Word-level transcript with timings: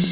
Hello, 0.00 0.08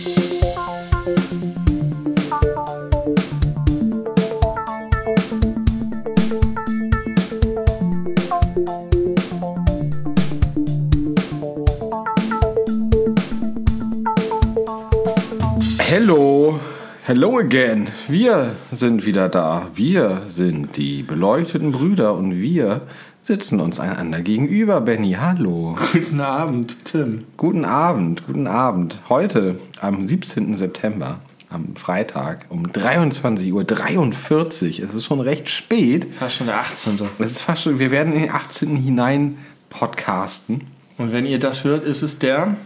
hello 17.06 17.38
again. 17.38 17.88
Wir 18.08 18.56
sind 18.70 19.06
wieder 19.06 19.30
da. 19.30 19.70
Wir 19.74 20.24
sind 20.28 20.76
die 20.76 21.02
beleuchteten 21.02 21.72
Brüder 21.72 22.14
und 22.14 22.42
wir 22.42 22.82
sitzen 23.28 23.60
uns 23.60 23.78
einander 23.78 24.22
gegenüber. 24.22 24.80
Benny, 24.80 25.12
hallo. 25.12 25.76
Guten 25.92 26.20
Abend, 26.20 26.84
Tim. 26.84 27.24
Guten 27.36 27.64
Abend, 27.66 28.26
guten 28.26 28.46
Abend. 28.46 28.98
Heute, 29.10 29.60
am 29.80 30.00
17. 30.02 30.54
September, 30.54 31.20
am 31.50 31.76
Freitag 31.76 32.46
um 32.48 32.66
23.43 32.66 33.52
Uhr. 33.52 34.84
Es 34.88 34.94
ist 34.94 35.04
schon 35.04 35.20
recht 35.20 35.50
spät. 35.50 36.06
Fast 36.18 36.36
schon 36.36 36.46
der 36.46 36.58
18. 36.58 36.98
Es 37.18 37.32
ist 37.32 37.42
fast 37.42 37.62
schon, 37.62 37.78
wir 37.78 37.90
werden 37.90 38.14
in 38.14 38.22
den 38.22 38.30
18. 38.30 38.76
hinein 38.76 39.36
podcasten. 39.68 40.62
Und 40.96 41.12
wenn 41.12 41.26
ihr 41.26 41.38
das 41.38 41.64
hört, 41.64 41.84
ist 41.84 42.02
es 42.02 42.18
der 42.18 42.56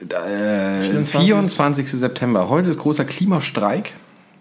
Äh, 0.00 0.80
24. 0.82 1.20
24. 1.20 1.90
September. 1.90 2.50
Heute 2.50 2.68
ist 2.68 2.78
großer 2.78 3.06
Klimastreik. 3.06 3.94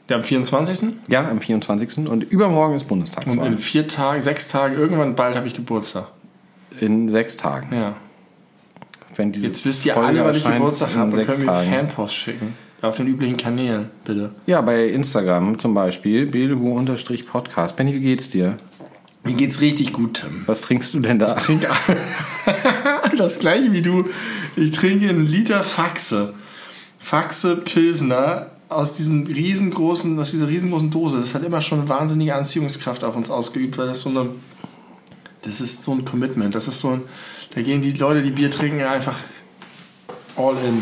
Der 0.09 0.18
am 0.18 0.23
24. 0.23 0.90
Ja, 1.08 1.30
am 1.30 1.40
24. 1.40 2.08
Und 2.09 2.23
übermorgen 2.23 2.76
ist 2.76 2.84
Und 2.84 2.88
Bundestagswahl. 2.90 3.48
in 3.48 3.59
vier 3.59 3.88
Tagen, 3.88 4.22
sechs 4.22 4.48
Tagen, 4.48 4.76
irgendwann 4.76 5.16
bald 5.16 5.36
habe 5.36 5.48
ich 5.48 5.54
Geburtstag. 5.54 6.08
In 6.81 7.09
sechs 7.09 7.38
Tagen. 7.38 7.76
Ja. 7.76 7.95
Wenn 9.16 9.31
diese 9.31 9.48
Jetzt 9.48 9.66
wisst 9.66 9.86
ihr 9.86 9.94
Folge 9.94 10.08
alle, 10.09 10.26
wann 10.26 10.36
ich 10.36 10.44
Geburtstag 10.44 10.95
habe 10.95 11.16
und 11.16 11.26
können 11.26 11.45
mir. 11.45 11.53
Fanpost 11.53 12.16
schicken. 12.16 12.55
Auf 12.81 12.95
den 12.95 13.08
üblichen 13.08 13.36
Kanälen, 13.36 13.90
bitte. 14.05 14.31
Ja, 14.45 14.62
bei 14.62 14.86
Instagram 14.86 15.59
zum 15.59 15.73
Beispiel, 15.73 16.25
Belebu-Podcast. 16.25 17.75
Benny, 17.75 17.94
wie 17.94 18.00
geht's 18.00 18.30
dir? 18.30 18.58
Mir 19.25 19.34
geht's 19.34 19.59
richtig 19.59 19.91
gut, 19.91 20.22
Tim. 20.22 20.44
Was 20.45 20.62
trinkst 20.62 20.94
du 20.94 21.02
denn 21.02 21.19
da? 21.19 21.34
Trink 21.34 21.67
das 23.17 23.39
gleiche 23.39 23.73
wie 23.73 23.81
du. 23.81 24.06
Ich 24.56 24.72
trinke 24.72 25.09
einen 25.09 25.25
Liter 25.25 25.62
Faxe. 25.62 26.34
Faxe 27.00 27.58
Pilsner 27.58 28.48
aus 28.70 28.94
diesem 28.94 29.25
riesengroßen, 29.25 30.17
aus 30.20 30.31
dieser 30.31 30.48
riesengroßen 30.48 30.92
Dose. 30.92 31.20
Das 31.20 31.34
hat 31.34 31.44
immer 31.44 31.62
schon 31.62 31.89
wahnsinnige 31.89 32.36
Anziehungskraft 32.36 33.03
auf 33.03 33.16
uns 33.16 33.30
ausgeübt, 33.30 33.78
weil 33.78 33.88
das 33.88 34.02
so 34.02 34.09
eine, 34.09 34.30
das 35.42 35.59
ist 35.59 35.84
so 35.84 35.94
ein 35.94 36.06
Commitment. 36.06 36.53
Das 36.53 36.67
ist 36.67 36.80
so 36.80 36.92
ein, 36.92 37.02
da 37.56 37.62
gehen 37.62 37.81
die 37.81 37.92
Leute, 37.92 38.22
die 38.22 38.31
Bier 38.31 38.52
trinken, 38.52 38.81
einfach 38.81 39.17
all 40.38 40.56
in. 40.67 40.81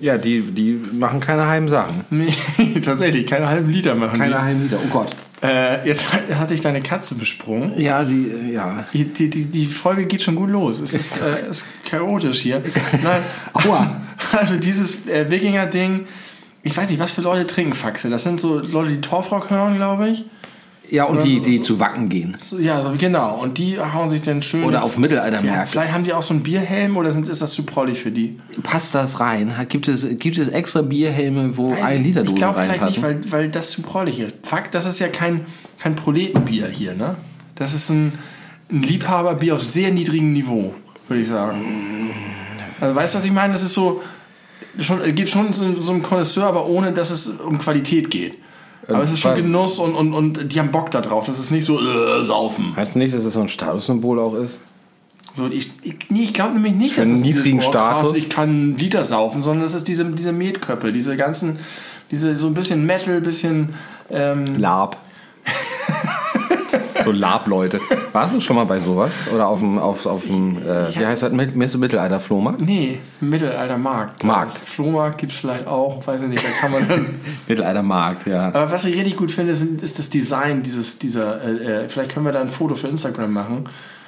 Ja, 0.00 0.16
die, 0.16 0.40
die 0.42 0.80
machen 0.92 1.20
keine 1.20 1.46
heimen 1.46 1.68
Sachen. 1.68 2.04
Nee, 2.10 2.80
tatsächlich, 2.80 3.26
keine 3.26 3.48
halben 3.48 3.70
Liter 3.70 3.94
machen 3.94 4.18
Keine 4.18 4.36
die. 4.36 4.42
heimen 4.42 4.62
Lieder. 4.64 4.78
Oh 4.82 4.88
Gott. 4.90 5.08
Äh, 5.42 5.86
jetzt 5.86 6.06
hatte 6.34 6.54
ich 6.54 6.62
deine 6.62 6.80
Katze 6.80 7.14
besprungen. 7.16 7.78
Ja, 7.78 8.04
sie, 8.04 8.28
äh, 8.28 8.52
ja. 8.54 8.86
Die, 8.92 9.04
die, 9.04 9.28
die, 9.28 9.44
die 9.44 9.66
Folge 9.66 10.06
geht 10.06 10.22
schon 10.22 10.36
gut 10.36 10.50
los. 10.50 10.80
Es 10.80 10.94
ist, 10.94 11.20
äh, 11.20 11.50
ist 11.50 11.66
chaotisch 11.84 12.40
hier. 12.40 12.62
Nein. 13.02 13.22
Aua. 13.52 14.00
Also 14.32 14.56
dieses 14.56 15.06
äh, 15.06 15.30
Wikinger-Ding, 15.30 16.06
ich 16.64 16.76
weiß 16.76 16.90
nicht, 16.90 16.98
was 16.98 17.12
für 17.12 17.20
Leute 17.20 17.46
trinken 17.46 17.74
Faxe. 17.74 18.10
Das 18.10 18.24
sind 18.24 18.40
so 18.40 18.58
Leute, 18.58 18.90
die 18.92 19.00
Torfrock 19.00 19.50
hören, 19.50 19.76
glaube 19.76 20.08
ich. 20.08 20.24
Ja, 20.90 21.04
und 21.04 21.16
Oder 21.16 21.24
die, 21.24 21.36
so- 21.36 21.42
die 21.44 21.56
so- 21.58 21.62
zu 21.62 21.80
Wacken 21.80 22.08
gehen. 22.10 22.34
So, 22.36 22.58
ja, 22.58 22.82
so, 22.82 22.92
genau. 22.98 23.36
Und 23.40 23.56
die 23.56 23.78
hauen 23.80 24.10
sich 24.10 24.20
dann 24.20 24.42
schön. 24.42 24.64
Oder 24.64 24.82
auf 24.84 24.94
ja, 24.94 25.00
Mittelaltermärkte. 25.00 25.66
Vielleicht 25.70 25.92
haben 25.92 26.04
die 26.04 26.12
auch 26.12 26.22
so 26.22 26.34
einen 26.34 26.42
Bierhelm 26.42 26.96
oder 26.98 27.10
sind, 27.10 27.26
ist 27.28 27.40
das 27.40 27.52
zu 27.52 27.64
prollig 27.64 27.98
für 27.98 28.10
die? 28.10 28.38
Passt 28.62 28.94
das 28.94 29.18
rein? 29.18 29.52
Gibt 29.70 29.88
es, 29.88 30.06
gibt 30.18 30.36
es 30.36 30.48
extra 30.48 30.82
Bierhelme, 30.82 31.56
wo 31.56 31.72
ein 31.72 32.04
Liter 32.04 32.20
Ich 32.20 32.26
Dose 32.26 32.38
glaube 32.38 32.60
vielleicht 32.60 32.84
nicht, 32.84 33.02
reinpassen? 33.02 33.32
weil, 33.32 33.44
weil 33.44 33.50
das 33.50 33.70
zu 33.70 33.80
prollig 33.82 34.20
ist. 34.20 34.36
Fakt, 34.42 34.74
das 34.74 34.84
ist 34.84 34.98
ja 34.98 35.08
kein, 35.08 35.46
kein 35.78 35.96
Proletenbier 35.96 36.66
hier, 36.68 36.94
ne? 36.94 37.16
Das 37.54 37.72
ist 37.72 37.88
ein, 37.88 38.18
ein 38.70 38.82
Liebhaberbier 38.82 39.54
auf 39.54 39.62
sehr 39.62 39.90
niedrigem 39.90 40.34
Niveau, 40.34 40.74
würde 41.08 41.22
ich 41.22 41.28
sagen. 41.28 42.10
Also 42.80 42.94
weißt 42.94 43.14
du, 43.14 43.18
was 43.18 43.24
ich 43.24 43.32
meine? 43.32 43.54
Das 43.54 43.62
ist 43.62 43.72
so, 43.72 44.02
schon, 44.80 45.14
geht 45.14 45.30
schon 45.30 45.52
so, 45.52 45.74
so 45.74 45.92
ein 45.92 46.02
Connoisseur, 46.02 46.46
aber 46.46 46.66
ohne, 46.66 46.92
dass 46.92 47.10
es 47.10 47.28
um 47.28 47.58
Qualität 47.58 48.10
geht. 48.10 48.34
Aber 48.88 49.02
es 49.02 49.12
ist 49.12 49.20
schon 49.20 49.34
Genuss 49.34 49.78
und, 49.78 49.94
und, 49.94 50.12
und 50.12 50.52
die 50.52 50.60
haben 50.60 50.70
Bock 50.70 50.90
da 50.90 51.00
drauf. 51.00 51.24
Das 51.26 51.38
ist 51.38 51.50
nicht 51.50 51.64
so, 51.64 51.78
äh, 51.80 52.22
saufen. 52.22 52.76
Heißt 52.76 52.96
nicht, 52.96 53.14
dass 53.14 53.24
es 53.24 53.32
so 53.32 53.40
ein 53.40 53.48
Statussymbol 53.48 54.18
auch 54.18 54.34
ist? 54.34 54.60
So, 55.32 55.48
ich 55.48 55.70
ich, 55.82 55.96
nee, 56.10 56.22
ich 56.22 56.34
glaube 56.34 56.54
nämlich 56.54 56.74
nicht, 56.74 56.96
dass 56.96 57.08
es 57.08 57.22
dieses, 57.22 57.44
niedrigen 57.44 57.58
oh, 57.58 57.70
krass, 57.70 58.00
Status? 58.00 58.16
ich 58.16 58.28
kann 58.28 58.76
Liter 58.76 59.02
saufen, 59.02 59.42
sondern 59.42 59.64
es 59.64 59.74
ist 59.74 59.88
diese, 59.88 60.04
diese 60.04 60.32
Metköppe, 60.32 60.92
diese 60.92 61.16
ganzen, 61.16 61.58
diese 62.10 62.36
so 62.36 62.46
ein 62.46 62.54
bisschen 62.54 62.86
Metal, 62.86 63.20
bisschen 63.20 63.74
ähm, 64.10 64.58
Lab. 64.58 64.96
So 67.04 67.12
Lab-Leute. 67.12 67.80
Warst 68.12 68.34
du 68.34 68.40
schon 68.40 68.56
mal 68.56 68.64
bei 68.66 68.80
sowas? 68.80 69.12
Oder 69.32 69.46
auf 69.48 69.60
dem, 69.60 69.78
auf, 69.78 70.04
auf 70.06 70.24
dem 70.26 70.56
äh, 70.58 70.94
wie 70.98 71.06
heißt 71.06 71.22
das, 71.22 71.32
Mit- 71.32 71.54
Mit- 71.56 71.76
Mittelalter-Flohmarkt? 71.76 72.60
Nee, 72.60 72.98
Mittelaltermarkt. 73.20 74.24
Markt. 74.24 74.58
Flohmarkt 74.58 75.18
gibt 75.18 75.32
es 75.32 75.38
vielleicht 75.38 75.66
auch, 75.66 76.06
weiß 76.06 76.22
ich 76.22 76.28
nicht, 76.28 76.44
da 76.44 76.48
kann 76.60 76.72
man 76.72 76.88
dann. 76.88 77.06
Mittelaltermarkt, 77.48 78.26
ja. 78.26 78.46
Aber 78.48 78.70
was 78.70 78.84
ich 78.84 78.96
richtig 78.96 79.16
gut 79.16 79.30
finde, 79.30 79.54
sind, 79.54 79.82
ist 79.82 79.98
das 79.98 80.10
Design 80.10 80.62
dieses, 80.62 80.98
dieser, 80.98 81.42
äh, 81.42 81.84
äh, 81.84 81.88
vielleicht 81.88 82.12
können 82.12 82.26
wir 82.26 82.32
da 82.32 82.40
ein 82.40 82.50
Foto 82.50 82.74
für 82.74 82.88
Instagram 82.88 83.32
machen. 83.32 83.64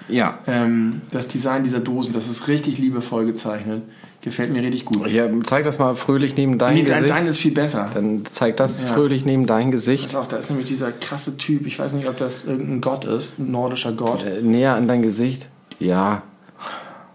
Ja. 0.08 0.38
Ähm, 0.46 1.02
das 1.10 1.26
Design 1.28 1.64
dieser 1.64 1.80
Dosen, 1.80 2.12
das 2.12 2.28
ist 2.28 2.46
richtig 2.48 2.78
liebevoll 2.78 3.26
gezeichnet. 3.26 3.82
Gefällt 4.26 4.52
mir 4.52 4.60
richtig 4.60 4.84
gut. 4.84 5.06
Ja, 5.06 5.28
zeig 5.44 5.64
das 5.64 5.78
mal 5.78 5.94
fröhlich 5.94 6.36
neben 6.36 6.58
dein 6.58 6.74
Nee, 6.74 6.82
dein, 6.82 7.02
Gesicht. 7.04 7.14
dein 7.16 7.26
ist 7.28 7.38
viel 7.38 7.52
besser. 7.52 7.92
Dann 7.94 8.24
zeig 8.32 8.56
das 8.56 8.82
fröhlich 8.82 9.24
neben 9.24 9.46
dein 9.46 9.70
Gesicht. 9.70 10.06
Pass 10.06 10.14
auf, 10.16 10.26
da 10.26 10.36
ist 10.36 10.50
nämlich 10.50 10.66
dieser 10.66 10.90
krasse 10.90 11.36
Typ, 11.36 11.64
ich 11.64 11.78
weiß 11.78 11.92
nicht, 11.92 12.08
ob 12.08 12.16
das 12.16 12.44
irgendein 12.44 12.80
Gott 12.80 13.04
ist, 13.04 13.38
ein 13.38 13.52
nordischer 13.52 13.92
Gott. 13.92 14.24
Äh, 14.26 14.42
näher 14.42 14.74
an 14.74 14.88
dein 14.88 15.00
Gesicht. 15.02 15.48
Ja, 15.78 16.24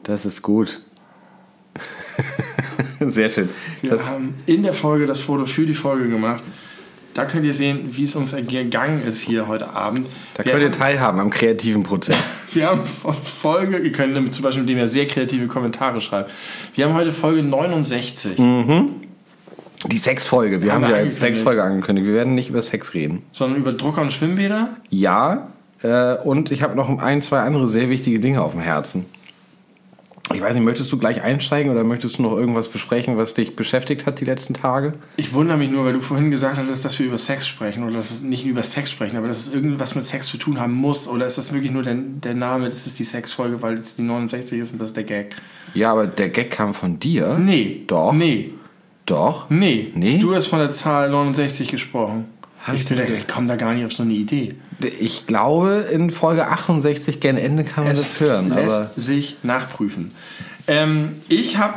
das 0.04 0.26
ist 0.26 0.42
gut. 0.42 0.84
Sehr 3.02 3.30
schön. 3.30 3.50
Wir 3.82 3.90
Das, 3.90 4.06
haben 4.06 4.34
in 4.46 4.64
der 4.64 4.74
Folge 4.74 5.06
das 5.06 5.20
Foto 5.20 5.46
für 5.46 5.66
die 5.66 5.74
Folge 5.74 6.08
gemacht. 6.08 6.42
Da 7.14 7.26
könnt 7.26 7.46
ihr 7.46 7.54
sehen, 7.54 7.90
wie 7.92 8.06
es 8.06 8.16
uns 8.16 8.34
gegangen 8.48 9.04
ist 9.06 9.22
hier 9.22 9.48
heute 9.48 9.70
Abend. 9.72 10.08
da 10.36 10.46
wir, 10.46 10.52
könnt 10.54 10.64
ihr 10.64 10.70
haben, 10.70 10.80
teilhaben 10.80 11.20
am 11.20 11.30
kreativen 11.30 11.84
Prozess. 11.84 12.34
wir 12.54 12.68
haben 12.68 12.82
Folge, 12.86 13.78
ihr 13.78 13.92
könnt 13.92 14.34
zum 14.34 14.44
Beispiel, 14.44 14.62
indem 14.62 14.78
ihr 14.78 14.88
sehr 14.88 15.08
kreative 15.08 15.48
Kommentare 15.48 16.00
schreibt. 16.00 16.32
Wir 16.76 16.86
haben 16.86 16.94
heute 16.94 17.12
Folge 17.12 17.44
69. 17.44 18.38
Die 19.88 19.98
Sexfolge. 19.98 20.62
Wir 20.62 20.74
Haben 20.74 20.86
haben 20.86 20.92
ja 20.92 20.98
als. 20.98 21.20
Sexfolge 21.20 21.64
angekündigt. 21.64 22.08
Wir 22.08 22.14
werden 22.14 22.36
nicht 22.36 22.50
über 22.50 22.62
Sex 22.62 22.94
reden. 22.94 23.24
sondern 23.32 23.60
über 23.60 23.74
Drucker 23.74 24.02
und 24.02 24.14
Schwimmbäder. 24.14 24.70
Ja, 24.90 25.50
äh, 25.82 26.16
und 26.16 26.52
ich 26.52 26.62
habe 26.62 26.76
noch 26.76 26.90
ein, 27.00 27.22
zwei 27.22 27.40
andere 27.40 27.68
sehr 27.68 27.90
wichtige 27.90 28.20
Dinge 28.20 28.42
auf 28.42 28.52
dem 28.52 28.62
Herzen. 28.62 29.06
Ich 30.34 30.42
weiß 30.42 30.56
nicht, 30.56 30.64
möchtest 30.64 30.92
du 30.92 30.98
gleich 30.98 31.22
einsteigen 31.22 31.72
oder 31.72 31.84
möchtest 31.84 32.18
du 32.18 32.24
noch 32.24 32.36
irgendwas 32.36 32.68
besprechen, 32.68 33.18
was 33.18 33.34
dich 33.34 33.56
beschäftigt 33.56 34.06
hat 34.06 34.20
die 34.20 34.26
letzten 34.26 34.54
Tage? 34.54 34.94
Ich 35.18 35.34
wundere 35.34 35.58
mich 35.58 35.70
nur, 35.70 35.86
weil 35.86 35.94
du 35.94 36.00
vorhin 36.00 36.32
gesagt 36.32 36.58
hattest, 36.58 36.86
dass 36.86 36.98
wir 37.00 37.06
über 37.06 37.18
Sex 37.18 37.48
sprechen 37.48 37.84
oder 37.84 37.94
dass 37.94 38.12
es 38.12 38.22
nicht 38.22 38.46
über 38.46 38.64
Sex 38.64 38.92
sprechen, 38.92 39.18
aber 39.18 39.28
dass 39.28 39.48
es 39.48 39.54
irgendwas 39.54 39.96
mit 39.96 40.06
Sex 40.06 40.28
zu 40.28 40.38
tun 40.38 40.60
haben 40.60 40.74
muss 40.74 41.08
oder 41.08 41.26
ist 41.26 41.38
das 41.38 41.54
wirklich 41.54 41.72
nur 41.72 41.84
der, 41.84 41.96
der 41.96 42.34
Name, 42.34 42.66
das 42.66 42.88
ist 42.88 43.00
die 43.00 43.04
Sexfolge, 43.04 43.62
weil 43.62 43.76
es 43.76 43.96
die 43.96 44.04
69 44.04 44.60
ist 44.60 44.72
und 44.74 44.82
das 44.82 44.90
ist 44.90 44.98
der 44.98 45.04
Gag? 45.04 45.36
Ja, 45.74 45.92
aber 45.92 46.08
der 46.08 46.30
Gag 46.30 46.52
kam 46.52 46.74
von 46.74 47.00
dir. 47.00 47.38
Nee. 47.40 47.84
Doch. 47.88 48.14
Nee. 48.14 48.52
Doch. 49.06 49.50
Nee. 49.50 49.92
Nee? 49.96 50.18
Du 50.18 50.34
hast 50.36 50.48
von 50.48 50.60
der 50.60 50.72
Zahl 50.72 51.10
69 51.10 51.70
gesprochen. 51.70 52.26
Hab 52.66 52.76
ich 52.76 52.84
ich 52.84 52.90
bin, 52.90 53.00
ich 53.00 53.28
komme 53.28 53.48
da 53.48 53.56
gar 53.56 53.74
nicht 53.74 53.86
auf 53.86 53.94
so 53.94 54.04
eine 54.04 54.14
Idee. 54.14 54.56
Ich 54.86 55.28
glaube, 55.28 55.88
in 55.92 56.10
Folge 56.10 56.48
68 56.48 57.20
gen 57.20 57.38
Ende 57.38 57.64
kann 57.64 57.86
man 57.86 57.96
das 57.96 58.20
hören. 58.20 58.50
lässt 58.50 58.72
Aber 58.72 58.92
sich 58.96 59.38
nachprüfen. 59.44 60.12
Ähm, 60.68 61.10
ich 61.28 61.58
habe 61.58 61.76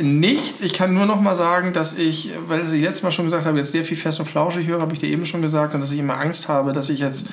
nichts. 0.00 0.60
Ich 0.60 0.72
kann 0.72 0.94
nur 0.94 1.06
noch 1.06 1.20
mal 1.20 1.34
sagen, 1.34 1.72
dass 1.72 1.96
ich, 1.96 2.30
weil 2.46 2.60
ich 2.60 2.80
letztes 2.80 3.02
Mal 3.02 3.10
schon 3.10 3.24
gesagt 3.26 3.46
habe, 3.46 3.58
jetzt 3.58 3.72
sehr 3.72 3.84
viel 3.84 3.96
fest 3.96 4.20
und 4.20 4.26
flauschig 4.26 4.66
höre, 4.66 4.80
habe 4.80 4.92
ich 4.92 5.00
dir 5.00 5.08
eben 5.08 5.26
schon 5.26 5.42
gesagt, 5.42 5.74
und 5.74 5.80
dass 5.80 5.92
ich 5.92 5.98
immer 5.98 6.18
Angst 6.18 6.48
habe, 6.48 6.72
dass 6.72 6.90
ich 6.90 7.00
jetzt 7.00 7.26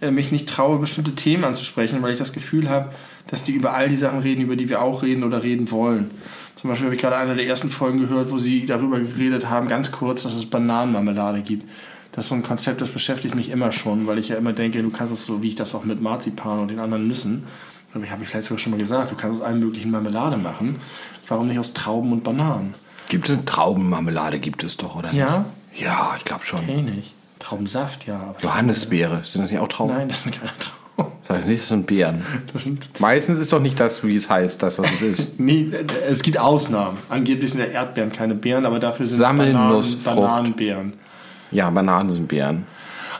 äh, 0.00 0.10
mich 0.10 0.32
nicht 0.32 0.48
traue, 0.48 0.78
bestimmte 0.78 1.14
Themen 1.14 1.44
anzusprechen, 1.44 2.02
weil 2.02 2.12
ich 2.12 2.18
das 2.18 2.32
Gefühl 2.32 2.68
habe, 2.68 2.90
dass 3.28 3.44
die 3.44 3.52
über 3.52 3.74
all 3.74 3.88
die 3.88 3.96
Sachen 3.96 4.20
reden, 4.20 4.42
über 4.42 4.56
die 4.56 4.68
wir 4.68 4.82
auch 4.82 5.02
reden 5.02 5.24
oder 5.24 5.42
reden 5.42 5.70
wollen. 5.70 6.10
Zum 6.54 6.70
Beispiel 6.70 6.86
habe 6.86 6.94
ich 6.96 7.00
gerade 7.00 7.16
eine 7.16 7.34
der 7.34 7.46
ersten 7.46 7.68
Folgen 7.68 8.00
gehört, 8.00 8.30
wo 8.30 8.38
sie 8.38 8.66
darüber 8.66 8.98
geredet 8.98 9.50
haben, 9.50 9.68
ganz 9.68 9.92
kurz, 9.92 10.22
dass 10.22 10.34
es 10.34 10.46
Bananenmarmelade 10.46 11.42
gibt. 11.42 11.68
Das 12.16 12.24
ist 12.24 12.28
so 12.30 12.34
ein 12.34 12.42
Konzept, 12.42 12.80
das 12.80 12.88
beschäftigt 12.88 13.34
mich 13.34 13.50
immer 13.50 13.72
schon, 13.72 14.06
weil 14.06 14.18
ich 14.18 14.28
ja 14.28 14.36
immer 14.36 14.54
denke, 14.54 14.82
du 14.82 14.90
kannst 14.90 15.12
es 15.12 15.26
so, 15.26 15.42
wie 15.42 15.48
ich 15.48 15.54
das 15.54 15.74
auch 15.74 15.84
mit 15.84 16.00
Marzipan 16.00 16.60
und 16.60 16.68
den 16.68 16.80
anderen 16.80 17.06
Nüssen, 17.06 17.44
ich 18.02 18.10
habe 18.10 18.22
ich 18.22 18.28
vielleicht 18.28 18.48
sogar 18.48 18.58
schon 18.58 18.72
mal 18.72 18.78
gesagt, 18.78 19.10
du 19.10 19.16
kannst 19.16 19.40
aus 19.40 19.46
allem 19.46 19.60
möglichen 19.60 19.90
Marmelade 19.90 20.36
machen. 20.36 20.76
Warum 21.28 21.46
nicht 21.46 21.58
aus 21.58 21.72
Trauben 21.72 22.12
und 22.12 22.24
Bananen? 22.24 22.74
gibt 23.08 23.28
es 23.28 23.38
Traubenmarmelade, 23.44 24.38
gibt 24.38 24.64
es 24.64 24.76
doch, 24.76 24.96
oder? 24.96 25.12
Ja? 25.12 25.44
Nicht? 25.70 25.82
Ja, 25.82 26.14
ich 26.18 26.24
glaube 26.24 26.44
schon. 26.44 26.68
Eh 26.68 26.82
nicht. 26.82 27.14
Traubensaft, 27.38 28.06
ja. 28.06 28.34
Johannisbeere, 28.40 29.20
sind 29.24 29.42
das 29.42 29.50
nicht 29.50 29.60
auch 29.60 29.68
Trauben? 29.68 29.94
Nein, 29.94 30.08
das 30.08 30.22
sind 30.22 30.38
keine 30.38 30.52
Trauben. 30.58 31.12
Das 31.28 31.38
heißt 31.38 31.48
nicht, 31.48 31.60
das 31.62 31.68
sind 31.68 31.86
Beeren. 31.86 32.24
Das 32.52 32.64
sind 32.64 32.88
Meistens 33.00 33.38
ist 33.38 33.52
doch 33.52 33.60
nicht 33.60 33.78
das, 33.78 34.02
wie 34.02 34.14
es 34.14 34.30
heißt, 34.30 34.62
das, 34.62 34.78
was 34.78 34.90
es 34.92 35.02
ist. 35.02 35.40
Nee, 35.40 35.70
es 36.08 36.22
gibt 36.22 36.38
Ausnahmen. 36.38 36.96
Angeblich 37.10 37.50
sind 37.50 37.60
ja 37.60 37.66
Erdbeeren 37.66 38.12
keine 38.12 38.34
Beeren, 38.34 38.64
aber 38.64 38.78
dafür 38.78 39.06
sind 39.06 39.18
Sammelnussfrucht. 39.18 40.04
Bananen, 40.04 40.26
Bananenbeeren. 40.28 40.92
Ja, 41.56 41.70
Bananen 41.70 42.10
sind 42.10 42.28
Beeren. 42.28 42.66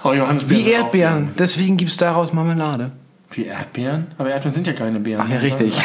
Aber 0.02 0.14
Johannisbeeren 0.14 0.66
Wie 0.66 0.70
Erdbeeren. 0.70 1.30
Deswegen 1.38 1.78
gibt 1.78 1.90
es 1.90 1.96
daraus 1.96 2.34
Marmelade. 2.34 2.90
Wie 3.30 3.46
Erdbeeren? 3.46 4.08
Aber 4.18 4.28
Erdbeeren 4.28 4.52
sind 4.52 4.66
ja 4.66 4.74
keine 4.74 5.00
Beeren. 5.00 5.22
Ach 5.24 5.30
ja, 5.30 5.38
richtig. 5.38 5.74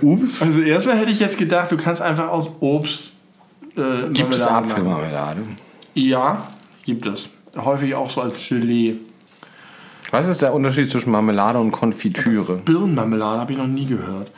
Ups. 0.00 0.40
Also 0.40 0.62
erstmal 0.62 0.96
hätte 0.96 1.10
ich 1.10 1.20
jetzt 1.20 1.36
gedacht, 1.36 1.70
du 1.70 1.76
kannst 1.76 2.00
einfach 2.00 2.30
aus 2.30 2.50
Obst 2.60 3.12
äh, 3.76 4.08
Gibt 4.10 4.32
es 4.32 4.40
Marmelade 4.40 4.68
machen. 4.68 4.70
Apfelmarmelade? 4.70 5.40
Ja, 5.92 6.48
gibt 6.82 7.04
es. 7.04 7.28
Häufig 7.54 7.94
auch 7.94 8.08
so 8.08 8.22
als 8.22 8.48
Gelee. 8.48 8.94
Was 10.12 10.28
ist 10.28 10.40
der 10.40 10.54
Unterschied 10.54 10.90
zwischen 10.90 11.10
Marmelade 11.10 11.58
und 11.58 11.72
Konfitüre? 11.72 12.56
Birnenmarmelade 12.64 13.40
habe 13.40 13.52
ich 13.52 13.58
noch 13.58 13.66
nie 13.66 13.84
gehört. 13.84 14.30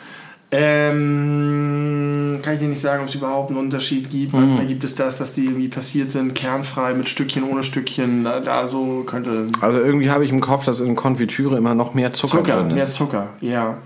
Ähm, 0.56 2.40
kann 2.42 2.54
ich 2.54 2.60
dir 2.60 2.68
nicht 2.68 2.80
sagen, 2.80 3.02
ob 3.02 3.08
es 3.08 3.14
überhaupt 3.14 3.50
einen 3.50 3.58
Unterschied 3.58 4.10
gibt. 4.10 4.32
Hm. 4.32 4.40
Manchmal 4.40 4.66
gibt 4.66 4.84
es 4.84 4.94
das, 4.94 5.18
dass 5.18 5.34
die 5.34 5.46
irgendwie 5.46 5.68
passiert 5.68 6.10
sind, 6.10 6.34
kernfrei 6.34 6.94
mit 6.94 7.08
Stückchen, 7.08 7.42
ohne 7.44 7.64
Stückchen. 7.64 8.24
Da, 8.24 8.40
da 8.40 8.66
so 8.66 9.02
könnte 9.04 9.48
Also 9.60 9.78
irgendwie 9.78 10.10
habe 10.10 10.24
ich 10.24 10.30
im 10.30 10.40
Kopf, 10.40 10.64
dass 10.64 10.80
in 10.80 10.94
Konfitüre 10.96 11.56
immer 11.56 11.74
noch 11.74 11.94
mehr 11.94 12.12
Zucker, 12.12 12.38
Zucker, 12.38 12.56
drin 12.56 12.74
mehr 12.74 12.84
ist. 12.84 12.94
Zucker, 12.94 13.28
ja. 13.40 13.78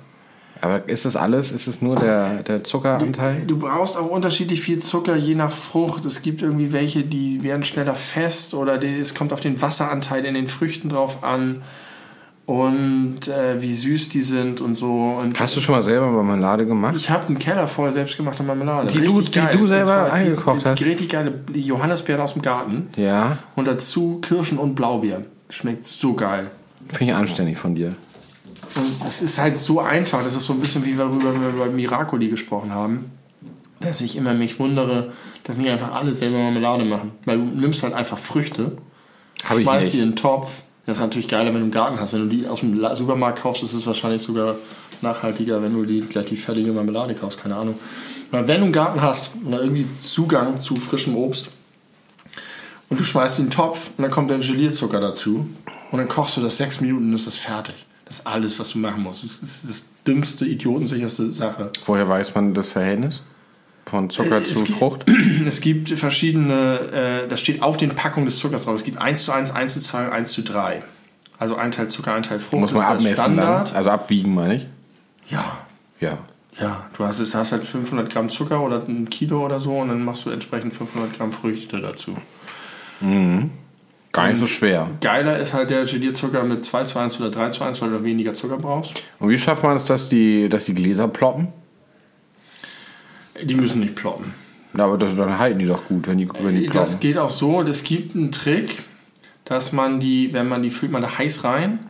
Aber 0.61 0.89
ist 0.89 1.05
das 1.05 1.15
alles? 1.17 1.53
Ist 1.53 1.69
es 1.69 1.83
nur 1.83 1.95
der, 1.97 2.43
der 2.43 2.65
Zuckeranteil? 2.65 3.45
Du 3.47 3.59
brauchst 3.59 3.97
auch 3.97 4.11
unterschiedlich 4.11 4.61
viel 4.61 4.81
Zucker 4.81 5.15
je 5.15 5.37
nach 5.37 5.53
Frucht. 5.53 6.05
Es 6.05 6.23
gibt 6.23 6.43
irgendwie 6.43 6.73
welche, 6.73 7.05
die 7.05 7.43
werden 7.45 7.63
schneller 7.63 7.95
fest 7.95 8.55
oder 8.55 8.77
die, 8.77 8.99
es 8.99 9.15
kommt 9.15 9.33
auf 9.33 9.41
den 9.41 9.63
Wasseranteil 9.63 10.25
in 10.25 10.35
den 10.35 10.49
Früchten 10.49 10.89
drauf 10.89 11.23
an 11.23 11.63
und 12.49 13.29
äh, 13.29 13.61
wie 13.61 13.75
süß 13.75 14.09
die 14.09 14.23
sind 14.23 14.63
und 14.63 14.75
so. 14.75 15.17
Und 15.21 15.39
Hast 15.39 15.55
du 15.55 15.61
schon 15.61 15.75
mal 15.75 15.83
selber 15.83 16.07
Marmelade 16.11 16.65
gemacht? 16.65 16.97
ich 16.97 17.11
habe 17.11 17.27
einen 17.27 17.39
Keller 17.39 17.67
voll 17.67 17.93
selbstgemachte 17.93 18.43
Marmelade. 18.43 18.89
Die 18.89 19.05
du- 19.05 19.21
die 19.21 19.41
du 19.53 19.67
selber 19.67 20.11
eingekocht 20.11 20.63
die, 20.63 20.65
hast? 20.65 20.79
Die 20.81 20.85
richtig 20.85 21.11
geile 21.11 21.41
Johannisbeeren 21.53 22.23
aus 22.23 22.33
dem 22.33 22.41
Garten 22.41 22.89
Ja, 22.97 23.37
und 23.55 23.67
dazu 23.69 24.21
Kirschen 24.23 24.57
und 24.57 24.75
Blaubeeren. 24.75 25.27
Schmeckt 25.51 25.85
so 25.85 26.15
geil. 26.15 26.47
finde 26.89 27.13
ich 27.13 27.19
anständig 27.19 27.59
von 27.59 27.75
dir. 27.75 27.95
Und 28.77 29.07
es 29.07 29.21
ist 29.21 29.39
halt 29.39 29.59
so 29.59 29.81
einfach, 29.81 30.25
das 30.25 30.35
ist 30.35 30.47
so 30.47 30.55
ein 30.55 30.61
bisschen 30.61 30.87
wie 30.87 30.97
worüber 30.97 31.35
wir 31.35 31.51
bei 31.59 31.69
Miracoli 31.69 32.29
gesprochen 32.29 32.73
haben, 32.73 33.11
dass 33.81 34.01
ich 34.01 34.17
immer 34.17 34.33
mich 34.33 34.59
wundere, 34.59 35.13
dass 35.45 35.59
nicht 35.59 35.69
einfach 35.69 35.93
alle 35.95 36.15
selber 36.15 36.39
Marmelade 36.39 36.87
machen. 36.87 37.11
Weil 37.27 37.37
du 37.37 37.45
nimmst 37.45 37.83
halt 37.83 37.93
einfach 37.93 38.17
Früchte, 38.17 38.79
ich 39.37 39.45
schmeißt 39.63 39.93
die 39.93 39.99
in 40.01 40.11
den 40.11 40.17
Topf. 40.17 40.63
Das 40.89 40.97
ist 40.97 41.03
natürlich 41.03 41.29
geiler, 41.29 41.49
wenn 41.49 41.57
du 41.57 41.65
einen 41.65 41.71
Garten 41.71 42.01
hast. 42.01 42.15
Wenn 42.15 42.31
du 42.31 42.35
die 42.35 42.47
aus 42.47 42.61
dem 42.61 42.81
Supermarkt 42.97 43.43
kaufst, 43.43 43.63
ist 43.63 43.75
es 43.75 43.87
wahrscheinlich 43.87 44.23
sogar 44.23 44.55
nachhaltiger, 45.03 45.63
wenn 45.63 45.75
du 45.75 45.85
die 45.85 46.01
gleich 46.01 46.25
die 46.29 46.39
fertige 46.39 46.73
Marmelade 46.73 47.15
kaufst, 47.15 47.43
keine 47.43 47.57
Ahnung. 47.57 47.75
Aber 48.33 48.49
wenn 48.49 48.61
du 48.61 48.65
einen 48.65 48.73
Garten 48.73 49.03
hast 49.03 49.33
oder 49.45 49.61
irgendwie 49.61 49.85
Zugang 50.01 50.57
zu 50.57 50.77
frischem 50.77 51.15
Obst 51.15 51.51
und 52.89 52.99
du 52.99 53.05
schmeißt 53.05 53.39
in 53.39 53.45
den 53.45 53.51
Topf 53.51 53.91
und 53.99 54.03
dann 54.03 54.11
kommt 54.11 54.31
dann 54.31 54.41
Gelierzucker 54.41 54.99
dazu 54.99 55.47
und 55.91 55.99
dann 55.99 56.09
kochst 56.09 56.39
du 56.39 56.41
das 56.41 56.57
sechs 56.57 56.81
Minuten 56.81 57.11
und 57.11 57.13
ist 57.13 57.27
das 57.27 57.37
fertig. 57.37 57.75
Das 58.07 58.21
ist 58.21 58.27
alles, 58.27 58.59
was 58.59 58.71
du 58.71 58.79
machen 58.79 59.03
musst. 59.03 59.25
Das 59.25 59.43
ist 59.43 59.69
das 59.69 59.91
dümmste, 60.07 60.47
idiotensicherste 60.47 61.31
Sache. 61.31 61.71
Woher 61.85 62.09
weiß 62.09 62.35
man 62.35 62.55
das 62.55 62.71
Verhältnis? 62.71 63.23
Von 63.89 64.11
Zucker 64.11 64.39
Äh, 64.39 64.45
zu 64.45 64.65
gibt- 64.65 64.79
Frucht? 64.79 65.07
Es 65.47 65.61
gibt 65.61 65.89
verschiedene, 65.91 67.23
äh, 67.25 67.29
das 67.29 67.41
steht 67.41 67.63
auf 67.63 67.77
den 67.77 67.91
Packungen 67.95 68.27
des 68.27 68.39
Zuckers 68.39 68.65
drauf. 68.67 68.75
Es 68.75 68.85
gibt 68.85 69.01
1 69.01 69.25
zu 69.25 69.33
1, 69.33 69.51
1 69.55 69.75
zu 69.75 69.81
2 69.81 70.07
und 70.07 70.13
1 70.13 70.33
zu 70.33 70.43
3. 70.43 70.83
Also 71.39 71.57
ein 71.57 71.71
Teil 71.71 71.89
Zucker, 71.89 72.15
ein 72.15 72.23
Teil 72.23 72.41
Frucht 72.41 72.61
Muss 72.63 72.73
man 72.73 72.83
abmessen 72.83 73.15
dann? 73.15 73.35
Standard. 73.35 73.75
Also 73.75 73.91
abwiegen, 73.91 74.35
meine 74.35 74.57
ich? 74.57 74.67
Ja, 75.29 75.59
Ja. 76.01 76.19
ja. 76.61 76.85
Du 76.97 77.05
hast, 77.05 77.21
hast 77.35 77.53
halt 77.53 77.65
500 77.65 78.13
Gramm 78.13 78.29
Zucker 78.29 78.61
oder 78.61 78.83
ein 78.87 79.09
Kilo 79.09 79.45
oder 79.45 79.61
so 79.61 79.79
und 79.79 79.89
dann 79.89 80.05
machst 80.05 80.27
du 80.27 80.31
entsprechend 80.31 80.75
500 80.75 81.17
Gramm 81.17 81.33
Früchte 81.33 81.79
dazu. 81.81 82.17
Gar 84.11 84.29
nicht 84.29 84.41
so 84.41 84.47
schwer. 84.47 84.89
Geiler 85.01 85.39
ist 85.39 85.55
halt 85.55 85.71
der 85.71 85.85
Gelierzucker 85.85 86.43
mit 86.43 86.65
2 86.65 86.85
zu 86.85 86.99
1 86.99 87.21
oder 87.21 87.31
3 87.31 87.51
zu 87.51 87.63
1, 87.65 87.81
weil 87.83 87.91
du 87.91 88.03
weniger 88.03 88.35
Zucker 88.35 88.57
brauchst. 88.59 89.03
Und 89.21 89.29
wie 89.29 89.39
schafft 89.39 89.63
man 89.63 89.77
es, 89.77 89.85
dass 89.85 90.09
die, 90.09 90.49
dass 90.49 90.65
die 90.65 90.75
Gläser 90.75 91.07
ploppen? 91.09 91.49
Die 93.43 93.55
müssen 93.55 93.81
nicht 93.81 93.97
ploppen. 93.97 94.35
Na, 94.73 94.85
aber 94.85 94.99
das, 94.99 95.17
dann 95.17 95.39
halten 95.39 95.59
die 95.59 95.67
doch 95.67 95.87
gut, 95.87 96.07
wenn 96.07 96.19
die, 96.19 96.29
wenn 96.29 96.55
die 96.55 96.63
ploppen. 96.63 96.79
Das 96.81 97.01
geht 97.01 97.19
auch 97.19 97.31
so. 97.31 97.63
Es 97.63 97.85
gibt 97.85 98.15
einen 98.15 98.33
Trick, 98.33 98.83
dass 99.45 99.73
man 99.73 100.01
die, 100.01 100.33
wenn 100.35 100.49
man 100.49 100.63
die 100.63 100.71
füllt 100.71 100.93
man 100.93 101.03
da 101.03 101.19
heiß 101.19 101.45
rein 101.45 101.81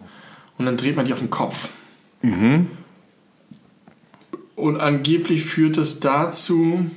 und 0.59 0.67
dann 0.67 0.77
dreht 0.77 0.97
man 0.97 1.07
die 1.07 1.13
auf 1.13 1.19
den 1.19 1.31
Kopf. 1.31 1.71
Und 4.55 4.81
angeblich 4.81 5.45
führt 5.45 5.77
es 5.77 6.01
dazu, 6.01 6.91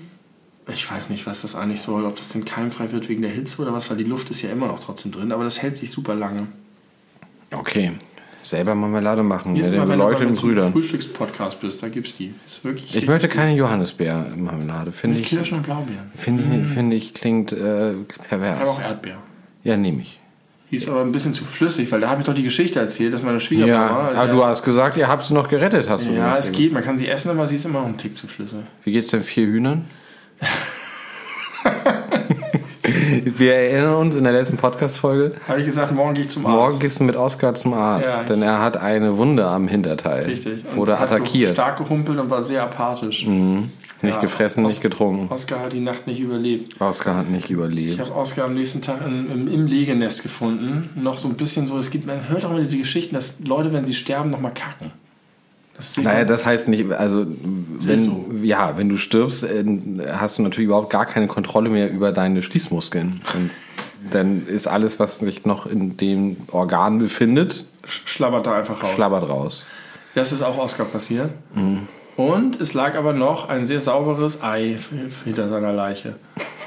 ich 0.67 0.89
weiß 0.89 1.09
nicht, 1.09 1.27
was 1.27 1.41
das 1.41 1.55
eigentlich 1.55 1.81
soll, 1.81 2.05
ob 2.05 2.15
das 2.15 2.29
denn 2.29 2.45
keimfrei 2.45 2.91
wird 2.91 3.09
wegen 3.09 3.21
der 3.21 3.31
Hitze 3.31 3.61
oder 3.61 3.73
was, 3.73 3.89
weil 3.89 3.97
die 3.97 4.03
Luft 4.03 4.31
ist 4.31 4.41
ja 4.41 4.49
immer 4.49 4.67
noch 4.67 4.79
trotzdem 4.79 5.11
drin, 5.11 5.31
aber 5.31 5.43
das 5.43 5.61
hält 5.61 5.77
sich 5.77 5.91
super 5.91 6.15
lange. 6.15 6.47
Okay. 7.51 7.91
Selber 8.41 8.73
Marmelade 8.75 9.23
machen. 9.23 9.55
Jetzt 9.55 9.71
mal, 9.73 9.81
den 9.81 9.89
wenn 9.89 9.99
Leute 9.99 10.25
du 10.25 10.33
Brüdern. 10.41 10.71
Frühstückspodcast 10.71 11.61
bist, 11.61 11.81
da 11.83 11.89
gibt's 11.89 12.15
die. 12.17 12.33
Ist 12.45 12.63
wirklich 12.65 12.95
Ich 12.95 13.05
möchte 13.07 13.27
keine 13.29 13.55
Johannisbeer-Marmelade. 13.55 14.91
Finde 14.91 15.19
ich, 15.19 15.27
Kirschen 15.27 15.57
und 15.57 15.63
Blaubeeren. 15.63 16.11
finde 16.17 16.43
ich, 16.63 16.67
finde 16.71 16.95
ich 16.97 17.13
klingt 17.13 17.51
äh, 17.51 17.55
Ich 17.91 17.97
habe 17.97 18.05
pervers. 18.29 18.69
auch 18.69 18.81
Erdbeer. 18.81 19.17
Ja, 19.63 19.77
nehme 19.77 20.01
ich. 20.01 20.19
Die 20.71 20.77
ist 20.77 20.87
aber 20.89 21.01
ein 21.01 21.11
bisschen 21.11 21.33
zu 21.33 21.43
flüssig, 21.43 21.91
weil 21.91 21.99
da 21.99 22.09
habe 22.09 22.21
ich 22.21 22.25
doch 22.25 22.33
die 22.33 22.43
Geschichte 22.43 22.79
erzählt, 22.79 23.13
dass 23.13 23.21
meine 23.23 23.35
Ja, 23.35 23.39
Schwiegermama. 23.41 24.09
aber 24.11 24.13
der- 24.25 24.27
du 24.33 24.43
hast 24.43 24.63
gesagt, 24.63 24.95
ihr 24.97 25.07
habt 25.07 25.25
sie 25.25 25.33
noch 25.33 25.49
gerettet, 25.49 25.89
hast 25.89 26.07
du 26.07 26.11
Ja, 26.13 26.37
es 26.37 26.51
geht, 26.51 26.71
man 26.71 26.81
kann 26.83 26.97
sie 26.97 27.07
essen, 27.09 27.29
aber 27.29 27.45
sie 27.47 27.57
ist 27.57 27.65
immer 27.65 27.81
noch 27.81 27.87
ein 27.87 27.97
Tick 27.97 28.15
zu 28.15 28.25
flüssig. 28.25 28.59
Wie 28.85 28.91
geht's 28.93 29.09
denn 29.09 29.21
vier 29.21 29.45
Hühnern? 29.47 29.85
Wir 33.23 33.55
erinnern 33.55 33.95
uns 33.95 34.15
in 34.15 34.23
der 34.23 34.33
letzten 34.33 34.57
Podcast-Folge. 34.57 35.35
Habe 35.47 35.59
ich 35.59 35.65
gesagt, 35.65 35.93
morgen 35.93 36.13
gehe 36.13 36.23
ich 36.23 36.29
zum 36.29 36.43
Morgen 36.43 36.55
Arzt. 36.73 36.79
gehst 36.81 36.99
du 36.99 37.03
mit 37.03 37.15
Oskar 37.15 37.53
zum 37.53 37.73
Arzt, 37.73 38.17
Ja. 38.17 38.23
denn 38.23 38.41
er 38.41 38.59
hat 38.61 38.77
eine 38.77 39.17
Wunde 39.17 39.45
am 39.45 39.67
Hinterteil. 39.67 40.25
Richtig. 40.25 40.63
Und 40.71 40.77
Wurde 40.77 40.97
attackiert. 40.97 41.49
Mhm. 41.51 41.53
stark 41.53 41.77
gehumpelt 41.77 42.19
und 42.19 42.29
war 42.29 42.41
sehr 42.41 42.63
apathisch. 42.63 43.25
Nicht 43.27 44.15
Ja, 44.15 44.19
gefressen, 44.19 44.65
Os- 44.65 44.73
nicht 44.73 44.81
getrunken. 44.81 45.31
Oskar 45.31 45.59
hat 45.61 45.73
die 45.73 45.79
Nacht 45.79 46.07
nicht 46.07 46.19
überlebt. 46.19 46.81
Oskar 46.81 47.17
hat 47.17 47.29
nicht 47.29 47.45
Ich 47.45 47.51
überlebt. 47.51 47.99
habe 47.99 48.15
Oskar 48.15 48.45
am 48.45 48.53
nächsten 48.55 48.81
Tag 48.81 49.05
im, 49.05 49.29
im, 49.31 49.47
im 49.53 49.67
Legenest 49.67 50.23
gefunden. 50.23 50.89
Noch 50.95 51.17
so 51.19 51.27
ein 51.27 51.35
bisschen 51.35 51.67
so, 51.67 51.77
es 51.77 51.91
gibt, 51.91 52.07
man 52.07 52.17
hört 52.29 52.43
auch 52.45 52.49
immer 52.49 52.59
diese 52.59 52.77
Geschichten, 52.77 53.13
dass 53.13 53.39
Leute, 53.45 53.71
wenn 53.73 53.85
sie 53.85 53.93
sterben, 53.93 54.31
nochmal 54.31 54.53
kacken. 54.55 54.91
Das 55.77 55.97
Naja, 55.97 56.25
das 56.25 56.45
heißt 56.45 56.67
nicht, 56.67 56.91
also 56.91 57.25
wenn, 57.27 57.97
so. 57.97 58.25
ja, 58.43 58.77
wenn 58.77 58.89
du 58.89 58.97
stirbst, 58.97 59.43
äh, 59.43 59.63
hast 60.13 60.37
du 60.37 60.43
natürlich 60.43 60.65
überhaupt 60.67 60.89
gar 60.91 61.05
keine 61.05 61.27
Kontrolle 61.27 61.69
mehr 61.69 61.89
über 61.91 62.11
deine 62.11 62.41
Schließmuskeln. 62.41 63.21
Und 63.33 63.49
dann 64.11 64.45
ist 64.47 64.67
alles, 64.67 64.99
was 64.99 65.19
sich 65.19 65.45
noch 65.45 65.65
in 65.65 65.97
dem 65.97 66.37
Organ 66.51 66.97
befindet, 66.99 67.65
sch- 67.85 68.01
schlabbert 68.07 68.45
da 68.47 68.53
einfach 68.57 68.83
raus. 68.83 68.91
schlabbert 68.93 69.29
raus. 69.29 69.63
Das 70.13 70.31
ist 70.31 70.41
auch 70.41 70.57
Oskar 70.57 70.85
passiert. 70.85 71.29
Und 72.17 72.59
es 72.59 72.73
lag 72.73 72.95
aber 72.95 73.13
noch 73.13 73.47
ein 73.47 73.65
sehr 73.65 73.79
sauberes 73.79 74.43
Ei 74.43 74.77
hinter 75.23 75.47
seiner 75.47 75.71
Leiche. 75.71 76.15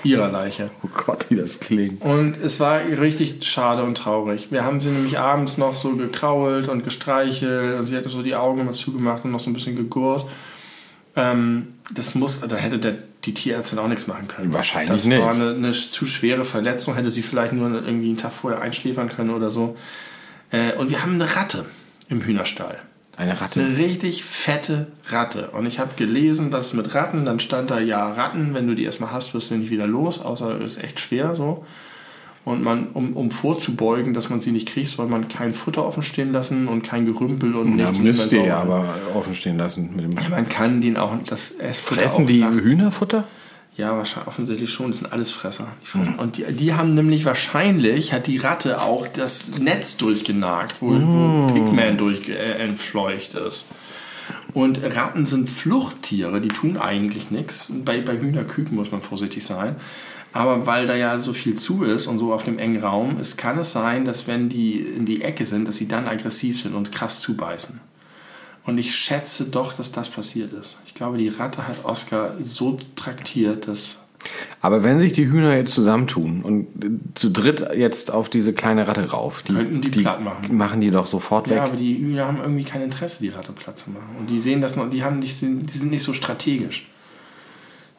Ihrer 0.05 0.31
Leiche. 0.31 0.71
Oh 0.83 0.89
Gott, 1.07 1.27
wie 1.31 1.37
das 1.37 1.61
klingt. 1.61 2.03
Und 2.03 2.37
es 2.43 2.61
war 2.61 2.81
richtig 2.81 3.45
schade 3.45 3.83
und 3.83 3.97
traurig. 3.97 4.53
Wir 4.53 4.65
haben 4.65 4.81
sie 4.81 4.91
nämlich 4.91 5.19
abends 5.19 5.59
noch 5.59 5.75
so 5.75 5.97
gekrault 5.97 6.69
und 6.69 6.85
gestreichelt 6.85 7.79
und 7.79 7.85
sie 7.85 7.97
hatte 7.97 8.09
so 8.09 8.23
die 8.23 8.35
Augen 8.35 8.61
immer 8.61 8.73
zugemacht 8.73 9.25
und 9.25 9.31
noch 9.33 9.41
so 9.41 9.51
ein 9.51 9.55
bisschen 9.55 9.77
gegurrt. 9.77 10.27
Ähm, 11.17 11.75
das 11.93 12.15
muss, 12.15 12.41
da 12.41 12.57
hätte 12.57 12.79
der, 12.79 12.97
die 13.25 13.35
Tierärztin 13.35 13.79
auch 13.79 13.89
nichts 13.89 14.07
machen 14.07 14.29
können. 14.29 14.53
Wahrscheinlich 14.53 14.91
das 14.91 15.05
nicht. 15.05 15.21
war 15.21 15.33
eine, 15.33 15.51
eine 15.51 15.73
zu 15.73 16.07
schwere 16.07 16.45
Verletzung, 16.45 16.95
hätte 16.95 17.11
sie 17.11 17.23
vielleicht 17.23 17.53
nur 17.53 17.71
irgendwie 17.73 18.09
einen 18.09 18.19
Tag 18.19 18.33
vorher 18.33 18.61
einschläfern 18.61 19.09
können 19.09 19.31
oder 19.31 19.51
so. 19.51 19.77
Äh, 20.51 20.73
und 20.75 20.91
wir 20.91 21.03
haben 21.03 21.15
eine 21.15 21.37
Ratte 21.37 21.65
im 22.09 22.23
Hühnerstall. 22.23 22.79
Eine 23.17 23.41
Ratte. 23.41 23.61
Eine 23.61 23.79
richtig 23.79 24.25
fette 24.25 24.89
Ratte. 25.07 25.51
Und 25.51 25.67
ich 25.67 25.79
habe 25.79 25.91
gelesen, 25.97 26.51
dass 26.51 26.73
mit 26.75 26.95
Ratten, 26.95 27.25
dann 27.25 27.39
stand 27.41 27.71
da, 27.71 27.79
ja, 27.79 28.11
Ratten, 28.13 28.55
wenn 28.55 28.67
du 28.67 28.75
die 28.75 28.85
erstmal 28.85 29.13
hast, 29.13 29.35
wirst 29.35 29.51
du 29.51 29.57
nicht 29.57 29.71
wieder 29.71 29.87
los, 29.87 30.21
außer 30.21 30.61
es 30.61 30.77
ist 30.79 30.85
echt 30.85 31.01
schwer 31.01 31.35
so. 31.37 31.65
Und 32.45 32.63
man, 32.63 32.89
um, 32.89 33.15
um 33.17 33.31
vorzubeugen, 33.31 34.13
dass 34.13 34.29
man 34.29 34.41
sie 34.41 34.51
nicht 34.51 34.69
kriegt, 34.69 34.89
soll 34.89 35.07
man 35.07 35.29
kein 35.29 35.55
Futter 35.55 35.85
offen 35.87 36.03
stehen 36.03 36.31
lassen 36.33 36.69
und 36.69 36.83
kein 36.83 37.07
Gerümpel 37.07 37.55
und 37.55 37.79
Ja, 37.79 37.87
nichts. 37.87 38.01
müsst 38.01 38.33
ihr 38.33 38.55
aber 38.55 38.85
offen 39.15 39.35
stehen 39.35 39.57
lassen. 39.57 39.91
Mit 39.97 40.05
dem 40.05 40.31
Man 40.31 40.49
kann 40.51 40.81
den 40.83 40.97
auch, 40.99 41.13
das 41.27 41.53
Essfutter 41.53 42.03
Fressen 42.03 42.25
auch 42.25 42.29
die 42.29 42.41
nachts- 42.41 42.61
Hühnerfutter? 42.61 43.25
Ja, 43.77 43.97
wahrscheinlich, 43.97 44.29
offensichtlich 44.29 44.73
schon. 44.73 44.89
Das 44.93 44.99
sind 44.99 45.13
alles 45.13 45.33
Fresser. 45.33 45.67
Die 45.83 45.87
Hm. 45.93 46.05
fressen. 46.05 46.19
Und 46.21 46.37
die, 46.37 46.45
die 46.53 46.75
haben 46.75 46.95
nämlich 46.95 47.25
wahrscheinlich, 47.25 48.13
hat 48.13 48.27
die 48.29 48.37
Ratte 48.39 48.81
auch 48.83 49.07
das 49.09 49.59
Netz 49.59 49.97
durchgenagt, 49.97 50.81
wo, 50.81 50.91
Hm. 50.91 51.09
wo 51.09 51.53
Pigman 51.53 51.97
durch 51.99 52.29
äh, 52.29 52.35
entfleucht 52.35 53.35
ist. 53.35 53.67
Und 54.53 54.81
Ratten 54.83 55.27
sind 55.27 55.51
Fluchttiere, 55.51 56.41
die 56.41 56.49
tun 56.49 56.77
eigentlich 56.77 57.31
nichts. 57.33 57.71
Bei, 57.85 58.01
bei 58.01 58.17
Hühnerküken 58.19 58.77
muss 58.77 58.93
man 58.93 59.03
vorsichtig 59.03 59.45
sein. 59.45 59.77
Aber 60.33 60.67
weil 60.67 60.87
da 60.87 60.95
ja 60.97 61.19
so 61.19 61.33
viel 61.33 61.55
zu 61.55 61.85
ist 61.85 62.07
und 62.07 62.19
so 62.19 62.33
auf 62.33 62.45
dem 62.45 62.59
engen 62.59 62.83
Raum, 62.83 63.19
es 63.21 63.37
kann 63.37 63.59
es 63.59 63.73
sein, 63.73 64.05
dass 64.05 64.27
wenn 64.27 64.49
die 64.49 64.79
in 64.79 65.05
die 65.07 65.23
Ecke 65.23 65.47
sind, 65.47 65.69
dass 65.69 65.77
sie 65.77 65.87
dann 65.89 66.07
aggressiv 66.09 66.61
sind 66.61 66.75
und 66.75 66.91
krass 66.93 67.21
zubeißen. 67.21 67.81
Und 68.67 68.79
ich 68.79 68.95
schätze 68.95 69.45
doch, 69.47 69.75
dass 69.75 69.93
das 69.93 70.09
passiert 70.09 70.53
ist. 70.53 70.79
Ich 70.87 70.95
glaube, 70.95 71.19
die 71.19 71.29
Ratte 71.29 71.69
hat 71.69 71.85
Oscar 71.85 72.35
so 72.41 72.79
traktiert, 72.97 73.69
dass 73.69 73.99
Aber 74.63 74.83
wenn 74.83 74.99
sich 74.99 75.13
die 75.13 75.27
Hühner 75.31 75.55
jetzt 75.57 75.75
zusammentun 75.75 76.43
und 76.43 76.69
zu 77.15 77.29
dritt 77.31 77.67
jetzt 77.77 78.11
auf 78.11 78.31
diese 78.31 78.55
kleine 78.55 78.89
Ratte 78.89 79.11
rauf, 79.11 79.43
die, 79.43 79.53
Könnten 79.53 79.83
die 79.83 80.01
platt 80.01 80.23
machen. 80.23 80.57
machen 80.57 80.81
die 80.81 80.91
doch 80.91 81.07
sofort 81.07 81.51
weg. 81.51 81.59
Ja, 81.59 81.65
aber 81.65 81.77
die 81.77 81.99
Hühner 81.99 82.27
haben 82.27 82.39
irgendwie 82.41 82.65
kein 82.65 82.81
Interesse, 82.81 83.23
die 83.23 83.29
Ratte 83.29 83.53
platt 83.53 83.77
zu 83.77 83.91
machen. 83.91 84.17
Und 84.19 84.31
die 84.31 84.41
sehen 84.41 84.63
das 84.63 84.77
noch, 84.77 84.89
die 84.89 85.05
haben 85.05 85.19
nicht, 85.19 85.43
die 85.43 85.79
sind 85.79 85.91
nicht 85.91 86.03
so 86.03 86.15
strategisch. 86.15 86.89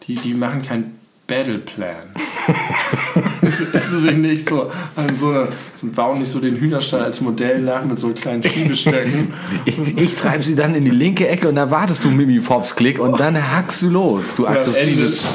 Die, 0.08 0.16
die 0.16 0.34
machen 0.34 0.64
keinen 0.64 0.98
Battle 1.28 1.60
Plan. 1.60 2.08
ist 3.46 4.02
sich 4.02 4.16
nicht 4.18 4.48
so 4.50 4.70
an 4.96 5.14
so 5.14 5.30
einer, 5.30 5.48
sie 5.74 5.88
bauen 5.88 6.20
nicht 6.20 6.32
so 6.32 6.40
den 6.40 6.56
Hühnerstall 6.58 7.02
als 7.04 7.22
Modell 7.22 7.62
nach 7.62 7.84
mit 7.86 8.00
so 8.00 8.10
kleinen 8.10 8.44
Schiebestöcken. 8.44 9.34
Ich, 9.66 9.78
ich 9.98 10.16
treibe 10.16 10.44
sie 10.44 10.56
dann 10.56 10.76
in 10.76 10.86
die 10.86 10.92
linke 10.92 11.28
Ecke 11.28 11.50
und 11.50 11.56
da 11.56 11.70
wartest 11.72 12.04
du 12.04 12.10
Mimi 12.12 12.42
Fops 12.42 12.76
Klick 12.76 13.00
und 13.00 13.20
dann 13.20 13.36
hackst 13.36 13.82
du 13.82 13.90
los. 13.90 14.36
Du 14.36 14.48
aggressives 14.48 15.26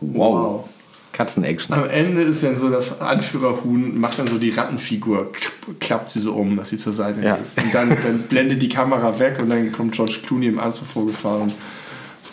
Wow. 0.00 0.32
wow. 0.34 0.64
Katzen-Action. 1.12 1.74
Am 1.74 1.88
Ende 1.90 2.22
ist 2.22 2.42
dann 2.42 2.56
so, 2.56 2.70
das 2.70 3.00
Anführerhuhn 3.00 3.98
macht 4.00 4.18
dann 4.18 4.26
so 4.26 4.38
die 4.38 4.48
Rattenfigur, 4.50 5.30
klappt 5.78 6.08
sie 6.08 6.20
so 6.20 6.32
um, 6.32 6.56
dass 6.56 6.70
sie 6.70 6.78
zur 6.78 6.94
Seite 6.94 7.20
Ja. 7.20 7.36
geht. 7.56 7.64
Und 7.64 7.74
dann, 7.74 7.88
dann 8.02 8.18
blendet 8.22 8.62
die 8.62 8.68
Kamera 8.70 9.18
weg 9.18 9.38
und 9.38 9.50
dann 9.50 9.70
kommt 9.72 9.92
George 9.92 10.18
Clooney 10.26 10.46
im 10.46 10.58
Anzug 10.58 10.86
vorgefahren. 10.86 11.52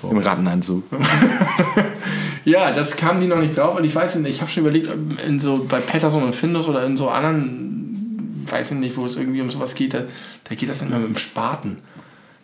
Im 0.10 0.18
Rattenanzug. 0.20 0.84
Ja, 2.48 2.72
das 2.72 2.96
kamen 2.96 3.20
die 3.20 3.28
noch 3.28 3.40
nicht 3.40 3.58
drauf 3.58 3.76
und 3.76 3.84
ich 3.84 3.94
weiß 3.94 4.16
nicht, 4.16 4.36
ich 4.36 4.40
habe 4.40 4.50
schon 4.50 4.64
überlegt, 4.64 4.90
in 5.22 5.38
so 5.38 5.66
bei 5.66 5.82
Patterson 5.82 6.24
und 6.24 6.34
Findus 6.34 6.70
oder 6.70 6.86
in 6.86 6.96
so 6.96 7.10
anderen, 7.10 8.46
weiß 8.50 8.72
ich 8.72 8.78
nicht, 8.78 8.96
wo 8.96 9.06
es 9.06 9.18
irgendwie 9.18 9.42
um 9.42 9.50
sowas 9.50 9.76
geht, 9.76 9.94
da, 9.94 10.04
da 10.46 10.56
geht 10.56 10.70
das 10.70 10.80
dann 10.80 10.88
immer 10.88 11.00
mit 11.00 11.10
dem 11.10 11.18
Spaten. 11.18 11.80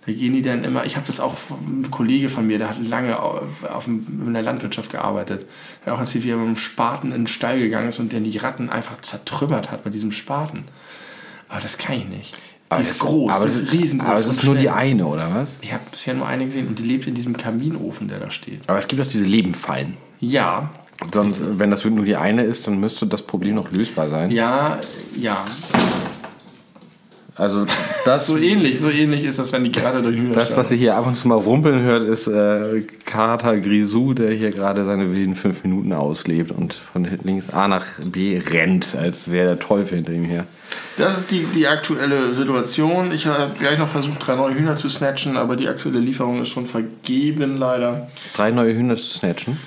Da 0.05 0.12
gehen 0.12 0.33
die 0.33 0.41
dann 0.41 0.65
immer, 0.65 0.83
ich 0.83 0.98
habe 0.98 1.07
das 1.07 1.22
auch, 1.22 1.38
ein 1.51 1.89
Kollege 1.89 2.27
von 2.27 2.45
mir, 2.45 2.57
der 2.57 2.72
hat 2.72 2.86
lange 2.86 3.17
auf, 3.17 3.63
auf 3.63 3.88
in 3.88 4.33
der 4.33 4.41
Landwirtschaft 4.41 4.91
gearbeitet. 4.91 5.45
Der 5.86 5.93
auch 5.93 6.00
erzählt, 6.00 6.25
wie 6.25 6.31
er 6.31 6.38
mit 6.38 6.48
dem 6.48 6.57
Spaten 6.57 7.13
in 7.13 7.22
den 7.22 7.27
Stall 7.27 7.60
gegangen 7.60 7.88
ist 7.88 8.00
und 8.00 8.12
der 8.12 8.19
die 8.19 8.38
Ratten 8.38 8.69
einfach 8.69 9.00
zertrümmert 9.00 9.72
hat 9.72 9.86
mit 9.86 9.93
diesem 9.93 10.12
Spaten. 10.12 10.65
Aber 11.48 11.62
das 11.62 11.77
kann 11.77 11.95
ich 11.95 12.10
nicht. 12.10 12.36
Die 12.77 12.82
ist 12.82 13.00
groß, 13.00 13.34
aber 13.34 13.46
die 13.46 13.51
es 13.51 13.62
ist 13.62 13.72
riesengroß. 13.74 14.10
Aber 14.10 14.20
es 14.20 14.27
ist 14.27 14.44
nur 14.44 14.56
die 14.56 14.70
eine, 14.70 15.06
oder 15.06 15.34
was? 15.34 15.58
Ich 15.62 15.74
habe 15.74 15.84
bisher 15.92 16.13
nur 16.13 16.27
eine 16.27 16.46
gesehen 16.46 16.68
und 16.68 16.80
die 16.80 16.84
lebt 16.84 17.08
in 17.08 17.15
diesem 17.15 17.36
Kaminofen, 17.36 18.08
der 18.08 18.20
da 18.20 18.32
steht. 18.32 18.62
Aber 18.68 18.77
es 18.77 18.88
gibt 18.88 19.01
doch 19.01 19.08
diese 19.08 19.25
Lebenfallen. 19.25 19.96
Ja, 20.20 20.70
Sonst, 21.12 21.44
wenn 21.60 21.72
das 21.72 21.84
nur 21.84 22.06
die 22.06 22.15
eine 22.15 22.44
ist, 22.44 22.68
dann 22.68 22.80
müsste 22.80 23.08
das 23.08 23.22
Problem 23.22 23.56
noch 23.56 23.72
lösbar 23.72 24.10
sein. 24.10 24.32
ja, 24.32 24.80
ja. 25.20 25.44
Also 27.35 27.65
das, 28.05 28.27
So 28.27 28.37
ähnlich, 28.37 28.79
so 28.79 28.89
ähnlich 28.89 29.23
ist 29.23 29.39
das, 29.39 29.51
wenn 29.51 29.63
die 29.63 29.71
gerade 29.71 30.01
durch 30.01 30.15
den 30.15 30.33
das, 30.33 30.55
was 30.55 30.71
ihr 30.71 30.77
hier 30.77 30.95
ab 30.95 31.07
und 31.07 31.15
zu 31.15 31.27
mal 31.27 31.35
rumpeln 31.35 31.81
hört, 31.81 32.07
ist 32.07 32.27
äh, 32.27 32.81
Kater 33.05 33.59
Grisou, 33.59 34.13
der 34.13 34.31
hier 34.31 34.51
gerade 34.51 34.85
seine 34.85 35.11
wilden 35.11 35.35
fünf 35.35 35.63
Minuten 35.63 35.93
auslebt 35.93 36.51
und 36.51 36.73
von 36.73 37.07
links 37.23 37.49
A 37.49 37.67
nach 37.67 37.85
B 38.03 38.39
rennt, 38.39 38.95
als 38.95 39.31
wäre 39.31 39.49
der 39.49 39.59
Teufel 39.59 39.95
hinter 39.95 40.13
ihm 40.13 40.25
her. 40.25 40.45
Das 40.97 41.17
ist 41.17 41.31
die, 41.31 41.43
die 41.43 41.67
aktuelle 41.67 42.33
Situation. 42.33 43.11
Ich 43.11 43.25
habe 43.25 43.51
gleich 43.57 43.79
noch 43.79 43.87
versucht, 43.87 44.25
drei 44.25 44.35
neue 44.35 44.53
Hühner 44.53 44.75
zu 44.75 44.89
snatchen, 44.89 45.37
aber 45.37 45.55
die 45.55 45.67
aktuelle 45.67 45.99
Lieferung 45.99 46.41
ist 46.41 46.49
schon 46.49 46.67
vergeben, 46.67 47.57
leider. 47.57 48.09
Drei 48.35 48.51
neue 48.51 48.75
Hühner 48.75 48.95
zu 48.95 49.05
snatchen. 49.05 49.57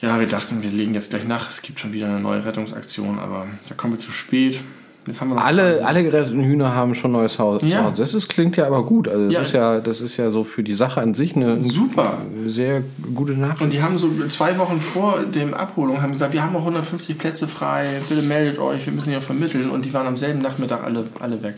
Ja, 0.00 0.20
wir 0.20 0.28
dachten, 0.28 0.62
wir 0.62 0.70
legen 0.70 0.94
jetzt 0.94 1.10
gleich 1.10 1.26
nach. 1.26 1.50
Es 1.50 1.62
gibt 1.62 1.80
schon 1.80 1.92
wieder 1.92 2.06
eine 2.06 2.20
neue 2.20 2.44
Rettungsaktion, 2.44 3.18
aber 3.18 3.48
da 3.68 3.74
kommen 3.74 3.94
wir 3.94 3.98
zu 3.98 4.12
spät. 4.12 4.60
Alle, 5.36 5.86
alle 5.86 6.02
geretteten 6.02 6.42
Hühner 6.44 6.74
haben 6.74 6.94
schon 6.94 7.12
neues 7.12 7.38
Haus. 7.38 7.62
Ja. 7.64 7.90
Das 7.96 8.12
ist, 8.12 8.28
klingt 8.28 8.56
ja 8.58 8.66
aber 8.66 8.84
gut. 8.84 9.08
Also 9.08 9.24
das 9.24 9.34
Ja. 9.34 9.40
ist 9.40 9.52
ja, 9.52 9.80
das 9.80 10.00
ist 10.02 10.16
ja 10.18 10.30
so 10.30 10.44
für 10.44 10.62
die 10.62 10.74
Sache 10.74 11.00
an 11.00 11.14
sich 11.14 11.34
eine 11.34 11.62
Super. 11.62 12.18
sehr 12.46 12.82
gute 13.14 13.32
Nachricht. 13.32 13.62
Und 13.62 13.72
die 13.72 13.80
haben 13.82 13.96
so 13.96 14.10
zwei 14.28 14.58
Wochen 14.58 14.80
vor 14.82 15.20
dem 15.24 15.54
Abholung 15.54 16.02
haben 16.02 16.12
gesagt, 16.12 16.34
wir 16.34 16.42
haben 16.42 16.52
noch 16.52 16.60
150 16.60 17.16
Plätze 17.16 17.48
frei, 17.48 18.02
bitte 18.08 18.20
meldet 18.20 18.58
euch, 18.58 18.84
wir 18.84 18.92
müssen 18.92 19.10
ja 19.12 19.20
vermitteln. 19.22 19.70
Und 19.70 19.86
die 19.86 19.94
waren 19.94 20.06
am 20.06 20.18
selben 20.18 20.40
Nachmittag 20.40 20.84
alle, 20.84 21.04
alle 21.20 21.42
weg. 21.42 21.54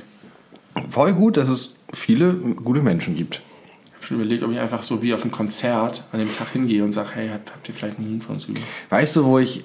Voll 0.89 1.13
gut, 1.15 1.37
dass 1.37 1.49
es 1.49 1.75
viele 1.93 2.33
gute 2.35 2.83
Menschen 2.83 3.17
gibt. 3.17 3.43
Ich 3.87 3.95
habe 3.97 4.05
schon 4.07 4.17
überlegt, 4.19 4.45
ob 4.45 4.53
ich 4.53 4.61
einfach 4.61 4.83
so 4.85 5.03
wie 5.03 5.13
auf 5.13 5.25
ein 5.25 5.33
Konzert 5.33 6.05
an 6.13 6.21
dem 6.21 6.33
Tag 6.35 6.51
hingehe 6.53 6.85
und 6.85 6.93
sage, 6.93 7.09
hey, 7.15 7.29
habt, 7.29 7.69
ihr 7.69 7.75
vielleicht 7.75 7.99
einen 7.99 8.09
Huhn 8.13 8.21
von 8.21 8.37
uns 8.37 8.45
übrig? 8.45 8.65
Weißt 8.91 9.17
du, 9.17 9.25
wo 9.25 9.39
ich. 9.41 9.65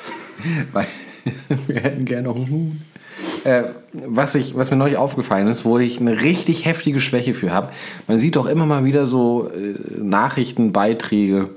Weil 0.72 0.86
wir 1.68 1.76
hätten 1.80 2.04
gerne 2.04 2.24
noch 2.28 2.34
einen 2.36 2.50
Huhn. 2.50 2.80
Äh, 3.44 3.64
was, 3.92 4.34
ich, 4.34 4.56
was 4.56 4.70
mir 4.70 4.76
neulich 4.76 4.96
aufgefallen 4.96 5.48
ist, 5.48 5.64
wo 5.64 5.78
ich 5.78 6.00
eine 6.00 6.22
richtig 6.22 6.64
heftige 6.64 7.00
Schwäche 7.00 7.34
für 7.34 7.52
habe. 7.52 7.70
Man 8.06 8.18
sieht 8.18 8.36
doch 8.36 8.46
immer 8.46 8.66
mal 8.66 8.84
wieder 8.84 9.06
so 9.06 9.50
äh, 9.50 9.74
Nachrichtenbeiträge, 10.00 11.50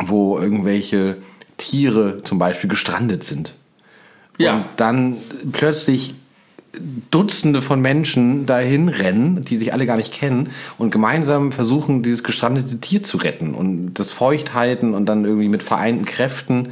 wo 0.00 0.38
irgendwelche 0.38 1.16
Tiere 1.56 2.22
zum 2.24 2.38
Beispiel 2.38 2.68
gestrandet 2.68 3.22
sind. 3.22 3.54
Ja. 4.38 4.56
Und 4.56 4.64
dann 4.76 5.16
plötzlich 5.52 6.14
Dutzende 7.10 7.62
von 7.62 7.80
Menschen 7.80 8.46
dahin 8.46 8.88
rennen, 8.88 9.44
die 9.44 9.56
sich 9.56 9.72
alle 9.72 9.86
gar 9.86 9.96
nicht 9.96 10.12
kennen 10.12 10.50
und 10.76 10.90
gemeinsam 10.90 11.52
versuchen, 11.52 12.02
dieses 12.02 12.24
gestrandete 12.24 12.80
Tier 12.80 13.02
zu 13.02 13.16
retten 13.18 13.54
und 13.54 13.94
das 13.94 14.10
feucht 14.10 14.54
halten 14.54 14.94
und 14.94 15.06
dann 15.06 15.24
irgendwie 15.24 15.48
mit 15.48 15.62
vereinten 15.62 16.04
Kräften 16.04 16.70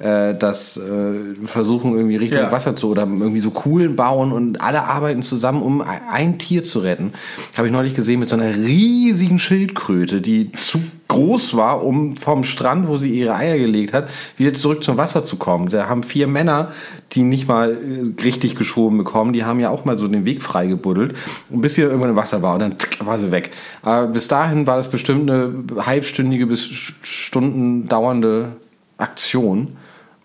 äh, 0.00 0.34
das 0.34 0.76
äh, 0.76 1.34
versuchen 1.44 1.94
irgendwie 1.94 2.16
Richtung 2.16 2.38
Ja. 2.40 2.52
Wasser 2.52 2.74
zu 2.74 2.88
oder 2.88 3.02
irgendwie 3.02 3.40
so 3.40 3.50
Kuhlen 3.50 3.94
bauen 3.96 4.32
und 4.32 4.60
alle 4.60 4.84
arbeiten 4.84 5.22
zusammen, 5.22 5.62
um 5.62 5.80
ein- 5.80 6.00
ein 6.10 6.38
Tier 6.38 6.64
zu 6.64 6.80
retten. 6.80 7.12
Habe 7.56 7.68
ich 7.68 7.72
neulich 7.72 7.94
gesehen 7.94 8.20
mit 8.20 8.28
so 8.28 8.36
einer 8.36 8.54
riesigen 8.56 9.38
Schildkröte, 9.38 10.20
die 10.20 10.50
zu 10.52 10.80
groß 11.06 11.56
war, 11.56 11.84
um 11.84 12.16
vom 12.16 12.42
Strand, 12.42 12.88
wo 12.88 12.96
sie 12.96 13.10
ihre 13.10 13.36
Eier 13.36 13.56
gelegt 13.56 13.92
hat, 13.92 14.08
wieder 14.36 14.52
zurück 14.54 14.82
zum 14.82 14.96
Wasser 14.96 15.24
zu 15.24 15.36
kommen. 15.36 15.68
Da 15.68 15.88
haben 15.88 16.02
vier 16.02 16.26
Männer, 16.26 16.72
die 17.12 17.22
nicht 17.22 17.46
mal 17.46 17.70
äh, 17.72 18.22
richtig 18.22 18.56
geschoben 18.56 18.98
bekommen, 18.98 19.32
die 19.32 19.44
haben 19.44 19.60
ja 19.60 19.70
auch 19.70 19.84
mal 19.84 19.96
so 19.96 20.08
den 20.08 20.24
Weg 20.24 20.42
frei 20.42 20.66
gebuddelt, 20.66 21.14
und 21.50 21.60
bis 21.60 21.74
sie 21.74 21.82
irgendwann 21.82 22.10
im 22.10 22.16
Wasser 22.16 22.42
war 22.42 22.54
und 22.54 22.60
dann 22.60 22.78
zick, 22.80 23.04
war 23.06 23.18
sie 23.20 23.30
weg. 23.30 23.52
Aber 23.82 24.08
bis 24.08 24.26
dahin 24.26 24.66
war 24.66 24.76
das 24.76 24.90
bestimmt 24.90 25.30
eine 25.30 25.52
halbstündige 25.86 26.46
bis 26.46 26.62
st- 26.64 26.94
Stunden 27.02 27.86
dauernde 27.86 28.56
Aktion 28.98 29.68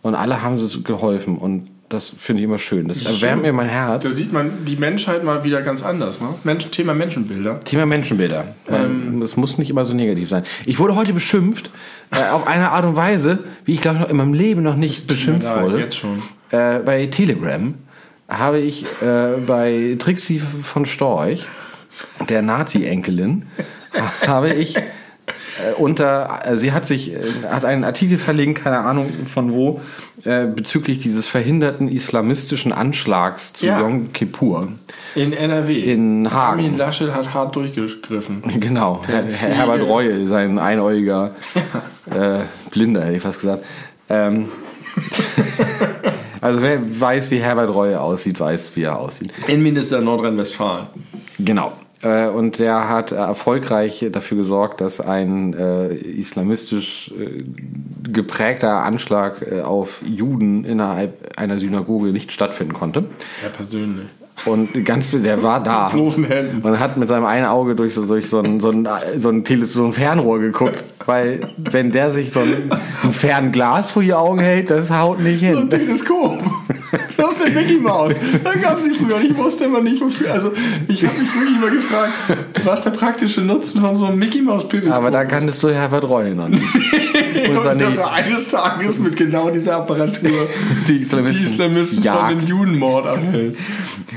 und 0.01 0.15
alle 0.15 0.41
haben 0.41 0.57
sie 0.57 0.83
geholfen 0.83 1.37
und 1.37 1.67
das 1.89 2.13
finde 2.15 2.41
ich 2.41 2.45
immer 2.45 2.59
schön. 2.59 2.87
Das 2.87 3.03
erwärmt 3.03 3.41
mir 3.41 3.51
mein 3.51 3.67
Herz. 3.67 4.03
Da 4.03 4.13
sieht 4.13 4.31
man 4.31 4.63
die 4.65 4.75
Menschheit 4.75 5.23
mal 5.23 5.43
wieder 5.43 5.63
ganz 5.63 5.81
anders. 5.81 6.21
Ne? 6.21 6.27
Mensch, 6.43 6.67
Thema 6.67 6.93
Menschenbilder. 6.93 7.63
Thema 7.63 7.87
Menschenbilder. 7.87 8.45
Ähm. 8.69 9.19
Das 9.19 9.35
muss 9.35 9.57
nicht 9.57 9.71
immer 9.71 9.85
so 9.85 9.95
negativ 9.95 10.29
sein. 10.29 10.43
Ich 10.67 10.77
wurde 10.77 10.95
heute 10.95 11.13
beschimpft, 11.13 11.71
äh, 12.11 12.29
auf 12.29 12.47
eine 12.47 12.71
Art 12.71 12.85
und 12.85 12.95
Weise, 12.95 13.39
wie 13.65 13.73
ich 13.73 13.81
glaube 13.81 14.05
in 14.09 14.17
meinem 14.17 14.33
Leben 14.33 14.61
noch 14.61 14.75
nicht 14.75 15.07
beschimpft 15.07 15.43
leid, 15.43 15.63
wurde. 15.63 15.79
jetzt 15.79 15.97
schon. 15.97 16.21
Äh, 16.51 16.79
bei 16.79 17.07
Telegram 17.07 17.73
habe 18.27 18.59
ich 18.59 18.83
äh, 19.01 19.37
bei 19.45 19.95
Trixie 19.97 20.39
von 20.39 20.85
Storch, 20.85 21.47
der 22.29 22.43
Nazi-Enkelin, 22.43 23.47
habe 24.27 24.53
ich 24.53 24.75
unter, 25.77 26.41
äh, 26.45 26.57
sie 26.57 26.71
hat 26.71 26.85
sich, 26.85 27.13
äh, 27.13 27.17
hat 27.49 27.65
einen 27.65 27.83
Artikel 27.83 28.17
verlinkt, 28.17 28.63
keine 28.63 28.79
Ahnung 28.79 29.11
von 29.31 29.53
wo, 29.53 29.81
äh, 30.25 30.45
bezüglich 30.45 30.99
dieses 30.99 31.27
verhinderten 31.27 31.87
islamistischen 31.87 32.71
Anschlags 32.71 33.53
zu 33.53 33.65
Ja. 33.65 33.79
Yom 33.79 34.11
Kippur. 34.13 34.69
In 35.15 35.33
NRW. 35.33 35.79
In 35.79 36.31
Hagen. 36.31 36.59
Armin 36.59 36.77
Laschet 36.77 37.13
hat 37.13 37.33
hart 37.33 37.55
durchgegriffen. 37.55 38.43
Genau, 38.59 39.01
Fliege. 39.01 39.55
Herbert 39.55 39.87
Reue, 39.87 40.27
sein 40.27 40.59
einäugiger 40.59 41.31
äh, 42.11 42.39
Blinder, 42.71 43.03
hätte 43.05 43.15
ich 43.15 43.21
fast 43.21 43.39
gesagt. 43.39 43.63
Ähm, 44.09 44.49
also 46.41 46.61
wer 46.61 46.79
weiß, 46.99 47.31
wie 47.31 47.37
Herbert 47.37 47.73
Reue 47.73 47.99
aussieht, 47.99 48.39
weiß, 48.39 48.71
wie 48.75 48.83
er 48.83 48.99
aussieht. 48.99 49.31
Innenminister 49.47 50.01
Nordrhein-Westfalen. 50.01 50.87
Genau. 51.39 51.73
Äh, 52.01 52.27
und 52.27 52.59
der 52.59 52.87
hat 52.87 53.11
äh, 53.11 53.15
erfolgreich 53.15 54.05
dafür 54.11 54.37
gesorgt, 54.37 54.81
dass 54.81 55.01
ein 55.01 55.53
äh, 55.53 55.93
islamistisch 55.93 57.11
äh, 57.19 57.43
geprägter 58.09 58.83
Anschlag 58.83 59.41
äh, 59.41 59.61
auf 59.61 60.01
Juden 60.05 60.63
innerhalb 60.63 61.37
einer 61.37 61.59
Synagoge 61.59 62.09
nicht 62.09 62.31
stattfinden 62.31 62.73
konnte. 62.73 63.05
Ja, 63.43 63.49
persönlich. 63.49 64.07
Und 64.45 64.85
ganz, 64.85 65.11
der 65.11 65.43
war 65.43 65.61
da. 65.61 65.89
bloßen 65.89 66.23
Händen. 66.23 66.61
Und 66.65 66.79
hat 66.79 66.95
mit 66.95 67.07
seinem 67.07 67.25
einen 67.25 67.45
Auge 67.45 67.75
durch 67.75 67.93
so, 67.93 68.05
durch 68.05 68.29
so 68.29 68.39
ein, 68.39 68.61
so 68.61 68.71
ein, 68.71 68.87
so 69.17 69.29
ein, 69.29 69.43
Tele, 69.43 69.65
so 69.65 69.85
ein 69.85 69.93
Fernrohr 69.93 70.39
geguckt. 70.39 70.83
Weil, 71.05 71.49
wenn 71.57 71.91
der 71.91 72.11
sich 72.11 72.31
so 72.31 72.41
ein, 72.41 72.71
ein 73.03 73.11
Fernglas 73.11 73.91
vor 73.91 74.01
die 74.01 74.13
Augen 74.13 74.39
hält, 74.39 74.69
das 74.69 74.91
haut 74.91 75.19
nicht 75.19 75.41
hin. 75.41 75.69
Teleskop. 75.69 76.41
Das 77.17 77.35
ist 77.35 77.41
eine 77.41 77.55
Mickey 77.55 77.77
Maus. 77.77 78.13
Da 78.43 78.53
gab 78.53 78.81
sie 78.81 78.91
früher. 78.91 79.19
Ich 79.21 79.35
wusste 79.37 79.65
immer 79.65 79.81
nicht, 79.81 80.01
wofür. 80.01 80.33
Also, 80.33 80.51
ich 80.87 81.05
habe 81.05 81.17
mich 81.19 81.35
wirklich 81.35 81.59
mal 81.59 81.69
gefragt, 81.69 82.13
was 82.63 82.81
der 82.83 82.91
praktische 82.91 83.41
Nutzen 83.41 83.81
von 83.81 83.95
so 83.95 84.05
einem 84.05 84.19
Mickey 84.19 84.41
Maus 84.41 84.67
Periskop 84.67 84.95
Aber 84.95 85.11
da 85.11 85.25
kanntest 85.25 85.61
du 85.63 85.69
Herbert 85.69 86.03
noch 86.09 86.47
nicht. 86.47 86.63
und, 87.49 87.57
und 87.57 87.81
dass 87.81 87.97
er 87.97 88.11
eines 88.13 88.49
Tages 88.49 88.99
mit 88.99 89.15
genau 89.15 89.49
dieser 89.49 89.77
Apparatur 89.77 90.31
Die 90.87 90.97
Islamisten 90.97 91.39
die 91.39 91.53
Islamisten 91.53 92.03
von 92.03 92.29
den 92.29 92.47
Judenmord 92.47 93.05
abhält. 93.05 93.57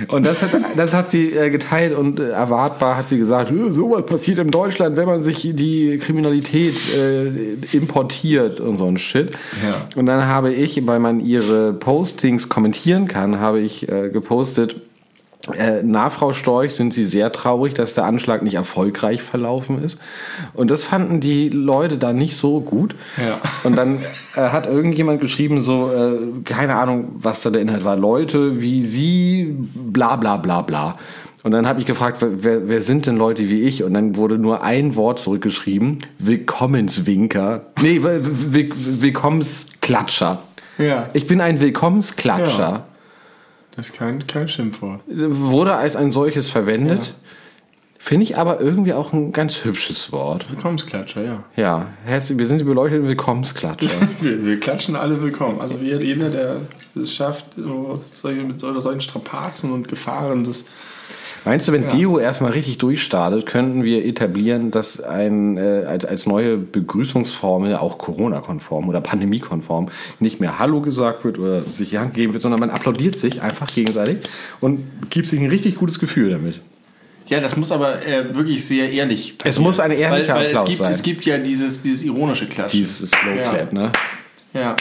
Und 0.09 0.25
das 0.25 0.43
hat, 0.43 0.51
das 0.77 0.95
hat 0.95 1.11
sie 1.11 1.33
äh, 1.33 1.51
geteilt 1.51 1.97
und 1.97 2.19
äh, 2.19 2.31
erwartbar 2.31 2.97
hat 2.97 3.07
sie 3.07 3.19
gesagt, 3.19 3.51
"Äh, 3.51 3.73
sowas 3.73 4.07
passiert 4.07 4.39
in 4.39 4.51
Deutschland, 4.51 4.97
wenn 4.97 5.07
man 5.07 5.21
sich 5.21 5.51
die 5.53 5.99
Kriminalität 5.99 6.77
äh, 6.95 7.55
importiert 7.77 8.61
und 8.61 8.77
so 8.77 8.87
ein 8.87 8.97
Shit. 8.97 9.35
Ja. 9.63 9.75
Und 9.97 10.07
dann 10.07 10.27
habe 10.27 10.53
ich, 10.53 10.87
weil 10.87 10.99
man 10.99 11.21
ihre 11.21 11.73
Postings 11.73 12.49
kommentieren 12.63 13.09
kann, 13.09 13.41
habe 13.41 13.61
ich 13.61 13.89
äh, 13.91 14.09
gepostet, 14.09 14.77
äh, 15.53 15.83
na, 15.83 16.11
Frau 16.11 16.33
Storch, 16.33 16.73
sind 16.77 16.95
Sie 16.95 17.05
sehr 17.05 17.33
traurig, 17.33 17.75
dass 17.75 17.95
der 17.95 18.05
Anschlag 18.05 18.45
nicht 18.45 18.55
erfolgreich 18.55 19.21
verlaufen 19.21 19.83
ist. 19.83 19.99
Und 20.55 20.71
das 20.71 20.85
fanden 20.85 21.19
die 21.19 21.49
Leute 21.49 21.99
da 21.99 22.13
nicht 22.13 22.37
so 22.37 22.61
gut. 22.61 22.95
Ja. 23.19 23.41
Und 23.65 23.75
dann 23.77 23.99
äh, 24.37 24.41
hat 24.51 24.67
irgendjemand 24.69 25.21
geschrieben, 25.21 25.61
so, 25.65 25.91
äh, 25.91 26.43
keine 26.45 26.77
Ahnung, 26.77 27.09
was 27.17 27.43
da 27.43 27.51
der 27.51 27.61
Inhalt 27.63 27.85
war, 27.85 27.97
Leute 27.97 28.61
wie 28.61 28.85
Sie, 28.85 29.57
bla 29.75 30.15
bla 30.15 30.37
bla 30.37 30.63
bla. 30.63 30.97
Und 31.43 31.51
dann 31.51 31.67
habe 31.67 31.81
ich 31.81 31.87
gefragt, 31.87 32.19
wer- 32.21 32.69
wer, 32.69 32.81
sind 32.81 33.07
denn 33.07 33.17
Leute 33.17 33.49
wie 33.51 33.63
ich? 33.63 33.83
Und 33.83 33.95
dann 33.95 34.15
wurde 34.15 34.39
nur 34.39 34.63
ein 34.63 34.95
Wort 34.95 35.19
zurückgeschrieben, 35.19 35.99
Willkommenswinker. 36.21 37.67
Nee, 37.83 38.01
Will- 38.05 38.23
Will- 38.53 38.71
Willkommensklatscher. 38.77 40.39
Ja. 40.79 41.09
Ich 41.13 41.27
bin 41.27 41.41
ein 41.41 41.61
Willkommensklatscher. 41.61 42.59
Ja. 42.59 42.87
Das 43.77 43.91
ist 43.91 43.97
kein, 43.97 44.27
kein 44.27 44.49
Schimpfwort. 44.49 45.01
Wurde 45.07 45.75
als 45.77 45.97
ein 45.97 46.13
solches 46.13 46.49
verwendet. 46.51 47.15
Finde 47.99 48.25
ich 48.25 48.37
aber 48.37 48.61
irgendwie 48.61 48.93
auch 48.95 49.13
ein 49.13 49.33
ganz 49.33 49.65
hübsches 49.65 50.11
Wort. 50.11 50.51
Willkommensklatscher, 50.51 51.23
ja. 51.23 51.45
Ja, 51.57 51.87
herzlich, 52.05 52.37
wir 52.37 52.47
sind 52.47 52.59
die 52.61 52.65
beleuchteten 52.65 53.07
Willkommensklatscher. 53.07 53.97
Wir, 54.21 54.45
wir 54.45 54.59
klatschen 54.59 54.97
alle 54.97 55.23
willkommen. 55.23 55.61
Also 55.61 55.81
wie 55.81 55.95
jeder, 55.95 56.29
der 56.29 56.57
es 57.01 57.15
schafft, 57.15 57.47
so, 57.57 58.01
mit 58.25 58.59
so- 58.59 58.81
solchen 58.81 59.01
Strapazen 59.01 59.71
und 59.73 59.87
Gefahren, 59.89 60.43
das 60.45 60.65
Meinst 61.45 61.67
du, 61.67 61.73
wenn 61.73 61.89
Deo 61.89 62.19
erstmal 62.19 62.53
richtig 62.53 62.79
durchstartet, 62.79 63.47
könnten 63.47 63.83
wir 63.83 64.05
etablieren, 64.05 64.71
dass 64.71 65.01
ein, 65.01 65.57
äh, 65.57 65.85
als, 65.87 66.05
als 66.05 66.27
neue 66.27 66.57
Begrüßungsformel 66.57 67.77
auch 67.77 67.99
Corona-konform 67.99 68.89
oder 68.89 69.01
Pandemie-konform 69.01 69.89
nicht 70.21 70.41
mehr 70.41 70.59
Hallo 70.59 70.81
gesagt 70.81 71.25
wird 71.25 71.39
oder 71.39 71.63
sich 71.63 71.91
die 71.91 71.99
Hand 71.99 72.15
gegeben 72.15 72.33
wird, 72.33 72.43
sondern 72.43 72.61
man 72.61 72.71
applaudiert 72.71 73.17
sich 73.17 73.43
einfach 73.43 73.67
gegenseitig 73.67 74.19
und 74.61 74.81
gibt 75.11 75.29
sich 75.29 75.41
ein 75.41 75.49
richtig 75.49 75.77
gutes 75.77 75.99
Gefühl 75.99 76.31
damit. 76.31 76.61
Ja, 77.27 77.41
das 77.41 77.57
muss 77.57 77.73
aber 77.73 78.07
äh, 78.07 78.35
wirklich 78.35 78.65
sehr 78.65 78.93
ehrlich 78.93 79.37
Es 79.45 79.59
muss 79.59 79.81
ein 79.81 79.91
ehrlicher 79.91 80.35
weil, 80.35 80.41
weil 80.41 80.47
Applaus 80.49 80.63
es 80.63 80.69
gibt, 80.69 80.79
sein. 80.79 80.93
Es 80.93 81.03
gibt 81.03 81.25
ja 81.25 81.39
dieses, 81.39 81.83
dieses 81.83 82.05
ironische 82.05 82.49
Klatschen. 82.49 82.79
Dieses 82.79 83.11
Slow 83.11 83.37
Clap, 83.37 83.73
ne? 83.73 83.91
Ja, 84.53 84.77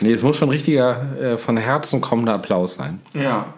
Nee, 0.00 0.12
es 0.12 0.22
muss 0.22 0.36
schon 0.36 0.48
richtiger, 0.48 1.06
äh, 1.20 1.38
von 1.38 1.56
Herzen 1.56 2.00
kommender 2.00 2.34
Applaus 2.34 2.74
sein. 2.74 3.00
ja. 3.14 3.54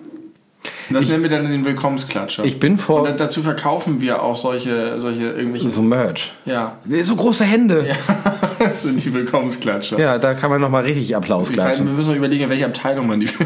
Das 0.90 1.06
nennen 1.06 1.22
wir 1.22 1.30
dann 1.30 1.50
den 1.50 1.64
Willkommensklatscher. 1.64 2.44
Ich 2.44 2.58
bin 2.58 2.76
vor- 2.76 3.00
Und 3.02 3.06
da, 3.08 3.12
dazu 3.12 3.42
verkaufen 3.42 4.00
wir 4.00 4.22
auch 4.22 4.36
solche, 4.36 5.00
solche 5.00 5.30
irgendwelche. 5.30 5.70
So 5.70 5.80
Merch. 5.82 6.32
Ja. 6.44 6.76
So 7.02 7.16
große 7.16 7.44
Hände. 7.44 7.86
ja. 7.88 7.94
das 8.58 8.82
sind 8.82 9.02
die 9.02 9.14
Willkommensklatscher. 9.14 9.98
Ja, 9.98 10.18
da 10.18 10.34
kann 10.34 10.50
man 10.50 10.60
nochmal 10.60 10.82
richtig 10.84 11.16
Applaus 11.16 11.48
Ich 11.50 11.56
weiß, 11.56 11.64
wir 11.64 11.64
klatschen. 11.76 11.96
müssen 11.96 12.10
noch 12.10 12.16
überlegen, 12.16 12.44
in 12.44 12.50
welche 12.50 12.66
Abteilung 12.66 13.06
man 13.06 13.20
die. 13.20 13.28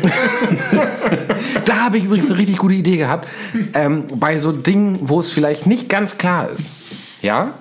Da 1.64 1.76
habe 1.84 1.98
ich 1.98 2.04
übrigens 2.04 2.30
eine 2.30 2.38
richtig 2.38 2.58
gute 2.58 2.74
Idee 2.74 2.96
gehabt. 2.96 3.28
Ähm, 3.74 4.04
bei 4.16 4.38
so 4.38 4.52
Dingen, 4.52 4.98
wo 5.02 5.20
es 5.20 5.32
vielleicht 5.32 5.66
nicht 5.66 5.88
ganz 5.88 6.18
klar 6.18 6.48
ist. 6.50 6.74
Ja? 7.22 7.52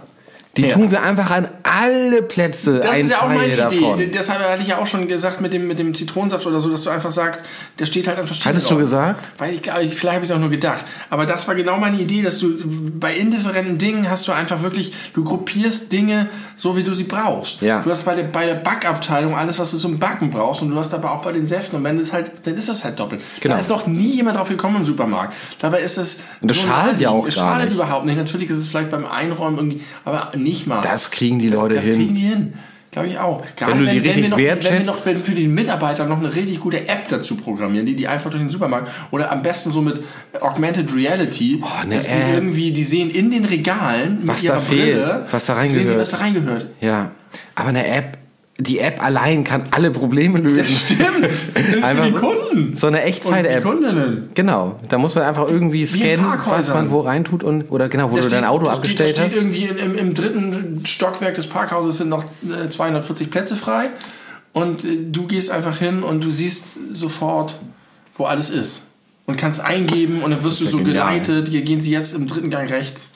Die 0.55 0.62
Ja. 0.62 0.75
tun 0.75 0.91
wir 0.91 1.01
einfach 1.01 1.31
an 1.31 1.48
alle 1.63 2.22
Plätze 2.22 2.79
Das 2.79 3.00
ist 3.00 3.10
ja 3.10 3.17
auch 3.24 3.27
Teil 3.27 3.38
meine 3.38 3.55
davon. 3.55 4.00
Idee. 4.00 4.12
Deshalb 4.13 4.39
hatte 4.48 4.62
ich 4.62 4.67
ja 4.67 4.77
auch 4.77 4.86
schon 4.86 5.07
gesagt 5.07 5.41
mit 5.41 5.51
dem, 5.51 5.67
mit 5.67 5.79
dem 5.79 5.95
Zitronensaft 5.95 6.45
oder 6.45 6.60
so, 6.60 6.69
dass 6.69 6.83
du 6.83 6.91
einfach 6.91 7.10
sagst, 7.10 7.48
der 7.79 7.88
steht 7.88 8.07
halt 8.07 8.19
an 8.19 8.27
verschiedenen 8.27 8.57
Hattest 8.57 8.69
du 8.69 8.77
gesagt? 8.77 9.31
Weil 9.39 9.55
ich, 9.55 9.62
vielleicht 9.62 10.05
habe 10.05 10.24
ich 10.24 10.29
es 10.29 10.31
auch 10.31 10.38
nur 10.39 10.51
gedacht. 10.51 10.86
Aber 11.10 11.25
das 11.25 11.48
war 11.48 11.55
genau 11.55 11.77
meine 11.77 11.98
Idee, 11.98 12.22
dass 12.22 12.38
du 12.38 12.53
bei 13.00 13.15
indifferenten 13.15 13.79
Dingen 13.79 14.07
hast 14.07 14.27
du 14.27 14.31
einfach 14.31 14.62
wirklich, 14.62 14.93
du 15.15 15.24
gruppierst 15.24 15.91
Dinge 15.91 16.27
so, 16.55 16.77
wie 16.77 16.83
du 16.83 16.93
sie 16.93 17.05
brauchst. 17.05 17.62
Ja. 17.62 17.81
Du 17.81 17.89
hast 17.89 18.05
bei 18.05 18.13
der, 18.13 18.25
bei 18.25 18.45
der 18.45 18.53
Backabteilung 18.55 19.36
alles, 19.36 19.57
was 19.57 19.72
du 19.72 19.77
zum 19.77 19.98
Backen 19.98 20.29
brauchst 20.29 20.62
und 20.62 20.69
du 20.69 20.77
hast 20.77 20.93
aber 20.93 21.13
auch 21.13 21.24
bei 21.24 21.31
den 21.31 21.48
Säften. 21.48 21.77
Und 21.77 21.83
wenn 21.83 21.98
das 21.98 22.13
halt, 22.13 22.29
dann 22.44 22.55
ist 22.55 22.70
das 22.70 22.83
halt 22.83 23.00
doppelt. 23.00 23.22
Genau. 23.42 23.55
Da 23.55 23.59
ist 23.59 23.72
doch 23.72 23.87
nie 23.87 24.18
jemand 24.18 24.37
drauf 24.37 24.50
gekommen 24.50 24.75
im 24.75 24.83
Supermarkt. 24.85 25.33
Dabei 25.57 25.79
ist 25.81 25.98
es. 25.98 26.20
Und 26.42 26.51
das 26.51 26.57
schadet 26.57 27.00
ja 27.00 27.09
auch 27.09 27.25
Es 27.25 27.33
schadet 27.33 27.70
nicht. 27.70 27.75
überhaupt 27.75 28.05
nicht. 28.05 28.18
Natürlich 28.18 28.51
ist 28.51 28.57
es 28.59 28.68
vielleicht 28.68 28.92
beim 28.92 29.07
Einräumen 29.07 29.57
irgendwie, 29.57 29.83
aber 30.05 30.31
nicht 30.44 30.68
mal. 30.68 30.82
Das 30.82 31.12
kriegen 31.12 31.40
die 31.40 31.50
Leute 31.50 31.75
das 31.75 31.86
hin. 31.86 31.96
kriegen 31.96 32.14
die 32.16 32.22
hin. 32.22 32.53
Glaube 32.92 33.08
ich 33.08 33.18
auch. 33.18 33.44
Gerade 33.56 33.72
Wenn 33.72 33.79
du 33.86 33.92
die 33.92 34.03
wenn, 34.03 34.16
wenn, 34.16 34.22
wir 34.22 34.29
noch, 34.29 34.38
wenn 34.38 34.62
wir 34.79 34.86
noch 34.86 34.98
für 34.98 35.16
die 35.16 35.48
Mitarbeiter 35.48 36.06
noch 36.06 36.20
eine 36.20 36.34
richtig 36.36 36.60
gute 36.60 36.88
App 36.88 37.08
dazu 37.10 37.36
programmieren, 37.38 37.88
die 37.88 37.96
die 37.96 38.08
einfach 38.08 38.29
durch 38.29 38.44
den 38.44 38.51
Supermarkt 38.51 38.92
oder 39.10 39.32
am 39.32 39.42
besten 39.42 39.72
so 39.72 39.82
mit 39.82 40.00
Augmented 40.40 40.94
Reality, 40.96 41.64
eine 41.82 41.96
dass 41.96 42.10
sie 42.12 42.20
App. 42.20 42.36
irgendwie, 42.36 42.70
die 42.72 42.84
sehen 42.84 43.10
in 43.10 43.32
den 43.32 43.46
Regalen 43.46 44.20
mit 44.20 44.27
Was 44.27 44.44
ihrer 44.44 44.56
da 44.56 44.60
fehlt, 44.60 45.03
Brille, 45.06 45.25
was 45.32 45.46
da 45.46 45.56
sehen 45.60 45.70
sie, 45.70 45.75
reingehört. 45.77 46.01
was 46.01 46.12
da 46.12 46.18
reingehört. 46.18 46.66
Ja. 46.82 47.12
Aber 47.56 47.70
eine 47.70 47.88
App, 47.88 48.20
die 48.59 48.77
App 48.79 49.03
allein 49.03 49.44
kann 49.44 49.66
alle 49.72 49.89
Probleme 49.89 50.37
lösen. 50.39 50.75
Stimmt. 50.75 51.83
Einfach 51.83 52.03
für 52.03 52.07
die 52.07 52.13
so- 52.13 52.20
Kunden. 52.20 52.75
So 52.75 52.87
eine 52.87 53.01
Echtzeit-App. 53.03 53.63
Kundinnen. 53.63 54.29
Genau. 54.35 54.79
Da 54.89 54.98
muss 55.00 55.16
man 55.16 55.24
einfach 55.24 55.50
irgendwie 55.50 55.85
scannen, 55.87 56.24
was 56.46 56.70
man 56.70 56.92
wo 56.92 57.00
reintut 57.01 57.44
und, 57.44 57.72
oder 57.72 57.89
genau, 57.89 58.11
wo 58.11 58.16
Da 58.16 58.22
du 58.22 58.29
dein 58.29 58.39
steht- 58.44 58.50
Auto 58.51 58.66
da 58.66 58.74
abgestellt 58.74 59.09
steht, 59.09 59.20
da 59.20 59.24
hast. 59.24 59.31
steht 59.31 59.42
irgendwie 59.44 59.63
in, 59.66 59.77
im, 59.77 59.98
im 59.98 60.13
dritten 60.13 60.81
Stockwerk 60.85 61.33
des 61.35 61.48
Parkhauses 61.48 61.98
sind 61.98 62.09
noch 62.09 62.24
äh, 62.24 62.70
240 62.70 63.31
Plätze 63.31 63.55
frei. 63.55 63.89
Und 64.53 64.85
äh, 64.85 64.98
du 65.11 65.25
gehst 65.25 65.50
einfach 65.50 65.77
hin 65.79 66.03
und 66.03 66.24
du 66.24 66.29
siehst 66.29 66.77
sofort, 66.92 67.55
wo 68.16 68.25
alles 68.25 68.51
ist. 68.51 68.83
Und 69.25 69.35
kannst 69.37 69.61
eingeben 69.61 70.22
und 70.22 70.29
dann 70.29 70.44
wirst 70.44 70.61
ist 70.61 70.61
du 70.61 70.66
ja 70.66 70.72
so 70.72 70.77
genial. 70.77 71.20
geleitet. 71.20 71.48
Hier 71.50 71.61
gehen 71.61 71.81
sie 71.81 71.89
jetzt 71.92 72.13
im 72.13 72.27
dritten 72.27 72.51
Gang 72.51 72.70
rechts. 72.70 73.07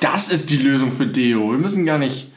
Das 0.00 0.28
ist 0.30 0.50
die 0.50 0.58
Lösung 0.58 0.92
für 0.92 1.06
Deo. 1.06 1.50
Wir 1.50 1.58
müssen 1.58 1.84
gar 1.86 1.98
nicht 1.98 2.29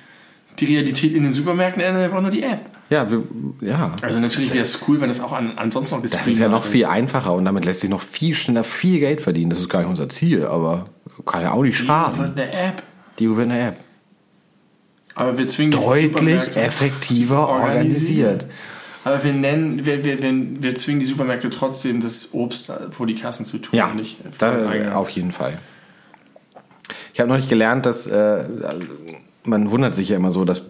die 0.60 0.66
Realität 0.66 1.14
in 1.14 1.24
den 1.24 1.34
Supermärkten 1.34 1.82
ändern, 1.82 2.02
wir 2.02 2.10
brauchen 2.10 2.24
nur 2.24 2.32
die 2.32 2.44
App. 2.44 2.62
Ja, 2.90 3.10
wir, 3.10 3.24
ja. 3.62 3.96
Also 4.02 4.20
natürlich 4.20 4.54
wäre 4.54 4.64
es 4.64 4.80
cool, 4.88 5.02
wenn 5.02 5.08
das 5.08 5.20
auch 5.20 5.32
an, 5.32 5.54
ansonsten 5.58 5.96
noch 5.96 6.04
Das 6.04 6.28
ist 6.28 6.38
ja 6.38 6.48
noch 6.48 6.66
viel 6.66 6.86
einfacher 6.86 7.34
und 7.34 7.46
damit 7.46 7.66
lässt 7.66 7.80
sich 7.80 7.90
noch 7.90 8.02
viel 8.02 8.36
schneller 8.36 8.64
viel 8.64 9.00
Geld 9.00 9.22
verdienen. 9.22 9.50
Das 9.50 9.60
ist 9.60 9.70
gar 9.70 9.80
nicht 9.80 9.90
unser 9.90 10.10
Ziel, 10.10 10.46
aber 10.46 10.86
kann 11.26 11.42
ja 11.42 11.54
auch 11.54 11.64
nicht 11.64 11.78
schaden. 11.78 12.34
Eine 12.34 12.52
App. 12.52 12.84
Die 13.20 13.36
wird 13.36 13.50
eine 13.50 13.60
App. 13.60 13.78
Aber 15.16 15.38
wir 15.38 15.48
zwingen 15.48 15.72
die 15.72 15.78
Deutlich 15.78 16.56
effektiver 16.56 17.48
organisiert. 17.48 18.48
Aber 19.04 19.24
wir 19.24 19.34
nennen, 19.34 19.86
wir, 19.86 20.04
wir, 20.04 20.22
wir, 20.22 20.34
wir 20.62 20.76
zwingen 20.76 21.00
die 21.00 21.06
Supermärkte 21.06 21.50
trotzdem, 21.50 22.00
das 22.02 22.34
Obst 22.34 22.72
vor 22.92 23.06
die 23.06 23.16
Kassen 23.16 23.46
zu 23.46 23.58
tun. 23.58 23.78
Ja, 23.78 23.94
nicht 23.94 24.20
da, 24.40 24.94
auf 24.94 25.10
jeden 25.10 25.32
Fall. 25.32 25.58
Ich 27.14 27.20
habe 27.20 27.30
neulich 27.30 27.50
gelernt, 27.50 27.86
dass 27.86 28.08
äh, 28.08 28.46
man 29.46 29.72
wundert 29.72 29.96
sich 29.96 30.10
ja 30.10 30.16
immer 30.18 30.32
so, 30.32 30.46
dass 30.46 30.64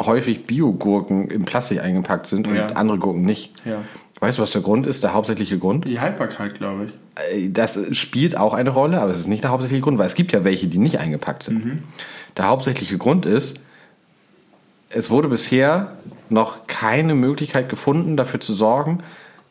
häufig 0.00 0.46
Biogurken 0.46 1.28
in 1.28 1.44
Plastik 1.44 1.80
eingepackt 1.80 2.26
sind 2.26 2.46
und 2.46 2.56
Ja. 2.56 2.68
andere 2.68 2.98
Gurken 2.98 3.22
nicht. 3.24 3.52
Ja. 3.64 3.78
Weißt 4.20 4.38
du, 4.38 4.42
was 4.42 4.52
der 4.52 4.62
Grund 4.62 4.86
ist, 4.86 5.02
der 5.04 5.12
hauptsächliche 5.12 5.58
Grund? 5.58 5.84
Die 5.84 6.00
Haltbarkeit, 6.00 6.54
glaube 6.54 6.86
ich. 6.86 6.92
Äh, 7.44 7.50
Das 7.50 7.78
spielt 7.96 8.36
auch 8.36 8.54
eine 8.54 8.70
Rolle, 8.70 9.00
aber 9.00 9.10
es 9.10 9.20
ist 9.20 9.26
nicht 9.28 9.44
der 9.44 9.50
hauptsächliche 9.50 9.82
Grund, 9.82 9.98
weil 9.98 10.06
es 10.06 10.14
gibt 10.14 10.32
ja 10.32 10.44
welche, 10.44 10.66
die 10.68 10.78
nicht 10.78 10.98
eingepackt 10.98 11.42
sind. 11.42 11.64
Mhm. 11.64 11.82
Der 12.36 12.46
hauptsächliche 12.48 12.96
Grund 12.98 13.26
ist, 13.26 13.60
es 14.88 15.10
wurde 15.10 15.28
bisher 15.28 15.92
noch 16.30 16.66
keine 16.66 17.14
Möglichkeit 17.14 17.68
gefunden, 17.68 18.16
dafür 18.16 18.40
zu 18.40 18.52
sorgen, 18.54 18.98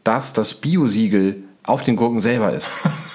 dass 0.04 0.34
das 0.34 0.56
Biosiegel 0.56 1.44
auf 1.64 1.84
den 1.84 1.96
Gurken 1.96 2.20
selber 2.20 2.52
ist. 2.54 2.70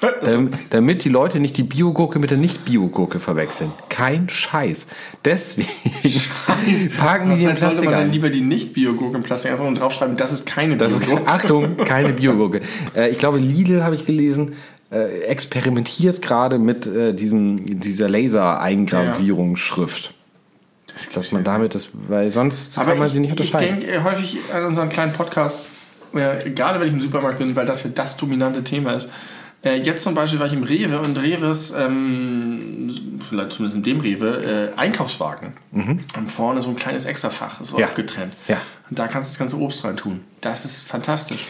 ähm, 0.26 0.50
damit 0.70 1.04
die 1.04 1.08
Leute 1.08 1.38
nicht 1.40 1.56
die 1.56 1.62
Biogurke 1.62 2.18
mit 2.18 2.30
der 2.30 2.38
Nicht-Biogurke 2.38 3.20
verwechseln. 3.20 3.72
Kein 3.88 4.28
Scheiß. 4.28 4.88
Deswegen 5.24 5.68
packen 6.98 7.30
die 7.30 7.36
den 7.36 7.46
Vielleicht 7.46 7.60
sollte 7.60 7.76
Plastik 7.76 7.84
man 7.84 7.94
dann 7.94 8.02
ein. 8.04 8.12
lieber 8.12 8.30
die 8.30 8.40
Nicht-Biogurke 8.40 9.18
im 9.18 9.22
Plastik 9.22 9.52
einfach 9.52 9.66
und 9.66 9.78
draufschreiben, 9.78 10.16
das 10.16 10.32
ist 10.32 10.46
keine 10.46 10.76
Biogurke. 10.76 11.26
Achtung, 11.26 11.76
keine 11.84 12.12
Biogurke. 12.12 12.60
Äh, 12.96 13.10
ich 13.10 13.18
glaube, 13.18 13.38
Lidl 13.38 13.84
habe 13.84 13.94
ich 13.94 14.06
gelesen, 14.06 14.54
äh, 14.90 15.20
experimentiert 15.24 16.22
gerade 16.22 16.58
mit 16.58 16.86
äh, 16.86 17.14
diesem, 17.14 17.80
dieser 17.80 18.08
Laser-Eingravierungsschrift. 18.08 20.14
Dass 21.14 21.32
man 21.32 21.44
damit 21.44 21.74
das, 21.74 21.88
weil 22.08 22.30
sonst 22.30 22.76
Aber 22.76 22.90
kann 22.90 22.98
man 22.98 23.08
ich, 23.08 23.14
sie 23.14 23.20
nicht 23.20 23.34
ich 23.34 23.40
unterscheiden. 23.40 23.80
denke 23.80 23.94
äh, 23.94 24.02
häufig 24.02 24.38
an 24.52 24.66
unseren 24.66 24.88
kleinen 24.88 25.12
Podcast, 25.12 25.60
äh, 26.14 26.50
gerade 26.50 26.80
wenn 26.80 26.88
ich 26.88 26.94
im 26.94 27.00
Supermarkt 27.00 27.38
bin, 27.38 27.54
weil 27.54 27.66
das 27.66 27.82
hier 27.82 27.92
das 27.92 28.16
dominante 28.16 28.64
Thema 28.64 28.94
ist. 28.94 29.08
Äh, 29.62 29.82
jetzt 29.82 30.04
zum 30.04 30.14
Beispiel 30.14 30.38
war 30.40 30.46
ich 30.46 30.52
im 30.54 30.62
Rewe 30.62 31.00
und 31.00 31.20
Reves, 31.20 31.72
ähm, 31.76 32.94
vielleicht 33.20 33.52
zumindest 33.52 33.76
in 33.76 33.82
dem 33.82 34.00
Rewe, 34.00 34.72
äh, 34.74 34.78
Einkaufswagen. 34.78 35.52
Und 35.72 36.30
vorne 36.30 36.62
so 36.62 36.70
ein 36.70 36.76
kleines 36.76 37.04
Extrafach, 37.04 37.58
so 37.62 37.74
Mhm. 37.76 37.80
Ja. 37.80 37.86
abgetrennt. 37.88 38.32
Ja. 38.48 38.56
Und 38.88 38.98
da 38.98 39.06
kannst 39.06 39.28
du 39.28 39.32
das 39.32 39.38
ganze 39.38 39.58
Obst 39.58 39.84
rein 39.84 39.96
tun. 39.96 40.20
Das 40.40 40.64
ist 40.64 40.82
fantastisch. 40.86 41.46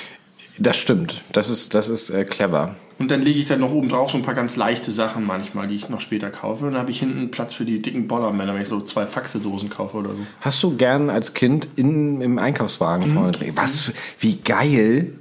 Das 0.59 0.77
stimmt. 0.77 1.23
Das 1.33 1.49
ist, 1.49 1.73
das 1.75 1.88
ist 1.88 2.11
äh, 2.11 2.25
clever. 2.25 2.75
Und 2.99 3.11
dann 3.11 3.23
lege 3.23 3.38
ich 3.38 3.46
dann 3.46 3.61
noch 3.61 3.73
oben 3.73 3.88
drauf 3.88 4.11
so 4.11 4.18
ein 4.18 4.23
paar 4.23 4.35
ganz 4.35 4.57
leichte 4.57 4.90
Sachen 4.90 5.25
manchmal, 5.25 5.66
die 5.68 5.75
ich 5.75 5.88
noch 5.88 6.03
später 6.03 6.29
kaufe. 6.29 6.66
Und 6.66 6.73
dann 6.73 6.81
habe 6.83 6.90
ich 6.90 6.99
hinten 7.01 7.31
Platz 7.31 7.55
für 7.55 7.64
die 7.64 7.81
dicken 7.81 8.07
Bollermänner, 8.09 8.53
wenn 8.53 8.61
ich 8.61 8.68
so 8.68 8.83
zwei 8.83 9.07
Faxedosen 9.07 9.70
kaufe 9.70 9.96
oder 9.96 10.11
so. 10.11 10.18
Hast 10.42 10.62
du 10.62 10.77
gern 10.77 11.09
als 11.09 11.33
Kind 11.33 11.66
in, 11.77 12.20
im 12.20 12.38
Einkaufswagen 12.38 13.14
vorne 13.14 13.31
drin? 13.31 13.53
Was, 13.55 13.90
wie 14.18 14.37
geil. 14.37 15.14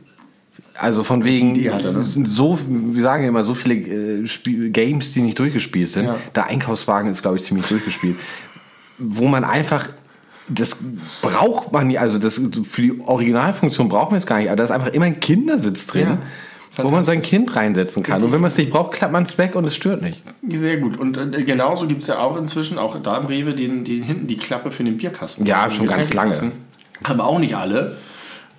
Also 0.80 1.04
von 1.04 1.24
wegen, 1.26 1.56
Idee 1.56 1.72
hat 1.72 1.84
er, 1.84 1.92
ne? 1.92 2.02
sind 2.02 2.28
so, 2.28 2.58
wir 2.68 3.02
sagen 3.02 3.24
ja 3.24 3.30
immer, 3.30 3.44
so 3.44 3.54
viele 3.54 3.76
äh, 3.76 4.26
Spiel, 4.28 4.70
Games, 4.70 5.12
die 5.12 5.22
nicht 5.22 5.38
durchgespielt 5.38 5.90
sind. 5.90 6.06
Ja. 6.06 6.16
Der 6.36 6.48
Einkaufswagen 6.48 7.10
ist, 7.10 7.22
glaube 7.22 7.38
ich, 7.38 7.44
ziemlich 7.44 7.66
durchgespielt. 7.68 8.16
Wo 8.98 9.28
man 9.28 9.44
einfach, 9.44 9.90
das 10.50 10.78
braucht 11.22 11.72
man 11.72 11.88
nicht, 11.88 12.00
also 12.00 12.18
das 12.18 12.42
für 12.64 12.82
die 12.82 13.00
Originalfunktion 13.02 13.90
braucht 13.90 14.12
man 14.12 14.18
es 14.18 14.26
gar 14.26 14.40
nicht, 14.40 14.48
aber 14.48 14.56
da 14.58 14.64
ist 14.64 14.72
einfach 14.72 14.88
immer 14.88 15.06
ein 15.06 15.20
Kindersitz 15.20 15.88
drin, 15.88 16.18
Ja, 16.78 16.84
wo 16.84 16.90
man 16.90 17.04
sein 17.04 17.22
Kind 17.22 17.56
reinsetzen 17.56 18.04
kann. 18.04 18.24
Und 18.24 18.32
wenn 18.32 18.40
man 18.40 18.48
es 18.48 18.58
nicht 18.58 18.70
braucht, 18.70 18.94
klappt 18.94 19.12
man 19.12 19.24
es 19.24 19.38
weg 19.38 19.56
und 19.56 19.66
es 19.66 19.76
stört 19.76 20.02
nicht. 20.02 20.24
Sehr 20.48 20.78
gut. 20.78 20.98
Und 20.98 21.18
äh, 21.18 21.44
genauso 21.44 21.88
gibt 21.88 22.04
es 22.04 22.08
ja 22.08 22.20
auch 22.20 22.38
inzwischen, 22.38 22.78
auch 22.78 22.98
da 23.02 23.18
im 23.18 23.26
Rewe, 23.26 23.54
den, 23.54 23.84
den 23.84 24.02
hinten 24.04 24.28
die 24.28 24.38
Klappe 24.38 24.72
für 24.72 24.84
den 24.84 24.96
Bierkasten. 24.98 25.46
Ja, 25.46 25.68
Den 25.68 25.72
schon 25.72 25.88
ganz 25.88 26.14
lange. 26.14 26.52
Aber 27.04 27.26
auch 27.26 27.40
nicht 27.40 27.56
alle. 27.56 27.98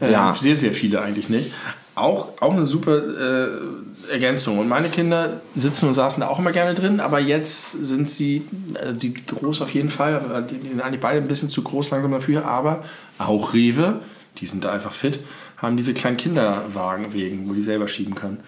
Äh, 0.00 0.12
Ja. 0.12 0.32
Sehr, 0.32 0.56
sehr 0.56 0.72
viele 0.72 1.00
eigentlich 1.00 1.28
nicht. 1.28 1.50
Auch, 1.94 2.28
auch 2.40 2.52
eine 2.52 2.66
super 2.66 2.96
äh, 2.96 4.12
Ergänzung. 4.12 4.58
Und 4.58 4.68
meine 4.68 4.88
Kinder 4.88 5.40
sitzen 5.54 5.88
und 5.88 5.94
saßen 5.94 6.20
da 6.20 6.28
auch 6.28 6.38
immer 6.38 6.52
gerne 6.52 6.74
drin, 6.74 7.00
aber 7.00 7.20
jetzt 7.20 7.72
sind 7.72 8.08
sie, 8.08 8.42
äh, 8.80 8.94
die 8.94 9.14
groß 9.14 9.62
auf 9.62 9.70
jeden 9.70 9.88
Fall, 9.88 10.46
die, 10.50 10.56
die 10.56 10.68
sind 10.68 10.80
eigentlich 10.80 11.00
beide 11.00 11.20
ein 11.20 11.28
bisschen 11.28 11.48
zu 11.48 11.62
groß 11.62 11.90
langsam 11.90 12.12
dafür, 12.12 12.46
aber 12.46 12.84
auch 13.18 13.54
Rewe, 13.54 14.00
die 14.38 14.46
sind 14.46 14.64
da 14.64 14.72
einfach 14.72 14.92
fit, 14.92 15.20
haben 15.56 15.76
diese 15.76 15.92
kleinen 15.92 16.16
Kinderwagen 16.16 17.12
wegen, 17.12 17.48
wo 17.48 17.52
die 17.52 17.62
selber 17.62 17.88
schieben 17.88 18.14
können. 18.14 18.38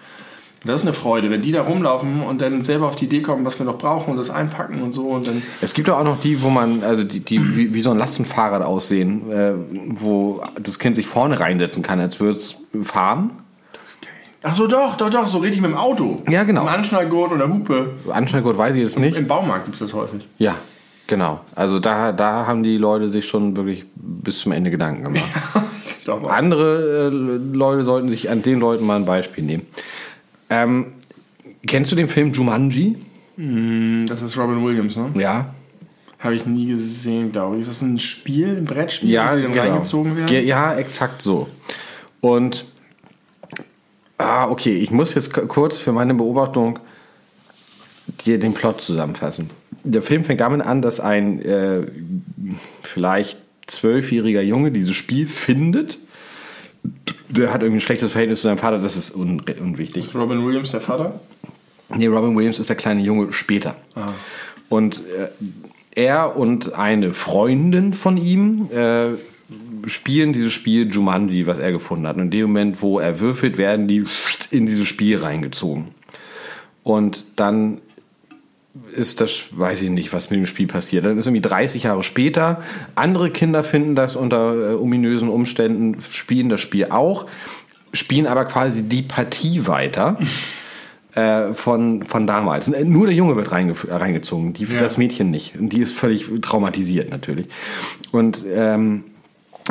Das 0.65 0.79
ist 0.79 0.87
eine 0.87 0.93
Freude, 0.93 1.29
wenn 1.29 1.41
die 1.41 1.51
da 1.51 1.61
rumlaufen 1.61 2.21
und 2.23 2.39
dann 2.39 2.63
selber 2.63 2.87
auf 2.87 2.95
die 2.95 3.05
Idee 3.05 3.21
kommen, 3.21 3.43
was 3.43 3.59
wir 3.59 3.65
noch 3.65 3.77
brauchen 3.77 4.11
und 4.11 4.17
das 4.17 4.29
einpacken 4.29 4.81
und 4.81 4.93
so 4.93 5.09
und 5.09 5.27
dann 5.27 5.43
Es 5.59 5.73
gibt 5.73 5.89
auch 5.89 6.03
noch 6.05 6.21
die, 6.21 6.41
wo 6.41 6.49
man, 6.49 6.83
also 6.83 7.03
die, 7.03 7.19
die 7.19 7.57
wie, 7.57 7.73
wie 7.73 7.81
so 7.81 7.91
ein 7.91 7.97
Lastenfahrrad 7.97 8.61
aussehen, 8.61 9.29
äh, 9.29 9.53
wo 9.87 10.41
das 10.61 10.79
Kind 10.79 10.95
sich 10.95 11.05
vorne 11.05 11.39
reinsetzen 11.39 11.83
kann, 11.83 11.99
als 11.99 12.21
würde 12.21 12.37
es 12.37 12.57
fahren. 12.81 13.31
Ach 14.45 14.55
so, 14.55 14.67
doch, 14.67 14.97
doch, 14.97 15.09
doch, 15.09 15.27
so 15.27 15.37
richtig 15.37 15.61
mit 15.61 15.71
dem 15.71 15.77
Auto. 15.77 16.21
Ja, 16.29 16.43
genau. 16.43 16.63
Im 16.63 16.67
Anschnallgurt 16.67 17.31
oder 17.31 17.47
Hupe. 17.47 17.91
Anschnallgurt 18.11 18.57
weiß 18.57 18.75
ich 18.75 18.81
jetzt 18.81 18.99
nicht. 18.99 19.15
Im 19.17 19.27
Baumarkt 19.27 19.65
gibt 19.65 19.75
es 19.75 19.79
das 19.79 19.93
häufig. 19.93 20.27
Ja, 20.37 20.55
genau. 21.07 21.39
Also 21.55 21.79
da, 21.79 22.11
da 22.11 22.45
haben 22.45 22.61
die 22.61 22.77
Leute 22.77 23.07
sich 23.07 23.25
schon 23.25 23.55
wirklich 23.55 23.85
bis 23.95 24.39
zum 24.39 24.51
Ende 24.51 24.69
Gedanken 24.71 25.03
gemacht. 25.03 25.23
Ich. 26.05 26.09
Andere 26.09 27.09
äh, 27.13 27.55
Leute 27.55 27.81
sollten 27.83 28.09
sich 28.09 28.29
an 28.29 28.41
den 28.41 28.59
Leuten 28.59 28.85
mal 28.85 28.97
ein 28.97 29.05
Beispiel 29.05 29.41
nehmen. 29.41 29.65
Ähm, 30.49 30.87
kennst 31.65 31.93
du 31.93 31.95
den 31.95 32.09
Film 32.09 32.33
Jumanji? 32.33 32.97
Das 34.07 34.21
ist 34.21 34.37
Robin 34.37 34.63
Williams, 34.65 34.97
ne? 34.97 35.11
Ja. 35.15 35.53
Habe 36.19 36.35
ich 36.35 36.45
nie 36.45 36.65
gesehen, 36.67 37.31
glaube 37.31 37.55
ich. 37.55 37.61
Ist 37.61 37.69
das 37.69 37.81
ein 37.83 37.99
Spiel, 37.99 38.49
ein 38.57 38.65
Brettspiel, 38.65 39.11
Ja, 39.11 39.31
wo 39.31 39.35
sie 39.35 39.43
dann 39.43 39.53
genau. 39.53 39.63
reingezogen 39.71 40.17
werden? 40.17 40.45
Ja, 40.45 40.75
exakt 40.75 41.21
so. 41.21 41.47
Und 42.23 42.63
ah, 44.17 44.47
okay, 44.47 44.77
ich 44.77 44.91
muss 44.91 45.13
jetzt 45.13 45.33
kurz 45.33 45.77
für 45.77 45.91
meine 45.91 46.13
Beobachtung 46.13 46.79
dir 48.25 48.39
den 48.39 48.53
Plot 48.53 48.79
zusammenfassen. 48.79 49.49
Der 49.83 50.01
Film 50.01 50.23
fängt 50.23 50.39
damit 50.39 50.61
an, 50.61 50.81
dass 50.81 51.01
ein 51.01 51.41
äh, 51.41 51.81
vielleicht 52.81 53.39
zwölfjähriger 53.67 54.41
Junge 54.41 54.71
dieses 54.71 54.95
Spiel 54.95 55.27
findet. 55.27 55.99
Der 57.27 57.51
hat 57.51 57.61
irgendwie 57.61 57.79
ein 57.79 57.81
schlechtes 57.81 58.13
Verhältnis 58.13 58.39
zu 58.39 58.47
seinem 58.47 58.57
Vater, 58.57 58.79
das 58.79 58.95
ist 58.95 59.13
un 59.13 59.41
unwichtig. 59.59 60.05
Ist 60.05 60.15
Robin 60.15 60.45
Williams 60.45 60.71
der 60.71 60.79
Vater? 60.79 61.19
Nee, 61.89 62.07
Robin 62.07 62.37
Williams 62.37 62.57
ist 62.57 62.69
der 62.69 62.77
kleine 62.77 63.01
Junge 63.01 63.33
später. 63.33 63.75
Und 64.69 65.01
äh, 65.17 65.27
er 65.93 66.37
und 66.37 66.73
eine 66.73 67.13
Freundin 67.13 67.91
von 67.91 68.15
ihm 68.15 68.69
äh, 68.71 69.09
spielen 69.85 70.33
dieses 70.33 70.53
Spiel 70.53 70.89
Jumanji, 70.91 71.47
was 71.47 71.59
er 71.59 71.71
gefunden 71.71 72.07
hat. 72.07 72.15
Und 72.17 72.23
in 72.23 72.31
dem 72.31 72.41
Moment, 72.43 72.81
wo 72.81 72.99
er 72.99 73.19
würfelt, 73.19 73.57
werden 73.57 73.87
die 73.87 74.03
in 74.51 74.65
dieses 74.65 74.87
Spiel 74.87 75.17
reingezogen. 75.17 75.87
Und 76.83 77.25
dann 77.35 77.79
ist 78.95 79.21
das, 79.21 79.49
weiß 79.51 79.81
ich 79.81 79.89
nicht, 79.89 80.13
was 80.13 80.29
mit 80.29 80.39
dem 80.39 80.45
Spiel 80.45 80.67
passiert. 80.67 81.05
Dann 81.05 81.17
ist 81.17 81.25
irgendwie 81.27 81.41
30 81.41 81.83
Jahre 81.83 82.03
später. 82.03 82.63
Andere 82.95 83.29
Kinder 83.29 83.63
finden 83.63 83.95
das 83.95 84.15
unter 84.15 84.71
äh, 84.71 84.73
ominösen 84.75 85.29
Umständen, 85.29 86.01
spielen 86.01 86.49
das 86.49 86.61
Spiel 86.61 86.87
auch, 86.89 87.27
spielen 87.93 88.25
aber 88.25 88.45
quasi 88.45 88.83
die 88.89 89.03
Partie 89.03 89.67
weiter 89.67 90.17
äh, 91.15 91.53
von, 91.53 92.03
von 92.03 92.25
damals. 92.25 92.67
Äh, 92.67 92.83
Nur 92.83 93.05
der 93.05 93.15
Junge 93.15 93.35
wird 93.35 93.51
reingezogen, 93.51 94.53
die, 94.53 94.65
Ja. 94.65 94.79
das 94.79 94.97
Mädchen 94.97 95.29
nicht. 95.29 95.55
Und 95.55 95.69
die 95.69 95.79
ist 95.81 95.93
völlig 95.93 96.25
traumatisiert 96.41 97.11
natürlich. 97.11 97.47
Und 98.11 98.43
ähm, 98.51 99.03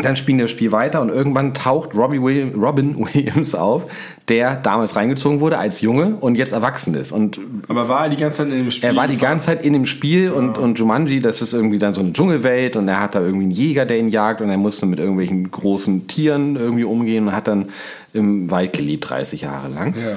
dann 0.00 0.16
spielen 0.16 0.38
die 0.38 0.42
das 0.42 0.50
Spiel 0.50 0.72
weiter 0.72 1.02
und 1.02 1.10
irgendwann 1.10 1.52
taucht 1.52 1.94
Robbie 1.94 2.22
William, 2.22 2.58
Robin 2.60 2.96
Williams 3.14 3.54
auf, 3.54 3.86
der 4.28 4.56
damals 4.56 4.96
reingezogen 4.96 5.40
wurde 5.40 5.58
als 5.58 5.80
Junge 5.82 6.16
und 6.20 6.36
jetzt 6.36 6.52
erwachsen 6.52 6.94
ist. 6.94 7.12
Und 7.12 7.38
Aber 7.68 7.88
war 7.88 8.04
er 8.04 8.08
die 8.08 8.16
ganze 8.16 8.38
Zeit 8.38 8.48
in 8.48 8.58
dem 8.58 8.70
Spiel? 8.70 8.88
er 8.88 8.96
war 8.96 9.08
die 9.08 9.18
ganze 9.18 9.46
Zeit 9.46 9.64
in 9.64 9.72
dem 9.74 9.84
Spiel 9.84 10.30
und, 10.30 10.56
und 10.56 10.78
Jumanji, 10.78 11.20
das 11.20 11.42
ist 11.42 11.52
irgendwie 11.52 11.78
dann 11.78 11.92
so 11.92 12.00
eine 12.00 12.12
Dschungelwelt 12.12 12.76
und 12.76 12.88
er 12.88 13.00
hat 13.00 13.14
da 13.14 13.20
irgendwie 13.20 13.44
einen 13.44 13.52
Jäger, 13.52 13.84
der 13.84 13.98
ihn 13.98 14.08
jagt 14.08 14.40
und 14.40 14.48
er 14.48 14.56
musste 14.56 14.86
mit 14.86 14.98
irgendwelchen 14.98 15.50
großen 15.50 16.06
Tieren 16.06 16.56
irgendwie 16.56 16.84
umgehen 16.84 17.28
und 17.28 17.36
hat 17.36 17.48
dann 17.48 17.68
im 18.14 18.50
Wald 18.50 18.72
gelebt 18.72 19.08
30 19.10 19.42
Jahre 19.42 19.68
lang. 19.68 19.94
Ja. 19.94 20.16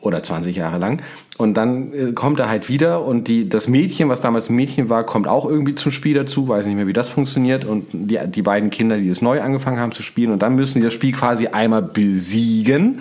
Oder 0.00 0.22
20 0.22 0.56
Jahre 0.56 0.78
lang. 0.78 1.02
Und 1.38 1.54
dann 1.54 1.92
äh, 1.92 2.12
kommt 2.12 2.40
er 2.40 2.48
halt 2.48 2.68
wieder 2.68 3.04
und 3.04 3.28
die, 3.28 3.48
das 3.48 3.68
Mädchen, 3.68 4.08
was 4.08 4.22
damals 4.22 4.48
ein 4.48 4.56
Mädchen 4.56 4.88
war, 4.88 5.04
kommt 5.04 5.28
auch 5.28 5.44
irgendwie 5.44 5.74
zum 5.74 5.92
Spiel 5.92 6.14
dazu, 6.14 6.48
weiß 6.48 6.64
nicht 6.66 6.76
mehr, 6.76 6.86
wie 6.86 6.94
das 6.94 7.10
funktioniert. 7.10 7.64
Und 7.64 7.86
die, 7.92 8.18
die 8.26 8.42
beiden 8.42 8.70
Kinder, 8.70 8.96
die 8.96 9.08
es 9.08 9.20
neu 9.20 9.42
angefangen 9.42 9.78
haben 9.78 9.92
zu 9.92 10.02
spielen, 10.02 10.30
und 10.30 10.40
dann 10.40 10.54
müssen 10.54 10.78
die 10.78 10.84
das 10.84 10.94
Spiel 10.94 11.12
quasi 11.12 11.48
einmal 11.48 11.82
besiegen. 11.82 13.00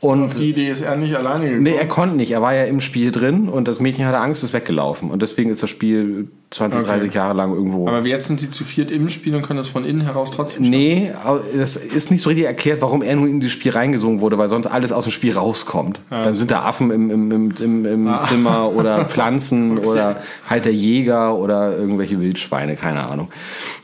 Und 0.00 0.24
Auf 0.24 0.34
die 0.34 0.50
Idee 0.50 0.68
ist 0.68 0.82
er 0.82 0.96
nicht 0.96 1.16
alleine 1.16 1.44
gekommen. 1.44 1.62
Nee, 1.62 1.76
er 1.76 1.86
konnte 1.86 2.16
nicht. 2.16 2.32
Er 2.32 2.42
war 2.42 2.54
ja 2.54 2.64
im 2.64 2.80
Spiel 2.80 3.12
drin 3.12 3.48
und 3.48 3.68
das 3.68 3.80
Mädchen 3.80 4.04
hatte 4.04 4.18
Angst, 4.18 4.44
ist 4.44 4.52
weggelaufen. 4.52 5.10
Und 5.10 5.22
deswegen 5.22 5.50
ist 5.50 5.62
das 5.62 5.70
Spiel 5.70 6.28
20, 6.52 6.80
Okay. 6.80 6.88
30 6.90 7.14
Jahre 7.14 7.34
lang 7.34 7.52
irgendwo. 7.54 7.88
Aber 7.88 8.06
jetzt 8.06 8.28
sind 8.28 8.38
sie 8.38 8.50
zu 8.50 8.64
viert 8.64 8.90
im 8.90 9.08
Spiel 9.08 9.34
und 9.34 9.42
können 9.42 9.56
das 9.56 9.68
von 9.68 9.84
innen 9.84 10.02
heraus 10.02 10.30
trotzdem 10.30 10.64
schaffen. 10.64 10.70
nee, 10.76 11.10
das 11.56 11.76
ist 11.76 12.10
nicht 12.10 12.22
so 12.22 12.28
richtig 12.28 12.46
erklärt, 12.46 12.80
warum 12.82 13.02
er 13.02 13.16
nun 13.16 13.28
in 13.28 13.40
dieses 13.40 13.54
Spiel 13.54 13.72
reingesungen 13.72 14.20
wurde, 14.20 14.36
weil 14.38 14.48
sonst 14.48 14.66
alles 14.66 14.92
aus 14.92 15.04
dem 15.04 15.12
Spiel 15.12 15.32
rauskommt. 15.32 16.00
Dann 16.10 16.34
sind 16.34 16.50
da 16.50 16.62
Affen 16.62 16.90
im, 16.90 17.10
im, 17.10 17.50
im, 17.58 17.86
im, 17.86 18.06
Ah. 18.08 18.20
Zimmer 18.20 18.70
oder 18.72 19.04
Pflanzen 19.06 19.78
oder 19.78 20.20
halt 20.48 20.64
der 20.66 20.74
Jäger 20.74 21.36
oder 21.36 21.76
irgendwelche 21.76 22.20
Wildschweine, 22.20 22.76
keine 22.76 23.06
Ahnung. 23.06 23.28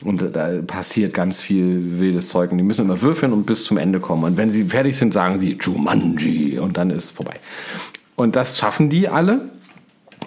Und 0.01 0.23
da 0.33 0.49
passiert 0.65 1.13
ganz 1.13 1.41
viel 1.41 1.99
wildes 1.99 2.29
Zeug 2.29 2.51
und 2.51 2.57
die 2.59 2.63
müssen 2.63 2.85
immer 2.85 3.01
würfeln 3.01 3.33
und 3.33 3.45
bis 3.45 3.63
zum 3.63 3.77
Ende 3.77 3.99
kommen. 3.99 4.23
Und 4.23 4.37
wenn 4.37 4.51
sie 4.51 4.63
fertig 4.65 4.95
sind, 4.95 5.11
sagen 5.13 5.37
sie 5.37 5.57
Jumanji 5.59 6.59
und 6.59 6.77
dann 6.77 6.91
ist 6.91 7.09
vorbei. 7.09 7.37
Und 8.15 8.35
das 8.35 8.57
schaffen 8.59 8.89
die 8.89 9.09
alle. 9.09 9.49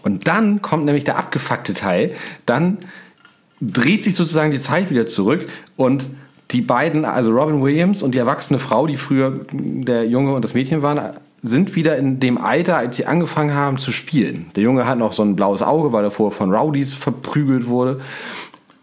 Und 0.03 0.27
dann 0.27 0.63
kommt 0.63 0.85
nämlich 0.85 1.05
der 1.05 1.19
abgefuckte 1.19 1.75
Teil. 1.75 2.15
Dann 2.47 2.79
dreht 3.61 4.03
sich 4.03 4.15
sozusagen 4.15 4.51
die 4.51 4.59
Zeit 4.59 4.91
wieder 4.91 5.07
zurück 5.07 5.47
und 5.77 6.07
die 6.51 6.61
beiden, 6.61 7.05
also 7.05 7.31
Robin 7.31 7.63
Williams 7.63 8.03
und 8.03 8.13
die 8.15 8.19
erwachsene 8.19 8.59
Frau, 8.59 8.87
die 8.87 8.97
früher 8.97 9.41
der 9.53 10.07
Junge 10.07 10.35
und 10.35 10.43
das 10.43 10.55
Mädchen 10.55 10.83
waren, 10.83 11.17
sind 11.41 11.75
wieder 11.75 11.97
in 11.97 12.21
dem 12.21 12.39
Alter, 12.39 12.77
als 12.77 12.97
sie 12.97 13.07
angefangen 13.07 13.55
haben 13.55 13.79
zu 13.79 13.91
spielen. 13.91 14.47
Der 14.55 14.63
Junge 14.63 14.87
hat 14.87 14.99
noch 14.99 15.13
so 15.13 15.23
ein 15.23 15.35
blaues 15.35 15.63
Auge, 15.63 15.93
weil 15.93 16.05
er 16.05 16.11
vorher 16.11 16.37
von 16.37 16.55
Rowdies 16.55 16.95
verprügelt 16.95 17.67
wurde. 17.67 18.01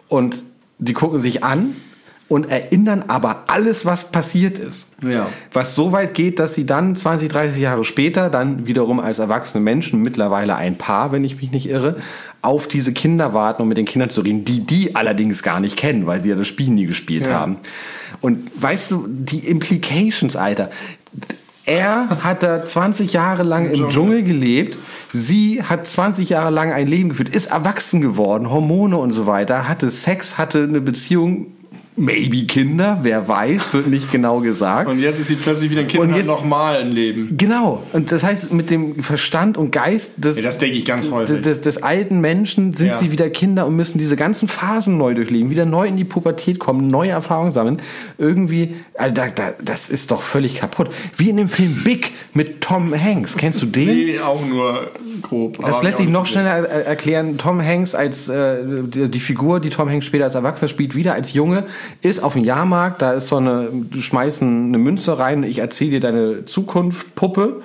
Und 0.08 0.44
die 0.80 0.94
gucken 0.94 1.20
sich 1.20 1.44
an 1.44 1.76
und 2.30 2.50
erinnern 2.50 3.04
aber 3.08 3.46
alles, 3.48 3.86
was 3.86 4.12
passiert 4.12 4.60
ist. 4.60 4.88
Ja. 5.04 5.28
Was 5.52 5.76
so 5.76 5.92
weit 5.92 6.14
geht, 6.14 6.40
dass 6.40 6.54
sie 6.56 6.66
dann 6.66 6.96
20, 6.96 7.30
30 7.30 7.60
Jahre 7.60 7.84
später, 7.84 8.30
dann 8.30 8.68
wiederum 8.68 9.00
als 9.00 9.18
erwachsene 9.20 9.64
Menschen, 9.64 10.02
mittlerweile 10.04 10.56
ein 10.56 10.78
Paar, 10.78 11.12
wenn 11.12 11.24
ich 11.24 11.42
mich 11.42 11.52
nicht 11.52 11.68
irre, 11.68 11.98
auf 12.42 12.68
diese 12.68 12.94
Kinder 12.94 13.34
warten, 13.34 13.64
um 13.64 13.68
mit 13.68 13.78
den 13.78 13.86
Kindern 13.86 14.12
zu 14.12 14.22
reden, 14.22 14.46
die 14.46 14.62
die 14.66 14.96
allerdings 14.96 15.44
gar 15.44 15.60
nicht 15.60 15.76
kennen, 15.76 16.06
weil 16.06 16.22
sie 16.22 16.30
ja 16.30 16.36
das 16.36 16.48
Spiel 16.48 16.70
nie 16.70 16.86
gespielt 16.86 17.28
Ja. 17.28 17.34
haben. 17.34 17.58
Und 18.22 18.50
weißt 18.62 18.92
du, 18.92 19.06
die 19.10 19.40
Implications, 19.40 20.36
Alter. 20.36 20.70
Er 21.66 22.24
hat 22.24 22.42
da 22.44 22.64
20 22.66 23.14
Jahre 23.14 23.44
lang 23.44 23.66
im 23.66 23.74
Dschungel. 23.74 23.90
Dschungel 23.92 24.24
gelebt. 24.24 24.78
Sie 25.14 25.64
hat 25.64 25.88
20 25.88 26.30
Jahre 26.30 26.52
lang 26.52 26.72
ein 26.72 26.88
Leben 26.88 27.10
geführt, 27.10 27.30
ist 27.30 27.48
erwachsen 27.48 28.02
geworden, 28.02 28.50
Hormone 28.52 28.98
und 28.98 29.12
so 29.12 29.26
weiter, 29.26 29.68
hatte 29.68 29.90
Sex, 29.90 30.38
hatte 30.38 30.64
eine 30.64 30.82
Beziehung 30.82 31.48
maybe 32.00 32.46
Kinder, 32.46 33.00
wer 33.04 33.28
weiß, 33.28 33.74
wird 33.74 33.88
nicht 33.88 34.12
genau 34.12 34.40
gesagt. 34.40 34.90
Und 34.90 35.00
jetzt 35.00 35.20
ist 35.20 35.28
sie 35.28 35.36
plötzlich 35.36 35.70
wieder 35.70 35.82
ein 35.82 35.88
Kind 35.88 36.04
Und 36.04 36.16
jetzt- 36.16 36.28
nochmal 36.28 36.78
ein 36.78 36.92
Leben. 36.92 37.36
Genau, 37.38 37.84
und 37.94 38.12
das 38.12 38.24
heißt, 38.24 38.54
mit 38.54 38.70
dem 38.70 39.04
Verstand 39.04 39.58
und 39.58 39.72
Geist 39.72 40.14
des, 40.24 40.38
Ja, 40.38 40.44
das 40.44 40.58
denke 40.58 40.78
ich 40.78 40.86
ganz 40.86 41.12
häufig. 41.12 41.42
des, 41.42 41.62
des, 41.62 41.84
alten 41.84 42.20
Menschen 42.22 42.72
sind 42.74 42.88
Ja. 42.88 42.94
sie 42.98 43.12
wieder 43.12 43.30
Kinder 43.30 43.66
und 43.68 43.76
müssen 43.76 43.98
diese 43.98 44.16
ganzen 44.16 44.48
Phasen 44.48 44.98
neu 44.98 45.14
durchleben, 45.14 45.50
wieder 45.50 45.66
neu 45.66 45.88
in 45.88 45.98
die 45.98 46.06
Pubertät 46.06 46.60
kommen, 46.60 46.88
neue 46.88 47.12
Erfahrungen 47.12 47.52
sammeln. 47.52 47.82
Irgendwie, 48.18 48.76
also 48.96 49.14
da, 49.14 49.28
da, 49.28 49.54
das 49.64 49.90
ist 49.90 50.12
doch 50.12 50.22
völlig 50.22 50.56
kaputt. 50.56 50.90
Wie 51.18 51.30
in 51.30 51.38
dem 51.38 51.48
Film 51.48 51.82
Big 51.84 52.12
mit 52.34 52.62
Tom 52.62 52.94
Hanks. 52.94 53.38
Kennst 53.38 53.62
du 53.62 53.66
den? 53.66 53.88
Nee, 53.88 54.20
auch 54.20 54.46
nur 54.46 54.92
grob. 55.22 55.58
Das 55.66 55.84
lässt 55.84 55.98
sich 55.98 56.08
noch 56.08 56.26
schneller 56.26 56.50
er- 56.68 56.86
erklären. 56.86 57.38
Tom 57.38 57.62
Hanks 57.64 57.96
als 57.96 58.30
äh, 58.30 58.58
die 58.84 59.20
Figur, 59.20 59.60
die 59.60 59.70
Tom 59.70 59.90
Hanks 59.90 60.06
später 60.06 60.24
als 60.26 60.36
Erwachsener 60.36 60.70
spielt, 60.70 60.96
wieder 60.96 61.14
als 61.14 61.34
Junge, 61.34 61.66
ist 62.02 62.20
auf 62.20 62.34
dem 62.34 62.44
Jahrmarkt. 62.44 63.02
Da 63.02 63.14
ist 63.14 63.28
so 63.28 63.38
eine, 63.38 63.70
du 63.72 64.02
schmeißen 64.02 64.68
eine 64.68 64.78
Münze 64.78 65.20
rein. 65.20 65.44
Ich 65.44 65.60
erzähle 65.60 65.92
dir 65.92 66.00
deine 66.00 66.46
Zukunft, 66.46 67.16
Puppe. 67.16 67.62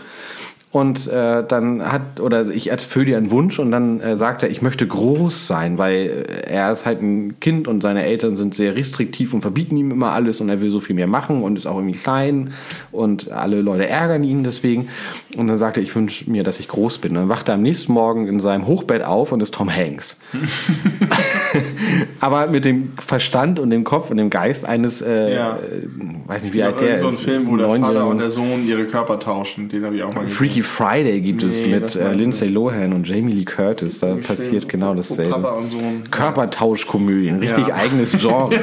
Und 0.74 1.06
äh, 1.06 1.44
dann 1.46 1.92
hat, 1.92 2.18
oder 2.18 2.48
ich 2.50 2.68
erfülle 2.72 3.04
dir 3.06 3.16
einen 3.16 3.30
Wunsch 3.30 3.60
und 3.60 3.70
dann 3.70 4.00
äh, 4.00 4.16
sagt 4.16 4.42
er, 4.42 4.50
ich 4.50 4.60
möchte 4.60 4.84
groß 4.84 5.46
sein, 5.46 5.78
weil 5.78 6.24
äh, 6.28 6.50
er 6.50 6.72
ist 6.72 6.84
halt 6.84 7.00
ein 7.00 7.38
Kind 7.38 7.68
und 7.68 7.80
seine 7.80 8.04
Eltern 8.04 8.34
sind 8.34 8.56
sehr 8.56 8.74
restriktiv 8.74 9.34
und 9.34 9.42
verbieten 9.42 9.76
ihm 9.76 9.92
immer 9.92 10.10
alles 10.10 10.40
und 10.40 10.48
er 10.48 10.60
will 10.60 10.70
so 10.70 10.80
viel 10.80 10.96
mehr 10.96 11.06
machen 11.06 11.44
und 11.44 11.56
ist 11.56 11.66
auch 11.66 11.76
irgendwie 11.76 11.96
klein 11.96 12.50
und 12.90 13.30
alle 13.30 13.60
Leute 13.60 13.86
ärgern 13.88 14.24
ihn 14.24 14.42
deswegen. 14.42 14.88
Und 15.36 15.46
dann 15.46 15.58
sagt 15.58 15.76
er, 15.76 15.82
ich 15.84 15.94
wünsche 15.94 16.28
mir, 16.28 16.42
dass 16.42 16.58
ich 16.58 16.66
groß 16.66 16.98
bin. 16.98 17.12
Und 17.12 17.18
dann 17.22 17.28
wacht 17.28 17.48
er 17.48 17.54
am 17.54 17.62
nächsten 17.62 17.92
Morgen 17.92 18.26
in 18.26 18.40
seinem 18.40 18.66
Hochbett 18.66 19.04
auf 19.04 19.30
und 19.30 19.40
ist 19.40 19.54
Tom 19.54 19.70
Hanks. 19.72 20.18
Aber 22.20 22.48
mit 22.48 22.64
dem 22.64 22.92
Verstand 22.98 23.60
und 23.60 23.70
dem 23.70 23.84
Kopf 23.84 24.10
und 24.10 24.16
dem 24.16 24.28
Geist 24.30 24.64
eines, 24.66 25.02
äh, 25.02 25.34
Ja. 25.34 25.50
äh, 25.56 25.86
weiß 26.26 26.42
nicht 26.44 26.54
wie 26.54 26.58
Ja, 26.58 26.66
alt 26.66 26.80
der 26.80 26.98
so 26.98 27.06
ein 27.06 27.12
ist. 27.12 27.22
Film, 27.22 27.46
wo 27.46 27.56
der 27.56 27.68
Vater 27.70 28.06
und 28.08 28.18
der 28.18 28.30
Sohn 28.30 28.66
ihre 28.66 28.86
Körper 28.86 29.18
tauschen. 29.20 29.68
Den 29.68 29.84
habe 29.84 29.94
ich 29.94 30.02
auch 30.02 30.12
mal 30.14 30.24
gesehen. 30.24 30.36
Freaky 30.36 30.63
Friday 30.64 31.20
gibt 31.20 31.42
es 31.42 31.62
Nee, 31.62 31.68
mit 31.68 31.84
das 31.84 31.96
äh, 31.96 32.12
Lindsay 32.12 32.48
Lohan 32.48 32.92
und 32.92 33.08
Jamie 33.08 33.32
Lee 33.32 33.44
Curtis. 33.44 34.00
Da 34.00 34.14
passiert 34.14 34.68
genau 34.68 34.94
dasselbe. 34.94 35.62
Sohn. 35.68 36.10
Körpertauschkomödien, 36.10 37.38
richtig 37.38 37.68
Ja. 37.68 37.74
eigenes 37.74 38.12
Genre. 38.12 38.54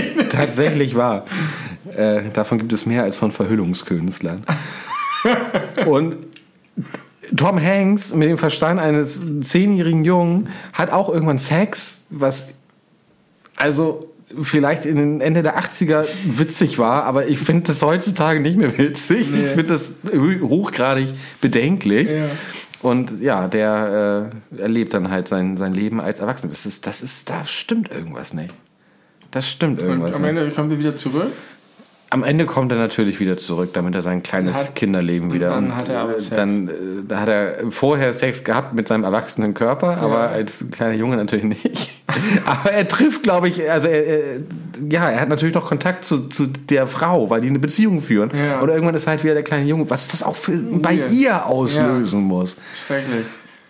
Tatsächlich 0.30 0.94
wahr. 0.94 1.24
Äh, 1.96 2.22
davon 2.32 2.58
gibt 2.58 2.72
es 2.72 2.86
mehr 2.86 3.02
als 3.02 3.16
von 3.16 3.32
Verhüllungskünstlern. 3.32 4.44
und 5.86 6.16
Tom 7.36 7.60
Hanks 7.62 8.14
mit 8.14 8.28
dem 8.28 8.38
Verstand 8.38 8.80
eines 8.80 9.22
zehnjährigen 9.42 10.04
Jungen 10.04 10.48
hat 10.72 10.90
auch 10.92 11.08
irgendwann 11.08 11.38
Sex, 11.38 12.04
was 12.10 12.54
also 13.56 14.09
vielleicht 14.40 14.84
in 14.84 14.96
den 14.96 15.20
Ende 15.20 15.42
der 15.42 15.58
80er 15.58 16.04
witzig 16.24 16.78
war, 16.78 17.04
aber 17.04 17.26
ich 17.26 17.38
finde 17.38 17.64
das 17.64 17.82
heutzutage 17.82 18.40
nicht 18.40 18.56
mehr 18.56 18.76
witzig. 18.78 19.30
Nee. 19.30 19.42
Ich 19.42 19.48
finde 19.48 19.74
das 19.74 19.92
hochgradig 20.12 21.08
bedenklich. 21.40 22.10
Ja. 22.10 22.26
Und 22.82 23.20
ja, 23.20 23.46
der 23.48 24.30
äh, 24.56 24.60
erlebt 24.62 24.94
dann 24.94 25.10
halt 25.10 25.28
sein, 25.28 25.56
sein 25.56 25.74
Leben 25.74 26.00
als 26.00 26.20
Erwachsener. 26.20 26.50
Das 26.50 26.64
ist, 26.64 26.86
das 26.86 27.02
ist, 27.02 27.28
da 27.28 27.44
stimmt 27.44 27.90
irgendwas 27.90 28.32
nicht. 28.32 28.54
Das 29.30 29.48
stimmt 29.48 29.82
Und 29.82 29.88
irgendwas 29.88 30.16
am 30.16 30.22
nicht. 30.22 30.30
Ende 30.30 30.50
kommt 30.50 30.72
er 30.72 30.78
wieder 30.78 30.96
zurück. 30.96 31.32
Am 32.12 32.24
Ende 32.24 32.44
kommt 32.44 32.72
er 32.72 32.78
natürlich 32.78 33.20
wieder 33.20 33.36
zurück, 33.36 33.70
damit 33.72 33.94
er 33.94 34.02
sein 34.02 34.24
kleines 34.24 34.56
Hat- 34.56 34.74
Kinderleben 34.74 35.32
wieder. 35.32 35.50
dann 35.50 35.76
hat 35.76 35.88
er 35.88 36.00
aber 36.00 36.16
äh, 36.16 36.20
Sex. 36.20 36.34
Dann 36.36 36.68
äh, 37.08 37.14
hat 37.14 37.28
er 37.28 37.70
vorher 37.70 38.12
Sex 38.12 38.42
gehabt 38.42 38.74
mit 38.74 38.88
seinem 38.88 39.04
erwachsenen 39.04 39.54
Körper, 39.54 39.98
aber 39.98 40.28
als 40.30 40.66
kleiner 40.72 40.94
Junge 40.94 41.16
natürlich 41.16 41.44
nicht. 41.44 41.90
aber 42.46 42.72
er 42.72 42.88
trifft, 42.88 43.22
glaube 43.22 43.48
ich, 43.48 43.70
also 43.70 43.86
er, 43.86 44.06
er, 44.06 44.22
ja, 44.90 45.08
er 45.08 45.20
hat 45.20 45.28
natürlich 45.28 45.54
noch 45.54 45.64
Kontakt 45.66 46.04
zu, 46.04 46.28
zu 46.28 46.46
der 46.46 46.88
Frau, 46.88 47.30
weil 47.30 47.42
die 47.42 47.48
eine 47.48 47.60
Beziehung 47.60 48.00
führen. 48.00 48.30
Ja. 48.36 48.58
Und 48.58 48.70
irgendwann 48.70 48.96
ist 48.96 49.06
halt 49.06 49.22
wieder 49.22 49.34
der 49.34 49.44
kleine 49.44 49.66
Junge, 49.66 49.88
was 49.88 50.08
das 50.08 50.24
auch 50.24 50.34
für, 50.34 50.58
bei 50.58 50.94
Ja. 50.94 51.06
ihr 51.06 51.46
auslösen 51.46 52.22
muss. 52.22 52.56
Schrecklich. 52.88 53.24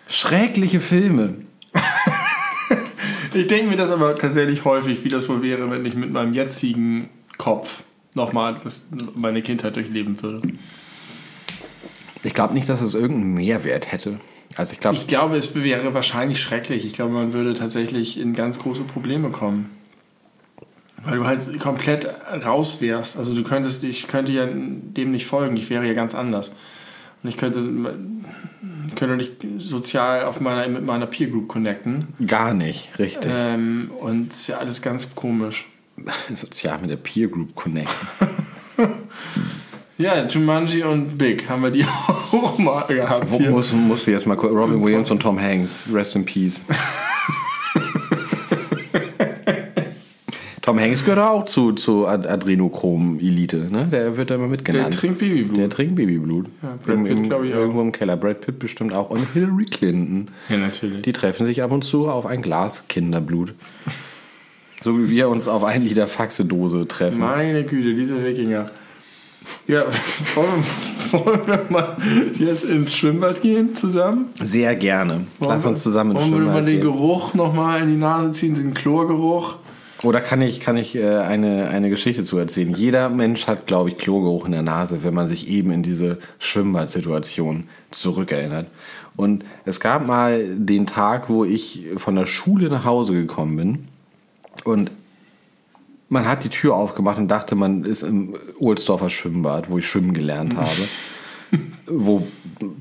Schreckliche 0.07 0.79
Filme. 0.79 1.35
Ich 3.33 3.47
denke 3.47 3.69
mir 3.69 3.77
das 3.77 3.91
aber 3.91 4.17
tatsächlich 4.17 4.65
häufig, 4.65 5.05
wie 5.05 5.09
das 5.09 5.29
wohl 5.29 5.41
wäre, 5.41 5.71
wenn 5.71 5.85
ich 5.85 5.95
mit 5.95 6.11
meinem 6.11 6.33
jetzigen 6.33 7.09
Kopf 7.37 7.83
nochmal 8.13 8.57
meine 9.15 9.41
Kindheit 9.41 9.75
durchleben 9.75 10.21
würde. 10.21 10.41
Ich 12.23 12.33
glaube 12.33 12.53
nicht, 12.53 12.69
dass 12.69 12.81
es 12.81 12.93
irgendeinen 12.93 13.33
Mehrwert 13.33 13.91
hätte. 13.91 14.19
Also 14.55 14.73
ich 14.73 14.79
glaube, 14.79 14.97
Ich 14.97 15.07
glaube, 15.07 15.37
es 15.37 15.55
wäre 15.55 15.93
wahrscheinlich 15.93 16.39
schrecklich. 16.41 16.85
Ich 16.85 16.93
glaube, 16.93 17.13
man 17.13 17.33
würde 17.33 17.53
tatsächlich 17.53 18.19
in 18.19 18.33
ganz 18.33 18.59
große 18.59 18.83
Probleme 18.83 19.29
kommen. 19.29 19.69
Weil 21.03 21.17
du 21.17 21.25
halt 21.25 21.59
komplett 21.59 22.07
raus 22.45 22.81
wärst. 22.81 23.17
Also 23.17 23.33
du 23.33 23.43
könntest, 23.43 23.83
ich 23.83 24.07
könnte 24.07 24.31
ja 24.31 24.45
dem 24.45 25.11
nicht 25.11 25.25
folgen. 25.25 25.57
Ich 25.57 25.69
wäre 25.69 25.87
ja 25.87 25.93
ganz 25.93 26.13
anders. 26.13 26.51
Und 27.23 27.29
ich 27.29 27.37
könnte, 27.37 27.59
könnte 28.95 29.15
nicht 29.15 29.31
sozial 29.57 30.25
auf 30.25 30.39
meiner, 30.39 30.67
mit 30.67 30.85
meiner 30.85 31.07
Peer 31.07 31.27
Group 31.27 31.47
connecten. 31.47 32.07
gar 32.27 32.53
nicht, 32.53 32.97
richtig. 32.99 33.31
Ähm, 33.33 33.91
und 33.99 34.31
es 34.31 34.47
wäre 34.47 34.59
alles 34.59 34.81
ganz 34.81 35.15
komisch. 35.15 35.67
Sozial 36.35 36.79
mit 36.79 36.89
der 36.89 36.97
Peer 36.97 37.27
Group 37.27 37.55
Connect. 37.55 37.89
Ja, 39.97 40.25
Jumanji 40.25 40.83
und 40.83 41.17
Big 41.17 41.47
haben 41.47 41.61
wir 41.63 41.69
die 41.71 41.85
auch 42.07 42.57
mal 42.57 42.83
gehabt. 42.87 43.25
Wo 43.31 43.37
hier. 43.37 43.51
muss, 43.51 43.71
musste 43.73 44.11
jetzt 44.11 44.25
mal. 44.25 44.33
Robin 44.35 44.81
Williams 44.83 45.11
und 45.11 45.19
Tom 45.21 45.39
Hanks. 45.39 45.83
Rest 45.93 46.15
in 46.15 46.25
Peace. 46.25 46.65
Tom 50.61 50.79
Hanks 50.79 51.03
gehört 51.03 51.19
auch 51.19 51.45
zu, 51.45 51.71
zu 51.73 52.05
Ad- 52.07 52.27
Adrenochrom-Elite. 52.29 53.67
Ne? 53.71 53.87
Der 53.91 54.15
wird 54.15 54.29
da 54.29 54.35
immer 54.35 54.43
Der 54.43 54.51
mitgenannt. 54.51 54.93
trinkt 54.93 55.17
Babyblut. 55.17 55.57
Der 55.57 55.69
trinkt 55.71 55.95
Babyblut. 55.95 56.47
Ja, 56.61 56.77
Brad 56.83 57.03
Pitt, 57.03 57.17
im- 57.17 57.23
glaub 57.23 57.43
ich, 57.43 57.51
auch. 57.53 57.57
Irgendwo 57.57 57.81
im 57.81 57.91
Keller. 57.91 58.15
Brad 58.15 58.41
Pitt 58.41 58.59
bestimmt 58.59 58.95
auch. 58.95 59.09
Und 59.09 59.25
Hillary 59.33 59.65
Clinton. 59.65 60.27
ja, 60.49 60.57
natürlich. 60.57 61.01
Die 61.01 61.13
treffen 61.13 61.47
sich 61.47 61.63
ab 61.63 61.71
und 61.71 61.83
zu 61.83 62.07
auf 62.07 62.27
ein 62.27 62.43
Glas 62.43 62.87
Kinderblut. 62.87 63.55
So 64.83 64.97
wie 64.97 65.09
wir 65.09 65.29
uns 65.29 65.47
auf 65.47 65.63
ein 65.63 65.83
Liter 65.83 66.07
Faxedose 66.07 66.87
treffen. 66.87 67.19
Meine 67.19 67.63
Güte, 67.63 67.93
diese 67.93 68.23
Wikinger. 68.23 68.69
Ja, 69.67 69.83
wollen 70.35 70.63
wir, 71.11 71.25
wollen 71.25 71.47
wir 71.47 71.65
mal 71.69 71.97
jetzt 72.37 72.63
ins 72.63 72.95
Schwimmbad 72.95 73.41
gehen 73.41 73.75
zusammen? 73.75 74.29
Sehr 74.39 74.75
gerne. 74.75 75.25
Lass 75.39 75.65
uns 75.65 75.83
zusammen 75.83 76.11
ins 76.11 76.21
Wollen 76.21 76.31
wir 76.31 76.37
Schwimmbad 76.37 76.55
mal 76.55 76.65
den 76.65 76.81
gehen. 76.81 76.91
Geruch 76.91 77.33
nochmal 77.33 77.81
in 77.81 77.89
die 77.89 77.97
Nase 77.97 78.31
ziehen, 78.31 78.55
diesen 78.55 78.73
Chlorgeruch? 78.73 79.55
Oder 80.03 80.19
kann 80.19 80.41
ich, 80.41 80.59
kann 80.59 80.77
ich 80.77 80.95
äh, 80.95 81.17
eine, 81.17 81.67
eine 81.69 81.91
Geschichte 81.91 82.23
zu 82.23 82.39
erzählen? 82.39 82.73
Jeder 82.73 83.09
Mensch 83.09 83.45
hat, 83.45 83.67
glaube 83.67 83.89
ich, 83.89 83.97
Klogeruch 83.97 84.45
in 84.47 84.51
der 84.51 84.63
Nase, 84.63 85.03
wenn 85.03 85.13
man 85.13 85.27
sich 85.27 85.47
eben 85.47 85.69
in 85.69 85.83
diese 85.83 86.17
Schwimmbad-Situation 86.39 87.65
zurückerinnert. 87.91 88.65
Und 89.15 89.45
es 89.65 89.79
gab 89.79 90.07
mal 90.07 90.43
den 90.55 90.87
Tag, 90.87 91.29
wo 91.29 91.45
ich 91.45 91.85
von 91.97 92.15
der 92.15 92.25
Schule 92.25 92.69
nach 92.69 92.83
Hause 92.83 93.13
gekommen 93.13 93.55
bin 93.57 93.87
und 94.63 94.91
man 96.09 96.27
hat 96.27 96.43
die 96.43 96.49
Tür 96.49 96.75
aufgemacht 96.75 97.17
und 97.17 97.29
dachte, 97.29 97.55
man 97.55 97.85
ist 97.85 98.03
im 98.03 98.35
Ohlsdorfer 98.59 99.09
Schwimmbad, 99.09 99.69
wo 99.69 99.77
ich 99.77 99.87
schwimmen 99.87 100.13
gelernt 100.13 100.55
habe. 100.57 100.69
wo, 101.85 102.25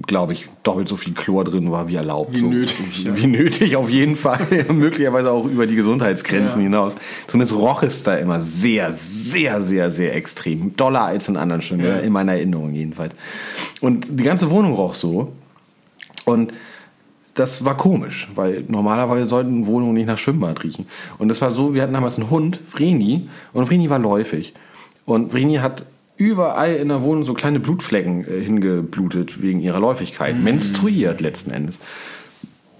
glaube 0.06 0.32
ich, 0.32 0.46
doppelt 0.62 0.86
so 0.86 0.96
viel 0.96 1.12
Chlor 1.14 1.42
drin 1.44 1.72
war, 1.72 1.88
wie 1.88 1.96
erlaubt. 1.96 2.32
Wie 2.34 2.38
so, 2.38 2.46
nötig, 2.48 2.76
Wie, 2.92 3.02
ja. 3.08 3.16
wie 3.16 3.26
nötig 3.26 3.76
auf 3.76 3.90
jeden 3.90 4.14
Fall. 4.14 4.40
Möglicherweise 4.72 5.30
auch 5.32 5.44
über 5.44 5.66
die 5.66 5.74
Gesundheitsgrenzen 5.74 6.60
Ja. 6.60 6.64
hinaus. 6.64 6.94
Zumindest 7.26 7.54
roch 7.54 7.82
es 7.82 8.02
da 8.04 8.14
immer 8.16 8.38
sehr, 8.40 8.92
sehr, 8.92 9.60
sehr, 9.60 9.90
sehr 9.90 10.14
extrem. 10.14 10.76
Doller 10.76 11.02
als 11.02 11.26
in 11.28 11.36
anderen 11.36 11.62
Schwimmbädern, 11.62 11.96
Ja. 11.98 12.02
in 12.02 12.12
meiner 12.12 12.32
Erinnerung 12.32 12.72
jedenfalls. 12.72 13.14
Und 13.80 14.06
die 14.20 14.24
ganze 14.24 14.50
Wohnung 14.50 14.72
roch 14.74 14.94
so. 14.94 15.32
Und 16.24 16.52
das 17.34 17.64
war 17.64 17.76
komisch, 17.76 18.28
weil 18.34 18.64
normalerweise 18.68 19.24
sollten 19.24 19.66
Wohnungen 19.66 19.94
nicht 19.94 20.06
nach 20.06 20.18
Schwimmbad 20.18 20.62
riechen. 20.64 20.86
Und 21.18 21.28
das 21.28 21.40
war 21.40 21.50
so, 21.50 21.74
wir 21.74 21.82
hatten 21.82 21.92
damals 21.92 22.18
einen 22.18 22.30
Hund, 22.30 22.58
Vreni, 22.68 23.28
und 23.52 23.66
Vreni 23.66 23.88
war 23.88 23.98
läufig. 23.98 24.54
Und 25.06 25.32
Vreni 25.32 25.56
hat 25.56 25.86
überall 26.16 26.74
in 26.74 26.88
der 26.88 27.02
Wohnung 27.02 27.24
so 27.24 27.32
kleine 27.32 27.60
Blutflecken 27.60 28.24
äh, 28.24 28.42
hingeblutet 28.42 29.40
wegen 29.40 29.60
ihrer 29.60 29.80
Läufigkeit. 29.80 30.36
Menstruiert 30.38 31.20
letzten 31.20 31.50
Endes. 31.50 31.78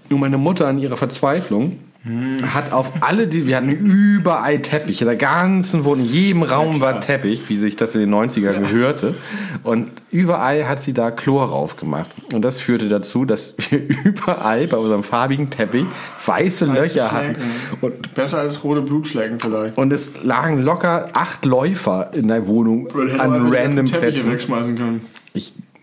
Nur 0.09 0.19
meine 0.19 0.37
Mutter 0.37 0.67
an 0.67 0.77
ihrer 0.77 0.97
Verzweiflung 0.97 1.79
hat 2.03 2.71
auf 2.73 2.91
alle, 3.01 3.27
die 3.27 3.45
wir 3.45 3.57
hatten 3.57 3.69
überall 3.69 4.59
Teppich. 4.63 5.01
In 5.01 5.07
der 5.07 5.15
ganzen 5.17 5.83
Wohnung, 5.85 6.05
in 6.05 6.11
jedem 6.11 6.41
Raum 6.41 6.81
war 6.81 6.99
Teppich, 6.99 7.47
wie 7.47 7.57
sich 7.57 7.75
das 7.75 7.93
in 7.93 8.01
den 8.01 8.11
90ern 8.13 8.59
gehörte. 8.59 9.13
Und 9.63 9.91
überall 10.09 10.67
hat 10.67 10.81
sie 10.81 10.93
da 10.93 11.11
Chlor 11.11 11.49
rauf 11.49 11.75
gemacht. 11.75 12.09
Und 12.33 12.41
das 12.43 12.59
führte 12.59 12.89
dazu, 12.89 13.25
dass 13.25 13.55
wir 13.69 13.81
überall 14.03 14.65
bei 14.65 14.77
unserem 14.77 15.03
farbigen 15.03 15.51
Teppich 15.51 15.85
weiße 16.25 16.65
Löcher 16.65 17.11
hatten. 17.11 17.35
Flecken. 17.35 17.51
Und, 17.81 18.15
Besser 18.15 18.39
als 18.39 18.63
rote 18.63 18.81
Blutschlecken 18.81 19.39
vielleicht. 19.39 19.77
und 19.77 19.93
es 19.93 20.23
lagen 20.23 20.59
locker 20.63 21.09
acht 21.13 21.45
Läufer 21.45 22.11
in 22.13 22.29
der 22.29 22.47
Wohnung 22.47 22.87
an 23.19 23.53
random 23.53 23.85
Plätzen. 23.85 24.31
wegschmeißen 24.31 24.75
können. 24.75 25.05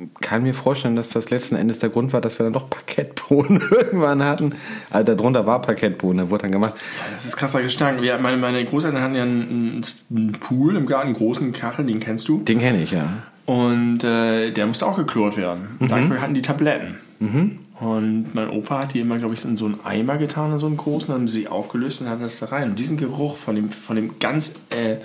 Ich 0.00 0.20
kann 0.20 0.44
mir 0.44 0.54
vorstellen, 0.54 0.94
dass 0.94 1.08
das 1.08 1.30
letzten 1.30 1.56
Endes 1.56 1.80
der 1.80 1.88
Grund 1.88 2.12
war, 2.12 2.20
dass 2.20 2.38
wir 2.38 2.44
dann 2.44 2.52
doch 2.52 2.70
Parkettboden 2.70 3.60
irgendwann 3.70 4.22
hatten. 4.24 4.54
Also 4.90 5.14
darunter 5.14 5.44
war 5.44 5.60
Parkettboden, 5.60 6.18
der 6.18 6.30
wurde 6.30 6.42
dann 6.42 6.52
gemacht. 6.52 6.74
Ja, 6.76 7.12
das 7.12 7.26
ist 7.26 7.36
krasser 7.36 7.62
Gestank. 7.62 8.02
Ja, 8.04 8.18
meine, 8.18 8.36
meine 8.36 8.64
Großeltern 8.64 9.02
hatten 9.02 9.14
ja 9.16 9.22
einen, 9.22 9.82
einen 10.10 10.32
Pool 10.32 10.76
im 10.76 10.86
Garten, 10.86 11.08
einen 11.08 11.16
großen 11.16 11.52
Kachel, 11.52 11.86
den 11.86 11.98
kennst 11.98 12.28
du. 12.28 12.38
Den 12.42 12.60
kenne 12.60 12.82
ich, 12.82 12.92
ja. 12.92 13.08
Und 13.46 14.04
äh, 14.04 14.52
der 14.52 14.66
musste 14.66 14.86
auch 14.86 14.96
geklort 14.96 15.36
werden. 15.36 15.76
Mhm. 15.78 15.88
Dafür 15.88 16.20
hatten 16.20 16.34
die 16.34 16.42
Tabletten. 16.42 16.98
Mhm. 17.18 17.58
Und 17.80 18.34
mein 18.34 18.50
Opa 18.50 18.80
hat 18.80 18.94
die 18.94 19.00
immer, 19.00 19.18
glaube 19.18 19.34
ich, 19.34 19.44
in 19.44 19.56
so 19.56 19.66
einen 19.66 19.80
Eimer 19.84 20.18
getan, 20.18 20.52
in 20.52 20.58
so 20.58 20.66
einen 20.66 20.76
großen, 20.76 21.08
dann 21.08 21.22
haben 21.22 21.28
sie 21.28 21.48
aufgelöst 21.48 22.00
und 22.00 22.08
haben 22.08 22.20
das 22.20 22.38
da 22.40 22.46
rein. 22.46 22.70
Und 22.70 22.78
diesen 22.78 22.96
Geruch 22.96 23.36
von 23.36 23.54
dem, 23.54 23.70
von 23.70 23.96
dem 23.96 24.18
ganz 24.18 24.54
äh, 24.70 24.96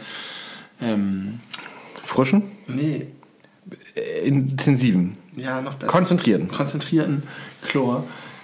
ähm, 0.82 1.40
frischen? 2.04 2.44
Nee. 2.68 3.08
Äh, 3.96 4.28
intensiven. 4.28 5.18
Ja, 5.36 5.62
noch 5.62 5.76
besser. 5.76 5.92
Konzentrierten. 5.92 6.48
Konzentrierten 6.50 7.24
Chlor. 7.64 8.04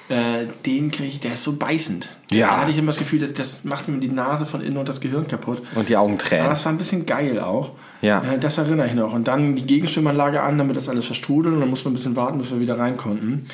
Äh, 0.10 0.48
den 0.66 0.90
kriege 0.90 1.08
ich, 1.08 1.20
der 1.20 1.36
ist 1.36 1.44
so 1.44 1.58
beißend. 1.58 2.10
Ja. 2.32 2.48
Da 2.48 2.62
hatte 2.62 2.72
ich 2.72 2.78
immer 2.78 2.88
das 2.88 2.98
Gefühl, 2.98 3.20
das, 3.20 3.34
das 3.34 3.64
macht 3.64 3.88
mir 3.88 4.00
die 4.00 4.08
Nase 4.10 4.48
von 4.48 4.62
innen 4.62 4.78
und 4.78 4.90
das 4.90 5.02
Gehirn 5.02 5.28
kaputt. 5.28 5.62
Und 5.76 5.88
die 5.88 5.98
Augen 5.98 6.18
tränen. 6.18 6.46
Aber 6.46 6.54
das 6.54 6.66
war 6.66 6.72
ein 6.72 6.80
bisschen 6.80 7.06
geil 7.06 7.40
auch. 7.40 7.74
Ja. 8.02 8.24
Äh, 8.24 8.40
das 8.40 8.58
erinnere 8.58 8.88
ich 8.88 8.96
noch. 8.96 9.14
Und 9.14 9.28
dann 9.28 9.56
die 9.56 9.66
Gegenschwimmanlage 9.66 10.42
an, 10.42 10.58
damit 10.58 10.78
das 10.78 10.90
alles 10.90 11.06
verstrudelt. 11.06 11.54
Und 11.54 11.60
dann 11.60 11.70
mussten 11.70 11.86
wir 11.86 11.92
ein 11.92 11.96
bisschen 11.96 12.16
warten, 12.16 12.40
bis 12.40 12.50
wir 12.52 12.60
wieder 12.60 12.80
rein 12.80 12.98
konnten. 12.98 13.46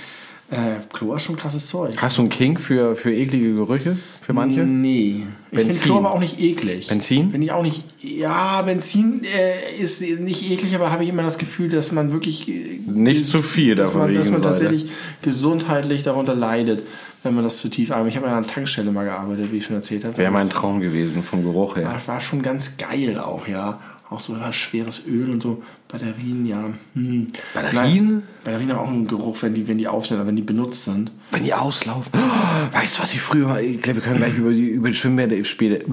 Äh, 0.49 0.77
Chlor 0.93 1.15
ist 1.15 1.23
schon 1.23 1.35
krasses 1.35 1.67
Zeug. 1.67 1.95
Hast 1.97 2.17
du 2.17 2.21
einen 2.21 2.29
King 2.29 2.57
für, 2.57 2.95
für 2.95 3.13
eklige 3.13 3.55
Gerüche? 3.55 3.97
Für 4.21 4.33
manche? 4.33 4.61
Nee. 4.61 5.25
Ich 5.59 5.67
finde 5.67 5.75
Chlor 5.83 5.97
aber 5.97 6.13
auch 6.13 6.19
nicht 6.19 6.39
eklig. 6.39 6.87
Benzin? 6.87 7.31
Finde 7.31 7.45
ich 7.45 7.51
auch 7.51 7.63
nicht. 7.63 7.83
Ja, 8.01 8.61
Benzin 8.61 9.21
äh, 9.23 9.81
ist 9.81 10.01
nicht 10.19 10.49
eklig, 10.49 10.75
aber 10.75 10.91
habe 10.91 11.03
ich 11.03 11.09
immer 11.09 11.23
das 11.23 11.37
Gefühl, 11.37 11.69
dass 11.69 11.91
man 11.91 12.11
wirklich. 12.11 12.47
äh, 12.47 12.79
Nicht 12.87 13.25
zu 13.25 13.41
viel 13.41 13.75
dass 13.75 13.89
davon. 13.91 14.01
man, 14.07 14.13
dass 14.15 14.31
man 14.31 14.41
tatsächlich 14.41 14.87
gesundheitlich 15.21 16.03
darunter 16.03 16.35
leidet, 16.35 16.83
wenn 17.23 17.33
man 17.35 17.43
das 17.43 17.57
zu 17.59 17.69
tief 17.69 17.91
atmet. 17.91 18.09
Ich 18.09 18.17
habe 18.17 18.27
an 18.27 18.33
einer 18.33 18.45
Tankstelle 18.47 18.91
mal 18.91 19.03
gearbeitet, 19.05 19.51
wie 19.51 19.57
ich 19.57 19.65
schon 19.65 19.75
erzählt 19.75 20.05
habe. 20.05 20.17
Wäre 20.17 20.31
mein 20.31 20.49
Traum 20.49 20.79
gewesen, 20.79 21.23
vom 21.23 21.43
Geruch 21.43 21.75
her. 21.77 21.85
war, 21.85 22.07
war 22.07 22.21
schon 22.21 22.41
ganz 22.41 22.77
geil 22.77 23.19
auch, 23.19 23.47
ja. 23.47 23.79
Auch 24.15 24.19
so 24.21 24.33
ja, 24.33 24.53
schweres 24.53 25.05
Öl 25.07 25.29
und 25.29 25.43
so. 25.43 25.61
Batterien, 25.89 26.45
ja. 26.45 26.69
Hm. 26.93 27.27
Batterien? 27.53 28.05
Nein, 28.05 28.23
Batterien 28.45 28.71
haben 28.71 28.79
auch 28.79 28.87
einen 28.87 29.07
Geruch, 29.07 29.35
wenn 29.41 29.53
die, 29.53 29.67
wenn 29.67 29.77
die 29.77 29.89
auf 29.89 30.07
sind, 30.07 30.17
aber 30.17 30.27
wenn 30.27 30.37
die 30.37 30.41
benutzt 30.41 30.85
sind. 30.85 31.11
Wenn 31.31 31.43
die 31.43 31.53
auslaufen. 31.53 32.13
Oh, 32.15 32.77
weißt 32.77 32.97
du, 32.97 33.01
was 33.01 33.13
ich 33.13 33.19
früher 33.19 33.47
mal. 33.47 33.61
Ich 33.61 33.81
glaube, 33.81 33.97
wir 33.97 34.03
können 34.03 34.19
gleich 34.19 34.37
über 34.37 34.51
die, 34.51 34.67
über 34.69 34.87
die 34.87 34.95
Schwimmbäder, 34.95 35.43
später, 35.43 35.85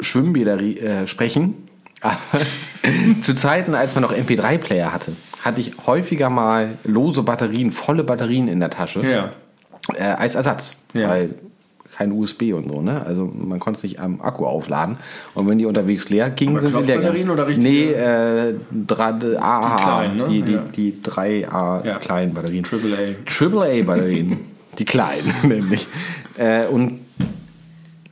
Schwimmbäder 0.00 0.60
äh, 0.60 1.06
sprechen. 1.06 1.54
Zu 3.22 3.34
Zeiten, 3.34 3.74
als 3.74 3.94
man 3.94 4.02
noch 4.02 4.12
MP3-Player 4.12 4.92
hatte, 4.92 5.12
hatte 5.40 5.62
ich 5.62 5.72
häufiger 5.86 6.28
mal 6.28 6.76
lose 6.84 7.22
Batterien, 7.22 7.70
volle 7.70 8.04
Batterien 8.04 8.48
in 8.48 8.60
der 8.60 8.68
Tasche. 8.68 9.00
Ja. 9.00 9.32
Äh, 9.94 10.02
als 10.02 10.34
Ersatz. 10.34 10.82
Ja. 10.92 11.08
Weil 11.08 11.34
kein 11.96 12.10
USB 12.12 12.52
und 12.54 12.70
so, 12.72 12.80
ne? 12.80 13.04
Also 13.06 13.30
man 13.34 13.60
konnte 13.60 13.76
es 13.78 13.82
nicht 13.82 14.00
am 14.00 14.20
Akku 14.22 14.46
aufladen. 14.46 14.96
Und 15.34 15.46
wenn 15.48 15.58
die 15.58 15.66
unterwegs 15.66 16.08
leer 16.08 16.30
gingen, 16.30 16.58
sind 16.58 16.74
sie 16.74 16.80
leer. 16.82 16.98
Gegangen. 16.98 17.28
oder 17.30 17.46
richtige? 17.46 17.68
Nee, 17.68 17.92
äh, 17.92 18.54
drei, 18.86 19.10
AAA. 19.10 19.76
Die 19.76 19.82
kleinen, 19.82 20.16
ne? 20.16 20.24
Die, 20.24 20.42
die, 20.42 20.52
Ja. 20.52 20.64
die 20.74 20.92
3A 21.02 21.82
Ja. 21.86 21.98
kleinen 21.98 22.32
Batterien. 22.34 22.64
Triple 22.64 22.96
A. 22.96 23.30
AAA-Batterien. 23.30 24.38
die 24.78 24.84
kleinen, 24.84 25.32
nämlich. 25.42 25.86
Äh, 26.38 26.66
und 26.66 27.00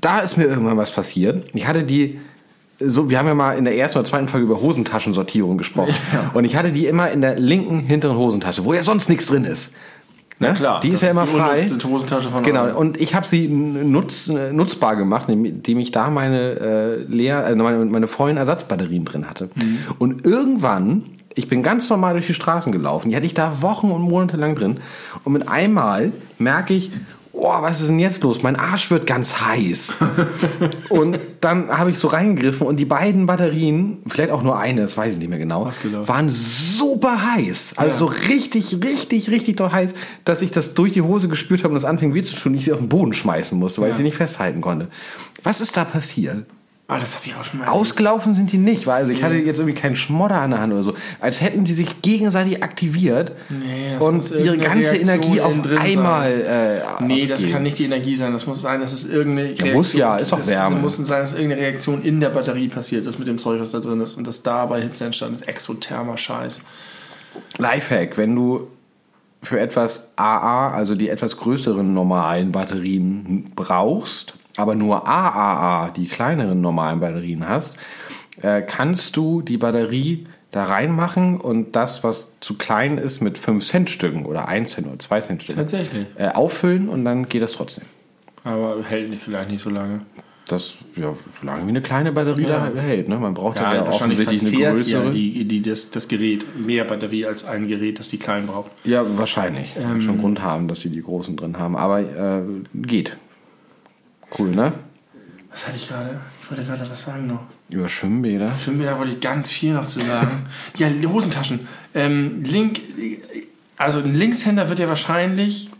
da 0.00 0.20
ist 0.20 0.36
mir 0.36 0.44
irgendwann 0.44 0.76
was 0.76 0.90
passiert. 0.90 1.46
Ich 1.54 1.66
hatte 1.66 1.82
die, 1.82 2.20
so, 2.78 3.10
wir 3.10 3.18
haben 3.18 3.26
ja 3.26 3.34
mal 3.34 3.56
in 3.58 3.64
der 3.64 3.76
ersten 3.76 3.98
oder 3.98 4.06
zweiten 4.08 4.28
Folge 4.28 4.46
über 4.46 4.60
Hosentaschensortierung 4.60 5.58
gesprochen. 5.58 5.94
Und 6.34 6.44
ich 6.44 6.56
hatte 6.56 6.72
die 6.72 6.86
immer 6.86 7.10
in 7.10 7.20
der 7.20 7.38
linken 7.38 7.80
hinteren 7.80 8.16
Hosentasche, 8.16 8.64
wo 8.64 8.72
ja 8.74 8.82
sonst 8.82 9.08
nichts 9.08 9.26
drin 9.26 9.44
ist. 9.44 9.74
Ne? 10.40 10.54
Klar. 10.54 10.80
die 10.80 10.88
ist 10.88 11.02
ja 11.02 11.10
immer 11.10 11.26
die 11.26 11.36
frei. 11.36 11.68
Hosentasche 11.68 12.30
von 12.30 12.42
Genau, 12.42 12.74
und 12.74 12.98
ich 12.98 13.14
habe 13.14 13.26
sie 13.26 13.46
nutz, 13.46 14.28
nutzbar 14.28 14.96
gemacht, 14.96 15.28
indem 15.28 15.78
ich 15.78 15.92
da 15.92 16.08
meine 16.08 16.38
äh, 16.58 16.96
leer, 17.02 17.46
äh, 17.46 17.54
meine, 17.54 17.84
meine 17.84 18.06
vollen 18.06 18.38
Ersatzbatterien 18.38 19.04
drin 19.04 19.28
hatte. 19.28 19.50
Mhm. 19.54 19.78
Und 19.98 20.26
irgendwann, 20.26 21.04
ich 21.34 21.48
bin 21.48 21.62
ganz 21.62 21.90
normal 21.90 22.14
durch 22.14 22.26
die 22.26 22.32
Straßen 22.32 22.72
gelaufen, 22.72 23.10
die 23.10 23.16
hatte 23.16 23.26
ich 23.26 23.34
da 23.34 23.60
Wochen 23.60 23.90
und 23.90 24.00
Monate 24.00 24.38
lang 24.38 24.54
drin. 24.54 24.78
Und 25.24 25.34
mit 25.34 25.46
einmal 25.46 26.10
merke 26.38 26.72
ich, 26.72 26.90
oh, 27.42 27.62
was 27.62 27.80
ist 27.80 27.88
denn 27.88 27.98
jetzt 27.98 28.22
los? 28.22 28.42
Mein 28.42 28.56
Arsch 28.56 28.90
wird 28.90 29.06
ganz 29.06 29.40
heiß. 29.40 29.96
und 30.90 31.18
dann 31.40 31.68
habe 31.76 31.90
ich 31.90 31.98
so 31.98 32.08
reingegriffen 32.08 32.66
und 32.66 32.76
die 32.76 32.84
beiden 32.84 33.26
Batterien, 33.26 33.98
vielleicht 34.06 34.30
auch 34.30 34.42
nur 34.42 34.58
eine, 34.58 34.82
das 34.82 34.96
weiß 34.96 35.14
ich 35.14 35.18
nicht 35.18 35.28
mehr 35.30 35.38
genau, 35.38 35.64
Ausgelaufen. 35.66 36.06
waren 36.08 36.28
super 36.28 37.34
heiß. 37.34 37.74
Also 37.76 37.90
Ja. 37.92 37.98
so 37.98 38.06
richtig, 38.28 38.76
richtig, 38.84 39.30
richtig 39.30 39.56
doll 39.56 39.72
heiß, 39.72 39.94
dass 40.24 40.42
ich 40.42 40.50
das 40.50 40.74
durch 40.74 40.92
die 40.92 41.02
Hose 41.02 41.28
gespürt 41.28 41.64
habe 41.64 41.72
und 41.72 41.76
das 41.76 41.84
anfing 41.84 42.14
weh 42.14 42.22
zu 42.22 42.34
tun, 42.36 42.54
ich 42.54 42.64
sie 42.64 42.72
auf 42.72 42.78
den 42.78 42.88
Boden 42.88 43.12
schmeißen 43.14 43.58
musste, 43.58 43.80
weil 43.80 43.88
ich 43.88 43.94
Ja. 43.94 43.98
sie 43.98 44.02
nicht 44.04 44.16
festhalten 44.16 44.60
konnte. 44.60 44.88
Was 45.42 45.60
ist 45.60 45.76
da 45.76 45.84
passiert? 45.84 46.44
Ah, 46.90 46.98
das 46.98 47.14
habe 47.14 47.24
ich 47.24 47.36
auch 47.36 47.44
schon 47.44 47.60
mal 47.60 47.68
Ausgelaufen 47.68 48.34
sind 48.34 48.50
die 48.50 48.58
nicht, 48.58 48.88
weil 48.88 49.02
also 49.02 49.12
ich 49.12 49.22
hatte 49.22 49.36
jetzt 49.36 49.60
irgendwie 49.60 49.78
keinen 49.78 49.94
Schmodder 49.94 50.40
an 50.40 50.50
der 50.50 50.60
Hand 50.60 50.72
oder 50.72 50.82
so. 50.82 50.94
Als 51.20 51.40
hätten 51.40 51.62
die 51.62 51.72
sich 51.72 52.02
gegenseitig 52.02 52.64
aktiviert 52.64 53.30
Nee, 53.48 53.96
und 54.00 54.28
ihre 54.32 54.58
ganze 54.58 54.94
Reaktion 54.94 55.20
Energie 55.20 55.40
auf 55.40 55.54
einmal 55.78 56.82
äh, 57.00 57.04
Nee, 57.04 57.26
das 57.26 57.48
kann 57.48 57.62
nicht 57.62 57.78
die 57.78 57.84
Energie 57.84 58.16
sein. 58.16 58.32
Das 58.32 58.48
muss 58.48 58.60
sein, 58.60 58.80
dass 58.80 58.92
es 58.92 59.08
irgendeine 59.08 59.50
Reaktion 59.50 59.72
muss 59.72 59.92
ja, 59.92 60.16
ist 60.16 60.32
doch 60.32 60.44
Wärme. 60.44 60.80
Das 60.82 60.98
muss 60.98 61.06
sein, 61.06 61.20
dass 61.20 61.34
irgendeine 61.34 61.60
Reaktion 61.60 62.02
in 62.02 62.18
der 62.18 62.30
Batterie 62.30 62.66
passiert 62.66 63.06
ist 63.06 63.20
mit 63.20 63.28
dem 63.28 63.38
Zeug, 63.38 63.60
was 63.60 63.70
da 63.70 63.78
drin 63.78 64.00
ist. 64.00 64.16
Und 64.16 64.26
dass 64.26 64.42
dabei 64.42 64.82
Hitze 64.82 65.04
entstanden 65.04 65.36
ist. 65.36 65.46
Exothermer 65.46 66.18
Scheiß. 66.18 66.60
Lifehack, 67.58 68.18
wenn 68.18 68.34
du 68.34 68.66
für 69.42 69.60
etwas 69.60 70.10
AA, 70.16 70.72
also 70.72 70.96
die 70.96 71.08
etwas 71.08 71.36
größeren 71.36 71.94
normalen 71.94 72.50
Batterien 72.50 73.52
brauchst, 73.54 74.34
aber 74.60 74.74
nur 74.74 75.06
AAA, 75.08 75.90
die 75.96 76.06
kleineren 76.06 76.60
normalen 76.60 77.00
Batterien 77.00 77.48
hast, 77.48 77.76
äh, 78.42 78.62
kannst 78.62 79.16
du 79.16 79.42
die 79.42 79.56
Batterie 79.58 80.26
da 80.52 80.64
reinmachen 80.64 81.36
und 81.40 81.76
das, 81.76 82.02
was 82.02 82.32
zu 82.40 82.54
klein 82.58 82.98
ist, 82.98 83.20
mit 83.20 83.38
5 83.38 83.64
Cent 83.64 83.90
Stücken 83.90 84.24
oder 84.26 84.48
1 84.48 84.72
Cent 84.72 84.86
oder 84.88 84.98
2 84.98 85.20
Cent 85.20 85.42
Stücken 85.42 85.60
Tatsächlich. 85.60 86.06
äh, 86.16 86.28
auffüllen 86.28 86.88
und 86.88 87.04
dann 87.04 87.28
geht 87.28 87.42
das 87.42 87.52
trotzdem. 87.52 87.84
Aber 88.42 88.82
hält 88.82 89.10
nicht, 89.10 89.22
vielleicht 89.22 89.50
nicht 89.50 89.60
so 89.62 89.70
lange. 89.70 90.00
Das, 90.48 90.78
ja, 90.96 91.12
solange 91.40 91.64
wie 91.66 91.68
eine 91.68 91.80
kleine 91.82 92.10
Batterie 92.10 92.42
Ja. 92.48 92.68
da 92.70 92.80
hält. 92.80 93.08
Ne? 93.08 93.16
Man 93.20 93.34
braucht 93.34 93.56
ja, 93.58 93.72
Ja, 93.74 93.86
wahrscheinlich 93.86 94.18
offensichtlich 94.18 94.60
eine 94.64 94.72
verzehrt 94.74 94.88
ja 94.88 94.98
größere. 95.02 95.12
die, 95.14 95.44
die, 95.44 95.62
das, 95.62 95.92
das 95.92 96.08
Gerät 96.08 96.44
mehr 96.58 96.84
Batterie 96.84 97.26
als 97.26 97.44
ein 97.44 97.68
Gerät, 97.68 98.00
das 98.00 98.08
die 98.08 98.18
kleinen 98.18 98.48
braucht. 98.48 98.72
Ja, 98.82 99.04
wahrscheinlich. 99.16 99.74
Ähm. 99.76 100.00
Schon 100.00 100.18
Grund 100.18 100.42
haben, 100.42 100.66
dass 100.66 100.80
sie 100.80 100.88
die 100.90 101.02
großen 101.02 101.36
drin 101.36 101.56
haben. 101.58 101.76
Aber 101.76 102.00
äh, 102.00 102.42
geht. 102.74 103.16
Cool, 104.38 104.50
ne? 104.50 104.72
Was 105.50 105.66
hatte 105.66 105.76
ich 105.76 105.88
gerade? 105.88 106.20
Ich 106.42 106.50
wollte 106.50 106.64
gerade 106.64 106.88
was 106.88 107.02
sagen 107.02 107.26
noch. 107.26 107.42
Über 107.68 107.88
Schwimmbäder. 107.88 108.52
Da 108.66 108.98
wollte 108.98 109.12
ich 109.12 109.20
ganz 109.20 109.50
viel 109.50 109.72
noch 109.72 109.86
zu 109.86 110.00
sagen. 110.00 110.46
ja, 110.76 110.88
Hosentaschen. 111.06 111.66
Ähm, 111.94 112.42
Link, 112.42 112.80
also 113.76 114.00
ein 114.00 114.14
Linkshänder 114.14 114.68
wird 114.68 114.78
ja 114.78 114.88
wahrscheinlich 114.88 115.70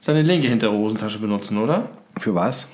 seine 0.00 0.22
linke 0.22 0.48
hintere 0.48 0.72
Hosentasche 0.72 1.18
benutzen, 1.18 1.58
oder? 1.58 1.90
Für 2.16 2.34
was? 2.34 2.68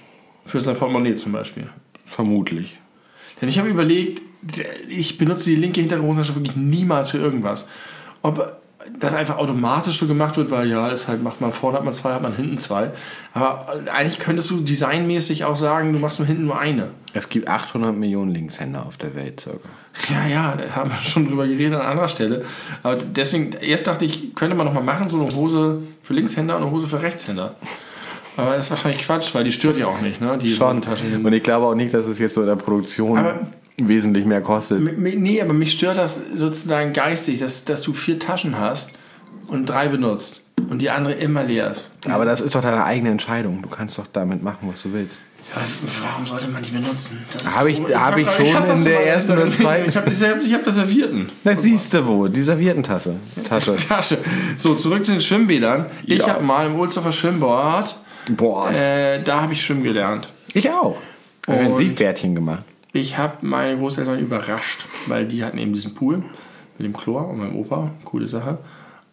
Für 0.45 0.61
sein 0.61 0.77
Portemonnaie 0.77 1.17
zum 1.17 1.33
Beispiel. 1.33 1.69
Vermutlich. 2.07 2.79
Denn 3.41 3.49
ich 3.49 3.59
habe 3.59 3.69
überlegt, 3.69 4.21
ich 4.89 5.17
benutze 5.17 5.51
die 5.51 5.57
linke 5.57 5.81
hintere 5.81 6.03
Hosentasche 6.03 6.35
wirklich 6.35 6.57
niemals 6.57 7.11
für 7.11 7.19
irgendwas. 7.19 7.69
Ob 8.23 8.61
das 8.99 9.15
einfach 9.15 9.39
automatisch 9.39 9.99
so 9.99 10.07
gemacht 10.07 10.37
wird, 10.37 10.51
weil 10.51 10.69
ja, 10.69 10.89
ist 10.89 11.09
halt, 11.09 11.23
macht 11.23 11.41
man 11.41 11.53
vorne 11.53 11.79
hat 11.79 11.85
man 11.85 11.95
zwei, 11.95 12.13
hat 12.13 12.23
man 12.23 12.35
hinten 12.37 12.59
zwei. 12.59 12.91
Aber 13.33 13.67
eigentlich 13.93 14.19
könntest 14.19 14.51
du 14.51 14.59
designmäßig 14.61 15.45
auch 15.45 15.57
sagen, 15.57 15.93
du 15.93 15.99
machst 15.99 16.19
nur 16.19 16.27
hinten 16.27 16.45
nur 16.47 16.59
eine. 16.59 16.89
Es 17.13 17.29
gibt 17.29 17.49
800 17.49 17.97
Millionen 17.97 18.33
Linkshänder 18.33 18.85
auf 18.87 18.97
der 18.97 19.15
Welt 19.15 19.41
circa. 19.41 19.69
Ja, 20.11 20.27
ja, 20.27 20.57
da 20.57 20.75
haben 20.75 20.91
wir 20.91 20.97
schon 20.99 21.29
drüber 21.29 21.47
geredet 21.47 21.75
an 21.81 21.87
anderer 21.87 22.09
Stelle. 22.09 22.45
Aber 22.83 22.97
deswegen, 22.97 23.53
erst 23.61 23.87
dachte 23.87 24.05
ich, 24.05 24.35
könnte 24.35 24.57
man 24.57 24.67
noch 24.67 24.75
mal 24.75 24.83
machen, 24.83 25.09
so 25.09 25.21
eine 25.21 25.35
Hose 25.35 25.83
für 26.03 26.15
Linkshänder 26.15 26.57
und 26.57 26.63
eine 26.63 26.71
Hose 26.73 26.87
für 26.87 27.01
Rechtshänder. 27.03 27.55
Aber 28.37 28.57
das 28.57 28.65
ist 28.67 28.71
wahrscheinlich 28.71 29.03
Quatsch, 29.03 29.35
weil 29.35 29.45
die 29.45 29.53
stört 29.53 29.79
ja 29.79 29.87
auch 29.87 30.01
nicht, 30.01 30.21
ne? 30.21 30.37
Die 30.39 30.53
Schon. 30.55 30.81
Und 31.23 31.33
ich 31.33 31.43
glaube 31.43 31.67
auch 31.67 31.75
nicht, 31.77 31.95
dass 31.95 32.09
es 32.09 32.19
jetzt 32.19 32.35
so 32.35 32.41
in 32.41 32.49
der 32.49 32.57
Produktion 32.57 33.17
Aber- 33.19 33.39
wesentlich 33.77 34.25
mehr 34.25 34.41
kostet. 34.41 34.81
Nee, 34.99 35.41
aber 35.41 35.53
mich 35.53 35.73
stört 35.73 35.99
das 35.99 36.21
sozusagen 36.35 36.93
geistig, 36.93 37.41
dass, 37.41 37.65
dass 37.65 37.83
du 37.83 37.93
vier 37.93 38.19
Taschen 38.19 38.59
hast 38.59 38.93
und 39.49 39.67
drei 39.67 39.89
benutzt 39.89 40.43
und 40.69 40.81
die 40.81 40.91
andere 40.91 41.15
immer 41.15 41.43
leer 41.45 41.71
ist. 41.71 41.93
Aber 42.09 42.25
das 42.25 42.41
ist 42.41 42.55
doch 42.55 42.63
deine 42.63 42.85
eigene 42.85 43.11
Entscheidung. 43.11 43.63
Du 43.63 43.69
kannst 43.69 43.99
doch 43.99 44.07
damit 44.13 44.43
machen, 44.43 44.69
was 44.71 44.83
du 44.83 44.93
willst. 44.93 45.19
Ja, 45.55 45.61
warum 46.03 46.25
sollte 46.25 46.49
man 46.49 46.63
die 46.63 46.71
benutzen? 46.71 47.19
Das 47.31 47.43
ist 47.45 47.59
Hab 47.59 47.67
ich- 47.67 47.77
so- 47.77 47.95
hab 47.95 48.17
ich 48.17 48.27
hab- 48.27 48.35
schon 48.35 48.55
hab 48.55 48.77
in 48.77 48.85
der 48.85 49.07
ersten 49.07 49.33
oder 49.33 49.51
zweiten- 49.51 49.89
Ich 49.91 49.97
habe 49.97 50.11
ich 50.43 50.55
hab 50.55 50.65
das 50.65 50.75
Servierten. 50.77 51.29
Das 51.45 51.63
siehst 51.63 51.93
du 51.93 52.07
wo, 52.07 52.29
die 52.29 52.41
Serviertentasse. 52.43 53.17
Tasche. 53.49 53.77
Tasche. 53.77 54.19
So, 54.57 54.75
zurück 54.75 55.05
zu 55.05 55.13
den 55.13 55.21
Schwimmbädern. 55.21 55.87
Ich 56.07 56.21
Ja. 56.21 56.29
habe 56.29 56.43
mal 56.45 56.67
im 56.67 56.77
Ulzhofer 56.79 57.13
Schwimmbad, 57.13 57.95
Boah. 58.31 58.71
äh, 58.71 59.23
da 59.23 59.43
habe 59.43 59.53
ich 59.53 59.63
schwimmen 59.65 59.83
gelernt. 59.85 60.29
Ich 60.55 60.71
auch. 60.71 60.97
Haben 61.47 61.67
Und- 61.67 61.73
Seepferdchen 61.73 62.35
gemacht. 62.35 62.63
Ich 62.95 63.19
habe 63.19 63.39
meine 63.45 63.77
Großeltern 63.77 64.19
überrascht, 64.21 64.87
weil 65.09 65.27
die 65.27 65.45
hatten 65.45 65.59
eben 65.59 65.73
diesen 65.75 65.95
Pool 65.95 66.19
mit 66.79 66.87
dem 66.87 66.97
Chlor 66.97 67.29
und 67.29 67.39
meinem 67.39 67.57
Opa. 67.57 67.91
Coole 68.05 68.27
Sache. 68.29 68.59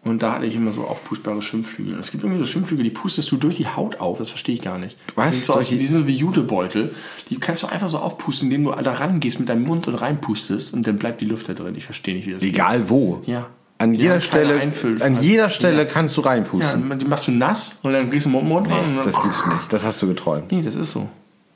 Und 0.03 0.23
da 0.23 0.33
hatte 0.33 0.45
ich 0.45 0.55
immer 0.55 0.71
so 0.71 0.81
aufpustbare 0.83 1.41
Schwimmflügel. 1.41 1.93
Und 1.95 1.99
es 1.99 2.09
gibt 2.11 2.23
irgendwie 2.23 2.39
so 2.39 2.45
Schwimmflügel, 2.45 2.83
die 2.83 2.89
pustest 2.91 3.31
du 3.31 3.37
durch 3.37 3.57
die 3.57 3.67
Haut 3.67 3.99
auf. 3.99 4.17
Das 4.17 4.29
verstehe 4.29 4.55
ich 4.55 4.61
gar 4.61 4.77
nicht. 4.79 4.97
Was? 5.15 5.31
Die, 5.31 5.37
so 5.41 5.53
aus, 5.53 5.67
die- 5.69 5.77
die 5.77 5.85
sind 5.85 6.07
wie 6.07 6.13
Jutebeutel. 6.15 6.93
Die 7.29 7.39
kannst 7.39 7.61
du 7.63 7.67
einfach 7.67 7.89
so 7.89 7.97
aufpusten, 7.99 8.51
indem 8.51 8.63
du 8.71 8.81
da 8.83 8.93
rangehst 8.93 9.39
mit 9.39 9.49
deinem 9.49 9.63
Mund 9.63 9.87
und 9.87 9.95
reinpustest 9.95 10.73
und 10.73 10.87
dann 10.87 10.97
bleibt 10.97 11.21
die 11.21 11.25
Luft 11.25 11.49
da 11.49 11.53
drin. 11.53 11.75
Ich 11.75 11.85
verstehe 11.85 12.15
nicht, 12.15 12.25
wie 12.27 12.33
das 12.33 12.41
Egal 12.43 12.89
wo. 12.89 13.17
geht. 13.17 13.29
Ja. 13.29 13.47
An 13.77 13.95
jeder 13.95 14.19
Stelle, 14.19 14.61
an 15.01 15.21
jeder 15.21 15.49
Stelle 15.49 15.77
Ja. 15.79 15.85
kannst 15.85 16.15
du 16.17 16.21
Ja, 16.21 16.27
reinpusten. 16.29 16.99
die 16.99 17.05
machst 17.05 17.27
du 17.27 17.31
nass 17.31 17.77
und 17.81 17.93
dann 17.93 18.11
gehst 18.11 18.27
du 18.27 18.29
mit 18.29 18.41
dem 18.41 18.47
Mund 18.47 18.69
rein. 18.69 18.95
dann, 18.97 19.05
Das 19.05 19.19
gibt's 19.21 19.43
nicht. 19.45 19.73
Das 19.73 19.83
hast 19.83 20.01
du 20.03 20.07
geträumt. 20.07 20.51
Nee, 20.51 20.61
das 20.61 20.75
ist 20.75 20.91
so. 20.91 21.09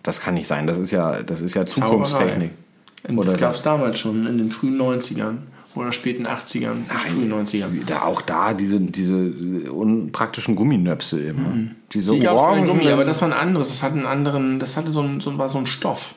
Das 0.06 0.22
kann 0.22 0.36
nicht 0.36 0.46
sein. 0.46 0.68
Das 0.68 0.78
ist 0.78 0.92
ja, 0.92 1.24
das 1.24 1.42
ist 1.42 1.56
ja. 1.56 1.66
Zukunftstechnik. 1.66 2.52
Oder 3.10 3.32
das 3.32 3.42
gab 3.42 3.54
es 3.54 3.64
damals 3.64 4.00
schon 4.00 4.26
in 4.28 4.38
den 4.38 4.52
frühen 4.52 4.80
90ern 4.80 5.38
oder 5.74 5.92
späten 5.92 6.28
80ern, 6.28 6.76
frühen 6.88 7.34
90ern. 7.34 7.68
Da, 7.88 8.04
auch 8.04 8.22
da 8.22 8.54
diese, 8.54 8.80
diese 8.80 9.72
unpraktischen 9.72 10.56
Gumminöpse 10.56 11.22
immer. 11.22 11.72
Diese 11.92 12.18
Die 12.18 12.28
orangen. 12.28 12.66
Gummi, 12.66 12.88
aber 12.90 13.04
das 13.04 13.22
war 13.22 13.30
ein 13.30 13.34
anderes. 13.34 13.70
Das 13.70 13.82
hatte 13.82 13.96
einen 13.96 14.06
anderen, 14.06 14.60
das 14.60 14.78
hatte 14.78 14.92
so 14.92 15.02
ein, 15.02 15.20
so, 15.22 15.36
war 15.40 15.50
so 15.50 15.58
ein 15.58 15.66
Stoff. 15.66 16.14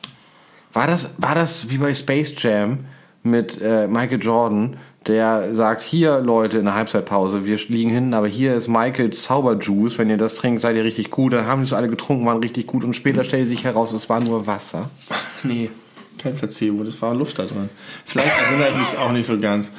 war, 0.71 0.85
das, 0.85 1.15
war 1.17 1.33
das 1.33 1.71
wie 1.71 1.79
bei 1.79 1.93
Space 1.95 2.35
Jam 2.37 2.85
mit 3.23 3.59
äh, 3.59 3.87
Michael 3.87 4.21
Jordan, 4.21 4.77
der 5.07 5.55
sagt, 5.55 5.81
hier 5.81 6.19
Leute 6.19 6.57
in 6.57 6.65
der 6.65 6.75
Halbzeitpause, 6.75 7.45
wir 7.45 7.57
liegen 7.67 7.89
hinten, 7.89 8.13
aber 8.13 8.27
hier 8.27 8.55
ist 8.55 8.67
Michaels 8.67 9.23
Zauberjuice, 9.23 9.97
wenn 9.97 10.09
ihr 10.09 10.17
das 10.17 10.35
trinkt, 10.35 10.61
seid 10.61 10.75
ihr 10.75 10.83
richtig 10.83 11.09
gut. 11.09 11.33
Dann 11.33 11.47
haben 11.47 11.63
sie 11.63 11.69
es 11.69 11.73
alle 11.73 11.89
getrunken, 11.89 12.25
waren 12.25 12.39
richtig 12.39 12.67
gut 12.67 12.83
und 12.83 12.93
später 12.93 13.23
stellte 13.23 13.47
sich 13.47 13.63
heraus, 13.63 13.93
es 13.93 14.09
war 14.09 14.19
nur 14.19 14.47
Wasser. 14.47 14.89
Nee, 15.43 15.69
kein 16.17 16.35
Placebo, 16.35 16.83
das 16.83 17.01
war 17.01 17.15
Luft 17.15 17.39
da 17.39 17.45
drin. 17.45 17.69
Vielleicht 18.05 18.27
erinnere 18.27 18.71
ich 18.71 18.75
mich 18.75 18.97
auch 18.97 19.13
nicht 19.13 19.25
so 19.25 19.39
ganz 19.39 19.71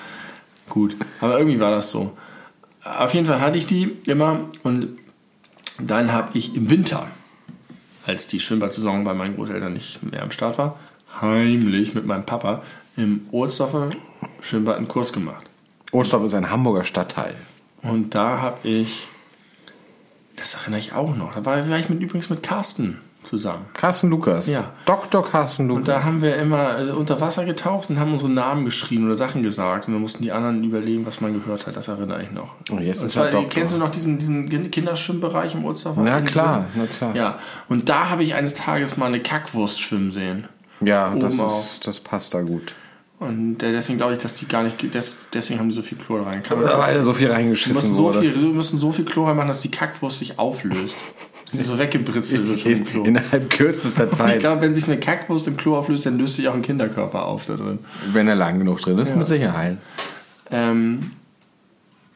gut, 0.71 0.97
aber 1.21 1.39
irgendwie 1.39 1.61
war 1.61 1.71
das 1.71 1.91
so. 1.91 2.17
Auf 2.83 3.13
jeden 3.13 3.27
Fall 3.27 3.43
hatte 3.43 3.59
ich 3.59 3.67
die 3.67 3.99
immer 4.07 4.49
und 4.63 4.89
dann 5.79 6.13
habe 6.13 6.31
ich 6.39 6.57
im 6.57 6.71
Winter, 6.71 7.09
als 8.07 8.27
die 8.27 8.41
Schwimmbad-Saison 8.41 9.05
bei 9.05 9.13
meinen 9.13 9.37
Großeltern 9.37 9.75
nicht 9.75 10.03
mehr 10.03 10.23
am 10.23 10.31
Start 10.31 10.57
war, 10.57 10.79
heimlich 11.21 11.95
mit 11.95 12.07
meinem 12.07 12.25
Papa 12.25 12.63
im 13.03 13.27
Ohlsdorfer 13.31 13.91
Schwimmbad 14.41 14.77
einen 14.77 14.89
Kurs 14.89 15.13
gemacht. 15.13 15.49
Ohlsdorf 15.93 16.25
ist 16.25 16.35
ein 16.35 16.51
Hamburger 16.51 16.85
Stadtteil. 16.85 17.35
Und 17.83 18.15
da 18.15 18.41
habe 18.41 18.69
ich, 18.69 19.09
das 20.37 20.55
erinnere 20.55 20.81
ich 20.81 20.93
auch 20.93 21.15
noch, 21.17 21.35
da 21.35 21.45
war, 21.45 21.69
war 21.69 21.79
ich 21.79 21.89
mit, 21.89 22.01
übrigens 22.01 22.31
mit 22.31 22.43
Carsten 22.43 22.99
zusammen. 23.23 23.67
Carsten 23.75 24.09
Lukas. 24.09 24.47
Ja. 24.47 24.73
Dr. 24.87 25.25
Carsten 25.25 25.69
Lukas. 25.69 25.81
Und 25.81 25.89
da 25.89 26.05
haben 26.05 26.23
wir 26.23 26.37
immer 26.37 26.79
äh, 26.79 26.91
unter 26.91 27.21
Wasser 27.21 27.45
getaucht 27.45 27.91
und 27.91 28.01
haben 28.01 28.13
unsere 28.13 28.31
Namen 28.31 28.65
geschrieben 28.65 29.05
oder 29.07 29.15
Sachen 29.15 29.43
gesagt. 29.43 29.89
Und 29.89 29.95
dann 29.95 30.01
mussten 30.01 30.23
die 30.23 30.33
anderen 30.33 30.65
überlegen, 30.65 31.05
was 31.05 31.21
man 31.21 31.35
gehört 31.35 31.67
hat. 31.67 31.77
Das 31.77 31.89
erinnere 31.89 32.23
ich 32.23 32.31
noch. 32.31 32.55
Und 32.71 32.83
jetzt 32.83 33.01
und 33.01 33.09
ist 33.09 33.13
zwar, 33.13 33.31
Doktor. 33.31 33.49
Kennst 33.51 33.75
du 33.75 33.79
noch 33.79 33.91
diesen, 33.91 34.19
diesen 34.19 34.71
Kinderschwimmbereich 34.71 35.55
im 35.55 35.65
Ohlsdorfer? 35.65 36.01
Na 36.03 36.21
klar, 36.23 36.67
na 36.75 36.87
klar. 36.87 37.15
Ja, 37.15 37.39
und 37.69 37.89
da 37.89 38.09
habe 38.09 38.23
ich 38.23 38.35
eines 38.35 38.55
Tages 38.55 38.97
mal 38.97 39.07
eine 39.07 39.21
Kackwurst 39.21 39.83
schwimmen 39.83 40.13
sehen. 40.13 40.49
ja, 40.81 41.09
Oben 41.11 41.21
das, 41.21 41.35
ist, 41.35 41.87
das 41.87 42.01
passt 42.01 42.33
da 42.33 42.41
gut. 42.41 42.75
Und 43.21 43.59
deswegen 43.59 43.99
glaube 43.99 44.15
ich, 44.15 44.19
dass 44.19 44.35
die 44.35 44.49
gar 44.49 44.63
nicht, 44.63 44.79
ge- 44.79 44.89
des, 44.91 45.19
deswegen 45.33 45.61
haben 45.61 45.69
die 45.69 45.75
so 45.75 45.83
viel 45.83 45.99
Chlor 45.99 46.27
rein. 46.27 46.43
Kann 46.43 46.59
man- 46.61 46.79
Weil 46.79 47.03
so 47.05 47.13
viel 47.15 47.27
Die 47.29 47.33
reingeschissen 47.33 47.75
müssen 47.75 47.95
so, 47.95 48.05
wurde. 48.05 48.21
viel, 48.23 48.33
die 48.33 48.39
müssen 48.49 48.79
so 48.79 48.91
viel 48.93 49.05
Chlor 49.05 49.29
reinmachen, 49.29 49.49
dass 49.49 49.61
die 49.61 49.71
Kackwurst 49.71 50.19
sich 50.21 50.39
auflöst. 50.39 50.97
Dass 51.45 51.53
die 51.53 51.63
so 51.65 51.79
weggebritzelt 51.79 52.47
wird 52.49 52.61
vom 52.63 52.85
Klo. 52.87 53.05
innerhalb 53.05 53.51
kürzester 53.51 54.05
Ich 54.11 54.17
Zeit, 54.17 54.41
glaube, 54.41 54.63
wenn 54.63 54.75
sich 54.75 54.85
eine 54.87 54.99
Kackwurst 54.99 55.47
im 55.49 55.57
Klo 55.59 55.77
auflöst, 55.77 56.07
dann 56.07 56.17
löst 56.19 56.37
sich 56.37 56.49
auch 56.49 56.55
ein 56.55 56.63
Kinderkörper 56.63 57.27
auf 57.27 57.45
da 57.45 57.57
drin. 57.57 57.79
wenn 58.13 58.27
er 58.27 58.37
lang 58.37 58.59
genug 58.59 58.81
drin 58.81 58.97
ist, 58.99 59.15
mit 59.15 59.27
Sicherheit. 59.27 59.77
Ähm, 60.51 61.11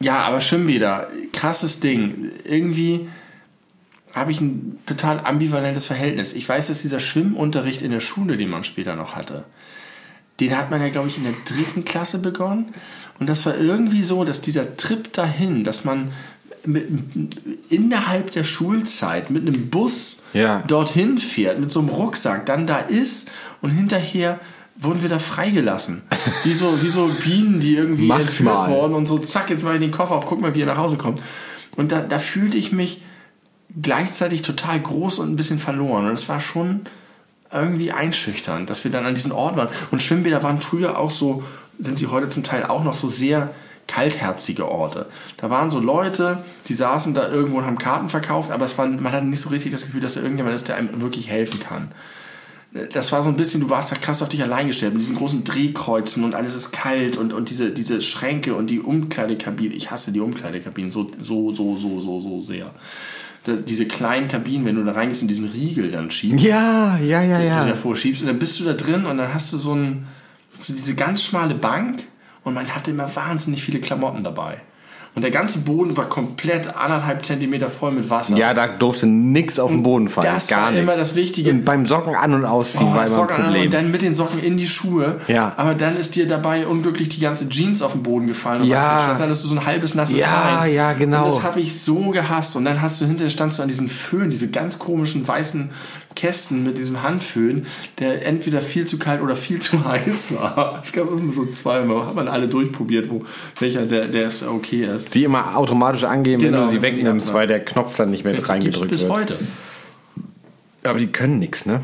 ja, 0.01 0.21
aber 0.21 0.41
Schwimmbäder, 0.41 1.09
krasses 1.35 1.81
Ding. 1.81 2.31
Irgendwie 2.45 3.09
habe 4.13 4.31
ich 4.31 4.41
ein 4.41 4.79
total 4.87 5.21
ambivalentes 5.25 5.85
Verhältnis. 5.87 6.33
Ich 6.33 6.49
weiß, 6.49 6.69
dass 6.69 6.81
dieser 6.83 7.01
Schwimmunterricht 7.01 7.83
in 7.83 7.91
der 7.91 8.01
Schule, 8.01 8.37
den 8.39 8.49
man 8.49 8.65
später 8.65 8.97
noch 8.97 9.17
hatte, 9.17 9.45
den 10.41 10.57
hat 10.57 10.71
man 10.71 10.81
ja, 10.81 10.89
glaube 10.89 11.09
ich, 11.09 11.19
in 11.19 11.25
der 11.25 11.35
dritten 11.47 11.85
Klasse 11.85 12.19
begonnen. 12.19 12.67
Und 13.21 13.29
das 13.29 13.47
war 13.47 13.57
irgendwie 13.57 14.03
so, 14.03 14.25
dass 14.25 14.41
dieser 14.41 14.77
Trip 14.77 15.13
dahin, 15.13 15.63
dass 15.65 15.85
man 15.85 16.11
mit, 16.67 16.89
innerhalb 17.71 18.31
der 18.33 18.45
Schulzeit 18.45 19.31
mit 19.31 19.47
einem 19.47 19.69
Bus 19.71 20.23
Ja. 20.33 20.63
dorthin 20.67 21.19
fährt, 21.19 21.61
mit 21.61 21.71
so 21.71 21.81
einem 21.81 21.91
Rucksack, 21.91 22.47
dann 22.47 22.67
da 22.67 22.79
ist 22.79 23.31
und 23.63 23.71
hinterher 23.71 24.41
wurden 24.77 25.03
wir 25.03 25.09
da 25.09 25.19
freigelassen. 25.21 26.03
Wie 26.43 26.53
so, 26.55 26.83
wie 26.83 26.89
so 26.89 27.09
Bienen, 27.23 27.61
die 27.61 27.77
irgendwie 27.77 28.07
Macht 28.07 28.23
entführt 28.23 28.45
mal. 28.55 28.71
worden 28.71 28.95
und 28.95 29.07
so, 29.07 29.19
zack, 29.19 29.51
jetzt 29.51 29.63
mache 29.63 29.75
ich 29.75 29.81
den 29.81 29.93
Koffer 29.93 30.15
auf, 30.17 30.27
guck 30.27 30.41
mal, 30.41 30.55
wie 30.55 30.63
er 30.63 30.67
nach 30.67 30.79
Hause 30.79 30.97
kommt. 30.97 31.21
Und 31.77 31.93
da, 31.93 32.01
da 32.03 32.19
fühlte 32.19 32.57
ich 32.57 32.73
mich 32.73 33.03
gleichzeitig 33.81 34.43
total 34.43 34.81
groß 34.81 35.19
und 35.21 35.31
ein 35.33 35.37
bisschen 35.37 35.59
verloren. 35.59 36.07
Und 36.07 36.13
es 36.13 36.29
war 36.29 36.41
schon 36.41 36.81
irgendwie 37.53 37.93
einschüchternd, 37.93 38.69
dass 38.69 38.85
wir 38.85 38.91
dann 38.91 39.07
an 39.07 39.15
diesen 39.15 39.33
Orten 39.33 39.57
waren. 39.57 39.69
Und 39.91 40.03
Schwimmbäder 40.03 40.43
waren 40.43 40.61
früher 40.61 40.99
auch 40.99 41.11
so, 41.11 41.45
sind 41.79 41.99
sie 41.99 42.09
heute 42.09 42.29
zum 42.29 42.43
Teil 42.43 42.65
auch 42.65 42.85
noch 42.85 42.95
so 42.95 43.09
sehr 43.09 43.51
kaltherzige 43.87 44.69
Orte. 44.69 45.07
Da 45.37 45.51
waren 45.51 45.71
so 45.71 45.79
Leute, 45.79 46.39
die 46.69 46.75
saßen 46.75 47.15
da 47.15 47.29
irgendwo 47.29 47.59
und 47.59 47.67
haben 47.67 47.79
Karten 47.79 48.09
verkauft, 48.09 48.51
aber 48.51 48.65
es 48.65 48.79
war, 48.79 48.87
man 48.87 49.13
hatte 49.13 49.27
nicht 49.27 49.41
so 49.41 49.51
richtig 49.51 49.73
das 49.73 49.85
Gefühl, 49.85 50.01
dass 50.01 50.15
da 50.15 50.21
irgendjemand 50.21 50.55
ist, 50.55 50.69
der 50.69 50.77
einem 50.77 51.01
wirklich 51.01 51.29
helfen 51.29 51.61
kann. 51.61 51.89
Das 52.93 53.13
war 53.13 53.23
so 53.23 53.29
ein 53.29 53.37
bisschen, 53.37 53.61
du 53.61 53.71
warst 53.71 53.93
da 53.93 53.97
krass 53.97 54.21
auf 54.21 54.29
dich 54.29 54.43
allein 54.43 54.67
gestellt, 54.67 54.95
mit 54.95 55.03
diesen 55.03 55.15
großen 55.15 55.45
Drehkreuzen 55.45 56.25
und 56.25 56.35
alles 56.35 56.57
ist 56.57 56.73
kalt 56.73 57.17
und, 57.17 57.33
und 57.33 57.49
diese, 57.49 57.71
diese 57.71 58.03
Schränke 58.03 58.57
und 58.57 58.69
die 58.69 58.81
Umkleidekabinen. 58.81 59.77
Ich 59.77 59.93
hasse 59.93 60.11
die 60.11 60.19
Umkleidekabinen 60.19 60.91
so, 60.91 61.09
so, 61.21 61.53
so, 61.53 61.77
so, 61.77 62.01
so, 62.01 62.21
so 62.21 62.41
sehr. 62.41 62.73
Diese 63.47 63.87
kleinen 63.87 64.29
Kabinen, 64.29 64.65
wenn 64.65 64.77
du 64.77 64.85
da 64.85 64.93
reingehst 64.93 65.23
und 65.23 65.29
diesen 65.29 65.49
Riegel 65.49 65.91
dann 65.91 66.11
schiebst, 66.11 66.45
Ja, 66.45 66.97
ja, 66.99 67.23
ja, 67.23 67.39
den 67.39 67.49
du 67.49 67.55
ja. 67.55 67.67
davor 67.67 67.95
schiebst 67.95 68.23
und 68.23 68.29
dann 68.29 68.39
bist 68.39 68.59
du 68.59 68.65
da 68.65 68.73
drin 68.73 69.05
und 69.05 69.19
dann 69.19 69.35
hast 69.35 69.53
du 69.53 69.59
so, 69.59 69.75
ein, 69.75 70.07
so 70.61 70.73
diese 70.73 70.95
ganz 70.95 71.25
schmale 71.25 71.55
Bank 71.55 72.05
und 72.43 72.55
man 72.55 72.67
hatte 72.75 72.91
immer 72.91 73.15
wahnsinnig 73.15 73.63
viele 73.63 73.81
Klamotten 73.81 74.25
dabei. 74.25 74.63
Und 75.17 75.23
der 75.23 75.31
ganze 75.31 75.61
Boden 75.61 75.97
war 75.97 76.07
komplett 76.09 76.67
anderthalb 76.77 77.25
Zentimeter 77.25 77.69
voll 77.69 77.93
mit 77.93 78.11
Wasser. 78.11 78.37
Ja, 78.37 78.53
da 78.53 78.67
durfte 78.67 79.07
nix 79.07 79.61
auf 79.61 79.71
den 79.71 79.85
Boden 79.85 80.09
fallen. 80.09 80.27
das 80.35 80.49
gar 80.49 80.63
war 80.63 80.71
nichts. 80.73 80.83
immer 80.83 80.97
das 80.97 81.15
Wichtige. 81.15 81.51
Und 81.51 81.65
beim 81.65 81.87
Socken 81.87 82.17
an- 82.17 82.35
und 82.35 82.45
ausziehen 82.45 82.89
Oh, 82.89 82.95
war 82.95 82.95
immer 82.95 83.03
ein 83.05 83.09
Socken 83.09 83.37
an 83.37 83.43
Problem. 83.45 83.63
und 83.67 83.75
dann 83.75 83.91
mit 83.93 84.03
den 84.03 84.13
Socken 84.13 84.43
in 84.43 84.57
die 84.57 84.67
Schuhe. 84.67 85.21
Ja. 85.29 85.53
Aber 85.57 85.75
dann 85.75 85.97
ist 85.97 86.17
dir 86.17 86.27
dabei 86.27 86.67
unglücklich 86.67 87.11
die 87.11 87.21
ganze 87.21 87.49
Jeans 87.49 87.81
auf 87.81 87.93
den 87.93 88.03
Boden 88.03 88.27
gefallen. 88.27 88.63
Und 88.63 88.67
Ja. 88.67 89.07
Dann 89.07 89.19
hattest 89.21 89.45
du 89.45 89.49
so 89.49 89.55
ein 89.55 89.65
halbes 89.65 89.95
nasses 89.95 90.19
Ja, 90.19 90.57
Bein. 90.63 90.75
ja, 90.75 90.93
genau. 90.95 91.27
Und 91.27 91.37
das 91.37 91.43
habe 91.45 91.61
ich 91.61 91.81
so 91.81 92.11
gehasst. 92.11 92.57
Und 92.57 92.65
dann 92.65 92.83
hast 92.83 93.01
du 93.01 93.05
hinterher 93.07 93.31
standst 93.31 93.61
du 93.61 93.63
an 93.63 93.69
diesen 93.69 93.89
Föhn, 93.89 94.31
diese 94.31 94.49
ganz 94.51 94.81
komischen 94.81 95.29
weißen 95.29 95.71
Kästen 96.15 96.63
mit 96.63 96.79
diesem 96.79 97.03
Handföhn, 97.03 97.67
der 97.99 98.25
entweder 98.27 98.61
viel 98.61 98.87
zu 98.87 98.99
kalt 98.99 99.21
oder 99.23 99.35
viel 99.37 99.59
zu 99.61 99.85
heiß 99.85 100.35
war. 100.39 100.83
Ich 100.85 100.93
glaube, 100.93 101.19
immer 101.19 101.33
so 101.33 101.45
zweimal. 101.47 102.07
Hat 102.07 102.15
man 102.15 102.29
alle 102.29 102.49
durchprobiert, 102.49 103.11
wo 103.11 103.25
welcher 103.59 103.87
der, 103.87 104.07
der 104.07 104.27
ist 104.29 104.43
okay 104.43 104.85
ist. 104.85 105.15
die 105.15 105.25
immer 105.25 105.57
automatisch 105.57 106.05
angeben, 106.05 106.43
Genau, 106.43 106.59
wenn 106.59 106.65
du 106.65 106.71
sie 106.71 106.83
wenn 106.83 106.95
die 106.95 106.99
wegnimmst, 106.99 107.33
weil 107.35 107.47
der 107.47 107.65
Knopf 107.65 107.97
dann 107.97 108.11
nicht 108.11 108.25
mehr 108.25 108.35
Das 108.35 108.49
reingedrückt 108.49 108.91
bis 108.91 109.03
wird. 109.03 109.13
heute. 109.13 109.39
Aber 110.85 110.99
die 110.99 111.07
können 111.09 111.39
nichts, 111.39 111.67
ne? 111.67 111.81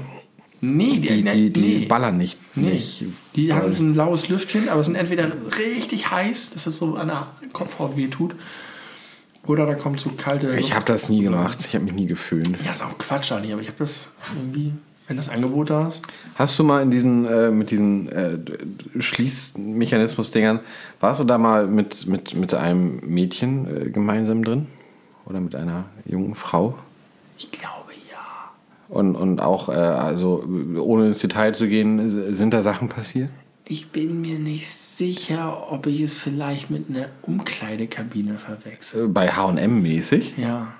Nee, 0.62 0.99
Die, 0.99 1.22
die, 1.24 1.51
die 1.51 1.61
nee. 1.61 1.87
ballern 1.87 2.18
nicht. 2.18 2.39
Nee. 2.55 2.72
nicht 2.72 3.05
Die 3.35 3.55
haben 3.55 3.74
so 3.74 3.83
ein 3.83 3.95
laues 3.95 4.28
Lüftchen, 4.28 4.68
aber 4.68 4.83
sind 4.85 4.95
entweder 4.95 5.33
richtig 5.59 6.11
heiß, 6.11 6.51
dass 6.51 6.66
es 6.66 6.76
so 6.76 6.97
an 6.97 7.07
der 7.09 7.28
Kopfhaut 7.55 7.97
weh 7.97 8.09
tut, 8.09 8.35
oder 9.51 9.67
da 9.67 9.75
kommt 9.75 10.01
so 10.01 10.11
kalte. 10.17 10.55
Ich 10.57 10.75
habe 10.75 10.85
das 10.85 11.09
nie 11.09 11.23
gemacht. 11.23 11.59
Ich 11.67 11.75
habe 11.75 11.85
mich 11.85 11.95
nie 11.95 12.07
geföhnt. 12.07 12.57
Ja, 12.65 12.73
ist 12.73 12.83
auch 12.83 12.97
Quatsch, 12.99 13.33
Ali, 13.33 13.53
aber 13.53 13.61
ich 13.61 13.69
habe 13.69 13.79
das 13.79 14.11
irgendwie, 14.35 14.73
wenn 15.09 15.17
das 15.17 15.29
Angebot 15.29 15.71
da 15.71 15.89
ist. 15.89 16.03
Hast 16.37 16.59
du 16.59 16.65
mal 16.65 16.83
in 16.83 16.91
diesen, 16.91 17.27
äh, 17.27 17.51
mit 17.51 17.71
diesen 17.71 18.11
äh, 18.11 18.39
Schließmechanismus-Dingern, 18.99 20.61
warst 21.01 21.21
du 21.21 21.25
da 21.25 21.37
mal 21.37 21.67
mit, 21.67 22.07
mit, 22.07 22.37
mit 22.37 22.55
einem 22.55 23.01
Mädchen 23.05 23.67
äh, 23.67 23.91
gemeinsam 23.91 24.45
drin? 24.45 24.67
Oder 25.27 25.41
mit 25.41 25.55
einer 25.55 25.85
jungen 26.07 26.35
Frau? 26.35 26.79
Ich 27.37 27.51
glaube 27.51 27.93
ja. 28.11 28.51
Und, 28.89 29.17
und 29.17 29.41
auch, 29.41 29.69
äh, 29.69 29.73
also 29.73 30.45
ohne 30.79 31.07
ins 31.07 31.19
Detail 31.19 31.55
zu 31.55 31.69
gehen, 31.69 32.09
sind 32.09 32.55
da 32.55 32.63
Sachen 32.63 32.89
passiert? 32.89 33.31
Ich 33.71 33.93
bin 33.93 34.21
mir 34.21 34.41
nicht 34.41 34.68
sicher, 34.68 35.71
ob 35.71 35.87
ich 35.87 36.01
es 36.01 36.14
vielleicht 36.14 36.71
mit 36.71 36.91
einer 36.91 37.07
Umkleidekabine 37.23 38.35
verwechsel. 38.35 39.07
Bei 39.07 39.29
HM 39.29 39.81
mäßig? 39.81 40.35
Ja. 40.37 40.75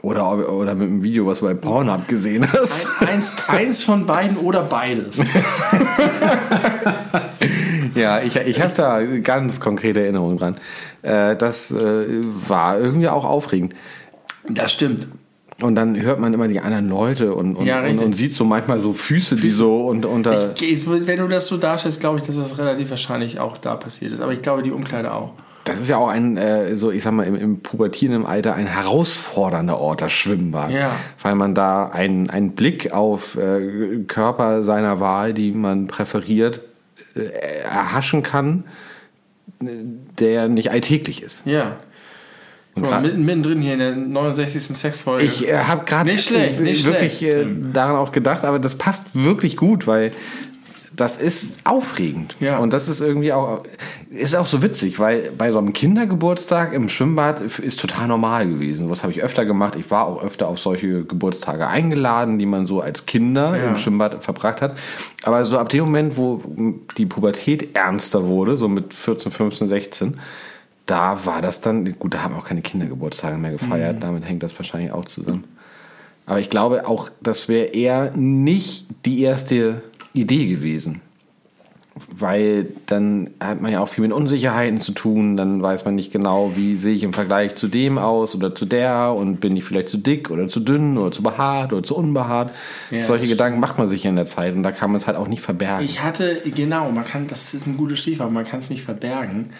Oder, 0.00 0.50
oder 0.50 0.74
mit 0.74 0.88
einem 0.88 1.02
Video, 1.02 1.26
was 1.26 1.40
du 1.40 1.44
bei 1.44 1.52
Pornhub 1.52 2.08
gesehen 2.08 2.50
hast? 2.50 2.88
Ein, 3.00 3.08
eins, 3.08 3.34
eins 3.48 3.84
von 3.84 4.06
beiden 4.06 4.38
oder 4.38 4.62
beides. 4.62 5.20
Ja, 7.94 8.22
ich, 8.22 8.36
ich 8.36 8.62
habe 8.62 8.72
da 8.72 9.02
ganz 9.02 9.60
konkrete 9.60 10.00
Erinnerungen 10.00 10.38
dran. 10.38 10.56
Äh, 11.02 11.36
das 11.36 11.72
äh, 11.72 12.06
war 12.48 12.78
irgendwie 12.78 13.08
auch 13.08 13.26
aufregend. 13.26 13.74
Das 14.48 14.72
stimmt. 14.72 15.08
Und 15.62 15.74
dann 15.74 16.00
hört 16.00 16.18
man 16.18 16.34
immer 16.34 16.48
die 16.48 16.60
anderen 16.60 16.88
Leute 16.88 17.34
und, 17.34 17.56
und, 17.56 17.66
Ja, 17.66 17.84
und, 17.84 17.98
und 17.98 18.12
sieht 18.14 18.32
so 18.34 18.44
manchmal 18.44 18.78
so 18.80 18.92
Füße, 18.92 19.36
die 19.36 19.50
so 19.50 19.86
und 19.86 20.04
unter. 20.06 20.54
Ich, 20.60 20.86
wenn 20.86 21.18
du 21.18 21.28
das 21.28 21.46
so 21.46 21.56
darstellst, 21.56 22.00
glaube 22.00 22.18
ich, 22.18 22.24
dass 22.24 22.36
das 22.36 22.58
relativ 22.58 22.90
wahrscheinlich 22.90 23.38
auch 23.38 23.56
da 23.56 23.76
passiert 23.76 24.12
ist. 24.12 24.20
Aber 24.20 24.32
ich 24.32 24.42
glaube, 24.42 24.62
die 24.62 24.72
Umkleide 24.72 25.12
auch. 25.12 25.32
das 25.64 25.80
ist 25.80 25.88
ja 25.88 25.96
auch 25.96 26.08
ein, 26.08 26.36
äh, 26.36 26.76
so 26.76 26.90
ich 26.90 27.02
sag 27.02 27.12
mal, 27.12 27.26
im, 27.26 27.36
im 27.36 27.60
pubertierenden 27.60 28.26
Alter 28.26 28.54
ein 28.54 28.66
herausfordernder 28.66 29.78
Ort, 29.78 30.02
das 30.02 30.12
Schwimmbad. 30.12 30.70
Ja. 30.70 30.90
Weil 31.22 31.34
man 31.36 31.54
da 31.54 31.86
einen, 31.86 32.30
einen 32.30 32.52
Blick 32.52 32.92
auf 32.92 33.36
äh, 33.36 33.98
Körper 34.08 34.64
seiner 34.64 35.00
Wahl, 35.00 35.34
die 35.34 35.52
man 35.52 35.86
präferiert, 35.86 36.62
äh, 37.14 37.20
erhaschen 37.64 38.22
kann, 38.22 38.64
äh, 39.62 39.66
der 40.18 40.48
nicht 40.48 40.70
alltäglich 40.70 41.22
ist. 41.22 41.46
Ja. 41.46 41.76
Und 42.74 42.82
Guck 42.84 42.90
mal, 42.90 43.02
mittendrin 43.02 43.60
hier 43.60 43.74
in 43.74 43.78
der 43.80 43.96
69. 43.96 44.62
Sexfolge. 44.76 45.24
Ich 45.24 45.46
äh, 45.46 45.58
habe 45.58 45.84
gerade 45.84 46.08
Nicht 46.10 46.24
schlecht, 46.26 46.58
nicht 46.60 46.86
wirklich 46.86 47.18
schlecht. 47.18 47.34
äh, 47.34 47.46
daran 47.72 47.96
auch 47.96 48.12
gedacht, 48.12 48.44
aber 48.44 48.58
das 48.58 48.76
passt 48.78 49.06
wirklich 49.12 49.56
gut, 49.58 49.86
weil 49.86 50.12
das 50.96 51.18
ist 51.18 51.60
aufregend. 51.64 52.36
Ja. 52.40 52.58
Und 52.58 52.72
das 52.74 52.86
ist 52.88 53.00
irgendwie 53.00 53.32
auch, 53.32 53.62
ist 54.10 54.34
auch 54.36 54.44
so 54.46 54.62
witzig, 54.62 54.98
weil 54.98 55.32
bei 55.36 55.50
so 55.50 55.56
einem 55.58 55.72
Kindergeburtstag 55.72 56.74
im 56.74 56.88
Schwimmbad 56.90 57.40
ist 57.40 57.80
total 57.80 58.08
normal 58.08 58.46
gewesen. 58.46 58.90
Was 58.90 59.02
habe 59.02 59.12
ich 59.12 59.22
öfter 59.22 59.44
gemacht? 59.46 59.74
Ich 59.78 59.90
war 59.90 60.06
auch 60.06 60.22
öfter 60.22 60.48
auf 60.48 60.58
solche 60.58 61.04
Geburtstage 61.04 61.66
eingeladen, 61.66 62.38
die 62.38 62.44
man 62.46 62.66
so 62.66 62.80
als 62.82 63.06
Kinder 63.06 63.56
Ja. 63.56 63.64
im 63.70 63.76
Schwimmbad 63.76 64.22
verbracht 64.22 64.60
hat. 64.60 64.76
Aber 65.22 65.44
so 65.46 65.58
ab 65.58 65.70
dem 65.70 65.84
Moment, 65.84 66.16
wo 66.18 66.42
die 66.98 67.06
Pubertät 67.06 67.74
ernster 67.74 68.26
wurde, 68.26 68.56
so 68.58 68.68
mit 68.68 68.92
14, 68.92 69.32
15, 69.32 69.66
16, 69.66 70.20
da 70.86 71.24
war 71.26 71.42
das 71.42 71.60
dann, 71.60 71.98
gut, 71.98 72.14
da 72.14 72.22
haben 72.22 72.34
auch 72.34 72.44
keine 72.44 72.62
Kindergeburtstage 72.62 73.36
mehr 73.36 73.52
gefeiert, 73.52 73.96
Mhm. 73.96 74.00
damit 74.00 74.24
hängt 74.28 74.42
das 74.42 74.58
wahrscheinlich 74.58 74.92
auch 74.92 75.04
zusammen. 75.04 75.44
Aber 76.26 76.38
ich 76.40 76.50
glaube 76.50 76.86
auch, 76.86 77.08
das 77.22 77.48
wäre 77.48 77.66
eher 77.66 78.12
nicht 78.16 78.86
die 79.04 79.22
erste 79.22 79.82
Idee 80.14 80.46
gewesen. 80.46 81.00
Weil 82.10 82.68
dann 82.86 83.30
hat 83.38 83.60
man 83.60 83.70
ja 83.70 83.80
auch 83.80 83.88
viel 83.88 84.02
mit 84.02 84.12
Unsicherheiten 84.12 84.78
zu 84.78 84.92
tun, 84.92 85.36
dann 85.36 85.60
weiß 85.60 85.84
man 85.84 85.94
nicht 85.94 86.10
genau, 86.10 86.52
wie 86.56 86.74
sehe 86.74 86.94
ich 86.94 87.02
im 87.02 87.12
Vergleich 87.12 87.54
zu 87.56 87.68
dem 87.68 87.98
aus 87.98 88.34
oder 88.34 88.54
zu 88.54 88.64
der 88.64 89.12
und 89.14 89.40
bin 89.40 89.54
ich 89.58 89.64
vielleicht 89.64 89.88
zu 89.90 89.98
dick 89.98 90.30
oder 90.30 90.48
zu 90.48 90.60
dünn 90.60 90.96
oder 90.96 91.10
zu 91.10 91.22
behaart 91.22 91.72
oder 91.74 91.82
zu 91.82 91.94
unbehaart. 91.94 92.52
Ja, 92.90 92.98
Solche 93.00 93.26
Gedanken 93.26 93.60
macht 93.60 93.76
man 93.76 93.88
sich 93.88 94.06
in 94.06 94.16
der 94.16 94.24
Zeit 94.24 94.54
und 94.54 94.62
da 94.62 94.72
kann 94.72 94.90
man 94.90 94.96
es 94.96 95.06
halt 95.06 95.18
auch 95.18 95.28
nicht 95.28 95.42
verbergen. 95.42 95.84
Ich 95.84 96.02
hatte, 96.02 96.40
genau, 96.46 96.90
man 96.90 97.04
kann, 97.04 97.26
das 97.26 97.52
ist 97.52 97.66
ein 97.66 97.76
gutes 97.76 97.98
Stichwort, 97.98 98.32
man 98.32 98.44
kann 98.46 98.60
es 98.60 98.70
nicht 98.70 98.82
verbergen. 98.82 99.50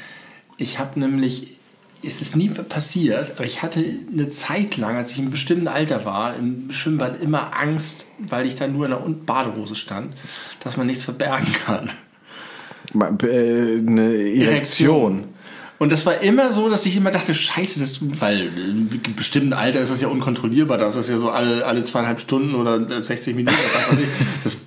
Ich 0.57 0.79
habe 0.79 0.99
nämlich, 0.99 1.57
es 2.05 2.21
ist 2.21 2.37
nie 2.37 2.49
passiert, 2.49 3.33
aber 3.37 3.45
ich 3.45 3.63
hatte 3.63 3.85
eine 4.13 4.29
Zeit 4.29 4.77
lang, 4.77 4.97
als 4.97 5.13
ich 5.13 5.19
im 5.19 5.31
bestimmten 5.31 5.69
Alter 5.69 6.05
war, 6.05 6.37
im 6.37 6.71
Schwimmbad 6.71 7.21
immer 7.23 7.57
Angst, 7.59 8.07
weil 8.19 8.47
ich 8.47 8.55
da 8.55 8.67
nur 8.67 8.85
in 8.87 8.91
der 8.91 8.99
Badehose 8.99 9.77
stand, 9.77 10.15
dass 10.61 10.77
man 10.77 10.87
nichts 10.87 11.05
verbergen 11.05 11.53
kann. 11.67 11.91
Äh, 12.95 13.79
Eine 13.79 14.15
Erektion. 14.35 15.25
Und 15.79 15.91
das 15.91 16.07
war 16.07 16.21
immer 16.21 16.53
so, 16.53 16.69
dass 16.69 16.87
ich 16.87 16.97
immer 16.97 17.11
dachte, 17.11 17.35
scheiße, 17.35 17.81
das, 17.81 17.99
weil 18.21 18.53
im 18.57 18.89
bestimmten 19.17 19.53
Alter 19.53 19.81
ist 19.81 19.91
das 19.91 20.01
ja 20.01 20.07
unkontrollierbar, 20.07 20.79
da 20.79 20.87
ist 20.87 20.97
das 20.97 21.09
ja 21.09 21.19
so 21.19 21.31
alle, 21.31 21.67
alle 21.67 21.83
zweieinhalb 21.83 22.21
Stunden 22.21 22.55
oder 22.55 23.03
60 23.03 23.35
Minuten. 23.35 23.57
oder 23.57 23.75
was 23.75 23.93
weiß 23.93 23.99
ich. 24.01 24.09
Das 24.45 24.59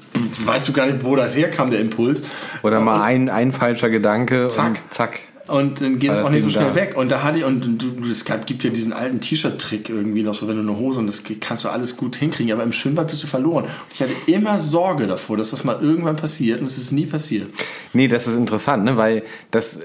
weißt 0.46 0.68
du 0.68 0.74
gar 0.74 0.88
nicht, 0.88 1.06
wo 1.06 1.16
das 1.16 1.36
herkam, 1.38 1.70
der 1.70 1.80
Impuls. 1.80 2.24
Oder 2.64 2.82
mal 2.82 3.02
ein, 3.02 3.30
ein 3.30 3.54
falscher 3.54 3.90
Gedanke 3.90 4.48
Zack. 4.48 4.68
und 4.68 4.78
zack. 4.90 5.20
Und 5.48 5.82
dann 5.82 6.00
geht 6.00 6.12
es 6.12 6.22
auch 6.22 6.30
nicht 6.30 6.44
so 6.44 6.50
schnell 6.50 6.70
da. 6.70 6.76
weg. 6.76 6.98
Und 6.98 7.12
da 7.12 7.24
hatte 7.24 7.40
ich, 7.40 7.44
und 7.44 7.82
du, 7.82 8.10
es 8.10 8.26
gibt 8.26 8.64
ja 8.64 8.70
diesen 8.70 8.94
alten 8.94 9.20
T-Shirt-Trick 9.20 9.90
irgendwie 9.90 10.24
noch 10.24 10.34
so, 10.34 10.48
wenn 10.48 10.56
du 10.56 10.62
eine 10.62 10.78
Hose 10.78 11.00
und 11.00 11.08
das 11.08 11.24
kannst 11.40 11.64
du 11.64 11.70
alles 11.70 11.98
gut 11.98 12.16
hinkriegen, 12.16 12.52
aber 12.52 12.64
im 12.64 12.74
Schwimmbad 12.74 13.08
bist 13.08 13.22
du 13.24 13.28
verloren. 13.28 13.66
Und 13.66 13.72
ich 13.94 14.02
hatte 14.02 14.14
immer 14.26 14.60
Sorge 14.60 15.06
davor, 15.08 15.38
dass 15.38 15.52
das 15.52 15.64
mal 15.64 15.80
irgendwann 15.82 16.16
passiert 16.16 16.60
und 16.60 16.66
es 16.66 16.78
ist 16.78 16.92
nie 16.92 17.06
passiert. 17.06 17.50
Nee, 17.94 18.08
das 18.08 18.28
ist 18.28 18.36
interessant, 18.36 18.84
ne? 18.84 18.98
weil 18.98 19.24
das. 19.52 19.78
Äh, 19.78 19.84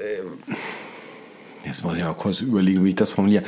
jetzt 1.65 1.85
muss 1.85 1.97
ich 1.97 2.03
mal 2.03 2.15
kurz 2.15 2.41
überlegen, 2.41 2.85
wie 2.85 2.91
ich 2.91 2.95
das 2.95 3.11
formuliere. 3.11 3.45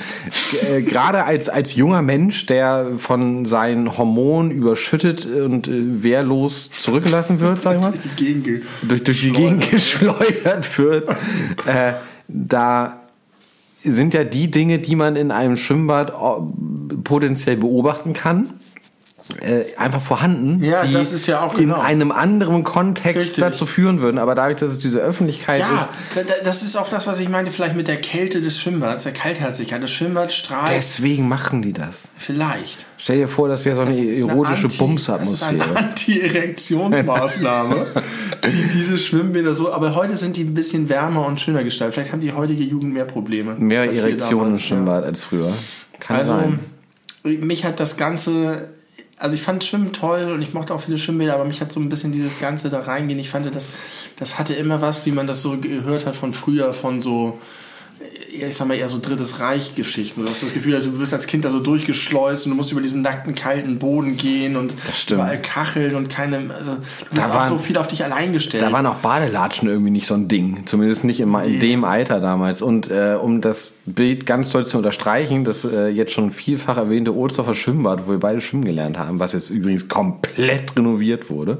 Äh, 0.68 0.82
Gerade 0.82 1.24
als, 1.24 1.48
als 1.48 1.74
junger 1.74 2.02
Mensch, 2.02 2.46
der 2.46 2.92
von 2.98 3.44
seinen 3.44 3.96
Hormonen 3.96 4.50
überschüttet 4.50 5.26
und 5.26 5.68
äh, 5.68 6.02
wehrlos 6.02 6.70
zurückgelassen 6.70 7.40
wird, 7.40 7.60
sag 7.60 7.76
ich 7.76 7.82
mal, 7.82 7.92
Die 8.18 8.24
Gegend 8.24 8.64
durch, 8.82 9.04
durch 9.04 9.20
die 9.20 9.32
Gegend 9.32 9.70
geschleudert 9.70 10.78
wird, 10.78 11.08
äh, 11.66 11.94
da 12.28 13.00
sind 13.82 14.14
ja 14.14 14.24
die 14.24 14.50
Dinge, 14.50 14.78
die 14.78 14.96
man 14.96 15.16
in 15.16 15.30
einem 15.30 15.56
Schwimmbad 15.56 16.10
äh, 16.10 16.96
potenziell 17.02 17.56
beobachten 17.56 18.12
kann, 18.12 18.50
äh, 19.40 19.64
einfach 19.76 20.02
vorhanden, 20.02 20.62
Ja, 20.64 20.84
die 20.84 20.92
ja 21.26 21.42
auch 21.44 21.54
in 21.54 21.60
genau. 21.68 21.80
einem 21.80 22.10
anderen 22.10 22.64
Kontext 22.64 23.16
Richtig. 23.20 23.42
dazu 23.44 23.66
führen 23.66 24.00
würden. 24.00 24.18
Aber 24.18 24.34
dadurch, 24.34 24.58
dass 24.58 24.72
es 24.72 24.78
diese 24.78 24.98
Öffentlichkeit 24.98 25.60
Ja, 25.60 25.74
ist, 25.74 25.88
da- 26.14 26.22
da- 26.22 26.44
das 26.44 26.62
ist 26.62 26.76
auch 26.76 26.88
das, 26.88 27.06
was 27.06 27.20
ich 27.20 27.28
meinte, 27.28 27.50
vielleicht 27.52 27.76
mit 27.76 27.86
der 27.88 28.00
Kälte 28.00 28.40
des 28.40 28.60
Schwimmbads, 28.60 29.04
der 29.04 29.12
Kaltherzigkeit. 29.12 29.82
Das 29.82 29.90
Schwimmbad 29.92 30.32
strahlt 30.32 30.70
deswegen 30.70 31.28
machen 31.28 31.62
die 31.62 31.72
das. 31.72 32.10
vielleicht. 32.18 32.86
Stell 32.98 33.16
dir 33.18 33.28
vor, 33.28 33.48
das 33.48 33.64
wäre 33.64 33.74
so 33.76 33.82
eine 33.82 33.96
erotische 34.16 34.68
Bumsatmosphäre. 34.68 35.56
Das 35.56 35.66
ist 35.66 35.72
eine 35.76 35.88
Anti-Erektionsmaßnahme, 35.88 37.86
die 38.44 38.68
diese 38.78 38.98
Schwimmbäder 38.98 39.54
so. 39.54 39.72
Aber 39.72 39.94
heute 39.94 40.16
sind 40.16 40.36
die 40.36 40.42
ein 40.44 40.54
bisschen 40.54 40.88
wärmer 40.88 41.26
und 41.26 41.40
schöner 41.40 41.64
gestaltet. 41.64 41.94
Vielleicht 41.94 42.12
haben 42.12 42.20
die 42.20 42.32
heutige 42.32 42.62
Jugend 42.62 42.92
mehr 42.92 43.04
Probleme. 43.04 43.54
Mehr 43.58 43.92
Erektionen 43.92 44.54
im 44.54 44.60
Schwimmbad 44.60 45.04
als 45.04 45.24
früher. 45.24 45.52
Kann 46.00 46.16
Also, 46.16 46.34
sein. 46.34 46.60
mich 47.24 47.64
hat 47.64 47.80
das 47.80 47.96
Ganze. 47.96 48.68
Also 49.22 49.36
ich 49.36 49.42
fand 49.42 49.62
Schwimmen 49.62 49.92
toll 49.92 50.32
und 50.32 50.42
ich 50.42 50.52
mochte 50.52 50.74
auch 50.74 50.80
viele 50.80 50.98
Schwimmbäder, 50.98 51.34
aber 51.34 51.44
mich 51.44 51.60
hat 51.60 51.70
so 51.70 51.78
ein 51.78 51.88
bisschen 51.88 52.10
dieses 52.10 52.40
Ganze 52.40 52.70
da 52.70 52.80
reingehen. 52.80 53.20
Ich 53.20 53.30
fand, 53.30 53.54
das, 53.54 53.70
das 54.16 54.36
hatte 54.36 54.52
immer 54.52 54.82
was, 54.82 55.06
wie 55.06 55.12
man 55.12 55.28
das 55.28 55.42
so 55.42 55.58
gehört 55.58 56.06
hat 56.06 56.16
von 56.16 56.32
früher, 56.32 56.74
von 56.74 57.00
so, 57.00 57.38
ich 58.32 58.56
sag 58.56 58.66
mal 58.66 58.74
eher 58.74 58.88
so 58.88 58.98
Drittes 59.00 59.40
Reich-Geschichten. 59.40 60.22
So, 60.22 60.28
hast 60.28 60.42
du 60.42 60.46
das 60.46 60.54
Gefühl, 60.54 60.74
also 60.74 60.90
du 60.90 60.98
wirst 60.98 61.12
als 61.12 61.26
Kind 61.26 61.44
da 61.44 61.50
so 61.50 61.60
durchgeschleust 61.60 62.46
und 62.46 62.50
du 62.50 62.56
musst 62.56 62.72
über 62.72 62.80
diesen 62.80 63.02
nackten, 63.02 63.34
kalten 63.34 63.78
Boden 63.78 64.16
gehen 64.16 64.56
und 64.56 64.74
überall 65.10 65.40
Kacheln 65.42 65.94
und 65.94 66.08
keine, 66.08 66.52
also 66.54 66.72
du 66.72 66.78
bist 67.12 67.26
Da 67.26 67.30
auch 67.30 67.34
waren- 67.34 67.48
so 67.50 67.58
viel 67.58 67.76
auf 67.76 67.88
dich 67.88 68.02
allein 68.04 68.32
gestellt. 68.32 68.62
Da 68.62 68.72
waren 68.72 68.86
auch 68.86 68.96
Badelatschen 68.96 69.68
irgendwie 69.68 69.90
nicht 69.90 70.06
so 70.06 70.14
ein 70.14 70.28
Ding. 70.28 70.62
Zumindest 70.64 71.04
nicht 71.04 71.20
in, 71.20 71.34
in 71.34 71.60
dem 71.60 71.84
Alter 71.84 72.20
damals. 72.20 72.62
Und 72.62 72.90
äh, 72.90 73.16
um 73.20 73.40
das 73.40 73.72
Bild 73.86 74.24
ganz 74.26 74.50
doll 74.50 74.64
zu 74.66 74.78
unterstreichen, 74.78 75.44
das 75.44 75.64
äh, 75.64 75.88
jetzt 75.88 76.12
schon 76.12 76.30
vielfach 76.30 76.76
erwähnte 76.78 77.14
Ohlsdorfer 77.14 77.54
Schwimmbad, 77.54 78.06
wo 78.06 78.12
wir 78.12 78.18
beide 78.20 78.40
schwimmen 78.40 78.64
gelernt 78.64 78.98
haben, 78.98 79.20
was 79.20 79.34
jetzt 79.34 79.50
übrigens 79.50 79.88
komplett 79.88 80.74
renoviert 80.76 81.28
wurde. 81.30 81.58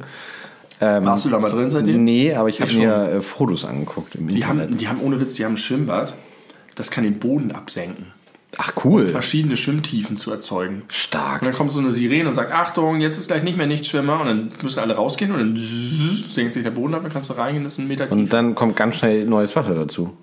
Warst 0.80 1.26
du 1.26 1.28
da 1.30 1.38
mal 1.38 1.50
drin 1.50 1.70
seitdem? 1.70 2.02
Nee, 2.02 2.34
aber 2.34 2.48
ich 2.48 2.60
habe 2.60 2.72
mir 2.72 2.92
äh, 3.08 3.22
Fotos 3.22 3.64
angeguckt 3.64 4.16
im 4.16 4.26
Die 4.26 4.36
Internet. 4.40 4.68
haben, 4.70 4.78
die 4.78 4.88
haben 4.88 5.00
ohne 5.00 5.20
Witz, 5.20 5.34
die 5.34 5.44
haben 5.44 5.52
ein 5.52 5.56
Schwimmbad, 5.56 6.12
das 6.74 6.90
kann 6.90 7.04
den 7.04 7.18
Boden 7.18 7.52
absenken. 7.52 8.06
Ach 8.58 8.72
cool. 8.84 9.08
verschiedene 9.08 9.56
Schwimmtiefen 9.56 10.16
zu 10.16 10.30
erzeugen. 10.30 10.82
Stark. 10.88 11.40
Und 11.40 11.46
dann 11.46 11.54
kommt 11.54 11.72
so 11.72 11.80
eine 11.80 11.90
Sirene 11.90 12.28
und 12.28 12.34
sagt, 12.34 12.52
Achtung, 12.52 13.00
jetzt 13.00 13.18
ist 13.18 13.28
gleich 13.28 13.42
nicht 13.42 13.56
mehr 13.56 13.66
Nichtschwimmer 13.66 14.20
und 14.20 14.26
dann 14.26 14.52
müssen 14.60 14.80
alle 14.80 14.94
rausgehen 14.94 15.32
und 15.32 15.38
dann 15.38 15.56
senkt 15.56 16.52
sich 16.52 16.62
der 16.62 16.70
Boden 16.70 16.94
ab, 16.94 17.02
dann 17.02 17.12
kannst 17.12 17.30
du 17.30 17.34
reingehen, 17.34 17.64
das 17.64 17.74
ist 17.74 17.78
ein 17.78 17.88
Meter 17.88 18.08
tief. 18.08 18.12
Und 18.12 18.32
dann 18.32 18.54
kommt 18.54 18.76
ganz 18.76 18.96
schnell 18.96 19.24
neues 19.24 19.56
Wasser 19.56 19.74
dazu. 19.74 20.16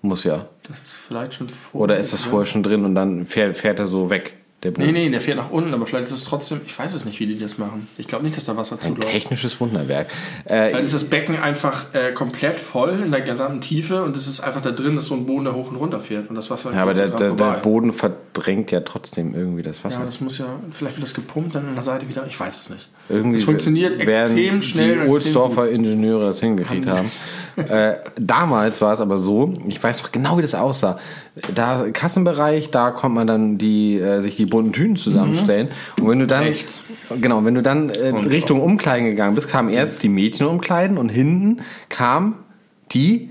Muss 0.00 0.24
ja. 0.24 0.48
Das 0.62 0.80
ist 0.82 0.96
vielleicht 0.96 1.34
schon 1.34 1.48
vor. 1.48 1.82
Oder 1.82 1.98
ist 1.98 2.12
das 2.12 2.22
vorher 2.22 2.46
schon 2.46 2.62
drin 2.62 2.84
und 2.84 2.94
dann 2.94 3.26
fährt, 3.26 3.56
fährt 3.56 3.78
er 3.78 3.86
so 3.86 4.08
weg, 4.08 4.38
der 4.62 4.70
Boden? 4.70 4.86
Nee, 4.86 4.92
nee, 4.92 5.10
der 5.10 5.20
fährt 5.20 5.36
nach 5.36 5.50
unten, 5.50 5.74
aber 5.74 5.86
vielleicht 5.86 6.06
ist 6.06 6.12
es 6.12 6.24
trotzdem, 6.24 6.60
ich 6.64 6.78
weiß 6.78 6.94
es 6.94 7.04
nicht, 7.04 7.20
wie 7.20 7.26
die 7.26 7.38
das 7.38 7.58
machen. 7.58 7.88
Ich 7.98 8.06
glaube 8.06 8.24
nicht, 8.24 8.36
dass 8.36 8.44
da 8.44 8.56
Wasser 8.56 8.76
Ein 8.76 8.80
zuläuft. 8.80 9.10
technisches 9.10 9.60
Wunderwerk. 9.60 10.08
Äh, 10.44 10.70
Vielleicht 10.70 10.84
ist 10.84 10.94
das 10.94 11.04
Becken 11.04 11.36
einfach 11.36 11.94
äh, 11.94 12.12
komplett 12.12 12.58
voll 12.58 13.00
in 13.04 13.10
der 13.10 13.20
gesamten 13.20 13.60
Tiefe 13.60 14.02
und 14.02 14.16
es 14.16 14.26
ist 14.26 14.40
einfach 14.40 14.62
da 14.62 14.70
drin, 14.70 14.94
dass 14.96 15.06
so 15.06 15.14
ein 15.14 15.26
Boden 15.26 15.44
da 15.44 15.52
hoch 15.52 15.70
und 15.70 15.76
runter 15.76 16.00
fährt 16.00 16.28
und 16.30 16.36
das 16.36 16.50
Wasser 16.50 16.72
ja, 16.72 16.82
aber 16.82 16.94
der, 16.94 17.08
der, 17.08 17.32
der 17.32 17.52
Boden 17.58 17.92
verdrängt 17.92 18.70
ja 18.70 18.80
trotzdem 18.80 19.34
irgendwie 19.34 19.62
das 19.62 19.84
Wasser. 19.84 20.00
Ja, 20.00 20.06
das 20.06 20.20
muss 20.20 20.38
ja, 20.38 20.46
vielleicht 20.70 20.96
wird 20.96 21.04
das 21.04 21.14
gepumpt 21.14 21.54
dann 21.54 21.68
an 21.68 21.74
der 21.74 21.84
Seite 21.84 22.08
wieder, 22.08 22.26
ich 22.26 22.38
weiß 22.38 22.60
es 22.60 22.70
nicht. 22.70 22.88
Irgendwie 23.08 23.36
es 23.36 23.44
funktioniert 23.44 24.00
extrem 24.00 24.62
schnell 24.62 25.04
Die 25.04 25.10
Ohlsdorfer 25.10 25.68
Ingenieure 25.68 26.26
das 26.26 26.40
hingekriegt 26.40 26.86
haben. 26.86 27.10
äh, 27.56 27.94
damals 28.18 28.80
war 28.80 28.92
es 28.92 29.00
aber 29.00 29.18
so, 29.18 29.54
ich 29.68 29.82
weiß 29.82 30.02
noch 30.02 30.12
genau, 30.12 30.38
wie 30.38 30.42
das 30.42 30.54
aussah. 30.54 30.98
Da 31.54 31.86
Kassenbereich, 31.92 32.70
da 32.70 32.90
kommt 32.90 33.14
man 33.14 33.26
dann 33.26 33.58
die 33.58 33.98
äh, 33.98 34.20
sich 34.22 34.36
die 34.36 34.46
bunten 34.46 34.72
Tüten 34.72 34.96
zusammenstellen. 34.96 35.68
Und 36.00 36.08
wenn 36.08 36.18
du 36.18 36.26
dann 36.26 36.42
Rechts. 36.42 36.88
genau, 37.20 37.44
wenn 37.44 37.54
du 37.54 37.62
dann 37.62 37.90
äh, 37.90 38.08
Richtung 38.08 38.60
Umkleiden 38.60 39.06
gegangen 39.06 39.34
bist, 39.34 39.48
kamen 39.48 39.68
erst 39.68 40.02
die 40.02 40.08
Mädchen 40.08 40.46
umkleiden 40.46 40.98
und 40.98 41.08
hinten 41.08 41.62
kam 41.88 42.36
die 42.92 43.30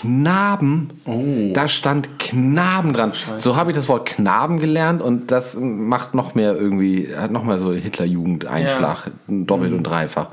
Knaben. 0.00 0.90
Oh. 1.06 1.52
Da 1.54 1.68
stand 1.68 2.18
Knaben 2.18 2.92
dran. 2.92 3.12
So 3.36 3.56
habe 3.56 3.70
ich 3.70 3.76
das 3.76 3.88
Wort 3.88 4.06
Knaben 4.06 4.58
gelernt 4.60 5.00
und 5.00 5.30
das 5.30 5.56
macht 5.58 6.14
noch 6.14 6.34
mehr 6.34 6.54
irgendwie, 6.54 7.08
hat 7.16 7.30
noch 7.30 7.44
mal 7.44 7.58
so 7.58 7.72
Hitlerjugend-Einschlag, 7.72 9.10
doppelt 9.28 9.72
und 9.72 9.82
dreifach. 9.84 10.28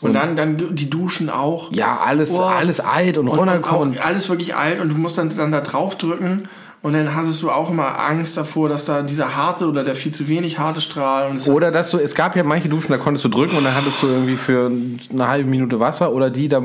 Und 0.00 0.14
dann, 0.14 0.34
dann 0.36 0.56
die 0.74 0.88
Duschen 0.88 1.28
auch. 1.28 1.72
Ja, 1.72 1.98
alles, 2.04 2.34
Boah. 2.36 2.52
alles 2.52 2.80
alt 2.80 3.18
und 3.18 3.26
Und, 3.28 3.32
und 3.32 3.38
runtergekommen. 3.40 3.98
alles 3.98 4.28
wirklich 4.30 4.54
alt 4.54 4.80
und 4.80 4.90
du 4.90 4.96
musst 4.96 5.18
dann, 5.18 5.28
dann 5.36 5.52
da 5.52 5.60
drauf 5.60 5.98
drücken 5.98 6.44
und 6.82 6.94
dann 6.94 7.14
hattest 7.14 7.42
du 7.42 7.50
auch 7.50 7.68
immer 7.70 8.00
Angst 8.00 8.38
davor, 8.38 8.70
dass 8.70 8.86
da 8.86 9.02
dieser 9.02 9.36
harte 9.36 9.68
oder 9.68 9.84
der 9.84 9.94
viel 9.94 10.12
zu 10.12 10.28
wenig 10.28 10.58
harte 10.58 10.80
Strahl 10.80 11.28
und 11.28 11.36
es 11.36 11.48
Oder 11.48 11.70
dass 11.70 11.90
du, 11.90 11.98
es 11.98 12.14
gab 12.14 12.34
ja 12.36 12.44
manche 12.44 12.70
Duschen, 12.70 12.90
da 12.92 12.96
konntest 12.96 13.24
du 13.26 13.28
drücken 13.28 13.56
und 13.58 13.64
dann 13.64 13.74
hattest 13.74 14.02
du 14.02 14.06
irgendwie 14.06 14.36
für 14.36 14.70
eine 15.12 15.28
halbe 15.28 15.50
Minute 15.50 15.78
Wasser 15.80 16.12
oder 16.14 16.30
die, 16.30 16.48
da 16.48 16.62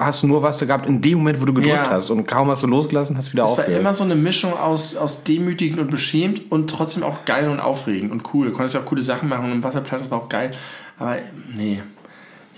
hast 0.00 0.22
du 0.22 0.26
nur 0.26 0.42
Wasser 0.42 0.66
gehabt 0.66 0.86
in 0.86 1.00
dem 1.00 1.18
Moment, 1.18 1.40
wo 1.40 1.44
du 1.46 1.54
gedrückt 1.54 1.74
Ja. 1.74 1.90
hast. 1.90 2.10
Und 2.10 2.26
kaum 2.26 2.48
hast 2.50 2.62
du 2.62 2.66
losgelassen, 2.66 3.16
hast 3.16 3.28
du 3.28 3.32
wieder 3.34 3.44
Es 3.44 3.50
war 3.52 3.58
aufgehört. 3.60 3.80
immer 3.80 3.94
so 3.94 4.04
eine 4.04 4.14
Mischung 4.14 4.52
aus, 4.58 4.96
aus 4.96 5.22
demütigend 5.24 5.80
und 5.80 5.90
beschämt 5.90 6.50
und 6.50 6.68
trotzdem 6.70 7.02
auch 7.02 7.24
geil 7.24 7.48
und 7.48 7.60
aufregend 7.60 8.12
und 8.12 8.22
cool. 8.34 8.46
Du 8.48 8.52
konntest 8.52 8.74
ja 8.74 8.80
auch 8.80 8.84
coole 8.84 9.02
Sachen 9.02 9.28
machen 9.28 9.46
und 9.46 9.52
im 9.52 9.64
Wasserplatz 9.64 10.02
war 10.10 10.18
auch 10.18 10.28
geil. 10.28 10.52
Aber 10.98 11.16
nee, 11.56 11.80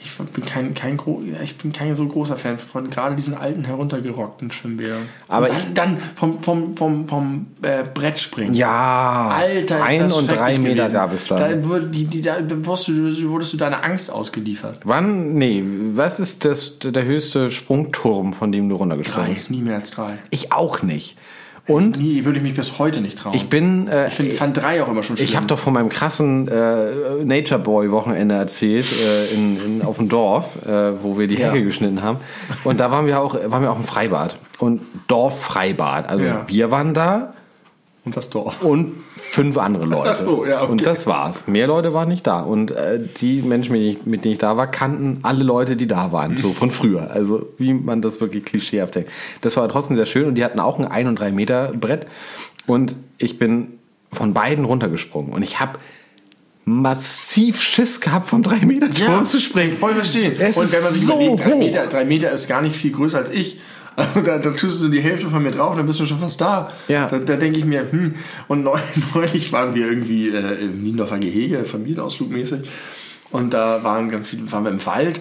ich 0.05 0.12
bin 0.16 0.44
kein, 0.44 0.74
kein, 0.74 0.96
gro 0.96 1.22
ich 1.42 1.57
bin 1.59 1.72
kein 1.72 1.94
so 1.96 2.07
großer 2.07 2.36
Fan 2.36 2.59
von 2.59 2.90
gerade 2.90 3.16
diesen 3.16 3.34
alten, 3.34 3.64
heruntergerockten 3.64 4.50
Schwimmbädern. 4.50 5.02
Aber 5.28 5.46
dann, 5.48 5.57
ich- 5.57 5.74
dann 5.74 5.98
vom, 6.16 6.42
vom, 6.42 6.74
vom, 6.74 7.09
vom 7.09 7.46
äh, 7.62 7.82
Brett 7.92 8.18
springen. 8.18 8.55
ja, 8.55 9.30
Alter, 9.36 9.76
ist 9.78 9.82
ein 9.82 9.98
das 10.00 10.12
und 10.12 10.30
drei 10.30 10.59
Meter 10.59 10.74
gewesen. 10.74 10.92
gab 10.94 11.12
es 11.12 11.26
da. 11.26 11.36
Da, 11.36 11.64
wurde, 11.64 11.88
die, 11.88 12.05
die, 12.05 12.20
da 12.22 12.38
wurdest, 12.66 12.88
du, 12.88 13.28
wurdest 13.30 13.52
du 13.52 13.57
deiner 13.57 13.82
Angst 13.84 14.11
ausgeliefert. 14.12 14.80
Wann? 14.84 15.34
Nee, 15.34 15.64
was 15.94 16.20
ist 16.20 16.44
das, 16.44 16.78
der 16.80 17.05
höchste 17.05 17.50
Sprungturm, 17.50 18.32
von 18.32 18.52
dem 18.52 18.68
du 18.68 18.76
runtergesprungen 18.76 19.28
Drei, 19.28 19.34
bist? 19.34 19.50
nie 19.50 19.62
mehr 19.62 19.76
als 19.76 19.90
drei. 19.90 20.18
Ich 20.30 20.52
auch 20.52 20.82
nicht. 20.82 21.16
Und 21.66 21.96
Nie, 21.98 22.26
würde 22.26 22.38
ich 22.38 22.42
mich 22.42 22.54
bis 22.54 22.78
heute 22.78 23.00
nicht 23.00 23.16
trauen. 23.18 23.34
ich 23.34 23.48
bin. 23.48 23.88
Äh, 23.88 24.08
ich 24.08 24.14
find, 24.14 24.32
fand 24.34 24.56
drei 24.56 24.82
auch 24.82 24.88
immer 24.88 25.02
schon 25.02 25.16
schlimm. 25.16 25.26
Ich 25.28 25.34
habe 25.36 25.46
doch 25.46 25.58
von 25.58 25.72
meinem 25.72 25.88
krassen 25.88 26.46
äh, 26.46 27.24
Nature 27.24 27.58
Boy 27.58 27.90
Wochenende 27.90 28.34
erzählt 28.34 28.86
äh, 29.00 29.32
in, 29.32 29.56
in, 29.78 29.82
auf 29.82 29.96
dem 29.96 30.10
Dorf, 30.10 30.56
äh, 30.66 31.02
wo 31.02 31.18
wir 31.18 31.26
die 31.26 31.36
Ja. 31.36 31.48
Hecke 31.52 31.64
geschnitten 31.64 32.02
haben. 32.02 32.18
Und 32.64 32.80
da 32.80 32.90
waren 32.90 33.06
wir 33.06 33.18
auch, 33.20 33.34
waren 33.46 33.62
wir 33.62 33.72
auch 33.72 33.78
im 33.78 33.84
Freibad 33.84 34.34
und 34.58 34.82
Dorffreibad. 35.08 36.08
Also 36.08 36.24
Ja. 36.24 36.42
wir 36.46 36.70
waren 36.70 36.92
da 36.92 37.32
und 38.05 38.16
das 38.16 38.28
Dorf. 38.28 38.62
und 38.62 38.92
fünf 39.16 39.57
andere 39.57 39.86
Leute. 39.86 40.11
Ach 40.11 40.20
so, 40.20 40.44
ja, 40.44 40.62
okay. 40.62 40.72
Und 40.72 40.84
das 40.84 41.07
war's. 41.07 41.48
Mehr 41.48 41.66
Leute 41.66 41.94
waren 41.94 42.09
nicht 42.09 42.26
da. 42.26 42.40
Und 42.40 42.70
äh, 42.70 43.00
die 43.16 43.40
Menschen, 43.40 43.72
mit 43.72 43.80
denen, 43.80 43.96
ich, 43.96 44.07
mit 44.07 44.24
denen 44.24 44.32
ich 44.32 44.38
da 44.38 44.57
war, 44.57 44.70
kannten 44.70 45.20
alle 45.22 45.42
Leute, 45.42 45.74
die 45.76 45.86
da 45.86 46.12
waren. 46.12 46.36
So 46.36 46.52
von 46.52 46.70
früher. 46.70 47.11
Also 47.11 47.46
wie 47.57 47.72
man 47.72 48.02
das 48.02 48.20
wirklich 48.20 48.44
klischeehaft 48.44 48.94
denkt. 48.94 49.11
Das 49.40 49.57
war 49.57 49.68
trotzdem 49.68 49.96
sehr 49.96 50.07
schön. 50.07 50.26
Und 50.26 50.34
die 50.34 50.44
hatten 50.44 50.61
auch 50.61 50.78
ein 50.78 50.84
1 50.84 51.09
und 51.09 51.18
3 51.18 51.32
Meter 51.32 51.72
Brett. 51.72 52.07
Und 52.66 52.96
ich 53.18 53.38
bin 53.38 53.78
von 54.12 54.34
beiden 54.34 54.66
runtergesprungen. 54.66 55.32
Und 55.32 55.42
ich 55.42 55.61
habe 55.61 55.78
massiv 56.66 57.61
Schiss 57.61 58.00
gehabt, 58.00 58.26
vom 58.26 58.42
3 58.42 58.66
Meter 58.66 58.90
Turm 58.90 59.24
zu 59.24 59.40
springen. 59.40 59.76
Voll 59.76 59.92
verstehen. 59.92 60.34
Es 60.38 60.57
und 60.57 60.72
wenn 60.72 60.82
man 60.82 60.90
ist 60.90 60.98
sich 60.98 61.07
so 61.07 61.14
überlegt, 61.14 61.40
drei 61.40 61.52
hoch. 61.52 61.59
Meter, 61.59 61.86
drei 61.86 62.05
Meter 62.05 62.30
ist 62.32 62.48
gar 62.48 62.62
nicht 62.62 62.76
viel 62.76 62.92
größer 62.92 63.18
als 63.18 63.30
ich. 63.30 63.61
Da, 64.24 64.38
da 64.38 64.51
tust 64.51 64.82
du 64.82 64.88
die 64.88 65.01
Hälfte 65.01 65.28
von 65.28 65.42
mir 65.42 65.51
drauf, 65.51 65.76
dann 65.76 65.86
bist 65.86 66.01
du 66.01 66.07
schon 66.07 66.18
fast 66.18 66.40
da. 66.40 66.70
Ja. 66.88 67.07
Da, 67.07 67.18
da 67.18 67.36
denke 67.36 67.59
ich 67.59 67.64
mir, 67.64 67.90
hm. 67.90 68.14
Und 68.49 68.64
neu, 68.64 68.78
neulich 69.14 69.53
waren 69.53 69.74
wir 69.74 69.86
irgendwie 69.86 70.28
äh, 70.28 70.64
im 70.64 70.82
Niendorfer 70.82 71.18
Gehege, 71.18 71.64
Familienausflug 71.64 72.30
mäßig. 72.30 72.68
Und 73.30 73.55
da 73.55 73.82
waren 73.84 74.09
ganz 74.09 74.30
viele, 74.30 74.51
waren 74.53 74.64
wir 74.64 74.70
im 74.70 74.84
Wald. 74.86 75.20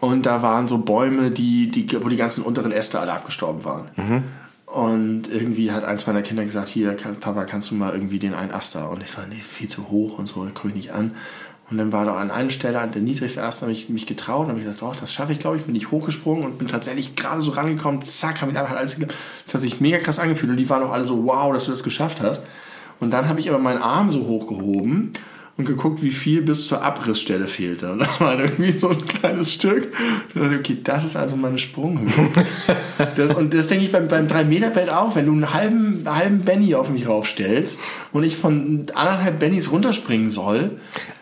Und 0.00 0.26
da 0.26 0.42
waren 0.42 0.66
so 0.66 0.78
Bäume, 0.78 1.30
die, 1.30 1.68
die, 1.68 1.88
wo 2.02 2.08
die 2.08 2.16
ganzen 2.16 2.44
unteren 2.44 2.72
Äste 2.72 3.00
alle 3.00 3.12
abgestorben 3.12 3.64
waren. 3.64 3.88
Mhm. 3.96 4.22
Und 4.66 5.32
irgendwie 5.32 5.72
hat 5.72 5.84
eins 5.84 6.06
meiner 6.06 6.20
Kinder 6.20 6.44
gesagt, 6.44 6.68
hier, 6.68 6.94
Papa, 7.20 7.44
kannst 7.44 7.70
du 7.70 7.74
mal 7.74 7.94
irgendwie 7.94 8.18
den 8.18 8.34
einen 8.34 8.52
Ast 8.52 8.74
da? 8.74 8.86
Und 8.86 9.02
ich 9.02 9.10
so, 9.10 9.22
nee, 9.28 9.36
viel 9.36 9.68
zu 9.68 9.88
hoch 9.88 10.18
und 10.18 10.28
so, 10.28 10.40
gucke 10.54 10.68
ich 10.68 10.74
nicht 10.74 10.92
an. 10.92 11.12
Und 11.70 11.76
dann 11.76 11.92
war 11.92 12.06
da 12.06 12.16
an 12.16 12.30
einer 12.30 12.50
Stelle, 12.50 12.80
an 12.80 12.92
der 12.92 13.02
niedrigste 13.02 13.42
Ast, 13.42 13.60
habe 13.60 13.72
ich 13.72 13.90
mich 13.90 14.06
getraut 14.06 14.44
und 14.44 14.52
habe 14.52 14.60
gesagt, 14.60 14.80
doch, 14.80 14.96
das 14.96 15.12
schaffe 15.12 15.32
ich, 15.32 15.38
glaube 15.38 15.58
ich, 15.58 15.64
bin 15.64 15.74
ich 15.74 15.90
hochgesprungen 15.90 16.44
und 16.44 16.58
bin 16.58 16.66
tatsächlich 16.66 17.14
gerade 17.14 17.42
so 17.42 17.52
rangekommen, 17.52 18.00
zack, 18.00 18.40
habe 18.40 18.50
ich 18.50 18.58
einfach 18.58 18.76
alles 18.76 18.96
geklappt. 18.96 19.14
Das 19.44 19.54
hat 19.54 19.60
sich 19.60 19.80
mega 19.80 19.98
krass 19.98 20.18
angefühlt 20.18 20.50
und 20.50 20.56
die 20.56 20.68
waren 20.70 20.82
auch 20.82 20.92
alle 20.92 21.04
so, 21.04 21.24
wow, 21.24 21.52
dass 21.52 21.66
du 21.66 21.70
das 21.70 21.82
geschafft 21.82 22.22
hast. 22.22 22.46
Und 23.00 23.10
dann 23.10 23.28
habe 23.28 23.38
ich 23.38 23.50
aber 23.50 23.58
meinen 23.58 23.82
Arm 23.82 24.10
so 24.10 24.26
hochgehoben 24.26 25.12
und 25.58 25.64
geguckt, 25.64 26.04
wie 26.04 26.12
viel 26.12 26.42
bis 26.42 26.68
zur 26.68 26.82
Abrissstelle 26.84 27.48
fehlte. 27.48 27.90
Und 27.90 27.98
das 27.98 28.20
war 28.20 28.38
irgendwie 28.38 28.70
so 28.70 28.90
ein 28.90 29.04
kleines 29.04 29.52
Stück. 29.52 29.92
Und 30.34 30.42
dann 30.42 30.56
okay, 30.56 30.78
das 30.84 31.04
ist 31.04 31.16
also 31.16 31.34
meine 31.34 31.58
Sprunghöhe. 31.58 32.08
das, 33.16 33.34
und 33.34 33.52
das 33.52 33.66
denke 33.66 33.84
ich 33.84 33.90
beim, 33.90 34.06
beim 34.06 34.28
3-Meter-Bett 34.28 34.92
auch. 34.92 35.16
Wenn 35.16 35.26
du 35.26 35.32
einen 35.32 35.52
halben, 35.52 36.04
halben 36.06 36.38
Benny 36.42 36.76
auf 36.76 36.90
mich 36.90 37.08
raufstellst 37.08 37.80
und 38.12 38.22
ich 38.22 38.36
von 38.36 38.86
anderthalb 38.94 39.40
Bennys 39.40 39.72
runterspringen 39.72 40.30
soll, 40.30 40.78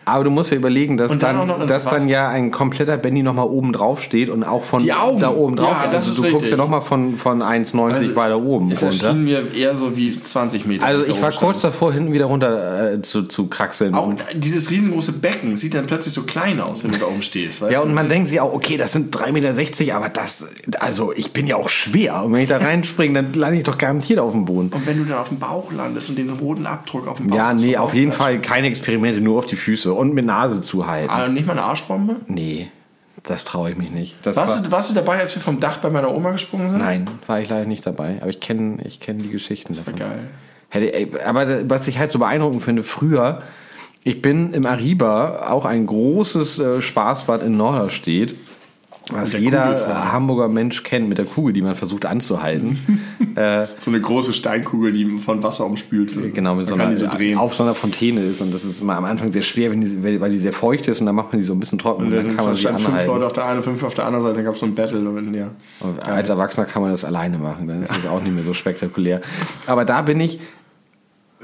Aber 0.07 0.23
du 0.23 0.29
musst 0.29 0.51
ja 0.51 0.57
überlegen, 0.57 0.95
dass 0.95 1.17
dann 1.17 1.47
dann, 1.47 1.67
dass 1.67 1.83
dann 1.85 2.07
ja 2.07 2.29
ein 2.29 2.51
kompletter 2.51 2.95
Benny 2.95 3.23
nochmal 3.23 3.47
oben 3.47 3.73
drauf 3.73 4.01
steht 4.01 4.29
und 4.29 4.43
auch 4.43 4.63
von 4.63 4.85
da 4.85 5.03
oben 5.03 5.57
drauf. 5.57 5.75
Ja, 5.83 5.89
das 5.91 6.07
also 6.07 6.21
du 6.21 6.29
guckst 6.29 6.43
richtig. 6.43 6.51
ja 6.51 6.57
nochmal 6.57 6.81
von, 6.81 7.17
von 7.17 7.41
1,90 7.41 7.93
also 7.93 8.15
weiter 8.15 8.39
oben 8.41 8.71
es 8.71 8.81
runter. 8.81 9.07
erschien 9.07 9.23
mir 9.25 9.53
eher 9.53 9.75
so 9.75 9.97
wie 9.97 10.13
20 10.13 10.65
Meter. 10.65 10.85
Also 10.85 11.03
ich 11.05 11.21
war 11.21 11.31
kurz 11.31 11.61
davor, 11.61 11.91
hinten 11.91 12.13
wieder 12.13 12.25
runter 12.25 12.93
äh, 12.93 13.01
zu, 13.01 13.23
zu 13.23 13.47
kraxeln. 13.47 13.95
Auch 13.95 14.13
dieses 14.33 14.69
riesengroße 14.69 15.13
Becken 15.13 15.55
sieht 15.57 15.73
dann 15.73 15.85
plötzlich 15.85 16.13
so 16.13 16.23
klein 16.23 16.59
aus, 16.59 16.83
wenn 16.83 16.91
du 16.91 16.97
da 16.99 17.05
oben 17.05 17.21
stehst. 17.21 17.61
Ja, 17.61 17.81
du? 17.81 17.87
und 17.87 17.93
man 17.93 18.09
denkt 18.09 18.27
sich 18.27 18.39
auch, 18.41 18.53
okay, 18.53 18.77
das 18.77 18.91
sind 18.93 19.15
3,60 19.15 19.31
Meter, 19.31 19.95
aber 19.95 20.09
das, 20.09 20.47
also 20.79 21.13
ich 21.13 21.33
bin 21.33 21.47
ja 21.47 21.55
auch 21.55 21.69
schwer. 21.69 22.23
Und 22.23 22.33
wenn 22.33 22.41
ich 22.41 22.49
da 22.49 22.57
reinspringe, 22.57 23.13
dann 23.21 23.33
lande 23.33 23.57
ich 23.57 23.63
doch 23.63 23.77
garantiert 23.77 24.19
auf 24.19 24.33
dem 24.33 24.45
Boden. 24.45 24.69
Und 24.69 24.85
wenn 24.85 24.97
du 24.97 25.05
dann 25.05 25.17
auf 25.19 25.29
dem 25.29 25.39
Bauch 25.39 25.71
landest 25.71 26.09
und 26.09 26.17
den 26.17 26.29
roten 26.29 26.65
Abdruck 26.65 27.07
auf 27.07 27.17
dem 27.17 27.27
Bauch 27.27 27.37
Ja, 27.37 27.53
nee, 27.53 27.77
auf 27.77 27.93
jeden. 27.93 28.11
Fall 28.11 28.41
keine 28.41 28.67
Experimente, 28.67 29.21
nur 29.21 29.39
auf 29.39 29.45
die 29.45 29.55
Füße 29.55 29.93
und 29.93 30.13
mit 30.13 30.25
Nase 30.25 30.61
zuhalten. 30.61 31.09
Ah, 31.09 31.27
nicht 31.27 31.45
mal 31.45 31.53
eine 31.53 31.63
Arschbombe? 31.63 32.17
Nee, 32.27 32.69
das 33.23 33.43
traue 33.43 33.71
ich 33.71 33.77
mich 33.77 33.91
nicht. 33.91 34.15
Das 34.23 34.37
Warst 34.37 34.55
war, 34.55 34.63
du, 34.63 34.71
warst 34.71 34.89
du 34.89 34.93
dabei, 34.95 35.19
als 35.19 35.35
wir 35.35 35.41
vom 35.41 35.59
Dach 35.59 35.77
bei 35.77 35.89
meiner 35.89 36.13
Oma 36.13 36.31
gesprungen 36.31 36.69
sind? 36.69 36.79
nein, 36.79 37.09
war 37.27 37.39
ich 37.41 37.49
leider 37.49 37.65
nicht 37.65 37.85
dabei. 37.85 38.17
Aber 38.21 38.29
ich 38.29 38.39
kenne 38.39 38.77
ich 38.85 38.99
kenn 38.99 39.17
die 39.17 39.29
Geschichten 39.29 39.73
Das 39.73 39.85
war 39.85 39.93
davon. 39.93 40.11
geil. 40.17 40.29
Hätte, 40.69 41.25
aber 41.25 41.69
was 41.69 41.87
ich 41.87 41.97
halt 41.99 42.11
so 42.11 42.19
beeindruckend 42.19 42.63
finde, 42.63 42.83
früher, 42.83 43.41
ich 44.03 44.21
bin 44.21 44.53
im 44.53 44.65
Ariba, 44.65 45.49
auch 45.49 45.65
ein 45.65 45.85
großes 45.85 46.59
äh, 46.59 46.81
Spaßbad 46.81 47.43
in 47.43 47.53
Norderstedt, 47.53 48.35
was 49.09 49.31
der 49.31 49.39
jeder 49.39 49.73
äh, 49.73 49.93
Hamburger 50.11 50.49
Mensch 50.49 50.83
kennt, 50.83 51.07
mit 51.07 51.17
der 51.17 51.25
Kugel, 51.25 51.53
die 51.53 51.61
man 51.61 51.75
versucht 51.75 52.05
anzuhalten. 52.05 52.77
äh, 53.35 53.65
So 53.77 53.91
eine 53.91 54.01
große 54.01 54.33
Steinkugel, 54.33 54.91
die 54.91 55.17
von 55.19 55.41
Wasser 55.43 55.65
umspült 55.65 56.15
wird. 56.15 56.33
genau, 56.33 56.55
mit 56.55 56.67
so 56.67 56.73
einer, 56.73 56.93
so 56.95 57.07
drehen. 57.07 57.37
auf 57.37 57.55
so 57.55 57.63
einer 57.63 57.73
Fontäne 57.75 58.21
ist. 58.21 58.41
Und 58.41 58.53
das 58.53 58.65
ist 58.65 58.81
immer 58.81 58.97
am 58.97 59.05
Anfang 59.05 59.31
sehr 59.31 59.41
schwer, 59.43 59.69
die, 59.69 60.21
weil 60.21 60.29
die 60.29 60.39
sehr 60.39 60.53
feucht 60.53 60.87
ist 60.87 60.99
und 60.99 61.05
dann 61.05 61.15
macht 61.15 61.31
man 61.31 61.39
die 61.39 61.45
so 61.45 61.53
ein 61.53 61.59
bisschen 61.59 61.79
trocken 61.79 62.05
und, 62.05 62.13
Und 62.13 62.15
dann 62.15 62.35
kann 62.35 62.45
man 62.45 62.55
sie 62.55 62.61
standen 62.61 62.79
fünf 62.79 62.89
anhalten. 62.89 63.11
Leute 63.11 63.25
auf 63.25 63.33
der 63.33 63.45
einen, 63.45 63.63
fünf 63.63 63.83
auf 63.83 63.93
der 63.93 64.05
anderen 64.05 64.23
Seite, 64.23 64.35
dann 64.35 64.45
gab 64.45 64.53
es 64.55 64.59
so 64.59 64.65
ein 64.65 64.75
Battle. 64.75 64.99
Und, 64.99 65.33
ja. 65.33 65.51
Und 65.79 66.05
als 66.05 66.29
Erwachsener 66.29 66.65
kann 66.65 66.81
man 66.81 66.91
das 66.91 67.05
alleine 67.05 67.37
machen, 67.37 67.67
dann 67.67 67.83
ist 67.83 67.95
es 67.97 68.05
auch 68.05 68.21
nicht 68.21 68.33
mehr 68.33 68.43
so 68.43 68.53
spektakulär. 68.53 69.21
Aber 69.67 69.85
da 69.85 70.01
bin 70.01 70.19
ich 70.19 70.39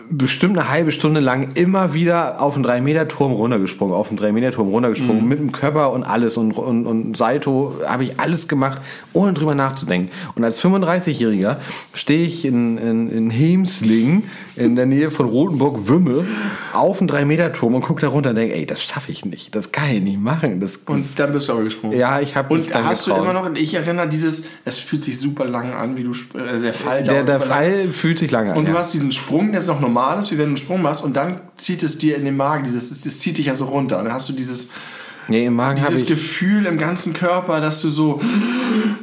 bestimmt 0.09 0.57
eine 0.57 0.69
halbe 0.69 0.91
Stunde 0.91 1.19
lang 1.19 1.51
immer 1.55 1.93
wieder 1.93 2.41
auf 2.41 2.55
einen 2.55 2.65
3-Meter-Turm 2.65 3.31
runtergesprungen, 3.31 3.95
auf 3.95 4.09
einen 4.09 4.19
3-Meter-Turm 4.19 4.69
runtergesprungen, 4.69 5.27
mit 5.27 5.39
dem 5.39 5.51
Körper 5.51 5.91
und 5.91 6.03
alles 6.03 6.37
und, 6.37 6.53
und, 6.53 6.85
und 6.85 7.17
Salto 7.17 7.75
habe 7.85 8.03
ich 8.03 8.19
alles 8.19 8.47
gemacht, 8.47 8.79
ohne 9.13 9.33
drüber 9.33 9.55
nachzudenken. 9.55 10.11
Und 10.35 10.43
als 10.43 10.61
35-Jähriger 10.63 11.57
stehe 11.93 12.25
ich 12.25 12.45
in, 12.45 12.77
in, 12.77 13.09
in 13.09 13.29
Hemsling, 13.29 14.23
in 14.55 14.75
der 14.75 14.85
Nähe 14.85 15.09
von 15.09 15.27
Rotenburg-Wümme, 15.27 16.25
auf 16.73 16.99
einen 16.99 17.09
3-Meter-Turm 17.09 17.75
und 17.75 17.81
gucke 17.81 18.01
da 18.01 18.09
runter 18.09 18.31
und 18.31 18.35
denke, 18.35 18.55
ey, 18.55 18.65
das 18.65 18.83
schaffe 18.83 19.11
ich 19.11 19.25
nicht, 19.25 19.55
das 19.55 19.71
kann 19.71 19.89
ich 19.89 20.01
nicht 20.01 20.19
machen. 20.19 20.59
Das, 20.59 20.85
das, 20.85 20.95
Und 20.95 21.19
dann 21.19 21.33
bist 21.33 21.49
du 21.49 21.53
aber 21.53 21.63
gesprungen. 21.63 21.97
ja, 21.97 22.19
ich 22.19 22.35
habe 22.35 22.53
Und 22.53 22.73
dann 22.73 22.85
hast 22.85 23.05
getraut. 23.05 23.19
du 23.19 23.23
immer 23.29 23.33
noch, 23.33 23.55
ich 23.55 23.73
erinnere 23.73 24.07
dieses, 24.07 24.45
es 24.65 24.77
fühlt 24.77 25.03
sich 25.03 25.19
super 25.19 25.45
lang 25.45 25.73
an, 25.73 25.97
wie 25.97 26.03
du, 26.03 26.11
äh, 26.37 26.59
der 26.59 26.73
Fall 26.73 27.03
der, 27.03 27.23
der 27.23 27.39
super 27.39 27.49
lang. 27.49 27.57
Fall 27.57 27.87
fühlt 27.87 28.19
sich 28.19 28.31
lange 28.31 28.51
an. 28.51 28.57
Und 28.57 28.67
du 28.67 28.73
ja. 28.73 28.79
hast 28.79 28.93
diesen 28.93 29.11
Sprung, 29.11 29.51
der 29.51 29.61
ist 29.61 29.67
noch 29.67 29.79
normal 29.79 29.92
ist, 30.19 30.31
wie 30.31 30.37
wenn 30.37 30.45
du 30.45 30.49
einen 30.49 30.57
Sprung 30.57 30.81
machst, 30.81 31.03
und 31.03 31.15
dann 31.15 31.41
zieht 31.57 31.83
es 31.83 31.97
dir 31.97 32.15
in 32.15 32.25
den 32.25 32.37
Magen, 32.37 32.63
dieses, 32.63 32.89
das, 32.89 33.01
das 33.01 33.19
zieht 33.19 33.37
dich 33.37 33.47
ja 33.47 33.55
so 33.55 33.65
runter. 33.65 33.99
Und 33.99 34.05
dann 34.05 34.13
hast 34.13 34.29
du 34.29 34.33
dieses, 34.33 34.69
Nee, 35.27 35.45
im 35.45 35.55
Magen 35.55 35.81
habe 35.81 35.93
dieses. 35.93 36.07
Gefühl 36.07 36.65
im 36.65 36.77
ganzen 36.77 37.13
Körper, 37.13 37.61
dass 37.61 37.81
du 37.81 37.89
so, 37.89 38.21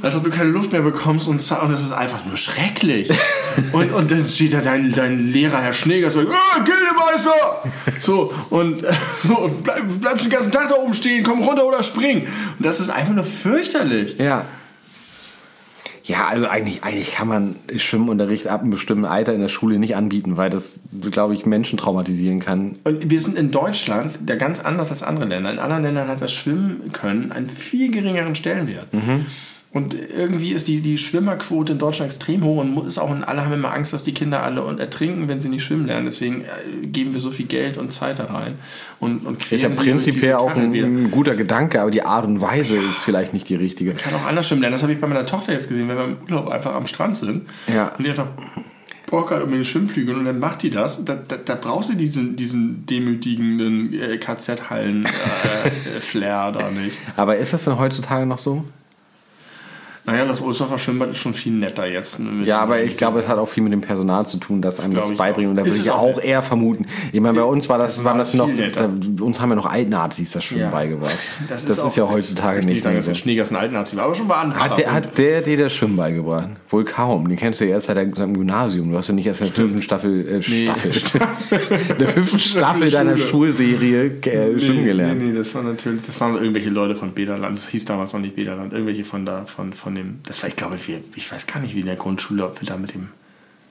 als 0.03 0.15
ob 0.15 0.25
du 0.25 0.31
keine 0.31 0.51
Luft 0.51 0.73
mehr 0.73 0.83
bekommst 0.83 1.29
und, 1.29 1.37
und 1.37 1.73
es 1.73 1.81
ist 1.81 1.93
einfach 1.93 2.25
nur 2.27 2.37
schrecklich. 2.37 3.11
und, 3.73 3.93
und 3.93 4.11
dann 4.11 4.25
steht 4.25 4.53
da 4.53 4.61
dein, 4.61 4.93
dein 4.93 5.27
Lehrer, 5.27 5.61
Herr 5.63 5.73
Schneeger, 5.73 6.11
so, 6.11 6.21
ah, 6.21 6.59
Gildemeister! 6.59 7.63
So, 8.01 8.35
und, 8.51 8.85
so, 9.27 9.39
und 9.39 9.63
bleib, 9.63 9.83
bleibst 10.01 10.25
den 10.25 10.31
ganzen 10.31 10.53
Tag 10.53 10.69
da 10.69 10.75
oben 10.75 10.95
stehen, 10.95 11.25
komm 11.25 11.43
runter 11.43 11.65
oder 11.65 11.83
spring. 11.83 12.27
Und 12.59 12.67
das 12.67 12.81
ist 12.81 12.91
einfach 12.91 13.15
nur 13.15 13.25
fürchterlich. 13.25 14.17
Ja. 14.19 14.45
Ja, 16.05 16.29
also 16.29 16.49
eigentlich, 16.49 16.83
eigentlich 16.83 17.13
kann 17.13 17.29
man 17.29 17.57
Schwimmunterricht 17.77 18.47
ab 18.47 18.63
einem 18.63 18.71
bestimmten 18.71 19.05
Alter 19.05 19.35
in 19.35 19.41
der 19.41 19.49
Schule 19.49 19.79
nicht 19.79 19.97
anbieten, 19.97 20.37
weil 20.37 20.51
das, 20.51 20.81
glaube 21.11 21.35
ich, 21.35 21.47
Menschen 21.47 21.79
traumatisieren 21.79 22.41
kann. 22.41 22.73
Und 22.85 23.11
wir 23.11 23.21
sind 23.21 23.37
in 23.37 23.51
Deutschland 23.51 24.19
da 24.25 24.37
ganz 24.37 24.61
anders 24.61 24.91
als 24.91 25.03
andere 25.03 25.27
Länder. 25.27 25.53
In 25.53 25.59
anderen 25.59 25.83
Ländern 25.83 26.09
hat 26.09 26.21
das 26.21 26.33
Schwimmen 26.33 26.93
können 26.93 27.33
einen 27.33 27.49
viel 27.49 27.91
geringeren 27.91 28.35
Stellenwert. 28.35 28.87
Und 29.73 29.95
irgendwie 29.95 30.51
ist 30.51 30.67
die, 30.67 30.81
die 30.81 30.99
Schwimmerquote 30.99 31.75
in 31.75 31.79
Deutschland 31.79 32.11
extrem 32.11 32.43
hoch 32.43 32.61
und 32.61 32.87
ist 32.87 32.99
auch, 32.99 33.09
und 33.09 33.23
alle 33.23 33.45
haben 33.45 33.53
immer 33.53 33.73
Angst, 33.73 33.93
dass 33.93 34.03
die 34.03 34.13
Kinder 34.13 34.43
alle 34.43 34.65
und 34.65 34.81
ertrinken, 34.81 35.29
wenn 35.29 35.41
sie 35.41 35.49
nicht 35.49 35.63
schwimmen 35.63 35.87
lernen. 35.87 36.07
Deswegen 36.07 36.43
äh, 36.43 36.87
geben 36.87 37.15
wir 37.15 37.21
so 37.21 37.31
viel 37.31 37.47
Geld 37.47 37.79
und 37.79 37.93
Zeit 37.93 38.19
da 38.19 38.25
rein. 38.25 38.59
Und, 38.99 39.25
und 39.25 39.53
Ist 39.53 39.63
ja 39.63 39.69
prinzipiell 39.69 40.35
auch 40.35 40.57
ein, 40.57 40.75
ein 40.75 41.13
guter 41.13 41.37
Gedanke, 41.37 41.81
aber 41.81 41.93
die 41.93 42.03
Art 42.03 42.27
und 42.27 42.41
Weise 42.41 42.79
ist 42.79 42.99
vielleicht 42.99 43.33
nicht 43.33 43.49
die 43.49 43.55
richtige. 43.55 43.95
kann 43.95 44.13
auch 44.15 44.27
anders 44.27 44.49
schwimmen 44.49 44.63
lernen. 44.63 44.75
Das 44.75 44.83
habe 44.83 44.93
ich 44.93 45.01
bei 45.01 45.07
meiner 45.07 45.25
Tochter 45.25 45.53
jetzt 45.53 45.69
gesehen, 45.69 45.89
wenn 45.89 45.97
wir 45.97 46.05
im 46.05 46.17
Urlaub 46.25 46.49
einfach 46.49 46.75
am 46.75 46.89
Strand 46.89 47.17
sind. 47.17 47.43
Ja. 47.73 47.93
Und 47.97 48.03
die 48.03 48.11
einfach 48.11 48.27
Bock 49.07 49.31
hat 49.31 49.41
um 49.43 49.53
den 49.53 49.65
Schwimmflügeln 49.65 50.19
und 50.19 50.25
dann 50.25 50.41
macht 50.41 50.63
die 50.63 50.71
das. 50.71 51.05
Da, 51.05 51.15
da, 51.15 51.37
da 51.37 51.55
brauchst 51.55 51.91
du 51.91 51.95
diesen, 51.95 52.35
diesen 52.35 52.87
demütigenden 52.87 53.93
äh, 53.93 54.19
KZ-Hallen-Flair 54.19 56.51
da 56.59 56.71
nicht. 56.71 56.97
Aber 57.17 57.37
ist 57.37 57.53
das 57.53 57.65
denn 57.65 57.79
heutzutage 57.79 58.27
noch 58.27 58.39
so? 58.39 58.65
Naja, 60.07 60.25
das 60.25 60.41
Ohlsdorfer 60.43 60.79
Schwimmbad 60.79 61.11
ist 61.11 61.19
schon 61.19 61.35
viel 61.35 61.53
netter 61.53 61.87
jetzt. 61.87 62.19
mit 62.19 62.47
Ja, 62.47 62.61
aber 62.61 62.83
ich 62.83 62.97
glaube, 62.97 63.21
es 63.21 63.29
hat 63.29 63.39
auch 63.39 63.49
viel 63.49 63.63
mit 63.63 63.73
dem 63.73 63.81
Personal 63.83 64.27
zu 64.27 64.39
tun, 64.39 64.63
dass 64.63 64.81
einem 64.81 64.93
glaub 64.93 65.05
das 65.05 65.13
ich 65.13 65.19
beibringen. 65.19 65.51
Und 65.51 65.57
da 65.57 65.65
würde 65.65 65.77
ich 65.77 65.91
auch, 65.91 65.99
auch 66.17 66.21
eher 66.21 66.43
vermuten. 66.43 66.87
Ich 67.13 67.21
meine, 67.21 67.39
bei 67.39 67.45
uns 67.45 67.69
war 67.69 67.79
das, 67.79 68.03
waren 68.03 68.19
das 68.19 68.35
noch, 68.35 68.49
da, 68.75 68.89
uns 69.23 69.41
haben 69.41 69.51
ja 69.51 69.57
noch 69.57 69.67
Altnazis 69.67 70.33
das 70.33 70.45
Schwimmen 70.45 70.63
Ja. 70.65 70.71
beigebracht. 70.71 71.17
Das 71.49 71.65
Das, 71.67 71.79
ist 71.79 71.85
ist, 71.85 71.97
ja 71.97 72.09
heutzutage 72.09 72.61
Ich 72.61 72.67
nicht 72.67 72.75
nicht 72.75 72.83
sagen, 72.83 72.95
mehr 72.95 72.99
dass 73.01 73.07
so. 73.07 73.13
ein 73.13 73.17
Schneegers 73.17 73.51
ein 73.51 73.57
Altnazi 73.57 73.97
war, 73.97 74.05
aber 74.05 74.15
schon 74.15 74.29
war 74.29 74.43
ein 74.43 74.55
Hat 74.59 74.79
der, 74.79 74.93
hat 74.93 75.19
der 75.19 75.43
dir 75.43 75.57
das 75.59 75.73
Schwimmen 75.75 75.97
beigebracht? 75.97 76.49
Wohl 76.69 76.85
kaum. 76.85 77.29
Den 77.29 77.37
kennst 77.37 77.61
du 77.61 77.65
ja 77.67 77.73
erst 77.73 77.89
seit 77.89 77.97
der- 77.97 78.15
seinem 78.15 78.35
Gymnasium. 78.35 78.91
Du 78.91 78.97
hast 78.97 79.09
ja 79.09 79.15
nicht 79.15 79.27
erst 79.27 79.41
in 79.41 79.47
der 79.49 79.55
fünften 79.55 79.83
Staffel, 79.83 80.27
äh, 80.29 80.43
Staffel, 80.43 80.91
der 81.99 82.09
fünften 82.09 82.39
Staffel 82.39 82.91
deiner. 82.91 83.17
Schulserie 83.17 84.07
äh, 84.25 84.59
schwimmen 84.59 84.85
gelernt. 84.85 85.21
Nee, 85.21 85.31
nee, 85.31 85.39
das 85.39 85.55
war 85.55 85.63
natürlich, 85.63 86.03
das 86.07 86.21
waren 86.21 86.35
irgendwelche 86.37 86.71
Leute 86.71 86.95
von 86.95 87.13
Bederland, 87.13 87.55
das 87.57 87.69
hieß 87.69 87.85
damals 87.85 88.13
noch 88.13 88.21
nicht 88.21 88.35
Bederland, 88.37 88.73
irgendwelche 88.73 89.05
von 89.05 89.25
da, 89.25 89.45
von, 89.47 89.73
von 89.73 89.90
dem, 89.95 90.21
das 90.25 90.43
war, 90.43 90.49
ich 90.49 90.57
glaube, 90.57 90.79
wir, 90.87 91.03
ich 91.15 91.31
weiß 91.31 91.47
gar 91.47 91.61
nicht, 91.61 91.75
wie 91.75 91.81
in 91.81 91.87
der 91.87 91.97
Grundschule, 91.97 92.45
ob 92.45 92.61
wir 92.61 92.69
da 92.69 92.77
mit 92.77 92.95
dem, 92.95 93.09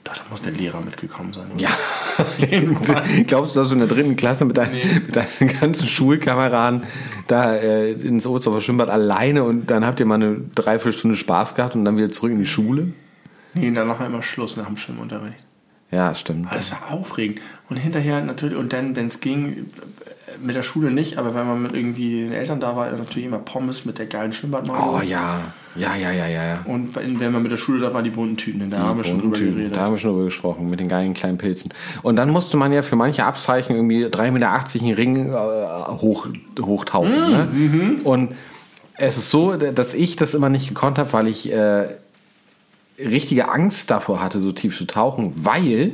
doch, 0.04 0.16
da 0.16 0.22
muss 0.30 0.42
der 0.42 0.54
Lehrer 0.54 0.82
mitgekommen 0.82 1.34
sein. 1.34 1.48
Ja. 1.58 1.70
Glaubst 3.28 3.56
du, 3.56 3.60
dass 3.60 3.70
du 3.70 3.74
in 3.74 3.80
der 3.80 3.88
dritten 3.88 4.16
Klasse 4.16 4.46
mit, 4.46 4.58
deinen, 4.58 4.78
mit 4.78 5.16
deinen 5.16 5.60
ganzen 5.60 5.88
Schulkameraden 5.88 6.84
da 7.28 7.56
äh, 7.56 7.92
ins 7.92 8.26
Oberstdorfer 8.26 8.62
Schwimmbad 8.62 8.90
alleine 8.90 9.44
und 9.44 9.70
dann 9.70 9.86
habt 9.86 10.00
ihr 10.00 10.06
mal 10.06 10.16
eine 10.16 10.38
Dreiviertelstunde 10.56 11.18
Spaß 11.18 11.56
gehabt 11.56 11.76
und 11.76 11.86
dann 11.86 11.98
wieder 11.98 12.12
zurück 12.12 12.32
in 12.32 12.40
die 12.40 12.46
Schule? 12.46 12.94
Nee, 13.54 13.72
danach 13.72 14.00
war 14.00 14.08
immer 14.08 14.24
Schluss 14.24 14.58
nach 14.58 14.68
dem 14.68 14.78
Schwimmunterricht. 14.78 15.38
Ja, 15.92 16.14
stimmt. 16.14 16.48
Aber 16.48 16.56
das 16.56 16.72
war 16.72 16.92
aufregend. 16.92 17.42
Und 17.70 17.78
hinterher 17.78 18.22
natürlich, 18.22 18.58
und 18.58 18.74
dann, 18.74 18.96
wenn 18.96 19.08
es 19.08 19.22
ging, 19.22 19.68
mit 20.42 20.56
der 20.56 20.64
Schule 20.64 20.92
nicht, 20.92 21.18
aber 21.18 21.36
wenn 21.36 21.48
man 21.48 21.62
mit 21.62 21.74
irgendwie 21.74 22.24
den 22.24 22.32
Eltern 22.32 22.60
da 22.60 22.76
war, 22.76 22.92
natürlich 22.92 23.26
immer 23.26 23.40
Pommes 23.40 23.86
mit 23.86 24.00
der 24.00 24.06
geilen 24.06 24.34
Schwimmbadmayo. 24.34 24.98
Oh 24.98 25.02
ja, 25.02 25.42
ja, 25.76 25.96
ja, 25.96 26.12
ja, 26.12 26.28
ja. 26.28 26.46
ja. 26.46 26.60
Und 26.66 26.96
wenn 26.96 27.32
man 27.32 27.42
mit 27.42 27.52
der 27.52 27.58
Schule 27.58 27.82
da 27.82 27.94
war, 27.94 28.02
die 28.02 28.10
bunten 28.10 28.38
Tüten. 28.38 28.70
Da 28.70 28.80
haben 28.80 28.98
wir 28.98 29.04
schon 29.04 29.20
drüber 29.20 29.38
Tüten, 29.38 29.56
geredet. 29.56 29.78
Da 29.78 29.82
haben 29.82 29.94
wir 29.94 30.00
schon 30.00 30.12
drüber 30.12 30.26
gesprochen, 30.26 30.70
mit 30.70 30.80
den 30.80 30.88
geilen 30.88 31.14
kleinen 31.14 31.38
Pilzen. 31.38 31.74
Und 32.02 32.16
dann 32.16 32.30
musste 32.30 32.58
man 32.58 32.74
ja 32.74 32.82
für 32.82 32.96
manche 32.96 33.26
Abzeichen 33.26 33.76
irgendwie 33.76 34.06
3,80 34.06 34.32
Meter 34.32 34.52
einen 34.52 34.94
Ring 34.94 35.30
äh, 35.30 35.36
hoch, 36.02 36.28
hochtauchen. 36.60 37.12
Mm, 37.12 37.32
ne? 37.32 37.50
mhm. 37.52 38.00
Und 38.04 38.36
es 38.98 39.18
ist 39.18 39.30
so, 39.30 39.54
dass 39.56 39.94
ich 39.94 40.16
das 40.16 40.34
immer 40.34 40.50
nicht 40.50 40.68
gekonnt 40.68 40.98
habe, 40.98 41.14
weil 41.14 41.28
ich 41.28 41.52
äh, 41.52 41.86
richtige 43.00 43.50
Angst 43.50 43.90
davor 43.92 44.22
hatte, 44.22 44.40
so 44.40 44.52
tief 44.52 44.78
zu 44.78 44.86
tauchen, 44.86 45.34
weil 45.36 45.94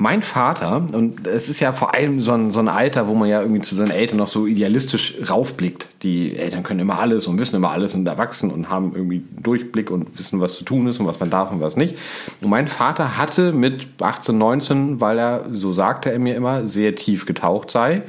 mein 0.00 0.22
Vater, 0.22 0.86
und 0.94 1.26
es 1.26 1.50
ist 1.50 1.60
ja 1.60 1.74
vor 1.74 1.94
allem 1.94 2.22
so 2.22 2.32
ein, 2.32 2.50
so 2.50 2.58
ein 2.58 2.68
Alter, 2.68 3.06
wo 3.06 3.14
man 3.14 3.28
ja 3.28 3.42
irgendwie 3.42 3.60
zu 3.60 3.74
seinen 3.74 3.90
Eltern 3.90 4.16
noch 4.16 4.28
so 4.28 4.46
idealistisch 4.46 5.18
raufblickt. 5.28 5.88
Die 6.02 6.38
Eltern 6.38 6.62
können 6.62 6.80
immer 6.80 6.98
alles 6.98 7.26
und 7.26 7.38
wissen 7.38 7.56
immer 7.56 7.70
alles 7.70 7.94
und 7.94 8.06
erwachsen 8.06 8.50
und 8.50 8.70
haben 8.70 8.92
irgendwie 8.94 9.22
Durchblick 9.42 9.90
und 9.90 10.18
wissen, 10.18 10.40
was 10.40 10.54
zu 10.54 10.64
tun 10.64 10.86
ist 10.86 11.00
und 11.00 11.06
was 11.06 11.20
man 11.20 11.28
darf 11.28 11.52
und 11.52 11.60
was 11.60 11.76
nicht. 11.76 11.98
Und 12.40 12.48
mein 12.48 12.66
Vater 12.66 13.18
hatte 13.18 13.52
mit 13.52 13.88
18, 14.00 14.38
19, 14.38 15.00
weil 15.02 15.18
er, 15.18 15.44
so 15.52 15.74
sagte 15.74 16.10
er 16.10 16.18
mir 16.18 16.34
immer, 16.34 16.66
sehr 16.66 16.94
tief 16.94 17.26
getaucht 17.26 17.70
sei, 17.70 18.02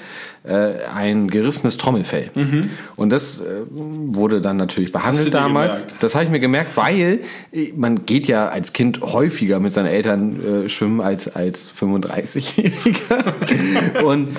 äh, 0.44 0.74
ein 0.96 1.30
gerissenes 1.30 1.78
Trommelfell. 1.78 2.32
Und 2.96 3.10
das 3.12 3.42
äh, 3.42 3.46
wurde 3.70 4.42
dann 4.42 4.58
natürlich 4.58 4.92
behandelt 4.92 5.28
Mhm. 5.28 5.32
damals. 5.32 5.82
gemerkt? 5.82 6.04
Das 6.04 6.16
habe 6.16 6.26
ich 6.26 6.32
mir 6.32 6.40
gemerkt, 6.40 6.76
weil 6.78 7.20
äh, 7.52 7.72
man 7.76 8.06
geht 8.06 8.28
ja 8.28 8.48
als 8.50 8.74
Kind 8.74 9.02
häufiger 9.02 9.60
mit 9.60 9.72
seinen 9.72 9.88
Eltern 9.88 10.66
äh, 10.66 10.70
schwimmen 10.70 11.02
als 11.02 11.36
als 11.36 11.72
35-Jähriger. 11.80 14.00
Und 14.04 14.30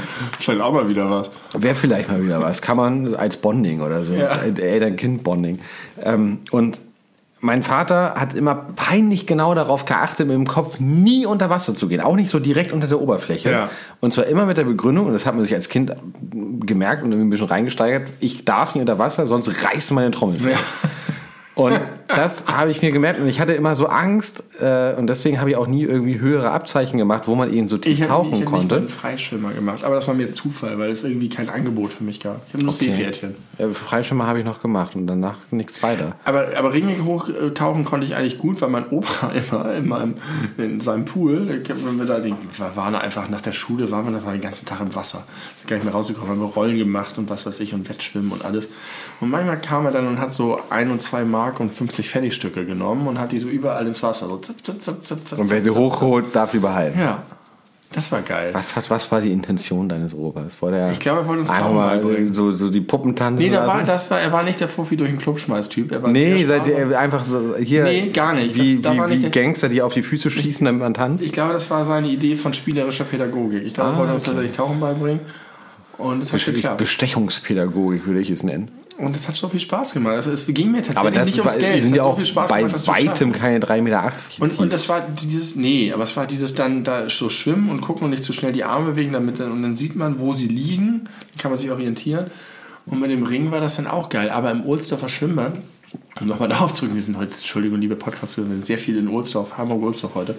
Vielleicht 0.40 0.60
auch 0.60 0.72
mal 0.72 0.88
wieder 0.88 1.10
was. 1.10 1.30
wäre 1.56 1.74
vielleicht 1.74 2.10
mal 2.10 2.22
wieder 2.24 2.40
was. 2.40 2.62
Kann 2.62 2.76
man 2.76 3.14
als 3.14 3.36
Bonding 3.36 3.80
oder 3.80 4.02
so, 4.04 4.14
Ja. 4.14 4.26
als 4.26 4.58
Eltern-Kind-Bonding. 4.58 5.58
Ähm, 6.02 6.38
und 6.50 6.80
mein 7.42 7.64
Vater 7.64 8.14
hat 8.16 8.34
immer 8.34 8.54
peinlich 8.54 9.26
genau 9.26 9.52
darauf 9.54 9.84
geachtet, 9.84 10.28
mit 10.28 10.36
dem 10.36 10.46
Kopf 10.46 10.78
nie 10.78 11.26
unter 11.26 11.50
Wasser 11.50 11.74
zu 11.74 11.88
gehen. 11.88 12.00
Auch 12.00 12.14
nicht 12.14 12.30
so 12.30 12.38
direkt 12.38 12.72
unter 12.72 12.86
der 12.86 13.00
Oberfläche. 13.00 13.50
Ja. 13.50 13.70
Und 14.00 14.14
zwar 14.14 14.26
immer 14.26 14.46
mit 14.46 14.58
der 14.58 14.64
Begründung, 14.64 15.06
und 15.06 15.12
das 15.12 15.26
hat 15.26 15.34
man 15.34 15.42
sich 15.42 15.52
als 15.52 15.68
Kind 15.68 15.92
gemerkt 16.60 17.02
und 17.02 17.10
irgendwie 17.10 17.26
ein 17.26 17.30
bisschen 17.30 17.48
reingesteigert, 17.48 18.08
ich 18.20 18.44
darf 18.44 18.76
nicht 18.76 18.82
unter 18.82 19.00
Wasser, 19.00 19.26
sonst 19.26 19.64
reißt 19.64 19.90
meine 19.90 20.12
Trommel. 20.12 20.38
Ja. 20.40 20.56
Und 21.56 21.80
das 22.14 22.46
habe 22.46 22.70
ich 22.70 22.82
mir 22.82 22.92
gemerkt 22.92 23.20
und 23.20 23.26
ich 23.28 23.40
hatte 23.40 23.52
immer 23.52 23.74
so 23.74 23.86
Angst 23.86 24.44
äh, 24.60 24.94
und 24.94 25.06
deswegen 25.06 25.40
habe 25.40 25.50
ich 25.50 25.56
auch 25.56 25.66
nie 25.66 25.84
irgendwie 25.84 26.20
höhere 26.20 26.50
Abzeichen 26.50 26.98
gemacht, 26.98 27.26
wo 27.26 27.34
man 27.34 27.52
eben 27.52 27.68
so 27.68 27.78
tief 27.78 27.92
Ich 27.92 28.02
habe 28.02 28.10
tauchen 28.10 28.34
ich 28.34 28.44
hab 28.44 28.50
mal 28.50 28.58
konnte. 28.58 28.76
einen 28.76 28.88
Freischwimmer 28.88 29.52
gemacht, 29.52 29.84
aber 29.84 29.94
das 29.94 30.08
war 30.08 30.14
mir 30.14 30.30
Zufall, 30.30 30.78
weil 30.78 30.90
es 30.90 31.04
irgendwie 31.04 31.28
kein 31.28 31.48
Angebot 31.48 31.92
für 31.92 32.04
mich 32.04 32.20
gab. 32.20 32.42
Ich 32.48 32.54
habe 32.54 32.64
nur 32.64 32.72
Seepferdchen. 32.72 33.34
Ja, 33.58 33.68
Freischwimmer 33.72 34.26
habe 34.26 34.40
ich 34.40 34.44
noch 34.44 34.60
gemacht 34.60 34.94
und 34.94 35.06
danach 35.06 35.36
nichts 35.50 35.82
weiter. 35.82 36.16
Aber, 36.24 36.56
aber 36.56 36.72
Ringe 36.72 37.04
hochtauchen 37.04 37.84
konnte 37.84 38.06
ich 38.06 38.14
eigentlich 38.14 38.38
gut, 38.38 38.60
weil 38.60 38.70
mein 38.70 38.88
Opa 38.90 39.30
immer 39.50 39.74
in, 39.74 39.88
meinem, 39.88 40.14
in 40.58 40.80
seinem 40.80 41.04
Pool, 41.04 41.46
da 41.46 41.56
kennen 41.58 41.98
wir 41.98 42.06
da, 42.06 42.22
wir 42.22 42.76
waren 42.76 42.94
einfach 42.94 43.28
nach 43.28 43.40
der 43.40 43.52
Schule, 43.52 43.90
waren 43.90 44.04
wir 44.04 44.18
da 44.18 44.30
den 44.30 44.40
ganzen 44.40 44.66
Tag 44.66 44.80
im 44.80 44.94
Wasser. 44.94 45.24
Sind 45.56 45.68
gar 45.68 45.76
nicht 45.76 45.84
mehr 45.84 45.94
rausgekommen, 45.94 46.30
haben 46.30 46.40
wir 46.40 46.46
Rollen 46.46 46.78
gemacht 46.78 47.18
und 47.18 47.30
was 47.30 47.46
weiß 47.46 47.60
ich 47.60 47.74
und 47.74 47.88
Wettschwimmen 47.88 48.32
und 48.32 48.44
alles. 48.44 48.70
Und 49.20 49.30
manchmal 49.30 49.60
kam 49.60 49.86
er 49.86 49.92
dann 49.92 50.06
und 50.06 50.20
hat 50.20 50.32
so 50.32 50.58
ein 50.70 50.90
und 50.90 51.00
zwei 51.00 51.24
Mark 51.24 51.60
und 51.60 51.72
50 51.72 52.01
Pfennigstücke 52.08 52.64
genommen 52.64 53.06
und 53.08 53.18
hat 53.18 53.32
die 53.32 53.38
so 53.38 53.48
überall 53.48 53.86
ins 53.86 54.02
Wasser. 54.02 54.28
So 54.28 54.36
zip, 54.38 54.64
zip, 54.64 54.82
zip, 54.82 55.06
zip, 55.06 55.26
zip, 55.28 55.38
Und 55.38 55.50
wer 55.50 55.60
sie 55.62 55.70
hochholt, 55.70 56.26
darf 56.34 56.50
sie 56.52 56.58
behalten. 56.58 56.98
Ja, 57.00 57.22
das 57.92 58.10
war 58.10 58.22
geil. 58.22 58.50
Was, 58.54 58.74
hat, 58.74 58.88
was 58.88 59.12
war 59.12 59.20
die 59.20 59.30
Intention 59.32 59.86
deines 59.88 60.14
Opas? 60.14 60.60
Wollte 60.62 60.78
er 60.78 60.92
Ich 60.92 60.98
glaube, 60.98 61.20
er 61.20 61.26
wollte 61.26 61.40
uns 61.40 61.50
mal 61.50 61.72
beibringen. 61.74 62.32
so, 62.32 62.50
so 62.50 62.70
die 62.70 62.80
Puppen 62.80 63.14
tanzen 63.14 63.44
Nee, 63.44 63.50
da 63.50 63.66
war, 63.66 63.82
das 63.82 64.10
war, 64.10 64.18
er 64.18 64.32
war 64.32 64.42
nicht 64.42 64.60
der 64.60 64.68
Fuffi 64.68 64.96
durch 64.96 65.10
den 65.10 65.18
Clubschmeiß-Typ. 65.18 65.92
er 65.92 66.02
war 66.02 66.10
Nee, 66.10 66.42
seid 66.44 66.66
ihr 66.66 66.98
einfach 66.98 67.22
so 67.22 67.54
hier 67.58 67.84
Nee, 67.84 68.08
gar 68.08 68.32
nicht. 68.32 68.54
wie, 68.56 68.76
Das- 68.76 68.82
da 68.82 68.96
war 68.98 69.08
wie, 69.08 69.14
nicht 69.16 69.26
wie 69.26 69.30
der- 69.30 69.42
Gangster, 69.42 69.68
die 69.68 69.82
auf 69.82 69.92
die 69.92 70.02
Füße 70.02 70.30
schießen, 70.30 70.64
damit 70.64 70.80
man 70.80 70.94
tanzt? 70.94 71.22
Ich 71.22 71.32
glaube, 71.32 71.52
das 71.52 71.70
war 71.70 71.84
seine 71.84 72.08
Idee 72.08 72.34
von 72.36 72.54
spielerischer 72.54 73.04
Pädagogik. 73.04 73.62
Ich 73.66 73.74
glaube, 73.74 73.90
er 73.90 73.94
Ah, 73.94 73.98
wollte 73.98 74.12
uns 74.14 74.22
okay. 74.22 74.30
tatsächlich 74.36 74.56
Tauchen 74.56 74.80
beibringen. 74.80 75.20
Und 75.98 76.22
es 76.22 76.32
hat 76.32 76.42
geklappt. 76.44 76.78
Bestechungspädagogik 76.78 78.06
würde 78.06 78.20
ich 78.20 78.30
es 78.30 78.42
nennen. 78.42 78.70
Und 78.98 79.16
es 79.16 79.26
hat 79.26 79.36
so 79.36 79.48
viel 79.48 79.60
Spaß 79.60 79.94
gemacht. 79.94 80.14
Also 80.14 80.30
es 80.30 80.46
ging 80.46 80.70
mir 80.70 80.82
tatsächlich 80.82 81.14
das 81.14 81.26
nicht 81.26 81.38
ums 81.38 81.54
war- 81.54 81.60
Geld. 81.60 81.78
Es 81.78 81.84
sind 81.84 81.94
ja 81.96 82.02
so 82.04 82.10
auch 82.10 82.16
viel 82.16 82.24
Spaß 82.24 82.50
bei 82.50 82.62
gemacht, 82.62 82.86
weitem 82.88 83.32
keine 83.32 83.58
3,80 83.58 83.82
Meter 83.82 84.12
Und, 84.40 84.58
und 84.58 84.72
das 84.72 84.88
war 84.88 85.00
dieses, 85.22 85.56
nee, 85.56 85.92
aber 85.92 86.04
es 86.04 86.16
war 86.16 86.26
dieses 86.26 86.54
dann 86.54 86.84
da 86.84 87.08
so 87.08 87.28
schwimmen 87.30 87.70
und 87.70 87.80
gucken 87.80 88.04
und 88.04 88.10
nicht 88.10 88.24
zu 88.24 88.32
schnell 88.32 88.52
die 88.52 88.64
Arme 88.64 88.90
bewegen, 88.90 89.12
damit 89.12 89.40
dann, 89.40 89.50
und 89.52 89.62
dann 89.62 89.76
sieht 89.76 89.96
man, 89.96 90.18
wo 90.20 90.34
sie 90.34 90.48
liegen, 90.48 91.04
dann 91.04 91.38
kann 91.38 91.50
man 91.50 91.58
sich 91.58 91.70
orientieren. 91.70 92.26
Und 92.86 93.00
mit 93.00 93.10
dem 93.10 93.22
Ring 93.22 93.50
war 93.50 93.60
das 93.60 93.76
dann 93.76 93.86
auch 93.86 94.08
geil. 94.08 94.30
Aber 94.30 94.50
im 94.50 94.64
Ohlsdorfer 94.66 95.08
Schwimmbad, 95.08 95.56
um 96.20 96.26
nochmal 96.26 96.48
darauf 96.50 96.74
zurück, 96.74 96.94
wir 96.94 97.02
sind 97.02 97.16
heute, 97.16 97.32
Entschuldigung, 97.32 97.80
liebe 97.80 97.96
podcast 97.96 98.36
wir 98.36 98.44
sind 98.44 98.66
sehr 98.66 98.78
viel 98.78 98.96
in 98.98 99.08
Ohlsdorf, 99.08 99.56
Hamburg-Ohlsdorf 99.56 100.14
heute. 100.14 100.34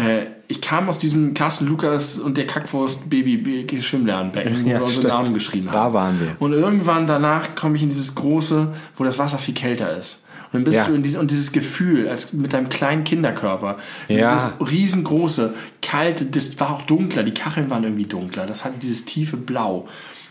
Äh, 0.00 0.26
ich 0.48 0.60
kam 0.60 0.88
aus 0.88 0.98
diesem 0.98 1.34
Carsten 1.34 1.66
Lukas 1.66 2.18
und 2.18 2.36
der 2.36 2.46
Kackwurst 2.46 3.08
Baby 3.08 3.66
Schwimmlernbecken, 3.80 4.64
wo 4.64 4.68
Ja, 4.68 4.78
wir 4.80 4.86
unsere. 4.86 5.08
Namen 5.08 5.34
geschrieben 5.34 5.68
haben. 5.70 5.74
Da 5.74 5.92
waren 5.92 6.20
wir. 6.20 6.36
Und 6.40 6.52
irgendwann 6.52 7.06
danach 7.06 7.54
komme 7.54 7.76
ich 7.76 7.82
in 7.82 7.88
dieses 7.88 8.14
große, 8.14 8.68
wo 8.96 9.04
das 9.04 9.18
Wasser 9.18 9.38
viel 9.38 9.54
kälter 9.54 9.96
ist. 9.96 10.22
Und 10.52 10.54
dann 10.54 10.64
bist 10.64 10.78
Ja. 10.78 10.84
du 10.86 10.94
in 10.94 11.02
dieses, 11.04 11.20
und 11.20 11.30
dieses 11.30 11.52
Gefühl, 11.52 12.08
als 12.08 12.32
mit 12.32 12.52
deinem 12.52 12.68
kleinen 12.68 13.04
Kinderkörper. 13.04 13.76
Ja. 14.08 14.34
Dieses 14.34 14.70
riesengroße, 14.72 15.54
kalte, 15.82 16.24
das 16.24 16.58
war 16.58 16.70
auch 16.70 16.82
dunkler, 16.82 17.22
die 17.22 17.34
Kacheln 17.34 17.70
waren 17.70 17.84
irgendwie 17.84 18.06
dunkler. 18.06 18.46
Das 18.46 18.64
hatte 18.64 18.78
dieses 18.82 19.04
tiefe 19.04 19.36
Blau. 19.36 19.86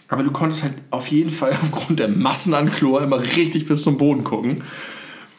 Aber 0.10 0.24
du 0.24 0.32
konntest 0.32 0.64
halt 0.64 0.74
auf 0.90 1.08
jeden 1.08 1.30
Fall 1.30 1.52
aufgrund 1.62 2.00
der 2.00 2.10
Massen 2.10 2.54
an 2.54 2.70
Chlor 2.72 3.02
immer 3.02 3.22
richtig 3.22 3.68
bis 3.68 3.84
zum 3.84 3.98
Boden 3.98 4.26
gucken. 4.26 4.64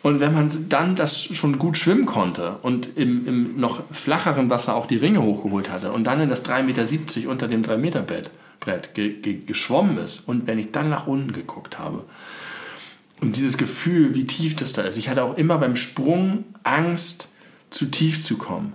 Und 0.02 0.20
wenn 0.20 0.32
man 0.32 0.50
dann 0.68 0.96
das 0.96 1.22
schon 1.22 1.58
gut 1.58 1.76
schwimmen 1.76 2.06
konnte 2.06 2.56
und 2.62 2.96
im, 2.96 3.26
im 3.26 3.60
noch 3.60 3.82
flacheren 3.90 4.48
Wasser 4.48 4.74
auch 4.74 4.86
die 4.86 4.96
Ringe 4.96 5.20
hochgeholt 5.22 5.70
hatte 5.70 5.92
und 5.92 6.04
dann 6.04 6.20
in 6.20 6.30
das 6.30 6.44
3,70 6.44 6.62
Meter 6.62 7.30
unter 7.30 7.48
dem 7.48 7.62
3-Meter-Bett 7.62 8.30
Brett 8.60 8.94
ge 8.94 9.20
ge 9.20 9.40
geschwommen 9.44 9.98
ist 9.98 10.20
und 10.20 10.46
wenn 10.46 10.58
ich 10.58 10.70
dann 10.70 10.90
nach 10.90 11.06
unten 11.06 11.32
geguckt 11.32 11.78
habe 11.78 12.04
und 13.20 13.36
dieses 13.36 13.58
Gefühl, 13.58 14.14
wie 14.14 14.26
tief 14.26 14.56
das 14.56 14.72
da 14.72 14.82
ist. 14.82 14.96
Ich 14.96 15.08
hatte 15.08 15.24
auch 15.24 15.36
immer 15.36 15.58
beim 15.58 15.76
Sprung 15.76 16.44
Angst, 16.62 17.28
zu 17.70 17.86
tief 17.86 18.24
zu 18.24 18.36
kommen. 18.36 18.72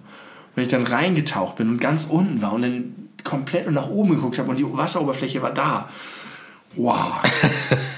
Wenn 0.53 0.63
ich 0.63 0.69
dann 0.69 0.85
reingetaucht 0.87 1.57
bin 1.57 1.69
und 1.69 1.81
ganz 1.81 2.05
unten 2.05 2.41
war 2.41 2.53
und 2.53 2.61
dann 2.61 2.95
komplett 3.23 3.69
nach 3.71 3.89
oben 3.89 4.11
geguckt 4.11 4.37
habe 4.37 4.49
und 4.49 4.59
die 4.59 4.65
Wasseroberfläche 4.65 5.41
war 5.41 5.53
da. 5.53 5.89
Wow. 6.77 7.21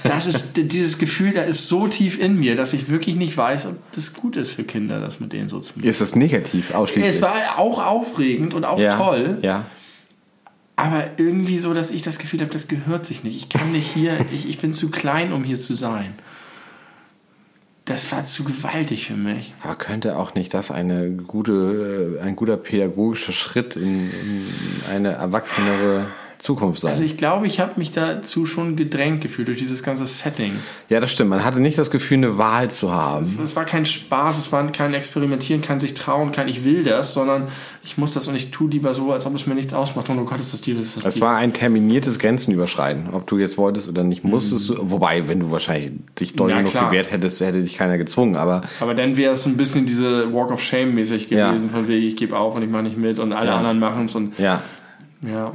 Das 0.04 0.26
ist 0.26 0.52
dieses 0.56 0.98
Gefühl, 0.98 1.32
da 1.32 1.42
ist 1.42 1.68
so 1.68 1.86
tief 1.88 2.18
in 2.18 2.38
mir, 2.38 2.54
dass 2.54 2.72
ich 2.72 2.88
wirklich 2.88 3.16
nicht 3.16 3.36
weiß, 3.36 3.66
ob 3.66 3.92
das 3.92 4.14
gut 4.14 4.36
ist 4.36 4.52
für 4.52 4.64
Kinder, 4.64 5.00
das 5.00 5.20
mit 5.20 5.32
denen 5.32 5.48
so 5.48 5.60
zu 5.60 5.78
machen. 5.78 5.88
Ist 5.88 6.00
das 6.00 6.14
negativ 6.16 6.74
ausschließlich? 6.74 7.16
Es 7.16 7.22
war 7.22 7.58
auch 7.58 7.84
aufregend 7.84 8.54
und 8.54 8.64
auch 8.64 8.78
ja. 8.78 8.90
toll, 8.96 9.38
Ja. 9.42 9.66
aber 10.76 11.10
irgendwie 11.18 11.58
so, 11.58 11.74
dass 11.74 11.90
ich 11.90 12.02
das 12.02 12.18
Gefühl 12.18 12.40
habe, 12.40 12.50
das 12.50 12.68
gehört 12.68 13.04
sich 13.04 13.24
nicht. 13.24 13.36
Ich 13.36 13.48
kann 13.48 13.72
nicht 13.72 13.90
hier, 13.92 14.12
ich, 14.32 14.48
ich 14.48 14.58
bin 14.58 14.72
zu 14.72 14.90
klein, 14.90 15.32
um 15.32 15.44
hier 15.44 15.58
zu 15.58 15.74
sein. 15.74 16.14
Das 17.84 18.12
war 18.12 18.24
zu 18.26 18.44
gewaltig 18.44 19.06
für 19.06 19.14
mich. 19.16 19.54
Aber 19.62 19.74
könnte 19.74 20.16
auch 20.18 20.34
nicht 20.34 20.52
das 20.52 20.70
eine 20.70 21.10
gute, 21.10 22.18
äh, 22.20 22.22
ein 22.22 22.36
guter 22.36 22.58
pädagogischer 22.58 23.32
Schritt 23.32 23.76
in, 23.76 24.10
in 24.10 24.44
eine 24.90 25.12
erwachsenere 25.12 26.06
Zukunft 26.38 26.80
sein. 26.80 26.92
Also 26.92 27.02
ich 27.02 27.16
glaube, 27.16 27.46
ich 27.46 27.58
habe 27.60 27.72
mich 27.76 27.90
dazu 27.92 28.46
schon 28.46 28.76
gedrängt 28.76 29.20
gefühlt 29.22 29.48
durch 29.48 29.58
dieses 29.58 29.82
ganze 29.82 30.06
Setting. 30.06 30.52
ja, 30.88 31.00
das 31.00 31.10
stimmt. 31.10 31.30
Man 31.30 31.44
hatte 31.44 31.58
nicht 31.60 31.76
das 31.78 31.90
Gefühl, 31.90 32.18
eine 32.18 32.38
Wahl 32.38 32.70
zu 32.70 32.92
haben. 32.92 33.22
Es, 33.22 33.36
es 33.38 33.56
war 33.56 33.64
kein 33.64 33.84
Spaß, 33.86 34.38
es 34.38 34.52
war 34.52 34.64
kein 34.70 34.94
Experimentieren, 34.94 35.62
kein 35.62 35.80
sich 35.80 35.94
trauen, 35.94 36.30
kein 36.32 36.46
ich 36.48 36.64
will 36.64 36.84
das, 36.84 37.12
sondern 37.14 37.48
ich 37.82 37.98
muss 37.98 38.12
das 38.12 38.28
und 38.28 38.36
ich 38.36 38.50
tue 38.52 38.70
lieber 38.70 38.94
so, 38.94 39.10
als 39.12 39.26
ob 39.26 39.34
es 39.34 39.46
mir 39.46 39.54
nichts 39.54 39.74
ausmacht. 39.74 40.08
Und 40.10 40.18
oh 40.20 40.24
Gott, 40.24 40.38
ist 40.40 40.52
das 40.52 40.60
das 40.60 40.68
ist 40.68 40.96
das 40.98 41.06
Es 41.16 41.20
war 41.20 41.36
ein 41.36 41.52
terminiertes 41.52 42.18
Grenzenüberschreiten, 42.18 43.08
ob 43.12 43.26
du 43.26 43.38
jetzt 43.38 43.58
wolltest 43.58 43.88
oder 43.88 44.04
nicht 44.04 44.22
musstest. 44.24 44.68
du- 44.70 44.76
Wobei, 44.90 45.26
wenn 45.28 45.40
du 45.40 45.50
wahrscheinlich 45.50 45.92
dich 46.20 46.34
doll 46.36 46.48
Mhm. 46.50 46.56
Ja, 46.56 46.62
genug 46.62 46.84
gewehrt 46.90 47.10
hättest, 47.10 47.40
hätte 47.40 47.60
dich 47.62 47.76
keiner 47.76 47.98
gezwungen. 47.98 48.36
Aber 48.36 48.60
Aber 48.80 48.94
dann 48.94 49.16
wäre 49.16 49.34
es 49.34 49.44
ein 49.46 49.56
bisschen 49.56 49.86
diese 49.86 50.32
Walk 50.32 50.50
of 50.52 50.62
Shame 50.62 50.94
mäßig 50.94 51.28
Ja. 51.30 51.48
gewesen, 51.50 51.70
von 51.70 51.88
wegen 51.88 52.06
ich 52.06 52.16
gebe 52.16 52.36
auf 52.38 52.56
und 52.56 52.62
ich 52.62 52.70
mache 52.70 52.84
nicht 52.84 52.96
mit 52.96 53.18
und 53.18 53.32
alle 53.32 53.48
Ja. 53.50 53.56
anderen 53.56 53.78
machen 53.80 54.04
es 54.04 54.14
und 54.14 54.38
ja, 54.38 54.62
ja. 55.26 55.52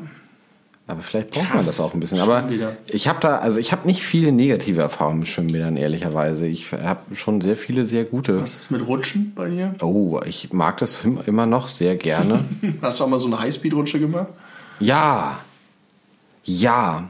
Aber 0.93 1.03
vielleicht 1.03 1.31
braucht 1.31 1.43
man 1.49 1.57
Krass. 1.57 1.65
das 1.67 1.79
auch 1.79 1.93
ein 1.93 1.99
bisschen. 1.99 2.19
Aber 2.19 2.47
ich 2.87 3.07
habe 3.07 3.19
da, 3.19 3.37
also 3.37 3.59
ich 3.59 3.71
habe 3.71 3.85
nicht 3.85 4.01
viele 4.03 4.31
negative 4.31 4.81
Erfahrungen 4.81 5.19
mit 5.19 5.27
Schwimmbädern, 5.27 5.75
ehrlicherweise. 5.77 6.47
Ich 6.47 6.71
habe 6.71 7.15
schon 7.15 7.41
sehr 7.41 7.57
viele 7.57 7.85
sehr 7.85 8.05
gute. 8.05 8.41
Was 8.41 8.55
ist 8.55 8.71
mit 8.71 8.87
Rutschen 8.87 9.33
bei 9.35 9.49
dir? 9.49 9.75
Oh, 9.81 10.19
ich 10.25 10.51
mag 10.53 10.77
das 10.77 10.99
im- 11.03 11.19
immer 11.25 11.45
noch 11.45 11.67
sehr 11.67 11.95
gerne. 11.95 12.45
Hast 12.81 12.99
du 12.99 13.03
auch 13.03 13.07
mal 13.09 13.19
so 13.19 13.27
eine 13.27 13.39
Highspeed-Rutsche 13.39 13.99
gemacht? 13.99 14.27
Ja. 14.79 15.39
Ja. 16.45 17.09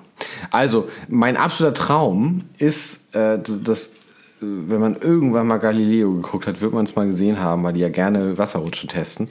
Also, 0.51 0.87
mein 1.07 1.37
absoluter 1.37 1.73
Traum 1.73 2.43
ist, 2.57 3.13
äh, 3.15 3.39
dass, 3.63 3.91
wenn 4.39 4.79
man 4.79 4.95
irgendwann 4.97 5.47
mal 5.47 5.57
Galileo 5.57 6.13
geguckt 6.13 6.47
hat, 6.47 6.61
wird 6.61 6.73
man 6.73 6.85
es 6.85 6.95
mal 6.95 7.05
gesehen 7.07 7.39
haben, 7.39 7.63
weil 7.63 7.73
die 7.73 7.79
ja 7.79 7.89
gerne 7.89 8.37
Wasserrutschen 8.37 8.89
testen. 8.89 9.29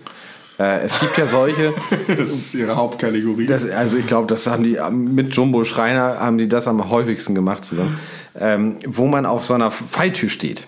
Äh, 0.63 0.83
es 0.85 0.99
gibt 1.01 1.19
ja 1.19 1.27
solche, 1.27 1.73
Das 2.07 2.31
ist 2.31 2.55
ihre 2.55 2.77
Hauptkategorie. 2.77 3.47
das, 3.47 3.69
also 3.69 3.97
ich 3.97 4.07
glaube, 4.07 4.27
das 4.29 4.47
haben 4.47 4.63
die 4.63 4.79
mit 4.91 5.35
Jumbo 5.35 5.65
Schreiner 5.65 6.19
haben 6.21 6.39
die 6.39 6.49
das 6.49 6.69
am 6.69 6.89
häufigsten 6.91 7.35
gemacht 7.35 7.65
zusammen, 7.65 7.99
ähm, 8.39 8.77
wo 8.87 9.07
man 9.07 9.27
auf 9.27 9.45
so 9.45 9.55
einer 9.55 9.71
Falltür 9.71 10.29
steht. 10.29 10.67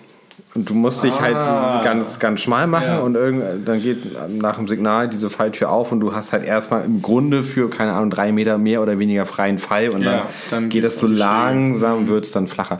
Und 0.53 0.69
du 0.69 0.73
musst 0.73 1.03
dich 1.03 1.19
halt 1.19 1.35
ganz, 1.83 2.17
ganz 2.19 2.39
schmal 2.39 2.65
machen 2.65 2.87
Ja. 2.87 2.99
und 2.99 3.15
irgend, 3.15 3.67
dann 3.67 3.81
geht 3.81 3.99
nach 4.41 4.55
dem 4.55 4.69
Signal 4.69 5.09
diese 5.09 5.29
Falltür 5.29 5.69
auf 5.69 5.91
und 5.91 5.99
du 5.99 6.15
hast 6.15 6.31
halt 6.31 6.45
erstmal 6.45 6.85
im 6.85 7.01
Grunde 7.01 7.43
für, 7.43 7.69
keine 7.69 7.91
Ahnung, 7.91 8.09
drei 8.09 8.31
Meter 8.31 8.57
mehr 8.57 8.81
oder 8.81 8.97
weniger 8.97 9.25
freien 9.25 9.59
Fall 9.59 9.89
und 9.89 10.01
Ja, 10.03 10.11
dann, 10.11 10.21
dann 10.51 10.69
geht 10.69 10.85
das 10.85 10.97
so 10.97 11.07
langsam, 11.07 12.07
wird 12.07 12.23
es 12.25 12.31
dann 12.31 12.47
flacher. 12.47 12.79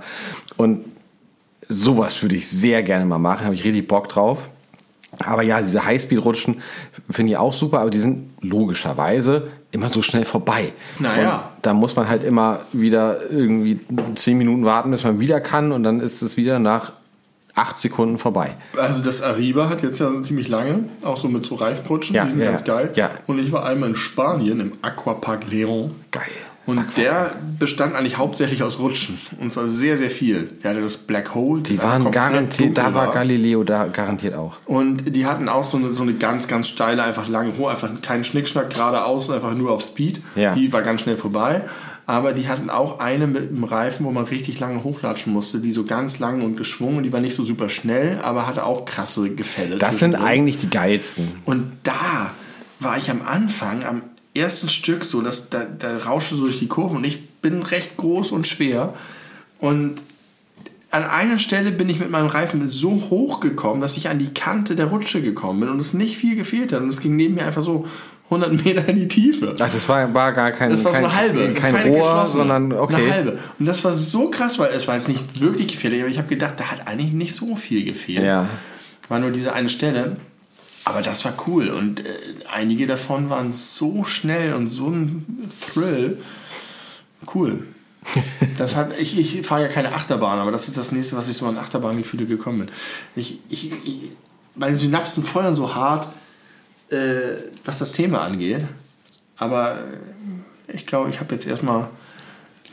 Und 0.56 0.86
sowas 1.68 2.22
würde 2.22 2.36
ich 2.36 2.48
sehr 2.48 2.82
gerne 2.82 3.06
mal 3.06 3.18
machen, 3.20 3.44
habe 3.46 3.56
ich 3.56 3.66
richtig 3.66 3.88
Bock 3.90 4.08
drauf. 4.08 4.40
Aber 5.24 5.44
ja, 5.44 5.62
diese 5.62 5.86
Highspeed-Rutschen 5.86 6.62
finde 7.10 7.32
ich 7.34 7.38
auch 7.38 7.54
super, 7.54 7.80
aber 7.80 7.90
die 7.90 8.00
sind 8.00 8.30
logischerweise 8.42 9.48
immer 9.72 9.90
so 9.90 10.02
schnell 10.02 10.26
vorbei. 10.26 10.74
Naja. 11.00 11.52
Und 11.56 11.66
da 11.66 11.74
muss 11.74 11.96
man 11.96 12.10
halt 12.10 12.24
immer 12.24 12.60
wieder 12.74 13.32
irgendwie 13.32 13.80
zehn 14.16 14.38
Minuten 14.38 14.66
warten, 14.66 14.92
bis 14.92 15.04
man 15.04 15.20
wieder 15.20 15.40
kann 15.42 15.72
und 15.72 15.84
dann 15.84 16.00
ist 16.00 16.22
es 16.22 16.38
wieder 16.38 16.60
nach 16.60 16.94
acht 17.56 17.78
Sekunden 17.78 18.18
vorbei. 18.18 18.56
Also 18.78 19.02
das 19.02 19.22
Arriba 19.22 19.70
hat 19.70 19.82
jetzt 19.82 20.00
ja 20.00 20.22
ziemlich 20.22 20.50
lange, 20.50 20.90
auch 21.04 21.18
so 21.18 21.30
mit 21.30 21.46
so 21.46 21.56
Reifenrutschen, 21.56 22.16
Ja, 22.16 22.26
die 22.26 22.32
sind 22.32 22.42
ja, 22.42 22.48
ganz 22.48 22.64
geil. 22.66 22.92
Ja. 22.96 23.12
Und 23.28 23.40
ich 23.40 23.52
war 23.52 23.66
einmal 23.66 23.90
in 23.90 23.96
Spanien 23.96 24.60
im 24.60 24.74
Aquapark 24.82 25.50
Leron. 25.50 25.96
Geil. 26.12 26.24
Und 26.66 26.84
der 26.98 27.34
bestand 27.60 27.96
eigentlich 27.96 28.18
hauptsächlich 28.18 28.64
aus 28.64 28.80
Rutschen. 28.80 29.20
Und 29.40 29.54
zwar 29.54 29.68
sehr, 29.68 29.98
sehr 29.98 30.10
viel. 30.10 30.50
Der 30.64 30.72
hatte 30.72 30.82
das 30.82 30.98
Black 30.98 31.36
Hole. 31.36 31.62
Die 31.62 31.82
waren 31.82 32.10
garantiert, 32.12 32.78
da 32.78 32.94
war 32.94 33.12
Galileo 33.12 33.64
da 33.64 33.86
garantiert 33.86 34.34
auch. 34.34 34.58
Und 34.66 35.16
die 35.16 35.26
hatten 35.28 35.48
auch 35.48 35.64
so 35.64 35.78
eine, 35.78 35.92
so 35.92 36.04
eine 36.04 36.16
ganz, 36.16 36.48
ganz 36.48 36.68
steile, 36.68 37.04
einfach 37.04 37.28
lange 37.28 37.58
hoch, 37.58 37.70
einfach 37.70 37.90
keinen 38.02 38.24
Schnickschnack 38.24 38.74
geradeaus, 38.74 39.30
einfach 39.30 39.54
nur 39.54 39.72
auf 39.72 39.84
Speed. 39.84 40.22
Ja. 40.36 40.56
Die 40.56 40.74
war 40.74 40.82
ganz 40.82 41.02
schnell 41.02 41.18
vorbei. 41.18 41.66
Aber 42.08 42.34
die 42.34 42.48
hatten 42.48 42.70
auch 42.70 43.00
eine 43.00 43.26
mit 43.26 43.50
einem 43.50 43.64
Reifen, 43.64 44.06
wo 44.06 44.12
man 44.12 44.26
richtig 44.26 44.60
lange 44.60 44.84
hochlatschen 44.84 45.34
musste, 45.34 45.60
die 45.60 45.72
so 45.72 45.86
ganz 45.86 46.20
lang 46.20 46.42
und 46.42 46.56
geschwungen, 46.56 47.04
die 47.04 47.12
war 47.12 47.20
nicht 47.20 47.36
so 47.36 47.44
super 47.44 47.68
schnell, 47.68 48.20
aber 48.22 48.46
hatte 48.46 48.64
auch 48.64 48.86
krasse 48.86 49.32
Gefälle. 49.32 49.78
Das 49.78 50.00
sind 50.00 50.16
eigentlich 50.16 50.58
die 50.58 50.70
geilsten. 50.70 51.30
Und 51.46 51.72
da 51.82 52.32
war 52.80 52.98
ich 52.98 53.10
am 53.10 53.22
Anfang, 53.26 53.84
am 53.84 54.04
ersten 54.36 54.70
Stück 54.70 55.04
so, 55.04 55.22
dass 55.22 55.50
da, 55.50 55.66
da 55.66 55.96
rauschte 55.96 56.36
so 56.36 56.46
durch 56.46 56.60
die 56.60 56.68
Kurven 56.68 56.98
und 56.98 57.04
ich 57.04 57.30
bin 57.42 57.64
recht 57.64 57.98
groß 57.98 58.32
und 58.32 58.48
schwer. 58.48 58.94
Und 59.60 59.96
an 60.92 61.04
einer 61.04 61.40
Stelle 61.40 61.72
bin 61.72 61.90
ich 61.90 62.00
mit 62.00 62.10
meinem 62.10 62.28
Reifen 62.28 62.68
so 62.70 62.92
hoch 63.10 63.40
gekommen, 63.40 63.82
dass 63.82 63.98
ich 63.98 64.10
an 64.10 64.20
die 64.20 64.34
Kante 64.34 64.76
der 64.76 64.88
Rutsche 64.88 65.22
gekommen 65.22 65.62
bin 65.62 65.70
und 65.70 65.80
es 65.80 65.94
nicht 65.94 66.18
viel 66.18 66.36
gefehlt 66.36 66.74
hat. 66.74 66.82
Und 66.82 66.90
es 66.90 67.02
ging 67.02 67.16
neben 67.16 67.36
mir 67.36 67.46
einfach 67.46 67.64
so 67.64 67.86
100 68.26 68.66
Meter 68.66 68.88
in 68.88 68.96
die 68.98 69.08
Tiefe. 69.08 69.56
Ach, 69.60 69.72
das 69.72 69.88
war, 69.88 70.12
war 70.14 70.32
gar 70.32 70.52
kein, 70.52 70.70
Das 70.70 70.84
war 70.84 70.94
so 70.94 70.98
kein, 70.98 71.06
eine 71.06 71.16
halbe, 71.16 71.54
kein 71.54 71.76
keine 71.76 71.90
Rohr, 71.90 72.26
sondern 72.26 72.74
okay. 72.74 72.96
Eine 72.96 73.14
halbe. 73.14 73.40
Und 73.60 73.66
das 73.66 73.84
war 73.84 73.94
so 73.94 74.30
krass, 74.30 74.58
weil 74.58 74.72
es 74.72 74.88
war 74.88 74.96
jetzt 74.96 75.08
nicht 75.08 75.40
wirklich 75.40 75.68
gefährlich, 75.68 76.02
aber 76.02 76.10
ich 76.10 76.18
habe 76.18 76.28
gedacht, 76.28 76.56
da 76.58 76.72
hat 76.72 76.88
eigentlich 76.88 77.14
nicht 77.14 77.36
so 77.36 77.56
viel 77.56 77.86
gefehlt. 77.86 78.26
Ja. 78.26 78.50
War 79.08 79.20
nur 79.20 79.32
diese 79.32 79.54
eine 79.54 79.70
Stelle. 79.70 80.18
Aber 80.86 81.02
das 81.02 81.26
war 81.26 81.34
cool 81.48 81.70
und 81.70 82.06
äh, 82.06 82.10
einige 82.52 82.86
davon 82.86 83.32
waren 83.32 83.52
so 83.52 84.06
schnell 84.06 84.54
und 84.54 84.68
so 84.68 84.88
ein 84.90 85.50
Thrill. 85.74 86.22
Cool. 87.34 87.66
Das 88.58 88.76
hat, 88.76 88.98
ich 88.98 89.18
ich 89.18 89.46
fahre 89.46 89.64
ja 89.64 89.68
keine 89.68 89.94
Achterbahn, 89.94 90.40
aber 90.40 90.52
das 90.52 90.68
ist 90.70 90.78
das 90.78 90.92
nächste, 90.94 91.18
was 91.18 91.28
ich 91.28 91.36
so 91.36 91.48
an 91.48 91.58
Achterbahngefühle 91.58 92.26
gekommen 92.26 92.60
bin. 92.60 92.70
Ich, 93.16 93.40
ich, 93.50 93.72
ich, 93.84 94.02
meine 94.54 94.78
Synapsen 94.78 95.24
feuern 95.24 95.56
so 95.56 95.76
hart, 95.76 96.08
äh, 96.90 97.34
was 97.66 97.80
das 97.80 97.92
Thema 97.92 98.22
angeht. 98.22 98.62
Aber 99.36 99.80
äh, 99.80 100.74
ich 100.74 100.86
glaube, 100.86 101.10
ich 101.10 101.20
habe 101.20 101.34
jetzt 101.34 101.48
erstmal 101.48 101.90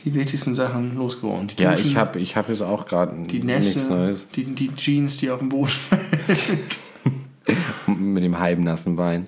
die 0.05 0.13
wichtigsten 0.13 0.55
Sachen 0.55 0.95
losgeworden. 0.95 1.47
Die 1.47 1.63
Ja, 1.63 1.73
ich 1.73 1.97
habe 1.97 2.19
ich 2.19 2.37
hab 2.37 2.47
jetzt 2.47 2.61
auch 2.61 2.85
gerade 2.85 3.13
die 3.25 3.43
nichts 3.43 3.89
Neues. 3.89 4.27
die, 4.35 4.45
die 4.45 4.73
Jeans, 4.75 5.17
die 5.17 5.31
auf 5.31 5.39
dem 5.39 5.49
Boden 5.49 5.71
Mit 8.03 8.23
dem 8.23 8.39
halben 8.39 8.63
nassen 8.63 8.95
Bein. 8.95 9.27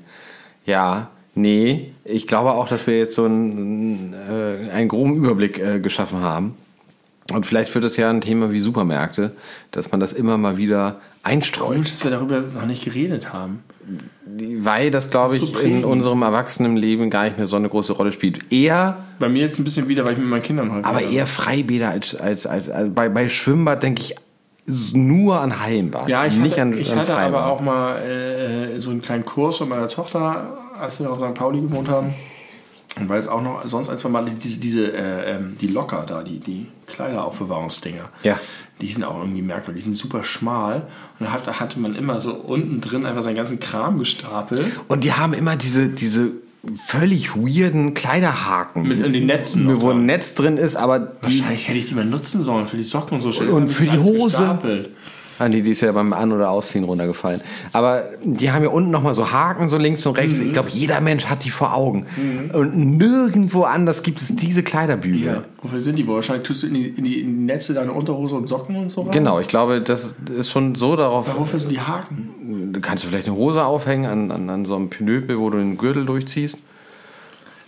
Ja, 0.66 1.10
nee, 1.36 1.92
ich 2.04 2.28
glaube 2.28 2.52
auch, 2.52 2.68
dass 2.68 2.88
wir 2.88 2.98
jetzt 2.98 3.14
so 3.14 3.26
einen, 3.26 4.14
äh, 4.14 4.72
einen 4.72 4.88
groben 4.88 5.16
Überblick 5.16 5.60
äh, 5.60 5.80
geschaffen 5.80 6.22
haben. 6.22 6.56
Und 7.34 7.46
vielleicht 7.48 7.74
wird 7.74 7.84
es 7.86 7.98
ja 7.98 8.10
ein 8.12 8.22
Thema 8.22 8.52
wie 8.52 8.60
Supermärkte, 8.60 9.32
dass 9.72 9.90
man 9.92 10.00
das 10.00 10.14
immer 10.14 10.38
mal 10.38 10.58
wieder 10.58 11.00
einstreut. 11.24 11.78
Gut, 11.78 11.92
dass 11.92 12.04
wir 12.04 12.12
darüber 12.12 12.40
noch 12.42 12.68
nicht 12.68 12.84
geredet 12.86 13.34
haben. 13.34 13.64
Weil 14.60 14.92
das, 14.92 15.10
glaube 15.10 15.34
Das 15.34 15.44
ich, 15.44 15.50
so 15.54 15.60
in 15.60 15.84
unserem 15.86 16.22
Erwachsenenleben 16.22 17.10
gar 17.10 17.24
nicht 17.24 17.38
mehr 17.38 17.48
so 17.48 17.56
eine 17.56 17.68
große 17.68 17.94
Rolle 17.94 18.12
spielt. 18.12 18.52
Eher, 18.52 18.98
Bei 19.18 19.28
mir 19.28 19.42
jetzt 19.42 19.58
ein 19.58 19.64
bisschen 19.64 19.88
wieder, 19.88 20.06
weil 20.06 20.14
ich 20.14 20.20
mit 20.20 20.28
meinen 20.28 20.44
Kindern 20.44 20.72
heute. 20.72 20.86
aber 20.88 21.02
eher 21.02 21.26
Freibäder 21.26 21.90
als, 21.90 22.16
als, 22.16 22.46
als, 22.46 22.70
als 22.70 22.94
bei, 22.94 23.10
bei 23.10 23.28
Schwimmbad 23.28 23.82
denke 23.82 24.02
ich 24.04 24.16
nur 24.68 25.40
an 25.40 25.60
Hallenbad. 25.60 26.10
Ja, 26.10 26.26
ich 26.26 26.38
nicht 26.38 26.54
hatte, 26.54 26.62
an, 26.64 26.78
ich 26.78 26.92
an 26.92 27.00
hatte 27.00 27.14
Freibad. 27.14 27.42
aber 27.42 27.52
auch 27.52 27.62
mal 27.62 27.98
äh, 28.02 28.80
so 28.80 28.92
einen 28.92 29.02
kleinen 29.02 29.26
Kurs 29.26 29.58
von 29.58 29.70
meiner 29.70 29.88
Tochter, 29.88 30.58
als 30.80 31.00
wir 31.00 31.08
noch 31.08 31.22
auf 31.22 31.30
St. 31.30 31.36
Pauli 31.36 31.62
gewohnt 31.62 31.90
haben. 31.90 32.14
Und 32.98 33.10
weil 33.10 33.20
es 33.20 33.28
auch 33.28 33.42
noch 33.42 33.68
sonst 33.68 33.90
ein, 33.90 33.98
zwei 33.98 34.10
Mal 34.10 34.26
diese, 34.26 34.60
diese 34.60 34.94
äh, 34.94 35.36
ähm, 35.36 35.58
die 35.60 35.68
Locker 35.68 36.06
da, 36.08 36.24
die, 36.24 36.40
die 36.40 36.68
Kleideraufbewahrungsdinger. 36.88 38.10
Ja. 38.24 38.40
Die 38.82 38.92
sind 38.92 39.04
auch 39.04 39.20
irgendwie 39.20 39.42
merkwürdig, 39.42 39.84
die 39.84 39.90
sind 39.90 39.98
super 39.98 40.24
schmal. 40.24 40.88
Und 41.20 41.28
da 41.28 41.34
hat, 41.34 41.60
hatte 41.60 41.80
man 41.80 41.94
immer 41.94 42.20
so 42.20 42.34
unten 42.34 42.82
drin 42.82 43.06
einfach 43.06 43.22
seinen 43.22 43.36
ganzen 43.36 43.60
Kram 43.60 44.00
gestapelt. 44.00 44.72
Und 44.88 45.04
die 45.04 45.14
haben 45.14 45.34
immer 45.34 45.58
diese, 45.58 45.90
diese 45.90 46.32
völlig 46.74 47.36
weirden 47.36 47.94
Kleiderhaken. 47.94 48.84
Mit 48.84 49.02
in 49.02 49.14
den 49.14 49.26
Netzen. 49.26 49.82
wo 49.82 49.92
ein 49.92 50.06
Netz 50.06 50.36
drin 50.36 50.58
ist, 50.58 50.76
aber 50.76 51.14
Wahrscheinlich 51.22 51.68
hätte 51.68 51.78
ich 51.80 51.90
die 51.90 51.96
mal 51.96 52.06
nutzen 52.06 52.42
sollen 52.42 52.68
für 52.68 52.78
die 52.78 52.84
Socken 52.84 53.16
und 53.16 53.22
so. 53.22 53.32
Dir 53.32 53.54
Und 53.54 53.68
für 53.68 53.84
die 53.86 53.98
Hose. 53.98 54.26
gestapelt. 54.26 54.90
Ah, 55.38 55.50
nee, 55.50 55.62
die 55.62 55.72
ist 55.72 55.82
ja 55.82 55.92
beim 55.92 56.14
An- 56.14 56.32
oder 56.32 56.50
Ausziehen 56.50 56.86
runtergefallen. 56.86 57.42
Aber 57.74 58.04
die 58.24 58.52
haben 58.52 58.64
ja 58.64 58.70
unten 58.70 58.90
nochmal 58.90 59.14
so 59.14 59.32
Haken, 59.32 59.68
so 59.68 59.78
links 59.78 60.06
und 60.06 60.18
rechts. 60.18 60.40
Mhm. 60.40 60.48
Ich 60.48 60.54
glaube, 60.54 60.70
jeder 60.70 61.02
Mensch 61.02 61.26
hat 61.26 61.44
die 61.44 61.50
vor 61.50 61.74
Augen. 61.74 62.06
Und 62.54 62.98
nirgendwo 62.98 63.64
anders 63.64 64.04
gibt 64.04 64.22
es 64.22 64.36
diese 64.36 64.64
Kleiderbügel. 64.64 65.26
Ja. 65.26 65.44
Wofür 65.62 65.82
sind 65.82 66.00
die 66.00 66.08
wohl? 66.08 66.16
Wahrscheinlich 66.16 66.48
tust 66.48 66.64
du 66.64 66.68
in 66.68 66.74
die, 66.74 66.88
in 66.88 67.04
die, 67.04 67.24
Netze 67.24 67.74
deine 67.74 67.92
Unterhose 67.92 68.36
und 68.36 68.48
Socken 68.48 68.76
und 68.76 68.90
so 68.90 69.02
rein? 69.02 69.12
Genau, 69.12 69.40
ich 69.40 69.48
glaube, 69.48 69.82
das 69.82 70.16
ist 70.38 70.50
schon 70.50 70.76
so 70.76 70.96
darauf. 70.96 71.30
Aber 71.30 71.40
wofür 71.40 71.60
sind 71.60 71.72
die 71.72 71.82
Haken? 71.82 72.74
Kannst 72.82 73.04
du 73.04 73.10
vielleicht 73.10 73.28
eine 73.28 73.36
Hose 73.36 73.66
aufhängen 73.66 74.06
an, 74.06 74.32
an, 74.32 74.50
an 74.50 74.66
so 74.66 74.76
einem 74.76 74.90
Pinöpel, 74.90 75.40
wo 75.40 75.50
du 75.50 75.58
den 75.58 75.78
Gürtel 75.78 76.06
durchziehst. 76.06 76.60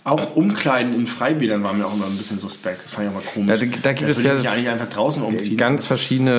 Auch 0.08 0.36
Umkleiden 0.36 0.94
in 0.94 1.06
Freibädern 1.06 1.62
war 1.62 1.72
mir 1.72 1.86
auch 1.86 1.94
immer 1.94 2.06
ein 2.06 2.16
bisschen 2.16 2.38
suspekt. 2.38 2.84
Das 2.84 2.94
fand 2.94 3.06
ich 3.08 3.10
auch 3.14 3.22
mal 3.22 3.26
komisch. 3.32 3.60
Da- 3.60 3.66
da 3.82 3.92
gibt 3.92 4.08
es 4.10 4.16
würde 4.18 4.28
ja 4.28 4.34
mich 4.36 4.48
eigentlich 4.48 4.68
einfach 4.68 4.88
draußen 4.88 5.22
umziehen. 5.22 5.56
Ganz 5.56 5.84
verschiedene 5.84 6.32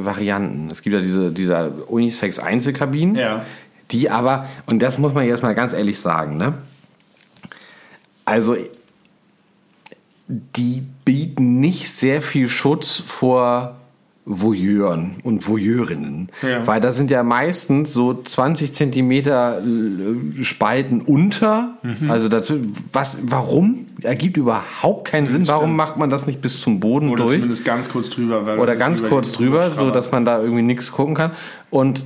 äh, 0.00 0.04
Varianten. 0.04 0.68
Es 0.70 0.82
gibt 0.82 0.94
ja 0.94 1.00
diese, 1.00 1.30
diese 1.30 1.70
Unisex-Einzelkabinen, 1.86 3.14
Ja. 3.14 3.44
die 3.90 4.10
aber, 4.10 4.46
und 4.66 4.80
das 4.80 4.98
muss 4.98 5.14
man 5.14 5.26
jetzt 5.26 5.42
mal 5.42 5.54
ganz 5.54 5.72
ehrlich 5.72 5.98
sagen, 5.98 6.36
ne? 6.36 6.54
Also, 8.24 8.56
die 10.28 10.82
bieten 11.04 11.60
nicht 11.60 11.90
sehr 11.90 12.20
viel 12.20 12.48
Schutz 12.48 12.96
vor 13.04 13.77
Voyeuren 14.30 15.16
und 15.22 15.48
Voyeurinnen. 15.48 16.28
Ja. 16.42 16.66
Weil 16.66 16.82
da 16.82 16.92
sind 16.92 17.10
ja 17.10 17.22
meistens 17.22 17.94
so 17.94 18.22
20 18.22 18.74
Zentimeter 18.74 19.60
äh, 19.60 20.44
Spalten 20.44 21.00
unter. 21.00 21.78
Mhm. 21.82 22.10
Also 22.10 22.28
dazu, 22.28 22.60
was, 22.92 23.20
warum? 23.22 23.86
Ergibt 24.02 24.36
überhaupt 24.36 25.08
keinen 25.08 25.26
Sinn. 25.26 25.48
Warum 25.48 25.74
macht 25.74 25.96
man 25.96 26.10
das 26.10 26.26
nicht 26.26 26.42
bis 26.42 26.60
zum 26.60 26.78
Boden 26.78 27.08
Oder 27.08 27.24
durch? 27.24 27.36
zumindest 27.36 27.64
ganz 27.64 27.88
kurz 27.88 28.10
drüber. 28.10 28.42
Oder 28.58 28.74
das 28.74 28.78
ganz 28.78 29.02
kurz 29.02 29.32
drüber, 29.32 29.70
so 29.70 29.90
dass 29.90 30.12
man 30.12 30.24
da 30.24 30.40
irgendwie 30.40 30.62
nichts 30.62 30.92
gucken 30.92 31.14
kann. 31.14 31.32
Und 31.70 32.04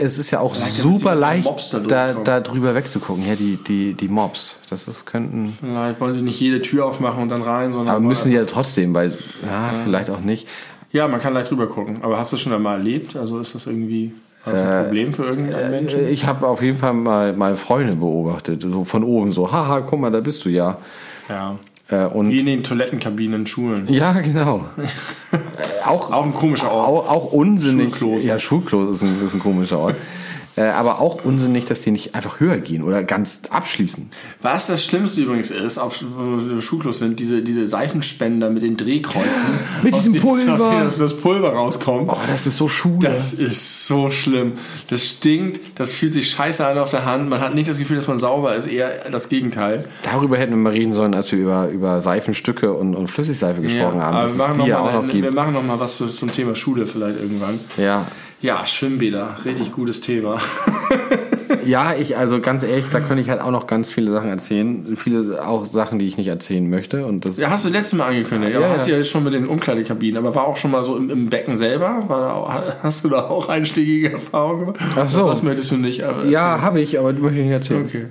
es 0.00 0.18
ist 0.18 0.30
ja 0.30 0.40
auch 0.40 0.56
damit 0.56 0.72
super 0.72 1.14
leicht, 1.14 1.48
da 1.88 2.12
da, 2.12 2.40
drüber 2.40 2.74
wegzugucken. 2.74 3.26
Ja, 3.26 3.34
die, 3.34 3.56
die, 3.56 3.94
die 3.94 4.08
Mobs. 4.08 4.60
Das 4.70 4.88
ist, 4.88 5.06
könnten. 5.06 5.56
Vielleicht 5.60 6.00
wollen 6.00 6.14
sie 6.14 6.22
nicht 6.22 6.40
jede 6.40 6.60
Tür 6.60 6.86
aufmachen 6.86 7.22
und 7.22 7.28
dann 7.28 7.42
rein, 7.42 7.72
sondern. 7.72 7.96
Aber 7.96 8.04
müssen 8.04 8.30
die 8.30 8.36
ja 8.36 8.44
trotzdem, 8.44 8.94
weil, 8.94 9.16
ja, 9.46 9.74
vielleicht 9.84 10.10
auch 10.10 10.20
nicht. 10.20 10.48
Ja, 10.94 11.08
man 11.08 11.18
kann 11.20 11.34
leicht 11.34 11.50
drüber 11.50 11.66
gucken. 11.66 11.98
Aber 12.02 12.18
hast 12.18 12.30
du 12.30 12.36
das 12.36 12.42
schon 12.42 12.52
einmal 12.52 12.78
erlebt? 12.78 13.16
Also 13.16 13.40
ist 13.40 13.52
das 13.52 13.66
irgendwie 13.66 14.14
das 14.44 14.60
ein 14.60 14.84
Problem 14.84 15.12
für 15.12 15.24
irgendeinen 15.24 15.70
Menschen? 15.72 16.08
Ich 16.08 16.24
habe 16.24 16.46
auf 16.46 16.62
jeden 16.62 16.78
Fall 16.78 16.94
mal, 16.94 17.32
mal 17.32 17.56
Freunde 17.56 17.96
beobachtet, 17.96 18.62
so 18.62 18.84
von 18.84 19.02
oben 19.02 19.32
so, 19.32 19.50
haha, 19.50 19.80
guck 19.80 19.98
mal, 19.98 20.12
da 20.12 20.20
bist 20.20 20.44
du 20.44 20.50
ja. 20.50 20.78
Ja. 21.28 21.58
Äh, 21.88 22.06
und 22.06 22.30
Wie 22.30 22.38
in 22.38 22.46
den 22.46 22.62
Toilettenkabinen 22.62 23.40
in 23.40 23.46
Schulen. 23.48 23.88
ja, 23.92 24.12
genau. 24.20 24.66
Äh, 24.78 25.36
auch, 25.84 26.12
Auch 26.12 26.24
ein 26.24 26.32
komischer 26.32 26.70
Ort. 26.70 26.88
auch, 26.88 27.10
auch 27.10 27.32
unsinnig. 27.32 27.96
Schulklos. 27.96 28.24
Ja, 28.24 28.38
Schulklos 28.38 28.96
ist 28.96 29.02
ein, 29.02 29.26
ist 29.26 29.34
ein 29.34 29.40
komischer 29.40 29.80
Ort. 29.80 29.96
Äh, 30.56 30.62
aber 30.62 31.00
auch 31.00 31.24
unsinnig, 31.24 31.64
dass 31.64 31.80
die 31.80 31.90
nicht 31.90 32.14
einfach 32.14 32.38
höher 32.38 32.58
gehen 32.58 32.84
oder 32.84 33.02
ganz 33.02 33.42
abschließen. 33.50 34.10
Was 34.40 34.68
das 34.68 34.84
Schlimmste 34.84 35.22
übrigens 35.22 35.50
ist, 35.50 35.78
auf 35.78 36.04
wo 36.16 36.48
wir 36.48 36.60
Schulklos 36.60 37.00
sind, 37.00 37.18
diese, 37.18 37.42
diese 37.42 37.66
Seifenspender 37.66 38.50
mit 38.50 38.62
den 38.62 38.76
Drehkreuzen. 38.76 39.24
Mit 39.82 39.96
diesem 39.96 40.14
Pulver. 40.14 40.70
denen 40.70 40.92
Das, 40.98 41.16
Pulver 41.16 41.52
rauskommt. 41.52 42.08
Oh, 42.10 42.16
das 42.26 42.46
ist 42.46 42.56
so 42.56 42.68
Schule. 42.68 42.98
Das 43.00 43.34
ist 43.34 43.86
so 43.86 44.10
schlimm. 44.10 44.52
Das 44.88 45.04
stinkt, 45.04 45.60
das 45.74 45.92
fühlt 45.92 46.12
sich 46.12 46.30
scheiße 46.30 46.64
an 46.64 46.78
auf 46.78 46.90
der 46.90 47.04
Hand. 47.04 47.28
Man 47.28 47.40
hat 47.40 47.54
nicht 47.54 47.68
das 47.68 47.78
Gefühl, 47.78 47.96
dass 47.96 48.06
man 48.06 48.18
sauber 48.18 48.54
ist, 48.54 48.66
eher 48.66 49.10
das 49.10 49.28
Gegenteil. 49.28 49.84
Darüber 50.02 50.38
hätten 50.38 50.52
wir 50.52 50.58
mal 50.58 50.72
reden 50.72 50.92
sollen, 50.92 51.14
als 51.14 51.32
wir 51.32 51.38
über, 51.38 51.68
über 51.68 52.00
Seifenstücke 52.00 52.72
und, 52.72 52.94
und 52.94 53.08
Flüssigseife 53.08 53.60
gesprochen 53.60 54.00
haben. 54.00 54.16
aber 54.16 54.22
Dass 54.22 54.38
wir 54.38 54.46
machen, 54.46 54.58
noch 54.58 54.66
ja 54.66 54.78
auch 54.78 55.02
mal, 55.02 55.12
wir 55.12 55.30
machen 55.32 55.52
noch 55.52 55.64
mal 55.64 55.80
was 55.80 55.96
zu, 55.96 56.06
zum 56.06 56.32
Thema 56.32 56.54
Schule 56.54 56.86
vielleicht 56.86 57.20
irgendwann. 57.20 57.58
Ja. 57.76 58.06
Ja, 58.44 58.66
Schwimmbäder, 58.66 59.38
richtig 59.46 59.72
gutes 59.72 60.02
Thema. 60.02 60.38
ja, 61.64 61.94
ich, 61.94 62.18
also 62.18 62.40
ganz 62.40 62.62
ehrlich, 62.62 62.84
da 62.92 63.00
könnte 63.00 63.22
ich 63.22 63.30
halt 63.30 63.40
auch 63.40 63.50
noch 63.50 63.66
ganz 63.66 63.90
viele 63.90 64.10
Sachen 64.10 64.28
erzählen. 64.28 64.98
Viele 64.98 65.42
auch 65.48 65.64
Sachen, 65.64 65.98
die 65.98 66.06
ich 66.06 66.18
nicht 66.18 66.26
erzählen 66.28 66.68
möchte. 66.68 67.06
Und 67.06 67.24
das 67.24 67.38
Ja, 67.38 67.48
hast 67.48 67.64
du 67.64 67.70
letztes 67.70 67.94
Mal 67.94 68.08
angekündigt. 68.08 68.52
Ja, 68.52 68.60
Ja, 68.60 68.68
hast 68.68 68.86
du 68.86 68.90
ja 68.90 69.02
schon 69.02 69.24
mit 69.24 69.32
den 69.32 69.48
Umkleidekabinen, 69.48 70.18
aber 70.18 70.34
war 70.34 70.46
auch 70.46 70.58
schon 70.58 70.72
mal 70.72 70.84
so 70.84 70.94
im, 70.94 71.08
im 71.08 71.30
Becken 71.30 71.56
selber? 71.56 72.04
Da 72.06 72.74
hast 72.82 73.02
du 73.06 73.08
da 73.08 73.22
auch 73.30 73.48
einstiegige 73.48 74.12
Erfahrungen 74.12 74.66
gemacht? 74.66 74.80
Ach 74.94 75.08
so. 75.08 75.24
Was 75.24 75.42
möchtest 75.42 75.70
du 75.70 75.78
nicht? 75.78 76.02
Aber 76.02 76.26
ja, 76.26 76.60
habe 76.60 76.82
ich, 76.82 76.98
aber 76.98 77.14
das 77.14 77.22
möchte 77.22 77.38
ich 77.38 77.44
nicht 77.46 77.54
erzählen. 77.54 77.86
Okay. 77.86 78.06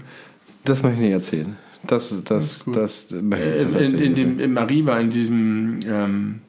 Das 0.66 0.82
möchte 0.82 0.98
ich 0.98 1.04
nicht 1.04 1.14
erzählen. 1.14 1.56
Das, 1.86 2.24
das, 2.24 2.66
das, 2.74 3.12
möchte 3.22 3.50
ich 3.50 3.56
In, 3.56 3.62
das 3.62 3.76
in, 3.76 3.82
erzählen. 3.82 4.02
in, 4.02 4.16
dem, 4.16 4.40
in 4.40 4.54
Mariba, 4.54 4.98
in 4.98 5.12
diesem 5.12 5.80
ähm, 5.88 6.42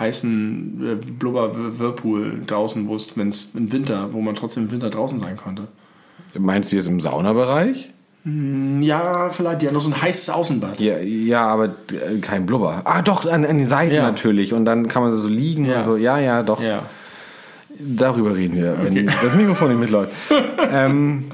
heißen 0.00 0.80
äh, 0.84 0.94
Blubber-Whirlpool 0.94 2.42
draußen, 2.46 2.88
wo 2.88 2.96
es, 2.96 3.16
wenn 3.16 3.28
es 3.28 3.50
im 3.54 3.70
Winter, 3.72 4.08
wo 4.12 4.20
man 4.20 4.34
trotzdem 4.34 4.64
im 4.64 4.70
Winter 4.72 4.90
draußen 4.90 5.18
sein 5.18 5.36
konnte. 5.36 5.68
Meinst 6.38 6.72
du 6.72 6.76
jetzt 6.76 6.86
im 6.88 7.00
Saunabereich? 7.00 7.90
Ja, 8.80 9.30
vielleicht, 9.30 9.62
die 9.62 9.66
haben 9.66 9.74
noch 9.74 9.80
so 9.80 9.90
ein 9.90 10.00
heißes 10.02 10.28
Außenbad. 10.30 10.78
Ja, 10.80 10.98
ja 10.98 11.46
aber 11.46 11.66
äh, 11.66 12.18
kein 12.20 12.44
Blubber. 12.44 12.82
Ah, 12.84 13.00
doch, 13.00 13.24
an, 13.24 13.46
an 13.46 13.56
den 13.56 13.66
Seiten 13.66 13.94
Ja. 13.94 14.02
natürlich. 14.02 14.52
Und 14.52 14.66
dann 14.66 14.88
kann 14.88 15.02
man 15.02 15.12
so 15.12 15.26
liegen 15.26 15.64
Ja. 15.64 15.78
und 15.78 15.84
so. 15.84 15.96
Ja, 15.96 16.18
ja, 16.18 16.42
doch. 16.42 16.60
Ja. 16.62 16.82
Darüber 17.78 18.36
reden 18.36 18.56
wir, 18.56 18.76
wenn 18.82 18.92
Okay. 18.92 19.06
das 19.22 19.34
Mikrofon 19.34 19.70
nicht 19.70 19.80
mitläuft. 19.80 20.12
ähm, 20.70 21.30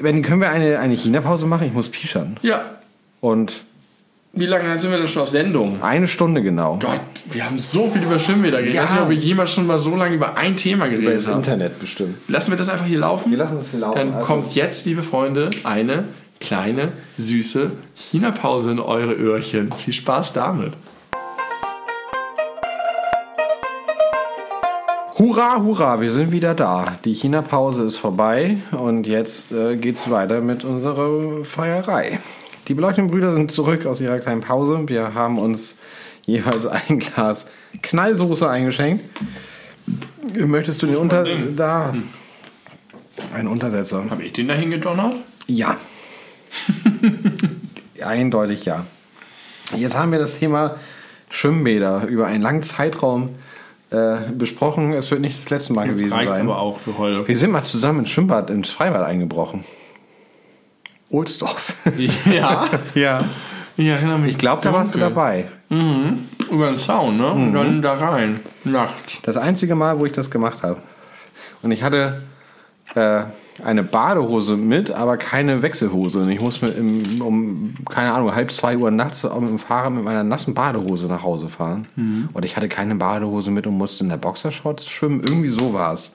wenn, 0.00 0.22
können 0.22 0.40
wir 0.40 0.50
eine, 0.50 0.78
eine 0.78 0.94
China-Pause 0.94 1.46
machen? 1.46 1.66
Ich 1.66 1.72
muss 1.72 1.88
pischern. 1.88 2.36
Ja. 2.42 2.76
Und 3.20 3.64
Wie 4.34 4.46
lange 4.46 4.78
sind 4.78 4.90
wir 4.90 4.96
denn 4.98 5.06
schon 5.08 5.22
auf 5.22 5.28
Sendung? 5.28 5.82
eine 5.82 6.08
Stunde 6.08 6.42
genau. 6.42 6.78
Gott, 6.80 7.00
wir 7.30 7.44
haben 7.44 7.58
so 7.58 7.90
viel 7.90 8.02
über 8.02 8.18
Schwimmbäder 8.18 8.58
geredet. 8.58 8.74
Ja. 8.74 8.84
Ich 8.84 8.88
weiß 8.88 8.94
nicht, 8.94 9.02
ob 9.02 9.10
wir 9.10 9.16
jemals 9.18 9.52
schon 9.52 9.66
mal 9.66 9.78
so 9.78 9.94
lange 9.94 10.14
über 10.14 10.38
ein 10.38 10.56
Thema 10.56 10.86
Über 10.86 10.96
geredet 10.96 11.16
das 11.18 11.28
haben. 11.28 11.38
Internet 11.38 11.78
bestimmt. 11.78 12.14
Lassen 12.28 12.50
wir 12.50 12.56
das 12.56 12.70
einfach 12.70 12.86
hier 12.86 12.98
laufen? 13.00 13.30
Wir 13.30 13.36
lassen 13.36 13.58
es 13.58 13.70
hier 13.72 13.80
laufen. 13.80 13.98
Dann 13.98 14.14
Also- 14.14 14.26
kommt 14.26 14.54
jetzt, 14.54 14.86
liebe 14.86 15.02
Freunde, 15.02 15.50
eine 15.64 16.04
kleine, 16.40 16.92
süße 17.18 17.72
China-Pause 17.94 18.70
in 18.72 18.80
eure 18.80 19.12
Öhrchen. 19.12 19.70
Viel 19.72 19.92
Spaß 19.92 20.32
damit. 20.32 20.72
Hurra, 25.18 25.60
hurra, 25.62 26.00
wir 26.00 26.12
sind 26.12 26.32
wieder 26.32 26.54
da. 26.54 26.96
Die 27.04 27.12
China-Pause 27.12 27.84
ist 27.84 27.96
vorbei 27.98 28.56
und 28.72 29.06
jetzt 29.06 29.52
äh, 29.52 29.76
geht's 29.76 30.10
weiter 30.10 30.40
mit 30.40 30.64
unserer 30.64 31.44
Feierei. 31.44 32.18
Die 32.68 32.74
beleuchteten 32.74 33.10
Brüder 33.10 33.32
sind 33.32 33.50
zurück 33.50 33.86
aus 33.86 34.00
ihrer 34.00 34.18
kleinen 34.20 34.40
Pause. 34.40 34.82
Wir 34.86 35.14
haben 35.14 35.38
uns 35.38 35.76
jeweils 36.24 36.66
ein 36.66 36.98
Glas 36.98 37.50
Knallsoße 37.82 38.48
eingeschenkt. 38.48 39.04
Möchtest 40.34 40.82
du 40.82 40.86
den 40.86 40.96
Unter... 40.96 41.26
Da. 41.56 41.94
Ein 43.34 43.48
Untersetzer. 43.48 44.04
Habe 44.08 44.22
ich 44.22 44.32
den 44.32 44.48
dahin 44.48 44.70
gedonnert? 44.70 45.16
Ja. 45.46 45.76
Eindeutig 48.04 48.64
ja. 48.64 48.84
Jetzt 49.76 49.96
haben 49.96 50.12
wir 50.12 50.18
das 50.18 50.38
Thema 50.38 50.76
Schwimmbäder 51.30 52.06
über 52.06 52.26
einen 52.26 52.42
langen 52.42 52.62
Zeitraum 52.62 53.30
äh, 53.90 54.16
besprochen. 54.32 54.92
Es 54.92 55.10
wird 55.10 55.20
nicht 55.20 55.38
das 55.38 55.50
letzte 55.50 55.72
Mal 55.72 55.86
Jetzt 55.86 55.98
gewesen 55.98 56.28
sein. 56.28 56.42
aber 56.42 56.58
auch 56.58 56.78
für 56.78 56.98
heute. 56.98 57.26
Wir 57.26 57.38
sind 57.38 57.50
mal 57.50 57.64
zusammen 57.64 58.00
ins 58.00 58.10
Schwimmbad, 58.10 58.50
ins 58.50 58.70
Freibad 58.70 59.02
eingebrochen. 59.02 59.64
Ohlsdorf. 61.12 61.74
Ja, 62.26 62.68
ja. 62.94 63.24
ich 63.76 63.86
erinnere 63.86 64.18
mich. 64.18 64.32
Ich 64.32 64.38
glaube, 64.38 64.62
da 64.62 64.72
warst 64.72 64.94
du 64.94 64.98
dabei. 64.98 65.46
Über 65.70 66.66
den 66.66 66.78
Zaun, 66.78 67.16
ne? 67.16 67.32
Mhm. 67.34 67.42
Und 67.42 67.52
dann 67.54 67.82
da 67.82 67.94
rein. 67.94 68.40
Nachts. 68.64 69.20
Das 69.22 69.36
einzige 69.36 69.74
Mal, 69.74 69.98
wo 69.98 70.06
ich 70.06 70.12
das 70.12 70.30
gemacht 70.30 70.62
habe. 70.62 70.78
Und 71.62 71.70
ich 71.70 71.82
hatte 71.82 72.22
äh, 72.94 73.22
eine 73.64 73.82
Badehose 73.82 74.56
mit, 74.56 74.90
aber 74.90 75.16
keine 75.16 75.62
Wechselhose. 75.62 76.20
Und 76.20 76.30
ich 76.30 76.40
musste 76.40 76.66
im, 76.68 77.22
um, 77.22 77.74
keine 77.88 78.12
Ahnung, 78.12 78.34
halb 78.34 78.50
zwei 78.50 78.76
Uhr 78.76 78.90
nachts 78.90 79.22
mit 79.22 79.32
dem 79.32 79.58
Fahrrad 79.58 79.92
mit 79.92 80.04
meiner 80.04 80.24
nassen 80.24 80.54
Badehose 80.54 81.06
nach 81.06 81.22
Hause 81.22 81.48
fahren. 81.48 81.86
Mhm. 81.96 82.28
Und 82.32 82.44
ich 82.44 82.56
hatte 82.56 82.68
keine 82.68 82.94
Badehose 82.94 83.50
mit 83.50 83.66
und 83.66 83.76
musste 83.78 84.04
in 84.04 84.10
der 84.10 84.16
Boxershorts 84.16 84.88
schwimmen. 84.88 85.20
Irgendwie 85.20 85.50
so 85.50 85.72
war 85.74 85.94
es. 85.94 86.12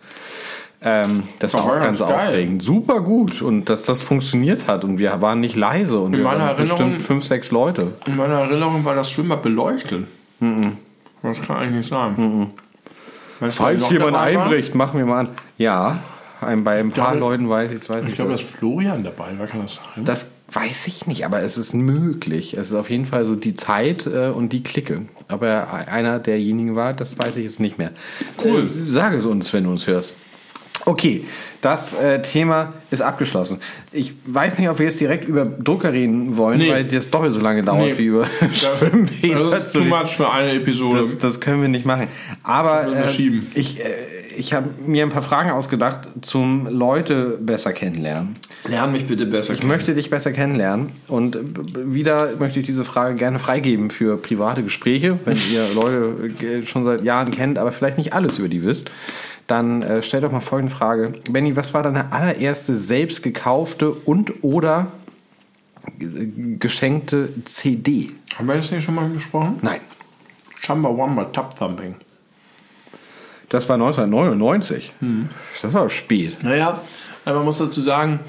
Ähm, 0.81 1.23
das 1.39 1.53
war 1.53 1.61
Aber 1.63 1.69
auch 1.71 1.79
ganz 1.79 1.99
ganz 1.99 2.01
aufregend. 2.11 2.61
Super 2.61 3.01
gut. 3.01 3.41
Und 3.41 3.65
dass 3.65 3.81
das 3.83 4.01
funktioniert 4.01 4.67
hat. 4.67 4.83
Und 4.83 4.99
wir 4.99 5.19
waren 5.21 5.39
nicht 5.39 5.55
leise. 5.55 5.99
Und 5.99 6.11
wir 6.15 6.23
meiner 6.23 6.39
waren 6.45 6.49
Erinnerung- 6.57 6.77
bestimmt 6.77 7.01
fünf, 7.01 7.23
sechs 7.23 7.51
Leute. 7.51 7.93
In 8.05 8.15
meiner 8.15 8.35
Erinnerung 8.41 8.85
war 8.85 8.93
das 8.95 9.09
Schwimmbad 9.11 9.41
beleuchtet. 9.41 10.05
Das 10.39 11.41
kann 11.41 11.57
eigentlich 11.57 11.77
nicht 11.77 11.89
sein. 11.89 12.11
Weißt 12.11 12.19
du, 12.19 12.51
wer 13.39 13.51
Falls 13.51 13.89
jemand 13.89 14.13
dabei 14.15 14.35
war? 14.35 14.43
einbricht, 14.45 14.75
machen 14.75 14.99
wir 14.99 15.05
mal 15.07 15.19
an. 15.21 15.29
Ja, 15.57 15.99
ein, 16.41 16.63
bei 16.63 16.79
ein 16.79 16.91
paar 16.91 17.11
glaube- 17.15 17.19
Leuten 17.31 17.49
weiß 17.49 17.71
ich 17.71 17.77
es, 17.77 17.89
weiß 17.89 18.03
Ich 18.03 18.09
ich 18.09 18.15
glaube, 18.15 18.31
das. 18.31 18.41
dass 18.41 18.51
Florian 18.51 19.03
dabei 19.03 19.37
war, 19.39 19.47
kann 19.47 19.59
das 19.61 19.75
sein? 19.95 20.05
Das 20.05 20.31
weiß 20.51 20.87
ich 20.87 21.07
nicht, 21.07 21.25
aber 21.25 21.41
es 21.41 21.57
ist 21.57 21.73
möglich. 21.73 22.53
Es 22.53 22.67
ist 22.69 22.75
auf 22.75 22.89
jeden 22.91 23.07
Fall 23.07 23.25
so 23.25 23.35
die 23.35 23.55
Zeit 23.55 24.05
äh, 24.05 24.29
und 24.29 24.53
die 24.53 24.61
Clique. 24.63 25.01
Aber 25.27 25.47
er 25.47 25.87
einer 25.87 26.19
derjenigen 26.19 26.75
war, 26.75 26.93
das 26.93 27.17
weiß 27.17 27.37
ich 27.37 27.43
jetzt 27.45 27.59
nicht 27.59 27.77
mehr. 27.79 27.91
Cool. 28.43 28.59
Äh, 28.61 28.87
sag 28.89 29.13
es 29.13 29.25
uns, 29.25 29.51
wenn 29.53 29.63
du 29.65 29.71
uns 29.71 29.87
hörst. 29.87 30.13
Okay, 30.87 31.25
das 31.61 31.95
äh, 31.95 32.21
Thema 32.21 32.71
ist 32.91 33.01
abgeschlossen. 33.01 33.59
Ich 33.91 34.13
weiß 34.25 34.57
nicht, 34.57 34.69
ob 34.69 34.79
wir 34.79 34.85
jetzt 34.85 35.01
direkt 35.01 35.25
über 35.25 35.43
Drucker 35.43 35.91
reden 35.91 36.37
wollen, 36.37 36.59
Nee. 36.59 36.71
weil 36.71 36.85
das 36.85 37.09
doppelt 37.09 37.33
so 37.33 37.41
lange 37.41 37.61
dauert 37.61 37.87
Nee. 37.87 37.97
wie 37.97 38.05
über 38.05 38.25
Schwimmbäder. 38.53 39.49
Das 39.49 39.65
ist 39.65 39.71
zu 39.73 39.79
too 39.79 39.83
much 39.83 40.15
für 40.15 40.31
eine 40.31 40.53
Episode. 40.53 41.01
Das, 41.01 41.17
das 41.17 41.41
können 41.41 41.61
wir 41.61 41.67
nicht 41.67 41.85
machen. 41.85 42.07
Aber 42.41 42.87
äh, 42.87 43.11
ich, 43.55 43.81
äh, 43.81 43.83
ich 44.37 44.53
habe 44.53 44.69
mir 44.85 45.03
ein 45.03 45.09
paar 45.09 45.23
Fragen 45.23 45.51
ausgedacht 45.51 46.07
zum 46.21 46.67
Leute 46.67 47.37
besser 47.41 47.73
kennenlernen. 47.73 48.37
Lern 48.65 48.93
mich 48.93 49.07
bitte 49.07 49.25
besser 49.25 49.55
Ich 49.55 49.63
möchte 49.63 49.93
dich 49.93 50.09
besser 50.09 50.31
kennenlernen 50.31 50.91
und 51.09 51.37
wieder 51.75 52.29
möchte 52.39 52.61
ich 52.61 52.65
diese 52.65 52.85
Frage 52.85 53.15
gerne 53.15 53.39
freigeben 53.39 53.89
für 53.89 54.15
private 54.15 54.63
Gespräche, 54.63 55.19
wenn 55.25 55.37
ihr 55.51 55.67
Leute 55.75 56.31
äh, 56.45 56.65
schon 56.65 56.85
seit 56.85 57.03
Jahren 57.03 57.31
kennt, 57.31 57.57
aber 57.59 57.73
vielleicht 57.73 57.97
nicht 57.97 58.13
alles 58.13 58.39
über 58.39 58.47
die 58.47 58.63
wisst. 58.63 58.89
Dann 59.47 59.81
äh, 59.81 60.01
stell 60.01 60.21
doch 60.21 60.31
mal 60.31 60.41
folgende 60.41 60.75
Frage. 60.75 61.13
Benny, 61.29 61.55
was 61.55 61.73
war 61.73 61.83
deine 61.83 62.11
allererste 62.11 62.75
selbst 62.75 63.23
gekaufte 63.23 63.91
und 63.91 64.43
oder 64.43 64.91
geschenkte 66.59 67.29
CD? 67.45 68.11
Haben 68.37 68.47
wir 68.47 68.55
das 68.55 68.71
nicht 68.71 68.83
schon 68.83 68.95
mal 68.95 69.07
besprochen? 69.07 69.59
Nein, 69.61 69.79
Chamba 70.61 70.89
Wamba 70.95 71.25
Tap 71.25 71.57
Thumping. 71.57 71.95
das 73.49 73.67
war 73.69 73.75
1999. 73.75 74.91
Das 75.61 75.73
war 75.73 75.89
spät. 75.89 76.43
Naja, 76.43 76.81
aber 77.23 77.37
man 77.37 77.45
muss 77.45 77.57
dazu 77.59 77.79
sagen, 77.79 78.19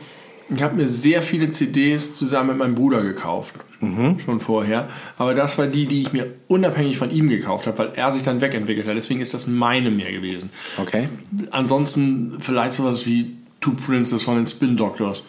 ich 0.48 0.62
habe 0.62 0.76
mir 0.76 0.86
sehr 0.88 1.20
viele 1.20 1.50
CDs 1.50 2.14
zusammen 2.14 2.50
mit 2.50 2.58
meinem 2.58 2.74
Bruder 2.76 3.02
gekauft. 3.02 3.54
Schon 3.80 4.40
vorher. 4.40 4.88
Aber 5.18 5.34
das 5.34 5.56
war 5.56 5.66
die, 5.66 5.86
die 5.86 6.02
ich 6.02 6.12
mir 6.12 6.34
unabhängig 6.48 6.98
von 6.98 7.12
ihm 7.12 7.28
gekauft 7.28 7.66
habe, 7.68 7.78
weil 7.78 7.92
er 7.94 8.12
sich 8.12 8.24
dann 8.24 8.40
wegentwickelt 8.40 8.86
hat. 8.88 8.96
Deswegen 8.96 9.20
ist 9.20 9.34
das 9.34 9.46
meine 9.46 9.90
mehr 9.90 10.10
gewesen. 10.10 10.50
Okay. 10.78 11.08
Ansonsten 11.52 12.38
vielleicht 12.40 12.72
sowas 12.72 13.06
wie 13.06 13.36
Two 13.60 13.72
Princes 13.74 14.22
von 14.24 14.36
den 14.36 14.46
Spin 14.46 14.76
Doctors. 14.76 15.24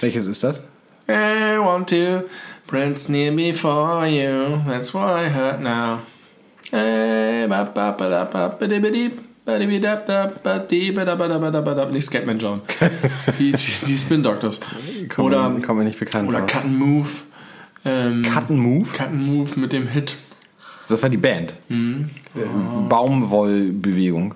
Welches 0.00 0.26
ist 0.26 0.44
das? 0.44 0.62
I 1.08 1.58
want 1.58 1.88
to 1.90 2.24
prince 2.66 3.10
near 3.10 3.32
me 3.32 3.52
for 3.52 4.06
you. 4.06 4.58
That's 4.66 4.92
what 4.94 5.08
I 5.08 5.28
heard 5.28 5.60
now. 5.60 6.00
Nicht 11.90 12.06
Scatman 12.06 12.38
John. 12.38 12.62
Die, 13.38 13.52
die, 13.52 13.98
Spin 13.98 14.22
Doctors. 14.22 14.60
Kommt 15.14 15.26
Oder, 15.26 15.50
kommt 15.60 15.78
mir 15.78 15.84
nicht 15.84 15.98
bekannt 15.98 16.28
oder. 16.28 16.40
Cut 16.40 16.64
and 16.64 16.78
Move. 16.78 17.08
Ähm, 17.84 18.22
Cut 18.22 18.50
and 18.50 18.58
Move? 18.58 18.90
Cut 18.90 19.08
and 19.08 19.20
Move 19.20 19.60
mit 19.60 19.72
dem 19.72 19.86
Hit. 19.86 20.16
Das 20.88 21.02
war 21.02 21.08
die 21.08 21.16
Band. 21.16 21.54
Mhm. 21.68 22.10
Äh, 22.34 22.88
Baumwollbewegung. 22.88 24.34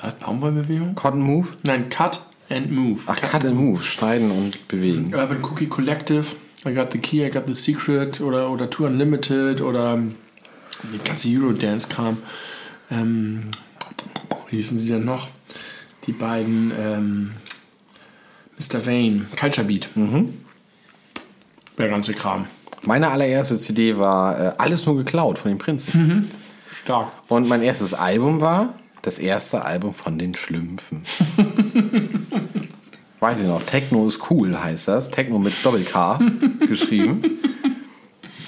Was? 0.00 0.14
Baumwollbewegung? 0.14 0.94
Cotton 0.94 1.20
Move? 1.20 1.48
Nein, 1.64 1.88
Cut 1.88 2.20
and 2.50 2.70
Move. 2.70 3.00
Ach, 3.06 3.20
Cut 3.20 3.44
and 3.44 3.56
Move. 3.56 3.82
Schneiden 3.82 4.30
und 4.30 4.68
bewegen. 4.68 5.14
Urban 5.14 5.42
Cookie 5.42 5.66
Collective, 5.66 6.36
I 6.64 6.74
Got 6.74 6.92
the 6.92 6.98
Key, 6.98 7.24
I 7.24 7.30
Got 7.30 7.44
the 7.46 7.54
Secret 7.54 8.20
oder, 8.20 8.50
oder 8.50 8.68
Tour 8.70 8.88
Unlimited 8.88 9.60
oder 9.60 9.98
die 9.98 10.98
ganze 11.04 11.28
Eurodance-Kram. 11.28 12.18
Ähm, 12.90 13.44
wie 14.50 14.56
hießen 14.56 14.78
sie 14.78 14.90
denn 14.90 15.04
noch? 15.04 15.28
Die 16.06 16.12
beiden 16.12 16.72
ähm, 16.78 17.30
Mr. 18.58 18.86
Vane, 18.86 19.26
Culture 19.38 19.66
Beat. 19.66 19.88
Der 21.78 21.88
ganze 21.88 22.12
Kram. 22.14 22.46
Meine 22.82 23.08
allererste 23.10 23.58
CD 23.58 23.96
war 23.98 24.38
äh, 24.40 24.52
Alles 24.58 24.86
nur 24.86 24.96
geklaut 24.96 25.38
von 25.38 25.50
den 25.50 25.58
Prinzen. 25.58 26.30
Stark. 26.66 27.08
Und 27.28 27.48
mein 27.48 27.62
erstes 27.62 27.94
Album 27.94 28.40
war 28.40 28.74
das 29.02 29.18
erste 29.18 29.64
Album 29.64 29.94
von 29.94 30.18
den 30.18 30.34
Schlümpfen. 30.34 31.02
Weiß 33.20 33.40
ich 33.40 33.46
noch, 33.46 33.62
Techno 33.62 34.06
ist 34.06 34.30
cool 34.30 34.58
heißt 34.62 34.88
das. 34.88 35.10
Techno 35.10 35.38
mit 35.38 35.52
Doppel-K 35.64 36.20
geschrieben. 36.68 37.22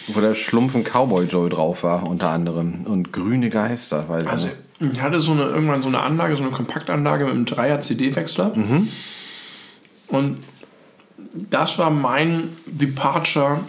Wo 0.08 0.20
der 0.20 0.34
Schlumpfen 0.34 0.84
Cowboy 0.84 1.24
Joe 1.26 1.48
drauf 1.48 1.82
war, 1.82 2.04
unter 2.06 2.30
anderem. 2.30 2.82
Und 2.84 3.12
grüne 3.12 3.50
Geister, 3.50 4.08
weiß 4.08 4.22
ich 4.24 4.28
Also, 4.30 4.48
nicht. 4.80 4.94
ich 4.94 5.02
hatte 5.02 5.20
so 5.20 5.32
eine, 5.32 5.44
irgendwann 5.44 5.82
so 5.82 5.88
eine 5.88 6.00
Anlage, 6.00 6.36
so 6.36 6.42
eine 6.42 6.52
Kompaktanlage 6.52 7.24
mit 7.24 7.34
einem 7.34 7.44
Dreier-CD-Wechsler. 7.46 8.52
Und 10.08 10.38
das 11.32 11.78
war 11.78 11.90
mein 11.90 12.50
Departure 12.66 13.60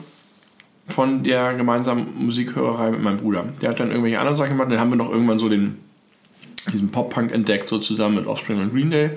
von 0.88 1.24
der 1.24 1.54
gemeinsamen 1.54 2.08
Musikhörerei 2.18 2.92
mit 2.92 3.02
meinem 3.02 3.18
Bruder. 3.18 3.46
Der 3.62 3.70
hat 3.70 3.80
dann 3.80 3.90
irgendwelche 3.90 4.20
anderen 4.20 4.38
Sachen 4.38 4.52
gemacht. 4.52 4.72
Dann 4.72 4.80
haben 4.80 4.90
wir 4.90 4.98
noch 4.98 5.12
irgendwann 5.12 5.40
so 5.40 5.50
den, 5.50 5.78
diesen 6.74 6.90
Pop-Punk 6.90 7.32
entdeckt, 7.32 7.68
so 7.68 7.78
zusammen 7.78 8.16
mit 8.16 8.28
Offspring 8.28 8.60
und 8.60 8.74
Green 8.74 8.90
Day. 8.90 9.12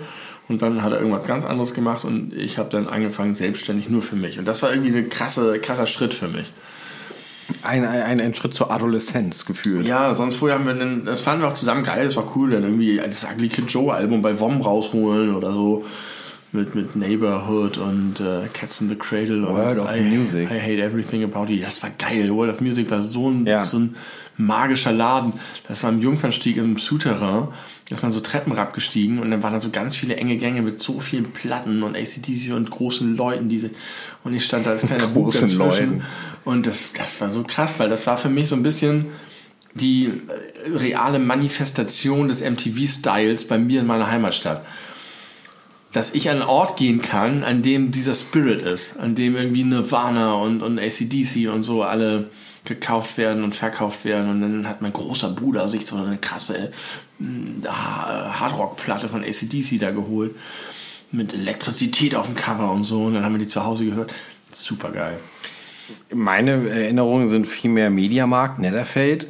Und 0.49 0.61
dann 0.61 0.83
hat 0.83 0.93
er 0.93 0.99
irgendwas 0.99 1.27
ganz 1.27 1.45
anderes 1.45 1.73
gemacht 1.73 2.05
und 2.05 2.35
ich 2.35 2.59
habe 2.59 2.69
dann 2.69 2.89
angefangen 2.89 3.35
selbstständig 3.35 3.89
nur 3.89 4.03
für 4.03 4.17
mich. 4.17 4.39
Und 4.39 4.47
das 4.47 4.63
war 4.63 4.71
irgendwie 4.71 4.97
ein 4.97 5.09
krasse, 5.09 5.59
krasser 5.61 5.87
Schritt 5.87 6.13
für 6.15 6.29
mich. 6.29 6.53
Ein, 7.63 7.85
ein, 7.85 8.21
ein 8.21 8.35
Schritt 8.35 8.55
zur 8.55 8.71
Adoleszenz 8.71 9.45
gefühlt. 9.45 9.87
Ja, 9.87 10.15
sonst 10.15 10.37
vorher 10.37 10.59
haben 10.59 10.67
wir 10.67 10.75
dann, 10.75 11.05
das 11.05 11.21
fanden 11.21 11.43
wir 11.43 11.49
auch 11.49 11.55
zusammen 11.55 11.85
geil, 11.85 12.05
das 12.07 12.17
war 12.17 12.37
cool, 12.37 12.51
dann 12.51 12.65
irgendwie 12.65 12.97
das 12.97 13.25
Ugly 13.25 13.49
Kid 13.49 13.71
Joe 13.71 13.93
Album 13.93 14.21
bei 14.23 14.39
WOM 14.39 14.61
rausholen 14.61 15.35
oder 15.35 15.53
so. 15.53 15.85
Mit, 16.55 16.75
mit 16.75 16.95
Neighborhood 16.97 17.79
und 17.79 18.21
äh, 18.21 18.47
Cats 18.53 18.83
in 18.83 18.91
the 18.91 18.95
Cradle 18.95 19.47
und 19.47 19.55
World 19.55 19.79
of 19.79 19.89
I, 19.95 20.01
Music. 20.03 20.51
I 20.51 20.61
Hate 20.61 20.83
Everything 20.83 21.25
About 21.25 21.51
You. 21.51 21.63
Das 21.63 21.83
war 21.83 21.91
geil. 21.99 22.29
World 22.31 22.53
of 22.53 22.61
Music 22.61 22.91
war 22.91 23.01
so 23.01 23.31
ein, 23.31 23.47
Ja. 23.47 23.65
so 23.65 23.79
ein 23.79 23.97
magischer 24.37 24.93
Laden. 24.93 25.33
Das 25.67 25.83
war 25.83 25.91
im 25.91 26.01
Jungfernstieg 26.03 26.59
im 26.59 26.77
Souterrain. 26.77 27.49
Da 27.89 27.95
ist 27.95 28.03
man 28.03 28.13
so 28.13 28.21
Treppen 28.21 28.57
abgestiegen 28.59 29.19
und 29.19 29.31
dann 29.31 29.43
waren 29.43 29.55
da 29.55 29.61
so 29.61 29.71
ganz 29.71 29.97
viele 29.97 30.17
enge 30.17 30.37
Gänge 30.37 30.61
mit 30.61 30.79
so 30.79 31.01
vielen 31.01 31.33
Platten 31.33 31.83
und 31.83 31.97
ACDC 31.97 32.53
und 32.55 32.71
großen 32.71 33.17
Leuten. 33.17 33.49
Diese, 33.49 33.71
und 34.23 34.35
ich 34.35 34.45
stand 34.45 34.67
da 34.67 34.71
als 34.73 34.83
kleiner 34.87 35.07
Bub 35.09 35.33
dazwischen. 35.33 35.59
Leuten. 35.59 36.03
Und 36.45 36.67
das, 36.67 36.93
das 36.93 37.19
war 37.23 37.31
so 37.31 37.45
krass, 37.45 37.79
weil 37.81 37.89
das 37.89 38.07
war 38.07 38.19
für 38.19 38.29
mich 38.29 38.49
so 38.49 38.57
ein 38.57 38.63
bisschen 38.63 39.07
die 39.75 40.05
äh, 40.07 40.71
reale 40.77 41.19
Manifestation 41.19 42.29
des 42.29 42.43
MTV-Styles 42.43 43.49
bei 43.49 43.57
mir 43.59 43.81
in 43.81 43.87
meiner 43.87 44.11
Heimatstadt. 44.11 44.67
Dass 45.93 46.15
ich 46.15 46.31
an 46.31 46.37
einen 46.41 46.49
Ort 46.49 46.79
gehen 46.79 47.03
kann, 47.03 47.45
an 47.45 47.63
dem 47.63 47.93
dieser 47.93 48.15
Spirit 48.15 48.63
ist, 48.63 48.99
an 48.99 49.15
dem 49.15 49.37
irgendwie 49.37 49.65
Nirvana 49.65 50.35
und, 50.35 50.63
und 50.63 50.79
ACDC 50.79 51.49
und 51.53 51.63
so 51.63 51.83
alle 51.83 52.31
gekauft 52.65 53.19
werden 53.19 53.45
und 53.45 53.55
verkauft 53.55 54.05
werden. 54.05 54.31
Und 54.31 54.41
dann 54.41 54.69
hat 54.69 54.83
mein 54.83 54.93
großer 54.93 55.31
Bruder 55.31 55.69
sich 55.69 55.87
so 55.87 55.97
eine 55.97 56.17
krasse 56.17 56.71
äh, 57.21 57.69
Hardrock-Platte 57.69 59.09
von 59.09 59.23
ACDC 59.23 59.79
da 59.81 59.91
geholt. 59.91 60.35
Mit 61.11 61.35
Elektrizität 61.35 62.15
auf 62.15 62.27
dem 62.27 62.37
Cover 62.37 62.71
und 62.73 62.85
so. 62.85 63.05
Und 63.05 63.15
dann 63.15 63.25
haben 63.25 63.35
wir 63.35 63.41
die 63.41 63.49
zu 63.49 63.65
Hause 63.65 63.85
gehört. 63.85 64.13
Super 64.53 64.91
geil. 64.91 65.19
Meine 66.13 66.69
Erinnerungen 66.71 67.27
sind 67.27 67.47
viel 67.47 67.71
mehr 67.71 67.91
Mediamarkt, 67.91 68.59
Netherfeld, 68.59 69.27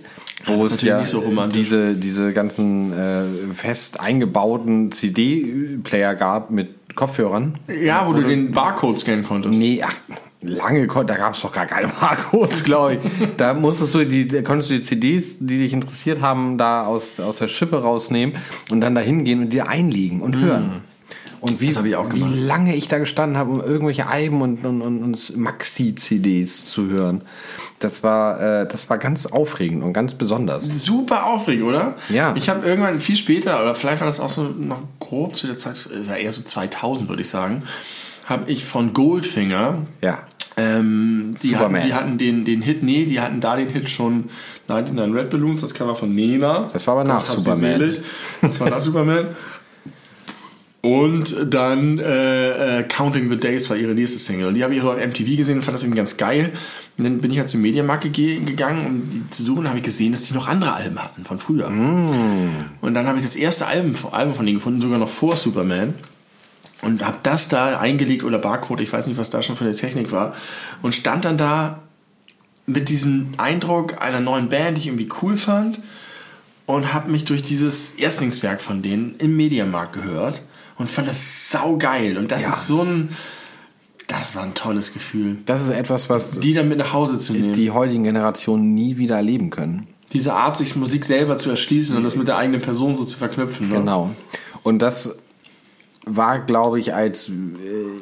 wo 0.46 0.64
es 0.64 0.80
ja 0.82 1.06
so 1.06 1.22
diese, 1.52 1.96
diese 1.96 2.32
ganzen 2.32 2.92
äh, 2.92 3.24
fest 3.54 4.00
eingebauten 4.00 4.90
CD-Player 4.92 6.14
gab 6.14 6.50
mit 6.50 6.94
Kopfhörern. 6.94 7.58
Ja, 7.82 8.06
wo 8.06 8.12
du 8.12 8.22
den 8.22 8.52
Barcode 8.52 8.98
scannen 8.98 9.24
konntest. 9.24 9.58
Nee, 9.58 9.82
ach, 9.82 9.94
lange, 10.42 10.86
kon- 10.86 11.06
da 11.06 11.16
gab 11.16 11.34
es 11.34 11.40
doch 11.40 11.52
gar 11.52 11.66
keine 11.66 11.88
Barcodes, 11.88 12.64
glaube 12.64 12.94
ich. 12.94 13.00
da 13.38 13.54
musstest 13.54 13.94
du 13.94 14.04
die, 14.04 14.26
da 14.28 14.42
konntest 14.42 14.70
du 14.70 14.74
die 14.74 14.82
CDs, 14.82 15.38
die 15.38 15.58
dich 15.58 15.72
interessiert 15.72 16.20
haben, 16.20 16.58
da 16.58 16.84
aus, 16.84 17.18
aus 17.18 17.38
der 17.38 17.48
Schippe 17.48 17.80
rausnehmen 17.82 18.36
und 18.70 18.80
dann 18.82 18.94
da 18.94 19.00
hingehen 19.00 19.40
und 19.40 19.50
dir 19.52 19.68
einlegen 19.68 20.20
und 20.20 20.36
hören. 20.36 20.82
Und 21.42 21.60
wie, 21.60 21.74
wie 21.74 22.46
lange 22.46 22.76
ich 22.76 22.86
da 22.86 22.98
gestanden 22.98 23.36
habe, 23.36 23.50
um 23.50 23.60
irgendwelche 23.60 24.06
Alben 24.06 24.42
und, 24.42 24.64
und, 24.64 24.80
und, 24.80 25.36
Maxi-CDs 25.36 26.66
zu 26.66 26.86
hören. 26.88 27.22
Das 27.80 28.04
war, 28.04 28.62
äh, 28.62 28.68
das 28.68 28.88
war 28.88 28.96
ganz 28.96 29.26
aufregend 29.26 29.82
und 29.82 29.92
ganz 29.92 30.14
besonders. 30.14 30.66
Super 30.66 31.26
aufregend, 31.26 31.64
oder? 31.64 31.96
Ja. 32.10 32.32
Ich 32.36 32.48
habe 32.48 32.64
irgendwann 32.64 33.00
viel 33.00 33.16
später, 33.16 33.60
oder 33.60 33.74
vielleicht 33.74 34.00
war 34.00 34.06
das 34.06 34.20
auch 34.20 34.28
so 34.28 34.44
noch 34.44 34.82
grob 35.00 35.34
zu 35.34 35.48
der 35.48 35.56
Zeit, 35.56 35.88
war 36.06 36.16
eher 36.16 36.30
so 36.30 36.42
2000, 36.42 37.08
würde 37.08 37.22
ich 37.22 37.28
sagen, 37.28 37.64
habe 38.26 38.48
ich 38.48 38.64
von 38.64 38.92
Goldfinger, 38.92 39.78
Ja. 40.00 40.20
ähm, 40.56 41.34
die, 41.42 41.56
hatten, 41.56 41.64
Superman. 41.64 41.86
die 41.88 41.94
hatten 41.94 42.18
den, 42.18 42.44
den 42.44 42.62
Hit, 42.62 42.84
nee, 42.84 43.04
die 43.04 43.20
hatten 43.20 43.40
da 43.40 43.56
den 43.56 43.68
Hit 43.68 43.90
schon 43.90 44.30
99 44.68 45.12
Red 45.12 45.30
Balloons, 45.30 45.60
das 45.60 45.74
Cover 45.74 45.96
von 45.96 46.14
Nena. 46.14 46.70
Das 46.72 46.86
war 46.86 46.94
aber 46.94 47.02
nach 47.02 47.26
Gott 47.26 47.42
Superman. 47.42 47.96
Das 48.42 48.60
war 48.60 48.70
nach 48.70 48.80
Superman. 48.80 49.26
Und 50.84 51.36
dann 51.48 51.98
äh, 51.98 52.80
äh, 52.80 52.82
Counting 52.82 53.30
the 53.30 53.36
Days 53.36 53.70
war 53.70 53.76
ihre 53.76 53.94
nächste 53.94 54.18
Single. 54.18 54.48
Und 54.48 54.56
die 54.56 54.64
habe 54.64 54.74
ich 54.74 54.82
so 54.82 54.90
auf 54.90 54.98
MTV 54.98 55.36
gesehen 55.36 55.56
und 55.56 55.62
fand 55.62 55.76
das 55.76 55.84
irgendwie 55.84 55.98
ganz 55.98 56.16
geil. 56.16 56.52
Und 56.98 57.04
dann 57.04 57.20
bin 57.20 57.30
ich 57.30 57.38
halt 57.38 57.48
zum 57.48 57.62
Mediamarkt 57.62 58.12
ge 58.12 58.40
gegangen, 58.40 58.86
um 58.86 59.08
die 59.08 59.30
zu 59.30 59.44
suchen, 59.44 59.68
habe 59.68 59.78
ich 59.78 59.84
gesehen, 59.84 60.10
dass 60.10 60.24
die 60.24 60.34
noch 60.34 60.48
andere 60.48 60.72
Alben 60.72 60.98
hatten 60.98 61.24
von 61.24 61.38
früher. 61.38 61.68
Und 62.80 62.94
dann 62.94 63.06
habe 63.06 63.18
ich 63.18 63.24
das 63.24 63.36
erste 63.36 63.66
Album, 63.68 63.94
Album 64.10 64.34
von 64.34 64.44
denen 64.44 64.58
gefunden, 64.58 64.80
sogar 64.80 64.98
noch 64.98 65.08
vor 65.08 65.36
Superman. 65.36 65.94
Und 66.82 67.06
habe 67.06 67.18
das 67.22 67.48
da 67.48 67.78
eingelegt 67.78 68.24
oder 68.24 68.40
Barcode, 68.40 68.80
ich 68.80 68.92
weiß 68.92 69.06
nicht, 69.06 69.18
was 69.18 69.30
da 69.30 69.40
schon 69.40 69.56
für 69.56 69.64
eine 69.64 69.76
Technik 69.76 70.10
war. 70.10 70.34
Und 70.82 70.96
stand 70.96 71.24
dann 71.24 71.38
da 71.38 71.78
mit 72.66 72.88
diesem 72.88 73.28
Eindruck 73.36 74.02
einer 74.04 74.18
neuen 74.18 74.48
Band, 74.48 74.78
die 74.78 74.80
ich 74.80 74.86
irgendwie 74.88 75.08
cool 75.22 75.36
fand. 75.36 75.78
Und 76.66 76.92
habe 76.92 77.08
mich 77.08 77.24
durch 77.24 77.44
dieses 77.44 77.92
Erstlingswerk 77.92 78.60
von 78.60 78.82
denen 78.82 79.14
im 79.18 79.36
Mediamarkt 79.36 79.92
gehört. 79.92 80.42
Und 80.78 80.90
fand 80.90 81.08
das 81.08 81.50
saugeil. 81.50 82.18
Und 82.18 82.30
das 82.32 82.42
Ja. 82.44 82.48
ist 82.50 82.66
so 82.66 82.82
ein... 82.82 83.16
Das 84.08 84.36
war 84.36 84.42
ein 84.42 84.52
tolles 84.54 84.92
Gefühl. 84.92 85.38
Das 85.46 85.62
ist 85.62 85.70
etwas, 85.70 86.10
was 86.10 86.38
Die 86.40 86.52
dann 86.52 86.68
mit 86.68 86.76
nach 86.78 86.92
Hause 86.92 87.18
zu 87.18 87.32
nehmen. 87.32 87.52
die 87.52 87.70
heutigen 87.70 88.02
Generationen 88.04 88.74
nie 88.74 88.98
wieder 88.98 89.16
erleben 89.16 89.48
können. 89.50 89.86
Diese 90.12 90.34
Art, 90.34 90.56
sich 90.58 90.76
Musik 90.76 91.04
selber 91.06 91.38
zu 91.38 91.48
erschließen 91.48 91.96
und 91.96 92.02
das 92.04 92.16
mit 92.16 92.28
der 92.28 92.36
eigenen 92.36 92.60
Person 92.60 92.94
so 92.94 93.04
zu 93.04 93.16
verknüpfen. 93.16 93.68
Ne? 93.70 93.76
Genau. 93.76 94.10
Und 94.62 94.80
das 94.82 95.16
war, 96.04 96.40
glaube 96.40 96.78
ich, 96.80 96.92
als 96.94 97.28
äh, 97.30 97.32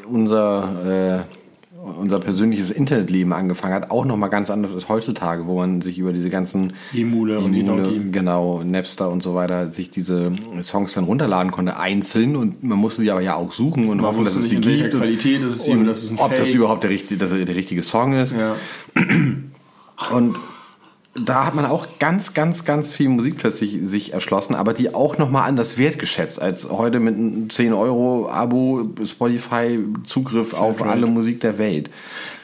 unser, 0.09 1.27
äh, 1.29 1.40
unser 1.83 2.21
persönliches 2.21 2.71
Internetleben 2.71 3.33
angefangen 3.33 3.75
hat, 3.75 3.91
auch 3.91 4.05
nochmal 4.05 4.31
ganz 4.31 4.51
anders 4.51 4.75
als 4.75 4.89
heutzutage, 4.89 5.47
wo 5.47 5.57
man 5.57 5.81
sich 5.81 5.99
über 5.99 6.13
diese 6.13 6.31
ganzen 6.31 6.75
Emule 6.95 7.39
und 7.39 7.55
Emule, 7.55 8.11
genau, 8.11 8.63
Napster 8.63 9.11
und 9.11 9.23
so 9.23 9.35
weiter, 9.35 9.73
sich 9.73 9.91
diese 9.91 10.33
Songs 10.63 10.93
dann 10.95 11.05
runterladen 11.05 11.53
konnte, 11.53 11.79
einzeln 11.79 12.37
und 12.37 12.63
man 12.63 12.79
musste 12.79 13.03
die 13.03 13.11
aber 13.11 13.23
ja 13.23 13.35
auch 13.35 13.53
suchen 13.53 13.89
und 13.89 14.03
hoffen, 14.03 14.25
dass 14.25 14.37
es 14.37 14.49
die 14.49 14.57
in 14.57 14.65
welcher 14.65 14.89
gibt. 14.89 14.97
Qualität 14.97 15.43
es 15.43 15.57
ist 15.57 15.65
sie 15.65 15.73
und 15.73 15.81
und 15.81 15.87
das 15.87 16.05
ist 16.05 16.13
ein 16.13 16.19
ob 16.19 16.31
das 16.31 16.49
Fake. 16.49 16.55
überhaupt 16.55 16.83
der 16.83 16.91
richtige, 16.91 17.19
dass 17.19 17.33
er 17.33 17.45
der 17.45 17.57
richtige 17.57 17.83
Song 17.83 18.13
ist. 18.13 18.35
Ja. 18.35 18.57
Und 20.15 20.37
da 21.15 21.45
hat 21.45 21.57
man 21.57 21.67
auch 21.67 21.99
ganz, 21.99 22.35
ganz, 22.35 22.65
ganz 22.65 22.93
viel 22.93 23.09
Musik 23.09 23.37
plötzlich 23.37 23.79
sich 23.83 24.13
erschlossen, 24.13 24.55
aber 24.55 24.73
die 24.73 24.95
auch 24.95 25.19
nochmal 25.19 25.49
anders 25.49 25.77
wertgeschätzt 25.77 26.41
als 26.41 26.71
heute 26.71 27.01
mit 27.01 27.17
einem 27.17 27.51
10 27.51 27.73
Euro 27.73 28.31
Abo, 28.31 28.89
Spotify, 29.05 29.81
Zugriff 30.07 30.55
auf 30.55 30.83
alle 30.83 31.07
Musik 31.07 31.41
der 31.41 31.59
Welt. 31.59 31.91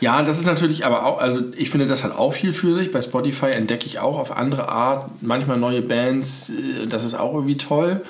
Ja, 0.00 0.20
das 0.22 0.40
ist 0.40 0.46
natürlich 0.46 0.84
aber 0.84 1.06
auch, 1.06 1.20
also 1.20 1.42
ich 1.56 1.70
finde, 1.70 1.86
das 1.86 2.02
hat 2.02 2.16
auch 2.18 2.32
viel 2.32 2.52
für 2.52 2.74
sich. 2.74 2.90
Bei 2.90 3.00
Spotify 3.00 3.52
entdecke 3.52 3.86
ich 3.86 4.00
auch 4.00 4.18
auf 4.18 4.36
andere 4.36 4.68
Art 4.68 5.10
manchmal 5.20 5.58
neue 5.58 5.80
Bands. 5.80 6.50
äh, 6.50 6.88
Das 6.88 7.04
ist 7.04 7.14
auch 7.14 7.34
irgendwie 7.34 7.56
toll. 7.56 8.02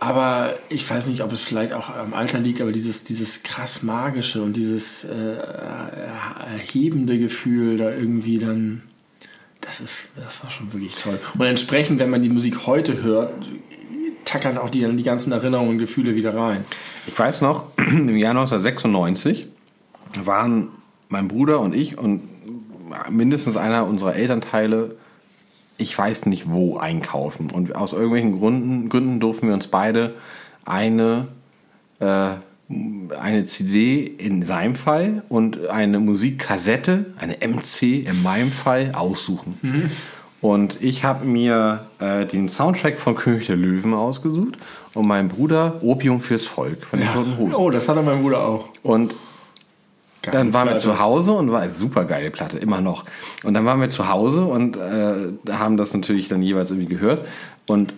Aber 0.00 0.54
ich 0.68 0.88
weiß 0.88 1.08
nicht, 1.08 1.22
ob 1.22 1.32
es 1.32 1.42
vielleicht 1.42 1.72
auch 1.72 1.94
am 1.94 2.14
Alter 2.14 2.38
liegt, 2.38 2.60
aber 2.60 2.70
dieses, 2.70 3.02
dieses 3.02 3.42
krass 3.42 3.82
magische 3.82 4.42
und 4.42 4.56
dieses 4.56 5.04
äh, 5.04 5.36
erhebende 6.52 7.18
Gefühl 7.18 7.78
da 7.78 7.90
irgendwie 7.90 8.38
dann, 8.38 8.82
das 9.60 9.80
ist, 9.80 10.10
das 10.16 10.42
war 10.44 10.50
schon 10.50 10.72
wirklich 10.72 10.96
toll. 10.96 11.18
Und 11.36 11.46
entsprechend, 11.46 11.98
wenn 11.98 12.10
man 12.10 12.22
die 12.22 12.28
Musik 12.28 12.66
heute 12.66 13.02
hört, 13.02 13.32
tackern 14.24 14.58
auch 14.58 14.70
die, 14.70 14.86
die 14.94 15.02
ganzen 15.02 15.32
Erinnerungen 15.32 15.70
und 15.70 15.78
Gefühle 15.78 16.14
wieder 16.14 16.36
rein. 16.36 16.64
Ich 17.06 17.18
weiß 17.18 17.40
noch, 17.40 17.64
im 17.76 18.16
Jahr 18.16 18.30
1996 18.30 19.48
waren 20.24 20.68
mein 21.08 21.26
Bruder 21.26 21.60
und 21.60 21.74
ich 21.74 21.98
und 21.98 22.22
mindestens 23.10 23.56
einer 23.56 23.86
unserer 23.86 24.14
Elternteile, 24.14 24.96
ich 25.78 25.96
weiß 25.96 26.26
nicht 26.26 26.50
wo, 26.50 26.76
einkaufen. 26.76 27.50
Und 27.50 27.74
aus 27.74 27.92
irgendwelchen 27.92 28.38
Gründen, 28.38 28.88
Gründen 28.88 29.20
durften 29.20 29.46
wir 29.46 29.54
uns 29.54 29.68
beide 29.68 30.14
eine, 30.64 31.28
äh, 32.00 32.30
eine 33.18 33.44
CD 33.46 34.04
in 34.04 34.42
seinem 34.42 34.74
Fall 34.74 35.22
und 35.28 35.68
eine 35.68 36.00
Musikkassette, 36.00 37.06
eine 37.16 37.36
MC 37.46 38.04
in 38.06 38.22
meinem 38.22 38.52
Fall, 38.52 38.92
aussuchen. 38.94 39.58
Und 40.40 40.80
ich 40.82 41.02
habe 41.04 41.24
mir 41.24 41.86
äh, 41.98 42.26
den 42.26 42.48
Soundtrack 42.48 42.98
von 42.98 43.16
König 43.16 43.46
der 43.46 43.56
Löwen 43.56 43.94
ausgesucht 43.94 44.56
und 44.94 45.06
mein 45.06 45.28
Bruder 45.28 45.80
Opium 45.82 46.20
fürs 46.20 46.46
Volk 46.46 46.84
von 46.84 47.00
den 47.00 47.08
Toten 47.08 47.38
Hosen. 47.38 47.54
Oh, 47.54 47.70
das 47.70 47.88
hatte 47.88 48.02
mein 48.02 48.22
Bruder 48.22 48.44
auch. 48.44 48.68
Und 48.82 49.16
dann 50.34 50.52
waren 50.52 50.66
wir 50.66 50.72
Platte. 50.72 50.84
zu 50.84 50.98
Hause 50.98 51.32
und 51.32 51.50
war 51.52 51.60
eine 51.62 51.70
super 51.70 52.04
geile 52.04 52.30
Platte, 52.30 52.58
immer 52.58 52.80
noch. 52.80 53.04
Und 53.44 53.54
dann 53.54 53.64
waren 53.64 53.80
wir 53.80 53.90
zu 53.90 54.08
Hause 54.08 54.44
und 54.44 54.76
äh, 54.76 55.52
haben 55.52 55.76
das 55.76 55.92
natürlich 55.94 56.28
dann 56.28 56.42
jeweils 56.42 56.70
irgendwie 56.70 56.88
gehört. 56.88 57.26
Und 57.66 57.92
äh, 57.92 57.94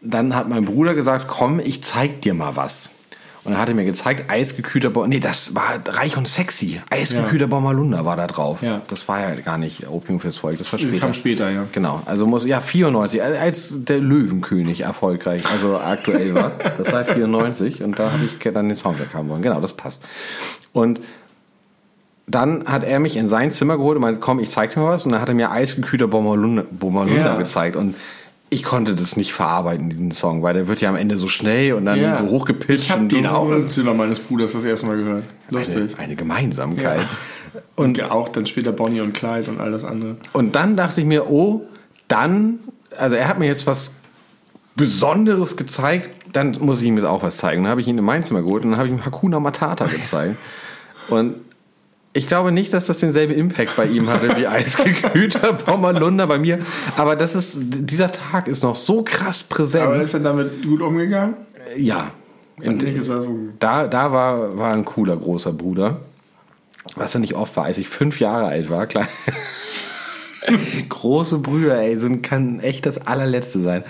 dann 0.00 0.34
hat 0.34 0.48
mein 0.48 0.64
Bruder 0.64 0.94
gesagt, 0.94 1.26
komm, 1.28 1.60
ich 1.60 1.82
zeig 1.82 2.22
dir 2.22 2.34
mal 2.34 2.56
was. 2.56 2.90
Und 3.44 3.54
er 3.54 3.58
hatte 3.58 3.74
mir 3.74 3.84
gezeigt, 3.84 4.30
eisgekühlter 4.30 4.90
Baum, 4.90 5.08
nee, 5.08 5.18
das 5.18 5.52
war 5.56 5.80
reich 5.88 6.16
und 6.16 6.28
sexy. 6.28 6.80
Eisgekühlter 6.90 7.48
Baumalunda 7.48 8.04
war 8.04 8.16
da 8.16 8.28
drauf. 8.28 8.62
Ja. 8.62 8.82
Das 8.86 9.08
war 9.08 9.18
ja 9.20 9.34
gar 9.34 9.58
nicht 9.58 9.88
Opium 9.88 10.20
fürs 10.20 10.36
Volk, 10.36 10.58
das 10.58 10.72
war 10.72 10.78
Das 10.78 10.88
später. 10.88 11.02
kam 11.04 11.12
später, 11.12 11.50
ja. 11.50 11.64
Genau, 11.72 12.00
also 12.06 12.24
muss, 12.28 12.46
ja, 12.46 12.60
94, 12.60 13.20
als 13.20 13.74
der 13.84 13.98
Löwenkönig 13.98 14.82
erfolgreich, 14.82 15.42
also 15.50 15.76
aktuell 15.80 16.36
war. 16.36 16.52
Das 16.78 16.92
war 16.92 17.04
94 17.04 17.82
und 17.82 17.98
da 17.98 18.12
habe 18.12 18.22
ich 18.26 18.38
dann 18.52 18.68
den 18.68 18.76
Soundtrack 18.76 19.12
haben 19.12 19.28
wollen. 19.28 19.42
Genau, 19.42 19.60
das 19.60 19.72
passt. 19.72 20.04
Und 20.72 21.00
dann 22.26 22.64
hat 22.66 22.84
er 22.84 23.00
mich 23.00 23.16
in 23.16 23.26
sein 23.28 23.50
Zimmer 23.50 23.76
geholt 23.76 23.96
und 23.96 24.02
meinte, 24.02 24.20
komm, 24.20 24.38
ich 24.38 24.50
zeig 24.50 24.72
dir 24.74 24.80
mal 24.80 24.90
was. 24.90 25.04
Und 25.06 25.12
dann 25.12 25.20
hat 25.20 25.28
er 25.28 25.34
mir 25.34 25.50
eisgekühlter 25.50 26.06
Bommalunda, 26.06 26.64
Bommalunda 26.70 27.32
Ja. 27.32 27.36
gezeigt. 27.36 27.76
Und 27.76 27.94
ich 28.48 28.62
konnte 28.62 28.94
das 28.94 29.16
nicht 29.16 29.32
verarbeiten, 29.32 29.88
diesen 29.88 30.10
Song, 30.10 30.42
weil 30.42 30.54
der 30.54 30.68
wird 30.68 30.80
ja 30.80 30.88
am 30.90 30.96
Ende 30.96 31.16
so 31.16 31.26
schnell 31.26 31.72
und 31.72 31.86
dann 31.86 31.98
Ja. 31.98 32.16
so 32.16 32.28
hochgepitcht. 32.28 32.84
Ich 32.84 32.90
habe 32.90 33.02
und 33.02 33.12
den 33.12 33.26
auch 33.26 33.50
im 33.50 33.70
Zimmer 33.70 33.94
meines 33.94 34.20
Bruders 34.20 34.52
das 34.52 34.64
erste 34.64 34.86
Mal 34.86 34.96
gehört. 34.98 35.24
Lustig. 35.50 35.94
eine, 35.94 35.98
eine 35.98 36.16
Gemeinsamkeit. 36.16 37.06
Und 37.76 38.02
auch 38.02 38.28
dann 38.28 38.46
später 38.46 38.72
Bonnie 38.72 39.00
und 39.00 39.12
Clyde 39.14 39.50
und 39.50 39.60
all 39.60 39.72
das 39.72 39.84
andere. 39.84 40.16
Und 40.32 40.54
dann 40.54 40.76
dachte 40.76 41.00
ich 41.00 41.06
mir, 41.06 41.28
oh, 41.30 41.62
dann, 42.08 42.60
also 42.96 43.16
er 43.16 43.26
hat 43.28 43.38
mir 43.38 43.46
jetzt 43.46 43.66
was 43.66 43.96
Besonderes 44.76 45.56
gezeigt, 45.56 46.08
dann 46.32 46.56
muss 46.60 46.80
ich 46.80 46.88
ihm 46.88 46.96
jetzt 46.96 47.04
auch 47.04 47.22
was 47.22 47.36
zeigen. 47.36 47.62
Dann 47.64 47.70
habe 47.70 47.80
ich 47.82 47.88
ihn 47.88 47.98
in 47.98 48.04
mein 48.04 48.24
Zimmer 48.24 48.42
geholt 48.42 48.64
und 48.64 48.70
dann 48.70 48.78
habe 48.78 48.88
ich 48.88 48.94
ihm 48.94 49.04
Hakuna 49.04 49.38
Matata 49.40 49.84
gezeigt. 49.86 50.36
und 51.08 51.34
ich 52.14 52.28
glaube 52.28 52.52
nicht, 52.52 52.72
dass 52.72 52.86
das 52.86 52.98
denselben 52.98 53.32
Impact 53.32 53.76
bei 53.76 53.86
ihm 53.86 54.08
hatte 54.08 54.36
wie 54.36 54.46
eisgekühlter 54.46 55.54
Bommerlunder 55.54 56.26
bei 56.26 56.38
mir. 56.38 56.58
Aber 56.96 57.16
das 57.16 57.34
ist, 57.34 57.56
dieser 57.58 58.12
Tag 58.12 58.48
ist 58.48 58.62
noch 58.62 58.76
so 58.76 59.02
krass 59.02 59.42
präsent. 59.42 59.86
Aber 59.86 60.00
ist 60.00 60.14
er 60.14 60.20
damit 60.20 60.62
gut 60.62 60.82
umgegangen? 60.82 61.36
ja. 61.76 62.10
Und 62.62 62.82
er 62.84 63.00
so. 63.02 63.38
Da, 63.58 63.86
da 63.86 64.12
war, 64.12 64.56
war 64.56 64.72
ein 64.72 64.84
cooler 64.84 65.16
großer 65.16 65.52
Bruder. 65.52 66.00
Was 66.94 67.14
er 67.14 67.20
nicht 67.20 67.34
oft 67.34 67.56
war, 67.56 67.64
als 67.64 67.78
ich 67.78 67.88
fünf 67.88 68.20
Jahre 68.20 68.46
alt 68.46 68.70
war. 68.70 68.86
Klar. 68.86 69.08
Große 70.88 71.38
Brüder, 71.38 71.80
ey, 71.80 71.98
sind, 71.98 72.22
kann 72.22 72.60
echt 72.60 72.84
das 72.86 73.06
allerletzte 73.06 73.60
sein. 73.60 73.84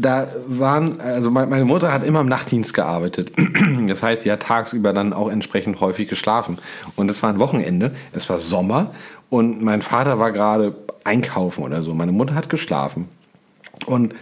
Da 0.00 0.28
waren, 0.46 1.00
also 1.00 1.30
me- 1.30 1.46
meine 1.46 1.64
Mutter 1.64 1.92
hat 1.92 2.04
immer 2.04 2.20
im 2.20 2.28
Nachtdienst 2.28 2.72
gearbeitet. 2.74 3.32
Das 3.88 4.02
heißt, 4.02 4.24
sie 4.24 4.30
hat 4.30 4.40
tagsüber 4.40 4.92
dann 4.92 5.12
auch 5.14 5.30
entsprechend 5.30 5.80
häufig 5.80 6.08
geschlafen. 6.08 6.58
Und 6.94 7.10
es 7.10 7.22
war 7.22 7.30
ein 7.30 7.38
Wochenende, 7.38 7.92
es 8.12 8.28
war 8.28 8.38
Sommer 8.38 8.90
und 9.30 9.62
mein 9.62 9.80
Vater 9.80 10.18
war 10.18 10.30
gerade 10.30 10.74
einkaufen 11.04 11.64
oder 11.64 11.82
so. 11.82 11.94
Meine 11.94 12.12
Mutter 12.12 12.34
hat 12.34 12.50
geschlafen. 12.50 13.08
Und 13.86 14.14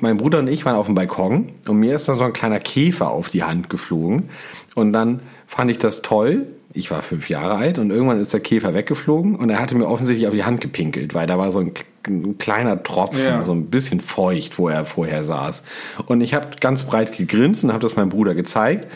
mein 0.00 0.18
Bruder 0.18 0.40
und 0.40 0.48
ich 0.48 0.66
waren 0.66 0.76
auf 0.76 0.86
dem 0.86 0.94
Balkon 0.94 1.52
und 1.68 1.78
mir 1.78 1.94
ist 1.94 2.06
dann 2.08 2.16
so 2.18 2.24
ein 2.24 2.32
kleiner 2.34 2.58
Käfer 2.58 3.10
auf 3.10 3.30
die 3.30 3.44
Hand 3.44 3.70
geflogen. 3.70 4.28
Und 4.74 4.92
dann 4.92 5.20
fand 5.46 5.70
ich 5.70 5.78
das 5.78 6.02
toll. 6.02 6.46
Ich 6.78 6.90
war 6.90 7.02
fünf 7.02 7.28
Jahre 7.28 7.56
alt 7.56 7.78
und 7.78 7.90
irgendwann 7.90 8.20
ist 8.20 8.32
der 8.32 8.40
Käfer 8.40 8.72
weggeflogen 8.72 9.34
und 9.34 9.50
er 9.50 9.60
hatte 9.60 9.74
mir 9.74 9.86
offensichtlich 9.86 10.28
auf 10.28 10.34
die 10.34 10.44
Hand 10.44 10.60
gepinkelt, 10.60 11.12
weil 11.12 11.26
da 11.26 11.36
war 11.36 11.50
so 11.50 11.58
ein, 11.58 11.72
ein 12.06 12.38
kleiner 12.38 12.82
Tropfen, 12.82 13.24
Ja. 13.24 13.42
so 13.42 13.52
ein 13.52 13.66
bisschen 13.66 14.00
feucht, 14.00 14.58
wo 14.58 14.68
er 14.68 14.84
vorher 14.84 15.24
saß. 15.24 15.64
Und 16.06 16.20
ich 16.20 16.34
habe 16.34 16.50
ganz 16.60 16.84
breit 16.84 17.16
gegrinst 17.16 17.64
und 17.64 17.72
habe 17.72 17.80
das 17.80 17.96
meinem 17.96 18.10
Bruder 18.10 18.34
gezeigt. 18.34 18.86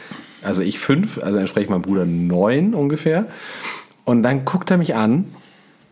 Also 0.43 0.63
ich 0.63 0.79
fünf, 0.79 1.21
also 1.23 1.39
entsprechend 1.39 1.71
mein 1.71 1.83
Bruder 1.83 2.05
neun 2.07 2.75
ungefähr. 2.75 3.27
Und 4.05 4.23
dann 4.23 4.45
guckt 4.45 4.71
er 4.71 4.79
mich 4.79 4.95
an 4.95 5.27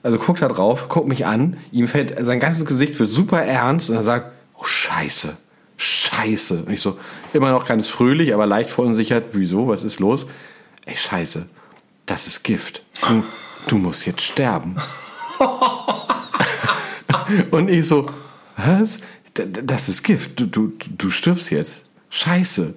also 0.03 0.19
guckt 0.19 0.41
da 0.41 0.49
drauf, 0.49 0.89
guckt 0.89 1.09
mich 1.09 1.27
an, 1.27 1.57
ihm 1.73 1.87
fällt, 1.87 2.15
sein 2.25 2.41
ganzes 2.41 2.65
Gesicht 2.65 2.99
wird 2.99 3.09
super 3.09 3.43
ernst 3.43 3.91
und 3.91 3.97
er 3.97 4.03
sagt, 4.03 4.33
oh 4.59 4.65
Scheiße, 4.65 5.37
Scheiße. 5.77 6.65
Und 6.67 6.73
ich 6.73 6.81
so, 6.81 6.97
immer 7.33 7.51
noch 7.51 7.67
ganz 7.67 7.89
fröhlich, 7.89 8.33
aber 8.33 8.47
leicht 8.47 8.71
verunsichert, 8.71 9.25
wieso, 9.33 9.69
was 9.69 9.85
ist 9.85 10.01
los? 10.01 10.27
Ey, 10.87 10.97
Scheiße, 10.97 11.47
das 12.11 12.27
ist 12.27 12.43
Gift. 12.43 12.83
Du, 13.09 13.23
du 13.69 13.79
musst 13.79 14.05
jetzt 14.07 14.23
sterben. 14.23 14.75
und 17.53 17.71
ich 17.71 17.87
so, 17.87 18.11
was? 18.57 19.01
Das 19.35 19.89
ist 19.89 20.03
Gift, 20.03 20.41
du, 20.41 20.47
du, 20.47 20.73
du 20.99 21.11
stirbst 21.11 21.51
jetzt. 21.51 21.85
Scheiße. 22.11 22.75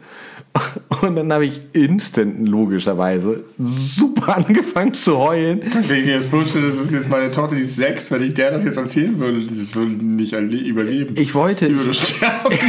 Und 1.01 1.15
dann 1.15 1.33
habe 1.33 1.47
ich 1.47 1.61
instant 1.73 2.47
logischerweise 2.47 3.43
super 3.57 4.37
angefangen 4.37 4.93
zu 4.93 5.17
heulen. 5.17 5.61
Ich 5.81 5.89
mir 5.89 6.05
jetzt 6.05 6.29
vorstelle, 6.29 6.67
das 6.67 6.75
ist 6.75 6.91
jetzt 6.91 7.09
meine 7.09 7.31
Tochter, 7.31 7.55
die 7.55 7.63
ist 7.63 7.75
sechs, 7.75 8.11
wenn 8.11 8.21
ich 8.21 8.35
der 8.35 8.51
das 8.51 8.63
jetzt 8.63 8.77
erzählen 8.77 9.17
würde, 9.19 9.41
das 9.41 9.75
würde 9.75 9.93
nicht 9.93 10.35
erle- 10.35 10.61
überleben. 10.63 11.15
Ich 11.17 11.33
wollte. 11.33 11.67
Die 11.69 11.75
würde 11.75 11.91
sterben. 11.95 12.53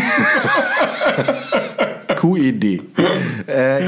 QED. 2.24 2.80
äh, 3.46 3.80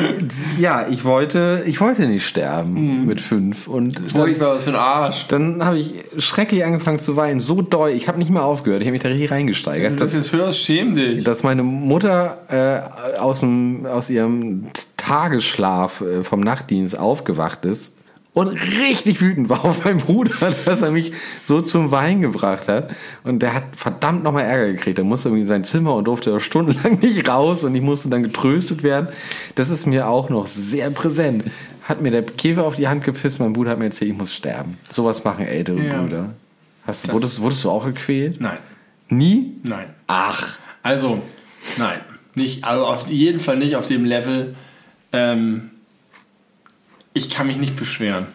ja, 0.59 0.87
ich 0.89 1.05
wollte, 1.05 1.63
ich 1.67 1.81
wollte 1.81 2.07
nicht 2.07 2.27
sterben 2.27 3.07
mit 3.07 3.21
fünf. 3.21 3.67
Und 3.67 3.97
dann, 3.97 4.09
Furchtbar, 4.09 4.57
was 4.57 4.65
für 4.65 4.71
ein 4.71 4.77
Arsch. 4.77 5.27
dann 5.29 5.65
habe 5.65 5.79
ich 5.79 5.95
schrecklich 6.19 6.65
angefangen 6.65 6.99
zu 6.99 7.17
weinen. 7.17 7.41
So 7.41 7.63
doll. 7.63 7.91
Ich 7.91 8.09
habe 8.09 8.19
nicht 8.19 8.31
mehr 8.31 8.45
aufgehört. 8.45 8.83
Ich 8.83 8.87
habe 8.87 8.93
mich 8.93 9.03
da 9.03 9.09
richtig 9.09 9.31
reingesteigert. 9.31 9.93
Wenn 9.93 9.97
du 9.97 10.03
das 10.03 10.13
Dass, 10.13 10.19
jetzt 10.19 10.33
hörst, 10.33 10.61
schäm 10.61 10.95
dich. 10.95 11.25
dass 11.25 11.43
meine 11.43 11.63
Mutter 11.63 12.39
äh, 13.15 13.19
aus, 13.19 13.41
dem, 13.41 13.87
aus 13.87 14.11
ihrem 14.11 14.67
Tagesschlaf 14.97 16.03
äh, 16.03 16.23
vom 16.23 16.41
Nachtdienst 16.41 16.99
aufgewacht 16.99 17.65
ist 17.65 17.96
und 18.37 18.49
richtig 18.49 19.23
wütend 19.23 19.49
war 19.49 19.65
auf 19.65 19.83
meinen 19.87 19.97
Bruder, 19.97 20.53
dass 20.67 20.83
er 20.83 20.91
mich 20.91 21.13
so 21.49 21.63
zum 21.63 21.91
Wein 21.91 22.21
gebracht 22.21 22.69
hat. 22.69 22.91
Und 23.25 23.41
der 23.41 23.55
hat 23.55 23.65
verdammt 23.75 24.25
nochmal 24.25 24.45
Ärger 24.45 24.73
gekriegt. 24.73 24.99
Er 24.99 25.05
musste 25.05 25.31
irgendwie 25.31 25.41
in 25.41 25.47
sein 25.47 25.65
Zimmer 25.65 25.95
und 25.95 26.05
durfte 26.05 26.39
stundenlang 26.39 26.99
nicht 27.01 27.27
raus 27.27 27.65
und 27.65 27.75
ich 27.75 27.81
musste 27.81 28.11
dann 28.11 28.23
getröstet 28.23 28.83
werden. 28.83 29.09
Das 29.55 29.71
ist 29.71 29.87
mir 29.87 30.07
auch 30.07 30.29
noch 30.29 30.47
sehr 30.47 30.91
präsent. 30.91 31.45
Hat 31.85 32.03
mir 32.03 32.11
der 32.11 32.25
Käfer 32.25 32.65
auf 32.65 32.77
die 32.77 32.89
Hand 32.89 33.05
gepisst, 33.05 33.41
mein 33.41 33.55
Bruder 33.55 33.71
hat 33.71 33.79
mir 33.79 33.87
erzählt, 33.87 34.11
ich 34.11 34.17
muss 34.19 34.35
sterben. 34.35 34.77
Sowas 34.91 35.25
machen 35.25 35.47
ältere 35.47 35.81
Ja. 35.81 36.03
Brüder. 36.03 36.35
Hast, 36.87 37.09
du- 37.09 37.13
wurdest, 37.15 37.41
wurdest 37.41 37.65
du 37.65 37.71
auch 37.71 37.87
gequält? 37.87 38.39
Nein, 38.39 38.59
Nie? 39.09 39.55
nein. 39.63 39.87
Ach. 40.09 40.59
Also, 40.83 41.23
nein. 41.79 42.01
Nicht, 42.35 42.65
also 42.65 42.85
auf 42.85 43.09
jeden 43.09 43.41
Fall 43.41 43.57
nicht 43.57 43.77
auf 43.77 43.87
dem 43.87 44.05
Level. 44.05 44.55
Ähm, 45.15 45.71
ich 47.17 47.31
kann 47.31 47.47
mich 47.47 47.57
nicht 47.57 47.77
beschweren. 47.77 48.27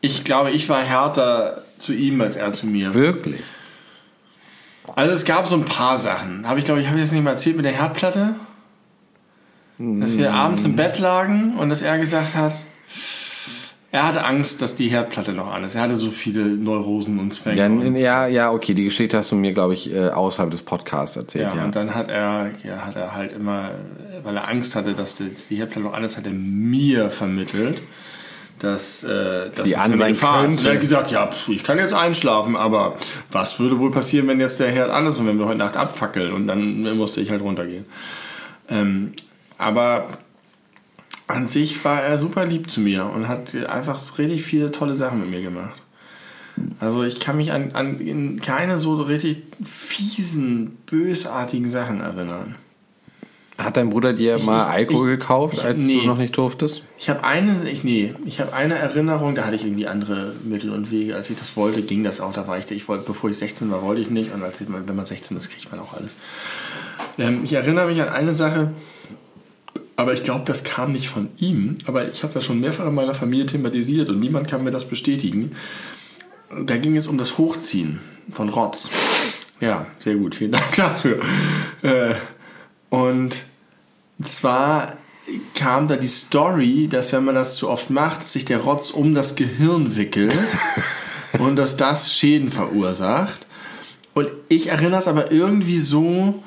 Ich 0.00 0.22
glaube, 0.22 0.50
ich 0.50 0.68
war 0.68 0.82
härter 0.82 1.62
zu 1.78 1.94
ihm 1.94 2.20
als 2.20 2.36
er 2.36 2.52
zu 2.52 2.66
mir. 2.66 2.92
Wirklich? 2.92 3.42
Also 4.94 5.12
es 5.12 5.24
gab 5.24 5.46
so 5.46 5.56
ein 5.56 5.64
paar 5.64 5.96
Sachen. 5.96 6.46
Habe 6.46 6.58
ich 6.58 6.66
glaube 6.66 6.82
ich, 6.82 6.88
habe 6.88 6.98
ich 6.98 7.04
das 7.04 7.12
nicht 7.12 7.24
mal 7.24 7.30
erzählt 7.30 7.56
mit 7.56 7.64
der 7.64 7.72
Herdplatte? 7.72 8.34
Dass 9.78 10.18
wir 10.18 10.32
abends 10.32 10.64
im 10.64 10.76
Bett 10.76 10.98
lagen 10.98 11.56
und 11.56 11.68
dass 11.70 11.82
er 11.82 11.98
gesagt 11.98 12.34
hat, 12.34 12.52
er 13.94 14.08
hatte 14.08 14.24
Angst, 14.24 14.60
dass 14.60 14.74
die 14.74 14.88
Herdplatte 14.88 15.30
noch 15.30 15.52
an 15.52 15.62
ist. 15.62 15.76
Er 15.76 15.82
hatte 15.82 15.94
so 15.94 16.10
viele 16.10 16.46
Neurosen 16.46 17.20
und 17.20 17.32
Zwänge. 17.32 17.60
Ja, 17.60 17.66
und, 17.66 17.94
ja, 17.94 18.26
ja, 18.26 18.50
okay, 18.50 18.74
die 18.74 18.82
Geschichte 18.82 19.16
hast 19.16 19.30
du 19.30 19.36
mir, 19.36 19.52
glaube 19.52 19.74
ich, 19.74 19.94
äh, 19.94 20.08
außerhalb 20.08 20.50
des 20.50 20.62
Podcasts 20.62 21.16
erzählt, 21.16 21.52
ja, 21.52 21.58
ja. 21.58 21.64
und 21.64 21.76
dann 21.76 21.94
hat 21.94 22.08
er, 22.08 22.50
ja, 22.64 22.86
hat 22.86 22.96
er 22.96 23.14
halt 23.14 23.32
immer, 23.32 23.70
weil 24.24 24.36
er 24.36 24.48
Angst 24.48 24.74
hatte, 24.74 24.94
dass 24.94 25.22
die, 25.48 25.54
Herdplatte 25.54 25.86
noch 25.86 25.92
an 25.92 26.02
ist, 26.02 26.16
hat 26.16 26.26
er 26.26 26.32
mir 26.32 27.08
vermittelt, 27.08 27.82
dass, 28.58 29.04
äh, 29.04 29.50
dass 29.54 29.68
Die 29.68 29.76
an 29.76 29.96
sein 29.96 30.10
ist. 30.10 30.22
Und 30.24 30.28
könnte. 30.28 30.66
er 30.66 30.74
hat 30.74 30.80
gesagt, 30.80 31.12
ja, 31.12 31.30
ich 31.46 31.62
kann 31.62 31.78
jetzt 31.78 31.94
einschlafen, 31.94 32.56
aber 32.56 32.96
was 33.30 33.60
würde 33.60 33.78
wohl 33.78 33.92
passieren, 33.92 34.26
wenn 34.26 34.40
jetzt 34.40 34.58
der 34.58 34.72
Herd 34.72 34.90
an 34.90 35.06
ist 35.06 35.20
und 35.20 35.28
wenn 35.28 35.38
wir 35.38 35.46
heute 35.46 35.58
Nacht 35.58 35.76
abfackeln? 35.76 36.32
Und 36.32 36.48
dann 36.48 36.96
musste 36.96 37.20
ich 37.20 37.30
halt 37.30 37.42
runtergehen. 37.42 37.84
Ähm, 38.68 39.12
aber 39.56 40.18
an 41.34 41.48
sich 41.48 41.84
war 41.84 42.02
er 42.02 42.18
super 42.18 42.46
lieb 42.46 42.70
zu 42.70 42.80
mir 42.80 43.06
und 43.06 43.28
hat 43.28 43.54
einfach 43.54 43.98
so 43.98 44.14
richtig 44.14 44.42
viele 44.44 44.70
tolle 44.70 44.96
Sachen 44.96 45.20
mit 45.20 45.30
mir 45.30 45.42
gemacht. 45.42 45.80
Also 46.78 47.02
ich 47.02 47.18
kann 47.18 47.36
mich 47.36 47.52
an, 47.52 47.72
an 47.72 47.98
in 47.98 48.40
keine 48.40 48.76
so 48.76 48.94
richtig 49.02 49.42
fiesen, 49.64 50.76
bösartigen 50.86 51.68
Sachen 51.68 52.00
erinnern. 52.00 52.54
Hat 53.58 53.76
dein 53.76 53.90
Bruder 53.90 54.12
dir 54.12 54.36
Ich- 54.36 54.44
mal 54.44 54.64
Alkohol 54.64 55.12
ich- 55.12 55.18
gekauft, 55.20 55.54
ich- 55.58 55.64
als 55.64 55.82
nee. 55.82 56.00
du 56.00 56.06
noch 56.06 56.18
nicht 56.18 56.36
durftest? 56.36 56.82
Ich 56.98 57.08
habe 57.08 57.22
eine, 57.24 57.68
ich, 57.70 57.84
nee, 57.84 58.12
ich 58.24 58.40
habe 58.40 58.52
eine 58.52 58.74
Erinnerung, 58.76 59.34
da 59.36 59.44
hatte 59.44 59.54
ich 59.56 59.64
irgendwie 59.64 59.86
andere 59.86 60.34
Mittel 60.44 60.70
und 60.70 60.90
Wege. 60.90 61.14
Als 61.14 61.30
ich 61.30 61.38
das 61.38 61.56
wollte, 61.56 61.82
ging 61.82 62.02
das 62.02 62.20
auch. 62.20 62.32
Da 62.32 62.48
war 62.48 62.58
ich, 62.58 62.68
ich 62.72 62.88
wollte, 62.88 63.04
bevor 63.06 63.30
ich 63.30 63.36
16 63.38 63.70
war, 63.70 63.82
wollte 63.82 64.00
ich 64.02 64.10
nicht. 64.10 64.32
Und 64.34 64.42
als 64.42 64.60
ich, 64.60 64.66
wenn 64.72 64.96
man 64.96 65.06
16 65.06 65.36
ist, 65.36 65.50
kriegt 65.50 65.70
man 65.70 65.80
auch 65.80 65.94
alles. 65.94 66.16
Ähm, 67.18 67.42
ich 67.44 67.52
erinnere 67.52 67.86
mich 67.86 68.00
an 68.02 68.08
eine 68.08 68.34
Sache, 68.34 68.72
aber 69.96 70.12
ich 70.12 70.22
glaube, 70.22 70.44
das 70.44 70.64
kam 70.64 70.92
nicht 70.92 71.08
von 71.08 71.28
ihm. 71.38 71.76
Aber 71.86 72.08
ich 72.08 72.22
habe 72.22 72.34
das 72.34 72.44
schon 72.44 72.60
mehrfach 72.60 72.86
in 72.86 72.94
meiner 72.94 73.14
Familie 73.14 73.46
thematisiert 73.46 74.08
und 74.08 74.20
niemand 74.20 74.48
kann 74.48 74.64
mir 74.64 74.70
das 74.70 74.88
bestätigen. 74.88 75.52
Da 76.66 76.76
ging 76.76 76.96
es 76.96 77.06
um 77.06 77.18
das 77.18 77.38
Hochziehen 77.38 78.00
von 78.30 78.48
Rotz. 78.48 78.90
Ja, 79.60 79.86
sehr 79.98 80.16
gut, 80.16 80.34
vielen 80.34 80.52
Dank 80.52 80.74
dafür. 80.76 81.20
Äh, 81.82 82.14
und 82.90 83.42
zwar 84.22 84.94
kam 85.54 85.88
da 85.88 85.96
die 85.96 86.08
Story, 86.08 86.88
dass 86.88 87.12
wenn 87.12 87.24
man 87.24 87.34
das 87.34 87.56
zu 87.56 87.70
oft 87.70 87.90
macht, 87.90 88.28
sich 88.28 88.44
der 88.44 88.58
Rotz 88.58 88.90
um 88.90 89.14
das 89.14 89.36
Gehirn 89.36 89.96
wickelt 89.96 90.36
und 91.38 91.56
dass 91.56 91.76
das 91.76 92.14
Schäden 92.14 92.50
verursacht. 92.50 93.46
Und 94.12 94.30
ich 94.48 94.68
erinnere 94.68 95.00
es 95.00 95.08
aber 95.08 95.32
irgendwie 95.32 95.78
so, 95.78 96.42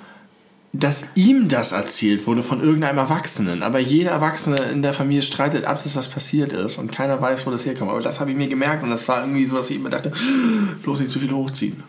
dass 0.80 1.08
ihm 1.16 1.48
das 1.48 1.72
erzählt 1.72 2.28
wurde 2.28 2.44
von 2.44 2.62
irgendeinem 2.62 2.98
Erwachsenen. 2.98 3.64
Aber 3.64 3.80
jeder 3.80 4.12
Erwachsene 4.12 4.58
in 4.72 4.82
der 4.82 4.94
Familie 4.94 5.22
streitet 5.22 5.66
ab, 5.66 5.82
dass 5.84 5.94
das 5.94 6.08
passiert 6.08 6.54
ist 6.54 6.78
und 6.78 6.92
keiner 6.92 7.22
weiß, 7.22 7.46
wo 7.48 7.52
das 7.52 7.66
herkommt. 7.66 7.92
Aber 7.92 8.02
das 8.02 8.20
habe 8.20 8.32
ich 8.32 8.38
mir 8.38 8.48
gemerkt 8.48 8.84
und 8.84 8.90
das 8.90 9.08
war 9.08 9.22
irgendwie 9.22 9.46
so, 9.46 9.58
dass 9.58 9.70
ich 9.70 9.78
immer 9.78 9.90
dachte, 9.90 10.12
bloß 10.84 11.00
nicht 11.00 11.12
zu 11.12 11.20
viel 11.20 11.32
hochziehen. 11.32 11.84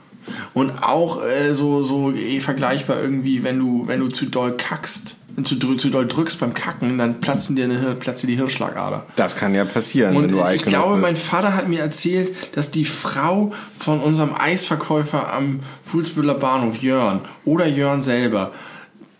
Und 0.52 0.70
auch 0.82 1.24
äh, 1.24 1.55
so, 1.55 1.82
so 1.82 2.12
eh 2.12 2.40
vergleichbar 2.40 3.01
irgendwie, 3.01 3.43
wenn 3.43 3.59
du, 3.59 3.85
wenn 3.86 4.01
du 4.01 4.09
zu 4.09 4.27
doll 4.27 4.56
kackst, 4.56 5.16
zu, 5.43 5.56
zu 5.77 5.90
doll 5.90 6.06
drückst 6.06 6.40
beim 6.40 6.52
Kacken, 6.52 6.98
dann 6.98 7.20
platzen 7.20 7.56
dir 7.56 7.65
eine, 7.65 7.94
platzt 7.94 8.23
dir 8.23 8.27
die 8.27 8.36
Hirnschlagader. 8.36 9.06
Das 9.16 9.36
kann 9.36 9.55
ja 9.55 9.65
passieren, 9.65 10.16
Und 10.16 10.24
wenn 10.24 10.36
du 10.36 10.44
ich 10.52 10.65
glaube, 10.65 10.94
bist. 10.94 11.02
mein 11.02 11.16
Vater 11.16 11.55
hat 11.55 11.69
mir 11.69 11.81
erzählt, 11.81 12.56
dass 12.56 12.70
die 12.70 12.85
Frau 12.85 13.52
von 13.78 14.01
unserem 14.01 14.35
Eisverkäufer 14.35 15.32
am 15.32 15.60
Fuhlsbühler 15.85 16.35
Bahnhof, 16.35 16.82
Jörn, 16.82 17.20
oder 17.44 17.66
Jörn 17.66 18.02
selber, 18.02 18.52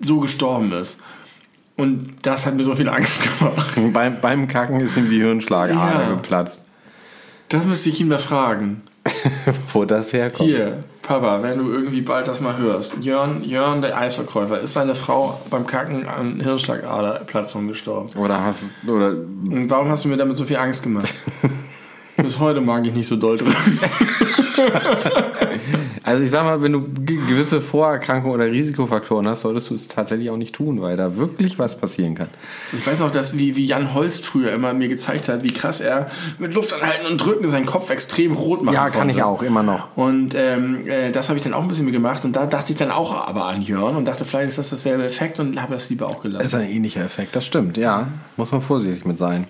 so 0.01 0.21
gestorben 0.21 0.73
ist. 0.73 1.01
Und 1.77 2.15
das 2.23 2.45
hat 2.47 2.55
mir 2.57 2.65
so 2.65 2.75
viel 2.75 2.89
Angst 2.89 3.21
gemacht. 3.39 3.79
beim, 3.93 4.21
beim 4.21 4.49
Kacken 4.49 4.81
ist 4.81 4.97
ihm 4.97 5.09
die 5.09 5.19
Hirnschlagader 5.21 6.03
Ja. 6.03 6.09
geplatzt. 6.11 6.67
Das 7.49 7.65
müsste 7.65 7.89
ich 7.91 8.01
ihn 8.01 8.09
mal 8.09 8.19
fragen. 8.19 8.83
Wo 9.73 9.85
das 9.87 10.13
herkommt. 10.13 10.49
Hier, 10.51 10.85
Papa, 11.03 11.43
wenn 11.43 11.57
du 11.59 11.71
irgendwie 11.71 12.03
bald 12.03 12.29
das 12.29 12.43
mal 12.43 12.59
hörst. 12.59 12.99
Jörn, 13.03 13.43
Jörn 13.43 13.81
der 13.81 13.97
Eisverkäufer, 13.97 14.61
ist 14.61 14.75
seine 14.75 14.95
Frau 14.95 15.41
beim 15.49 15.67
Kacken 15.67 16.07
an 16.07 16.41
Hirnschlagaderplatzung 16.41 17.69
gestorben. 17.69 18.11
Oder 18.19 18.45
hast 18.45 18.71
oder 18.87 19.11
Und 19.13 19.71
warum 19.71 19.89
hast 19.89 20.05
du 20.05 20.09
mir 20.09 20.19
damit 20.19 20.37
so 20.37 20.45
viel 20.45 20.57
Angst 20.59 20.83
gemacht? 20.83 21.15
Bis 22.19 22.39
heute 22.39 22.61
mag 22.61 22.85
ich 22.85 22.93
nicht 22.93 23.07
so 23.07 23.17
doll 23.17 23.39
drücken. 23.39 23.79
Also 26.05 26.23
ich 26.23 26.31
sag 26.31 26.45
mal, 26.45 26.63
wenn 26.63 26.73
du 26.73 26.83
ge- 26.83 27.19
gewisse 27.29 27.61
Vorerkrankungen 27.61 28.35
oder 28.35 28.47
Risikofaktoren 28.51 29.27
hast, 29.29 29.41
solltest 29.43 29.71
du 29.71 29.75
es 29.75 29.89
tatsächlich 29.89 30.31
auch 30.31 30.37
nicht 30.37 30.55
tun, 30.55 30.81
weil 30.81 30.97
da 30.97 31.17
wirklich 31.17 31.59
was 31.59 31.79
passieren 31.79 32.15
kann. 32.15 32.29
Ich 32.77 32.87
weiß 32.87 32.99
noch, 33.01 33.11
dass 33.11 33.37
wie, 33.37 33.57
wie 33.57 33.67
Jan 33.67 33.95
Holst 33.95 34.25
früher 34.25 34.53
immer 34.53 34.73
mir 34.75 34.89
gezeigt 34.89 35.29
hat, 35.29 35.43
wie 35.43 35.53
krass 35.53 35.81
er 35.81 36.11
mit 36.39 36.55
Luft 36.55 36.73
anhalten 36.73 37.07
und 37.07 37.19
drücken 37.19 37.49
seinen 37.49 37.67
Kopf 37.67 37.91
extrem 37.91 38.33
rot 38.33 38.63
machen 38.63 38.75
Ja, 38.75 38.83
konnte. 38.85 38.99
kann 38.99 39.11
ich 39.11 39.23
auch, 39.23 39.43
immer 39.43 39.63
noch. 39.63 39.97
Und 39.97 40.35
ähm, 40.35 40.87
äh, 40.87 41.11
das 41.13 41.29
habe 41.29 41.39
ich 41.39 41.45
dann 41.45 41.55
auch 41.55 41.63
ein 41.63 41.69
bisschen 41.69 41.91
gemacht 41.93 42.25
und 42.25 42.37
da 42.37 42.47
dachte 42.47 42.73
ich 42.73 42.79
dann 42.79 42.91
auch 42.91 43.27
aber 43.29 43.45
an 43.47 43.63
Jörn 43.63 43.97
und 43.97 44.07
dachte, 44.07 44.25
vielleicht 44.25 44.49
ist 44.49 44.59
das 44.59 44.71
dasselbe 44.71 45.05
Effekt 45.05 45.39
und 45.41 45.61
habe 45.61 45.73
das 45.75 45.89
lieber 45.91 46.07
auch 46.07 46.15
Das 46.15 46.23
gelassen. 46.23 46.47
ist 46.47 46.55
ein 46.55 46.69
ähnlicher 46.71 47.05
Effekt, 47.05 47.35
das 47.37 47.45
stimmt, 47.47 47.77
ja. 47.77 48.09
Muss 48.37 48.53
man 48.53 48.61
vorsichtig 48.61 49.05
mit 49.05 49.17
sein. 49.17 49.47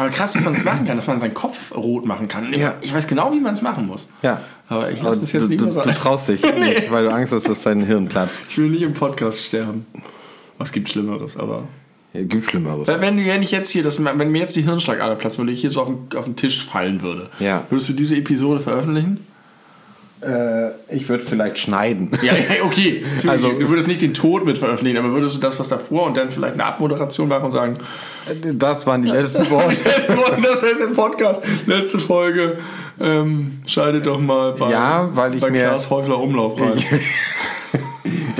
Aber 0.00 0.08
krass, 0.08 0.32
dass 0.32 0.44
man 0.44 0.54
das 0.54 0.64
machen 0.64 0.86
kann, 0.86 0.96
dass 0.96 1.06
man 1.06 1.20
seinen 1.20 1.34
Kopf 1.34 1.76
rot 1.76 2.06
machen 2.06 2.26
kann. 2.26 2.54
Ja. 2.54 2.74
Ich 2.80 2.94
weiß 2.94 3.06
genau, 3.06 3.34
wie 3.34 3.40
man 3.40 3.52
es 3.52 3.60
machen 3.60 3.86
muss. 3.86 4.08
Ja. 4.22 4.40
Aber 4.70 4.90
ich 4.90 5.02
lasse 5.02 5.22
es 5.22 5.32
jetzt 5.32 5.44
du, 5.44 5.48
nicht 5.48 5.60
du, 5.60 5.64
mehr 5.64 5.74
du 5.74 5.80
sagen. 5.80 5.94
traust 5.94 6.28
dich 6.28 6.42
nicht, 6.58 6.90
weil 6.90 7.04
du 7.04 7.12
Angst 7.12 7.34
hast, 7.34 7.46
dass 7.46 7.62
dein 7.64 7.82
Hirn 7.82 8.08
platzt. 8.08 8.40
Ich 8.48 8.56
will 8.56 8.70
nicht 8.70 8.80
im 8.80 8.94
Podcast 8.94 9.44
sterben. 9.44 9.84
Was 10.56 10.72
gibt 10.72 10.88
Schlimmeres, 10.88 11.36
aber. 11.36 11.64
Ja, 12.14 12.22
gibt 12.22 12.46
Schlimmeres. 12.46 12.88
Wenn, 12.88 13.18
wenn 13.26 13.42
ich 13.42 13.50
jetzt 13.50 13.68
hier, 13.68 13.82
das, 13.82 14.02
wenn 14.02 14.32
mir 14.32 14.40
jetzt 14.40 14.56
die 14.56 14.62
Hirnschlagader 14.62 15.16
platzt, 15.16 15.38
würde 15.38 15.52
ich 15.52 15.60
hier 15.60 15.68
so 15.68 15.82
auf 15.82 15.88
den, 15.88 16.18
auf 16.18 16.24
den 16.24 16.34
Tisch 16.34 16.64
fallen 16.64 17.02
würde. 17.02 17.28
Ja. 17.38 17.64
Würdest 17.68 17.90
du 17.90 17.92
diese 17.92 18.16
Episode 18.16 18.60
veröffentlichen? 18.60 19.26
Äh, 20.22 20.70
ich 20.94 21.08
würde 21.08 21.24
vielleicht 21.24 21.58
schneiden. 21.58 22.10
Ja, 22.22 22.32
okay. 22.64 23.02
Also- 23.16 23.30
Also, 23.30 23.52
du 23.58 23.68
würdest 23.70 23.88
nicht 23.88 24.02
den 24.02 24.12
Tod 24.14 24.44
mit 24.44 24.58
veröffentlichen, 24.58 24.98
aber 24.98 25.12
würdest 25.12 25.36
du 25.36 25.40
das, 25.40 25.58
was 25.58 25.68
davor 25.68 26.06
und 26.06 26.16
dann 26.16 26.30
vielleicht 26.30 26.54
eine 26.54 26.64
Abmoderation 26.66 27.28
machen 27.28 27.44
und 27.46 27.50
sagen, 27.52 27.78
Das 28.54 28.86
waren 28.86 29.02
die 29.02 29.08
letzten 29.08 29.48
Worte. 29.50 29.76
das 30.42 30.62
ist 30.62 30.80
im 30.80 30.92
Podcast. 30.94 31.40
Letzte 31.66 31.98
Folge. 31.98 32.58
Ähm, 33.00 33.60
schaltet 33.66 34.04
doch 34.06 34.20
mal 34.20 34.52
bei, 34.52 34.70
Ja, 34.70 35.08
weil 35.14 35.34
ich 35.34 35.40
bei 35.40 35.50
mir- 35.50 35.62
Klaas 35.62 35.88
Häufler 35.88 36.18
Umlauf 36.18 36.60
rein. 36.60 36.72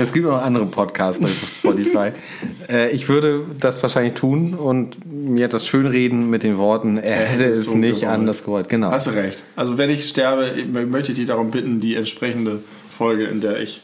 Es 0.01 0.13
gibt 0.13 0.25
noch 0.25 0.41
andere 0.41 0.65
Podcasts 0.65 1.21
bei 1.21 1.29
Spotify. 1.29 2.11
äh, 2.69 2.91
ich 2.91 3.07
würde 3.07 3.45
das 3.59 3.81
wahrscheinlich 3.83 4.15
tun 4.15 4.53
und 4.53 4.97
mir 5.05 5.47
das 5.47 5.67
schönreden 5.67 6.29
mit 6.29 6.43
den 6.43 6.57
Worten, 6.57 6.97
er 6.97 7.25
hätte 7.25 7.45
es 7.45 7.65
so 7.65 7.75
nicht 7.75 8.01
gewollt. 8.01 8.13
anders 8.13 8.43
gewollt. 8.43 8.69
Genau. 8.69 8.91
Hast 8.91 9.07
du 9.07 9.11
recht. 9.11 9.43
Also 9.55 9.77
wenn 9.77 9.89
ich 9.89 10.07
sterbe, 10.07 10.51
möchte 10.65 11.11
ich 11.11 11.17
dich 11.17 11.27
darum 11.27 11.51
bitten, 11.51 11.79
die 11.79 11.95
entsprechende 11.95 12.59
Folge, 12.89 13.25
in 13.25 13.41
der 13.41 13.59
ich 13.59 13.81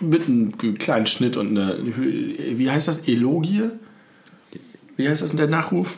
mit 0.00 0.26
einem 0.26 0.52
kleinen 0.78 1.06
Schnitt 1.06 1.36
und 1.36 1.56
eine, 1.56 1.78
wie 1.84 2.70
heißt 2.70 2.88
das, 2.88 3.06
Elogie? 3.08 3.70
Wie 4.96 5.08
heißt 5.08 5.22
das 5.22 5.30
in 5.30 5.36
der 5.36 5.46
Nachruf? 5.46 5.96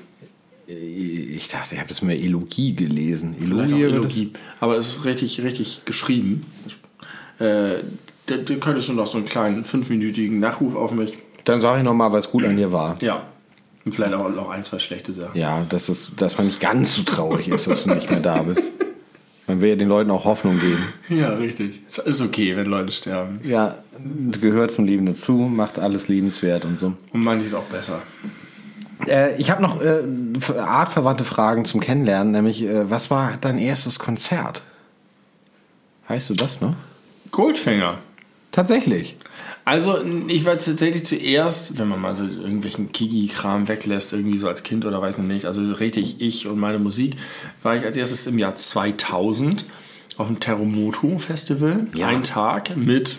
Ich 0.67 1.49
dachte, 1.49 1.75
ich 1.75 1.81
habe 1.81 1.89
das 1.89 2.03
mal 2.03 2.13
Elogie 2.13 2.75
gelesen. 2.75 3.35
Elogie, 3.41 3.83
Elogie. 3.83 4.33
Aber 4.61 4.77
es 4.77 4.89
ist 4.89 5.05
richtig, 5.05 5.43
richtig 5.43 5.83
geschrieben. 5.85 6.47
Äh, 7.39 7.83
da, 8.27 8.37
da 8.37 8.55
könntest 8.55 8.89
du 8.89 8.93
noch 8.95 9.07
so 9.07 9.19
einen 9.19 9.27
kleinen 9.27 9.65
fünfminütigen 9.65 10.41
Nachruf 10.41 10.75
auf 10.75 10.93
mich. 10.93 11.19
Dann 11.45 11.61
sage 11.61 11.81
ich 11.81 11.85
nochmal, 11.85 12.13
was 12.13 12.31
gut 12.31 12.45
an 12.45 12.57
dir 12.57 12.73
war. 12.73 13.01
Ja. 13.03 13.23
Und 13.85 13.93
vielleicht 13.93 14.15
auch 14.15 14.31
noch 14.31 14.51
ein, 14.51 14.65
zwei 14.65 14.79
schlechte 14.79 15.13
Sachen. 15.13 15.39
Ja, 15.39 15.67
dass, 15.69 15.91
es, 15.91 16.13
dass 16.17 16.39
man 16.39 16.47
nicht 16.47 16.61
ganz 16.61 16.95
so 16.95 17.03
traurig 17.03 17.49
ist, 17.49 17.67
dass 17.67 17.85
du 17.85 17.95
nicht 17.95 18.11
mehr 18.11 18.21
da 18.21 18.43
bist. 18.43 18.73
Man 19.47 19.61
will 19.61 19.69
ja 19.69 19.77
den 19.77 19.89
Leuten 19.89 20.11
auch 20.11 20.25
Hoffnung 20.25 20.59
geben. 20.59 20.83
Ja, 21.11 21.35
richtig. 21.35 21.83
Es 21.87 21.99
ist 21.99 22.23
okay, 22.23 22.57
wenn 22.57 22.65
Leute 22.65 22.93
sterben. 22.93 23.41
Ja, 23.43 23.77
gehört 24.41 24.71
zum 24.71 24.87
Leben 24.87 25.05
dazu, 25.05 25.33
macht 25.35 25.79
alles 25.79 26.09
liebenswert 26.09 26.65
und 26.65 26.79
so. 26.79 26.95
Und 27.13 27.23
manches 27.23 27.53
auch 27.53 27.65
besser. 27.65 28.01
Äh, 29.07 29.37
ich 29.37 29.51
habe 29.51 29.61
noch 29.61 29.83
äh, 29.83 30.03
artverwandte 30.59 31.25
Fragen 31.25 31.67
zum 31.67 31.81
Kennenlernen, 31.81 32.33
nämlich, 32.33 32.63
äh, 32.63 32.91
was 32.91 33.11
war 33.11 33.37
dein 33.39 33.59
erstes 33.59 33.99
Konzert? 33.99 34.63
Weißt 36.09 36.31
du 36.31 36.35
das 36.35 36.63
noch? 36.63 36.75
Goldfinger. 37.31 37.99
Tatsächlich. 38.55 39.17
Also, 39.65 39.99
ich 40.29 40.45
war 40.45 40.53
tatsächlich 40.53 41.05
zuerst, 41.05 41.77
wenn 41.77 41.89
man 41.89 42.01
mal 42.01 42.15
so 42.15 42.23
irgendwelchen 42.23 42.93
Kiki-Kram 42.93 43.67
weglässt, 43.67 44.13
irgendwie 44.13 44.39
so 44.39 44.47
als 44.47 44.63
Kind 44.63 44.85
oder 44.85 45.03
weiß 45.03 45.19
ich 45.19 45.25
nicht, 45.25 45.47
also 45.47 45.67
so 45.67 45.75
richtig 45.75 46.21
ich 46.21 46.47
und 46.47 46.61
meine 46.61 46.79
Musik, 46.79 47.17
war 47.65 47.75
ich 47.75 47.85
als 47.85 47.97
erstes 47.97 48.29
im 48.29 48.39
Jahr 48.39 48.55
2000 48.55 49.65
auf 50.19 50.29
dem 50.29 50.39
Terremoto 50.39 51.19
Festival. 51.19 51.89
Ja. 51.97 52.07
Ein 52.07 52.23
Tag 52.23 52.77
mit 52.77 53.19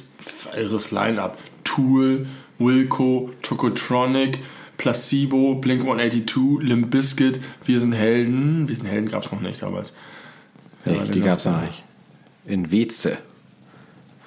irres 0.55 0.91
Line-Up. 0.91 1.37
Tool, 1.65 2.27
Wilco, 2.57 3.31
Tokotronic, 3.41 4.39
Placebo, 4.77 5.55
Blink 5.55 5.81
182, 5.81 6.65
Limp 6.65 6.91
Bizkit, 6.91 7.41
Wir 7.65 7.81
sind 7.81 7.91
Helden. 7.91 8.69
Wir 8.69 8.77
sind 8.77 8.85
Helden 8.85 9.09
gab 9.09 9.25
es 9.25 9.31
noch 9.33 9.41
nicht, 9.41 9.63
aber 9.63 9.81
es. 9.81 9.93
Nee, 10.85 11.09
die 11.11 11.19
gab 11.19 11.39
es 11.39 11.45
noch 11.45 11.59
nicht. 11.59 11.83
In 12.45 12.71
Weze 12.71 13.17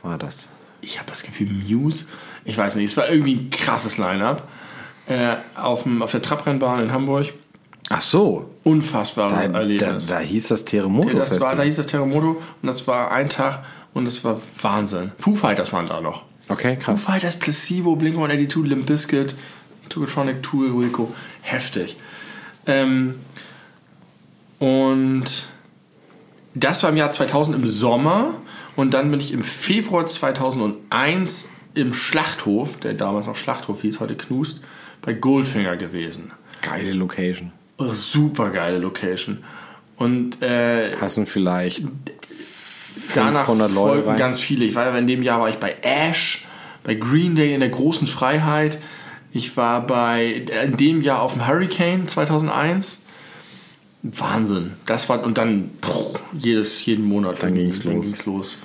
war 0.02 0.18
das. 0.18 0.50
Ich 0.80 0.98
habe 0.98 1.08
das 1.08 1.22
Gefühl, 1.22 1.48
Muse, 1.50 2.06
ich 2.44 2.56
weiß 2.56 2.76
nicht, 2.76 2.86
es 2.90 2.96
war 2.96 3.08
irgendwie 3.08 3.34
ein 3.34 3.50
krasses 3.50 3.98
Line-Up. 3.98 4.48
Äh, 5.06 5.36
auf, 5.56 5.84
dem- 5.84 6.02
auf 6.02 6.10
der 6.10 6.20
Trabrennbahn 6.22 6.82
in 6.82 6.92
Hamburg. 6.92 7.32
Ach 7.88 8.00
so. 8.02 8.50
Unfassbares 8.64 9.50
Da, 9.50 9.58
Erlebnis. 9.58 10.06
da, 10.06 10.16
da 10.16 10.20
hieß 10.20 10.48
das 10.48 10.64
Terremoto 10.66 11.16
das 11.16 11.40
war, 11.40 11.56
da 11.56 11.62
hieß 11.62 11.76
das 11.76 11.86
Terremoto 11.86 12.32
und 12.60 12.66
das 12.66 12.86
war 12.86 13.10
ein 13.10 13.30
Tag 13.30 13.64
und 13.94 14.04
das 14.04 14.22
war 14.24 14.38
Wahnsinn. 14.60 15.12
Foo 15.18 15.32
Fighters 15.34 15.72
waren 15.72 15.86
da 15.88 16.02
noch. 16.02 16.24
Okay, 16.50 16.76
Foo 16.76 16.92
krass. 16.92 17.04
Fighters, 17.04 17.38
Placebo, 17.38 17.96
Blink-182, 17.96 18.64
Limp 18.66 18.84
Bizkit, 18.86 19.34
Tokotronic, 19.88 20.42
Tool, 20.42 20.78
Wilco. 20.78 21.14
Heftig. 21.40 21.96
Ähm, 22.66 23.14
und 24.58 25.24
das 26.54 26.82
war 26.82 26.90
im 26.90 26.96
Jahr 26.96 27.10
2000 27.10 27.56
im 27.56 27.66
Sommer 27.66 28.34
und 28.78 28.94
dann 28.94 29.10
bin 29.10 29.18
ich 29.18 29.32
im 29.32 29.42
Februar 29.42 30.06
2001 30.06 31.48
im 31.74 31.92
Schlachthof, 31.92 32.78
der 32.78 32.94
damals 32.94 33.26
noch 33.26 33.34
Schlachthof 33.34 33.82
hieß, 33.82 33.98
heute 33.98 34.14
Knust, 34.14 34.62
bei 35.02 35.14
Goldfinger 35.14 35.76
gewesen. 35.76 36.30
Geile 36.62 36.92
Location. 36.92 37.50
Oh, 37.78 37.90
super 37.90 38.50
geile 38.50 38.78
Location. 38.78 39.38
Und 39.96 40.40
äh, 40.42 40.92
Passen 40.92 41.26
vielleicht 41.26 41.82
danach 43.16 43.46
500 43.46 43.72
Leute 43.72 43.88
folgten 43.88 44.10
rein. 44.10 44.16
ganz 44.16 44.40
viele. 44.40 44.64
Ich 44.64 44.76
war 44.76 44.96
in 44.96 45.08
dem 45.08 45.22
Jahr 45.22 45.40
war 45.40 45.48
ich 45.48 45.56
bei 45.56 45.74
Ash, 45.82 46.46
bei 46.84 46.94
Green 46.94 47.34
Day 47.34 47.54
in 47.54 47.60
der 47.60 47.70
großen 47.70 48.06
Freiheit. 48.06 48.78
Ich 49.32 49.56
war 49.56 49.88
bei 49.88 50.46
in 50.66 50.76
dem 50.76 51.02
Jahr 51.02 51.22
auf 51.22 51.32
dem 51.32 51.48
Hurricane 51.48 52.06
2001. 52.06 53.06
Wahnsinn. 54.04 54.74
Das 54.86 55.08
war 55.08 55.24
und 55.24 55.36
dann 55.36 55.70
pff, 55.82 56.20
jedes 56.38 56.86
jeden 56.86 57.04
Monat 57.04 57.42
Dann 57.42 57.56
ging's 57.56 57.82
los. 57.82 58.06
ging's 58.06 58.24
los. 58.24 58.58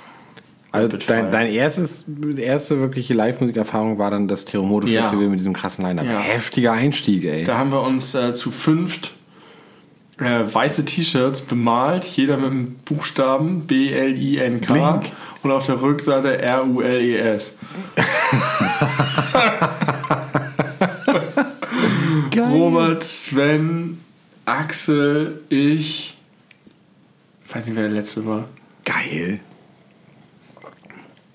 Also 0.74 0.96
dein, 0.96 1.30
dein 1.30 1.46
erstes, 1.52 2.06
erste 2.36 2.80
wirkliche 2.80 3.14
Live-Musikerfahrung 3.14 3.98
war 3.98 4.10
dann 4.10 4.26
das 4.28 4.44
Ja. 4.52 5.02
Festival 5.02 5.28
mit 5.28 5.38
diesem 5.38 5.52
krassen 5.52 5.84
Line-Up. 5.84 6.04
Ja. 6.04 6.18
Heftiger 6.18 6.72
Einstieg, 6.72 7.24
ey. 7.24 7.44
Da 7.44 7.58
haben 7.58 7.70
wir 7.70 7.82
uns 7.82 8.14
äh, 8.14 8.32
zu 8.34 8.50
fünft 8.50 9.14
äh, 10.18 10.42
weiße 10.52 10.84
T-Shirts 10.84 11.42
bemalt, 11.42 12.04
jeder 12.04 12.36
mit 12.36 12.50
einem 12.50 12.74
Buchstaben 12.84 13.62
B 13.66 13.90
L 13.90 14.18
I 14.18 14.38
N 14.38 14.60
K 14.60 14.72
Blink. 14.72 15.12
und 15.42 15.50
auf 15.50 15.66
der 15.66 15.80
Rückseite 15.80 16.38
R 16.38 16.66
U 16.66 16.80
L 16.80 17.14
S. 17.14 17.56
Geil. 22.30 22.50
Robert, 22.52 23.02
Sven, 23.04 24.00
Axel, 24.44 25.40
ich. 25.48 26.16
Ich 27.46 27.54
weiß 27.54 27.66
nicht, 27.66 27.76
wer 27.76 27.84
der 27.84 27.92
letzte 27.92 28.26
war. 28.26 28.48
Geil. 28.84 29.40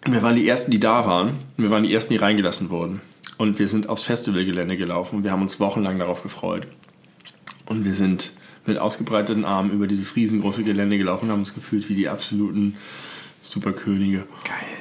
Wir 0.05 0.21
waren 0.21 0.35
die 0.35 0.47
Ersten, 0.47 0.71
die 0.71 0.79
da 0.79 1.05
waren. 1.05 1.29
Und 1.57 1.63
wir 1.63 1.71
waren 1.71 1.83
die 1.83 1.93
Ersten, 1.93 2.13
die 2.13 2.17
reingelassen 2.17 2.69
wurden. 2.69 3.01
Und 3.37 3.59
wir 3.59 3.67
sind 3.67 3.87
aufs 3.89 4.03
Festivalgelände 4.03 4.75
gelaufen 4.75 5.17
und 5.17 5.23
wir 5.23 5.31
haben 5.31 5.41
uns 5.41 5.59
wochenlang 5.59 5.97
darauf 5.97 6.23
gefreut. 6.23 6.67
Und 7.65 7.85
wir 7.85 7.93
sind 7.93 8.33
mit 8.65 8.77
ausgebreiteten 8.77 9.45
Armen 9.45 9.71
über 9.71 9.87
dieses 9.87 10.15
riesengroße 10.15 10.63
Gelände 10.63 10.97
gelaufen 10.97 11.25
und 11.25 11.31
haben 11.31 11.39
uns 11.39 11.53
gefühlt 11.53 11.87
wie 11.87 11.95
die 11.95 12.09
absoluten 12.09 12.75
Superkönige. 13.41 14.25
Geil. 14.43 14.79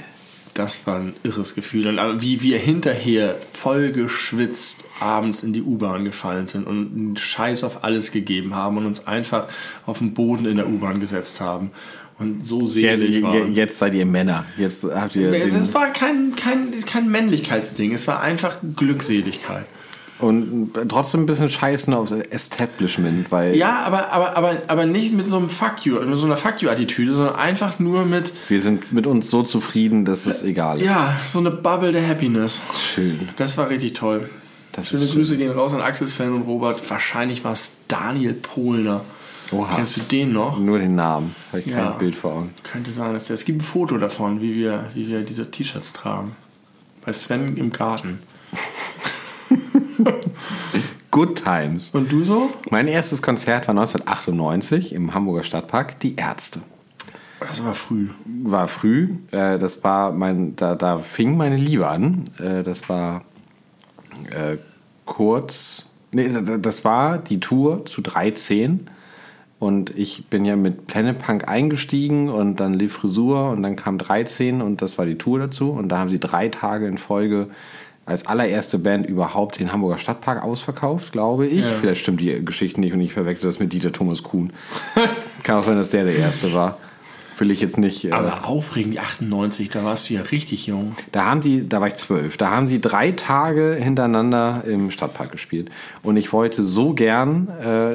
Das 0.54 0.88
war 0.88 0.96
ein 0.96 1.14
irres 1.22 1.54
Gefühl. 1.54 1.86
Und 1.86 2.00
aber 2.00 2.20
wie 2.20 2.42
wir 2.42 2.58
hinterher 2.58 3.38
voll 3.38 3.92
geschwitzt 3.92 4.86
abends 4.98 5.44
in 5.44 5.52
die 5.52 5.62
U-Bahn 5.62 6.04
gefallen 6.04 6.48
sind 6.48 6.66
und 6.66 6.92
einen 6.92 7.16
Scheiß 7.16 7.62
auf 7.62 7.84
alles 7.84 8.10
gegeben 8.10 8.56
haben 8.56 8.76
und 8.76 8.86
uns 8.86 9.06
einfach 9.06 9.46
auf 9.86 9.98
den 9.98 10.14
Boden 10.14 10.46
in 10.46 10.56
der 10.56 10.68
U-Bahn 10.68 10.98
gesetzt 10.98 11.40
haben. 11.40 11.70
Und 12.18 12.44
so 12.44 12.62
Ja, 12.62 12.66
selig 12.66 13.10
je- 13.16 13.22
waren. 13.22 13.54
jetzt 13.54 13.78
seid 13.78 13.94
ihr 13.94 14.04
Männer. 14.06 14.44
Jetzt 14.56 14.84
habt 14.84 15.14
ihr 15.14 15.32
Es 15.32 15.72
war 15.72 15.92
kein, 15.92 16.34
kein, 16.34 16.74
kein 16.84 17.08
Männlichkeitsding, 17.08 17.92
es 17.92 18.08
war 18.08 18.20
einfach 18.20 18.58
Glückseligkeit. 18.76 19.66
und 20.18 20.72
trotzdem 20.88 21.20
ein 21.22 21.26
bisschen 21.26 21.48
scheißen 21.48 21.94
aufs 21.94 22.10
Establishment, 22.10 23.30
weil 23.30 23.54
Ja, 23.54 23.82
aber, 23.84 24.10
aber, 24.12 24.36
aber, 24.36 24.62
aber 24.66 24.84
nicht 24.84 25.12
mit 25.14 25.28
so 25.28 25.36
einem 25.36 25.48
Fuck 25.48 25.84
you, 25.86 26.00
mit 26.00 26.16
so 26.16 26.26
einer 26.26 26.36
Fuck 26.36 26.60
you-Attitüde, 26.60 27.12
sondern 27.12 27.36
einfach 27.36 27.78
nur 27.78 28.04
mit, 28.04 28.32
wir 28.48 28.60
sind 28.60 28.92
mit 28.92 29.06
uns 29.06 29.30
so 29.30 29.44
zufrieden, 29.44 30.04
dass 30.04 30.26
es 30.26 30.42
egal 30.42 30.78
ist. 30.78 30.84
ja, 30.86 31.16
so 31.24 31.38
eine 31.38 31.52
Bubble 31.52 31.92
der 31.92 32.04
Happiness. 32.06 32.62
Schön. 32.94 33.28
Das 33.36 33.56
war 33.58 33.70
richtig 33.70 33.92
toll. 33.92 34.28
Das 34.72 34.88
Schöne 34.90 35.06
Grüße 35.06 35.36
gehen 35.36 35.52
raus 35.52 35.72
an 35.72 35.80
Axel 35.82 36.08
Sven 36.08 36.32
und 36.32 36.42
Robert. 36.42 36.88
Wahrscheinlich 36.90 37.44
war 37.44 37.52
es 37.52 37.76
Daniel 37.86 38.32
Pohlner. 38.34 39.04
Oha. 39.50 39.76
Kennst 39.76 39.96
du 39.96 40.00
den 40.02 40.32
noch? 40.32 40.58
Nur 40.58 40.78
den 40.78 40.94
Namen. 40.94 41.34
Habe 41.48 41.60
ich 41.60 41.66
Ja. 41.66 41.90
kein 41.90 41.98
Bild 41.98 42.14
vor 42.14 42.34
Augen. 42.34 42.54
Könnte 42.64 42.90
sein, 42.90 43.12
dass 43.14 43.24
der. 43.28 43.34
Es 43.34 43.44
gibt 43.44 43.58
ein 43.62 43.64
Foto 43.64 43.96
davon, 43.98 44.40
wie 44.42 44.54
wir, 44.54 44.90
wie 44.94 45.08
wir 45.08 45.22
diese 45.22 45.50
T-Shirts 45.50 45.92
tragen. 45.94 46.36
Bei 47.04 47.12
Sven 47.12 47.56
im 47.56 47.70
Garten. 47.72 48.18
Good 51.10 51.42
Times. 51.42 51.90
Und 51.90 52.12
du 52.12 52.22
so? 52.22 52.50
Mein 52.70 52.86
erstes 52.86 53.22
Konzert 53.22 53.66
war 53.66 53.72
1998 53.72 54.92
im 54.94 55.14
Hamburger 55.14 55.42
Stadtpark. 55.42 55.98
Die 56.00 56.16
Ärzte. 56.16 56.60
Das 57.40 57.62
war 57.64 57.72
früh. 57.74 58.08
War 58.44 58.68
früh. 58.68 59.14
Äh, 59.30 59.58
das 59.58 59.82
war 59.84 60.12
mein, 60.12 60.54
da, 60.56 60.74
da 60.74 60.98
fing 60.98 61.36
meine 61.36 61.56
Liebe 61.56 61.88
an. 61.88 62.24
Äh, 62.38 62.62
das 62.62 62.88
war 62.88 63.22
äh, 64.30 64.58
kurz. 65.06 65.92
Nee, 66.12 66.28
da- 66.28 66.40
da- 66.40 66.58
das 66.58 66.84
war 66.84 67.18
die 67.18 67.40
Tour 67.40 67.86
zu 67.86 68.02
13. 68.02 68.88
Und 69.58 69.90
ich 69.96 70.26
bin 70.26 70.44
ja 70.44 70.54
mit 70.54 70.86
Planet 70.86 71.18
Punk 71.18 71.48
eingestiegen 71.48 72.28
und 72.28 72.60
dann 72.60 72.74
lief 72.74 72.92
Frisur 72.92 73.50
und 73.50 73.62
dann 73.62 73.74
kam 73.74 73.98
13 73.98 74.62
und 74.62 74.82
das 74.82 74.98
war 74.98 75.06
die 75.06 75.18
Tour 75.18 75.40
dazu. 75.40 75.70
Und 75.70 75.88
da 75.88 75.98
haben 75.98 76.10
sie 76.10 76.20
drei 76.20 76.48
Tage 76.48 76.86
in 76.86 76.96
Folge 76.96 77.48
als 78.06 78.26
allererste 78.26 78.78
Band 78.78 79.06
überhaupt 79.06 79.58
den 79.58 79.72
Hamburger 79.72 79.98
Stadtpark 79.98 80.42
ausverkauft, 80.42 81.12
glaube 81.12 81.46
ich. 81.46 81.64
Ja. 81.64 81.72
Vielleicht 81.80 82.02
stimmt 82.02 82.20
die 82.20 82.44
Geschichte 82.44 82.80
nicht 82.80 82.94
und 82.94 83.00
ich 83.00 83.12
verwechsel 83.12 83.50
das 83.50 83.58
mit 83.58 83.72
Dieter 83.72 83.92
Thomas 83.92 84.22
Kuhn. 84.22 84.52
Kann 85.42 85.58
auch 85.58 85.64
sein, 85.64 85.76
dass 85.76 85.90
der 85.90 86.04
der 86.04 86.16
Erste 86.16 86.52
war. 86.54 86.78
Will 87.36 87.50
ich 87.50 87.60
jetzt 87.60 87.78
nicht. 87.78 88.04
Äh, 88.04 88.12
Aber 88.12 88.46
aufregend, 88.46 88.94
die 88.94 89.00
98, 89.00 89.70
da 89.70 89.84
warst 89.84 90.08
du 90.08 90.14
ja 90.14 90.22
richtig 90.22 90.66
jung. 90.66 90.94
da 91.12 91.26
haben 91.26 91.40
die, 91.40 91.68
da 91.68 91.80
war 91.80 91.88
ich 91.88 91.94
zwölf, 91.94 92.36
da 92.36 92.50
haben 92.50 92.66
sie 92.66 92.80
drei 92.80 93.12
Tage 93.12 93.76
hintereinander 93.80 94.64
im 94.66 94.90
Stadtpark 94.90 95.30
gespielt. 95.30 95.70
Und 96.02 96.16
ich 96.16 96.32
wollte 96.32 96.64
so 96.64 96.94
gern 96.94 97.48
äh, 97.62 97.94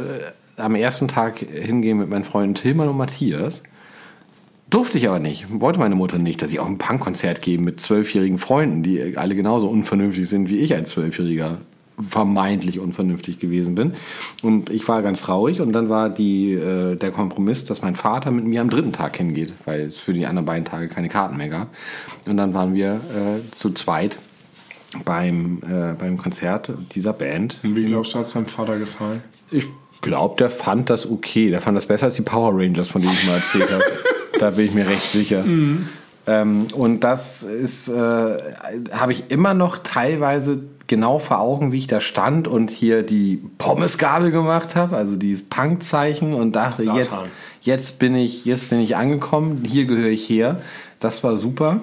am 0.57 0.75
ersten 0.75 1.07
Tag 1.07 1.39
hingehen 1.39 1.97
mit 1.97 2.09
meinen 2.09 2.23
Freunden 2.23 2.55
Tillmann 2.55 2.89
und 2.89 2.97
Matthias. 2.97 3.63
Durfte 4.69 4.97
ich 4.97 5.07
aber 5.07 5.19
nicht. 5.19 5.45
Wollte 5.49 5.80
meine 5.80 5.95
Mutter 5.95 6.17
nicht, 6.17 6.41
dass 6.41 6.51
ich 6.51 6.59
auch 6.59 6.67
ein 6.67 6.80
Punkkonzert 6.80 7.41
geben 7.41 7.63
mit 7.63 7.80
zwölfjährigen 7.80 8.39
Freunden, 8.39 8.81
die 8.81 9.17
alle 9.17 9.35
genauso 9.35 9.67
unvernünftig 9.67 10.27
sind 10.27 10.49
wie 10.49 10.59
ich 10.59 10.73
als 10.73 10.91
Zwölfjähriger 10.91 11.59
vermeintlich 12.09 12.80
unvernünftig 12.80 13.39
gewesen 13.39 13.75
bin. 13.75 13.93
Und 14.41 14.69
ich 14.69 14.88
war 14.88 15.01
ganz 15.03 15.21
traurig 15.21 15.61
und 15.61 15.73
dann 15.73 15.89
war 15.89 16.09
die, 16.09 16.53
äh, 16.53 16.95
der 16.95 17.11
Kompromiss, 17.11 17.65
dass 17.65 17.81
mein 17.81 17.95
Vater 17.95 18.31
mit 18.31 18.45
mir 18.45 18.61
am 18.61 18.69
dritten 18.69 18.93
Tag 18.93 19.17
hingeht, 19.17 19.53
weil 19.65 19.81
es 19.81 19.99
für 19.99 20.13
die 20.13 20.25
anderen 20.25 20.45
beiden 20.45 20.65
Tage 20.65 20.88
keine 20.88 21.09
Karten 21.09 21.38
mehr 21.38 21.49
gab. 21.49 21.67
Und 22.25 22.38
dann 22.38 22.53
waren 22.53 22.73
wir 22.73 22.95
äh, 22.95 23.51
zu 23.51 23.71
zweit 23.71 24.17
beim, 25.05 25.61
äh, 25.63 25.93
beim 25.93 26.17
Konzert 26.17 26.71
dieser 26.95 27.13
Band. 27.13 27.59
Wie 27.61 27.85
glaubst 27.85 28.13
du, 28.13 28.19
hat 28.19 28.25
es 28.25 28.34
deinem 28.34 28.47
Vater 28.47 28.80
gefallen? 28.80 29.21
Ich 29.51 29.67
glaube, 30.03 30.35
der 30.38 30.51
fand 30.51 30.91
das 30.91 31.09
okay. 31.09 31.49
Der 31.49 31.61
fand 31.61 31.75
das 31.75 31.88
besser 31.88 32.05
als 32.05 32.15
die 32.15 32.21
Power 32.21 32.51
Rangers, 32.53 32.89
von 32.89 33.01
denen 33.01 33.13
ich 33.13 33.27
mal 33.27 33.38
erzählt 33.38 33.71
habe. 33.71 33.84
Da 34.39 34.49
bin 34.49 34.65
ich 34.65 34.73
mir 34.73 34.89
recht 34.89 35.07
sicher. 35.07 35.45
Ähm, 36.25 36.67
und 36.73 37.01
das 37.01 37.43
ist, 37.43 37.88
äh, 37.88 37.93
habe 37.93 39.11
ich 39.11 39.30
immer 39.30 39.53
noch 39.53 39.77
teilweise 39.77 40.63
genau 40.88 41.19
vor 41.19 41.39
Augen, 41.39 41.71
wie 41.71 41.77
ich 41.77 41.88
da 41.88 42.01
stand 42.01 42.47
und 42.47 42.71
hier 42.71 43.03
die 43.03 43.41
Pommesgabel 43.57 44.31
gemacht 44.31 44.75
habe, 44.75 44.97
also 44.97 45.15
dieses 45.15 45.47
Punkzeichen 45.47 46.34
und 46.34 46.53
dachte, 46.55 46.84
Satan. 46.84 46.97
jetzt, 46.97 47.23
jetzt 47.61 47.99
bin 47.99 48.15
ich, 48.15 48.43
jetzt 48.45 48.69
bin 48.69 48.80
ich 48.80 48.95
angekommen, 48.95 49.63
hier 49.65 49.85
gehöre 49.85 50.09
ich 50.09 50.27
her. 50.30 50.59
Das 50.99 51.23
war 51.23 51.38
super. 51.38 51.80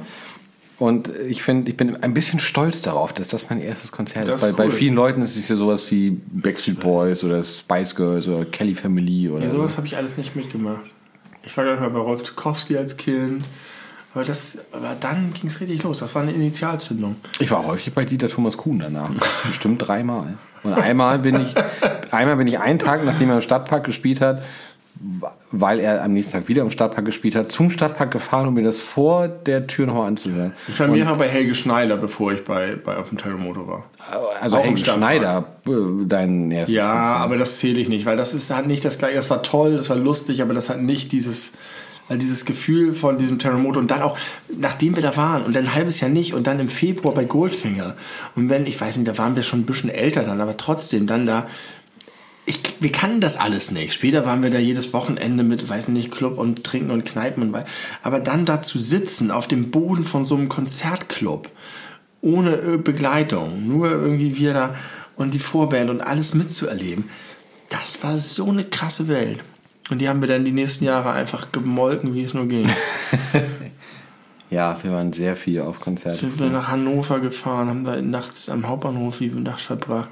Und 0.81 1.11
ich 1.29 1.43
finde, 1.43 1.71
ich 1.71 1.77
bin 1.77 2.03
ein 2.03 2.15
bisschen 2.15 2.41
stolz 2.41 2.81
darauf, 2.81 3.13
dass 3.13 3.29
das 3.29 3.51
mein 3.51 3.61
erstes 3.61 3.93
Konzert 3.93 4.29
Das 4.29 4.43
ist. 4.43 4.57
Bei, 4.57 4.65
cool. 4.65 4.71
bei 4.71 4.75
vielen 4.75 4.95
Leuten 4.95 5.21
ist 5.21 5.37
es 5.37 5.47
ja 5.47 5.55
sowas 5.55 5.91
wie 5.91 6.11
Backstreet 6.33 6.81
Boys 6.81 7.23
oder 7.23 7.43
Spice 7.43 7.95
Girls 7.95 8.27
oder 8.27 8.47
Kelly 8.47 8.75
Family 8.75 9.29
oder 9.29 9.45
Ja, 9.45 9.51
so. 9.51 9.59
sowas 9.59 9.77
habe 9.77 9.87
ich 9.87 9.97
alles 9.99 10.17
nicht 10.17 10.35
mitgemacht. 10.37 10.81
Ich 11.43 11.55
war 11.59 11.65
gerade 11.65 11.81
mal 11.83 11.91
bei 11.91 11.99
Rolf 11.99 12.23
Tukowski 12.23 12.79
als 12.79 12.97
Kind. 12.97 13.45
Aber, 14.15 14.25
das, 14.25 14.59
aber 14.73 14.97
dann 14.99 15.35
ging 15.35 15.49
es 15.51 15.61
richtig 15.61 15.83
los. 15.83 15.99
Das 15.99 16.15
war 16.15 16.23
eine 16.23 16.33
Initialzündung. 16.33 17.17
Ich 17.41 17.51
war 17.51 17.65
häufig 17.67 17.93
bei 17.93 18.07
Dieter 18.07 18.29
Thomas 18.31 18.57
Kuhn 18.57 18.79
danach. 18.79 19.11
Bestimmt 19.47 19.87
dreimal. 19.87 20.39
Und 20.63 20.73
einmal 20.73 21.19
bin 21.19 21.41
ich, 21.43 21.55
einmal 22.11 22.37
bin 22.37 22.47
ich 22.47 22.59
einen 22.59 22.79
Tag, 22.79 23.05
nachdem 23.05 23.29
er 23.29 23.37
im 23.37 23.43
Stadtpark 23.43 23.85
gespielt 23.85 24.21
hat, 24.23 24.43
weil 25.51 25.81
er 25.81 26.05
am 26.05 26.13
nächsten 26.13 26.35
Tag 26.35 26.49
wieder 26.49 26.61
im 26.63 26.71
Stadtpark 26.71 27.07
gespielt 27.07 27.35
hat, 27.35 27.51
zum 27.51 27.71
Stadtpark 27.71 28.11
gefahren, 28.11 28.49
um 28.49 28.55
mir 28.55 28.63
das 28.63 28.79
vor 28.79 29.29
der 29.29 29.67
Tür 29.67 29.87
nochmal 29.87 30.09
anzuhören. 30.09 30.53
Ich 30.69 30.79
war 30.79 30.89
mehrfach 30.89 31.17
bei 31.17 31.27
Helge 31.27 31.55
Schneider, 31.55 31.97
bevor 31.97 32.33
ich 32.33 32.45
bei, 32.45 32.77
bei 32.77 32.97
auf 32.99 33.09
dem 33.09 33.17
Terremoto 33.17 33.67
war. 33.67 33.85
Also 34.41 34.59
Auch 34.59 34.65
Helge. 34.65 34.77
Schneider, 34.79 35.47
äh, 35.67 35.71
dein 36.07 36.51
erstes 36.51 36.75
Ja, 36.77 36.93
Konzert. 36.93 37.21
aber 37.21 37.39
das 37.39 37.59
zähle 37.59 37.81
ich 37.81 37.89
nicht, 37.89 38.05
weil 38.05 38.19
das 38.19 38.35
ist, 38.35 38.55
hat 38.55 38.67
nicht 38.67 38.85
das 38.85 38.99
gleiche. 38.99 39.17
Das 39.17 39.31
war 39.31 39.43
toll, 39.43 39.77
das 39.77 39.89
war 39.89 39.97
lustig, 39.97 40.43
aber 40.43 40.53
das 40.53 40.69
hat 40.69 40.83
nicht 40.83 41.13
dieses, 41.13 41.53
weil 42.09 42.19
dieses 42.19 42.45
Gefühl 42.45 42.93
von 42.93 43.17
diesem 43.17 43.39
Terremoto 43.39 43.81
und 43.81 43.91
dann 43.91 44.03
auch, 44.03 44.19
nachdem 44.59 44.97
wir 44.97 45.03
da 45.03 45.17
waren 45.17 45.43
und 45.45 45.57
dann 45.57 45.65
ein 45.65 45.75
halbes 45.75 46.01
Jahr 46.01 46.11
nicht 46.11 46.35
und 46.35 46.47
dann 46.47 46.61
im 46.61 46.69
Februar 46.69 47.15
bei 47.15 47.25
Goldfinger 47.25 47.97
und 48.37 48.51
wenn, 48.51 48.67
ich 48.67 48.79
weiß 48.79 48.97
nicht, 48.97 49.09
da 49.09 49.17
waren 49.17 49.35
wir 49.35 49.45
schon 49.45 49.61
ein 49.61 49.67
bisschen 49.67 49.89
älter 49.89 50.25
dann, 50.25 50.41
aber 50.43 50.57
trotzdem 50.57 51.07
dann 51.07 51.25
da, 51.25 51.47
ich, 52.51 52.61
wir 52.81 52.91
kannten 52.91 53.21
das 53.21 53.37
alles 53.37 53.71
nicht. 53.71 53.95
Später 53.95 54.27
waren 54.27 54.43
wir 54.43 54.51
da 54.51 54.59
jedes 54.59 54.93
Wochenende 54.93 55.45
mit, 55.45 55.69
weiß 55.69 55.89
nicht, 55.89 56.11
Club 56.11 56.37
und 56.37 56.65
Trinken 56.65 56.91
und 56.91 57.05
Kneipen 57.05 57.43
und 57.43 57.65
aber 58.03 58.19
dann 58.19 58.45
da 58.45 58.61
zu 58.61 58.79
sitzen 58.79 59.31
auf 59.31 59.47
dem 59.47 59.71
Boden 59.71 60.05
von 60.05 60.25
so 60.25 60.35
einem 60.35 60.49
Konzertclub 60.49 61.49
ohne 62.21 62.57
äh, 62.57 62.77
Begleitung, 62.77 63.67
nur 63.67 63.91
irgendwie 63.91 64.37
wir 64.37 64.53
da 64.53 64.75
und 65.17 65.33
die 65.33 65.39
Vorband 65.39 65.91
und 65.91 66.01
alles 66.01 66.35
mitzuerleben, 66.35 67.05
das 67.69 68.03
war 68.03 68.19
so 68.19 68.49
eine 68.51 68.65
krasse 68.65 69.07
Welt. 69.07 69.41
Und 69.89 70.01
die 70.01 70.09
haben 70.09 70.21
wir 70.21 70.29
dann 70.29 70.45
die 70.45 70.53
nächsten 70.53 70.85
Jahre 70.85 71.13
einfach 71.13 71.53
gemolken, 71.53 72.15
wie 72.15 72.23
es 72.23 72.35
nur 72.35 72.47
ging. 72.47 72.69
ja, 74.51 74.79
wir 74.83 74.93
waren 74.93 75.13
sehr 75.13 75.37
viel 75.37 75.61
auf 75.61 75.81
Konzerten. 75.81 76.19
Sind 76.19 76.41
wir 76.41 76.49
nach 76.49 76.69
Hannover 76.69 77.21
gefahren, 77.21 77.69
haben 77.69 77.85
da 77.85 78.01
nachts 78.01 78.49
am 78.49 78.69
Hauptbahnhof 78.69 79.19
die 79.19 79.29
Nacht 79.29 79.61
verbracht. 79.61 80.09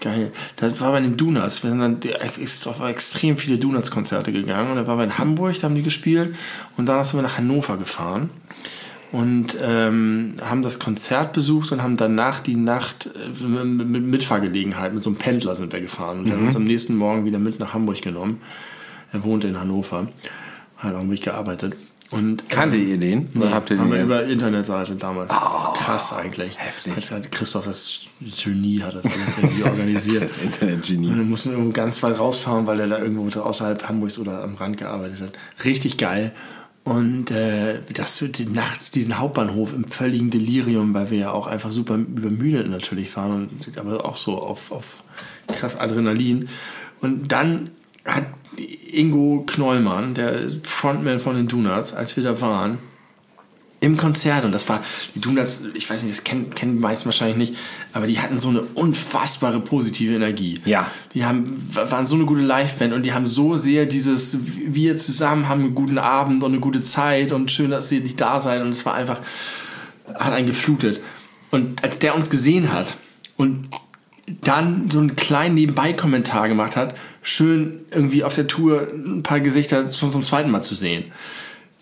Geil. 0.00 0.32
Das 0.56 0.80
war 0.80 0.92
bei 0.92 1.00
den 1.00 1.16
Donuts. 1.16 1.62
Wir 1.62 1.70
sind 1.70 1.80
dann 1.80 2.00
ist 2.40 2.66
auf 2.66 2.80
extrem 2.80 3.36
viele 3.36 3.58
Donuts-Konzerte 3.58 4.32
gegangen. 4.32 4.70
Und 4.70 4.76
dann 4.76 4.86
waren 4.86 4.98
wir 4.98 5.04
in 5.04 5.18
Hamburg, 5.18 5.56
da 5.60 5.64
haben 5.64 5.74
die 5.74 5.82
gespielt. 5.82 6.34
Und 6.76 6.88
danach 6.88 7.04
sind 7.04 7.18
wir 7.18 7.22
nach 7.22 7.36
Hannover 7.36 7.76
gefahren 7.76 8.30
und 9.12 9.58
ähm, 9.60 10.36
haben 10.40 10.62
das 10.62 10.78
Konzert 10.78 11.32
besucht 11.32 11.72
und 11.72 11.82
haben 11.82 11.96
danach 11.96 12.40
die 12.40 12.56
Nacht 12.56 13.10
äh, 13.16 13.44
mit 13.44 14.04
Mitfahrgelegenheit, 14.04 14.94
mit 14.94 15.02
so 15.02 15.10
einem 15.10 15.18
Pendler 15.18 15.54
sind 15.54 15.72
wir 15.72 15.80
gefahren 15.80 16.20
und 16.20 16.26
mhm. 16.26 16.32
haben 16.32 16.46
uns 16.46 16.56
am 16.56 16.64
nächsten 16.64 16.94
Morgen 16.94 17.24
wieder 17.24 17.38
mit 17.38 17.58
nach 17.58 17.74
Hamburg 17.74 18.00
genommen. 18.02 18.40
Er 19.12 19.24
wohnte 19.24 19.48
in 19.48 19.58
Hannover, 19.58 20.08
hat 20.76 20.94
auch 20.94 21.02
mitgearbeitet. 21.02 21.74
Und, 22.10 22.48
Kannte 22.48 22.76
ähm, 22.76 22.88
ihr 22.88 22.98
den? 22.98 23.28
Oder 23.36 23.46
nee, 23.46 23.52
habt 23.52 23.70
ihr 23.70 23.76
den 23.76 23.84
haben 23.84 23.92
wir 23.92 24.02
über 24.02 24.24
Internetseite 24.24 24.96
damals. 24.96 25.32
Oh, 25.32 25.74
Krass 25.74 26.12
eigentlich. 26.12 26.58
Heftig. 26.58 26.96
Hat, 26.96 27.10
hat 27.10 27.32
Christoph, 27.32 27.66
das 27.66 28.00
Genie, 28.20 28.82
hat 28.82 28.96
das 28.96 29.04
irgendwie 29.04 29.62
organisiert. 29.62 30.22
das 30.22 30.38
Internetgenie. 30.38 31.08
Und 31.08 31.18
dann 31.18 31.28
mussten 31.28 31.50
wir 31.50 31.58
irgendwo 31.58 31.72
ganz 31.72 32.02
weit 32.02 32.18
rausfahren, 32.18 32.66
weil 32.66 32.80
er 32.80 32.88
da 32.88 32.98
irgendwo 32.98 33.38
außerhalb 33.40 33.88
Hamburgs 33.88 34.18
oder 34.18 34.42
am 34.42 34.56
Rand 34.56 34.76
gearbeitet 34.76 35.20
hat. 35.20 35.64
Richtig 35.64 35.98
geil. 35.98 36.32
Und 36.82 37.30
äh, 37.30 37.78
das 37.92 38.24
nachts 38.52 38.90
diesen 38.90 39.18
Hauptbahnhof 39.18 39.74
im 39.74 39.84
völligen 39.84 40.30
Delirium, 40.30 40.94
weil 40.94 41.10
wir 41.10 41.18
ja 41.18 41.30
auch 41.30 41.46
einfach 41.46 41.70
super 41.70 41.94
übermüdet 41.94 42.68
natürlich 42.68 43.14
waren, 43.16 43.48
und, 43.48 43.78
aber 43.78 44.04
auch 44.04 44.16
so 44.16 44.38
auf, 44.38 44.72
auf 44.72 45.02
krass 45.46 45.78
Adrenalin. 45.78 46.48
Und 47.00 47.30
dann 47.30 47.70
hat 48.04 48.26
Ingo 48.56 49.44
Knollmann, 49.46 50.14
der 50.14 50.48
Frontman 50.62 51.20
von 51.20 51.36
den 51.36 51.48
Donuts, 51.48 51.92
als 51.92 52.16
wir 52.16 52.24
da 52.24 52.40
waren, 52.40 52.78
im 53.80 53.96
Konzert 53.96 54.44
und 54.44 54.52
das 54.52 54.68
war, 54.68 54.84
die 55.14 55.20
tun 55.20 55.36
das, 55.36 55.64
ich 55.72 55.88
weiß 55.88 56.02
nicht, 56.02 56.14
das 56.14 56.22
kennen, 56.22 56.54
kennen 56.54 56.74
die 56.74 56.80
meisten 56.80 57.06
wahrscheinlich 57.06 57.38
nicht, 57.38 57.56
aber 57.94 58.06
die 58.06 58.20
hatten 58.20 58.38
so 58.38 58.50
eine 58.50 58.60
unfassbare 58.60 59.60
positive 59.60 60.14
Energie. 60.14 60.60
Ja. 60.66 60.90
Die 61.14 61.24
haben, 61.24 61.66
waren 61.72 62.04
so 62.04 62.14
eine 62.14 62.26
gute 62.26 62.42
Live-Band 62.42 62.92
und 62.92 63.04
die 63.04 63.14
haben 63.14 63.26
so 63.26 63.56
sehr 63.56 63.86
dieses, 63.86 64.36
wir 64.42 64.96
zusammen 64.96 65.48
haben 65.48 65.62
einen 65.62 65.74
guten 65.74 65.96
Abend 65.96 66.44
und 66.44 66.52
eine 66.52 66.60
gute 66.60 66.82
Zeit 66.82 67.32
und 67.32 67.50
schön, 67.50 67.70
dass 67.70 67.90
ihr 67.90 68.00
nicht 68.00 68.20
da 68.20 68.38
seid 68.38 68.60
und 68.60 68.68
es 68.68 68.84
war 68.84 68.94
einfach, 68.94 69.20
hat 70.14 70.34
einen 70.34 70.46
geflutet. 70.46 71.00
Und 71.50 71.82
als 71.82 71.98
der 71.98 72.14
uns 72.14 72.28
gesehen 72.28 72.72
hat 72.72 72.98
und 73.38 73.70
dann 74.42 74.90
so 74.90 74.98
einen 74.98 75.16
kleinen 75.16 75.54
Nebenbei-Kommentar 75.54 76.48
gemacht 76.48 76.76
hat, 76.76 76.94
schön 77.22 77.80
irgendwie 77.90 78.24
auf 78.24 78.34
der 78.34 78.46
Tour 78.46 78.88
ein 78.92 79.22
paar 79.22 79.40
Gesichter 79.40 79.90
schon 79.90 80.12
zum 80.12 80.22
zweiten 80.22 80.50
Mal 80.50 80.62
zu 80.62 80.74
sehen. 80.74 81.12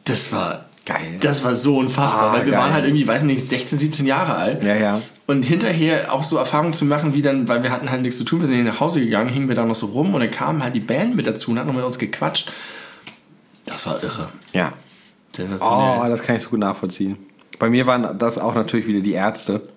Das 0.05 0.33
war 0.33 0.69
Geil. 0.89 1.19
Das 1.21 1.45
war 1.45 1.55
so 1.55 1.77
unfassbar, 1.77 2.31
ah, 2.31 2.33
weil 2.33 2.47
wir 2.47 2.53
geil. 2.53 2.63
waren 2.63 2.73
halt 2.73 2.87
irgendwie, 2.87 3.07
weiß 3.07 3.25
nicht, 3.25 3.47
16, 3.47 3.79
17 3.79 4.07
Jahre 4.07 4.37
alt. 4.37 4.65
Ja, 4.65 4.75
ja. 4.75 5.03
Und 5.27 5.43
hinterher 5.43 6.15
auch 6.15 6.23
so 6.23 6.39
Erfahrungen 6.39 6.73
zu 6.73 6.87
machen, 6.87 7.13
wie 7.13 7.21
dann, 7.21 7.47
weil 7.47 7.63
wir 7.63 7.71
hatten 7.71 7.91
halt 7.91 8.01
nichts 8.01 8.17
zu 8.17 8.25
tun, 8.25 8.41
wir 8.41 8.47
sind 8.47 8.57
hier 8.57 8.65
nach 8.65 8.81
Hause 8.81 9.01
gegangen, 9.01 9.29
hingen 9.29 9.49
wir 9.49 9.55
da 9.55 9.67
noch 9.67 9.75
so 9.75 9.89
rum 9.89 10.15
und 10.15 10.21
dann 10.21 10.31
kam 10.31 10.63
halt 10.63 10.75
die 10.75 10.81
Band 10.81 11.15
mit 11.15 11.27
dazu 11.27 11.51
und 11.51 11.59
hat 11.59 11.67
noch 11.67 11.75
mit 11.75 11.85
uns 11.85 11.99
gequatscht. 11.99 12.51
Das 13.67 13.87
war 13.87 14.03
irre. 14.03 14.31
Ja. 14.55 14.73
Sensationell. 15.37 16.01
Oh, 16.01 16.09
das 16.09 16.23
kann 16.23 16.37
ich 16.37 16.43
so 16.43 16.49
gut 16.49 16.61
nachvollziehen. 16.61 17.19
Bei 17.59 17.69
mir 17.69 17.87
waren 17.87 18.19
das 18.19 18.39
auch 18.39 18.55
natürlich 18.55 18.87
wieder 18.87 19.01
die 19.01 19.13
Ärzte. 19.13 19.69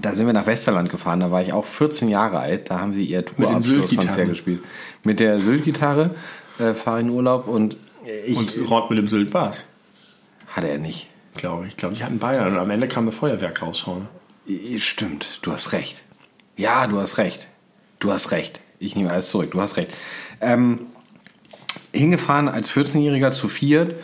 Da 0.00 0.14
sind 0.14 0.26
wir 0.26 0.32
nach 0.32 0.46
Westerland 0.46 0.90
gefahren, 0.90 1.20
da 1.20 1.30
war 1.30 1.42
ich 1.42 1.52
auch 1.52 1.64
14 1.64 2.08
Jahre 2.08 2.38
alt, 2.38 2.70
da 2.70 2.80
haben 2.80 2.92
sie 2.92 3.04
ihr 3.04 3.24
Tourabschlusskonzert 3.24 4.28
gespielt. 4.28 4.62
Mit 5.04 5.20
der 5.20 5.40
Sylt-Gitarre 5.40 6.14
äh, 6.58 6.74
fahre 6.74 7.00
in 7.00 7.10
Urlaub 7.10 7.48
und 7.48 7.76
ich... 8.26 8.36
Und 8.36 8.70
Rott 8.70 8.90
mit 8.90 8.98
dem 8.98 9.08
Sylt-Bass. 9.08 9.66
Hatte 10.48 10.68
er 10.68 10.78
nicht. 10.78 11.08
Glaube 11.34 11.64
ich. 11.64 11.70
Ich 11.70 11.76
glaube, 11.76 11.94
die 11.94 12.04
hatten 12.04 12.18
Bayern 12.18 12.52
und 12.52 12.58
am 12.58 12.70
Ende 12.70 12.88
kam 12.88 13.06
das 13.06 13.14
Feuerwerk 13.14 13.62
raus 13.62 13.80
vorne. 13.80 14.06
Stimmt, 14.78 15.40
du 15.42 15.52
hast 15.52 15.72
recht. 15.72 16.02
Ja, 16.56 16.86
du 16.86 16.98
hast 16.98 17.18
recht. 17.18 17.48
Du 17.98 18.12
hast 18.12 18.30
recht. 18.30 18.60
Ich 18.78 18.96
nehme 18.96 19.10
alles 19.10 19.30
zurück, 19.30 19.50
du 19.50 19.60
hast 19.60 19.76
recht. 19.76 19.94
Ähm, 20.40 20.86
hingefahren 21.92 22.48
als 22.48 22.70
14-Jähriger 22.70 23.30
zu 23.30 23.48
viert 23.48 23.96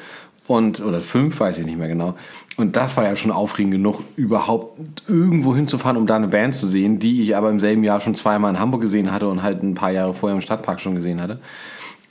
und 0.47 0.81
oder 0.81 1.01
fünf, 1.01 1.39
weiß 1.39 1.59
ich 1.59 1.67
nicht 1.67 1.79
mehr 1.79 1.89
genau. 1.89 2.17
Und 2.57 2.77
das 2.77 2.97
war 2.97 3.05
ja 3.05 3.17
schon 3.17 3.31
aufregend 3.31 3.73
genug, 3.73 4.03
überhaupt 4.17 5.03
irgendwo 5.09 5.57
hinzufahren, 5.57 5.97
um 5.97 6.07
da 6.07 6.17
eine 6.17 6.29
Band 6.29 6.55
zu 6.55 6.67
sehen, 6.69 6.99
die 6.99 7.23
ich 7.23 7.35
aber 7.35 7.49
im 7.49 7.61
selben 7.61 7.83
Jahr 7.83 8.01
schon 8.01 8.15
zweimal 8.15 8.53
in 8.53 8.61
Hamburg 8.61 8.83
gesehen 8.83 9.11
hatte 9.11 9.29
und 9.29 9.43
halt 9.43 9.63
ein 9.63 9.75
paar 9.75 9.91
Jahre 9.91 10.13
vorher 10.13 10.37
im 10.37 10.43
Stadtpark 10.43 10.81
schon 10.81 10.95
gesehen 10.95 11.21
hatte. 11.21 11.41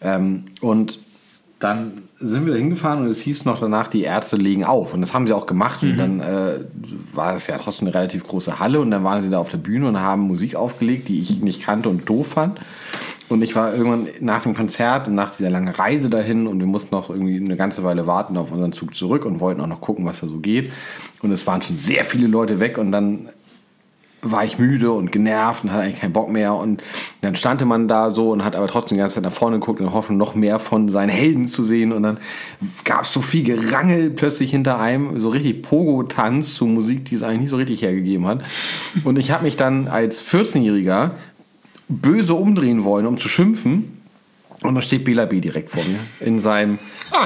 Ähm, 0.01 0.45
und 0.59 0.97
dann 1.59 1.91
sind 2.17 2.47
wir 2.47 2.53
da 2.53 2.57
hingefahren 2.57 3.01
und 3.03 3.07
es 3.07 3.21
hieß 3.21 3.45
noch 3.45 3.59
danach, 3.59 3.87
die 3.87 4.01
Ärzte 4.01 4.35
legen 4.35 4.65
auf. 4.65 4.95
Und 4.95 5.01
das 5.01 5.13
haben 5.13 5.27
sie 5.27 5.33
auch 5.33 5.45
gemacht. 5.45 5.83
Mhm. 5.83 5.91
Und 5.91 5.97
dann 5.97 6.19
äh, 6.21 6.53
war 7.13 7.35
es 7.35 7.45
ja 7.47 7.57
trotzdem 7.59 7.87
eine 7.87 7.95
relativ 7.95 8.23
große 8.23 8.59
Halle 8.59 8.79
und 8.79 8.89
dann 8.89 9.03
waren 9.03 9.21
sie 9.21 9.29
da 9.29 9.37
auf 9.37 9.49
der 9.49 9.59
Bühne 9.59 9.87
und 9.87 9.99
haben 9.99 10.23
Musik 10.23 10.55
aufgelegt, 10.55 11.07
die 11.07 11.19
ich 11.19 11.41
nicht 11.41 11.61
kannte 11.61 11.89
und 11.89 12.09
doof 12.09 12.29
fand. 12.29 12.59
Und 13.31 13.41
ich 13.41 13.55
war 13.55 13.73
irgendwann 13.73 14.09
nach 14.19 14.43
dem 14.43 14.53
Konzert 14.53 15.07
und 15.07 15.15
nach 15.15 15.33
dieser 15.33 15.49
langen 15.49 15.69
Reise 15.69 16.09
dahin 16.09 16.47
und 16.47 16.59
wir 16.59 16.67
mussten 16.67 16.93
noch 16.93 17.09
irgendwie 17.09 17.37
eine 17.37 17.55
ganze 17.55 17.81
Weile 17.83 18.05
warten 18.05 18.35
auf 18.35 18.51
unseren 18.51 18.73
Zug 18.73 18.93
zurück 18.93 19.23
und 19.23 19.39
wollten 19.39 19.61
auch 19.61 19.67
noch 19.67 19.79
gucken, 19.79 20.05
was 20.05 20.19
da 20.19 20.27
so 20.27 20.39
geht. 20.39 20.69
Und 21.21 21.31
es 21.31 21.47
waren 21.47 21.61
schon 21.61 21.77
sehr 21.77 22.03
viele 22.03 22.27
Leute 22.27 22.59
weg 22.59 22.77
und 22.77 22.91
dann 22.91 23.29
war 24.21 24.43
ich 24.43 24.59
müde 24.59 24.91
und 24.91 25.11
genervt 25.11 25.63
und 25.63 25.71
hatte 25.71 25.83
eigentlich 25.83 25.99
keinen 26.01 26.13
Bock 26.13 26.29
mehr. 26.29 26.53
Und 26.53 26.83
dann 27.21 27.35
stand 27.35 27.63
man 27.65 27.87
da 27.87 28.11
so 28.11 28.31
und 28.31 28.43
hat 28.43 28.55
aber 28.55 28.67
trotzdem 28.67 28.97
die 28.97 28.99
ganze 28.99 29.15
Zeit 29.15 29.23
nach 29.23 29.31
vorne 29.31 29.59
geguckt 29.59 29.81
und 29.81 29.93
hoffen, 29.93 30.17
noch 30.17 30.35
mehr 30.35 30.59
von 30.59 30.89
seinen 30.89 31.09
Helden 31.09 31.47
zu 31.47 31.63
sehen. 31.63 31.91
Und 31.91 32.03
dann 32.03 32.19
gab 32.83 33.03
es 33.03 33.13
so 33.13 33.21
viel 33.21 33.43
Gerangel 33.43 34.09
plötzlich 34.11 34.51
hinter 34.51 34.79
einem, 34.79 35.17
so 35.19 35.29
richtig 35.29 35.63
Pogo-Tanz 35.63 36.53
zu 36.55 36.65
Musik, 36.65 37.05
die 37.05 37.15
es 37.15 37.23
eigentlich 37.23 37.41
nicht 37.41 37.49
so 37.49 37.57
richtig 37.57 37.81
hergegeben 37.81 38.27
hat. 38.27 38.43
Und 39.03 39.17
ich 39.17 39.31
habe 39.31 39.43
mich 39.43 39.57
dann 39.57 39.87
als 39.87 40.21
14-Jähriger 40.27 41.11
böse 41.91 42.33
umdrehen 42.33 42.83
wollen, 42.83 43.05
um 43.05 43.17
zu 43.17 43.27
schimpfen. 43.27 43.97
Und 44.63 44.75
da 44.75 44.81
steht 44.81 45.03
Bela 45.05 45.25
B 45.25 45.39
direkt 45.41 45.69
vor 45.69 45.83
mir 45.83 45.99
in 46.25 46.37
seinem 46.37 46.77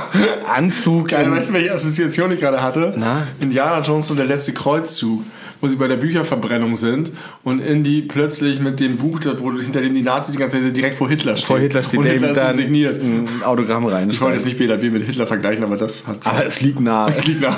Anzug. 0.56 1.10
Geil, 1.10 1.30
weißt 1.30 1.50
du, 1.50 1.54
welche 1.54 1.74
Assoziation 1.74 2.32
ich 2.32 2.40
gerade 2.40 2.62
hatte? 2.62 2.94
Na? 2.98 3.28
Indiana 3.42 3.82
Jones 3.82 4.10
und 4.10 4.18
der 4.18 4.26
letzte 4.26 4.54
Kreuzzug 4.54 5.22
wo 5.62 5.68
sie 5.68 5.78
bei 5.78 5.88
der 5.88 5.98
Bücherverbrennung 5.98 6.76
sind 6.76 7.12
und 7.44 7.60
Indy 7.60 8.04
plötzlich 8.04 8.60
mit 8.60 8.80
dem 8.80 8.98
Buch, 8.98 9.20
wo 9.40 9.52
hinter 9.60 9.82
dem 9.82 9.94
die 9.94 10.02
Nazis 10.02 10.34
die 10.34 10.40
ganze 10.40 10.62
Zeit 10.62 10.76
direkt 10.76 10.96
vor 10.96 11.10
Hitler 11.10 11.38
steht. 11.38 11.48
Vor 11.48 11.60
Hitler 11.60 11.82
steht 11.84 12.00
und 12.00 12.06
Hitler 12.06 12.52
ist 12.52 12.58
signiert. 12.58 13.02
ein 13.02 13.42
Autogramm 13.44 13.86
rein. 13.86 14.10
Ich 14.10 14.22
wollte 14.22 14.36
jetzt 14.36 14.46
nicht 14.46 14.58
BLAB 14.58 14.84
mit 14.92 15.04
Hitler 15.04 15.28
vergleichen, 15.28 15.64
aber 15.64 15.78
das 15.78 16.06
hat. 16.08 16.20
Aber 16.24 16.46
es 16.46 16.62
liegt 16.62 16.80
nah. 16.80 17.08
Es 17.16 17.26
liegt 17.26 17.42
nah. 17.42 17.58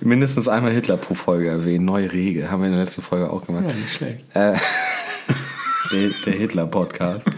Mindestens 0.00 0.48
einmal 0.48 0.72
Hitler 0.72 0.96
pro 0.96 1.14
Folge 1.14 1.48
erwähnen. 1.48 1.84
Neue 1.84 2.12
Regel. 2.12 2.50
Haben 2.50 2.62
wir 2.62 2.68
in 2.68 2.72
der 2.72 2.82
letzten 2.82 3.02
Folge 3.02 3.30
auch 3.30 3.46
gemacht. 3.46 3.64
Ja, 3.68 3.74
nicht 3.74 3.92
schlecht. 3.92 4.24
Äh, 4.34 4.54
der, 5.92 6.10
der 6.24 6.32
Hitler-Podcast. 6.32 7.28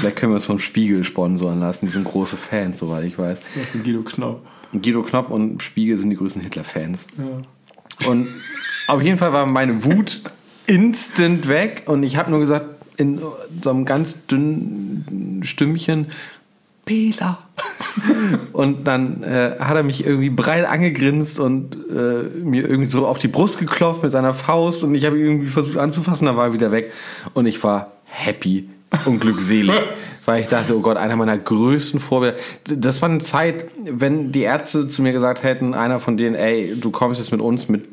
Vielleicht 0.00 0.16
können 0.16 0.32
wir 0.32 0.36
uns 0.36 0.44
vom 0.44 0.58
Spiegel 0.58 1.04
sponsoren 1.04 1.60
lassen. 1.60 1.86
Die 1.86 1.92
sind 1.92 2.04
große 2.04 2.36
Fans, 2.36 2.78
soweit 2.78 3.04
ich 3.04 3.18
weiß. 3.18 3.40
Ja, 3.40 3.80
Guido 3.82 4.02
Knopp. 4.02 4.46
Guido 4.72 5.02
Knopp 5.02 5.30
und 5.30 5.62
Spiegel 5.62 5.98
sind 5.98 6.10
die 6.10 6.16
größten 6.16 6.42
Hitler-Fans. 6.42 7.06
Ja. 7.18 8.08
Und 8.08 8.28
auf 8.88 9.02
jeden 9.02 9.18
Fall 9.18 9.32
war 9.32 9.46
meine 9.46 9.84
Wut 9.84 10.22
instant 10.66 11.48
weg 11.48 11.84
und 11.86 12.02
ich 12.02 12.16
habe 12.16 12.30
nur 12.30 12.40
gesagt, 12.40 12.66
in 12.96 13.20
so 13.62 13.70
einem 13.70 13.84
ganz 13.84 14.26
dünnen 14.26 15.40
Stimmchen, 15.44 16.06
Bela. 16.84 17.38
und 18.52 18.86
dann 18.86 19.22
äh, 19.22 19.56
hat 19.58 19.76
er 19.76 19.82
mich 19.82 20.04
irgendwie 20.04 20.30
breit 20.30 20.64
angegrinst 20.64 21.38
und 21.38 21.74
äh, 21.90 22.24
mir 22.42 22.68
irgendwie 22.68 22.88
so 22.88 23.06
auf 23.06 23.18
die 23.18 23.28
Brust 23.28 23.58
geklopft 23.58 24.02
mit 24.02 24.12
seiner 24.12 24.34
Faust 24.34 24.82
und 24.84 24.94
ich 24.94 25.04
habe 25.04 25.18
irgendwie 25.18 25.48
versucht 25.48 25.78
anzufassen, 25.78 26.26
dann 26.26 26.36
war 26.36 26.46
er 26.46 26.52
wieder 26.52 26.72
weg 26.72 26.92
und 27.34 27.46
ich 27.46 27.62
war 27.62 27.92
happy 28.04 28.68
und 29.04 29.20
glückselig, 29.20 29.80
weil 30.24 30.42
ich 30.42 30.48
dachte, 30.48 30.76
oh 30.76 30.80
Gott, 30.80 30.96
einer 30.96 31.16
meiner 31.16 31.36
größten 31.38 32.00
Vorbilder. 32.00 32.36
Das 32.64 33.02
war 33.02 33.08
eine 33.08 33.18
Zeit, 33.18 33.66
wenn 33.84 34.32
die 34.32 34.42
Ärzte 34.42 34.88
zu 34.88 35.02
mir 35.02 35.12
gesagt 35.12 35.42
hätten, 35.42 35.74
einer 35.74 36.00
von 36.00 36.16
denen, 36.16 36.34
ey, 36.34 36.76
du 36.78 36.90
kommst 36.90 37.20
jetzt 37.20 37.32
mit 37.32 37.40
uns 37.40 37.68
mit 37.68 37.84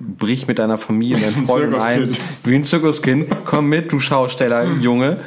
brich 0.00 0.48
mit 0.48 0.58
deiner 0.58 0.78
Familie, 0.78 1.18
deinen 1.18 1.46
Freunden 1.46 1.74
ein, 1.74 2.12
wie 2.44 2.54
ein 2.54 2.64
Zirkuskind, 2.64 3.28
komm 3.44 3.68
mit, 3.68 3.92
du 3.92 3.98
Schausteller, 3.98 4.64
Junge. 4.80 5.18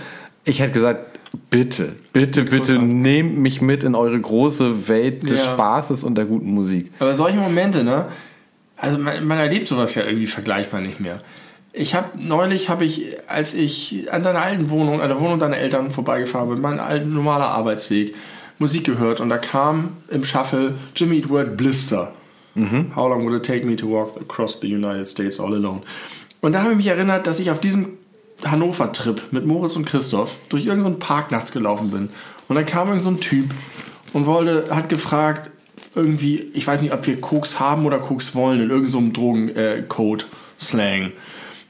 Ich 0.45 0.59
hätte 0.59 0.71
gesagt, 0.71 1.12
bitte, 1.49 1.95
bitte, 2.13 2.43
bitte 2.43 2.79
nehmt 2.79 3.37
mich 3.37 3.61
mit 3.61 3.83
in 3.83 3.95
eure 3.95 4.19
große 4.19 4.87
Welt 4.87 5.29
des 5.29 5.45
ja. 5.45 5.53
Spaßes 5.53 6.03
und 6.03 6.15
der 6.15 6.25
guten 6.25 6.53
Musik. 6.53 6.91
Aber 6.99 7.15
solche 7.15 7.37
Momente, 7.37 7.83
ne? 7.83 8.05
Also 8.77 8.97
man, 8.97 9.25
man 9.25 9.37
erlebt 9.37 9.67
sowas 9.67 9.95
ja 9.95 10.03
irgendwie 10.03 10.27
vergleichbar 10.27 10.81
nicht 10.81 10.99
mehr 10.99 11.21
Ich 11.71 11.95
habe 11.95 12.09
neulich 12.17 12.69
habe 12.69 12.85
ich, 12.85 13.15
als 13.27 13.53
ich 13.53 14.11
an 14.11 14.23
deiner 14.23 14.41
alten 14.41 14.69
Wohnung, 14.69 15.01
an 15.01 15.09
der 15.09 15.19
Wohnung 15.19 15.39
deiner 15.39 15.57
Eltern 15.57 15.91
vorbeigefahren 15.91 16.49
bin, 16.49 16.61
mein 16.61 16.79
alten 16.79 17.13
normaler 17.13 17.49
Arbeitsweg, 17.49 18.15
Musik 18.59 18.83
gehört 18.85 19.19
und 19.19 19.29
da 19.29 19.37
kam 19.37 19.97
im 20.09 20.23
Shuffle 20.23 20.75
Jimmy 20.95 21.17
Eat 21.17 21.29
World 21.29 21.57
Blister. 21.57 22.13
How 22.95 23.09
long 23.09 23.25
would 23.25 23.33
it 23.33 23.43
take 23.43 23.65
me 23.65 23.75
to 23.75 23.87
walk 23.89 24.15
across 24.21 24.59
the 24.59 24.67
United 24.67 25.07
States 25.07 25.39
all 25.39 25.53
alone? 25.53 25.81
Und 26.41 26.53
da 26.53 26.61
habe 26.61 26.71
ich 26.71 26.77
mich 26.77 26.87
erinnert, 26.87 27.25
dass 27.25 27.39
ich 27.39 27.49
auf 27.49 27.59
diesem 27.59 27.97
Hannover-Trip 28.49 29.31
mit 29.31 29.45
Moritz 29.45 29.75
und 29.75 29.85
Christoph 29.85 30.37
durch 30.49 30.65
irgendeinen 30.65 30.99
Park 30.99 31.31
nachts 31.31 31.51
gelaufen 31.51 31.91
bin. 31.91 32.09
Und 32.47 32.55
dann 32.55 32.65
kam 32.65 32.89
irgendein 32.89 33.19
Typ 33.19 33.53
und 34.13 34.25
wollte, 34.25 34.67
hat 34.75 34.89
gefragt, 34.89 35.49
irgendwie, 35.95 36.51
ich 36.53 36.65
weiß 36.65 36.81
nicht, 36.81 36.93
ob 36.93 37.05
wir 37.05 37.21
Koks 37.21 37.59
haben 37.59 37.85
oder 37.85 37.99
Koks 37.99 38.35
wollen, 38.35 38.61
in 38.61 38.69
irgendeinem 38.69 39.13
so 39.13 39.21
Drogencode-Slang, 39.21 41.11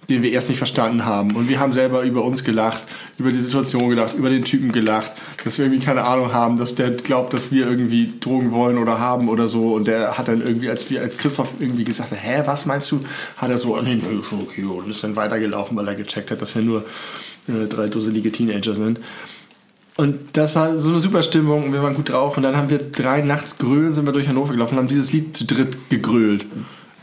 den 0.09 0.23
wir 0.23 0.31
erst 0.31 0.49
nicht 0.49 0.57
verstanden 0.57 1.05
haben. 1.05 1.35
Und 1.35 1.49
wir 1.49 1.59
haben 1.59 1.71
selber 1.71 2.01
über 2.01 2.23
uns 2.23 2.43
gelacht, 2.43 2.84
über 3.17 3.31
die 3.31 3.38
Situation 3.38 3.89
gelacht, 3.89 4.15
über 4.15 4.30
den 4.30 4.43
Typen 4.43 4.71
gelacht, 4.71 5.11
dass 5.43 5.57
wir 5.57 5.65
irgendwie 5.65 5.84
keine 5.84 6.03
Ahnung 6.05 6.34
haben, 6.34 6.57
dass 6.57 6.75
der 6.75 6.91
glaubt, 6.91 7.34
dass 7.34 7.51
wir 7.51 7.67
irgendwie 7.67 8.13
Drogen 8.19 8.51
wollen 8.51 8.77
oder 8.77 8.99
haben 8.99 9.30
oder 9.30 9.47
so. 9.47 9.73
Und 9.73 9.88
der 9.88 10.17
hat 10.17 10.27
dann 10.27 10.41
irgendwie, 10.41 10.69
als 10.69 10.89
wir, 10.89 11.01
als 11.01 11.17
Christoph 11.17 11.53
irgendwie 11.59 11.84
gesagt 11.84 12.11
hat, 12.11 12.19
hä, 12.21 12.43
was 12.45 12.65
meinst 12.65 12.91
du? 12.91 13.01
Hat 13.38 13.49
er 13.49 13.57
so, 13.57 13.80
nee, 13.81 13.95
nee, 13.95 14.23
schon 14.27 14.41
okay, 14.41 14.63
und 14.63 14.89
ist 14.89 15.03
dann 15.03 15.15
weitergelaufen, 15.15 15.77
weil 15.77 15.88
er 15.88 15.95
gecheckt 15.95 16.31
hat, 16.31 16.41
dass 16.41 16.55
wir 16.55 16.63
nur 16.63 16.85
äh, 17.47 17.67
drei 17.67 17.88
dusselige 17.88 18.31
Teenager 18.31 18.75
sind. 18.75 18.99
Und 19.95 20.19
das 20.34 20.55
war 20.55 20.77
so 20.77 20.89
eine 20.89 20.99
super 20.99 21.21
Stimmung 21.21 21.65
und 21.65 21.73
wir 21.73 21.84
waren 21.84 21.93
gut 21.93 22.09
drauf. 22.09 22.35
Und 22.35 22.43
dann 22.43 22.57
haben 22.57 22.69
wir 22.69 22.80
drei 22.80 23.21
nachts 23.21 23.57
grölen, 23.57 23.93
sind 23.93 24.05
wir 24.05 24.13
durch 24.13 24.27
Hannover 24.27 24.53
gelaufen 24.53 24.73
und 24.73 24.80
haben 24.80 24.88
dieses 24.88 25.13
Lied 25.13 25.38
zu 25.38 25.45
dritt 25.45 25.89
gegrölt. 25.89 26.45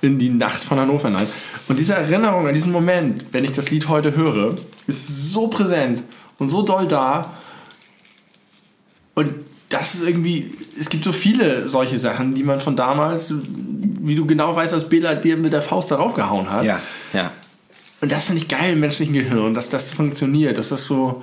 In 0.02 0.18
die 0.18 0.30
Nacht 0.30 0.64
von 0.64 0.78
Hannover 0.78 1.08
hinein. 1.08 1.26
Und 1.68 1.78
diese 1.78 1.94
Erinnerung 1.94 2.46
an 2.46 2.54
diesen 2.54 2.72
Moment, 2.72 3.24
wenn 3.32 3.44
ich 3.44 3.52
das 3.52 3.70
Lied 3.70 3.88
heute 3.88 4.16
höre, 4.16 4.54
ist 4.86 5.32
so 5.32 5.48
präsent 5.48 6.02
und 6.38 6.48
so 6.48 6.62
doll 6.62 6.86
da. 6.86 7.34
Und 9.14 9.34
das 9.68 9.94
ist 9.94 10.02
irgendwie, 10.02 10.52
es 10.78 10.88
gibt 10.90 11.04
so 11.04 11.12
viele 11.12 11.68
solche 11.68 11.98
Sachen, 11.98 12.34
die 12.34 12.42
man 12.42 12.60
von 12.60 12.76
damals, 12.76 13.32
wie 14.00 14.14
du 14.14 14.26
genau 14.26 14.54
weißt, 14.54 14.72
dass 14.72 14.88
Bela 14.88 15.14
dir 15.14 15.36
mit 15.36 15.52
der 15.52 15.62
Faust 15.62 15.90
darauf 15.90 16.14
gehauen 16.14 16.50
hat. 16.50 16.64
Ja, 16.64 16.80
ja. 17.12 17.30
Und 18.00 18.10
das 18.10 18.26
finde 18.26 18.42
ich 18.42 18.48
geil 18.48 18.72
im 18.72 18.80
menschlichen 18.80 19.14
Gehirn, 19.14 19.54
dass 19.54 19.68
das 19.68 19.92
funktioniert, 19.92 20.58
dass 20.58 20.70
das 20.70 20.86
so, 20.86 21.22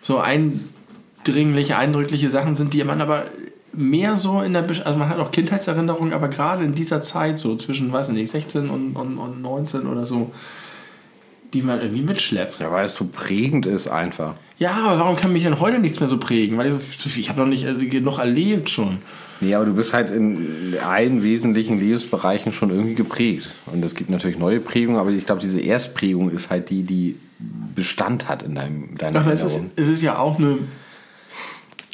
so 0.00 0.18
eindringliche, 0.18 1.78
eindrückliche 1.78 2.30
Sachen 2.30 2.54
sind, 2.54 2.74
die 2.74 2.84
man 2.84 3.00
aber 3.00 3.26
mehr 3.72 4.16
so 4.16 4.40
in 4.40 4.52
der, 4.52 4.62
Besch 4.62 4.82
also 4.84 4.98
man 4.98 5.08
hat 5.08 5.18
auch 5.18 5.30
Kindheitserinnerungen, 5.30 6.12
aber 6.12 6.28
gerade 6.28 6.64
in 6.64 6.74
dieser 6.74 7.00
Zeit, 7.00 7.38
so 7.38 7.54
zwischen, 7.54 7.92
weiß 7.92 8.10
nicht, 8.10 8.30
16 8.30 8.70
und, 8.70 8.96
und, 8.96 9.18
und 9.18 9.42
19 9.42 9.86
oder 9.86 10.06
so, 10.06 10.30
die 11.52 11.62
man 11.62 11.80
irgendwie 11.80 12.02
mitschleppt. 12.02 12.60
Ja, 12.60 12.70
weil 12.70 12.84
es 12.84 12.94
so 12.94 13.06
prägend 13.10 13.66
ist 13.66 13.88
einfach. 13.88 14.34
Ja, 14.58 14.72
aber 14.72 14.98
warum 14.98 15.16
kann 15.16 15.32
mich 15.32 15.42
denn 15.42 15.58
heute 15.58 15.78
nichts 15.78 16.00
mehr 16.00 16.08
so 16.08 16.18
prägen? 16.18 16.58
Weil 16.58 16.66
ich 16.66 16.72
so, 16.72 16.78
so 16.78 17.08
viel, 17.08 17.22
ich 17.22 17.28
habe 17.28 17.40
noch 17.40 17.48
nicht 17.48 17.66
äh, 17.66 17.74
genug 17.86 18.18
erlebt 18.18 18.70
schon. 18.70 18.98
Nee, 19.40 19.54
aber 19.54 19.64
du 19.64 19.74
bist 19.74 19.94
halt 19.94 20.10
in 20.10 20.76
allen 20.84 21.22
wesentlichen 21.22 21.80
Lebensbereichen 21.80 22.52
schon 22.52 22.70
irgendwie 22.70 22.94
geprägt. 22.94 23.48
Und 23.66 23.84
es 23.84 23.94
gibt 23.94 24.10
natürlich 24.10 24.38
neue 24.38 24.60
Prägungen, 24.60 25.00
aber 25.00 25.10
ich 25.10 25.24
glaube, 25.24 25.40
diese 25.40 25.60
Erstprägung 25.60 26.30
ist 26.30 26.50
halt 26.50 26.68
die, 26.68 26.82
die 26.82 27.16
Bestand 27.74 28.28
hat 28.28 28.42
in 28.42 28.54
deinem 28.54 28.98
deiner 28.98 29.20
Aber 29.20 29.32
es 29.32 29.42
ist, 29.42 29.60
es 29.76 29.88
ist 29.88 30.02
ja 30.02 30.18
auch 30.18 30.38
eine, 30.38 30.58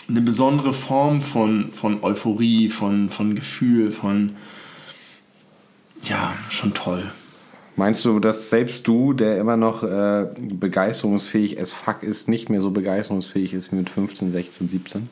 eine 0.08 0.20
besondere 0.20 0.72
Form 0.72 1.20
von, 1.20 1.72
von 1.72 2.02
Euphorie, 2.02 2.68
von, 2.68 3.10
von 3.10 3.34
Gefühl, 3.34 3.90
von. 3.90 4.36
Ja, 6.04 6.34
schon 6.50 6.74
toll. 6.74 7.02
Meinst 7.74 8.04
du, 8.04 8.20
dass 8.20 8.48
selbst 8.48 8.86
du, 8.88 9.12
der 9.12 9.38
immer 9.38 9.56
noch 9.56 9.82
äh, 9.82 10.28
begeisterungsfähig 10.38 11.60
as 11.60 11.72
fuck 11.72 12.02
ist, 12.02 12.28
nicht 12.28 12.48
mehr 12.48 12.62
so 12.62 12.70
begeisterungsfähig 12.70 13.52
ist 13.52 13.70
wie 13.70 13.76
mit 13.76 13.90
15, 13.90 14.30
16, 14.30 14.68
17? 14.68 15.08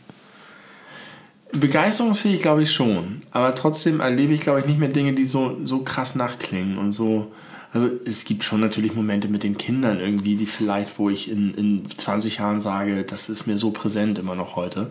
Begeisterungsfähig 1.52 2.40
glaube 2.40 2.62
ich 2.62 2.72
schon, 2.72 3.22
aber 3.30 3.54
trotzdem 3.54 4.00
erlebe 4.00 4.32
ich 4.32 4.40
glaube 4.40 4.60
ich 4.60 4.66
nicht 4.66 4.80
mehr 4.80 4.88
Dinge, 4.88 5.12
die 5.12 5.26
so, 5.26 5.58
so 5.64 5.80
krass 5.80 6.14
nachklingen 6.14 6.78
und 6.78 6.92
so. 6.92 7.30
Also 7.74 7.90
es 8.04 8.24
gibt 8.24 8.44
schon 8.44 8.60
natürlich 8.60 8.94
Momente 8.94 9.26
mit 9.28 9.42
den 9.42 9.58
Kindern 9.58 9.98
irgendwie, 9.98 10.36
die 10.36 10.46
vielleicht, 10.46 10.96
wo 10.98 11.10
ich 11.10 11.28
in, 11.30 11.52
in 11.54 11.88
20 11.88 12.38
Jahren 12.38 12.60
sage, 12.60 13.02
das 13.02 13.28
ist 13.28 13.46
mir 13.48 13.58
so 13.58 13.72
präsent 13.72 14.18
immer 14.18 14.36
noch 14.36 14.54
heute. 14.54 14.90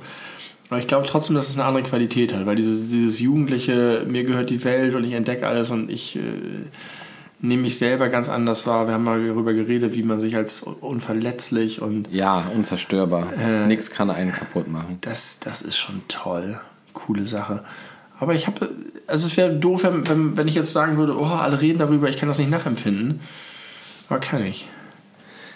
Aber 0.69 0.79
ich 0.79 0.87
glaube 0.87 1.07
trotzdem, 1.07 1.35
dass 1.35 1.47
es 1.49 1.57
eine 1.57 1.65
andere 1.65 1.83
Qualität 1.83 2.33
hat, 2.33 2.45
weil 2.45 2.57
dieses, 2.57 2.91
dieses 2.91 3.21
Jugendliche, 3.21 4.05
mir 4.07 4.25
gehört 4.25 4.49
die 4.49 4.61
Welt 4.65 4.95
und 4.95 5.05
ich 5.05 5.13
entdecke 5.13 5.47
alles 5.47 5.71
und 5.71 5.89
ich 5.89 6.17
äh, 6.17 6.21
nehme 7.39 7.61
mich 7.63 7.77
selber 7.77 8.09
ganz 8.09 8.27
anders 8.27 8.67
wahr. 8.67 8.87
Wir 8.87 8.95
haben 8.95 9.03
mal 9.05 9.25
darüber 9.25 9.53
geredet, 9.53 9.95
wie 9.95 10.03
man 10.03 10.19
sich 10.19 10.35
als 10.35 10.63
unverletzlich 10.63 11.81
und 11.81 12.11
Ja, 12.11 12.51
unzerstörbar. 12.53 13.31
Äh, 13.37 13.65
Nichts 13.67 13.91
kann 13.91 14.09
einen 14.09 14.33
kaputt 14.33 14.67
machen. 14.67 14.97
das, 15.01 15.39
das 15.39 15.61
ist 15.61 15.77
schon 15.77 16.01
toll. 16.09 16.59
Coole 16.93 17.23
Sache. 17.25 17.63
Aber 18.19 18.33
ich 18.33 18.47
habe, 18.47 18.69
also 19.07 19.25
es 19.25 19.35
wäre 19.37 19.53
doof, 19.53 19.83
wenn, 19.83 20.37
wenn, 20.37 20.47
ich 20.47 20.55
jetzt 20.55 20.71
sagen 20.73 20.97
würde, 20.97 21.17
oh, 21.19 21.25
alle 21.25 21.59
reden 21.61 21.79
darüber, 21.79 22.07
ich 22.09 22.17
kann 22.17 22.29
das 22.29 22.37
nicht 22.39 22.51
nachempfinden. 22.51 23.19
Aber 24.09 24.19
kann 24.19 24.43
ich. 24.45 24.67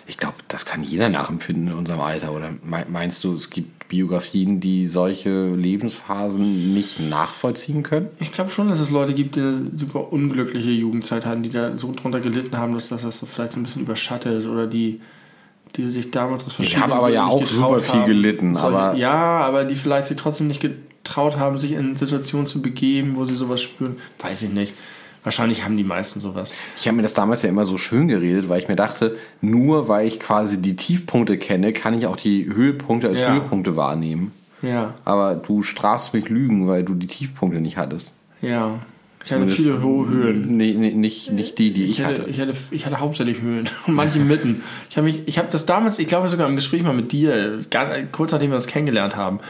Ich 0.09 0.17
glaube, 0.17 0.35
das 0.47 0.65
kann 0.65 0.83
jeder 0.83 1.09
nachempfinden 1.09 1.67
in 1.67 1.73
unserem 1.73 1.99
Alter. 1.99 2.31
Oder 2.33 2.51
me- 2.63 2.85
meinst 2.89 3.23
du, 3.25 3.33
es 3.33 3.49
gibt 3.49 3.89
Biografien, 3.89 4.59
die 4.61 4.87
solche 4.87 5.49
Lebensphasen 5.49 6.73
nicht 6.73 6.99
nachvollziehen 7.09 7.83
können? 7.83 8.07
Ich 8.19 8.31
glaube 8.31 8.49
schon, 8.49 8.69
dass 8.69 8.79
es 8.79 8.89
Leute 8.89 9.13
gibt, 9.13 9.35
die 9.35 9.41
eine 9.41 9.67
super 9.73 10.11
unglückliche 10.13 10.71
Jugendzeit 10.71 11.25
hatten, 11.25 11.43
die 11.43 11.49
da 11.49 11.75
so 11.75 11.91
drunter 11.93 12.21
gelitten 12.21 12.57
haben, 12.57 12.73
dass 12.73 12.87
das 12.89 13.01
das 13.03 13.19
so 13.19 13.25
vielleicht 13.25 13.51
so 13.51 13.59
ein 13.59 13.63
bisschen 13.63 13.81
überschattet 13.81 14.45
oder 14.47 14.65
die, 14.65 15.01
die 15.75 15.87
sich 15.89 16.09
damals 16.11 16.45
aus 16.45 16.53
verschiedenen 16.53 16.83
habe 16.83 16.95
aber 16.95 17.09
ja 17.09 17.25
auch 17.25 17.45
super 17.45 17.79
viel 17.81 18.03
gelitten, 18.05 18.55
aber- 18.57 18.95
ja, 18.95 19.13
aber 19.13 19.65
die 19.65 19.75
vielleicht 19.75 20.07
sich 20.07 20.15
trotzdem 20.17 20.47
nicht 20.47 20.61
getraut 21.07 21.37
haben, 21.37 21.57
sich 21.57 21.71
in 21.73 21.95
Situationen 21.95 22.47
zu 22.47 22.61
begeben, 22.61 23.15
wo 23.15 23.25
sie 23.25 23.35
sowas 23.35 23.61
spüren. 23.61 23.97
Weiß 24.19 24.43
ich 24.43 24.51
nicht. 24.51 24.73
Wahrscheinlich 25.23 25.65
haben 25.65 25.75
die 25.75 25.83
meisten 25.83 26.19
sowas. 26.19 26.53
Ich 26.77 26.87
habe 26.87 26.95
mir 26.95 27.03
das 27.03 27.13
damals 27.13 27.41
ja 27.41 27.49
immer 27.49 27.65
so 27.65 27.77
schön 27.77 28.07
geredet, 28.07 28.47
weil 28.47 28.61
ich 28.61 28.67
mir 28.69 28.75
dachte, 28.77 29.17
nur 29.41 29.87
weil 29.89 30.07
ich 30.07 30.19
quasi 30.19 30.61
die 30.61 30.75
Tiefpunkte 30.77 31.37
kenne, 31.37 31.73
kann 31.73 31.97
ich 31.97 32.07
auch 32.07 32.15
die 32.17 32.45
Höhepunkte 32.45 33.09
als 33.09 33.19
Ja. 33.19 33.33
Höhepunkte 33.33 33.75
wahrnehmen. 33.75 34.31
Ja, 34.61 34.93
Aber 35.05 35.35
du 35.35 35.61
strafst 35.63 36.13
mich 36.13 36.29
Lügen, 36.29 36.67
weil 36.67 36.83
du 36.83 36.95
die 36.95 37.07
Tiefpunkte 37.07 37.59
nicht 37.61 37.77
hattest. 37.77 38.11
ja. 38.41 38.79
Ich 39.25 39.33
hatte 39.33 39.47
viele 39.49 39.83
hohe 39.83 40.07
Höhen. 40.07 40.55
Nee, 40.55 40.73
nee, 40.73 40.91
nicht, 40.91 41.33
nicht 41.33 41.57
die, 41.57 41.73
die 41.73 41.83
ich, 41.83 41.99
Ich 41.99 42.05
hatte, 42.05 42.21
hatte. 42.21 42.29
ich, 42.29 42.39
hatte, 42.39 42.53
ich 42.71 42.85
hatte 42.85 43.01
hauptsächlich 43.01 43.41
Höhen 43.41 43.67
und 43.85 43.93
manche 43.93 44.19
mitten. 44.19 44.63
Ich 44.89 44.97
habe 44.97 45.09
habe 45.09 45.47
das 45.51 45.65
damals, 45.65 45.99
ich 45.99 46.07
glaube 46.07 46.29
sogar 46.29 46.47
im 46.47 46.55
Gespräch 46.55 46.81
mal 46.83 46.93
mit 46.93 47.11
dir, 47.11 47.59
ganz, 47.69 47.89
kurz 48.13 48.31
nachdem 48.31 48.51
wir 48.51 48.55
uns 48.55 48.67
kennengelernt 48.67 49.17
haben, 49.17 49.41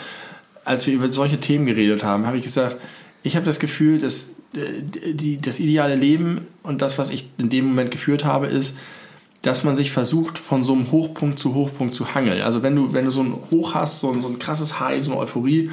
als 0.68 0.86
wir 0.86 0.94
über 0.94 1.12
solche 1.12 1.40
Themen 1.40 1.66
geredet 1.66 2.04
haben, 2.04 2.28
habe 2.28 2.38
ich 2.38 2.44
gesagt, 2.44 2.78
ich 3.24 3.36
habe 3.36 3.46
das 3.46 3.60
Gefühl, 3.60 4.00
dass 4.00 4.36
äh, 4.54 5.14
die, 5.14 5.40
das 5.40 5.60
ideale 5.60 5.96
Leben 5.96 6.48
und 6.64 6.82
das, 6.82 6.98
was 6.98 7.10
ich 7.10 7.30
in 7.38 7.50
dem 7.50 7.66
Moment 7.66 7.92
geführt 7.92 8.26
habe, 8.26 8.48
ist, 8.48 8.78
dass 9.42 9.64
man 9.64 9.76
sich 9.76 9.92
versucht, 9.92 10.38
von 10.38 10.64
so 10.64 10.74
einem 10.74 10.92
Hochpunkt 10.92 11.40
zu 11.40 11.54
Hochpunkt 11.54 11.94
zu 11.94 12.16
hangeln. 12.16 12.42
Also 12.42 12.64
wenn 12.64 12.76
du, 12.76 12.94
wenn 12.94 13.06
du 13.06 13.12
so 13.12 13.24
ein 13.24 13.34
Hoch 13.50 13.76
hast, 13.76 14.02
so 14.02 14.12
ein, 14.12 14.22
so 14.22 14.28
ein 14.28 14.40
krasses 14.40 14.80
High, 14.80 15.04
so 15.04 15.12
eine 15.12 15.22
Euphorie, 15.22 15.72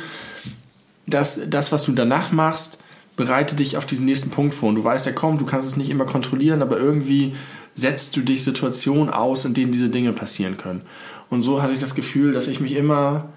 dass 1.07 1.51
das, 1.51 1.73
was 1.73 1.83
du 1.83 1.93
danach 1.93 2.31
machst, 2.31 2.79
bereite 3.16 3.57
dich 3.57 3.77
auf 3.77 3.87
diesen 3.87 4.07
nächsten 4.07 4.31
Punkt 4.31 4.55
vor. 4.55 4.69
Und 4.69 4.77
du 4.77 4.85
weißt, 4.85 5.07
der 5.07 5.15
kommt, 5.15 5.41
du 5.41 5.45
kannst 5.45 5.66
es 5.66 5.77
nicht 5.77 5.91
immer 5.91 6.05
kontrollieren, 6.05 6.62
aber 6.62 6.79
irgendwie 6.79 7.35
setzt 7.75 8.16
du 8.16 8.21
dich 8.21 8.45
Situationen 8.45 9.12
aus, 9.12 9.45
in 9.45 9.55
denen 9.55 9.73
diese 9.73 9.89
Dinge 9.89 10.12
passieren 10.12 10.57
können. 10.57 10.83
Und 11.31 11.43
so 11.43 11.62
hatte 11.62 11.73
ich 11.73 11.81
das 11.81 11.95
Gefühl, 11.95 12.33
dass 12.33 12.49
ich 12.49 12.61
mich 12.61 12.77
immer 12.77 13.29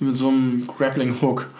mit 0.00 0.16
so 0.16 0.28
einem 0.28 0.66
Grappling 0.66 1.20
Hook 1.20 1.50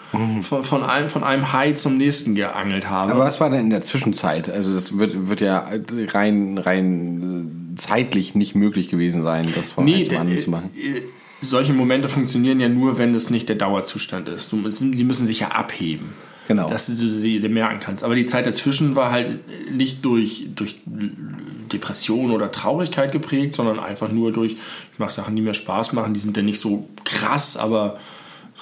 von, 0.41 0.63
von, 0.63 0.83
einem, 0.83 1.09
von 1.09 1.23
einem 1.23 1.53
High 1.53 1.75
zum 1.75 1.97
nächsten 1.97 2.35
geangelt 2.35 2.89
habe. 2.89 3.11
Aber 3.11 3.21
was 3.21 3.39
war 3.39 3.49
denn 3.49 3.61
in 3.61 3.69
der 3.69 3.81
Zwischenzeit? 3.81 4.49
Also 4.49 4.73
das 4.73 4.97
wird, 4.97 5.29
wird 5.29 5.41
ja 5.41 5.67
rein, 6.13 6.57
rein 6.57 7.73
zeitlich 7.75 8.35
nicht 8.35 8.55
möglich 8.55 8.89
gewesen 8.89 9.21
sein, 9.21 9.47
das 9.55 9.71
von 9.71 9.87
einem 9.87 10.03
zum 10.03 10.17
anderen 10.17 10.37
äh, 10.37 10.41
zu 10.41 10.49
machen. 10.49 10.69
äh, 10.75 11.01
solche 11.41 11.73
Momente 11.73 12.09
funktionieren 12.09 12.59
ja 12.59 12.69
nur, 12.69 12.97
wenn 12.97 13.13
es 13.13 13.29
nicht 13.29 13.49
der 13.49 13.55
Dauerzustand 13.55 14.27
ist. 14.29 14.51
Du, 14.51 14.57
die 14.57 15.03
müssen 15.03 15.27
sich 15.27 15.41
ja 15.41 15.49
abheben. 15.49 16.09
Genau. 16.47 16.69
Dass 16.69 16.85
du 16.85 16.93
sie 16.93 17.39
merken 17.39 17.79
kannst. 17.79 18.03
Aber 18.03 18.13
die 18.13 18.25
Zeit 18.25 18.45
dazwischen 18.45 18.95
war 18.95 19.11
halt 19.11 19.39
nicht 19.71 20.05
durch, 20.05 20.47
durch 20.53 20.79
Depression 20.85 22.29
oder 22.29 22.51
Traurigkeit 22.51 23.11
geprägt, 23.11 23.55
sondern 23.55 23.79
einfach 23.79 24.11
nur 24.11 24.31
durch, 24.31 24.51
ich 24.53 24.99
mache 24.99 25.11
Sachen, 25.11 25.35
die 25.35 25.41
mir 25.41 25.55
Spaß 25.55 25.93
machen, 25.93 26.13
die 26.13 26.19
sind 26.19 26.37
dann 26.37 26.45
nicht 26.45 26.59
so 26.59 26.87
krass, 27.03 27.57
aber 27.57 27.97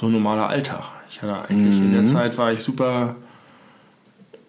so 0.03 0.07
ein 0.09 0.11
normaler 0.11 0.49
Alltag. 0.49 0.83
Ich 1.09 1.21
hatte 1.21 1.33
eigentlich 1.49 1.77
in 1.77 1.91
Mhm. 1.91 1.93
der 1.93 2.03
Zeit 2.03 2.37
war 2.37 2.51
ich 2.51 2.59
super 2.59 3.15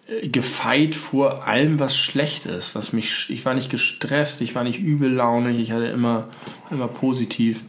äh, 0.07 0.27
gefeit 0.27 0.95
vor 0.95 1.47
allem, 1.47 1.79
was 1.79 1.95
schlecht 1.95 2.45
ist. 2.45 2.75
Was 2.75 2.91
mich, 2.91 3.29
ich 3.29 3.45
war 3.45 3.53
nicht 3.53 3.69
gestresst, 3.69 4.41
ich 4.41 4.53
war 4.53 4.65
nicht 4.65 4.81
übellaunig, 4.81 5.57
ich 5.57 5.71
hatte 5.71 5.85
immer, 5.85 6.27
immer 6.71 6.89
positiv. 6.89 7.61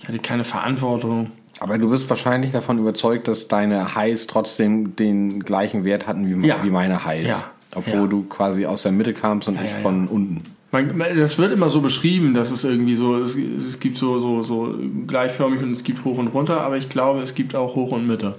Ich 0.00 0.08
hatte 0.08 0.18
keine 0.18 0.44
Verantwortung. 0.44 1.30
Aber 1.58 1.76
du 1.76 1.90
bist 1.90 2.08
wahrscheinlich 2.08 2.52
davon 2.52 2.78
überzeugt, 2.78 3.28
dass 3.28 3.48
deine 3.48 3.94
Highs 3.94 4.26
trotzdem 4.26 4.96
den 4.96 5.40
gleichen 5.44 5.84
Wert 5.84 6.06
hatten 6.06 6.26
wie, 6.42 6.46
Ja. 6.48 6.64
wie 6.64 6.70
meine 6.70 7.04
Highs. 7.04 7.28
Ja. 7.28 7.44
Obwohl 7.74 7.94
Ja. 8.00 8.06
du 8.06 8.22
quasi 8.22 8.64
aus 8.64 8.80
der 8.82 8.92
Mitte 8.92 9.12
kamst 9.12 9.46
und 9.46 9.56
ich 9.62 9.70
von 9.82 10.08
unten. 10.08 10.42
Man, 10.72 11.00
das 11.16 11.38
wird 11.38 11.52
immer 11.52 11.68
so 11.68 11.80
beschrieben, 11.80 12.32
dass 12.32 12.52
es 12.52 12.62
irgendwie 12.62 12.94
so, 12.94 13.16
es, 13.20 13.34
es 13.36 13.80
gibt 13.80 13.96
so, 13.96 14.18
so, 14.20 14.42
so 14.42 14.78
gleichförmig 15.06 15.60
und 15.62 15.72
es 15.72 15.82
gibt 15.82 16.04
hoch 16.04 16.18
und 16.18 16.28
runter, 16.28 16.60
aber 16.60 16.76
ich 16.76 16.88
glaube, 16.88 17.20
es 17.20 17.34
gibt 17.34 17.56
auch 17.56 17.74
hoch 17.74 17.90
und 17.90 18.06
Mitte. 18.06 18.36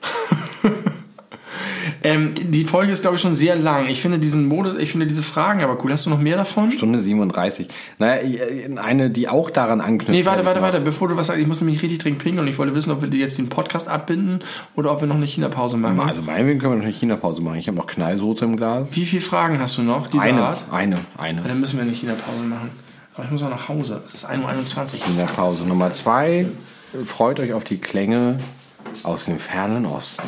ähm, 2.06 2.34
die 2.34 2.64
Folge 2.64 2.92
ist, 2.92 3.02
glaube 3.02 3.16
ich, 3.16 3.22
schon 3.22 3.34
sehr 3.34 3.56
lang. 3.56 3.88
Ich 3.88 4.00
finde 4.00 4.18
diesen 4.20 4.46
Modus, 4.46 4.76
ich 4.76 4.92
finde 4.92 5.06
diese 5.06 5.22
Fragen 5.22 5.62
aber 5.62 5.82
cool. 5.82 5.92
Hast 5.92 6.06
du 6.06 6.10
noch 6.10 6.20
mehr 6.20 6.36
davon? 6.36 6.70
Stunde 6.70 7.00
37. 7.00 7.66
Naja, 7.98 8.22
eine, 8.76 9.10
die 9.10 9.28
auch 9.28 9.50
daran 9.50 9.80
anknüpft. 9.80 10.10
Nee, 10.10 10.24
warte, 10.24 10.44
warte, 10.44 10.62
warte. 10.62 10.80
Bevor 10.80 11.08
du 11.08 11.16
was 11.16 11.26
sagst, 11.26 11.40
ich 11.40 11.46
muss 11.48 11.60
nämlich 11.60 11.82
richtig 11.82 11.98
dringend 11.98 12.22
pinkeln 12.22 12.44
und 12.44 12.48
ich 12.48 12.58
wollte 12.58 12.74
wissen, 12.74 12.92
ob 12.92 13.02
wir 13.02 13.08
jetzt 13.18 13.38
den 13.38 13.48
Podcast 13.48 13.88
abbinden 13.88 14.40
oder 14.76 14.92
ob 14.92 15.00
wir 15.00 15.08
noch 15.08 15.16
eine 15.16 15.26
China-Pause 15.26 15.76
machen. 15.76 15.98
Also 16.00 16.22
meinetwegen 16.22 16.60
können 16.60 16.74
wir 16.74 16.76
noch 16.78 16.84
eine 16.84 16.92
China-Pause 16.94 17.42
machen. 17.42 17.58
Ich 17.58 17.66
habe 17.66 17.76
noch 17.76 17.86
Knallsoße 17.86 18.44
im 18.44 18.56
Glas. 18.56 18.86
Wie 18.92 19.04
viele 19.04 19.22
Fragen 19.22 19.58
hast 19.58 19.76
du 19.78 19.82
noch 19.82 20.06
dieser 20.06 20.22
Eine, 20.24 20.42
Art? 20.44 20.64
eine, 20.70 20.98
eine. 21.18 21.42
Dann 21.42 21.58
müssen 21.58 21.76
wir 21.76 21.82
eine 21.82 21.92
China-Pause 21.92 22.46
machen. 22.46 22.70
Aber 23.14 23.24
ich 23.24 23.30
muss 23.30 23.42
auch 23.42 23.50
nach 23.50 23.68
Hause. 23.68 24.00
Es 24.04 24.14
ist 24.14 24.30
1.21 24.30 24.94
Uhr. 24.94 25.06
China-Pause 25.06 25.66
Nummer 25.66 25.90
zwei. 25.90 26.46
Freut 27.04 27.40
euch 27.40 27.52
auf 27.52 27.64
die 27.64 27.78
Klänge 27.78 28.38
aus 29.02 29.24
dem 29.24 29.38
fernen 29.38 29.86
Osten. 29.86 30.22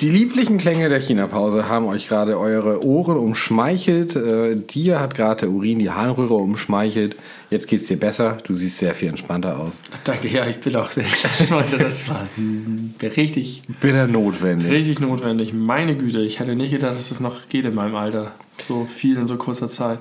Die 0.00 0.08
lieblichen 0.08 0.56
Klänge 0.56 0.88
der 0.88 0.98
China-Pause 0.98 1.68
haben 1.68 1.84
euch 1.84 2.08
gerade 2.08 2.38
eure 2.38 2.82
Ohren 2.82 3.18
umschmeichelt. 3.18 4.16
Äh, 4.16 4.56
dir 4.56 4.98
hat 4.98 5.14
gerade 5.14 5.40
der 5.40 5.50
Urin 5.50 5.78
die 5.78 5.90
Harnröhre 5.90 6.32
umschmeichelt. 6.32 7.16
Jetzt 7.50 7.68
geht's 7.68 7.86
dir 7.86 7.98
besser. 7.98 8.38
Du 8.44 8.54
siehst 8.54 8.78
sehr 8.78 8.94
viel 8.94 9.10
entspannter 9.10 9.58
aus. 9.58 9.78
Danke, 10.04 10.28
ja, 10.28 10.46
ich 10.46 10.58
bin 10.58 10.74
auch 10.76 10.90
sehr 10.90 11.04
gespannt. 11.38 11.66
Das 11.78 12.08
war 12.08 12.26
hm, 12.36 12.94
richtig, 13.02 13.62
Bitter 13.78 14.06
notwendig. 14.06 14.70
richtig 14.70 15.00
notwendig. 15.00 15.52
Meine 15.52 15.94
Güte, 15.94 16.22
ich 16.22 16.40
hätte 16.40 16.56
nicht 16.56 16.70
gedacht, 16.70 16.96
dass 16.96 17.10
das 17.10 17.20
noch 17.20 17.50
geht 17.50 17.66
in 17.66 17.74
meinem 17.74 17.94
Alter. 17.94 18.32
So 18.52 18.86
viel 18.86 19.18
in 19.18 19.26
so 19.26 19.36
kurzer 19.36 19.68
Zeit. 19.68 19.98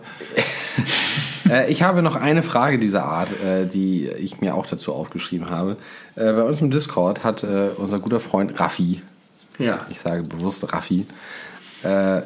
Äh, 1.50 1.72
ich 1.72 1.84
habe 1.84 2.02
noch 2.02 2.16
eine 2.16 2.44
Frage 2.44 2.80
dieser 2.80 3.06
Art, 3.06 3.30
äh, 3.42 3.66
die 3.66 4.08
ich 4.08 4.42
mir 4.42 4.56
auch 4.56 4.66
dazu 4.66 4.94
aufgeschrieben 4.94 5.50
habe. 5.50 5.78
Äh, 6.16 6.34
bei 6.34 6.44
uns 6.44 6.62
im 6.62 6.72
Discord 6.72 7.24
hat 7.24 7.44
äh, 7.44 7.70
unser 7.78 8.00
guter 8.00 8.20
Freund 8.20 8.60
Raffi, 8.60 9.02
Ja. 9.58 9.86
ich 9.90 10.00
sage 10.00 10.24
bewusst 10.24 10.72
Raffi, 10.74 11.06
äh, 11.84 12.22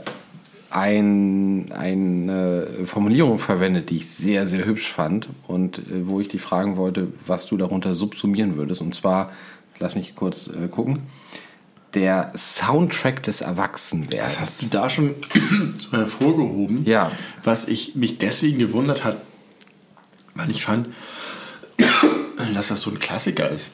ein, 0.70 1.72
eine 1.72 2.66
Formulierung 2.86 3.38
verwendet, 3.38 3.91
die 3.91 3.98
ich 3.98 4.10
sehr, 4.10 4.48
sehr 4.48 4.66
hübsch 4.66 4.91
fand 4.91 5.30
und 5.48 5.82
wo 6.08 6.20
ich 6.20 6.30
dich 6.30 6.41
fragen 6.41 6.78
wollte, 6.78 7.10
was 7.28 7.45
du 7.45 7.58
darunter 7.58 7.94
subsumieren 7.94 8.56
würdest. 8.56 8.82
Und 8.82 8.95
zwar, 8.95 9.32
lass 9.78 9.94
mich 9.94 10.16
kurz 10.16 10.50
gucken, 10.72 11.04
der 11.94 12.32
Soundtrack 12.36 13.24
des 13.24 13.40
Das 13.40 13.48
Erwachsenwerdens. 13.48 14.40
hast 14.40 14.61
du 14.64 14.68
da 14.68 14.90
schon 14.90 15.15
hervorgehoben. 15.91 16.86
Ja. 16.86 17.11
Was 17.44 17.68
ich 17.68 17.95
mich 17.95 18.18
deswegen 18.18 18.60
gewundert 18.60 19.03
hat, 19.03 19.18
weil 20.36 20.49
ich 20.49 20.64
fand, 20.64 20.88
dass 22.53 22.70
das 22.70 22.82
so 22.82 22.91
ein 22.91 22.99
Klassiker 22.99 23.49
ist. 23.49 23.74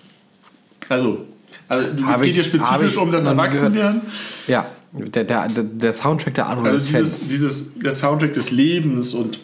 Also, 0.90 1.26
also 1.68 1.88
es 1.88 2.22
geht 2.22 2.34
hier 2.34 2.44
spezifisch 2.44 2.94
ich 2.94 2.98
um 2.98 3.12
das 3.12 3.24
Erwachsenwerden. 3.26 4.02
Ja, 4.48 4.68
der, 4.92 5.24
der, 5.24 5.48
der, 5.50 5.94
Soundtrack 5.94 6.34
der 6.34 6.48
Also 6.48 6.62
Adoleszenz. 6.62 7.28
dieses, 7.28 7.30
dieses, 7.30 7.74
der 7.76 7.92
Soundtrack 7.92 8.34
des 8.34 8.52
Lebens 8.52 9.14
und 9.14 9.40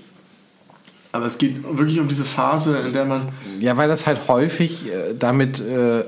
aber 1.12 1.28
es 1.28 1.38
geht 1.38 1.64
wirklich 1.64 2.00
um 2.02 2.10
diese 2.10 2.26
Phase, 2.26 2.78
in 2.78 2.92
der 2.92 3.06
man 3.06 3.30
Ja, 3.62 3.78
weil 3.78 3.88
das 3.88 4.06
halt 4.06 4.28
häufig 4.28 4.88
äh, 4.88 5.14
damit 5.18 5.62
äh, 5.62 6.04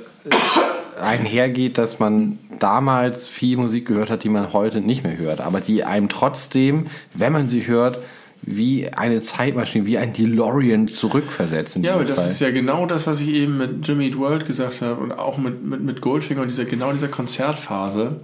einhergeht, 1.01 1.77
dass 1.77 1.99
man 1.99 2.39
damals 2.59 3.27
viel 3.27 3.57
Musik 3.57 3.87
gehört 3.87 4.09
hat, 4.09 4.23
die 4.23 4.29
man 4.29 4.53
heute 4.53 4.81
nicht 4.81 5.03
mehr 5.03 5.17
hört, 5.17 5.41
aber 5.41 5.61
die 5.61 5.83
einem 5.83 6.09
trotzdem, 6.09 6.87
wenn 7.13 7.33
man 7.33 7.47
sie 7.47 7.67
hört, 7.67 7.99
wie 8.41 8.87
eine 8.89 9.21
Zeitmaschine, 9.21 9.85
wie 9.85 9.97
ein 9.97 10.13
DeLorean 10.13 10.87
zurückversetzen. 10.87 11.83
Ja, 11.83 11.95
aber 11.95 12.05
das 12.05 12.29
ist 12.29 12.39
ja 12.39 12.51
genau 12.51 12.85
das, 12.85 13.07
was 13.07 13.19
ich 13.19 13.29
eben 13.29 13.57
mit 13.57 13.87
Jimmy 13.87 14.05
Eat 14.05 14.17
World 14.17 14.45
gesagt 14.45 14.81
habe 14.81 15.01
und 15.01 15.11
auch 15.11 15.37
mit, 15.37 15.63
mit, 15.63 15.81
mit 15.81 16.01
Goldfinger 16.01 16.41
und 16.41 16.49
dieser, 16.49 16.65
genau 16.65 16.91
dieser 16.91 17.07
Konzertphase. 17.09 18.21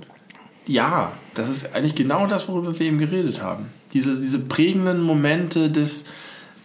Ja, 0.66 1.12
das 1.34 1.50
ist 1.50 1.76
eigentlich 1.76 1.96
genau 1.96 2.28
das, 2.28 2.48
worüber 2.48 2.78
wir 2.78 2.86
eben 2.86 3.00
geredet 3.00 3.42
haben. 3.42 3.66
Diese, 3.94 4.20
diese 4.20 4.40
prägenden 4.40 5.02
Momente 5.02 5.70
des 5.70 6.06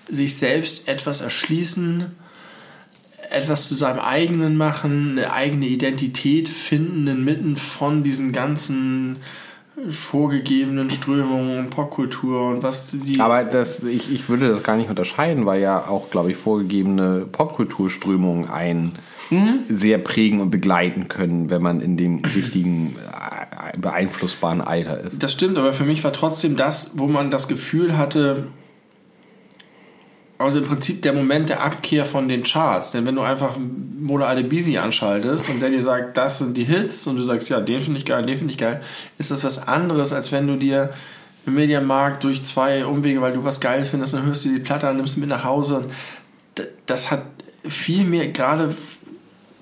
sich 0.09 0.37
selbst 0.37 0.89
etwas 0.89 1.21
erschließen, 1.21 2.13
etwas 3.31 3.69
zu 3.69 3.75
seinem 3.75 4.01
eigenen 4.01 4.57
machen, 4.57 5.19
eine 5.19 5.33
eigene 5.33 5.67
Identität 5.67 6.49
finden 6.49 7.07
inmitten 7.07 7.57
von 7.57 8.03
diesen 8.03 8.33
ganzen 8.33 9.17
vorgegebenen 9.91 10.91
Strömungen 10.91 11.59
und 11.59 11.71
Popkultur 11.71 12.49
und 12.49 12.63
was 12.63 12.91
die. 12.91 13.21
aber 13.21 13.45
das, 13.45 13.85
ich, 13.85 14.13
ich 14.13 14.29
würde 14.29 14.49
das 14.49 14.65
gar 14.65 14.77
nicht 14.77 14.91
unterscheiden, 14.91 15.47
weil 15.47 15.61
ja 15.61 15.87
auch, 15.87 16.11
glaube 16.11 16.33
ich, 16.33 16.37
vorgegebene 16.37 17.27
Popkulturströmungen 17.31 18.51
einen 18.51 18.99
sehr 19.69 19.99
prägen 19.99 20.41
und 20.41 20.51
begleiten 20.51 21.09
können, 21.09 21.51
wenn 21.51 21.63
man 21.63 21.81
in 21.81 21.97
dem 21.97 22.25
richtigen, 22.35 22.97
äh, 22.97 23.79
beeinflussbaren 23.79 24.61
Alter 24.61 25.01
ist. 25.01 25.23
Das 25.23 25.33
stimmt, 25.33 25.59
aber 25.59 25.73
für 25.73 25.85
mich 25.85 26.03
war 26.05 26.13
trotzdem 26.13 26.57
das, 26.57 26.99
wo 26.99 27.07
man 27.07 27.31
das 27.31 27.49
Gefühl 27.49 27.97
hatte, 27.99 28.47
also 30.39 30.61
im 30.61 30.65
Prinzip 30.65 31.03
der 31.03 31.13
Moment 31.13 31.49
der 31.49 31.63
Abkehr 31.63 32.05
von 32.05 32.29
den 32.29 32.45
Charts. 32.45 32.93
Denn 32.93 33.07
wenn 33.07 33.17
du 33.17 33.23
einfach 33.23 33.57
Mola 33.59 34.29
Adebisi 34.29 34.79
anschaltest 34.79 35.51
und 35.51 35.61
der 35.61 35.71
dir 35.71 35.83
sagt, 35.83 36.17
das 36.17 36.39
sind 36.39 36.57
die 36.57 36.65
Hits 36.65 37.07
und 37.07 37.17
du 37.17 37.23
sagst, 37.23 37.49
ja, 37.49 37.61
den 37.61 37.81
finde 37.81 37.99
ich 37.99 38.07
geil, 38.07 38.23
den 38.23 38.39
finde 38.39 38.53
ich 38.53 38.59
geil, 38.59 38.81
ist 39.19 39.33
das 39.33 39.43
was 39.45 39.67
anderes, 39.67 40.13
als 40.13 40.31
wenn 40.31 40.47
du 40.47 40.57
dir 40.57 40.91
im 41.45 41.55
Mediamarkt 41.55 42.23
durch 42.25 42.45
zwei 42.45 42.87
Umwege, 42.87 43.21
weil 43.21 43.33
du 43.33 43.45
was 43.45 43.61
geil 43.61 43.85
findest, 43.85 44.15
dann 44.15 44.27
hörst 44.27 44.45
du 44.45 44.51
die 44.51 44.61
Platte 44.61 44.89
an, 44.89 44.97
nimmst 44.97 45.19
mit 45.19 45.29
nach 45.29 45.45
Hause. 45.45 45.79
Und 45.79 46.67
das 46.87 47.11
hat 47.11 47.25
viel 47.67 48.05
mehr 48.05 48.29
gerade 48.29 48.75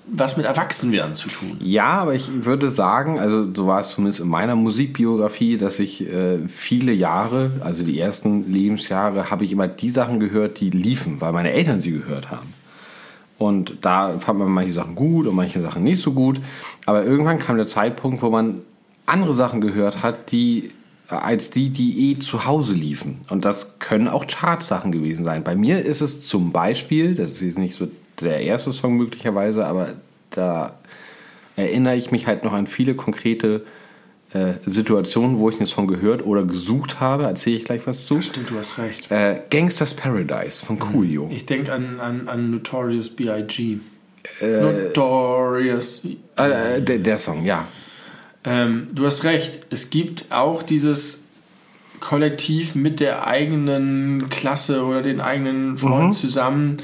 was 0.08 0.36
mit 0.36 0.46
Erwachsenwerden 0.46 1.14
zu 1.14 1.28
tun. 1.28 1.56
Ja, 1.60 1.90
aber 1.90 2.14
ich 2.14 2.44
würde 2.44 2.70
sagen, 2.70 3.18
also 3.18 3.52
so 3.52 3.66
war 3.66 3.80
es 3.80 3.90
zumindest 3.90 4.20
in 4.20 4.28
meiner 4.28 4.54
Musikbiografie, 4.54 5.58
dass 5.58 5.80
ich 5.80 6.08
äh, 6.08 6.46
viele 6.48 6.92
Jahre, 6.92 7.52
also 7.60 7.82
die 7.82 7.98
ersten 7.98 8.50
Lebensjahre, 8.50 9.30
habe 9.30 9.44
ich 9.44 9.52
immer 9.52 9.66
die 9.66 9.90
Sachen 9.90 10.20
gehört, 10.20 10.60
die 10.60 10.70
liefen, 10.70 11.20
weil 11.20 11.32
meine 11.32 11.50
Eltern 11.50 11.80
sie 11.80 11.92
gehört 11.92 12.30
haben. 12.30 12.54
Und 13.38 13.78
da 13.82 14.18
fand 14.18 14.38
man 14.38 14.48
manche 14.48 14.72
Sachen 14.72 14.94
gut 14.94 15.26
und 15.26 15.34
manche 15.34 15.60
Sachen 15.60 15.82
nicht 15.82 16.00
so 16.00 16.12
gut. 16.12 16.40
Aber 16.86 17.04
irgendwann 17.04 17.38
kam 17.38 17.56
der 17.56 17.66
Zeitpunkt, 17.66 18.22
wo 18.22 18.30
man 18.30 18.62
andere 19.04 19.34
Sachen 19.34 19.60
gehört 19.60 20.02
hat, 20.02 20.32
die 20.32 20.70
als 21.08 21.50
die, 21.50 21.70
die 21.70 22.10
eh 22.10 22.18
zu 22.18 22.46
Hause 22.46 22.74
liefen. 22.74 23.18
Und 23.28 23.44
das 23.44 23.78
können 23.78 24.08
auch 24.08 24.26
Chartsachen 24.26 24.90
gewesen 24.90 25.24
sein. 25.24 25.44
Bei 25.44 25.54
mir 25.54 25.84
ist 25.84 26.00
es 26.00 26.26
zum 26.26 26.50
Beispiel, 26.50 27.14
das 27.14 27.32
ist 27.32 27.42
jetzt 27.42 27.58
nicht 27.58 27.74
so 27.74 27.86
der 28.20 28.40
erste 28.40 28.72
Song 28.72 28.96
möglicherweise, 28.96 29.66
aber 29.66 29.90
da 30.30 30.78
erinnere 31.56 31.96
ich 31.96 32.10
mich 32.10 32.26
halt 32.26 32.44
noch 32.44 32.52
an 32.52 32.66
viele 32.66 32.94
konkrete 32.94 33.64
äh, 34.32 34.54
Situationen, 34.60 35.38
wo 35.38 35.48
ich 35.50 35.56
einen 35.56 35.66
Song 35.66 35.86
gehört 35.86 36.24
oder 36.24 36.44
gesucht 36.44 37.00
habe. 37.00 37.24
Erzähle 37.24 37.56
ich 37.56 37.64
gleich 37.64 37.86
was 37.86 38.06
zu. 38.06 38.20
Stimmt, 38.20 38.50
du 38.50 38.58
hast 38.58 38.78
recht. 38.78 39.10
Äh, 39.10 39.40
Gangsters 39.50 39.94
Paradise 39.94 40.64
von 40.64 40.78
Coolio. 40.78 41.30
Ich 41.32 41.46
denke 41.46 41.72
an, 41.72 42.00
an, 42.00 42.28
an 42.28 42.50
Notorious 42.50 43.10
B.I.G. 43.10 43.78
Notorious. 44.40 46.02
Äh, 46.36 46.82
der, 46.82 46.98
der 46.98 47.18
Song, 47.18 47.44
ja. 47.44 47.66
Ähm, 48.44 48.88
du 48.92 49.06
hast 49.06 49.24
recht. 49.24 49.66
Es 49.70 49.90
gibt 49.90 50.26
auch 50.30 50.62
dieses 50.62 51.24
Kollektiv 52.00 52.74
mit 52.74 53.00
der 53.00 53.26
eigenen 53.26 54.28
Klasse 54.28 54.84
oder 54.84 55.02
den 55.02 55.20
eigenen 55.20 55.78
Freunden 55.78 56.12
zusammen 56.12 56.76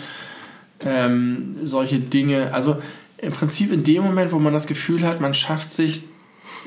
ähm, 0.86 1.56
solche 1.64 1.98
Dinge. 1.98 2.52
Also 2.52 2.76
im 3.18 3.32
Prinzip 3.32 3.72
in 3.72 3.84
dem 3.84 4.02
Moment, 4.02 4.32
wo 4.32 4.38
man 4.38 4.52
das 4.52 4.66
Gefühl 4.66 5.06
hat, 5.06 5.20
man 5.20 5.34
schafft 5.34 5.72
sich 5.72 6.02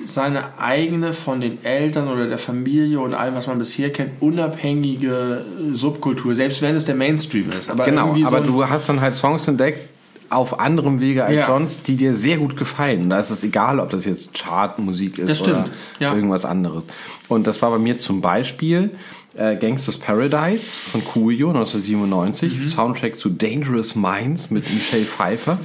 seine 0.03 0.59
eigene 0.59 1.13
von 1.13 1.39
den 1.39 1.63
Eltern 1.63 2.07
oder 2.07 2.27
der 2.27 2.37
Familie 2.37 2.99
und 2.99 3.13
allem, 3.13 3.35
was 3.35 3.47
man 3.47 3.57
bisher 3.57 3.91
kennt, 3.91 4.21
unabhängige 4.21 5.45
Subkultur, 5.71 6.35
selbst 6.35 6.61
wenn 6.61 6.75
es 6.75 6.85
der 6.85 6.95
Mainstream 6.95 7.49
ist. 7.57 7.69
Aber 7.69 7.85
Genau, 7.85 8.13
aber 8.25 8.45
so 8.45 8.51
du 8.51 8.69
hast 8.69 8.89
dann 8.89 8.99
halt 8.99 9.13
Songs 9.13 9.47
entdeckt 9.47 9.89
auf 10.29 10.59
anderem 10.59 10.99
Wege 10.99 11.23
als 11.23 11.35
Ja. 11.35 11.45
sonst, 11.45 11.87
die 11.87 11.95
dir 11.95 12.15
sehr 12.15 12.37
gut 12.37 12.57
gefallen. 12.57 13.03
Und 13.03 13.09
da 13.11 13.19
ist 13.19 13.29
es 13.29 13.43
egal, 13.43 13.79
ob 13.79 13.91
das 13.91 14.05
jetzt 14.05 14.33
Chartmusik 14.33 15.17
ist 15.19 15.41
oder 15.43 15.65
ja. 15.99 16.13
irgendwas 16.13 16.45
anderes. 16.45 16.85
Und 17.27 17.47
das 17.47 17.61
war 17.61 17.71
bei 17.71 17.77
mir 17.77 17.97
zum 17.97 18.21
Beispiel 18.21 18.91
äh, 19.35 19.55
Gangsters 19.55 19.97
Paradise 19.97 20.71
von 20.71 21.03
Coolio 21.03 21.49
1997, 21.49 22.57
Mhm. 22.57 22.69
Soundtrack 22.69 23.15
zu 23.15 23.29
Dangerous 23.29 23.95
Minds 23.95 24.49
mit 24.51 24.71
Michelle 24.73 25.05
Pfeiffer. 25.05 25.59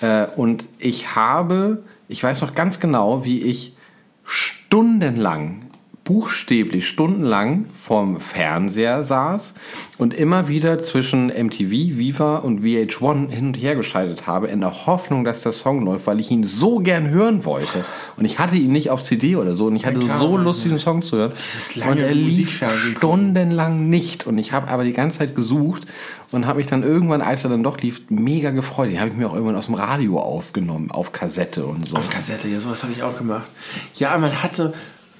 Äh, 0.00 0.26
und 0.36 0.66
ich 0.78 1.14
habe, 1.14 1.82
ich 2.08 2.22
weiß 2.22 2.42
noch 2.42 2.54
ganz 2.54 2.80
genau, 2.80 3.24
wie 3.24 3.42
ich 3.42 3.76
stundenlang 4.24 5.63
buchstäblich 6.04 6.86
stundenlang 6.86 7.66
vorm 7.80 8.20
Fernseher 8.20 9.02
saß 9.02 9.54
und 9.96 10.12
immer 10.12 10.48
wieder 10.48 10.78
zwischen 10.78 11.28
MTV, 11.28 11.70
Viva 11.70 12.36
und 12.36 12.60
VH1 12.60 13.30
hin 13.30 13.46
und 13.48 13.54
her 13.54 13.74
geschaltet 13.74 14.26
habe, 14.26 14.48
in 14.48 14.60
der 14.60 14.86
Hoffnung, 14.86 15.24
dass 15.24 15.42
der 15.42 15.52
Song 15.52 15.82
läuft, 15.84 16.06
weil 16.06 16.20
ich 16.20 16.30
ihn 16.30 16.44
so 16.44 16.80
gern 16.80 17.08
hören 17.08 17.46
wollte. 17.46 17.86
Und 18.18 18.26
ich 18.26 18.38
hatte 18.38 18.56
ihn 18.56 18.70
nicht 18.70 18.90
auf 18.90 19.02
CD 19.02 19.36
oder 19.36 19.54
so 19.54 19.66
und 19.66 19.76
ich 19.76 19.86
hatte 19.86 20.00
klar, 20.00 20.18
so 20.18 20.36
Lust, 20.36 20.64
diesen 20.64 20.78
Song 20.78 21.00
zu 21.00 21.16
hören. 21.16 21.32
Dieses 21.34 21.74
lange 21.76 21.92
und 21.92 21.98
er 21.98 22.14
lief 22.14 22.62
stundenlang 22.96 23.88
nicht. 23.88 24.26
Und 24.26 24.36
ich 24.36 24.52
habe 24.52 24.68
aber 24.68 24.84
die 24.84 24.92
ganze 24.92 25.20
Zeit 25.20 25.34
gesucht 25.34 25.86
und 26.32 26.46
habe 26.46 26.58
mich 26.58 26.66
dann 26.66 26.82
irgendwann, 26.82 27.22
als 27.22 27.44
er 27.44 27.50
dann 27.50 27.62
doch 27.62 27.78
lief, 27.78 28.02
mega 28.10 28.50
gefreut. 28.50 28.90
Den 28.90 29.00
habe 29.00 29.10
ich 29.10 29.16
mir 29.16 29.28
auch 29.28 29.34
irgendwann 29.34 29.56
aus 29.56 29.66
dem 29.66 29.74
Radio 29.74 30.20
aufgenommen, 30.20 30.90
auf 30.90 31.12
Kassette 31.12 31.64
und 31.64 31.88
so. 31.88 31.96
Auf 31.96 32.10
Kassette, 32.10 32.48
ja, 32.48 32.60
sowas 32.60 32.82
habe 32.82 32.92
ich 32.92 33.02
auch 33.02 33.16
gemacht. 33.16 33.46
Ja, 33.94 34.18
man 34.18 34.42
hatte, 34.42 34.74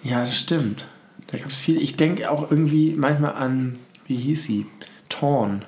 ja, 0.05 0.21
das 0.21 0.37
stimmt. 0.37 0.87
Da 1.27 1.39
gab 1.39 1.49
es 1.49 1.59
viel. 1.59 1.83
Ich 1.83 1.97
denke 1.97 2.31
auch 2.31 2.51
irgendwie 2.51 2.95
manchmal 2.97 3.35
an, 3.35 3.77
wie 4.07 4.17
hieß 4.17 4.45
sie? 4.45 4.67
Torn. 5.09 5.65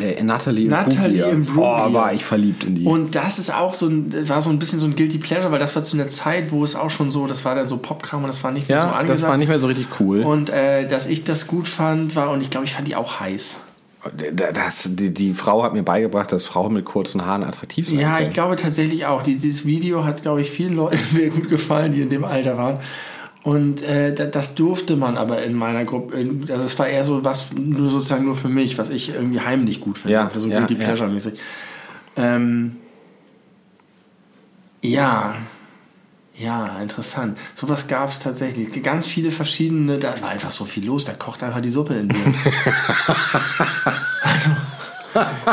Äh, 0.00 0.22
Natalie, 0.22 0.68
Natalie 0.68 1.24
Imbruglia. 1.24 1.86
Oh, 1.86 1.92
war 1.92 2.12
ich 2.12 2.24
verliebt 2.24 2.64
in 2.64 2.76
die. 2.76 2.84
Und 2.84 3.14
das 3.14 3.38
ist 3.38 3.52
auch 3.52 3.74
so 3.74 3.86
ein, 3.86 4.28
war 4.28 4.42
so 4.42 4.50
ein 4.50 4.58
bisschen 4.58 4.78
so 4.78 4.86
ein 4.86 4.94
Guilty 4.94 5.18
Pleasure, 5.18 5.50
weil 5.50 5.58
das 5.58 5.74
war 5.74 5.82
zu 5.82 5.96
einer 5.96 6.08
Zeit, 6.08 6.52
wo 6.52 6.62
es 6.62 6.76
auch 6.76 6.90
schon 6.90 7.10
so, 7.10 7.26
das 7.26 7.44
war 7.44 7.54
dann 7.54 7.66
so 7.66 7.78
Popkram 7.78 8.22
und 8.22 8.28
das 8.28 8.44
war 8.44 8.52
nicht 8.52 8.68
mehr 8.68 8.80
so 8.80 8.86
ja, 8.86 8.92
angesagt. 8.92 9.22
das 9.22 9.28
war 9.28 9.36
nicht 9.36 9.48
mehr 9.48 9.58
so 9.58 9.66
richtig 9.66 9.86
cool. 9.98 10.22
und 10.22 10.50
äh, 10.50 10.86
dass 10.86 11.06
ich 11.06 11.24
das 11.24 11.46
gut 11.46 11.66
fand, 11.66 12.14
war, 12.16 12.30
und 12.30 12.42
ich 12.42 12.50
glaube, 12.50 12.66
ich 12.66 12.72
fand 12.72 12.86
die 12.86 12.96
auch 12.96 13.20
heiß. 13.20 13.60
Das, 14.32 14.90
die, 14.92 15.12
die 15.12 15.34
Frau 15.34 15.64
hat 15.64 15.72
mir 15.72 15.82
beigebracht, 15.82 16.30
dass 16.30 16.44
Frauen 16.44 16.72
mit 16.72 16.84
kurzen 16.84 17.26
Haaren 17.26 17.42
attraktiv 17.42 17.88
sind. 17.88 17.98
Ja, 17.98 18.20
ich 18.20 18.30
glaube 18.30 18.54
tatsächlich 18.54 19.06
auch. 19.06 19.22
Die, 19.24 19.36
dieses 19.36 19.66
Video 19.66 20.04
hat, 20.04 20.22
glaube 20.22 20.40
ich, 20.40 20.50
vielen 20.50 20.74
Leuten 20.74 20.96
sehr 20.96 21.30
gut 21.30 21.48
gefallen, 21.48 21.92
die 21.92 22.02
in 22.02 22.08
dem 22.08 22.24
Alter 22.24 22.56
waren. 22.56 22.78
Und 23.44 23.82
äh, 23.82 24.12
da- 24.14 24.26
das 24.26 24.54
durfte 24.56 24.96
man 24.96 25.16
aber 25.16 25.42
in 25.44 25.54
meiner 25.54 25.84
Gruppe, 25.84 26.16
also 26.50 26.64
es 26.64 26.78
war 26.78 26.88
eher 26.88 27.04
so 27.04 27.24
was, 27.24 27.52
nur 27.54 27.88
sozusagen 27.88 28.24
nur 28.24 28.34
für 28.34 28.48
mich, 28.48 28.78
was 28.78 28.90
ich 28.90 29.10
irgendwie 29.14 29.40
heimlich 29.40 29.80
gut 29.80 29.96
finde. 29.98 30.14
Ja, 30.14 30.30
so 30.34 30.48
ja, 30.48 30.58
Guilty 30.58 30.74
ja. 30.74 30.84
Pleasure 30.84 31.08
mäßig. 31.08 31.38
Ähm, 32.16 32.76
ja. 34.82 35.36
Ja, 36.40 36.78
interessant. 36.80 37.36
Sowas 37.56 37.88
gab 37.88 38.10
es 38.10 38.20
tatsächlich. 38.20 38.70
Ganz 38.84 39.06
viele 39.06 39.30
verschiedene, 39.32 39.98
da 39.98 40.14
war 40.22 40.28
einfach 40.28 40.52
so 40.52 40.64
viel 40.64 40.86
los, 40.86 41.04
da 41.04 41.12
kocht 41.12 41.42
einfach 41.42 41.60
die 41.60 41.68
Suppe 41.68 41.94
in 41.94 42.08
dir. 42.10 42.16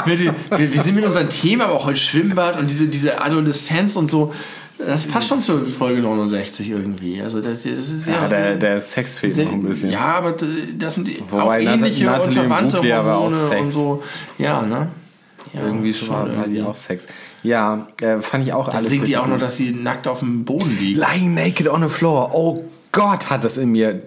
wir, 0.06 0.16
die- 0.18 0.32
wir, 0.52 0.74
wir 0.74 0.82
sind 0.84 0.96
mit 0.96 1.06
unserem 1.06 1.30
Thema, 1.30 1.66
aber 1.66 1.74
auch 1.74 1.86
heute 1.86 1.98
Schwimmbad 1.98 2.58
und 2.60 2.70
diese, 2.70 2.88
diese 2.88 3.22
Adoleszenz 3.22 3.96
und 3.96 4.10
so. 4.12 4.34
Das 4.78 5.08
passt 5.08 5.30
schon 5.30 5.40
zur 5.40 5.66
Folge 5.66 6.02
69 6.02 6.70
irgendwie. 6.70 7.22
Also 7.22 7.40
das, 7.42 7.64
das 7.64 7.72
ist 7.72 8.06
sehr, 8.06 8.16
Ja, 8.16 8.28
der, 8.28 8.56
der 8.56 8.82
Sex 8.82 9.18
fehlt 9.18 9.36
sehr 9.36 9.46
noch 9.46 9.54
ein 9.54 9.64
bisschen. 9.64 9.90
Ja, 9.90 10.18
aber 10.18 10.36
das 10.78 10.96
sind 10.96 11.10
Wobei 11.32 11.42
auch 11.70 11.74
ähnliche 11.74 12.06
und 12.08 12.12
Natalie 12.12 12.34
verwandte 12.40 12.78
Imbruglia 12.78 13.06
war 13.06 13.18
auch 13.18 13.24
Hormone 13.32 13.44
und 13.44 13.50
Sex. 13.70 13.74
so. 13.74 14.04
Ja, 14.38 14.62
ne? 14.62 14.90
Ja, 15.54 15.62
irgendwie 15.66 15.94
schon 15.94 16.10
war, 16.10 16.36
war 16.36 16.48
die 16.48 16.62
auch 16.62 16.76
Sex. 16.76 17.08
Ja, 17.44 17.88
äh, 18.02 18.20
fand 18.20 18.44
ich 18.46 18.52
auch 18.54 18.66
Dann 18.68 18.78
alles. 18.78 18.92
singt 18.92 19.08
die 19.08 19.16
auch 19.16 19.28
noch, 19.28 19.40
dass 19.40 19.56
sie 19.56 19.72
nackt 19.72 20.08
auf 20.08 20.20
dem 20.20 20.44
Boden 20.44 20.76
liegt. 20.80 20.98
Lying 21.00 21.34
naked 21.34 21.68
on 21.70 21.84
the 21.84 21.90
floor. 21.90 22.32
Oh 22.34 22.64
Gott, 22.92 23.30
hat 23.30 23.44
das 23.44 23.58
in 23.58 23.72
mir 23.72 24.02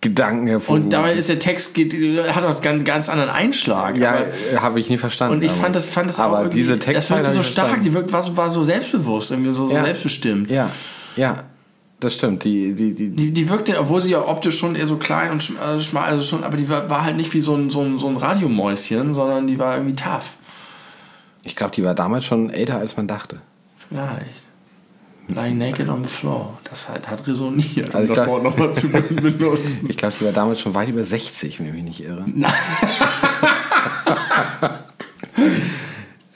Gedanken 0.00 0.46
hervorgerufen. 0.46 0.84
Und 0.84 0.92
dabei 0.92 1.14
ist 1.14 1.28
der 1.28 1.40
Text, 1.40 1.74
geht, 1.74 1.92
hat 2.32 2.44
auch 2.44 2.64
einen 2.64 2.84
ganz 2.84 3.08
anderen 3.08 3.30
Einschlag. 3.30 3.96
ja, 3.98 4.26
habe 4.56 4.78
ich 4.78 4.88
nie 4.88 4.98
verstanden. 4.98 5.34
und 5.36 5.42
ich 5.42 5.50
fand 5.50 5.74
das, 5.74 5.90
fand 5.90 6.08
das 6.08 6.20
aber 6.20 6.40
auch 6.42 6.48
diese 6.48 6.76
das 6.76 6.84
Textzeile 6.86 7.22
wirkte 7.24 7.36
so 7.36 7.42
stark, 7.42 7.80
die 7.80 7.92
wirkt, 7.92 8.12
war, 8.12 8.22
so, 8.22 8.36
war 8.36 8.48
so 8.50 8.62
selbstbewusst, 8.62 9.32
irgendwie 9.32 9.52
so, 9.52 9.66
so 9.66 9.74
Ja. 9.74 9.82
selbstbestimmt. 9.82 10.50
Ja, 10.52 10.70
ja, 11.16 11.42
das 11.98 12.14
stimmt. 12.14 12.44
Die, 12.44 12.74
die, 12.74 12.94
die, 12.94 13.10
Die, 13.10 13.32
die 13.32 13.48
wirkte, 13.48 13.76
obwohl 13.80 14.00
sie 14.00 14.10
ja 14.10 14.24
optisch 14.24 14.56
schon 14.56 14.76
eher 14.76 14.86
so 14.86 14.98
klein 14.98 15.32
und 15.32 15.50
äh, 15.60 15.80
schmal, 15.80 16.04
also 16.10 16.24
schon, 16.24 16.44
aber 16.44 16.56
die 16.56 16.68
war, 16.68 16.88
war 16.88 17.02
halt 17.04 17.16
nicht 17.16 17.34
wie 17.34 17.40
so 17.40 17.56
ein, 17.56 17.68
so, 17.68 17.82
ein, 17.82 17.98
so 17.98 18.06
ein 18.06 18.16
Radiomäuschen, 18.16 19.12
sondern 19.12 19.48
die 19.48 19.58
war 19.58 19.74
irgendwie 19.74 19.96
tough. 19.96 20.34
ich 21.42 21.56
glaube, 21.56 21.72
die 21.74 21.82
war 21.84 21.94
damals 21.94 22.24
schon 22.24 22.50
älter, 22.50 22.78
als 22.78 22.96
man 22.96 23.08
dachte. 23.08 23.40
Vielleicht. 23.88 24.47
Lying 25.28 25.58
naked 25.58 25.88
on 25.88 26.02
the 26.02 26.08
floor. 26.08 26.58
Das 26.64 26.88
hat, 26.88 27.08
hat 27.08 27.26
resoniert, 27.26 27.94
Also 27.94 27.98
um 27.98 28.04
ich 28.04 28.16
das 28.16 28.26
Wort 28.26 28.42
nochmal 28.42 28.72
zu 28.74 28.88
benutzen. 28.90 29.86
Ich 29.90 29.96
glaube, 29.96 30.14
die 30.18 30.24
war 30.24 30.32
damals 30.32 30.60
schon 30.60 30.74
weit 30.74 30.88
über 30.88 31.04
60, 31.04 31.60
wenn 31.60 31.66
ich 31.66 31.72
mich 31.72 31.82
nicht 31.82 32.04
irre. 32.04 32.24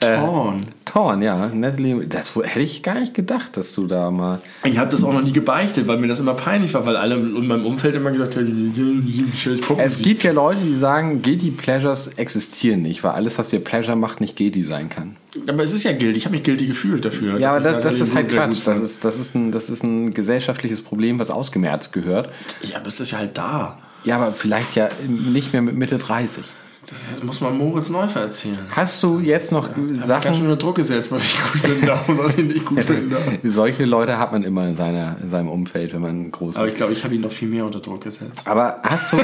Torn. 0.05 0.61
Torn, 0.85 1.21
ja. 1.21 1.47
Natalie, 1.53 2.05
das 2.07 2.35
hätte 2.35 2.59
ich 2.59 2.83
gar 2.83 2.99
nicht 2.99 3.13
gedacht, 3.13 3.57
dass 3.57 3.73
du 3.73 3.87
da 3.87 4.11
mal. 4.11 4.39
Ich 4.63 4.77
habe 4.77 4.91
das 4.91 5.03
auch 5.03 5.13
noch 5.13 5.23
nie 5.23 5.33
gebeichtet, 5.33 5.87
weil 5.87 5.97
mir 5.97 6.07
das 6.07 6.19
immer 6.19 6.33
peinlich 6.33 6.73
war, 6.73 6.85
weil 6.85 6.97
alle 6.97 7.15
in 7.15 7.47
meinem 7.47 7.65
Umfeld 7.65 7.95
immer 7.95 8.11
gesagt 8.11 8.35
haben. 8.35 9.33
Es 9.77 10.01
gibt 10.01 10.23
ja 10.23 10.31
Leute, 10.31 10.61
die 10.61 10.75
sagen, 10.75 11.21
Guilty 11.21 11.51
Pleasures 11.51 12.07
existieren 12.09 12.79
nicht, 12.79 13.03
weil 13.03 13.11
alles, 13.11 13.37
was 13.37 13.49
dir 13.49 13.59
Pleasure 13.59 13.95
macht, 13.95 14.21
nicht 14.21 14.37
guilty 14.37 14.63
sein 14.63 14.89
kann. 14.89 15.15
aber 15.47 15.63
es 15.63 15.73
ist 15.73 15.83
ja 15.83 15.91
guilty. 15.91 16.17
Ich 16.17 16.25
habe 16.25 16.35
mich 16.35 16.43
guilty 16.43 16.67
gefühlt 16.67 17.05
dafür. 17.05 17.39
Ja, 17.39 17.51
aber 17.51 17.61
das, 17.61 17.77
ich 17.77 17.83
das 17.83 17.99
ist 17.99 18.15
halt 18.15 18.29
Quatsch. 18.29 18.59
Das 18.65 18.79
ist, 18.79 19.03
das, 19.03 19.19
ist 19.19 19.35
ein, 19.35 19.51
das 19.51 19.69
ist 19.69 19.83
ein 19.83 20.13
gesellschaftliches 20.13 20.81
Problem, 20.81 21.19
was 21.19 21.31
ausgemerzt 21.31 21.93
gehört. 21.93 22.31
Ja, 22.61 22.77
aber 22.77 22.87
es 22.87 22.99
ist 22.99 23.11
ja 23.11 23.17
halt 23.19 23.37
da. 23.37 23.77
Ja, 24.03 24.17
aber 24.17 24.33
vielleicht 24.33 24.75
ja 24.75 24.89
nicht 25.07 25.53
mehr 25.53 25.61
mit 25.61 25.75
Mitte 25.75 25.97
30. 25.97 26.43
Das 26.87 27.23
muss 27.23 27.41
man 27.41 27.57
Moritz 27.57 27.89
Neufer 27.89 28.21
erzählen. 28.21 28.57
Hast 28.69 29.01
du 29.03 29.19
jetzt 29.19 29.51
noch 29.51 29.69
Ich 29.69 29.75
habe 29.75 29.93
ganz 29.93 30.05
Sachen? 30.07 30.33
schön 30.33 30.43
unter 30.45 30.57
Druck 30.57 30.75
gesetzt, 30.75 31.11
was 31.11 31.23
ich 31.25 31.37
gut 31.41 31.61
finde 31.61 31.97
und 32.07 32.17
was 32.19 32.37
ich 32.37 32.45
nicht 32.45 32.65
gut 32.65 32.79
finde. 32.83 33.15
Solche 33.43 33.85
Leute 33.85 34.17
hat 34.17 34.31
man 34.31 34.43
immer 34.43 34.67
in, 34.67 34.75
seiner, 34.75 35.17
in 35.21 35.27
seinem 35.29 35.49
Umfeld, 35.49 35.93
wenn 35.93 36.01
man 36.01 36.31
groß 36.31 36.55
Aber 36.55 36.65
wird. 36.65 36.73
ich 36.73 36.77
glaube, 36.77 36.93
ich 36.93 37.03
habe 37.03 37.15
ihn 37.15 37.21
noch 37.21 37.31
viel 37.31 37.47
mehr 37.47 37.65
unter 37.65 37.79
Druck 37.79 38.01
gesetzt. 38.03 38.41
Aber 38.45 38.77
hast 38.83 39.13
du, 39.13 39.17
ha- 39.17 39.23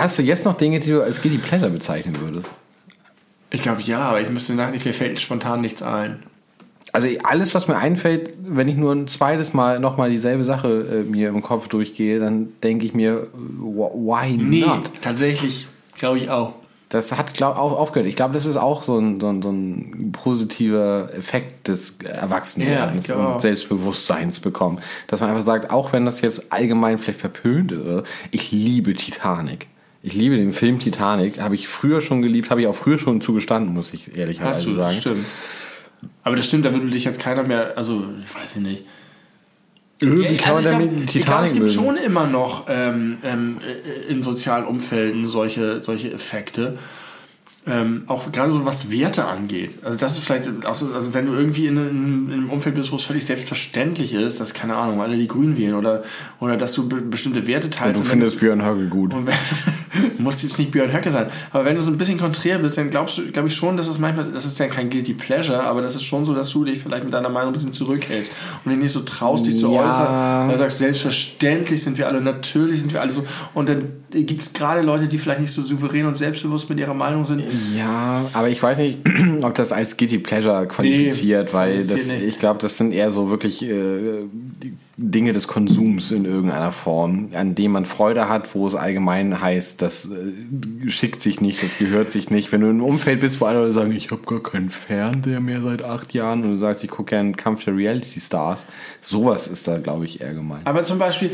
hast 0.00 0.18
du 0.18 0.22
jetzt 0.22 0.44
noch 0.44 0.56
Dinge, 0.56 0.78
die 0.78 0.90
du 0.90 1.02
als 1.02 1.22
Guilty 1.22 1.38
Pleasure 1.38 1.70
bezeichnen 1.70 2.16
würdest? 2.20 2.56
Ich 3.50 3.62
glaube 3.62 3.82
ja, 3.82 4.00
aber 4.00 4.20
ich 4.20 4.28
müsste 4.28 4.54
nach, 4.54 4.70
mir 4.70 4.78
fällt 4.78 5.20
spontan 5.20 5.60
nichts 5.62 5.82
ein. 5.82 6.20
Also 6.92 7.08
alles, 7.22 7.54
was 7.54 7.66
mir 7.68 7.76
einfällt, 7.76 8.34
wenn 8.46 8.66
ich 8.68 8.76
nur 8.76 8.92
ein 8.92 9.06
zweites 9.06 9.54
Mal 9.54 9.78
nochmal 9.80 10.10
dieselbe 10.10 10.44
Sache 10.44 10.68
äh, 10.68 11.10
mir 11.10 11.28
im 11.30 11.40
Kopf 11.40 11.68
durchgehe, 11.68 12.18
dann 12.20 12.48
denke 12.62 12.84
ich 12.84 12.94
mir, 12.94 13.28
wh- 13.32 13.94
why 13.94 14.36
Nee, 14.36 14.60
not? 14.60 14.90
tatsächlich 15.00 15.66
glaube 15.96 16.18
ich 16.18 16.30
auch. 16.30 16.54
Das 16.90 17.12
hat 17.16 17.34
glaub, 17.34 17.56
auch 17.56 17.72
aufgehört. 17.72 18.08
Ich 18.08 18.16
glaube, 18.16 18.34
das 18.34 18.46
ist 18.46 18.56
auch 18.56 18.82
so 18.82 18.98
ein, 18.98 19.20
so, 19.20 19.28
ein, 19.28 19.42
so 19.42 19.50
ein 19.50 20.10
positiver 20.10 21.08
Effekt 21.16 21.68
des 21.68 22.00
Erwachsenwerdens 22.00 23.06
Ja, 23.06 23.14
und. 23.14 23.40
Selbstbewusstseins 23.40 24.40
bekommen. 24.40 24.80
Dass 25.06 25.20
man 25.20 25.30
einfach 25.30 25.44
sagt, 25.44 25.70
auch 25.70 25.92
wenn 25.92 26.04
das 26.04 26.20
jetzt 26.20 26.52
allgemein 26.52 26.98
vielleicht 26.98 27.20
verpönt 27.20 27.70
ist, 27.70 28.06
ich 28.32 28.50
liebe 28.50 28.94
Titanic. 28.94 29.68
Ich 30.02 30.14
liebe 30.14 30.36
den 30.36 30.52
Film 30.52 30.80
Titanic. 30.80 31.40
Habe 31.40 31.54
ich 31.54 31.68
früher 31.68 32.00
schon 32.00 32.22
geliebt, 32.22 32.50
habe 32.50 32.62
ich 32.62 32.66
auch 32.66 32.74
früher 32.74 32.98
schon 32.98 33.20
zugestanden, 33.20 33.72
muss 33.72 33.92
ich 33.92 34.16
ehrlicherweise 34.16 34.58
Hast 34.58 34.66
du, 34.66 34.72
sagen. 34.72 34.88
das 34.88 34.96
stimmt. 34.96 35.26
Aber 36.24 36.34
das 36.34 36.46
stimmt, 36.46 36.64
da 36.64 36.72
würde 36.72 36.90
dich 36.90 37.04
jetzt 37.04 37.20
keiner 37.20 37.44
mehr, 37.44 37.74
also 37.76 38.04
ich 38.24 38.34
weiß 38.34 38.56
ich 38.56 38.62
nicht. 40.00 40.30
Wie 40.30 40.36
kann 40.36 40.54
man 40.54 40.66
Also 40.66 40.78
denn 40.78 40.80
ich 40.80 40.86
mit 40.86 41.06
glaub, 41.06 41.14
ich 41.16 41.26
glaube, 41.26 41.44
es 41.44 41.52
Titanic 41.52 41.52
gibt 41.52 41.62
mögen? 41.62 41.74
schon 41.74 41.96
immer 41.96 42.26
noch 42.26 42.66
ähm, 42.68 43.18
ähm, 43.22 43.58
äh, 43.62 44.10
in 44.12 44.22
sozialen 44.22 44.64
Umfelden 44.64 45.26
solche, 45.26 45.80
solche 45.80 46.12
Effekte. 46.12 46.78
Ähm, 47.66 48.04
auch 48.06 48.32
gerade 48.32 48.50
so 48.52 48.64
was 48.64 48.90
Werte 48.90 49.26
angeht. 49.26 49.72
Also 49.84 49.98
das 49.98 50.16
ist 50.16 50.24
vielleicht, 50.24 50.48
also, 50.64 50.86
also 50.94 51.12
wenn 51.12 51.26
du 51.26 51.34
irgendwie 51.34 51.66
in, 51.66 51.78
einem- 51.78 52.26
in 52.28 52.32
einem 52.32 52.50
Umfeld 52.50 52.74
bist, 52.74 52.90
wo 52.90 52.96
es 52.96 53.04
völlig 53.04 53.26
selbstverständlich 53.26 54.14
ist, 54.14 54.40
dass, 54.40 54.54
keine 54.54 54.76
Ahnung, 54.76 55.02
alle 55.02 55.14
die 55.16 55.28
Grün 55.28 55.58
wählen 55.58 55.74
oder, 55.74 56.02
oder 56.40 56.56
dass 56.56 56.72
du 56.72 56.88
be 56.88 57.02
bestimmte 57.02 57.46
Werte 57.46 57.68
teilst. 57.68 57.96
Du 57.96 58.00
und 58.00 58.06
wenn 58.10 58.18
findest 58.20 58.40
Björn 58.40 58.64
Höcke 58.64 58.86
gut. 58.88 59.12
und 59.12 59.26
wenn, 59.26 59.34
muss 60.18 60.42
jetzt 60.42 60.58
nicht 60.58 60.70
Björn 60.70 60.90
Höcke 60.90 61.10
sein. 61.10 61.26
Aber 61.52 61.66
wenn 61.66 61.76
du 61.76 61.82
so 61.82 61.90
ein 61.90 61.98
bisschen 61.98 62.18
konträr 62.18 62.58
bist, 62.58 62.78
dann 62.78 62.88
glaubst 62.88 63.18
du, 63.18 63.30
glaube 63.30 63.48
ich 63.48 63.54
schon, 63.54 63.76
dass 63.76 63.88
es 63.88 63.98
manchmal, 63.98 64.32
das 64.32 64.46
ist 64.46 64.58
ja 64.58 64.66
kein 64.68 64.88
Guilty 64.88 65.12
Pleasure, 65.12 65.62
aber 65.62 65.82
das 65.82 65.94
ist 65.96 66.04
schon 66.04 66.24
so, 66.24 66.34
dass 66.34 66.48
du 66.50 66.64
dich 66.64 66.78
vielleicht 66.78 67.04
mit 67.04 67.12
deiner 67.12 67.28
Meinung 67.28 67.50
ein 67.50 67.52
bisschen 67.52 67.74
zurückhältst 67.74 68.32
und 68.64 68.70
dich 68.72 68.80
nicht 68.80 68.92
so 68.92 69.00
traust, 69.00 69.44
dich 69.44 69.58
zu 69.58 69.70
Ja. 69.70 69.86
äußern. 69.86 70.48
Weil 70.48 70.52
du 70.54 70.58
sagst, 70.60 70.78
selbstverständlich 70.78 71.82
sind 71.82 71.98
wir 71.98 72.06
alle, 72.08 72.22
natürlich 72.22 72.80
sind 72.80 72.92
wir 72.94 73.02
alle 73.02 73.12
so. 73.12 73.24
Und 73.52 73.68
dann 73.68 73.84
gibt 74.10 74.40
es 74.42 74.52
gerade 74.54 74.80
Leute, 74.80 75.08
die 75.08 75.18
vielleicht 75.18 75.40
nicht 75.40 75.52
so 75.52 75.62
souverän 75.62 76.06
und 76.06 76.16
selbstbewusst 76.16 76.70
mit 76.70 76.80
ihrer 76.80 76.94
Meinung 76.94 77.24
sind. 77.24 77.42
Ja, 77.76 78.28
aber 78.32 78.48
ich 78.48 78.62
weiß 78.62 78.78
nicht, 78.78 78.98
ob 79.42 79.54
das 79.54 79.72
als 79.72 79.96
Guilty 79.96 80.18
Pleasure 80.18 80.66
qualifiziert, 80.66 81.48
Nee, 81.48 81.52
weil 81.52 81.86
das, 81.86 82.10
ich 82.10 82.38
glaube, 82.38 82.58
das 82.60 82.76
sind 82.76 82.92
eher 82.92 83.12
so 83.12 83.30
wirklich 83.30 83.62
äh, 83.62 84.24
Dinge 84.96 85.32
des 85.32 85.48
Konsums 85.48 86.10
in 86.10 86.26
irgendeiner 86.26 86.72
Form, 86.72 87.30
an 87.34 87.54
dem 87.54 87.72
man 87.72 87.86
Freude 87.86 88.28
hat, 88.28 88.54
wo 88.54 88.66
es 88.66 88.74
allgemein 88.74 89.40
heißt, 89.40 89.80
das 89.80 90.10
äh, 90.10 90.90
schickt 90.90 91.22
sich 91.22 91.40
nicht, 91.40 91.62
das 91.62 91.78
gehört 91.78 92.10
sich 92.10 92.30
nicht. 92.30 92.52
Wenn 92.52 92.60
du 92.60 92.66
in 92.66 92.76
einem 92.76 92.84
Umfeld 92.84 93.20
bist, 93.20 93.40
wo 93.40 93.46
alle 93.46 93.60
Leute 93.60 93.72
sagen, 93.72 93.92
ich 93.92 94.10
habe 94.10 94.22
gar 94.26 94.42
keinen 94.42 94.68
Fernseher 94.68 95.40
mehr 95.40 95.62
seit 95.62 95.82
acht 95.82 96.12
Jahren 96.12 96.44
und 96.44 96.50
du 96.50 96.56
sagst, 96.58 96.84
ich 96.84 96.90
gucke 96.90 97.10
gern 97.10 97.36
Kampf 97.36 97.64
der 97.64 97.76
Reality 97.76 98.20
Stars, 98.20 98.66
sowas 99.00 99.46
ist 99.46 99.66
da, 99.66 99.78
glaube 99.78 100.04
ich, 100.04 100.20
eher 100.20 100.34
gemeint. 100.34 100.66
Aber 100.66 100.82
zum 100.82 100.98
Beispiel, 100.98 101.30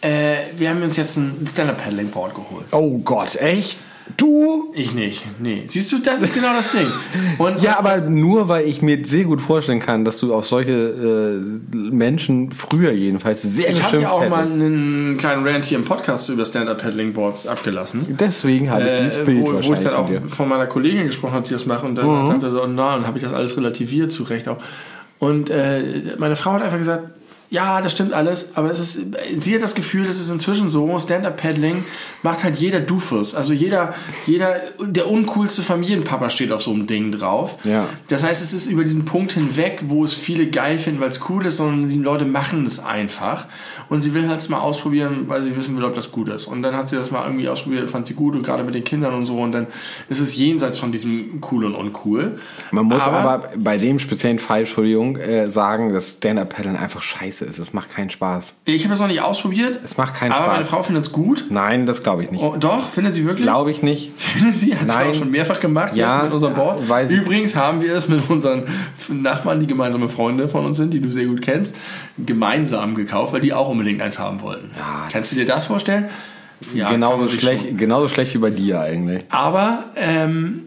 äh, 0.00 0.36
wir 0.56 0.70
haben 0.70 0.82
uns 0.82 0.96
jetzt 0.96 1.16
ein 1.16 1.46
Stand-Up-Paddling-Board 1.46 2.34
geholt. 2.34 2.66
Oh 2.72 2.98
Gott, 2.98 3.36
echt? 3.36 3.84
Du? 4.16 4.72
Ich 4.74 4.94
nicht. 4.94 5.24
Nee. 5.40 5.64
Siehst 5.66 5.90
du, 5.92 5.98
das 5.98 6.22
ist 6.22 6.32
genau 6.34 6.52
das 6.54 6.70
Ding. 6.72 6.86
Und, 7.38 7.60
Ja, 7.60 7.78
aber 7.78 7.98
nur 7.98 8.48
weil 8.48 8.66
ich 8.68 8.80
mir 8.80 9.04
sehr 9.04 9.24
gut 9.24 9.40
vorstellen 9.40 9.80
kann, 9.80 10.04
dass 10.04 10.18
du 10.20 10.32
auf 10.32 10.46
solche 10.46 10.70
äh, 10.72 11.74
Menschen 11.74 12.52
früher 12.52 12.92
jedenfalls 12.92 13.42
sehr 13.42 13.68
ich 13.70 13.82
habe 13.82 13.96
geschimpft 13.98 14.02
ja 14.04 14.10
auch 14.12 14.28
mal 14.30 14.38
hättest. 14.40 14.54
einen 14.54 15.16
kleinen 15.18 15.44
Rant 15.46 15.64
hier 15.64 15.78
im 15.78 15.84
Podcast 15.84 16.28
über 16.28 16.44
Stand-Up-Paddling-Boards 16.44 17.48
abgelassen. 17.48 18.06
Deswegen 18.20 18.70
habe 18.70 18.88
ich 18.88 18.98
dieses 19.00 19.16
Äh, 19.16 19.24
Bild 19.24 19.42
wo, 19.42 19.52
wo 19.54 19.74
ich 19.74 19.80
dann 19.80 19.94
auch 19.94 20.06
von 20.08 20.28
von 20.28 20.48
meiner 20.48 20.66
Kollegin 20.66 21.06
gesprochen 21.06 21.34
habe, 21.34 21.46
die 21.46 21.52
das 21.52 21.66
macht 21.66 21.82
und 21.84 21.96
dann 21.96 22.06
Mhm. 22.06 22.28
dachte 22.28 22.50
so, 22.52 22.62
oh 22.62 22.66
nein, 22.66 22.76
dann 23.00 23.06
habe 23.08 23.18
ich 23.18 23.24
das 23.24 23.32
alles 23.32 23.56
relativiert, 23.56 24.12
zu 24.12 24.22
Recht 24.22 24.46
auch. 24.48 24.58
Und 25.18 25.50
äh, 25.50 26.14
meine 26.18 26.36
Frau 26.36 26.52
hat 26.52 26.62
einfach 26.62 26.78
gesagt, 26.78 27.08
ja, 27.48 27.80
das 27.80 27.92
stimmt 27.92 28.12
alles, 28.12 28.56
aber 28.56 28.70
es 28.70 28.80
ist, 28.80 29.00
sie 29.38 29.54
hat 29.54 29.62
das 29.62 29.74
Gefühl, 29.74 30.06
es 30.06 30.20
ist 30.20 30.30
inzwischen 30.30 30.68
so, 30.68 30.98
Stand-Up-Paddling 30.98 31.84
macht 32.22 32.42
halt 32.42 32.56
jeder 32.56 32.80
Doofus. 32.80 33.34
Also 33.36 33.52
jeder, 33.52 33.94
jeder, 34.26 34.56
der 34.80 35.08
uncoolste 35.08 35.62
Familienpapa 35.62 36.28
steht 36.30 36.50
auf 36.50 36.62
so 36.62 36.72
einem 36.72 36.86
Ding 36.88 37.12
drauf. 37.12 37.58
Ja. 37.64 37.86
Das 38.08 38.24
heißt, 38.24 38.42
es 38.42 38.52
ist 38.52 38.66
über 38.66 38.82
diesen 38.82 39.04
Punkt 39.04 39.32
hinweg, 39.32 39.80
wo 39.86 40.02
es 40.02 40.12
viele 40.12 40.48
geil 40.48 40.78
finden, 40.78 41.00
weil 41.00 41.10
es 41.10 41.20
cool 41.28 41.46
ist, 41.46 41.58
sondern 41.58 41.88
die 41.88 41.98
Leute 41.98 42.24
machen 42.24 42.66
es 42.66 42.80
einfach. 42.80 43.46
Und 43.88 44.02
sie 44.02 44.12
will 44.12 44.28
halt 44.28 44.40
es 44.40 44.48
mal 44.48 44.58
ausprobieren, 44.58 45.28
weil 45.28 45.44
sie 45.44 45.56
wissen 45.56 45.76
will, 45.76 45.84
ob 45.84 45.94
das 45.94 46.10
gut 46.10 46.28
ist. 46.28 46.46
Und 46.46 46.62
dann 46.62 46.76
hat 46.76 46.88
sie 46.88 46.96
das 46.96 47.12
mal 47.12 47.24
irgendwie 47.24 47.48
ausprobiert, 47.48 47.88
fand 47.88 48.08
sie 48.08 48.14
gut 48.14 48.34
und 48.34 48.42
gerade 48.42 48.64
mit 48.64 48.74
den 48.74 48.82
Kindern 48.82 49.14
und 49.14 49.24
so. 49.24 49.38
Und 49.38 49.52
dann 49.52 49.68
ist 50.08 50.18
es 50.18 50.36
jenseits 50.36 50.80
von 50.80 50.90
diesem 50.90 51.40
cool 51.52 51.64
und 51.64 51.76
uncool. 51.76 52.38
Man 52.72 52.86
muss 52.86 53.02
aber, 53.02 53.50
bei 53.56 53.78
dem 53.78 54.00
speziellen 54.00 54.40
Fall, 54.40 54.60
Entschuldigung, 54.60 55.16
äh, 55.16 55.48
sagen, 55.48 55.92
dass 55.92 56.12
Stand-Up-Paddeln 56.12 56.76
einfach 56.76 57.02
scheiße 57.02 57.35
ist. 57.42 57.58
Es 57.58 57.72
macht 57.72 57.90
keinen 57.90 58.10
Spaß. 58.10 58.54
Ich 58.64 58.84
habe 58.84 58.94
es 58.94 59.00
noch 59.00 59.06
nicht 59.08 59.20
ausprobiert. 59.22 59.80
Es 59.84 59.96
macht 59.96 60.14
keinen 60.14 60.32
aber 60.32 60.44
Spaß. 60.44 60.52
meine 60.54 60.64
Frau 60.64 60.82
findet 60.82 61.04
es 61.04 61.12
gut. 61.12 61.44
Nein, 61.50 61.86
das 61.86 62.02
glaube 62.02 62.22
ich 62.24 62.30
nicht. 62.30 62.42
Oh, 62.42 62.56
doch, 62.58 62.88
findet 62.88 63.14
sie 63.14 63.24
wirklich? 63.24 63.44
Glaube 63.46 63.70
ich 63.70 63.82
nicht. 63.82 64.12
Findet 64.20 64.58
sie? 64.60 64.74
Hat 64.74 64.86
sie 64.86 64.94
Nein. 64.94 65.10
auch 65.10 65.14
schon 65.14 65.30
mehrfach 65.30 65.60
gemacht 65.60 65.96
Ja, 65.96 66.22
mit 66.24 66.32
unserem 66.32 66.54
Board. 66.54 66.82
Übrigens 67.10 67.56
haben 67.56 67.80
wir 67.82 67.94
es 67.94 68.08
mit 68.08 68.28
unseren 68.30 68.64
Nachbarn, 69.08 69.60
die 69.60 69.66
gemeinsame 69.66 70.08
Freunde 70.08 70.48
von 70.48 70.64
uns 70.66 70.76
sind, 70.76 70.92
die 70.92 71.00
du 71.00 71.10
sehr 71.12 71.26
gut 71.26 71.42
kennst, 71.42 71.76
gemeinsam 72.24 72.94
gekauft, 72.94 73.32
weil 73.32 73.40
die 73.40 73.52
auch 73.52 73.68
unbedingt 73.68 74.00
eins 74.02 74.18
haben 74.18 74.40
wollten. 74.42 74.70
Ja, 74.78 75.08
Kannst 75.12 75.32
du 75.32 75.36
dir 75.36 75.46
das 75.46 75.66
vorstellen? 75.66 76.06
Ja, 76.74 76.90
genauso, 76.90 77.28
schlecht, 77.28 77.68
schon- 77.68 77.76
genauso 77.76 78.08
schlecht 78.08 78.32
wie 78.34 78.38
bei 78.38 78.50
dir 78.50 78.80
eigentlich. 78.80 79.24
Aber, 79.30 79.84
ähm, 79.96 80.65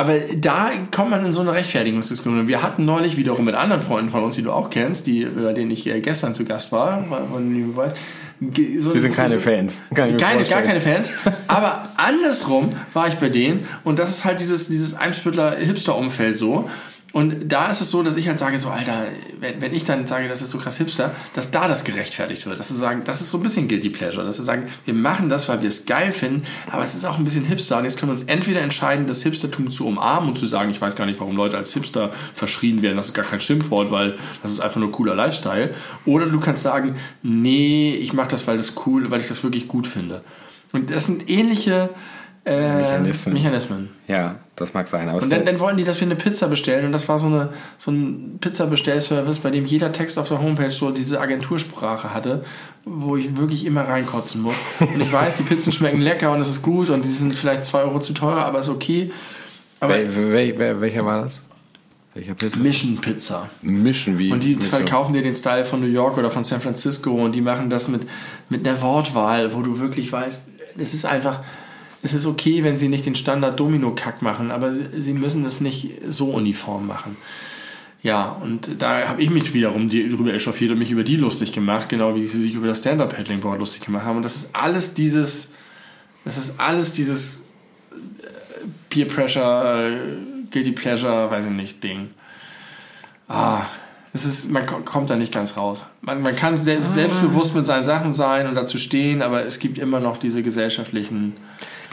aber 0.00 0.18
da 0.36 0.70
kommt 0.90 1.10
man 1.10 1.24
in 1.24 1.32
so 1.32 1.40
eine 1.42 1.52
Rechtfertigungsdiskussion. 1.52 2.48
Wir 2.48 2.62
hatten 2.62 2.84
neulich 2.84 3.16
wiederum 3.16 3.44
mit 3.44 3.54
anderen 3.54 3.82
Freunden 3.82 4.10
von 4.10 4.24
uns, 4.24 4.34
die 4.36 4.42
du 4.42 4.52
auch 4.52 4.70
kennst, 4.70 5.06
die, 5.06 5.24
bei 5.24 5.52
denen 5.52 5.70
ich 5.70 5.86
äh, 5.86 6.00
gestern 6.00 6.34
zu 6.34 6.44
Gast 6.44 6.72
war, 6.72 7.04
von 7.32 7.76
weißt. 7.76 7.96
ge- 8.40 8.78
So 8.78 8.94
Wir 8.94 9.00
sind 9.00 9.14
keine 9.14 9.38
Fans. 9.38 9.82
Keine, 10.18 10.44
gar 10.50 10.62
keine 10.62 10.80
Fans. 10.80 11.12
Aber 11.46 11.88
andersrum 11.96 12.70
war 12.92 13.08
ich 13.08 13.14
bei 13.14 13.28
denen 13.28 13.66
und 13.84 13.98
das 13.98 14.10
ist 14.10 14.24
halt 14.24 14.40
dieses, 14.40 14.68
dieses 14.68 14.94
Eimsbüttler 14.96 15.56
Hipster-Umfeld 15.56 16.36
so. 16.36 16.68
Und 17.12 17.48
da 17.48 17.70
ist 17.70 17.80
es 17.80 17.90
so, 17.90 18.02
dass 18.02 18.16
ich 18.16 18.28
halt 18.28 18.38
sage, 18.38 18.58
so, 18.58 18.68
Alter, 18.68 19.06
wenn, 19.40 19.60
wenn 19.60 19.74
ich 19.74 19.84
dann 19.84 20.06
sage, 20.06 20.28
das 20.28 20.42
ist 20.42 20.50
so 20.50 20.58
krass 20.58 20.76
Hipster, 20.76 21.12
dass 21.34 21.50
da 21.50 21.66
das 21.66 21.84
gerechtfertigt 21.84 22.46
wird. 22.46 22.58
Dass 22.58 22.68
sie 22.68 22.76
sagen, 22.76 23.02
das 23.04 23.20
ist 23.20 23.32
so 23.32 23.38
ein 23.38 23.42
bisschen 23.42 23.66
Guilty 23.66 23.90
Pleasure. 23.90 24.24
Dass 24.24 24.36
sie 24.36 24.44
sagen, 24.44 24.66
wir 24.84 24.94
machen 24.94 25.28
das, 25.28 25.48
weil 25.48 25.60
wir 25.60 25.68
es 25.68 25.86
geil 25.86 26.12
finden, 26.12 26.44
aber 26.70 26.84
es 26.84 26.94
ist 26.94 27.04
auch 27.04 27.18
ein 27.18 27.24
bisschen 27.24 27.44
Hipster. 27.44 27.78
Und 27.78 27.84
jetzt 27.84 27.98
können 27.98 28.10
wir 28.10 28.14
uns 28.14 28.24
entweder 28.24 28.60
entscheiden, 28.60 29.06
das 29.06 29.22
Hipstertum 29.22 29.70
zu 29.70 29.86
umarmen 29.86 30.30
und 30.30 30.38
zu 30.38 30.46
sagen, 30.46 30.70
ich 30.70 30.80
weiß 30.80 30.94
gar 30.94 31.06
nicht, 31.06 31.18
warum 31.18 31.36
Leute 31.36 31.56
als 31.56 31.72
Hipster 31.74 32.12
verschrien 32.34 32.82
werden. 32.82 32.96
Das 32.96 33.06
ist 33.06 33.14
gar 33.14 33.24
kein 33.24 33.40
Schimpfwort, 33.40 33.90
weil 33.90 34.16
das 34.42 34.52
ist 34.52 34.60
einfach 34.60 34.80
nur 34.80 34.92
cooler 34.92 35.16
Lifestyle. 35.16 35.74
Oder 36.06 36.26
du 36.26 36.38
kannst 36.38 36.62
sagen, 36.62 36.94
nee, 37.22 37.92
ich 37.92 38.12
mache 38.12 38.28
das, 38.28 38.46
weil 38.46 38.56
das 38.56 38.74
cool, 38.86 39.10
weil 39.10 39.20
ich 39.20 39.28
das 39.28 39.42
wirklich 39.42 39.66
gut 39.66 39.88
finde. 39.88 40.22
Und 40.72 40.90
das 40.90 41.06
sind 41.06 41.28
ähnliche 41.28 41.90
äh, 42.44 42.82
Mechanismen. 42.82 43.34
Mechanismen. 43.34 43.90
Ja, 44.06 44.36
das 44.60 44.74
mag 44.74 44.88
sein. 44.88 45.08
Aber 45.08 45.22
Und 45.22 45.30
dann, 45.32 45.46
dann 45.46 45.58
wollten 45.60 45.78
die, 45.78 45.84
dass 45.84 46.00
wir 46.00 46.06
eine 46.06 46.16
Pizza 46.16 46.48
bestellen 46.48 46.84
und 46.84 46.92
das 46.92 47.08
war 47.08 47.18
so, 47.18 47.28
eine, 47.28 47.48
so 47.78 47.90
ein 47.90 48.38
Pizza-Bestellservice, 48.40 49.38
bei 49.38 49.50
dem 49.50 49.64
jeder 49.64 49.92
Text 49.92 50.18
auf 50.18 50.28
der 50.28 50.40
Homepage 50.40 50.70
so 50.70 50.90
diese 50.90 51.20
Agentursprache 51.20 52.12
hatte, 52.12 52.44
wo 52.84 53.16
ich 53.16 53.36
wirklich 53.36 53.64
immer 53.64 53.88
reinkotzen 53.88 54.42
muss. 54.42 54.56
Und 54.80 55.00
ich 55.00 55.12
weiß, 55.12 55.36
die 55.36 55.42
Pizzen 55.42 55.72
schmecken 55.72 56.00
lecker 56.00 56.30
und 56.32 56.40
es 56.40 56.48
ist 56.48 56.62
gut 56.62 56.90
und 56.90 57.04
die 57.04 57.08
sind 57.08 57.34
vielleicht 57.34 57.64
2 57.64 57.82
Euro 57.82 58.00
zu 58.00 58.12
teuer, 58.12 58.38
aber 58.38 58.60
ist 58.60 58.68
okay. 58.68 59.10
Aber 59.80 59.94
Wel, 59.94 60.32
wel, 60.32 60.58
wel, 60.58 60.80
welcher 60.80 61.04
war 61.06 61.22
das? 61.22 61.40
Welcher 62.14 62.34
Pizza? 62.34 62.58
Mission 62.58 63.00
Pizza. 63.00 63.48
Mischen 63.62 64.18
wie. 64.18 64.32
Und 64.32 64.42
die 64.42 64.56
Mission. 64.56 64.80
verkaufen 64.80 65.12
dir 65.12 65.22
den 65.22 65.36
Style 65.36 65.64
von 65.64 65.80
New 65.80 65.86
York 65.86 66.18
oder 66.18 66.30
von 66.30 66.44
San 66.44 66.60
Francisco 66.60 67.12
und 67.12 67.32
die 67.32 67.40
machen 67.40 67.70
das 67.70 67.88
mit, 67.88 68.02
mit 68.48 68.66
einer 68.66 68.82
Wortwahl, 68.82 69.54
wo 69.54 69.62
du 69.62 69.78
wirklich 69.78 70.10
weißt, 70.12 70.50
es 70.76 70.94
ist 70.94 71.06
einfach, 71.06 71.42
es 72.02 72.14
ist 72.14 72.26
okay, 72.26 72.62
wenn 72.64 72.78
sie 72.78 72.88
nicht 72.88 73.06
den 73.06 73.14
Standard 73.14 73.58
Domino-Kack 73.60 74.22
machen, 74.22 74.50
aber 74.50 74.72
sie 74.96 75.12
müssen 75.12 75.44
es 75.44 75.60
nicht 75.60 75.90
so 76.08 76.30
uniform 76.30 76.86
machen. 76.86 77.16
Ja, 78.02 78.30
und 78.42 78.70
da 78.78 79.08
habe 79.08 79.22
ich 79.22 79.28
mich 79.28 79.52
wiederum 79.52 79.90
die, 79.90 80.08
drüber 80.08 80.32
echauffiert 80.32 80.70
und 80.70 80.78
mich 80.78 80.90
über 80.90 81.04
die 81.04 81.16
lustig 81.16 81.52
gemacht, 81.52 81.90
genau 81.90 82.14
wie 82.14 82.22
sie 82.22 82.38
sich 82.40 82.54
über 82.54 82.66
das 82.66 82.78
Stand-Up-Paddling-Board 82.78 83.58
lustig 83.58 83.82
gemacht 83.82 84.06
haben. 84.06 84.16
Und 84.16 84.22
das 84.22 84.36
ist 84.36 84.50
alles 84.54 84.94
dieses, 84.94 85.50
das 86.24 86.38
ist 86.38 86.58
alles 86.58 86.92
dieses 86.92 87.40
äh, 87.90 88.66
Peer 88.88 89.06
Pressure, 89.06 89.90
äh, 89.90 90.00
Guilty 90.50 90.72
Pleasure, 90.72 91.30
weiß 91.30 91.44
ich 91.44 91.52
nicht, 91.52 91.84
Ding. 91.84 92.08
Ah, 93.28 93.66
es 94.14 94.24
ist, 94.24 94.50
man 94.50 94.64
ko- 94.64 94.80
kommt 94.82 95.10
da 95.10 95.16
nicht 95.16 95.32
ganz 95.32 95.58
raus. 95.58 95.84
Man, 96.00 96.22
man 96.22 96.34
kann 96.34 96.56
selbst, 96.56 96.94
selbstbewusst 96.94 97.54
mit 97.54 97.66
seinen 97.66 97.84
Sachen 97.84 98.14
sein 98.14 98.46
und 98.48 98.54
dazu 98.54 98.78
stehen, 98.78 99.20
aber 99.20 99.44
es 99.44 99.58
gibt 99.58 99.76
immer 99.76 100.00
noch 100.00 100.16
diese 100.16 100.42
gesellschaftlichen. 100.42 101.34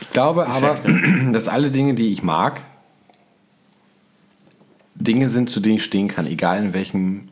Ich 0.02 0.12
glaube 0.12 0.48
aber, 0.48 0.80
dass 1.32 1.48
alle 1.48 1.70
Dinge, 1.70 1.94
die 1.94 2.12
ich 2.12 2.24
mag, 2.24 2.62
Dinge 4.96 5.30
sind, 5.30 5.50
zu 5.50 5.60
denen 5.60 5.76
ich 5.76 5.84
stehen 5.84 6.08
kann, 6.08 6.26
egal 6.26 6.64
in 6.64 6.74
welchem 6.74 7.30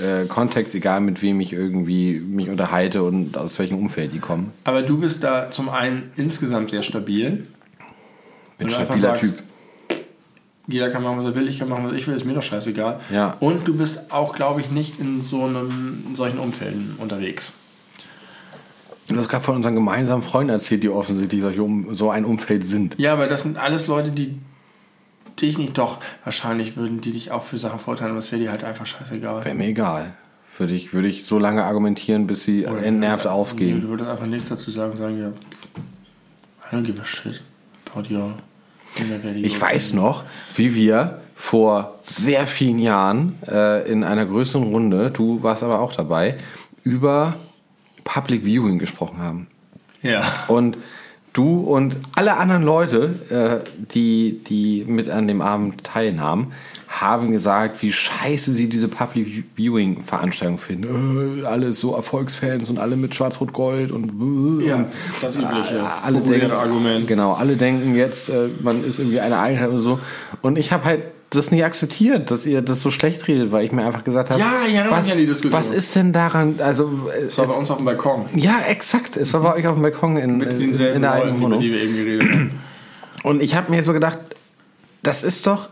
äh, 0.00 0.26
Kontext, 0.26 0.74
egal 0.74 1.00
mit 1.00 1.22
wem 1.22 1.40
ich 1.40 1.52
irgendwie 1.52 2.18
mich 2.18 2.48
unterhalte 2.48 3.02
und 3.02 3.36
aus 3.36 3.58
welchem 3.58 3.78
Umfeld 3.78 4.12
die 4.12 4.18
kommen. 4.18 4.52
Aber 4.64 4.82
du 4.82 4.98
bist 4.98 5.22
da 5.22 5.50
zum 5.50 5.68
einen 5.68 6.10
insgesamt 6.16 6.70
sehr 6.70 6.82
stabil. 6.82 7.46
Bin 8.58 8.68
ein 8.68 8.70
stabiler 8.72 8.98
sagst, 8.98 9.38
Typ. 9.38 9.46
Jeder 10.66 10.90
kann 10.90 11.02
machen, 11.02 11.18
was 11.18 11.24
er 11.24 11.34
will, 11.34 11.48
ich 11.48 11.58
kann 11.58 11.68
machen, 11.68 11.84
was 11.84 11.94
ich 11.94 12.06
will, 12.06 12.14
ist 12.14 12.24
mir 12.24 12.34
doch 12.34 12.42
scheißegal. 12.42 13.00
Ja. 13.12 13.36
Und 13.40 13.66
du 13.66 13.76
bist 13.76 14.12
auch, 14.12 14.34
glaube 14.34 14.60
ich, 14.60 14.70
nicht 14.70 15.00
in 15.00 15.24
so 15.24 15.44
einem 15.44 16.04
in 16.08 16.14
solchen 16.14 16.38
Umfelden 16.38 16.94
unterwegs. 16.98 17.54
Du 19.14 19.18
hast 19.18 19.28
gerade 19.28 19.44
von 19.44 19.56
unseren 19.56 19.74
gemeinsamen 19.74 20.22
Freunden 20.22 20.50
erzählt, 20.50 20.82
die 20.82 20.88
offensichtlich 20.88 21.42
so 21.90 22.10
ein 22.10 22.24
Umfeld 22.24 22.64
sind. 22.64 22.94
Ja, 22.98 23.12
aber 23.12 23.26
das 23.26 23.42
sind 23.42 23.58
alles 23.58 23.86
Leute, 23.86 24.10
die 24.10 24.38
dich 25.40 25.58
nicht 25.58 25.76
doch, 25.78 25.98
wahrscheinlich 26.24 26.76
würden 26.76 27.00
die 27.00 27.12
dich 27.12 27.30
auch 27.30 27.42
für 27.42 27.58
Sachen 27.58 27.78
verurteilen, 27.78 28.10
aber 28.10 28.18
es 28.18 28.30
wäre 28.30 28.42
dir 28.42 28.50
halt 28.50 28.62
einfach 28.62 28.86
scheißegal. 28.86 29.44
Wäre 29.44 29.54
mir 29.54 29.66
egal. 29.68 30.14
Würde 30.58 30.74
ich, 30.74 30.92
würde 30.92 31.08
ich 31.08 31.24
so 31.24 31.38
lange 31.38 31.64
argumentieren, 31.64 32.26
bis 32.26 32.44
sie 32.44 32.64
entnervt 32.64 33.24
Nee, 33.24 33.30
aufgeben. 33.30 33.80
Du 33.80 33.88
würdest 33.88 34.10
einfach 34.10 34.26
nichts 34.26 34.48
dazu 34.48 34.70
sagen, 34.70 34.96
sagen 34.96 35.18
ja, 35.18 35.28
I 35.28 36.76
don't 36.76 36.82
give 36.82 37.00
a 37.00 37.04
shit 37.04 37.42
about 37.90 38.12
your. 38.12 38.34
Ich 39.36 39.58
weiß 39.60 39.94
noch, 39.94 40.24
wie 40.56 40.74
wir 40.74 41.20
vor 41.36 41.98
sehr 42.02 42.46
vielen 42.46 42.78
Jahren 42.78 43.38
äh, 43.48 43.90
in 43.90 44.04
einer 44.04 44.26
größeren 44.26 44.64
Runde, 44.64 45.10
du 45.10 45.42
warst 45.42 45.62
aber 45.62 45.80
auch 45.80 45.92
dabei, 45.92 46.36
über 46.82 47.36
Public 48.04 48.44
Viewing 48.44 48.78
gesprochen 48.78 49.18
haben. 49.18 49.46
Ja. 50.02 50.22
Und 50.48 50.78
du 51.32 51.60
und 51.60 51.96
alle 52.14 52.36
anderen 52.36 52.62
Leute, 52.62 53.62
äh, 53.64 53.84
die, 53.92 54.40
die 54.44 54.84
mit 54.86 55.08
an 55.08 55.28
dem 55.28 55.40
Abend 55.40 55.84
teilnahmen, 55.84 56.52
haben 56.88 57.30
gesagt, 57.30 57.82
wie 57.82 57.92
scheiße 57.92 58.52
sie 58.52 58.68
diese 58.68 58.88
Public 58.88 59.44
Viewing 59.54 60.02
Veranstaltung 60.02 60.58
finden. 60.58 61.42
Äh, 61.42 61.46
alle 61.46 61.72
so 61.72 61.94
Erfolgsfans 61.94 62.68
und 62.68 62.78
alle 62.78 62.96
mit 62.96 63.14
Schwarz-Rot-Gold 63.14 63.92
und, 63.92 64.60
äh, 64.60 64.66
Ja, 64.66 64.76
und 64.76 64.86
das 65.20 65.36
übliche, 65.36 65.82
alle 66.02 66.18
populäre 66.18 66.40
denken, 66.40 66.56
Argument. 66.56 67.06
Genau, 67.06 67.34
alle 67.34 67.56
denken 67.56 67.94
jetzt, 67.94 68.28
äh, 68.28 68.48
man 68.60 68.82
ist 68.82 68.98
irgendwie 68.98 69.20
eine 69.20 69.38
Einheit 69.38 69.68
oder 69.68 69.78
so. 69.78 70.00
Und 70.42 70.58
ich 70.58 70.72
habe 70.72 70.84
halt 70.84 71.02
das 71.30 71.50
nicht 71.52 71.64
akzeptiert, 71.64 72.30
dass 72.30 72.44
ihr 72.44 72.60
das 72.60 72.82
so 72.82 72.90
schlecht 72.90 73.26
redet, 73.28 73.52
weil 73.52 73.64
ich 73.64 73.72
mir 73.72 73.84
einfach 73.86 74.02
gesagt 74.04 74.30
habe, 74.30 74.40
Ja, 74.40 74.50
erinnere 74.64 74.90
was, 74.90 75.08
an 75.10 75.16
die 75.16 75.26
Diskussion. 75.26 75.52
was 75.52 75.70
ist 75.70 75.94
denn 75.94 76.12
daran, 76.12 76.56
also 76.58 76.90
Das 77.06 77.38
war 77.38 77.44
es, 77.44 77.50
bei 77.52 77.58
uns 77.58 77.70
auf 77.70 77.76
dem 77.76 77.84
Balkon. 77.86 78.26
ja, 78.34 78.60
exakt, 78.68 79.16
es 79.16 79.32
war 79.32 79.40
bei 79.40 79.54
euch 79.54 79.66
auf 79.68 79.74
dem 79.74 79.82
Balkon 79.82 80.16
in, 80.16 80.36
Mit 80.38 80.52
in, 80.54 80.72
in 80.72 81.02
der 81.02 81.12
eigenen 81.12 81.36
über 81.36 81.44
Wohnung. 81.44 81.60
die 81.60 81.70
wir 81.72 81.82
eben 81.82 81.94
geredet 81.96 82.30
haben. 82.32 82.60
Und 83.22 83.42
ich 83.42 83.54
habe 83.54 83.70
mir 83.70 83.82
so 83.82 83.92
gedacht, 83.92 84.18
das 85.02 85.22
ist 85.22 85.46
doch 85.46 85.68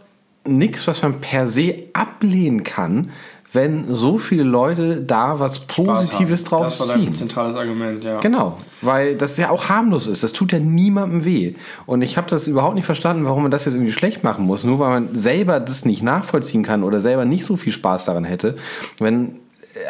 nichts, 0.47 0.87
was 0.87 1.03
man 1.03 1.21
per 1.21 1.49
se 1.49 1.75
ablehnen 1.93 2.63
kann, 2.63 3.11
wenn 3.53 3.93
so 3.93 4.19
viele 4.19 4.43
Leute 4.43 5.01
da 5.01 5.41
was 5.41 5.61
Positives 5.61 6.43
Das 6.45 6.51
draus 6.51 6.81
war 6.81 6.87
dein 6.89 7.05
ziehen. 7.05 7.15
zentrales 7.15 7.57
Argument, 7.57 8.05
ja. 8.05 8.21
Genau, 8.21 8.59
weil 8.83 9.15
das 9.17 9.37
ja 9.39 9.51
auch 9.51 9.69
harmlos 9.69 10.07
ist. 10.07 10.23
Das 10.23 10.33
tut 10.33 10.53
ja 10.53 10.59
niemandem 10.59 11.25
weh. 11.25 11.55
Und 11.87 12.03
ich 12.03 12.17
habe 12.17 12.29
das 12.29 12.47
überhaupt 12.47 12.75
nicht 12.75 12.85
verstanden, 12.85 13.25
warum 13.25 13.43
man 13.43 13.51
das 13.51 13.65
jetzt 13.65 13.75
irgendwie 13.75 13.93
schlecht 13.93 14.23
machen 14.23 14.45
muss, 14.45 14.65
nur 14.65 14.79
weil 14.79 14.91
man 15.01 15.15
selber 15.15 15.61
das 15.61 15.85
nicht 15.85 16.03
nachvollziehen 16.03 16.63
kann 16.63 16.83
oder 16.85 17.01
selber 17.01 17.25
nicht 17.25 17.45
so 17.45 17.57
viel 17.57 17.73
Spaß 17.73 18.05
daran 18.05 18.25
hätte. 18.25 18.57
Wenn 18.99 19.37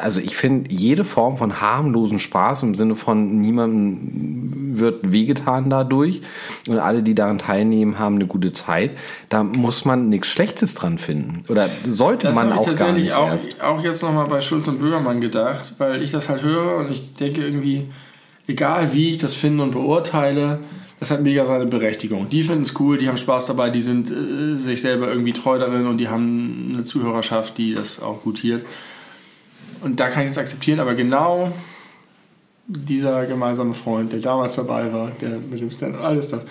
also 0.01 0.21
ich 0.21 0.37
finde 0.37 0.71
jede 0.73 1.05
Form 1.05 1.37
von 1.37 1.61
harmlosen 1.61 2.19
Spaß 2.19 2.63
im 2.65 2.75
Sinne 2.75 2.97
von 2.97 3.41
niemandem 3.41 4.79
wird 4.79 5.13
wehgetan 5.13 5.71
dadurch 5.71 6.21
und 6.69 6.79
alle, 6.79 7.03
die 7.03 7.15
daran 7.15 7.39
teilnehmen, 7.39 7.99
haben 7.99 8.17
eine 8.17 8.27
gute 8.27 8.53
Zeit. 8.53 8.93
Da 9.29 9.43
muss 9.43 9.85
man 9.85 10.09
nichts 10.09 10.29
Schlechtes 10.29 10.75
dran 10.75 10.99
finden. 10.99 11.43
Oder 11.49 11.69
sollte 11.87 12.29
Das 12.29 12.37
man 12.37 12.53
auch 12.53 12.65
gar 12.77 12.93
nicht 12.93 13.11
tatsächlich 13.11 13.13
auch, 13.15 13.29
erst. 13.29 13.61
auch 13.61 13.83
jetzt 13.83 14.03
nochmal 14.03 14.27
bei 14.27 14.41
Schulz 14.41 14.69
und 14.69 14.79
Böhmermann 14.79 15.21
gedacht, 15.21 15.75
weil 15.79 16.03
ich 16.03 16.11
das 16.11 16.29
halt 16.29 16.43
höre 16.43 16.77
und 16.77 16.91
ich 16.91 17.15
denke 17.15 17.43
irgendwie, 17.43 17.87
egal 18.47 18.93
wie 18.93 19.11
ich 19.11 19.19
das 19.19 19.35
finde 19.35 19.63
und 19.63 19.73
beurteile, 19.73 20.61
das 21.01 21.11
hat 21.11 21.23
mega 21.23 21.47
seine 21.47 21.67
Berechtigung. 21.67 22.29
Die 22.29 22.43
finden 22.43 22.63
es 22.63 22.79
cool, 22.81 22.99
die 22.99 23.09
haben 23.09 23.17
Spaß 23.17 23.47
dabei, 23.47 23.71
die 23.71 23.83
sind 23.83 24.11
äh, 24.11 24.57
sich 24.57 24.81
selber 24.81 25.09
irgendwie 25.09 25.33
treu 25.33 25.59
darin 25.59 25.87
und 25.87 25.99
die 25.99 26.09
haben 26.09 26.73
eine 26.75 26.85
Zuhörerschaft, 26.85 27.57
die 27.59 27.75
das 27.75 28.03
auch 28.03 28.23
gutiert. 28.23 28.67
Und 29.83 30.01
da 30.01 30.09
kann 30.11 30.25
ich 30.25 30.31
es 30.31 30.39
akzeptieren, 30.39 30.81
aber 30.81 30.95
genau 30.95 31.53
dieser 32.67 33.27
gemeinsame 33.27 33.73
Freund, 33.73 34.13
der 34.13 34.21
damals 34.21 34.57
dabei 34.57 34.93
war, 34.93 35.11
der 35.21 35.39
mit 35.39 35.61
dem 35.61 35.71
Stand, 35.71 35.97
alles 35.97 36.29
das, 36.29 36.45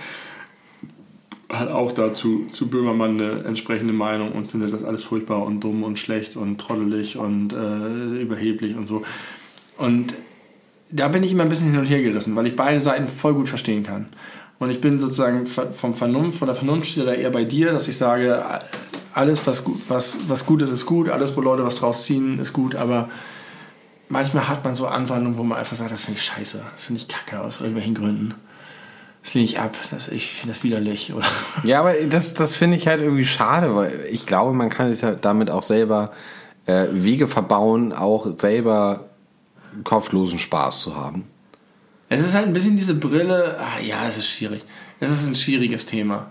hat 1.50 1.70
auch 1.70 1.92
dazu 1.92 2.48
zu 2.50 2.68
Böhmermann 2.68 3.22
eine 3.22 3.44
entsprechende 3.44 3.94
Meinung 3.94 4.34
und 4.34 4.48
findet 4.48 4.74
das 4.74 4.84
alles 4.84 5.04
furchtbar 5.04 5.46
und 5.46 5.64
dumm 5.64 5.84
und 5.84 5.98
schlecht 5.98 6.36
und 6.36 6.60
trottelig 6.60 7.18
und 7.18 7.54
äh, 7.54 8.22
überheblich 8.22 8.76
und 8.76 8.88
so. 8.88 9.04
Und 9.78 10.14
da 10.90 11.08
bin 11.08 11.24
ich 11.24 11.32
immer 11.32 11.44
ein 11.44 11.50
bisschen 11.50 11.72
hin 11.72 11.80
und 11.80 11.86
her 11.86 12.02
gerissen, 12.02 12.36
weil 12.36 12.48
ich 12.48 12.56
beide 12.56 12.80
Seiten 12.80 13.08
voll 13.08 13.34
gut 13.34 13.48
verstehen 13.48 13.84
kann. 13.84 14.08
Und 14.60 14.72
ich 14.72 14.82
bin 14.82 15.00
sozusagen 15.00 15.46
vom 15.46 15.94
Vernunft, 15.94 16.38
von 16.38 16.48
der 16.48 16.56
Vernunft 16.56 16.98
da 16.98 17.14
eher 17.14 17.30
bei 17.30 17.44
dir, 17.44 17.72
dass 17.72 17.88
ich 17.88 17.96
sage, 17.96 18.44
alles, 19.18 19.46
was 19.48 19.64
gut, 19.64 19.82
was, 19.88 20.18
was 20.28 20.46
gut 20.46 20.62
ist, 20.62 20.72
ist 20.72 20.86
gut, 20.86 21.10
alles, 21.10 21.36
wo 21.36 21.42
Leute 21.42 21.66
was 21.66 21.78
draus 21.78 22.06
ziehen, 22.06 22.40
ist 22.40 22.54
gut, 22.54 22.76
aber 22.76 23.10
manchmal 24.10 24.48
hat 24.48 24.64
man 24.64 24.76
so 24.76 24.88
Anwandlungen, 24.88 25.38
wo 25.38 25.44
man 25.44 25.58
einfach 25.58 25.76
sagt, 25.76 25.92
das 25.92 26.06
finde 26.06 26.20
ich 26.20 26.26
scheiße, 26.26 26.62
das 26.72 26.86
finde 26.86 27.02
ich 27.02 27.08
kacke 27.08 27.42
aus 27.42 27.60
irgendwelchen 27.60 27.96
Gründen. 27.96 28.36
Das 29.24 29.34
lehne 29.34 29.46
ich 29.46 29.60
ab, 29.60 29.76
das, 29.92 30.08
ich 30.08 30.32
finde 30.32 30.54
das 30.54 30.64
widerlich. 30.64 31.14
Oder 31.14 31.26
Ja, 31.64 31.80
aber 31.82 31.94
das, 31.94 32.34
das 32.34 32.56
finde 32.56 32.78
ich 32.78 32.88
halt 32.88 33.02
irgendwie 33.02 33.26
schade, 33.26 33.76
weil 33.76 34.06
ich 34.10 34.26
glaube, 34.26 34.54
man 34.54 34.70
kann 34.70 34.94
sich 34.94 35.04
halt 35.04 35.26
damit 35.26 35.52
auch 35.52 35.64
selber 35.64 36.12
äh, 36.66 36.86
Wege 36.92 37.28
verbauen, 37.28 37.92
auch 37.92 38.38
selber 38.38 39.10
kopflosen 39.84 40.40
Spaß 40.40 40.80
zu 40.80 40.96
haben. 40.96 41.28
Es 42.08 42.22
ist 42.22 42.36
halt 42.36 42.46
ein 42.46 42.54
bisschen 42.54 42.78
diese 42.78 42.96
Brille. 42.96 43.58
Ah, 43.60 43.82
ja, 43.82 44.08
es 44.08 44.18
ist 44.18 44.30
schwierig. 44.30 44.64
Es 45.02 45.12
ist 45.12 45.28
ein 45.28 45.36
schwieriges 45.36 45.86
Thema. 45.86 46.28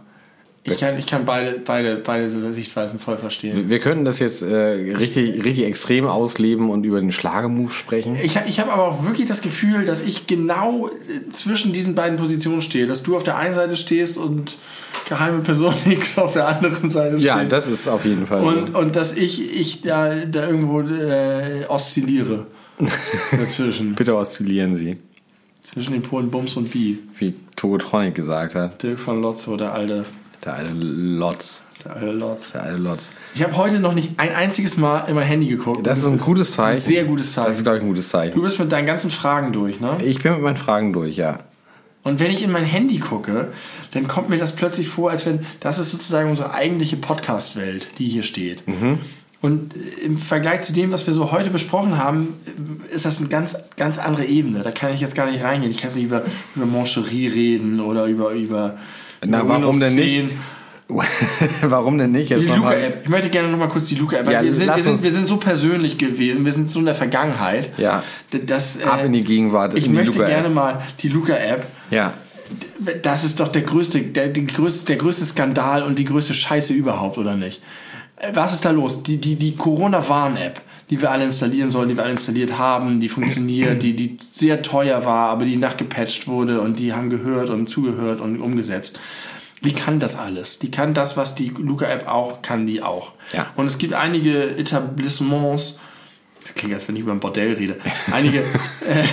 Ich 0.66 0.78
kann, 0.78 0.98
ich 0.98 1.06
kann 1.06 1.24
beide, 1.24 1.60
beide, 1.64 1.96
beide 1.96 2.28
Sichtweisen 2.28 2.98
voll 2.98 3.16
verstehen. 3.18 3.68
Wir- 3.68 3.78
könnten 3.78 4.04
das 4.04 4.18
jetzt 4.18 4.42
äh, 4.42 4.54
richtig, 4.96 5.44
richtig 5.44 5.64
extrem 5.64 6.06
ausleben 6.06 6.70
und 6.70 6.84
über 6.84 7.00
den 7.00 7.12
Schlagemove 7.12 7.72
sprechen. 7.72 8.16
Ich, 8.22 8.36
ich 8.48 8.58
habe 8.60 8.72
aber 8.72 8.84
auch 8.88 9.04
wirklich 9.04 9.28
das 9.28 9.42
Gefühl, 9.42 9.84
dass 9.84 10.00
ich 10.00 10.26
genau 10.26 10.88
äh, 10.88 11.30
zwischen 11.32 11.72
diesen 11.72 11.94
beiden 11.94 12.16
Positionen 12.18 12.62
stehe. 12.62 12.86
Dass 12.86 13.02
du 13.02 13.14
auf 13.16 13.22
der 13.24 13.36
einen 13.36 13.54
Seite 13.54 13.76
stehst 13.76 14.18
und 14.18 14.56
geheime 15.08 15.38
Person 15.40 15.74
X 15.86 16.18
auf 16.18 16.32
der 16.32 16.48
anderen 16.48 16.90
Seite 16.90 17.16
Ja, 17.18 17.38
steht. 17.38 17.52
das 17.52 17.68
ist 17.68 17.86
auf 17.88 18.04
jeden 18.04 18.26
Fall 18.26 18.42
und, 18.42 18.70
so. 18.72 18.78
und 18.78 18.96
dass 18.96 19.16
ich, 19.16 19.54
ich 19.58 19.82
da, 19.82 20.14
da 20.26 20.48
irgendwo 20.48 20.80
äh, 20.80 21.64
oszilliere. 21.68 22.46
Dazwischen. 23.30 23.94
Bitte 23.94 24.14
oszillieren 24.16 24.76
Sie, 24.76 24.96
Zwischen 25.62 25.92
den 25.92 26.02
Polen 26.02 26.30
Bums 26.30 26.56
und 26.56 26.70
Bi. 26.70 26.98
wie 27.18 27.34
Togotronic 27.56 28.14
gesagt 28.14 28.54
hat. 28.54 28.82
Dirk 28.82 28.98
von 28.98 29.20
Lotzo, 29.22 29.56
der 29.56 29.72
alte, 29.72 30.04
Der 30.46 30.54
alte 30.54 30.72
Lotz. 30.74 31.64
der 31.84 31.96
alte 31.96 32.12
Lotz. 32.12 32.52
Der 32.52 32.62
alte 32.62 32.78
Lotz. 32.78 33.10
Ich 33.34 33.42
habe 33.42 33.56
heute 33.56 33.80
noch 33.80 33.94
nicht 33.94 34.18
ein 34.18 34.32
einziges 34.34 34.76
Mal 34.76 35.00
in 35.08 35.14
mein 35.16 35.26
Handy 35.26 35.48
geguckt. 35.48 35.84
Das 35.86 36.04
Und 36.04 36.14
ist 36.14 36.22
ein 36.22 36.24
gutes 36.24 36.52
Zeichen. 36.52 36.76
Ein 36.76 36.78
sehr 36.78 37.04
gutes 37.04 37.32
Zeichen. 37.32 37.48
Das 37.48 37.56
ist, 37.58 37.62
glaube 37.64 37.78
ich, 37.78 37.82
ein 37.82 37.88
gutes 37.88 38.06
du 38.08 38.10
Zeichen. 38.12 38.40
bist 38.42 38.58
mit 38.60 38.70
deinen 38.72 38.86
ganzen 38.86 39.10
Fragen 39.10 39.52
durch, 39.52 39.80
ne? 39.80 39.98
Ich 40.02 40.22
bin 40.22 40.32
mit 40.34 40.42
meinen 40.42 40.56
Fragen 40.56 40.92
durch, 40.92 41.16
ja. 41.16 41.40
Und 42.04 42.20
wenn 42.20 42.30
ich 42.30 42.42
in 42.44 42.52
mein 42.52 42.64
Handy 42.64 43.00
gucke, 43.00 43.52
dann 43.90 44.06
kommt 44.06 44.28
mir 44.28 44.38
das 44.38 44.54
plötzlich 44.54 44.86
vor, 44.86 45.10
als 45.10 45.26
wenn 45.26 45.44
das 45.58 45.80
ist 45.80 45.90
sozusagen 45.90 46.30
unsere 46.30 46.54
eigentliche 46.54 46.96
Podcast-Welt, 46.96 47.88
die 47.98 48.06
hier 48.06 48.22
steht. 48.22 48.62
Und 49.42 49.74
im 50.04 50.16
Vergleich 50.18 50.62
zu 50.62 50.72
dem, 50.72 50.92
was 50.92 51.06
wir 51.08 51.14
so 51.14 51.32
heute 51.32 51.50
besprochen 51.50 51.98
haben, 51.98 52.34
ist 52.94 53.04
das 53.06 53.18
eine 53.18 53.28
ganz, 53.28 53.58
ganz 53.76 53.98
andere 53.98 54.24
Ebene. 54.24 54.62
Da 54.62 54.70
kann 54.70 54.92
ich 54.94 55.00
jetzt 55.00 55.16
gar 55.16 55.28
nicht 55.28 55.42
reingehen. 55.42 55.72
Ich 55.72 55.78
kann 55.78 55.92
nicht 55.92 56.04
über, 56.04 56.22
über 56.54 56.66
Moncherie 56.66 57.26
reden 57.26 57.80
oder 57.80 58.06
über, 58.06 58.30
über, 58.30 58.76
Na, 59.30 59.46
warum 59.48 59.78
denn 59.80 59.94
nicht? 59.94 60.10
10. 60.28 60.30
Warum 61.62 61.98
denn 61.98 62.12
nicht? 62.12 62.30
Jetzt 62.30 62.44
Die 62.44 62.48
noch 62.48 62.58
mal- 62.58 62.74
Luca-App. 62.74 63.00
Ich 63.02 63.08
möchte 63.08 63.28
gerne 63.28 63.48
noch 63.48 63.58
mal 63.58 63.66
kurz 63.68 63.86
die 63.86 63.96
Luca-App. 63.96 64.24
weil 64.26 64.34
Ja, 64.34 64.42
wir, 64.44 64.54
sind, 64.54 64.68
wir, 64.68 64.80
sind, 64.82 65.02
wir 65.02 65.10
sind 65.10 65.26
so 65.26 65.36
persönlich 65.36 65.98
gewesen, 65.98 66.44
wir 66.44 66.52
sind 66.52 66.70
so 66.70 66.78
in 66.78 66.84
der 66.84 66.94
Vergangenheit. 66.94 67.70
Ja. 67.76 68.04
d- 68.32 68.42
Das, 68.46 68.80
Ab 68.84 69.02
in 69.04 69.12
die 69.12 69.24
Gegenwart, 69.24 69.74
Ich 69.74 69.88
möchte 69.88 70.16
gerne 70.24 70.48
mal 70.48 70.80
die 71.00 71.08
Luca-App. 71.08 71.66
Ja. 71.90 72.12
Das 73.02 73.24
ist 73.24 73.40
doch 73.40 73.48
der 73.48 73.62
größte, 73.62 74.00
der, 74.00 74.28
die 74.28 74.46
größte, 74.46 74.86
der 74.86 74.96
größte 74.96 75.24
Skandal 75.24 75.82
und 75.82 75.98
die 75.98 76.04
größte 76.04 76.34
Scheiße 76.34 76.72
überhaupt, 76.72 77.18
oder 77.18 77.34
nicht? 77.34 77.62
Äh, 78.18 78.28
Was 78.34 78.52
ist 78.52 78.64
da 78.64 78.70
los? 78.70 79.02
Die, 79.02 79.16
die, 79.16 79.34
die 79.34 79.56
Corona-Warn-App, 79.56 80.60
die 80.90 81.00
wir 81.00 81.10
alle 81.10 81.24
installieren 81.24 81.70
sollen, 81.70 81.88
die 81.88 81.96
wir 81.96 82.04
alle 82.04 82.12
installiert 82.12 82.58
haben, 82.58 83.00
die 83.00 83.08
funktioniert, 83.08 83.82
die, 83.82 83.96
die 83.96 84.18
sehr 84.32 84.62
teuer 84.62 85.04
war, 85.04 85.30
aber 85.30 85.44
die 85.44 85.56
nachgepatcht 85.56 86.28
wurde 86.28 86.60
und 86.60 86.78
die 86.78 86.92
haben 86.92 87.10
gehört 87.10 87.50
und 87.50 87.68
zugehört 87.68 88.20
und 88.20 88.40
umgesetzt. 88.40 89.00
Die 89.64 89.72
kann 89.72 89.98
das 89.98 90.16
alles. 90.16 90.58
Die 90.58 90.70
kann 90.70 90.94
das, 90.94 91.16
was 91.16 91.34
die 91.34 91.48
Luca-App 91.48 92.06
auch, 92.06 92.42
kann 92.42 92.66
die 92.66 92.82
auch. 92.82 93.12
Ja. 93.32 93.50
Und 93.56 93.66
es 93.66 93.78
gibt 93.78 93.94
einige 93.94 94.56
Etablissements, 94.56 95.80
das 96.42 96.54
klingt, 96.54 96.74
als 96.74 96.86
wenn 96.86 96.94
ich 96.94 97.02
über 97.02 97.12
ein 97.12 97.20
Bordell 97.20 97.54
rede, 97.54 97.76
einige, 98.12 98.40
äh, 98.88 99.04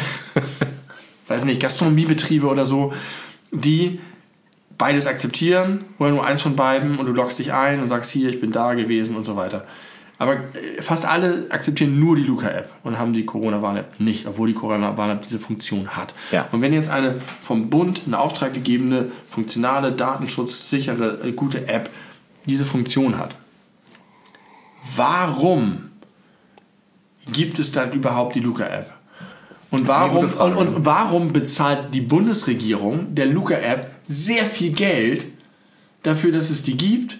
weiß 1.27 1.45
nicht, 1.45 1.59
Gastronomiebetriebe 1.59 2.45
oder 2.45 2.65
so, 2.65 2.93
die 3.51 3.99
beides 4.77 5.07
akzeptieren 5.07 5.85
oder 5.97 6.11
nur 6.11 6.25
eins 6.25 6.41
von 6.41 6.55
beiden 6.55 6.99
und 6.99 7.07
du 7.07 7.13
loggst 7.13 7.39
dich 7.39 7.53
ein 7.53 7.81
und 7.81 7.87
sagst 7.87 8.11
hier, 8.11 8.29
ich 8.29 8.39
bin 8.39 8.51
da 8.51 8.73
gewesen 8.73 9.15
und 9.15 9.23
so 9.23 9.35
weiter. 9.35 9.65
Aber 10.17 10.35
äh, 10.35 10.81
fast 10.81 11.05
alle 11.05 11.47
akzeptieren 11.49 11.99
nur 11.99 12.15
die 12.15 12.23
Luca-App 12.23 12.69
und 12.83 12.99
haben 12.99 13.13
die 13.13 13.25
Corona-Warn-App 13.25 13.99
nicht, 13.99 14.27
obwohl 14.27 14.47
die 14.47 14.53
Corona-Warn-App 14.53 15.21
diese 15.23 15.39
Funktion 15.39 15.89
hat. 15.89 16.13
Ja. 16.31 16.47
Und 16.51 16.61
wenn 16.61 16.73
jetzt 16.73 16.89
eine 16.89 17.19
vom 17.41 17.69
Bund 17.69 18.01
in 18.05 18.13
Auftrag 18.13 18.53
gegebene, 18.53 19.11
funktionale, 19.27 19.91
datenschutzsichere, 19.91 21.27
äh, 21.27 21.31
gute 21.31 21.67
App 21.67 21.89
diese 22.45 22.65
Funktion 22.65 23.17
hat, 23.17 23.35
warum 24.95 25.89
gibt 27.31 27.59
es 27.59 27.71
dann 27.71 27.91
überhaupt 27.91 28.35
die 28.35 28.41
Luca-App? 28.41 28.91
Und 29.71 29.87
warum, 29.87 30.25
und, 30.25 30.53
und 30.55 30.85
warum 30.85 31.33
bezahlt 31.33 31.95
die 31.95 32.01
Bundesregierung 32.01 33.15
der 33.15 33.25
Luca-App 33.25 33.89
sehr 34.05 34.45
viel 34.45 34.71
Geld 34.71 35.25
dafür, 36.03 36.31
dass 36.31 36.51
es 36.51 36.61
die 36.61 36.77
gibt? 36.77 37.17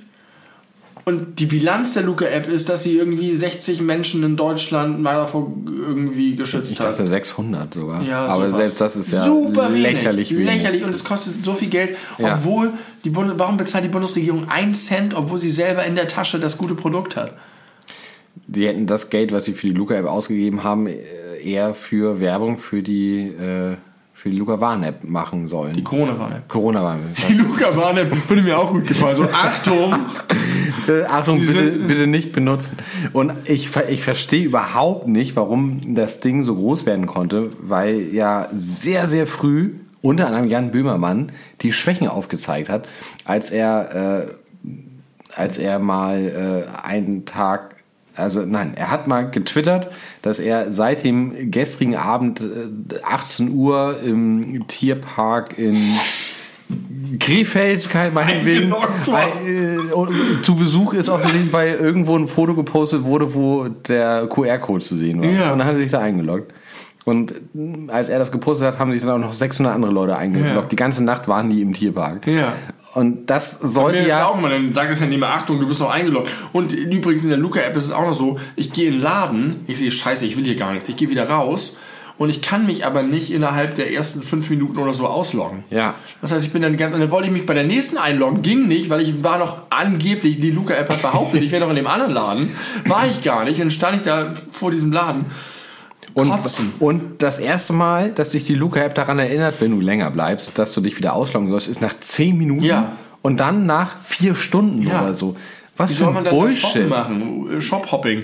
Und 1.06 1.40
die 1.40 1.48
Bilanz 1.48 1.94
der 1.96 2.04
Luca-App 2.04 2.48
ist, 2.48 2.70
dass 2.70 2.84
sie 2.84 2.96
irgendwie 2.98 3.36
60 3.36 3.82
Menschen 3.82 4.24
in 4.24 4.38
Deutschland 4.38 5.02
mal 5.02 5.16
davor 5.16 5.52
irgendwie 5.68 6.36
geschützt 6.38 6.72
Ich 6.72 6.80
hat. 6.80 6.92
dachte 6.92 7.06
600 7.08 7.74
sogar. 7.74 8.02
Ja, 8.04 8.26
Aber 8.28 8.46
sowas. 8.48 8.58
selbst 8.58 8.82
das 8.82 8.96
ist 8.96 9.12
ja 9.14 9.26
Super 9.26 9.68
lächerlich 9.70 10.32
wenig. 10.32 10.46
Lächerlich 10.46 10.84
und 10.86 10.92
es 10.96 11.04
kostet 11.04 11.44
so 11.44 11.54
viel 11.56 11.68
Geld, 11.70 11.98
Ja. 12.18 12.36
obwohl 12.36 12.72
die 13.04 13.10
Bund 13.10 13.34
warum 13.36 13.58
bezahlt 13.58 13.84
die 13.84 13.90
Bundesregierung 13.90 14.48
einen 14.50 14.74
Cent, 14.74 15.14
obwohl 15.14 15.40
sie 15.40 15.52
selber 15.52 15.84
in 15.84 15.96
der 15.96 16.08
Tasche 16.08 16.40
das 16.40 16.58
gute 16.58 16.74
Produkt 16.76 17.18
hat? 17.18 17.34
Die 18.48 18.66
hätten 18.68 18.88
das 18.88 19.10
Geld, 19.10 19.34
was 19.34 19.44
sie 19.46 19.52
für 19.54 19.68
die 19.68 19.74
Luca-App 19.74 20.06
ausgegeben 20.06 20.64
haben, 20.64 20.88
äh, 20.88 21.00
eher 21.44 21.74
für 21.76 22.22
Werbung 22.22 22.60
für 22.60 22.82
die, 22.82 23.20
äh, 23.28 23.76
für 24.14 24.30
die 24.30 24.38
Luca-Warn-App 24.38 25.04
machen 25.04 25.50
sollen. 25.50 25.74
Die 25.74 25.84
Corona-Warn-App. 25.84 26.48
Corona-Warn-App. 26.48 27.28
Die 27.28 27.34
Luca-Warn-App 27.34 28.30
würde 28.30 28.42
mir 28.42 28.58
auch 28.58 28.72
gut 28.72 28.88
gefallen. 28.88 29.18
So, 29.18 29.24
Achtung! 29.24 29.94
Äh, 30.88 31.04
Achtung, 31.04 31.40
bitte, 31.40 31.72
bitte 31.72 32.08
nicht 32.08 32.32
benutzen. 32.32 32.78
Und 33.14 33.34
ich, 33.46 33.70
ich 33.90 34.04
verstehe 34.04 34.44
überhaupt 34.46 35.08
nicht, 35.08 35.36
warum 35.36 35.96
das 35.96 36.20
Ding 36.20 36.44
so 36.44 36.56
groß 36.56 36.86
werden 36.86 37.06
konnte, 37.06 37.50
weil 37.62 38.14
ja 38.14 38.48
sehr, 38.54 39.08
sehr 39.08 39.28
früh 39.28 39.72
unter 40.04 40.28
anderem 40.28 40.48
Jan 40.50 40.72
Böhmermann 40.72 41.32
die 41.62 41.72
Schwächen 41.72 42.08
aufgezeigt 42.08 42.70
hat, 42.70 42.88
als 43.24 43.50
er, 43.50 44.26
äh, 44.26 44.72
als 45.36 45.58
er 45.58 45.80
mal 45.80 46.68
äh, 46.68 46.86
einen 46.86 47.26
Tag, 47.26 47.76
also 48.16 48.42
nein, 48.42 48.74
er 48.76 48.92
hat 48.92 49.08
mal 49.08 49.32
getwittert, 49.32 49.90
dass 50.22 50.40
er 50.40 50.72
seit 50.72 51.04
dem 51.04 51.50
gestrigen 51.52 51.96
Abend 51.96 52.42
äh, 52.42 53.02
18 53.02 53.52
Uhr 53.52 54.00
im 54.04 54.68
Tierpark 54.68 55.58
in 55.58 55.78
Krefeld, 57.20 57.90
kein 57.90 58.14
meinetwegen, 58.14 58.72
äh, 58.72 60.42
zu 60.42 60.56
Besuch 60.56 60.94
ist 60.94 61.10
offensichtlich, 61.10 61.54
weil 61.54 61.76
irgendwo 61.76 62.18
ein 62.18 62.28
Foto 62.28 62.56
gepostet 62.56 63.04
wurde, 63.04 63.34
wo 63.34 63.68
der 63.68 64.28
QR-Code 64.28 64.84
zu 64.84 64.96
sehen 64.96 65.22
war. 65.22 65.30
Ja. 65.30 65.52
Und 65.52 65.60
dann 65.60 65.68
hat 65.68 65.76
er 65.76 65.80
sich 65.80 65.92
da 65.92 66.00
eingeloggt. 66.00 66.54
Und 67.06 67.34
mh, 67.54 67.92
als 67.92 68.10
er 68.10 68.20
das 68.20 68.32
gepostet 68.32 68.68
hat, 68.68 68.80
haben 68.80 68.92
sich 68.92 69.02
dann 69.02 69.12
auch 69.12 69.18
noch 69.18 69.34
600 69.34 69.74
andere 69.74 69.92
Leute 69.92 70.18
eingeloggt. 70.18 70.56
Ja. 70.56 70.62
Die 70.62 70.76
ganze 70.76 71.04
Nacht 71.04 71.28
waren 71.28 71.50
die 71.50 71.62
im 71.62 71.74
Tierpark. 71.74 72.26
Ja. 72.28 72.54
Und 72.94 73.30
das 73.30 73.60
sollte 73.60 74.08
ja... 74.08 74.28
auch 74.28 74.40
mal, 74.40 74.52
dann 74.52 74.72
sagt 74.72 74.92
es 74.92 75.00
ja 75.00 75.06
nicht 75.06 75.20
mehr, 75.20 75.30
Achtung, 75.30 75.60
du 75.60 75.68
bist 75.68 75.82
noch 75.82 75.92
eingeloggt. 75.92 76.32
Und 76.54 76.74
übrigens 76.74 77.24
in 77.24 77.30
der 77.30 77.40
Luca-App 77.40 77.76
ist 77.76 77.86
es 77.86 77.92
auch 77.92 78.06
noch 78.06 78.14
so, 78.14 78.40
ich 78.56 78.72
gehe 78.72 78.88
in 78.88 78.94
den 78.94 79.02
Laden, 79.02 79.64
ich 79.68 79.80
sehe, 79.80 79.92
scheiße, 79.92 80.26
ich 80.26 80.38
will 80.38 80.46
hier 80.46 80.56
gar 80.56 80.74
nichts, 80.74 80.90
ich 80.90 80.96
gehe 80.96 81.10
wieder 81.10 81.30
raus 81.30 81.78
und 82.24 82.30
ich 82.30 82.42
kann 82.42 82.66
mich 82.66 82.86
aber 82.86 83.04
nicht 83.04 83.32
innerhalb 83.32 83.76
der 83.76 83.94
ersten 83.94 84.24
fünf 84.24 84.50
Minuten 84.50 84.78
oder 84.80 84.94
so 84.94 85.08
ausloggen. 85.08 85.64
Ja. 85.70 85.94
Das 86.22 86.32
heißt, 86.32 86.46
ich 86.46 86.52
bin 86.52 86.62
dann 86.62 86.78
ganz, 86.78 86.94
und 86.94 87.00
dann 87.02 87.12
wollte 87.12 87.28
ich 87.28 87.34
mich 87.34 87.46
bei 87.46 87.54
der 87.54 87.64
nächsten 87.66 87.98
einloggen, 87.98 88.42
ging 88.42 88.68
nicht, 88.68 88.90
weil 88.90 89.02
ich 89.02 89.24
war 89.24 89.38
noch 89.38 89.64
angeblich, 89.70 90.40
die 90.40 90.52
Luca-App 90.52 90.90
hat 90.90 91.02
behauptet, 91.02 91.44
ich 91.44 91.52
wäre 91.52 91.62
noch 91.62 91.70
in 91.70 91.76
dem 91.76 91.88
anderen 91.88 92.14
Laden. 92.14 92.56
War 92.86 93.06
ich 93.08 93.22
gar 93.22 93.44
nicht. 93.44 93.60
Dann 93.60 93.70
stand 93.72 93.98
ich 93.98 94.04
da 94.04 94.32
vor 94.34 94.72
diesem 94.72 94.92
Laden. 94.92 95.26
Und, 96.16 96.30
Kotzen. 96.30 96.74
und 96.80 97.22
das 97.24 97.40
erste 97.40 97.74
Mal, 97.74 98.12
dass 98.12 98.30
dich 98.30 98.46
die 98.46 98.54
Luca-App 98.56 98.94
daran 98.96 99.18
erinnert, 99.20 99.56
wenn 99.62 99.72
du 99.72 99.82
länger 99.82 100.12
bleibst, 100.12 100.58
dass 100.60 100.74
du 100.74 100.82
dich 100.82 100.98
wieder 100.98 101.14
ausloggen 101.14 101.50
sollst, 101.50 101.68
ist 101.68 101.82
nach 101.82 101.94
10 101.98 102.38
Minuten 102.38 102.64
Ja. 102.64 102.92
und 103.24 103.40
dann 103.40 103.66
nach 103.66 103.98
vier 103.98 104.36
Stunden 104.36 104.84
Ja. 104.84 105.02
oder 105.02 105.14
so. 105.16 105.36
Was 105.76 105.90
Wie 105.90 105.96
soll 105.96 106.14
man 106.14 106.24
Shoppen 106.24 106.40
Bullshit. 106.40 106.88
machen? 106.90 107.50
Äh, 107.58 107.62
Shop-Hopping. 107.62 108.24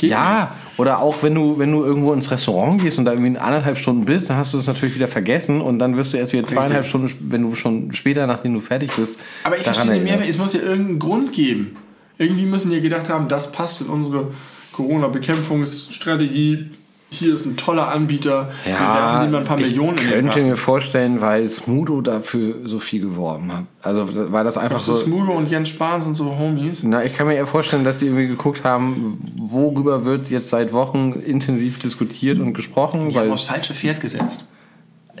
Ja, 0.00 0.50
oder 0.78 1.00
auch 1.00 1.22
wenn 1.22 1.34
du, 1.34 1.58
wenn 1.58 1.70
du 1.72 1.84
irgendwo 1.84 2.12
ins 2.12 2.30
Restaurant 2.30 2.80
gehst 2.80 2.98
und 2.98 3.04
da 3.04 3.12
irgendwie 3.12 3.36
anderthalb 3.36 3.76
Stunden 3.78 4.04
bist, 4.04 4.30
dann 4.30 4.36
hast 4.38 4.54
du 4.54 4.58
es 4.58 4.66
natürlich 4.66 4.94
wieder 4.94 5.08
vergessen 5.08 5.60
und 5.60 5.78
dann 5.78 5.96
wirst 5.96 6.14
du 6.14 6.16
erst 6.16 6.32
wieder 6.32 6.44
zweieinhalb 6.46 6.86
Stunden, 6.86 7.12
wenn 7.30 7.42
du 7.42 7.54
schon 7.54 7.92
später, 7.92 8.26
nachdem 8.26 8.54
du 8.54 8.60
fertig 8.60 8.92
bist, 8.96 9.18
Aber 9.44 9.56
ich 9.58 9.64
verstehe 9.64 9.86
nicht 9.86 10.04
mehr, 10.04 10.12
erinnerst. 10.14 10.30
es 10.30 10.38
muss 10.38 10.54
ja 10.54 10.60
irgendeinen 10.60 10.98
Grund 10.98 11.32
geben. 11.32 11.76
Irgendwie 12.16 12.46
müssen 12.46 12.70
die 12.70 12.80
gedacht 12.80 13.08
haben, 13.08 13.28
das 13.28 13.52
passt 13.52 13.80
in 13.82 13.88
unsere 13.88 14.28
Corona-Bekämpfungsstrategie. 14.72 16.70
Hier 17.10 17.32
ist 17.32 17.46
ein 17.46 17.56
toller 17.56 17.88
Anbieter. 17.88 18.50
Wir 18.64 18.74
werfen 18.74 19.28
ihm 19.28 19.34
ein 19.34 19.44
paar 19.44 19.56
Millionen 19.56 19.96
ich 19.96 20.04
in 20.04 20.10
den 20.10 20.30
könnte 20.30 20.42
mir 20.42 20.56
vorstellen, 20.58 21.22
weil 21.22 21.48
Smudo 21.48 22.02
dafür 22.02 22.56
so 22.64 22.80
viel 22.80 23.00
geworben 23.00 23.50
hat. 23.52 23.64
Also 23.82 24.06
weil 24.30 24.44
das 24.44 24.58
einfach 24.58 24.76
Ach 24.76 24.82
so, 24.82 24.92
so. 24.92 25.04
Smudo 25.04 25.32
und 25.32 25.50
Jens 25.50 25.70
Spahn 25.70 26.02
sind 26.02 26.16
so 26.16 26.36
Homies. 26.38 26.82
Na, 26.82 27.02
ich 27.02 27.14
kann 27.14 27.26
mir 27.26 27.34
eher 27.34 27.46
vorstellen, 27.46 27.84
dass 27.84 28.00
sie 28.00 28.06
irgendwie 28.06 28.26
geguckt 28.26 28.62
haben, 28.62 29.18
worüber 29.38 30.04
wird 30.04 30.28
jetzt 30.28 30.50
seit 30.50 30.74
Wochen 30.74 31.12
intensiv 31.12 31.78
diskutiert 31.78 32.40
und 32.40 32.52
gesprochen. 32.52 33.08
Die 33.08 33.14
weil 33.14 33.24
haben 33.24 33.32
aufs 33.32 33.44
falsche 33.44 33.72
Pferd 33.72 34.00
gesetzt. 34.00 34.44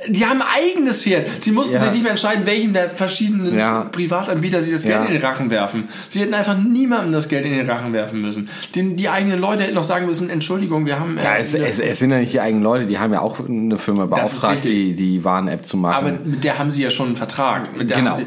Die 0.06 0.24
haben 0.24 0.40
ein 0.42 0.48
eigenes 0.56 1.02
Pferd. 1.02 1.26
Sie 1.42 1.50
mussten 1.52 1.74
Ja. 1.74 1.80
sich 1.80 1.90
nicht 1.92 2.02
mehr 2.02 2.12
entscheiden, 2.12 2.46
welchen 2.46 2.72
der 2.72 2.90
verschiedenen 2.90 3.58
Ja. 3.58 3.80
Privatanbieter 3.90 4.62
sie 4.62 4.72
das 4.72 4.82
Geld 4.82 4.94
Ja. 4.96 5.04
in 5.04 5.12
den 5.12 5.20
Rachen 5.22 5.50
werfen. 5.50 5.88
Sie 6.08 6.20
hätten 6.20 6.34
einfach 6.34 6.56
niemandem 6.56 7.12
das 7.12 7.28
Geld 7.28 7.44
in 7.44 7.52
den 7.52 7.68
Rachen 7.68 7.92
werfen 7.92 8.20
müssen. 8.20 8.48
Den, 8.74 8.96
die 8.96 9.08
eigenen 9.08 9.40
Leute 9.40 9.62
hätten 9.64 9.74
noch 9.74 9.82
sagen 9.82 10.06
müssen, 10.06 10.30
Entschuldigung, 10.30 10.86
wir 10.86 11.00
haben... 11.00 11.18
äh, 11.18 11.24
ja, 11.24 11.34
es, 11.36 11.54
es, 11.54 11.78
es 11.80 11.98
sind 11.98 12.10
ja 12.10 12.18
nicht 12.18 12.32
die 12.32 12.40
eigenen 12.40 12.62
Leute, 12.62 12.86
die 12.86 12.98
haben 12.98 13.12
ja 13.12 13.20
auch 13.20 13.38
eine 13.48 13.78
Firma 13.78 14.06
beauftragt, 14.06 14.64
die, 14.64 14.94
die 14.94 15.24
Warn-App 15.24 15.66
zu 15.66 15.76
machen. 15.76 15.94
aber 16.06 16.18
mit 16.24 16.44
der 16.44 16.58
haben 16.58 16.70
sie 16.70 16.82
ja 16.82 16.90
schon 16.90 17.06
einen 17.08 17.16
Vertrag. 17.16 17.68
Genau. 17.78 18.18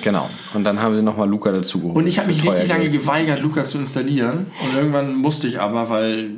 Genau. 0.00 0.30
Und 0.54 0.62
dann 0.62 0.80
haben 0.80 0.94
sie 0.94 1.02
nochmal 1.02 1.28
Luca 1.28 1.50
dazu 1.50 1.80
geholt. 1.80 1.96
Und 1.96 2.06
ich 2.06 2.18
habe 2.20 2.28
mich 2.28 2.44
richtig 2.44 2.68
lange 2.68 2.88
geweigert, 2.88 3.42
Luca 3.42 3.64
zu 3.64 3.78
installieren. 3.78 4.46
Und 4.62 4.76
irgendwann 4.76 5.16
musste 5.16 5.48
ich 5.48 5.60
aber, 5.60 5.90
weil 5.90 6.30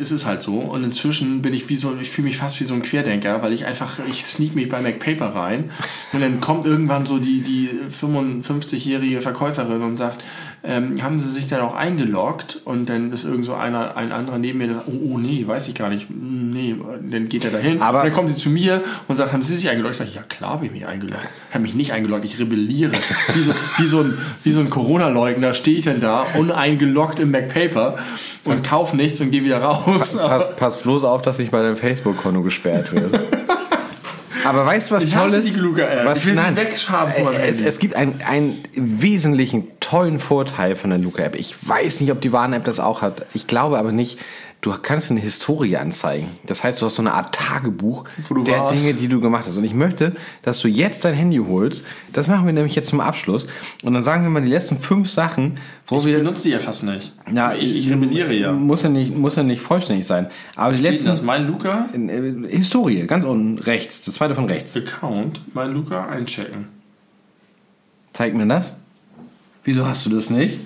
es 0.00 0.10
ist 0.12 0.26
halt 0.26 0.42
so. 0.42 0.58
Und 0.58 0.84
inzwischen 0.84 1.42
bin 1.42 1.54
ich 1.54 1.68
wie 1.68 1.76
so, 1.76 1.96
ich 2.00 2.10
fühle 2.10 2.28
mich 2.28 2.36
fast 2.36 2.60
wie 2.60 2.64
so 2.64 2.74
ein 2.74 2.82
Querdenker, 2.82 3.42
weil 3.42 3.52
ich 3.52 3.64
einfach, 3.66 3.98
ich 4.08 4.24
sneak 4.24 4.54
mich 4.54 4.68
bei 4.68 4.80
MacPaper 4.80 5.34
rein. 5.34 5.70
Und 6.12 6.20
dann 6.20 6.40
kommt 6.40 6.64
irgendwann 6.64 7.06
so 7.06 7.18
die, 7.18 7.40
die 7.40 7.70
55-jährige 7.90 9.20
Verkäuferin 9.20 9.82
und 9.82 9.96
sagt, 9.96 10.24
ähm, 10.64 11.02
haben 11.02 11.20
Sie 11.20 11.30
sich 11.30 11.46
dann 11.46 11.60
auch 11.60 11.74
eingeloggt? 11.74 12.60
Und 12.64 12.88
dann 12.88 13.12
ist 13.12 13.24
irgend 13.24 13.44
so 13.44 13.54
einer, 13.54 13.96
ein 13.96 14.10
anderer 14.12 14.38
neben 14.38 14.58
mir, 14.58 14.66
der 14.66 14.76
sagt, 14.76 14.88
oh, 14.88 15.12
oh 15.14 15.18
nee, 15.18 15.46
weiß 15.46 15.68
ich 15.68 15.74
gar 15.74 15.88
nicht. 15.88 16.08
Hm, 16.08 16.38
Nee, 16.48 16.74
dann 17.10 17.28
geht 17.28 17.44
er 17.44 17.50
dahin. 17.50 17.80
Aber- 17.82 17.98
und 18.00 18.06
dann 18.06 18.12
kommt 18.14 18.30
sie 18.30 18.34
zu 18.34 18.48
mir 18.50 18.82
und 19.06 19.16
sagt, 19.16 19.32
haben 19.32 19.42
Sie 19.42 19.54
sich 19.54 19.68
eingeloggt? 19.68 19.92
Ich 19.94 19.98
sage, 19.98 20.10
ja 20.14 20.22
klar 20.22 20.52
habe 20.54 20.64
ich 20.66 20.72
mich 20.72 20.86
eingeloggt. 20.86 21.20
Ich 21.48 21.54
habe 21.54 21.62
mich 21.62 21.74
nicht 21.74 21.92
eingeloggt, 21.92 22.24
ich 22.24 22.38
rebelliere. 22.38 22.92
Wie 23.34 23.40
so, 23.42 23.52
wie 23.76 23.86
so 23.86 24.00
ein, 24.00 24.18
wie 24.44 24.50
so 24.50 24.60
ein 24.60 24.70
Corona-Leugner 24.70 25.52
stehe 25.54 25.76
ich 25.78 25.84
dann 25.84 26.00
da, 26.00 26.22
uneingeloggt 26.38 27.20
im 27.20 27.30
MacPaper 27.30 27.98
und 28.50 28.66
kauf 28.66 28.92
nichts 28.92 29.20
und 29.20 29.30
gehe 29.30 29.44
wieder 29.44 29.62
raus. 29.62 30.16
Pass, 30.16 30.56
pass 30.56 30.78
bloß 30.78 31.04
auf, 31.04 31.22
dass 31.22 31.38
nicht 31.38 31.50
bei 31.50 31.62
deinem 31.62 31.76
Facebook-Konto 31.76 32.42
gesperrt 32.42 32.92
wird. 32.92 33.18
Aber 34.44 34.64
weißt 34.64 34.90
du, 34.90 34.94
was 34.94 35.04
Ich 35.04 35.12
toll 35.12 35.28
ist? 35.28 35.56
die 35.56 35.60
Luca-App. 35.60 36.06
Was, 36.06 36.20
Ich 36.20 36.26
will 36.26 36.34
sie 36.34 36.40
nein, 36.40 36.56
weghaben 36.56 37.12
von 37.12 37.24
meinem 37.24 37.40
es, 37.42 37.60
es 37.60 37.78
gibt 37.78 37.94
einen, 37.94 38.20
einen 38.26 38.64
wesentlichen, 38.74 39.70
tollen 39.80 40.18
Vorteil 40.18 40.74
von 40.76 40.90
der 40.90 40.98
Luca-App. 40.98 41.36
Ich 41.36 41.54
weiß 41.68 42.00
nicht, 42.00 42.10
ob 42.12 42.20
die 42.20 42.32
Warn-App 42.32 42.64
das 42.64 42.80
auch 42.80 43.02
hat. 43.02 43.26
Ich 43.34 43.46
glaube 43.46 43.78
aber 43.78 43.92
nicht. 43.92 44.18
Du 44.60 44.72
kannst 44.82 45.10
eine 45.12 45.20
Historie 45.20 45.76
anzeigen. 45.76 46.30
Das 46.44 46.64
heißt, 46.64 46.82
du 46.82 46.86
hast 46.86 46.96
so 46.96 47.02
eine 47.02 47.14
Art 47.14 47.32
Tagebuch 47.32 48.04
der 48.44 48.58
warst. 48.58 48.82
Dinge, 48.82 48.94
die 48.94 49.06
du 49.06 49.20
gemacht 49.20 49.44
hast. 49.46 49.56
Und 49.56 49.62
ich 49.62 49.72
möchte, 49.72 50.16
dass 50.42 50.60
du 50.60 50.66
jetzt 50.66 51.04
dein 51.04 51.14
Handy 51.14 51.36
holst. 51.38 51.86
Das 52.12 52.26
machen 52.26 52.44
wir 52.44 52.52
nämlich 52.52 52.74
jetzt 52.74 52.88
zum 52.88 53.00
Abschluss. 53.00 53.46
Und 53.84 53.94
dann 53.94 54.02
sagen 54.02 54.24
wir 54.24 54.30
mal 54.30 54.42
die 54.42 54.48
letzten 54.48 54.76
fünf 54.76 55.08
Sachen, 55.10 55.58
wo 55.86 55.98
Ich 55.98 56.06
wir 56.06 56.18
benutze 56.18 56.42
die 56.42 56.50
ja 56.50 56.58
fast 56.58 56.82
nicht. 56.82 57.14
ja, 57.32 57.54
ich, 57.54 57.76
ich 57.76 57.88
rebelliere 57.88 58.34
ja. 58.34 58.52
Muss 58.52 58.82
ja 58.82 58.88
nicht, 58.88 59.16
muss 59.16 59.36
ja 59.36 59.44
nicht 59.44 59.62
vollständig 59.62 60.06
sein. 60.06 60.26
Aber 60.56 60.72
die 60.74 60.82
letzten 60.82 61.06
das 61.06 61.22
mein 61.22 61.46
Luca? 61.46 61.88
äh, 61.94 62.48
Historie, 62.48 63.06
ganz 63.06 63.24
unten 63.24 63.60
rechts, 63.60 64.02
das 64.06 64.16
zweite 64.16 64.34
von 64.34 64.46
rechts. 64.46 64.76
Account, 64.76 65.40
mein 65.54 65.72
Luca 65.72 66.06
einchecken. 66.06 66.66
Zeig 68.12 68.34
mir 68.34 68.46
das. 68.46 68.76
Wieso 69.62 69.86
hast 69.86 70.04
du 70.04 70.10
das 70.10 70.30
nicht? 70.30 70.58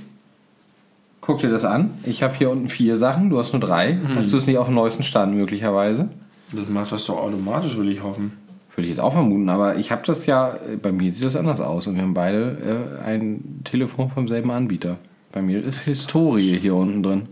Guck 1.22 1.38
dir 1.38 1.48
das 1.48 1.64
an. 1.64 1.92
Ich 2.02 2.22
habe 2.22 2.34
hier 2.34 2.50
unten 2.50 2.68
vier 2.68 2.96
Sachen, 2.96 3.30
du 3.30 3.38
hast 3.38 3.52
nur 3.52 3.60
drei. 3.60 3.94
Mhm. 3.94 4.16
Hast 4.16 4.32
du 4.32 4.36
es 4.36 4.46
nicht 4.46 4.58
auf 4.58 4.66
dem 4.66 4.74
neuesten 4.74 5.04
Stand 5.04 5.34
möglicherweise? 5.34 6.08
Das 6.52 6.68
macht 6.68 6.92
das 6.92 7.06
doch 7.06 7.16
automatisch, 7.16 7.78
will 7.78 7.88
ich 7.88 8.02
hoffen. 8.02 8.32
Würde 8.74 8.82
ich 8.82 8.96
jetzt 8.96 9.00
auch 9.00 9.12
vermuten, 9.12 9.48
aber 9.48 9.76
ich 9.76 9.92
habe 9.92 10.02
das 10.04 10.26
ja, 10.26 10.54
äh, 10.54 10.76
bei 10.76 10.92
mir 10.92 11.10
sieht 11.10 11.24
das 11.24 11.36
anders 11.36 11.60
aus 11.60 11.86
und 11.86 11.94
wir 11.94 12.02
haben 12.02 12.14
beide 12.14 12.98
äh, 13.00 13.04
ein 13.06 13.60
Telefon 13.64 14.08
vom 14.08 14.26
selben 14.26 14.50
Anbieter. 14.50 14.96
Bei 15.30 15.42
mir 15.42 15.64
ist 15.64 15.84
Historie 15.84 16.58
hier 16.58 16.74
unten 16.74 17.04
drin. 17.04 17.28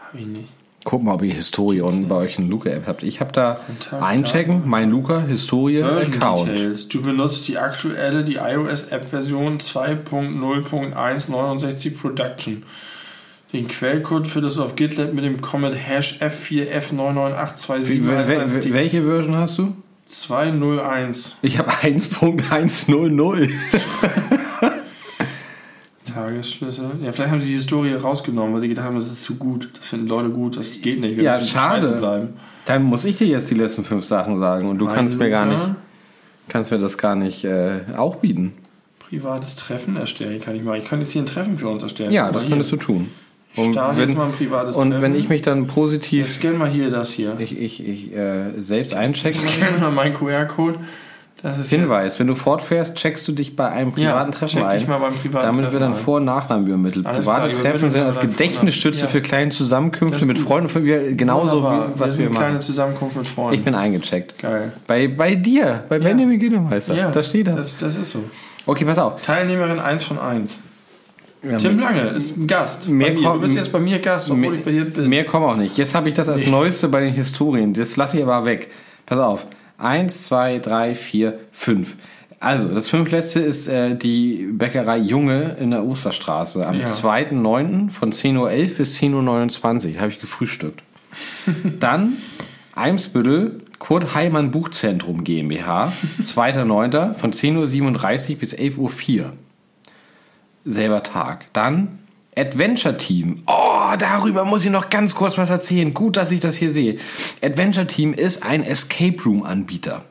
Hab 0.00 0.14
ich 0.14 0.26
nicht. 0.26 0.48
Guck 0.84 1.02
mal, 1.02 1.14
ob 1.14 1.22
ihr 1.22 1.34
Historie 1.34 1.80
unten 1.80 2.06
bei 2.08 2.16
euch 2.16 2.38
eine 2.38 2.48
Luca-App 2.48 2.86
habt. 2.86 3.02
Ich 3.02 3.20
habe 3.20 3.32
da 3.32 3.58
Kontakt, 3.66 4.02
einchecken, 4.02 4.62
mein 4.66 4.90
Luca, 4.90 5.20
Historie, 5.20 5.78
Version 5.78 6.14
Account. 6.14 6.48
Details. 6.48 6.88
Du 6.88 7.02
benutzt 7.02 7.48
die 7.48 7.58
aktuelle, 7.58 8.24
die 8.24 8.36
iOS-App-Version 8.36 9.58
2.0.169 9.58 11.96
Production. 11.96 12.62
Den 13.52 13.68
Quellcode 13.68 14.26
findest 14.26 14.56
du 14.56 14.62
auf 14.62 14.76
GitLab 14.76 15.12
mit 15.12 15.24
dem 15.24 15.40
Comment 15.40 15.74
Hash 15.74 16.20
Wie, 16.20 16.24
wel- 16.24 16.68
wel- 18.26 18.46
F4F9982711. 18.46 18.72
welche 18.72 19.02
Version 19.02 19.36
hast 19.36 19.58
du? 19.58 19.74
201 20.06 21.36
Ich 21.42 21.58
habe 21.58 21.70
1.100. 21.70 23.50
Tagesschlüssel. 26.12 26.90
Ja, 27.02 27.12
vielleicht 27.12 27.30
haben 27.30 27.40
sie 27.40 27.46
die 27.48 27.54
Historie 27.54 27.92
rausgenommen, 27.94 28.52
weil 28.52 28.60
sie 28.60 28.68
gedacht 28.68 28.86
haben, 28.86 28.96
das 28.96 29.10
ist 29.10 29.22
zu 29.24 29.36
gut. 29.36 29.70
Das 29.78 29.88
finden 29.88 30.08
Leute 30.08 30.30
gut, 30.30 30.56
das 30.56 30.80
geht 30.80 31.00
nicht. 31.00 31.16
Wir 31.16 31.24
Ja, 31.24 31.40
schade. 31.40 31.88
bleiben. 31.98 32.30
Dann 32.66 32.82
muss 32.82 33.04
ich 33.04 33.18
dir 33.18 33.26
jetzt 33.26 33.50
die 33.50 33.54
letzten 33.54 33.84
fünf 33.84 34.04
Sachen 34.04 34.36
sagen 34.36 34.68
und 34.68 34.78
du 34.78 34.86
Mein 34.86 34.94
kannst 34.96 35.16
mir 35.18 35.30
gar 35.30 35.46
nicht, 35.46 35.60
kannst 36.48 36.70
mir 36.70 36.78
das 36.78 36.98
gar 36.98 37.16
nicht 37.16 37.44
äh, 37.44 37.80
auch 37.96 38.16
bieten. 38.16 38.52
Privates 38.98 39.56
Treffen 39.56 39.96
erstellen 39.96 40.40
kann 40.40 40.54
ich 40.56 40.62
mal. 40.62 40.78
Ich 40.78 40.84
kann 40.84 41.00
jetzt 41.00 41.12
hier 41.12 41.22
ein 41.22 41.26
Treffen 41.26 41.56
für 41.58 41.68
uns 41.68 41.82
erstellen. 41.82 42.12
Ja, 42.12 42.30
das 42.30 42.46
könntest 42.46 42.72
du 42.72 42.76
tun. 42.76 43.08
Ich 43.54 43.72
starte 43.72 44.00
jetzt 44.00 44.16
mal 44.16 44.26
ein 44.26 44.32
privates 44.32 44.76
und 44.76 44.90
Treffen. 44.90 45.02
wenn 45.02 45.14
ich 45.14 45.28
mich 45.28 45.42
dann 45.42 45.62
Ich 45.64 45.68
positiv 45.74 46.32
scanne 46.32 46.56
mal 46.58 46.68
hier 46.70 46.90
das 46.90 47.10
hier. 47.12 47.34
ich, 47.38 47.58
ich, 47.60 47.86
ich 47.86 48.14
äh, 48.14 48.52
selbst 48.60 48.94
einchecken 48.94 49.38
Scanne 49.48 49.78
mal 49.78 49.90
meinen 49.92 50.14
QR-Code. 50.14 50.78
Ist 51.44 51.70
Hinweis, 51.70 52.20
wenn 52.20 52.28
du 52.28 52.36
fortfährst, 52.36 52.94
checkst 52.94 53.26
du 53.26 53.32
dich 53.32 53.56
bei 53.56 53.68
einem 53.68 53.90
privaten 53.90 54.30
Ja, 54.30 54.38
Treffen 54.38 54.58
check 54.60 54.64
ein. 54.64 54.78
dich 54.78 54.86
mal 54.86 54.98
beim 54.98 55.12
privaten 55.12 55.44
Damit 55.46 55.62
Treffen 55.64 55.72
wird 55.72 55.82
dann. 55.82 55.94
Vor- 55.94 56.18
und 56.18 56.24
Nachnamen 56.24 56.68
übermittelt. 56.68 57.04
Alles 57.04 57.26
Private 57.26 57.50
klar, 57.50 57.62
Treffen 57.72 57.90
sind 57.90 58.02
als 58.04 58.14
wir 58.22 58.28
Gedächtnisstütze 58.28 58.98
Vornamen. 59.00 59.10
für 59.10 59.18
Ja. 59.18 59.24
kleine 59.24 59.50
Zusammenkünfte 59.50 60.18
ist 60.18 60.24
mit. 60.26 60.38
Freunden, 60.38 60.68
von 60.68 60.84
mir, 60.84 61.14
genauso 61.16 61.56
Wunderbar. 61.56 61.88
wie 61.96 62.00
was 62.00 62.10
sind 62.12 62.20
wir 62.20 62.26
eine 62.28 62.34
kleine 62.36 62.52
machen. 62.54 62.60
Zusammenkunft 62.60 63.16
mit 63.16 63.26
Freunden. 63.26 63.54
Ich 63.56 63.64
bin 63.64 63.74
eingecheckt. 63.74 64.38
Geil. 64.38 64.70
Bei, 64.86 65.08
bei 65.08 65.34
dir, 65.34 65.82
bei 65.88 65.98
Benjamin 65.98 66.38
Gillemeister. 66.38 66.94
Ja, 66.94 67.10
da 67.10 67.20
steht 67.24 67.48
das. 67.48 67.56
das. 67.56 67.76
Das 67.78 67.96
ist 67.96 68.10
so. 68.12 68.22
Okay, 68.64 68.84
pass 68.84 68.98
auf. 69.00 69.20
Teilnehmerin 69.22 69.80
1 69.80 70.04
von 70.04 70.20
1. 70.20 70.60
Tim 71.58 71.78
Lange 71.78 72.08
ist 72.10 72.36
ein 72.36 72.46
Gast. 72.46 72.88
Mehr 72.88 73.14
kommt- 73.14 73.36
Du 73.36 73.40
bist 73.40 73.56
jetzt 73.56 73.72
bei 73.72 73.80
mir 73.80 73.98
Gast, 73.98 74.30
obwohl 74.30 74.40
mehr- 74.40 74.52
ich 74.54 74.64
bei 74.64 74.70
dir 74.70 74.84
bin. 74.84 75.08
Mehr 75.08 75.24
kommen 75.24 75.44
auch 75.44 75.56
nicht. 75.56 75.76
Jetzt 75.76 75.94
habe 75.94 76.08
ich 76.08 76.14
das 76.14 76.28
als 76.28 76.46
Neueste 76.46 76.88
bei 76.88 77.00
den 77.00 77.12
Historien. 77.14 77.74
Das 77.74 77.96
lasse 77.96 78.16
ich 78.18 78.22
aber 78.22 78.44
weg. 78.44 78.70
Pass 79.06 79.18
auf. 79.18 79.46
Eins, 79.78 80.24
zwei, 80.24 80.58
drei, 80.58 80.94
vier, 80.94 81.40
fünf. 81.50 81.96
Also, 82.38 82.68
das 82.68 82.88
fünfletzte 82.88 83.40
ist 83.40 83.68
äh, 83.68 83.96
die 83.96 84.48
Bäckerei 84.52 84.98
Junge 84.98 85.56
in 85.60 85.70
der 85.70 85.84
Osterstraße. 85.84 86.66
Am 86.66 86.78
Ja. 86.80 86.86
2.9. 86.86 87.90
von 87.90 88.12
10.11 88.12 88.38
Uhr 88.70 88.76
bis 88.78 88.98
10.29 89.00 89.94
Uhr 89.94 90.00
habe 90.00 90.10
ich 90.12 90.20
gefrühstückt. 90.20 90.82
Dann 91.80 92.14
Eimsbüttel 92.74 93.58
Kurt 93.78 94.14
Heimann 94.14 94.50
Buchzentrum 94.50 95.24
GmbH. 95.24 95.92
2.9. 96.22 97.14
von 97.14 97.32
10.37 97.32 98.30
Uhr 98.30 98.36
bis 98.38 98.54
11.04 98.56 98.78
Uhr 98.78 99.32
selber 100.64 101.02
Tag. 101.02 101.52
Dann 101.52 101.98
Adventure 102.36 102.96
Team. 102.96 103.42
Oh, 103.46 103.94
darüber 103.98 104.44
muss 104.44 104.64
ich 104.64 104.70
noch 104.70 104.88
ganz 104.88 105.14
kurz 105.14 105.36
was 105.36 105.50
erzählen. 105.50 105.92
Gut, 105.92 106.16
dass 106.16 106.30
ich 106.30 106.40
das 106.40 106.56
hier 106.56 106.70
sehe. 106.70 106.98
Adventure 107.42 107.86
Team 107.86 108.14
ist 108.14 108.42
ein 108.42 108.64
Escape 108.64 109.22
Room 109.24 109.42
Anbieter. 109.42 110.04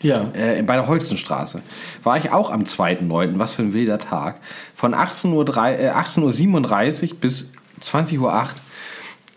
Ja. 0.00 0.30
Äh, 0.32 0.62
bei 0.62 0.74
der 0.74 0.86
Holzenstraße. 0.86 1.62
War 2.04 2.16
ich 2.16 2.30
auch 2.30 2.50
am 2.50 2.62
2.9., 2.62 3.38
was 3.38 3.52
für 3.52 3.62
ein 3.62 3.72
wilder 3.72 3.98
Tag. 3.98 4.40
Von 4.74 4.94
18.03 4.94 5.32
Uhr, 5.32 5.48
äh, 5.80 5.90
18.37 5.90 7.10
Uhr 7.10 7.16
bis 7.18 7.50
20.08 7.80 8.20
Uhr 8.20 8.32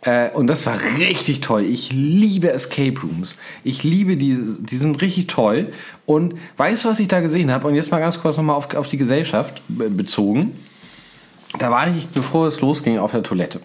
Äh, 0.01 0.31
und 0.31 0.47
das 0.47 0.65
war 0.65 0.77
richtig 0.97 1.41
toll. 1.41 1.63
Ich 1.63 1.91
liebe 1.91 2.51
Escape 2.51 2.99
Rooms. 3.01 3.37
Ich 3.63 3.83
liebe 3.83 4.17
die, 4.17 4.37
die 4.59 4.75
sind 4.75 5.01
richtig 5.01 5.27
toll. 5.27 5.71
Und 6.05 6.35
weißt 6.57 6.85
du, 6.85 6.89
was 6.89 6.99
ich 6.99 7.07
da 7.07 7.19
gesehen 7.19 7.51
habe? 7.51 7.67
Und 7.67 7.75
jetzt 7.75 7.91
mal 7.91 7.99
ganz 7.99 8.19
kurz 8.19 8.37
nochmal 8.37 8.55
auf, 8.55 8.73
auf 8.75 8.87
die 8.87 8.97
Gesellschaft 8.97 9.61
bezogen. 9.67 10.57
Da 11.59 11.69
war 11.69 11.87
ich, 11.87 12.07
bevor 12.07 12.47
es 12.47 12.61
losging, 12.61 12.97
auf 12.97 13.11
der 13.11 13.23
Toilette. 13.23 13.61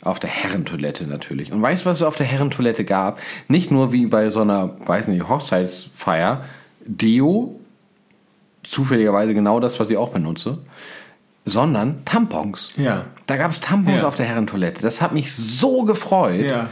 Auf 0.00 0.20
der 0.20 0.30
Herrentoilette 0.30 1.06
natürlich. 1.06 1.52
Und 1.52 1.60
weißt 1.60 1.84
du, 1.84 1.90
was 1.90 1.98
es 1.98 2.02
auf 2.02 2.16
der 2.16 2.26
Herrentoilette 2.26 2.84
gab? 2.84 3.20
Nicht 3.48 3.70
nur 3.70 3.92
wie 3.92 4.06
bei 4.06 4.30
so 4.30 4.40
einer, 4.40 4.76
weiß 4.86 5.08
nicht, 5.08 5.28
Hochzeitsfeier, 5.28 6.44
Deo, 6.84 7.58
zufälligerweise 8.62 9.34
genau 9.34 9.60
das, 9.60 9.80
was 9.80 9.90
ich 9.90 9.96
auch 9.96 10.10
benutze, 10.10 10.58
sondern 11.44 12.04
Tampons. 12.04 12.72
Ja. 12.76 13.04
Da 13.26 13.36
gab 13.36 13.50
es 13.50 13.60
Tampons 13.60 14.00
Ja. 14.02 14.08
auf 14.08 14.16
der 14.16 14.26
Herrentoilette. 14.26 14.82
Das 14.82 15.00
hat 15.02 15.12
mich 15.12 15.32
so 15.32 15.82
gefreut. 15.84 16.44
Ja. 16.44 16.68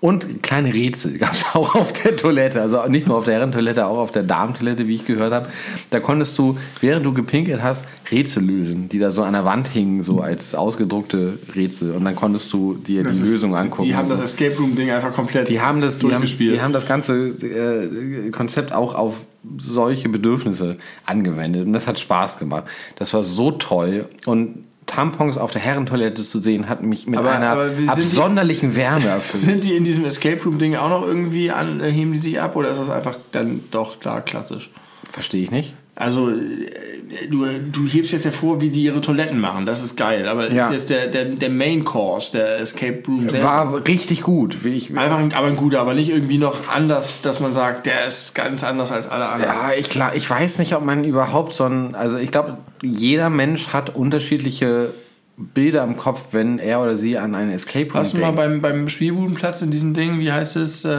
Und 0.00 0.42
kleine 0.42 0.74
Rätsel 0.74 1.16
gab 1.18 1.32
es 1.32 1.46
auch 1.54 1.74
auf 1.74 1.92
der 1.94 2.14
Toilette. 2.16 2.60
Also 2.60 2.86
nicht 2.88 3.06
nur 3.06 3.16
auf 3.16 3.24
der 3.24 3.34
Herrentoilette, 3.34 3.86
auch 3.86 3.96
auf 3.98 4.12
der 4.12 4.22
Damentoilette, 4.22 4.86
wie 4.86 4.96
ich 4.96 5.06
gehört 5.06 5.32
habe. 5.32 5.48
Da 5.90 5.98
konntest 6.00 6.36
du, 6.36 6.58
während 6.80 7.06
du 7.06 7.14
gepinkelt 7.14 7.62
hast, 7.62 7.86
Rätsel 8.10 8.44
lösen, 8.44 8.88
die 8.90 8.98
da 8.98 9.10
so 9.10 9.22
an 9.22 9.32
der 9.32 9.44
Wand 9.46 9.66
hingen, 9.68 10.02
so 10.02 10.20
als 10.20 10.54
ausgedruckte 10.54 11.38
Rätsel. 11.56 11.92
Und 11.92 12.04
dann 12.04 12.16
konntest 12.16 12.52
du 12.52 12.74
dir 12.74 13.02
die 13.02 13.08
Das 13.08 13.18
ist- 13.18 13.28
Lösung 13.30 13.56
angucken. 13.56 13.88
Die 13.88 13.96
haben 13.96 14.08
das. 14.08 14.20
Escape 14.20 14.56
Room-Ding 14.58 14.90
einfach 14.90 15.12
komplett 15.14 15.48
Die 15.48 15.60
haben 15.60 15.80
das, 15.80 15.98
die 16.00 16.06
haben, 16.06 16.10
durchgespielt. 16.20 16.54
die 16.56 16.60
haben 16.60 16.72
das 16.74 16.86
ganze 16.86 17.28
äh, 17.28 18.30
Konzept 18.30 18.72
auch 18.74 18.94
auf 18.94 19.14
solche 19.58 20.08
Bedürfnisse 20.08 20.76
angewendet 21.06 21.66
und 21.66 21.72
das 21.72 21.86
hat 21.86 21.98
Spaß 21.98 22.38
gemacht. 22.38 22.64
Das 22.96 23.12
war 23.14 23.24
so 23.24 23.50
toll 23.52 24.08
und 24.26 24.64
Tampons 24.86 25.38
auf 25.38 25.50
der 25.50 25.62
Herrentoilette 25.62 26.22
zu 26.22 26.42
sehen, 26.42 26.68
hat 26.68 26.82
mich 26.82 27.06
mit 27.06 27.18
Aber- 27.18 27.32
einer 27.32 27.48
aber 27.48 27.68
sind 27.70 27.80
die- 27.84 27.88
absonderlichen 27.88 28.74
Wärme 28.74 29.06
erfüllt. 29.08 29.42
Sind 29.44 29.64
die 29.64 29.74
in 29.76 29.84
diesem 29.84 30.04
Escape 30.04 30.42
Room-Ding 30.44 30.76
auch 30.76 30.90
noch 30.90 31.06
irgendwie 31.06 31.50
an, 31.50 31.80
äh, 31.80 31.90
heben 31.90 32.12
die 32.12 32.18
sich 32.18 32.40
ab 32.40 32.54
oder 32.54 32.68
ist 32.70 32.78
das 32.80 32.90
einfach 32.90 33.16
dann 33.32 33.60
doch 33.70 33.96
da 33.96 34.20
klassisch? 34.20 34.70
Verstehe 35.08 35.42
ich 35.42 35.50
nicht. 35.50 35.74
Also, 35.96 36.30
äh, 36.30 37.28
du, 37.30 37.46
du 37.70 37.86
hebst 37.86 38.10
jetzt 38.12 38.24
hervor, 38.24 38.60
wie 38.60 38.70
die 38.70 38.82
ihre 38.82 39.00
Toiletten 39.00 39.38
machen. 39.40 39.64
Das 39.64 39.84
ist 39.84 39.96
geil. 39.96 40.26
Aber 40.26 40.50
Ja. 40.50 40.66
ist 40.66 40.72
jetzt 40.72 40.90
der, 40.90 41.06
der, 41.06 41.24
der 41.26 41.50
Main 41.50 41.84
Course, 41.84 42.32
der 42.32 42.58
Escape 42.58 43.02
Room 43.06 43.30
selber. 43.30 43.46
War 43.46 43.86
richtig 43.86 44.22
gut. 44.22 44.64
Wie 44.64 44.70
ich, 44.70 44.90
Einfach 44.96 45.18
ein, 45.18 45.32
aber 45.32 45.46
ein 45.46 45.56
guter, 45.56 45.80
aber 45.80 45.94
nicht 45.94 46.10
irgendwie 46.10 46.38
noch 46.38 46.68
anders, 46.74 47.22
dass 47.22 47.38
man 47.38 47.52
sagt, 47.52 47.86
der 47.86 48.06
ist 48.06 48.34
ganz 48.34 48.64
anders 48.64 48.90
als 48.90 49.08
alle 49.08 49.26
anderen. 49.26 49.52
ja, 49.52 49.70
ich, 49.76 49.88
klar, 49.88 50.14
ich 50.16 50.28
weiß 50.28 50.58
nicht, 50.58 50.74
ob 50.74 50.84
man 50.84 51.04
überhaupt 51.04 51.54
so 51.54 51.64
ein. 51.64 51.94
Also, 51.94 52.16
ich 52.16 52.32
glaube, 52.32 52.58
jeder 52.82 53.30
Mensch 53.30 53.68
hat 53.68 53.94
unterschiedliche 53.94 54.90
Bilder 55.36 55.82
im 55.84 55.96
Kopf, 55.96 56.28
wenn 56.32 56.58
er 56.58 56.80
oder 56.80 56.96
sie 56.96 57.18
an 57.18 57.34
einen 57.34 57.50
Escape 57.52 57.86
Room 57.86 57.94
Warst 57.94 58.14
du 58.14 58.18
mal 58.18 58.32
beim, 58.32 58.60
beim 58.60 58.88
Spielbudenplatz 58.88 59.62
in 59.62 59.70
diesem 59.70 59.92
Ding, 59.94 60.18
wie 60.20 60.30
heißt 60.30 60.56
es? 60.56 60.84
Äh, 60.84 60.90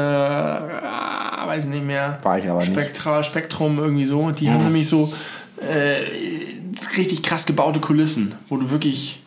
ah, 1.45 1.49
weiß 1.49 1.65
ich 1.65 1.69
nicht 1.69 1.85
mehr. 1.85 2.19
War 2.23 2.37
ich 2.39 2.49
aber 2.49 2.59
nicht. 2.59 2.71
Spektral, 2.71 3.23
Spektrum, 3.23 3.79
irgendwie 3.79 4.05
so. 4.05 4.31
Die 4.31 4.49
haben 4.49 4.63
nämlich 4.63 4.87
so 4.87 5.11
äh, 5.61 6.03
richtig 6.97 7.23
krass 7.23 7.45
gebaute 7.45 7.79
Kulissen, 7.79 8.35
wo 8.49 8.57
du 8.57 8.71
wirklich. 8.71 9.21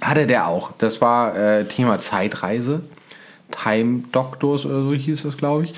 Hatte 0.00 0.26
der 0.26 0.46
auch. 0.46 0.70
Das 0.78 1.00
war 1.00 1.36
äh, 1.36 1.64
Thema 1.64 1.98
Zeitreise. 1.98 2.82
Time 3.50 4.04
Doctors 4.12 4.66
oder 4.66 4.82
so 4.82 4.92
hieß 4.92 5.22
das, 5.22 5.36
glaube 5.36 5.64
ich. 5.64 5.74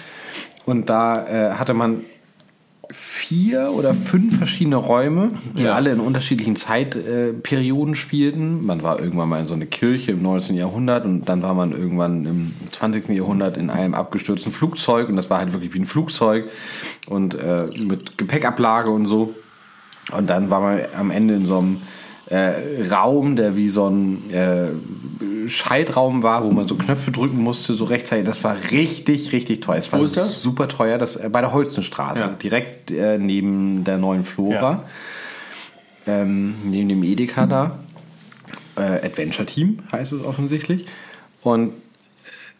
Und 0.66 0.90
da 0.90 1.26
äh, 1.26 1.54
hatte 1.54 1.72
man 1.72 2.04
vier 2.92 3.72
oder 3.72 3.94
fünf 3.94 4.36
verschiedene 4.38 4.76
Räume, 4.76 5.30
die 5.56 5.64
Ja. 5.64 5.74
alle 5.74 5.92
in 5.92 6.00
unterschiedlichen 6.00 6.56
Zeitperioden 6.56 7.94
äh, 7.94 7.96
spielten. 7.96 8.64
Man 8.64 8.82
war 8.82 9.00
irgendwann 9.00 9.28
mal 9.28 9.40
in 9.40 9.46
so 9.46 9.54
eine 9.54 9.66
Kirche 9.66 10.12
im 10.12 10.22
19. 10.22 10.56
Jahrhundert 10.56 11.04
und 11.04 11.28
dann 11.28 11.42
war 11.42 11.54
man 11.54 11.72
irgendwann 11.72 12.24
im 12.24 12.52
20. 12.72 13.08
Jahrhundert 13.10 13.56
in 13.56 13.70
einem 13.70 13.94
abgestürzten 13.94 14.52
Flugzeug 14.52 15.08
und 15.08 15.16
das 15.16 15.30
war 15.30 15.38
halt 15.38 15.52
wirklich 15.52 15.74
wie 15.74 15.80
ein 15.80 15.86
Flugzeug 15.86 16.50
und 17.06 17.34
äh, 17.34 17.66
mit 17.84 18.18
Gepäckablage 18.18 18.90
und 18.90 19.06
so. 19.06 19.34
Und 20.12 20.28
dann 20.28 20.50
war 20.50 20.60
man 20.60 20.80
am 20.98 21.10
Ende 21.10 21.34
in 21.34 21.46
so 21.46 21.58
einem 21.58 21.76
äh, 22.30 22.86
Raum, 22.90 23.36
der 23.36 23.56
wie 23.56 23.68
so 23.68 23.88
ein 23.88 24.30
äh, 24.32 24.68
Schaltraum 25.48 26.22
war, 26.22 26.44
wo 26.44 26.50
man 26.52 26.66
so 26.66 26.76
Knöpfe 26.76 27.10
drücken 27.10 27.38
musste, 27.42 27.74
so 27.74 27.84
rechtzeitig. 27.84 28.24
Das 28.26 28.44
war 28.44 28.56
richtig, 28.70 29.32
richtig 29.32 29.60
teuer. 29.60 29.76
Es 29.78 29.92
war 29.92 30.00
Wo 30.00 30.04
ist 30.04 30.16
das? 30.16 30.40
super 30.42 30.68
teuer. 30.68 30.96
Das 30.98 31.16
äh, 31.16 31.28
bei 31.28 31.40
der 31.40 31.52
Holzenstraße, 31.52 32.20
Ja. 32.20 32.28
direkt 32.28 32.90
äh, 32.90 33.18
neben 33.18 33.84
der 33.84 33.98
neuen 33.98 34.24
Flora, 34.24 34.84
ähm, 36.06 36.54
neben 36.64 36.88
dem 36.88 37.02
Edeka 37.02 37.46
da. 37.46 37.78
Äh, 38.76 39.04
Adventure 39.06 39.46
Team 39.46 39.80
heißt 39.92 40.12
es 40.12 40.24
offensichtlich. 40.24 40.86
Und 41.42 41.72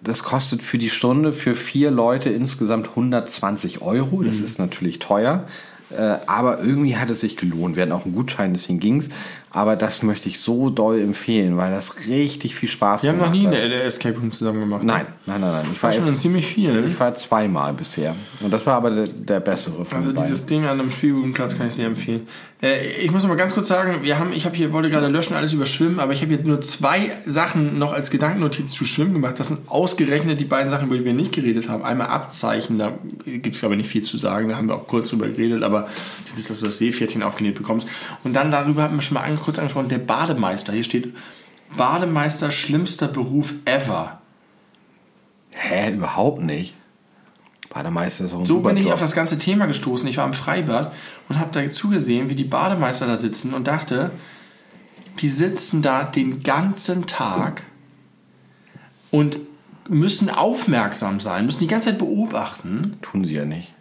das 0.03 0.23
kostet 0.23 0.63
für 0.63 0.79
die 0.79 0.91
Stunde 0.91 1.33
für 1.33 1.55
vier 1.55 1.91
Leute 1.91 2.31
insgesamt 2.31 2.89
120 2.89 3.83
Euro. 3.83 4.17
Mhm. 4.17 4.27
Das 4.27 4.41
ist 4.41 4.59
natürlich 4.59 4.99
teuer. 4.99 5.45
Äh, 5.91 6.19
aber 6.27 6.61
irgendwie 6.61 6.97
hat 6.97 7.11
es 7.11 7.21
sich 7.21 7.37
gelohnt. 7.37 7.77
Wir 7.77 7.83
hatten 7.83 7.93
auch 7.93 8.05
einen 8.05 8.15
Gutschein, 8.15 8.53
deswegen 8.53 8.79
ging's. 8.81 9.11
Aber 9.53 9.75
das 9.75 10.03
möchte 10.05 10.29
ich 10.29 10.39
so 10.39 10.71
doll 10.71 11.01
empfehlen, 11.01 11.57
weil 11.57 11.73
das 11.73 12.07
richtig 12.07 12.55
viel 12.55 12.69
Spaß 12.69 13.03
Wir 13.03 13.11
haben 13.11 13.19
noch 13.19 13.33
gemacht 13.33 13.51
nie 13.51 13.57
hat. 13.57 13.65
eine 13.65 13.83
Escape 13.83 14.17
Room 14.17 14.31
zusammen 14.31 14.61
gemacht. 14.61 14.85
Nein, 14.85 15.07
nein, 15.27 15.41
nein, 15.41 15.53
nein. 15.53 15.67
Ich 15.73 15.83
war, 15.83 15.91
War 15.91 16.01
schon 16.01 16.07
jetzt, 16.07 16.23
ziemlich 16.23 16.47
viel. 16.47 16.73
Ne? 16.73 16.87
ich 16.89 17.01
war 17.01 17.13
zweimal 17.15 17.73
bisher. 17.73 18.15
Und 18.41 18.53
das 18.53 18.65
war 18.65 18.77
aber 18.77 18.91
der, 18.91 19.07
der 19.09 19.41
bessere 19.41 19.85
von 19.85 19.97
Also 19.97 20.13
dieses 20.13 20.47
Ding 20.47 20.65
an 20.65 20.79
einem 20.79 20.93
Spielbudenplatz 20.93 21.59
kann 21.59 21.67
ich 21.67 21.75
sehr 21.75 21.87
empfehlen. 21.87 22.29
Äh, 22.63 23.03
ich 23.03 23.11
muss 23.11 23.23
noch 23.23 23.29
mal 23.29 23.37
ganz 23.37 23.55
kurz 23.55 23.69
sagen, 23.69 24.03
wir 24.03 24.19
haben, 24.19 24.33
ich 24.33 24.45
habe 24.45 24.55
hier 24.55 24.73
wollte 24.73 24.91
gerade 24.91 25.09
löschen 25.09 25.35
alles 25.35 25.53
über 25.53 25.67
Schwimmen, 25.67 25.99
aber 25.99 26.13
ich 26.13 26.23
habe 26.23 26.33
jetzt 26.33 26.47
nur 26.47 26.61
zwei 26.61 27.11
Sachen 27.27 27.79
noch 27.79 27.93
als 27.93 28.11
Gedankennotiz 28.11 28.71
zu 28.71 28.85
Schwimmen 28.85 29.15
gemacht. 29.15 29.41
Das 29.41 29.49
sind 29.49 29.69
ausgerechnet 29.69 30.39
die 30.41 30.45
beiden 30.45 30.71
Sachen, 30.71 30.87
über 30.87 30.97
die 30.99 31.05
wir 31.05 31.13
nicht 31.13 31.33
geredet 31.33 31.69
haben. 31.69 31.85
Einmal 31.85 32.09
Abzeichen, 32.09 32.79
da 32.79 32.93
gibt 33.25 33.55
es 33.55 33.61
glaube 33.61 33.75
ich 33.75 33.79
nicht 33.79 33.91
viel 33.91 34.03
zu 34.03 34.19
sagen, 34.19 34.49
da 34.49 34.57
haben 34.57 34.69
wir 34.69 34.77
auch 34.77 34.87
kurz 34.87 35.09
drüber 35.09 35.27
geredet, 35.27 35.63
aber 35.63 35.89
dieses, 36.27 36.47
dass 36.47 36.61
du 36.61 36.67
das 36.67 36.79
Seepferdchen 36.79 37.23
aufgenäht 37.23 37.57
bekommst. 37.57 37.89
Und 38.25 38.35
dann 38.35 38.51
darüber 38.51 38.83
haben 38.83 38.97
wir 38.97 39.03
schon 39.03 39.15
mal 39.15 39.25
an- 39.41 39.45
kurz 39.45 39.59
angesprochen, 39.59 39.89
der 39.89 39.99
Bademeister. 39.99 40.73
Hier 40.73 40.85
steht 40.85 41.15
Bademeister 41.77 42.51
schlimmster 42.51 43.09
Beruf 43.09 43.55
ever. 43.65 44.21
Hä, 45.51 45.93
überhaupt 45.93 46.43
nicht. 46.43 46.75
Bademeister 47.71 48.25
ist 48.25 48.35
auch 48.35 48.41
ein 48.41 48.47
So 48.47 48.61
bin 48.61 48.77
ich 48.77 48.85
Job. 48.85 48.95
auf 48.95 49.01
das 49.01 49.15
ganze 49.15 49.39
Thema 49.39 49.67
gestoßen. 49.67 50.09
Ich 50.09 50.17
war 50.17 50.25
im 50.27 50.33
Freibad 50.33 50.93
und 51.29 51.39
habe 51.39 51.51
da 51.53 51.71
zugesehen, 51.71 52.29
wie 52.29 52.35
die 52.35 52.45
Bademeister 52.45 53.07
da 53.07 53.17
sitzen 53.17 53.55
und 53.55 53.67
dachte, 53.69 54.11
die 55.21 55.29
sitzen 55.29 55.81
da 55.83 56.03
den 56.05 56.43
ganzen 56.43 57.07
Tag 57.07 57.62
und 59.12 59.39
müssen 59.89 60.31
aufmerksam 60.31 61.21
sein, 61.21 61.47
müssen 61.47 61.61
die 61.61 61.67
ganze 61.67 61.91
Zeit 61.91 61.99
beobachten, 61.99 62.97
Tun 63.03 63.25
sie 63.25 63.35
ja 63.35 63.45
nicht. 63.45 63.73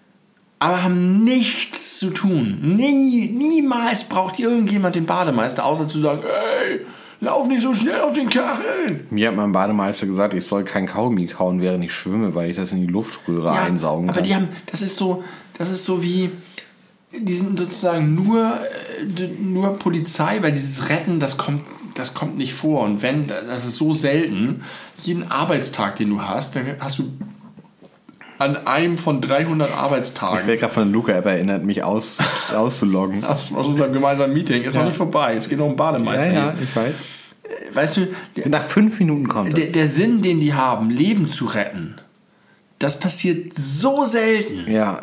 Aber 0.59 0.83
haben 0.83 1.23
nichts 1.23 1.99
zu 1.99 2.09
tun. 2.09 2.59
Nie, 2.61 3.27
niemals 3.27 4.03
braucht 4.03 4.39
irgendjemand 4.39 4.95
den 4.95 5.05
Bademeister, 5.05 5.65
außer 5.65 5.87
zu 5.87 6.01
sagen, 6.01 6.23
ey, 6.23 6.81
lauf 7.21 7.47
nicht 7.47 7.61
so 7.61 7.73
schnell 7.73 8.01
auf 8.01 8.13
den 8.13 8.29
Kacheln. 8.29 9.07
Mir 9.09 9.29
hat 9.29 9.35
mein 9.37 9.53
Bademeister 9.53 10.05
gesagt, 10.05 10.33
ich 10.33 10.45
soll 10.45 10.65
kein 10.65 10.85
Kaugummi 10.85 11.27
kauen, 11.27 11.61
während 11.61 11.83
ich 11.85 11.93
schwimme, 11.93 12.35
weil 12.35 12.49
ich 12.49 12.57
das 12.57 12.73
in 12.73 12.81
die 12.81 12.87
Luftröhre 12.87 13.51
einsaugen 13.51 14.09
aber 14.09 14.17
kann. 14.17 14.27
die 14.27 14.35
haben, 14.35 14.49
das 14.65 14.81
ist 14.81 14.97
so, 14.97 15.23
das 15.57 15.69
ist 15.69 15.85
so 15.85 16.03
wie, 16.03 16.31
die 17.17 17.33
sind 17.33 17.57
sozusagen 17.57 18.13
nur, 18.15 18.59
äh, 18.99 19.27
nur 19.41 19.79
Polizei, 19.79 20.39
weil 20.41 20.51
dieses 20.51 20.89
Retten, 20.89 21.21
das 21.21 21.37
kommt, 21.37 21.63
das 21.95 22.13
kommt 22.13 22.37
nicht 22.37 22.53
vor. 22.53 22.83
Und 22.83 23.01
wenn, 23.01 23.27
das 23.27 23.65
ist 23.65 23.77
so 23.77 23.93
selten, 23.93 24.63
jeden 25.03 25.31
Arbeitstag, 25.31 25.95
den 25.95 26.09
du 26.09 26.21
hast, 26.21 26.57
dann 26.57 26.75
hast 26.79 26.99
du 26.99 27.11
an 28.39 28.55
einem 28.65 28.97
von 28.97 29.21
300 29.21 29.69
ich 29.69 29.75
Arbeitstagen 29.75 30.47
werde 30.47 30.57
gerade 30.57 30.73
von 30.73 30.83
der 30.85 30.93
Luca-App 30.93 31.25
erinnert, 31.25 31.63
mich 31.63 31.83
aus, 31.83 32.17
auszuloggen. 32.55 33.23
aus, 33.25 33.53
aus 33.53 33.67
unserem 33.67 33.93
gemeinsamen 33.93 34.33
Meeting, 34.33 34.63
ist 34.63 34.75
noch 34.75 34.85
nicht 34.85 34.97
vorbei. 34.97 35.35
Es 35.35 35.49
geht 35.49 35.59
noch 35.59 35.65
um 35.67 35.75
Bademeister. 35.75 36.55
ich 36.61 36.75
weiß. 36.75 37.03
hier. 37.03 37.75
Weißt 37.75 37.97
du, 37.97 38.07
der, 38.35 38.49
Nach 38.49 38.63
fünf 38.63 38.99
Minuten 38.99 39.27
kommt 39.27 39.57
der, 39.57 39.65
das. 39.65 39.73
der 39.73 39.87
Sinn, 39.87 40.21
den 40.21 40.39
die 40.39 40.53
haben, 40.53 40.89
Leben 40.89 41.27
zu 41.27 41.45
retten, 41.45 41.95
das 42.79 42.99
passiert 42.99 43.53
so 43.55 44.05
selten. 44.05 44.71
Ja, 44.71 45.01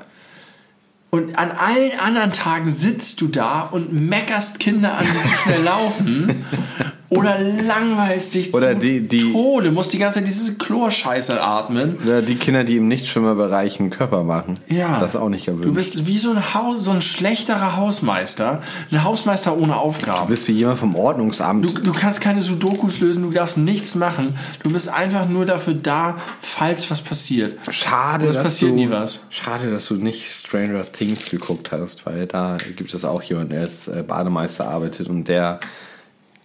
Und 1.10 1.38
an 1.38 1.50
allen 1.50 1.98
anderen 2.00 2.32
Tagen 2.32 2.70
sitzt 2.70 3.20
du 3.20 3.28
da 3.28 3.62
und 3.62 3.92
meckerst 3.92 4.58
Kinder 4.58 4.96
an, 4.96 5.04
die 5.04 5.28
zu 5.28 5.36
schnell 5.36 5.62
laufen. 5.62 6.46
Oder 7.08 7.38
langweilst 7.38 8.34
dich 8.34 8.52
Oder 8.52 8.74
die- 8.74 9.06
die- 9.06 9.32
Tode, 9.32 9.70
musst 9.70 9.92
die 9.92 9.98
ganze 9.98 10.18
Zeit 10.18 10.26
diese 10.28 10.54
Chlorscheiße 10.56 11.40
atmen. 11.40 11.96
Oder 12.04 12.20
die 12.22 12.34
Kinder, 12.34 12.64
die 12.64 12.76
im 12.78 12.88
Nichtschwimmerbereich 12.88 13.78
einen 13.78 13.90
Körper 13.90 14.24
machen. 14.24 14.54
Ja. 14.68 14.98
Das 14.98 15.10
ist 15.14 15.20
auch 15.20 15.28
nicht 15.28 15.46
erwünscht. 15.46 15.66
Du 15.68 15.72
bist 15.74 16.06
wie 16.06 16.18
so 16.18 16.30
ein, 16.32 16.54
Haus, 16.54 16.84
so 16.84 16.90
ein 16.90 17.00
schlechterer 17.00 17.76
Hausmeister. 17.76 18.62
Ein 18.90 19.04
Hausmeister 19.04 19.56
ohne 19.56 19.68
Du 19.74 19.78
Aufgaben. 19.78 20.28
bist 20.28 20.48
wie 20.48 20.52
jemand 20.52 20.78
vom 20.78 20.96
Ordnungsamt. 20.96 21.64
Du, 21.64 21.68
du 21.80 21.92
kannst 21.92 22.20
keine 22.20 22.42
Sudokus 22.42 23.00
lösen, 23.00 23.22
du 23.22 23.30
darfst 23.30 23.58
nichts 23.58 23.94
machen. 23.94 24.36
Du 24.62 24.70
bist 24.70 24.88
einfach 24.88 25.28
nur 25.28 25.46
dafür 25.46 25.74
da, 25.74 26.16
falls 26.40 26.90
was 26.90 27.02
passiert. 27.02 27.58
Schade, 27.70 28.26
dass 28.26 28.42
passiert 28.42 28.72
du, 28.72 28.74
nie 28.76 28.90
was. 28.90 29.20
Schade, 29.30 29.70
dass 29.70 29.86
du 29.86 29.94
nicht 29.94 30.32
Stranger 30.32 30.84
Things 30.90 31.30
geguckt 31.30 31.70
hast, 31.72 32.04
weil 32.06 32.26
da 32.26 32.56
gibt 32.76 32.92
es 32.92 33.04
auch 33.04 33.22
jemanden, 33.22 33.50
der 33.50 33.60
als 33.60 33.88
äh, 33.88 34.02
Bademeister 34.06 34.68
arbeitet 34.68 35.08
und 35.08 35.24
der 35.28 35.60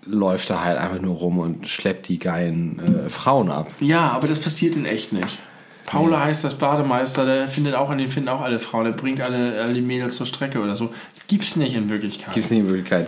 läuft 0.05 0.49
da 0.49 0.63
halt 0.63 0.77
einfach 0.77 0.99
nur 0.99 1.15
rum 1.15 1.39
und 1.39 1.67
schleppt 1.67 2.07
die 2.07 2.19
geilen 2.19 3.05
äh, 3.05 3.09
Frauen 3.09 3.49
ab. 3.49 3.69
Ja, 3.79 4.11
aber 4.11 4.27
das 4.27 4.39
passiert 4.39 4.75
in 4.75 4.85
echt 4.85 5.13
nicht. 5.13 5.39
Paula 5.85 6.23
heißt 6.23 6.43
das 6.43 6.57
Bademeister, 6.57 7.25
der 7.25 7.47
findet 7.47 7.75
auch 7.75 7.89
an 7.89 7.97
den 7.97 8.09
finden 8.09 8.29
auch 8.29 8.41
alle 8.41 8.59
Frauen, 8.59 8.85
der 8.85 8.93
bringt 8.93 9.19
alle, 9.19 9.61
alle 9.61 9.81
Mädels 9.81 10.15
zur 10.15 10.25
Strecke 10.25 10.61
oder 10.61 10.75
so. 10.75 10.93
Gibt's 11.27 11.55
nicht 11.55 11.75
in 11.75 11.89
Wirklichkeit. 11.89 12.33
Gibt's 12.33 12.49
nicht 12.49 12.61
in 12.61 12.69
Wirklichkeit. 12.69 13.07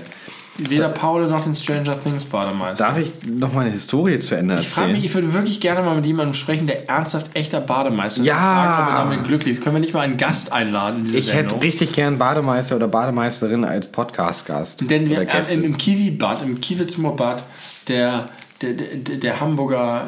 Weder 0.58 0.90
Paula 0.90 1.28
noch 1.28 1.44
den 1.44 1.56
Stranger 1.56 2.00
Things 2.00 2.26
Bademeister. 2.26 2.86
Darf 2.86 2.98
ich 3.00 3.12
noch 3.26 3.54
meine 3.54 3.72
Historie 3.72 4.20
zu 4.20 4.36
Ende 4.36 4.60
Ich 4.60 4.70
frage 4.70 4.88
erzählen? 4.88 5.02
mich, 5.02 5.06
ich 5.06 5.16
würde 5.16 5.34
wirklich 5.34 5.60
gerne 5.60 5.82
mal 5.82 5.96
mit 5.96 6.06
jemandem 6.06 6.36
sprechen, 6.36 6.68
der 6.68 6.88
ernsthaft 6.88 7.36
echter 7.36 7.60
Bademeister 7.60 8.22
ist. 8.22 8.28
Ja. 8.28 8.36
Fragen, 8.36 8.84
ob 8.84 8.90
er 8.90 9.04
damit 9.10 9.28
glücklich 9.28 9.54
ist. 9.54 9.64
Können 9.64 9.78
wir 9.78 9.80
nicht 9.80 9.96
mal 9.96 10.02
einen 10.02 10.18
Gast 10.18 10.52
einladen 10.54 11.06
ich 11.06 11.34
hätte 11.34 11.50
Sendung? 11.50 11.60
richtig 11.62 11.94
gern 11.94 12.20
Bademeister 12.20 12.76
oder 12.76 12.88
Bademeisterin 12.88 13.66
als 13.66 13.88
Podcast-Gast. 13.88 14.88
Denn 14.88 15.10
wir 15.10 15.22
äh, 15.22 15.54
im, 15.54 15.64
im 15.64 15.78
Kiwi-Bad, 15.78 16.44
im 16.44 16.62
Kiwitzmo-Bad, 16.62 17.44
der, 17.88 18.30
der, 18.62 18.74
der, 18.74 19.18
der 19.18 19.40
Hamburger 19.40 20.08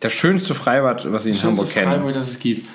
Das 0.00 0.12
schönste 0.12 0.54
Freibad, 0.54 1.10
was 1.12 1.24
ich 1.26 1.40
in 1.40 1.50
Hamburg 1.50 1.70
kenne. 1.70 1.92
Freiburg, 1.92 2.14
das 2.14 2.28
es 2.28 2.40
gibt. 2.40 2.68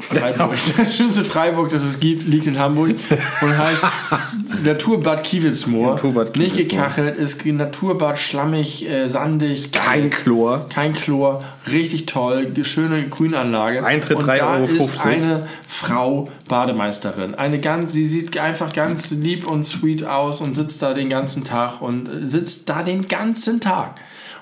Freiburg. 0.00 0.56
Das 0.76 0.96
schönste 0.96 1.24
Freiburg, 1.24 1.70
das 1.70 1.82
es 1.82 2.00
gibt, 2.00 2.26
liegt 2.28 2.46
in 2.46 2.58
Hamburg 2.58 2.94
und 3.40 3.58
heißt 3.58 3.84
Naturbad 4.64 5.22
Kiewitzmoor. 5.24 5.94
Naturbad 5.94 6.36
Nicht 6.36 6.54
Kiewitzmoor. 6.54 6.82
gekachelt, 6.86 7.16
ist 7.16 7.44
Naturbad 7.46 8.18
schlammig, 8.18 8.88
äh, 8.88 9.08
sandig. 9.08 9.72
Kein 9.72 10.10
Chlor. 10.10 10.66
Kein 10.68 10.94
Chlor, 10.94 11.44
richtig 11.70 12.06
toll, 12.06 12.46
die 12.46 12.64
schöne 12.64 13.08
Grünanlage. 13.08 13.84
Eintritt 13.84 14.18
und 14.18 14.26
3,50 14.26 14.38
da 14.38 14.54
Euro. 14.54 14.64
ist 14.66 15.06
eine 15.06 15.48
Frau 15.66 16.30
Bademeisterin. 16.48 17.34
Eine 17.34 17.60
ganz, 17.60 17.92
sie 17.92 18.04
sieht 18.04 18.36
einfach 18.38 18.72
ganz 18.72 19.10
lieb 19.10 19.46
und 19.46 19.64
sweet 19.64 20.04
aus 20.04 20.40
und 20.40 20.54
sitzt 20.54 20.82
da 20.82 20.94
den 20.94 21.08
ganzen 21.08 21.44
Tag 21.44 21.80
und 21.80 22.08
äh, 22.08 22.26
sitzt 22.26 22.68
da 22.68 22.82
den 22.82 23.02
ganzen 23.02 23.60
Tag. 23.60 23.94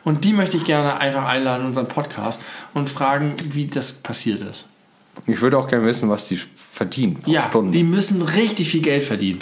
Und 0.05 0.25
die 0.25 0.33
möchte 0.33 0.57
ich 0.57 0.65
gerne 0.65 1.01
einfach 1.01 1.27
einladen 1.27 1.63
in 1.63 1.67
unseren 1.69 1.89
Podcast 1.89 2.41
und 2.73 2.89
fragen, 2.89 3.35
wie 3.51 3.67
das 3.67 3.93
passiert 3.93 4.41
ist. 4.41 4.67
Ich 5.27 5.40
würde 5.40 5.59
auch 5.59 5.69
gerne 5.69 5.85
wissen, 5.86 6.09
was 6.09 6.24
die 6.24 6.39
verdient. 6.73 7.23
pro 7.23 7.31
Ja, 7.31 7.47
Stunde. 7.49 7.73
die 7.73 7.82
müssen 7.85 8.23
richtig 8.23 8.70
viel 8.70 8.82
Geld 8.82 9.05
verdienen. 9.05 9.40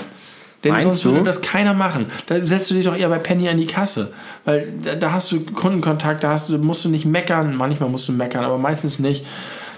Denn 0.64 0.72
Meinst 0.72 0.88
sonst 0.88 1.04
würde 1.04 1.18
du? 1.18 1.24
das 1.24 1.42
keiner 1.42 1.74
machen. 1.74 2.06
Da 2.26 2.44
setzt 2.44 2.70
du 2.70 2.74
dich 2.74 2.84
doch 2.86 2.96
eher 2.96 3.08
bei 3.08 3.18
Penny 3.18 3.48
an 3.48 3.56
die 3.58 3.66
Kasse. 3.66 4.12
Weil 4.44 4.72
da, 4.82 4.94
da 4.96 5.12
hast 5.12 5.30
du 5.30 5.40
Kundenkontakt, 5.44 6.24
da 6.24 6.30
hast 6.30 6.48
du, 6.48 6.58
musst 6.58 6.84
du 6.84 6.88
nicht 6.88 7.04
meckern. 7.04 7.54
Manchmal 7.54 7.88
musst 7.88 8.08
du 8.08 8.12
meckern, 8.12 8.44
aber 8.44 8.58
meistens 8.58 8.98
nicht. 8.98 9.24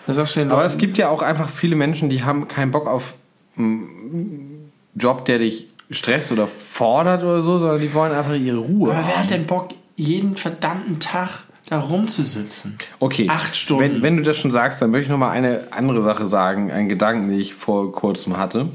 Da 0.06 0.14
sagst 0.14 0.36
du 0.36 0.40
den 0.40 0.50
Aber 0.50 0.62
Leuten, 0.62 0.72
es 0.74 0.78
gibt 0.78 0.96
ja 0.96 1.08
auch 1.10 1.20
einfach 1.20 1.50
viele 1.50 1.76
Menschen, 1.76 2.08
die 2.08 2.22
haben 2.22 2.48
keinen 2.48 2.70
Bock 2.70 2.86
auf 2.86 3.14
einen 3.58 4.70
Job, 4.94 5.24
der 5.26 5.38
dich 5.40 5.66
stresst 5.90 6.32
oder 6.32 6.46
fordert 6.46 7.22
oder 7.22 7.42
so, 7.42 7.58
sondern 7.58 7.80
die 7.80 7.92
wollen 7.92 8.12
einfach 8.12 8.34
ihre 8.34 8.58
Ruhe. 8.58 8.90
aber 8.92 9.00
wer 9.06 9.14
haben. 9.16 9.22
hat 9.24 9.30
denn 9.30 9.44
Bock, 9.46 9.70
jeden 9.96 10.36
verdammten 10.36 11.00
Tag 11.00 11.44
da 11.68 11.80
rumzusitzen? 11.80 12.78
Okay, 12.98 13.26
Acht 13.28 13.54
Stunden. 13.54 13.84
Wenn, 13.84 14.02
wenn 14.02 14.16
du 14.16 14.22
das 14.22 14.38
schon 14.38 14.50
sagst, 14.50 14.80
dann 14.80 14.90
möchte 14.90 15.04
ich 15.04 15.10
noch 15.10 15.18
mal 15.18 15.30
eine 15.30 15.68
andere 15.70 16.02
Sache 16.02 16.26
sagen, 16.26 16.72
einen 16.72 16.88
Gedanken, 16.88 17.28
den 17.28 17.38
ich 17.38 17.54
vor 17.54 17.92
kurzem 17.92 18.38
hatte. 18.38 18.70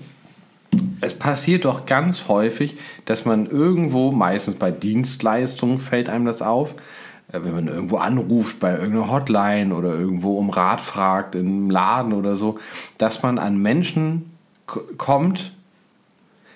Es 1.01 1.17
passiert 1.17 1.65
doch 1.65 1.85
ganz 1.85 2.27
häufig, 2.27 2.77
dass 3.05 3.25
man 3.25 3.47
irgendwo, 3.47 4.11
meistens 4.11 4.55
bei 4.55 4.71
Dienstleistungen 4.71 5.79
fällt 5.79 6.07
einem 6.07 6.25
das 6.25 6.41
auf, 6.41 6.75
äh, 7.31 7.39
wenn 7.43 7.53
man 7.53 7.67
irgendwo 7.67 7.97
anruft 7.97 8.59
bei 8.59 8.73
irgendeiner 8.73 9.11
Hotline 9.11 9.73
oder 9.73 9.93
irgendwo 9.93 10.37
um 10.37 10.49
Rat 10.49 10.81
fragt, 10.81 11.35
im 11.35 11.69
Laden 11.69 12.13
oder 12.13 12.35
so, 12.35 12.59
dass 12.97 13.23
man 13.23 13.39
an 13.39 13.57
Menschen 13.57 14.31
kommt. 14.97 15.51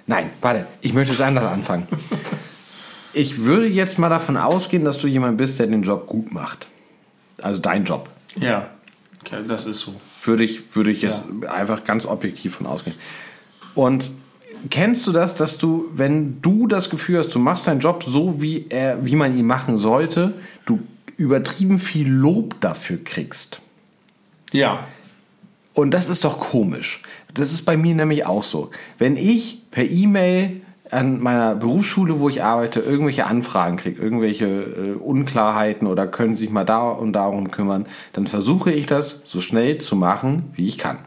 Nein, 0.06 0.30
warte, 0.42 0.68
ich 0.82 0.94
möchte 0.94 1.14
es 1.14 1.22
anders 1.22 1.46
anfangen. 1.46 1.88
Ich 3.18 3.44
würde 3.44 3.68
jetzt 3.68 3.98
mal 3.98 4.10
davon 4.10 4.38
ausgehen, 4.38 4.86
dass 4.86 5.00
du 5.00 5.08
jemand 5.08 5.38
bist, 5.38 5.58
der 5.58 5.66
den 5.66 5.82
Job 5.82 6.06
gut 6.06 6.32
macht. 6.32 6.68
Also 7.42 7.60
dein 7.60 7.84
Job. 7.84 8.10
Ja, 8.40 8.70
okay, 9.22 9.42
das 9.48 9.66
ist 9.66 9.80
so. 9.80 9.96
Würde 10.24 10.44
ich, 10.44 10.76
würde 10.76 10.92
ich 10.92 11.02
jetzt 11.02 11.24
einfach 11.48 11.84
ganz 11.84 12.06
objektiv 12.06 12.56
von 12.56 12.68
ausgehen. 12.68 12.96
Und 13.74 14.12
kennst 14.70 15.08
du 15.08 15.12
das, 15.12 15.36
dass 15.36 15.58
du, 15.58 15.90
wenn 15.94 16.42
du 16.42 16.68
das 16.68 16.92
Gefühl 16.92 17.18
hast, 17.18 17.34
du 17.34 17.40
machst 17.40 17.66
deinen 17.66 17.80
Job 17.80 18.04
so, 18.06 18.40
wie, 18.40 18.68
er, 18.70 19.04
wie 19.04 19.16
man 19.16 19.36
ihn 19.36 19.48
machen 19.48 19.78
sollte, 19.78 20.36
du 20.66 20.80
übertrieben 21.18 21.80
viel 21.80 22.08
Lob 22.08 22.62
dafür 22.62 23.04
kriegst? 23.04 23.62
Ja, 24.52 24.86
Und 25.74 25.94
das 25.94 26.10
ist 26.10 26.24
doch 26.24 26.40
komisch. 26.40 27.02
Das 27.34 27.52
ist 27.52 27.64
bei 27.64 27.78
mir 27.78 27.94
nämlich 27.94 28.26
auch 28.26 28.44
so. 28.44 28.72
Wenn 28.98 29.16
ich 29.18 29.64
per 29.72 29.90
E-Mail 29.90 30.62
an 30.92 31.22
meiner 31.22 31.56
Berufsschule, 31.56 32.20
wo 32.20 32.30
ich 32.30 32.44
arbeite, 32.44 32.80
irgendwelche 32.80 33.26
Anfragen 33.26 33.78
kriege, 33.78 34.02
irgendwelche 34.02 34.46
äh, 34.46 34.94
Unklarheiten 34.94 35.88
oder 35.88 36.08
können 36.08 36.36
Sie 36.36 36.46
sich 36.46 36.50
mal 36.50 36.64
da 36.64 36.90
und 36.90 37.14
darum 37.14 37.52
kümmern, 37.52 37.86
dann 38.14 38.28
versuche 38.28 38.72
ich 38.72 38.86
das 38.86 39.22
so 39.26 39.42
schnell 39.42 39.78
zu 39.80 39.96
machen, 39.96 40.52
wie 40.54 40.68
ich 40.68 40.78
kann. 40.78 41.00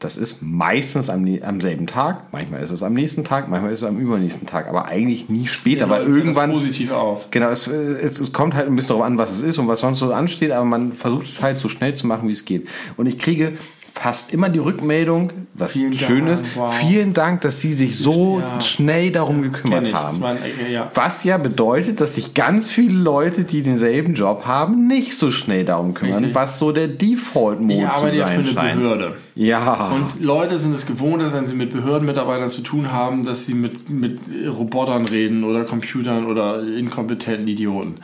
Das 0.00 0.16
ist 0.18 0.42
meistens 0.42 1.08
am, 1.08 1.26
am 1.42 1.60
selben 1.60 1.86
Tag, 1.86 2.24
manchmal 2.32 2.62
ist 2.62 2.70
es 2.70 2.82
am 2.82 2.92
nächsten 2.92 3.24
Tag, 3.24 3.48
manchmal 3.48 3.72
ist 3.72 3.82
es 3.82 3.88
am 3.88 3.98
übernächsten 3.98 4.46
Tag, 4.46 4.68
aber 4.68 4.86
eigentlich 4.86 5.30
nie 5.30 5.46
später, 5.46 5.88
weil 5.88 6.02
fällt 6.02 6.10
das 6.10 6.16
irgendwann 6.18 6.50
positiv 6.50 6.92
auf. 6.92 7.30
Genau, 7.30 7.48
es, 7.48 7.66
es, 7.66 8.20
es 8.20 8.32
kommt 8.32 8.54
halt 8.54 8.66
ein 8.66 8.76
bisschen 8.76 8.88
darauf 8.88 9.04
an, 9.04 9.16
was 9.16 9.32
es 9.32 9.40
ist 9.40 9.58
und 9.58 9.66
was 9.68 9.80
sonst 9.80 10.00
so 10.00 10.12
ansteht, 10.12 10.52
aber 10.52 10.66
man 10.66 10.92
versucht 10.92 11.26
es 11.26 11.40
halt 11.40 11.58
so 11.58 11.68
schnell 11.68 11.94
zu 11.94 12.06
machen, 12.06 12.28
wie 12.28 12.32
es 12.32 12.44
geht. 12.44 12.68
Und 12.96 13.06
ich 13.06 13.18
kriege 13.18 13.54
fast 13.96 14.34
immer 14.34 14.48
die 14.48 14.58
Rückmeldung, 14.58 15.30
was 15.54 15.72
Vielen 15.72 15.92
schön 15.94 16.26
Dank, 16.26 16.40
ist, 16.40 16.56
wow. 16.56 16.74
vielen 16.74 17.14
Dank, 17.14 17.42
dass 17.42 17.60
Sie 17.60 17.72
sich 17.72 17.96
so 17.96 18.40
Ja. 18.40 18.60
schnell 18.60 19.12
darum 19.12 19.40
gekümmert 19.40 19.92
haben. 19.94 20.06
Das 20.06 20.20
war 20.20 20.30
ein, 20.30 20.38
äh, 20.68 20.72
ja. 20.72 20.90
Was 20.94 21.22
ja 21.22 21.38
bedeutet, 21.38 22.00
dass 22.00 22.16
sich 22.16 22.34
ganz 22.34 22.72
viele 22.72 22.98
Leute, 22.98 23.44
die 23.44 23.62
denselben 23.62 24.14
Job 24.14 24.46
haben, 24.46 24.88
nicht 24.88 25.16
so 25.16 25.30
schnell 25.30 25.64
darum 25.64 25.94
kümmern, 25.94 26.16
Richtig. 26.16 26.34
was 26.34 26.58
so 26.58 26.72
der 26.72 26.88
Default-Mode 26.88 27.82
zu 27.82 27.86
arbeite 27.88 28.16
ja 28.16 28.26
für 28.26 28.30
sein 28.32 28.38
eine 28.38 28.46
scheint. 28.48 28.80
Behörde. 28.80 29.16
Ja. 29.36 29.92
Und 29.94 30.20
Leute 30.20 30.58
sind 30.58 30.72
es 30.74 30.86
gewohnt, 30.86 31.22
dass 31.22 31.32
wenn 31.32 31.46
sie 31.46 31.54
mit 31.54 31.72
Behördenmitarbeitern 31.72 32.50
zu 32.50 32.62
tun 32.62 32.90
haben, 32.92 33.24
dass 33.24 33.46
sie 33.46 33.54
mit, 33.54 33.88
mit 33.90 34.18
Robotern 34.48 35.06
reden 35.06 35.44
oder 35.44 35.62
Computern 35.64 36.26
oder 36.26 36.60
inkompetenten 36.66 37.46
Idioten. 37.46 37.94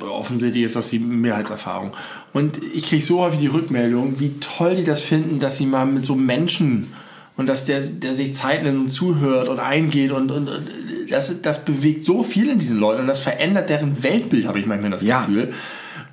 Offensichtlich 0.00 0.64
ist 0.64 0.76
das 0.76 0.88
die 0.90 0.98
Mehrheitserfahrung. 0.98 1.90
Und 2.32 2.60
ich 2.74 2.86
kriege 2.86 3.04
so 3.04 3.20
häufig 3.20 3.40
die 3.40 3.48
Rückmeldung, 3.48 4.20
wie 4.20 4.34
toll 4.40 4.76
die 4.76 4.84
das 4.84 5.00
finden, 5.00 5.40
dass 5.40 5.56
sie 5.56 5.66
mal 5.66 5.86
mit 5.86 6.04
so 6.04 6.14
Menschen 6.14 6.92
und 7.36 7.48
dass 7.48 7.64
der, 7.64 7.80
der 7.80 8.14
sich 8.14 8.34
Zeit 8.34 8.62
nimmt 8.62 8.78
und 8.78 8.88
zuhört 8.88 9.48
und 9.48 9.58
eingeht 9.58 10.12
und, 10.12 10.30
und, 10.30 10.48
und 10.48 10.68
das, 11.08 11.42
das 11.42 11.64
bewegt 11.64 12.04
so 12.04 12.22
viel 12.22 12.48
in 12.50 12.58
diesen 12.58 12.78
Leuten 12.78 13.00
und 13.00 13.06
das 13.06 13.20
verändert 13.20 13.68
deren 13.68 14.02
Weltbild, 14.02 14.46
habe 14.46 14.60
ich 14.60 14.66
manchmal 14.66 14.90
das 14.90 15.02
Ja. 15.02 15.20
Gefühl. 15.20 15.52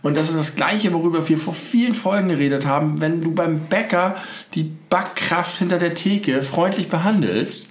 Und 0.04 0.16
das 0.16 0.30
ist 0.30 0.38
das 0.38 0.56
Gleiche, 0.56 0.94
worüber 0.94 1.28
wir 1.28 1.38
vor 1.38 1.54
vielen 1.54 1.94
Folgen 1.94 2.30
geredet 2.30 2.66
haben. 2.66 3.02
Wenn 3.02 3.22
du 3.22 3.32
beim 3.32 3.68
Bäcker 3.68 4.16
die 4.54 4.72
Backkraft 4.90 5.58
hinter 5.58 5.80
der 5.80 5.96
Theke 5.96 6.42
freundlich 6.44 6.88
behandelst, 6.88 7.70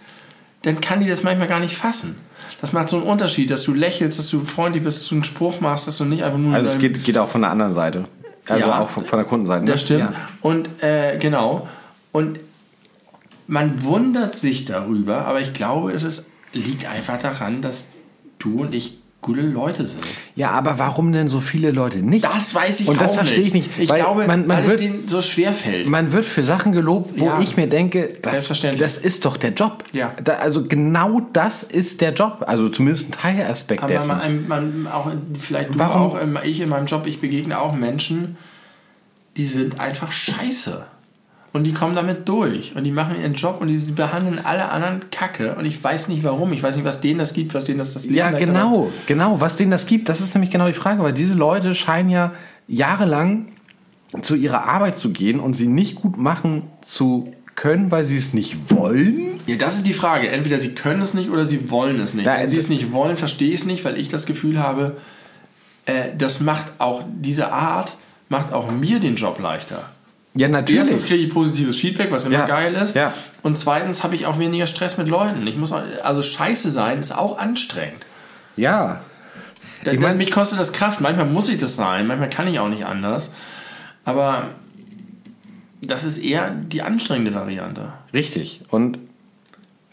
dann 0.63 0.81
kann 0.81 1.01
die 1.01 1.09
das 1.09 1.23
manchmal 1.23 1.49
gar 1.49 1.61
nicht 1.61 1.75
fassen. 1.75 2.17
Das 2.61 2.73
macht 2.73 2.89
so 2.89 2.99
einen 2.99 3.07
Unterschied, 3.07 3.51
dass 3.51 3.63
du 3.63 3.75
lächelst, 3.75 4.19
dass 4.19 4.29
du 4.29 4.41
freundlich 4.41 4.83
bist, 4.83 4.99
dass 4.99 5.09
du 5.09 5.15
einen 5.15 5.25
Spruch 5.25 5.61
machst, 5.61 5.87
dass 5.87 5.99
du 5.99 6.05
nicht 6.05 6.25
einfach 6.25 6.39
nur. 6.39 6.55
Also 6.55 6.69
es 6.69 6.79
geht, 6.79 7.05
geht 7.05 7.19
auch 7.19 7.29
von 7.29 7.43
der 7.43 7.51
anderen 7.51 7.73
Seite. 7.73 8.05
Also 8.49 8.69
Ja. 8.69 8.81
auch 8.83 8.89
von, 8.89 9.05
von 9.05 9.19
der 9.19 9.27
Kundenseite. 9.27 9.65
ne? 9.65 9.71
Das 9.73 9.81
stimmt. 9.83 10.01
Ja. 10.01 10.13
Und 10.43 10.83
äh, 10.83 11.19
genau. 11.19 11.69
Und 12.13 12.41
man 13.47 13.83
wundert 13.85 14.35
sich 14.35 14.65
darüber, 14.65 15.27
aber 15.27 15.41
ich 15.41 15.53
glaube, 15.55 15.93
es 15.93 16.03
ist, 16.03 16.31
liegt 16.53 16.87
einfach 16.87 17.19
daran, 17.21 17.63
dass 17.63 17.89
du 18.39 18.61
und 18.63 18.75
ich 18.75 18.99
gute 19.27 19.43
Leute 19.43 19.85
sind. 19.85 20.03
ja, 20.35 20.51
aber 20.51 20.79
warum 20.79 21.13
denn 21.13 21.29
so 21.29 21.41
viele 21.41 21.71
Leute 21.71 21.99
nicht? 21.99 22.25
Das 22.25 22.55
weiß 22.55 22.81
ich 22.81 22.89
Und 22.89 22.97
auch 22.97 23.03
das 23.03 23.15
verstehe 23.15 23.43
ich 23.43 23.53
nicht, 23.53 23.71
Ich 23.79 23.89
glaube, 23.93 24.27
man- 24.27 24.47
man 24.47 24.57
weil 24.59 24.65
es 24.65 24.71
wird- 24.71 24.81
denen 24.81 25.09
so 25.09 25.21
schwer 25.21 25.53
fällt. 25.53 25.89
Man 25.89 26.13
wird 26.13 26.25
für 26.25 26.43
Sachen 26.43 26.73
gelobt, 26.73 27.19
wo 27.21 27.27
Ja. 27.27 27.41
ich 27.41 27.57
mir 27.57 27.67
denke, 27.67 28.15
das, 28.23 28.49
das 28.79 28.97
ist 28.99 29.25
doch 29.25 29.37
der 29.37 29.51
Job. 29.53 29.85
Ja. 29.93 30.13
Da, 30.25 30.35
also 30.35 30.65
genau 30.67 31.21
das 31.33 31.63
ist 31.63 32.01
der 32.01 32.13
Job. 32.15 32.45
Also 32.47 32.69
zumindest 32.69 33.09
ein 33.09 33.13
Teilaspekt 33.13 33.83
Aber 33.83 33.93
dessen. 33.93 34.09
man, 34.17 34.49
man, 34.49 34.83
man 34.83 34.93
auch, 34.93 35.11
vielleicht 35.39 35.75
du 35.75 35.79
Warum? 35.79 36.01
auch, 36.03 36.21
ähm, 36.23 36.39
ich 36.45 36.61
in 36.61 36.69
meinem 36.69 36.87
Job, 36.87 37.07
ich 37.07 37.21
begegne 37.21 37.59
auch 37.61 37.75
Menschen, 37.75 38.37
die 39.37 39.45
sind 39.45 39.81
einfach 39.81 40.13
scheiße. 40.13 40.87
Und 41.57 41.65
die 41.65 41.73
kommen 41.73 41.95
damit 41.95 42.29
durch. 42.29 42.77
Und 42.77 42.85
die 42.85 42.91
machen 42.91 43.19
ihren 43.19 43.33
Job 43.33 43.63
und 43.63 43.69
die 43.69 43.79
behandeln 43.79 44.39
alle 44.45 44.69
anderen 44.69 45.09
Kacke. 45.11 45.55
Und 45.55 45.65
ich 45.65 45.83
weiß 45.83 46.09
nicht 46.09 46.23
warum. 46.23 46.53
Ich 46.53 46.63
weiß 46.63 46.77
nicht, 46.77 46.85
was 46.85 47.01
denen 47.01 47.19
das 47.19 47.33
gibt, 47.33 47.55
was 47.55 47.65
denen 47.65 47.79
das 47.79 47.95
das 47.95 48.05
Leben 48.05 48.17
ja, 48.17 48.31
genau, 48.31 48.93
genau. 49.07 49.41
Was 49.41 49.57
denen 49.57 49.71
das 49.71 49.87
gibt, 49.87 50.11
das 50.11 50.21
ist 50.21 50.35
nämlich 50.35 50.51
genau 50.51 50.67
die 50.67 50.75
Frage, 50.75 51.03
weil 51.03 51.15
diese 51.15 51.33
Leute 51.33 51.75
scheinen 51.75 52.11
ja 52.11 52.35
jahrelang 52.69 53.47
zu 54.21 54.35
ihrer 54.35 54.69
Arbeit 54.69 54.97
zu 54.97 55.15
gehen 55.15 55.41
und 55.41 55.55
sie 55.55 55.67
nicht 55.67 55.95
gut 55.95 56.19
machen 56.19 56.65
zu 56.83 57.33
können, 57.55 57.91
weil 57.91 58.05
sie 58.05 58.19
es 58.19 58.35
nicht 58.35 58.71
wollen. 58.71 59.41
Ja, 59.47 59.57
das 59.57 59.77
ist 59.77 59.87
die 59.87 59.95
Frage. 59.95 60.29
Entweder 60.29 60.61
sie 60.61 60.75
können 60.75 61.01
es 61.01 61.15
nicht 61.15 61.31
oder 61.31 61.47
sie 61.47 61.71
wollen 61.71 61.99
es 62.01 62.13
nicht. 62.13 62.27
Ja, 62.27 62.33
Wenn 62.33 62.49
sie 62.49 62.57
also- 62.57 62.67
es 62.67 62.69
nicht 62.69 62.93
wollen, 62.93 63.17
verstehe 63.17 63.49
ich 63.49 63.61
es 63.61 63.67
nicht, 63.67 63.83
weil 63.87 63.97
ich 63.99 64.11
das 64.11 64.27
Gefühl 64.27 64.59
habe, 64.59 64.99
äh, 65.87 66.11
das 66.19 66.41
macht 66.41 66.67
auch, 66.77 67.03
diese 67.19 67.51
Art 67.51 67.97
macht 68.29 68.53
auch 68.53 68.71
mir 68.71 69.01
den 69.01 69.17
Job 69.17 69.41
leichter. 69.41 69.89
Ja, 70.37 70.49
natürlich. 70.49 70.81
Erstens 70.81 71.07
kriege 71.07 71.25
ich 71.25 71.31
positives 71.33 71.79
Feedback, 71.81 72.11
was 72.13 72.25
immer 72.27 72.35
Ja. 72.35 72.47
geil 72.47 72.75
ist. 72.75 72.95
Ja. 72.95 73.13
Und 73.43 73.57
zweitens 73.57 74.03
habe 74.05 74.15
ich 74.15 74.27
auch 74.27 74.39
weniger 74.39 74.67
Stress 74.67 74.99
mit 74.99 75.09
Leuten. 75.09 75.47
Ich 75.47 75.57
muss 75.57 75.73
auch, 75.73 75.83
also 76.03 76.21
scheiße 76.23 76.71
sein 76.71 77.01
ist 77.01 77.13
auch 77.17 77.39
anstrengend. 77.39 78.05
Ja. 78.57 79.01
Da, 79.85 79.93
Ich 79.93 80.01
mein- 80.01 80.17
mich 80.19 80.31
kostet 80.31 80.59
das 80.59 80.73
Kraft. 80.73 81.01
Manchmal 81.01 81.27
muss 81.27 81.49
ich 81.49 81.59
das 81.59 81.77
sein, 81.77 82.07
manchmal 82.07 82.29
kann 82.29 82.49
ich 82.49 82.59
auch 82.59 82.69
nicht 82.69 82.85
anders. 82.87 83.35
Aber 84.05 84.49
das 85.83 86.05
ist 86.05 86.19
eher 86.19 86.51
die 86.51 86.83
anstrengende 86.83 87.35
Variante. 87.35 87.93
Richtig. 88.13 88.63
Und 88.69 88.99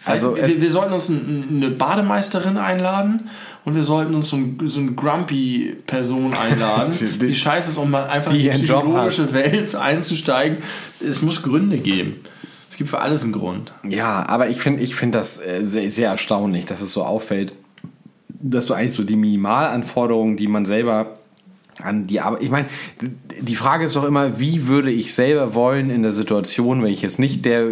also 0.05 0.35
wir, 0.35 0.61
wir 0.61 0.71
sollten 0.71 0.93
uns 0.93 1.09
ein, 1.09 1.47
eine 1.51 1.69
Bademeisterin 1.69 2.57
einladen 2.57 3.29
und 3.65 3.75
wir 3.75 3.83
sollten 3.83 4.13
uns 4.13 4.29
so, 4.29 4.37
ein, 4.37 4.59
so 4.65 4.79
eine 4.81 4.91
Grumpy-Person 4.93 6.33
einladen, 6.33 6.93
Die- 6.99 7.27
die, 7.27 7.35
scheiße 7.35 7.69
ist, 7.71 7.77
um 7.77 7.91
mal 7.91 8.05
einfach 8.07 8.31
die 8.31 8.47
in 8.47 8.53
die 8.59 8.63
psychologische 8.63 9.31
Welt 9.33 9.73
einzusteigen. 9.75 10.57
Es 11.05 11.21
muss 11.21 11.41
Gründe 11.41 11.77
geben. 11.77 12.15
Es 12.69 12.77
gibt 12.77 12.89
für 12.89 12.99
alles 13.01 13.23
einen 13.23 13.33
Grund. 13.33 13.71
ja, 13.87 14.25
aber 14.27 14.49
ich 14.49 14.59
finde 14.59 14.81
ich 14.81 14.95
find 14.95 15.13
das 15.13 15.39
äh, 15.39 15.63
sehr, 15.63 15.91
sehr 15.91 16.09
erstaunlich, 16.09 16.65
dass 16.65 16.81
es 16.81 16.91
so 16.91 17.03
auffällt, 17.03 17.53
dass 18.27 18.65
du 18.65 18.73
eigentlich 18.73 18.93
so 18.93 19.03
die 19.03 19.15
Minimalanforderungen, 19.15 20.37
die 20.37 20.47
man 20.47 20.65
selber 20.65 21.17
an 21.81 22.05
die 22.07 22.19
Arbeit. 22.19 22.41
Ich 22.43 22.49
meine, 22.49 22.67
die 23.41 23.55
Frage 23.55 23.85
ist 23.85 23.95
doch 23.95 24.03
immer, 24.05 24.39
wie 24.39 24.67
würde 24.67 24.91
ich 24.91 25.13
selber 25.13 25.53
wollen 25.53 25.89
in 25.91 26.01
der 26.03 26.11
Situation, 26.11 26.81
wenn 26.83 26.91
ich 26.91 27.01
jetzt 27.03 27.19
nicht 27.19 27.45
der 27.45 27.67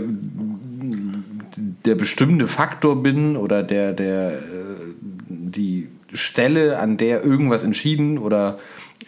der 1.85 1.95
bestimmende 1.95 2.47
Faktor 2.47 3.01
bin 3.01 3.35
oder 3.35 3.63
der 3.63 3.93
der 3.93 4.33
äh, 4.33 4.37
Stelle, 6.13 6.79
an 6.79 6.97
der 6.97 7.23
irgendwas 7.23 7.63
entschieden 7.63 8.17
oder 8.17 8.59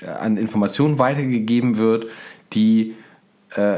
äh, 0.02 0.08
an 0.08 0.38
Informationen 0.38 1.00
weitergegeben 1.00 1.78
wird, 1.78 2.08
die 2.54 2.94
äh, 3.56 3.78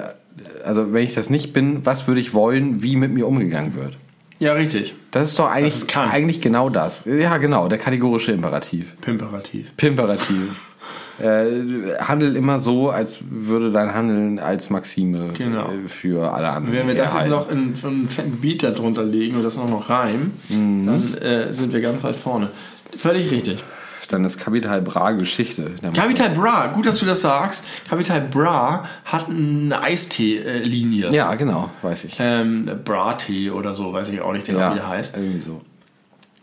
also 0.66 0.92
wenn 0.94 1.04
ich 1.04 1.14
das 1.14 1.30
nicht 1.30 1.54
bin, 1.54 1.86
was 1.86 2.08
würde 2.08 2.20
ich 2.20 2.34
wollen, 2.34 2.84
wie 2.84 2.96
mit 2.98 3.14
mir 3.14 3.26
umgegangen 3.28 3.74
wird? 3.76 3.98
Ja, 4.40 4.52
richtig. 4.52 4.94
Das 5.12 5.30
ist 5.30 5.40
doch 5.40 5.50
eigentlich, 5.50 5.74
Das 5.74 5.84
ist 5.84 5.98
eigentlich 5.98 6.42
genau 6.42 6.70
das. 6.70 7.06
Ja, 7.06 7.38
genau, 7.38 7.70
der 7.70 7.78
kategorische 7.78 8.34
Imperativ. 8.34 9.00
Pimperativ. 9.00 9.72
Pimperativ. 9.78 10.60
äh, 11.20 11.98
handel 12.02 12.36
immer 12.36 12.60
so, 12.60 12.90
als 12.90 13.24
würde 13.30 13.72
dein 13.72 13.94
Handeln 13.94 14.40
als 14.40 14.70
Maxime 14.70 15.32
Genau. 15.38 15.70
äh, 15.72 15.88
für 15.88 16.34
alle 16.34 16.50
anderen. 16.50 16.78
Wenn 16.80 16.88
wir 16.90 16.96
das 16.96 17.14
jetzt 17.14 17.30
noch 17.30 17.50
in 17.50 17.76
so 17.76 17.88
einen 17.88 18.10
fetten 18.10 18.42
Beat 18.42 18.64
da 18.64 18.72
drunter 18.72 19.04
legen 19.06 19.38
und 19.38 19.44
das 19.44 19.56
noch 19.56 19.70
noch 19.70 19.90
reimen, 19.90 20.34
Mhm. 20.50 20.86
dann 20.86 21.14
äh, 21.22 21.54
sind 21.54 21.72
wir 21.72 21.80
ganz 21.80 22.04
weit 22.04 22.18
vorne. 22.18 22.50
Völlig 22.98 23.32
richtig. 23.32 23.64
Dann 24.10 24.24
ist 24.24 24.38
Kapital 24.38 24.82
Bra 24.82 25.12
Geschichte. 25.12 25.72
Capital 25.94 26.30
Bra, 26.30 26.68
gut, 26.68 26.86
dass 26.86 27.00
du 27.00 27.06
das 27.06 27.22
sagst. 27.22 27.66
Capital 27.90 28.22
Bra 28.22 28.88
hat 29.04 29.30
eine 29.30 29.82
Eistee-Linie. 29.82 31.12
Ja, 31.12 31.34
genau, 31.36 31.72
weiß 31.82 32.04
ich. 32.06 32.18
Ähm, 32.20 32.70
Bra-Tee 32.84 33.50
oder 33.50 33.74
so, 33.74 33.94
weiß 33.94 34.10
ich 34.10 34.22
auch 34.22 34.34
nicht 34.34 34.46
genau, 34.46 34.72
wie 34.72 34.76
der 34.76 34.88
heißt. 34.88 35.18
irgendwie 35.18 35.40
so. 35.40 35.62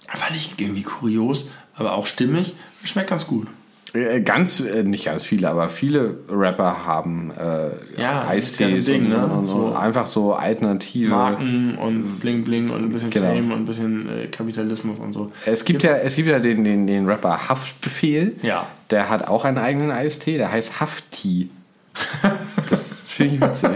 Fand 0.08 0.36
ich 0.36 0.54
irgendwie 0.58 0.82
kurios, 0.82 1.50
aber 1.76 1.92
auch 1.92 2.06
stimmig. 2.06 2.54
Schmeckt 2.84 3.10
ganz 3.10 3.26
gut. 3.26 3.46
Äh, 3.94 4.20
Ganz, 4.22 4.60
äh, 4.60 4.82
nicht 4.82 5.04
ganz 5.04 5.24
viele, 5.24 5.50
aber 5.50 5.68
viele 5.68 6.18
Rapper 6.28 6.86
haben 6.86 7.30
äh, 7.38 8.00
Ja, 8.00 8.30
ist 8.32 8.58
ja 8.58 8.66
Eistees 8.66 8.86
Ding, 8.86 9.02
und, 9.04 9.08
ne? 9.10 9.26
und 9.26 9.46
so. 9.46 9.68
So 9.70 9.74
einfach 9.74 10.06
so 10.06 10.34
alternative. 10.34 11.10
Marken 11.10 11.76
und 11.76 12.20
Bling 12.20 12.44
Bling 12.44 12.70
und 12.70 12.82
ein 12.84 12.92
bisschen 12.92 13.10
Genau. 13.10 13.26
Fame 13.26 13.52
und 13.52 13.58
ein 13.60 13.64
bisschen 13.66 14.08
äh, 14.08 14.26
Kapitalismus 14.28 14.98
und 14.98 15.12
so. 15.12 15.32
Es 15.46 15.64
gibt 15.64 15.82
ja, 15.82 15.96
es 15.96 16.16
gibt 16.16 16.28
ja 16.28 16.38
den, 16.38 16.64
den, 16.64 16.86
den 16.86 17.06
Rapper 17.06 17.48
Haftbefehl. 17.48 18.36
Ja. 18.42 18.66
Der 18.90 19.10
hat 19.10 19.28
auch 19.28 19.44
einen 19.44 19.58
eigenen 19.58 19.90
Eistee, 19.90 20.38
der 20.38 20.50
heißt 20.52 20.80
Hafti. 20.80 21.50
Das 22.70 23.00
finde 23.04 23.34
ich 23.34 23.40
witzig. 23.42 23.70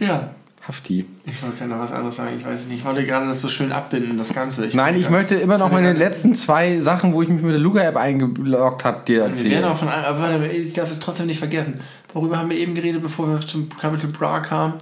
Ja. 0.00 0.30
Hafti. 0.66 1.04
Ich 1.26 1.42
wollte 1.42 1.58
gerade 1.58 1.70
noch 1.72 1.78
was 1.80 1.92
anderes 1.92 2.16
sagen, 2.16 2.36
ich 2.38 2.44
weiß 2.46 2.60
es 2.62 2.68
nicht. 2.68 2.78
Ich 2.78 2.84
wollte 2.86 3.04
gerade 3.04 3.26
das 3.26 3.42
so 3.42 3.48
schön 3.48 3.70
abbinden, 3.70 4.16
das 4.16 4.32
Ganze. 4.32 4.66
Nein, 4.72 4.96
ich 4.96 5.10
möchte 5.10 5.34
immer 5.34 5.58
noch 5.58 5.70
meine 5.70 5.92
letzten 5.92 6.34
zwei 6.34 6.80
Sachen, 6.80 7.12
wo 7.12 7.20
ich 7.20 7.28
mich 7.28 7.42
mit 7.42 7.52
der 7.52 7.58
Luga-App 7.58 7.96
eingeloggt 7.96 8.82
habe, 8.84 9.02
dir 9.04 9.12
Wir 9.16 9.20
werden 9.20 9.30
erzählen. 9.32 9.64
auch 9.64 9.76
von 9.76 9.88
einem, 9.88 10.04
aber 10.04 10.20
warte, 10.20 10.46
ich 10.46 10.72
darf 10.72 10.90
es 10.90 11.00
trotzdem 11.00 11.26
nicht 11.26 11.38
vergessen. 11.38 11.80
Worüber 12.14 12.38
haben 12.38 12.48
wir 12.48 12.56
eben 12.56 12.74
geredet, 12.74 13.02
bevor 13.02 13.28
wir 13.28 13.38
zum 13.40 13.68
Capital 13.68 14.08
Bra 14.10 14.40
kamen? 14.40 14.74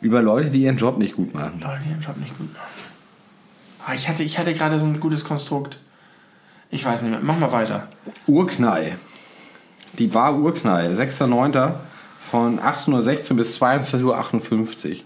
Über 0.00 0.22
Leute, 0.22 0.50
die 0.50 0.62
ihren 0.62 0.76
Job 0.76 0.96
nicht 0.98 1.16
gut 1.16 1.34
machen. 1.34 1.60
Leute, 1.60 1.80
die 1.84 1.90
ihren 1.90 2.00
Job 2.00 2.16
nicht 2.18 2.36
gut 2.38 2.52
machen. 2.52 2.66
Ah, 3.86 3.94
ich, 3.94 4.08
hatte, 4.08 4.22
ich 4.22 4.38
hatte 4.38 4.54
gerade 4.54 4.78
so 4.78 4.86
ein 4.86 5.00
gutes 5.00 5.24
Konstrukt. 5.24 5.78
Ich 6.70 6.84
weiß 6.84 7.02
nicht 7.02 7.10
mehr. 7.10 7.20
Mach 7.22 7.38
mal 7.38 7.50
weiter. 7.50 7.88
Urknall. 8.26 8.92
Die 9.98 10.06
Bar 10.06 10.36
Urknall, 10.38 10.94
6.9. 10.94 11.72
von 12.30 12.58
18.16 12.60 13.30
Uhr 13.32 13.36
bis 13.38 13.60
22.58 13.62 14.90
Uhr. 14.90 14.96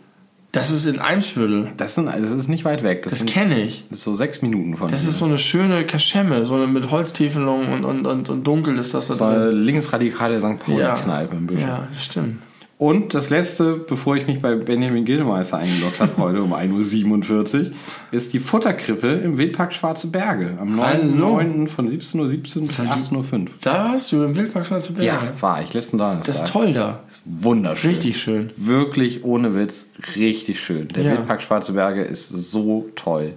Das 0.53 0.71
ist 0.71 0.87
in 0.87 1.01
Eimsviertel. 1.01 1.73
Das, 1.77 1.97
sind, 1.97 2.07
das 2.07 2.31
ist 2.31 2.47
nicht 2.49 2.65
weit 2.65 2.85
weg. 2.85 3.03
Das, 3.03 3.13
Das 3.13 3.27
kenne 3.27 3.61
ich. 3.61 3.87
das 3.91 3.99
ist 3.99 4.05
so 4.05 4.15
sechs 4.15 4.41
Minuten 4.41 4.77
von 4.77 4.89
Das 4.89 5.01
hier. 5.01 5.11
ist 5.11 5.19
so 5.19 5.25
eine 5.25 5.39
schöne 5.39 5.85
Kaschemme, 5.85 6.45
so 6.45 6.55
eine 6.55 6.69
mit 6.69 6.93
Holztäfelung 6.93 7.73
und, 7.73 7.85
und, 7.85 8.07
und, 8.07 8.31
und 8.31 8.47
dunkel 8.47 8.79
ist 8.79 8.95
das 8.95 9.09
da 9.09 9.15
so 9.15 9.25
eine 9.25 9.47
drin. 9.47 9.63
linksradikale 9.65 10.39
St. 10.39 10.61
Pauli-Kneipe 10.61 11.35
im 11.35 11.47
Büschel. 11.49 11.67
ja, 11.67 11.89
stimmt. 11.99 12.39
Und 12.77 13.15
das 13.15 13.31
letzte, 13.31 13.75
bevor 13.77 14.17
ich 14.17 14.27
mich 14.27 14.43
bei 14.43 14.57
Benjamin 14.57 15.05
Gildemeister 15.05 15.59
eingeloggt 15.59 16.01
habe, 16.01 16.17
heute 16.19 16.43
um 16.43 16.53
1.47 16.53 17.31
Uhr, 17.67 17.71
ist 18.11 18.33
die 18.33 18.41
Futterkrippe 18.41 19.13
im 19.13 19.39
Wildpark 19.39 19.73
Schwarze 19.73 20.09
Berge. 20.09 20.59
Am 20.61 20.81
Hallo. 20.85 21.39
9.9. 21.39 21.69
von 21.69 21.89
17.17 21.89 22.19
Uhr 22.19 22.27
bis 22.67 22.81
18.05 22.81 23.15
Uhr. 23.15 23.47
Da 23.61 23.85
warst 23.93 24.11
du 24.11 24.25
im 24.25 24.35
Wildpark 24.35 24.67
Schwarze 24.67 24.93
Berge. 24.93 25.07
Ja, 25.07 25.23
war 25.41 25.63
ich 25.63 25.73
letzten 25.73 25.99
Donnerstag. 25.99 26.27
Das 26.27 26.43
ist 26.43 26.49
toll 26.53 26.73
da. 26.73 27.01
Wunderschön. 27.25 27.91
Richtig 27.91 28.21
schön. 28.21 28.51
Wirklich 28.57 29.23
ohne 29.25 29.55
Witz, 29.55 29.87
richtig 30.17 30.61
schön. 30.61 30.89
Der 30.89 31.05
Ja. 31.05 31.11
Wildpark 31.13 31.43
Schwarze 31.43 31.75
Berge 31.75 32.03
ist 32.03 32.29
so 32.29 32.91
toll. 32.97 33.35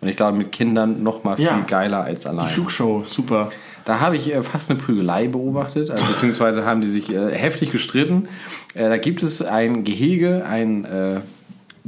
Und 0.00 0.08
ich 0.08 0.16
glaube, 0.16 0.38
mit 0.38 0.52
Kindern 0.52 1.02
noch 1.02 1.24
mal 1.24 1.34
viel 1.34 1.44
Ja. 1.44 1.60
geiler 1.66 2.04
als 2.04 2.24
allein. 2.24 2.46
Die 2.46 2.52
Flugshow, 2.54 3.02
super. 3.04 3.50
Da 3.88 4.00
habe 4.00 4.18
ich 4.18 4.34
äh, 4.34 4.42
fast 4.42 4.68
eine 4.68 4.78
Prügelei 4.78 5.28
beobachtet, 5.28 5.90
also, 5.90 6.04
beziehungsweise 6.04 6.66
haben 6.66 6.82
die 6.82 6.88
sich 6.88 7.10
äh, 7.10 7.30
heftig 7.30 7.72
gestritten. 7.72 8.28
Äh, 8.74 8.90
da 8.90 8.98
gibt 8.98 9.22
es 9.22 9.40
ein 9.40 9.82
Gehege, 9.82 10.44
ein 10.44 10.84
äh, 10.84 11.20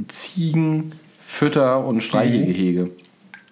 Ziegen-, 0.07 0.93
Fütter- 1.19 1.85
und 1.85 2.01
Streichegehege. 2.01 2.89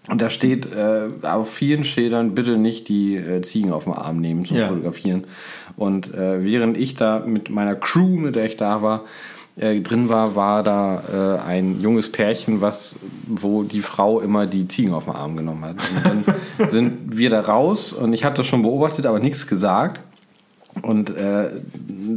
Und 0.08 0.20
da 0.20 0.32
steht 0.32 0.66
äh, 0.74 1.10
auf 1.22 1.54
vielen 1.54 1.84
Schildern, 1.84 2.34
bitte 2.34 2.58
nicht 2.58 2.90
die 2.90 3.18
äh, 3.18 3.44
Ziegen 3.44 3.72
auf 3.72 3.84
den 3.84 3.94
Arm 3.94 4.20
nehmen 4.20 4.46
zum 4.46 4.58
Ja. 4.58 4.70
Fotografieren. 4.70 5.26
Und 5.78 6.12
äh, 6.16 6.44
während 6.44 6.76
ich 6.76 6.96
da 6.96 7.20
mit 7.20 7.52
meiner 7.52 7.76
Crew, 7.76 8.18
mit 8.18 8.36
der 8.36 8.46
ich 8.46 8.58
da 8.58 8.82
war, 8.82 9.06
äh, 9.60 9.82
drin 9.82 10.10
war, 10.10 10.36
war 10.36 10.64
da 10.64 11.04
äh, 11.12 11.48
ein 11.48 11.82
junges 11.82 12.12
Pärchen, 12.12 12.62
was, 12.62 12.96
wo 13.28 13.64
die 13.64 13.82
Frau 13.82 14.20
immer 14.20 14.48
die 14.48 14.68
Ziegen 14.68 14.94
auf 14.94 15.06
den 15.06 15.14
Arm 15.16 15.36
genommen 15.36 15.66
hat. 15.66 15.76
Und 15.76 16.06
dann 16.06 16.70
sind 16.70 17.18
wir 17.18 17.30
da 17.30 17.42
raus 17.42 17.94
und 17.94 18.14
ich 18.14 18.24
hatte 18.24 18.38
das 18.38 18.48
schon 18.48 18.62
beobachtet, 18.62 19.06
aber 19.06 19.20
nichts 19.20 19.48
gesagt. 19.48 20.02
Und 20.82 21.10
äh, 21.16 21.50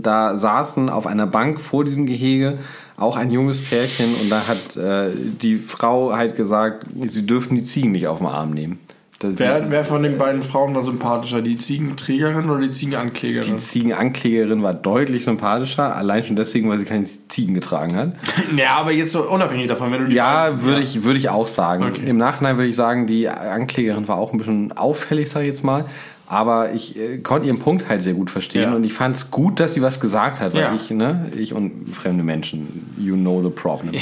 da 0.01 0.37
saßen 0.37 0.89
auf 0.89 1.07
einer 1.07 1.27
Bank 1.27 1.61
vor 1.61 1.85
diesem 1.85 2.07
Gehege 2.07 2.59
auch 2.97 3.17
ein 3.17 3.31
junges 3.31 3.61
Pärchen 3.61 4.15
und 4.21 4.31
da 4.31 4.47
hat 4.47 4.77
äh, 4.77 5.11
die 5.15 5.57
Frau 5.57 6.15
halt 6.15 6.37
gesagt, 6.37 6.87
sie 7.07 7.27
dürfen 7.27 7.57
die 7.57 7.65
Ziegen 7.65 7.93
nicht 7.93 8.07
auf 8.07 8.19
den 8.19 8.27
Arm 8.29 8.51
nehmen. 8.51 8.79
Wer, 9.23 9.71
wer 9.71 9.85
von 9.85 10.03
den 10.03 10.19
beiden 10.19 10.43
Frauen 10.43 10.75
war 10.75 10.85
sympathischer? 10.85 11.43
Die 11.43 11.57
Ziegenträgerin 11.57 12.49
oder 12.51 12.61
die 12.61 12.71
Ziegenanklägerin? 12.71 13.53
Die 13.53 13.57
Ziegenanklägerin 13.57 14.63
war 14.63 14.75
deutlich 14.75 15.25
sympathischer, 15.25 15.95
allein 15.97 16.25
schon 16.25 16.37
deswegen, 16.37 16.69
weil 16.69 16.79
sie 16.79 16.85
keine 16.85 17.05
Ziegen 17.05 17.55
getragen 17.55 17.97
hat. 17.97 18.13
ja, 18.57 18.77
aber 18.77 18.93
jetzt 18.93 19.13
so 19.13 19.29
unabhängig 19.31 19.69
davon, 19.69 19.93
wenn 19.93 20.01
du 20.03 20.09
die 20.09 20.15
Ja, 20.17 20.63
würde 20.63 20.81
ich, 20.83 21.05
würde 21.05 21.19
ich 21.19 21.29
auch 21.29 21.47
sagen. 21.47 21.85
Okay. 21.85 22.05
Im 22.07 22.17
Nachhinein 22.17 22.57
würde 22.57 22.69
ich 22.69 22.77
sagen, 22.77 23.07
die 23.07 23.29
Anklägerin 23.29 24.09
war 24.09 24.17
auch 24.17 24.33
ein 24.33 24.39
bisschen 24.39 24.73
auffällig, 24.73 25.31
sag 25.31 25.41
ich 25.43 25.49
jetzt 25.49 25.65
mal. 25.65 25.85
Aber 26.27 26.73
ich 26.73 26.99
äh, 26.99 27.19
konnte 27.19 27.47
ihren 27.49 27.59
Punkt 27.59 27.89
halt 27.91 28.03
sehr 28.03 28.15
gut 28.15 28.31
verstehen 28.31 28.71
Ja. 28.71 28.75
und 28.75 28.85
ich 28.85 28.95
fand 28.95 29.17
es 29.17 29.31
gut, 29.31 29.61
dass 29.61 29.75
sie 29.75 29.83
was 29.83 30.01
gesagt 30.01 30.41
hat, 30.41 30.55
weil 30.55 30.63
Ja. 30.63 30.73
ich, 30.75 30.91
ne, 30.91 31.31
ich 31.37 31.53
und 31.53 31.95
fremde 31.95 32.25
Menschen, 32.25 32.95
you 32.99 33.17
know 33.17 33.43
the 33.43 33.51
problem. 33.51 33.95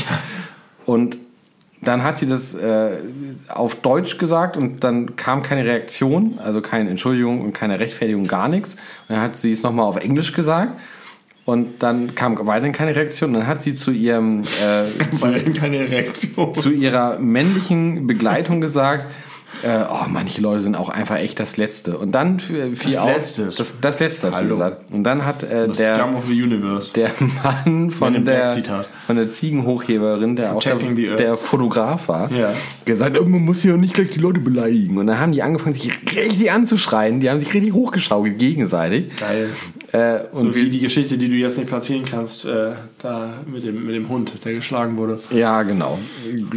Und 0.87 1.19
dann 1.83 2.05
hat 2.05 2.19
sie 2.19 2.27
das 2.27 2.55
äh, 2.55 2.99
auf 3.49 3.77
Deutsch 3.77 4.19
gesagt 4.19 4.57
und 4.57 4.85
dann 4.85 5.17
kam 5.17 5.43
keine 5.43 5.65
Reaktion, 5.65 6.39
also 6.39 6.61
keine 6.61 6.91
Entschuldigung 6.91 7.41
und 7.41 7.53
keine 7.55 7.81
Rechtfertigung, 7.81 8.27
gar 8.27 8.49
nichts. 8.49 8.75
Und 8.75 9.17
dann 9.17 9.21
hat 9.21 9.39
sie 9.39 9.53
es 9.53 9.63
nochmal 9.63 9.87
auf 9.87 9.97
Englisch 9.97 10.33
gesagt 10.33 10.73
und 11.47 11.83
dann 11.83 12.15
kam 12.15 12.39
weiterhin 12.47 12.73
keine 12.73 12.95
Reaktion. 12.95 13.33
Dann 13.33 13.47
hat 13.47 13.63
sie 13.63 13.75
zu 13.75 13.93
ihrem 13.93 14.43
äh, 14.43 15.11
zu, 16.15 16.47
zu 16.53 16.71
ihrer 16.71 17.19
männlichen 17.19 18.07
Begleitung 18.07 18.61
gesagt, 18.61 19.07
äh, 19.63 19.85
oh, 19.91 20.07
manche 20.09 20.41
Leute 20.41 20.61
sind 20.63 20.75
auch 20.75 20.89
einfach 20.89 21.17
echt 21.17 21.39
das 21.41 21.57
Letzte. 21.57 21.99
Und 21.99 22.13
dann 22.13 22.41
fiel 22.41 22.75
Das 22.85 22.97
auf, 22.97 23.09
Letzte. 23.09 23.45
Das, 23.47 23.81
das 23.81 24.01
Letzte 24.01 24.31
hat 24.33 24.41
sie 24.41 24.49
gesagt. 24.49 24.85
Und 24.91 25.05
dann 25.05 25.27
hat 25.27 25.43
äh, 25.43 25.69
der, 25.69 25.97
der 26.95 27.11
Mann 27.45 27.91
von 27.91 28.25
der, 28.25 28.53
von 29.07 29.17
der 29.17 29.29
Ziegenhochheberin, 29.29 30.37
der 30.37 30.55
auch 30.57 30.61
der, 30.61 30.77
der 30.77 31.37
Fotograf 31.37 32.09
war, 32.09 32.31
Ja. 32.33 32.53
gesagt, 32.85 33.19
oh, 33.21 33.25
man 33.25 33.45
muss 33.45 33.63
ja 33.63 33.77
nicht 33.77 33.95
gleich 33.95 34.11
die 34.13 34.21
Leute 34.21 34.41
beleidigen. 34.41 34.97
Und 34.99 35.07
dann 35.07 35.19
haben 35.19 35.33
die 35.33 35.43
angefangen, 35.43 35.75
sich 35.75 35.91
richtig 36.17 36.51
anzuschreien. 36.51 37.21
Die 37.21 37.29
haben 37.31 37.39
sich 37.41 37.53
richtig 37.53 37.73
hochgeschaukelt 37.73 38.39
gegenseitig. 38.39 39.09
Geil. 39.19 39.51
Äh, 39.93 40.21
und 40.33 40.51
so 40.51 40.55
wie 40.55 40.71
die 40.71 40.79
Geschichte, 40.81 41.19
die 41.19 41.29
du 41.29 41.37
jetzt 41.37 41.59
nicht 41.59 41.69
platzieren 41.69 42.05
kannst, 42.05 42.45
äh, 42.45 42.71
da 43.03 43.43
mit 43.47 43.65
dem, 43.65 43.87
mit 43.87 43.95
dem 43.95 44.09
Hund, 44.09 44.45
der 44.45 44.55
geschlagen 44.55 44.97
wurde. 44.97 45.19
Ja, 45.31 45.63
genau. 45.63 45.99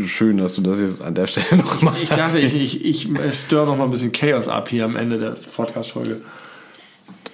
Schön, 0.06 0.38
dass 0.38 0.54
du 0.54 0.62
das 0.62 0.80
jetzt 0.80 1.02
an 1.02 1.16
der 1.16 1.28
Stelle 1.28 1.62
noch 1.62 1.82
machst. 1.82 2.04
Ich 2.04 2.10
dachte, 2.10 2.40
ich, 2.40 2.56
ich, 2.56 2.84
ich 2.84 3.10
störe 3.34 3.66
noch 3.66 3.78
mal 3.78 3.86
ein 3.86 3.92
bisschen 3.92 4.12
Chaos 4.12 4.48
ab 4.48 4.70
hier 4.70 4.86
am 4.86 4.96
Ende 4.96 5.18
der 5.18 5.36
Podcast-Folge. 5.56 6.22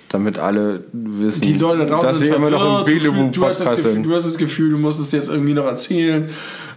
Damit 0.10 0.40
alle 0.40 0.84
wissen, 0.92 1.42
die 1.42 1.54
Leute 1.54 1.86
da 1.86 1.86
draußen 1.86 2.10
dass 2.10 2.20
sie 2.20 2.30
immer 2.30 2.50
noch 2.50 2.80
im 2.80 2.86
Belebu 2.86 3.30
du, 3.30 3.46
hast 3.46 3.62
das 3.62 3.76
Gefühl, 3.76 4.02
du 4.02 4.16
hast 4.16 4.26
das 4.26 4.38
Gefühl, 4.40 4.72
du 4.72 4.78
musst 4.80 5.00
es 5.00 5.12
jetzt 5.12 5.30
irgendwie 5.30 5.54
noch 5.54 5.66
erzählen. 5.66 6.30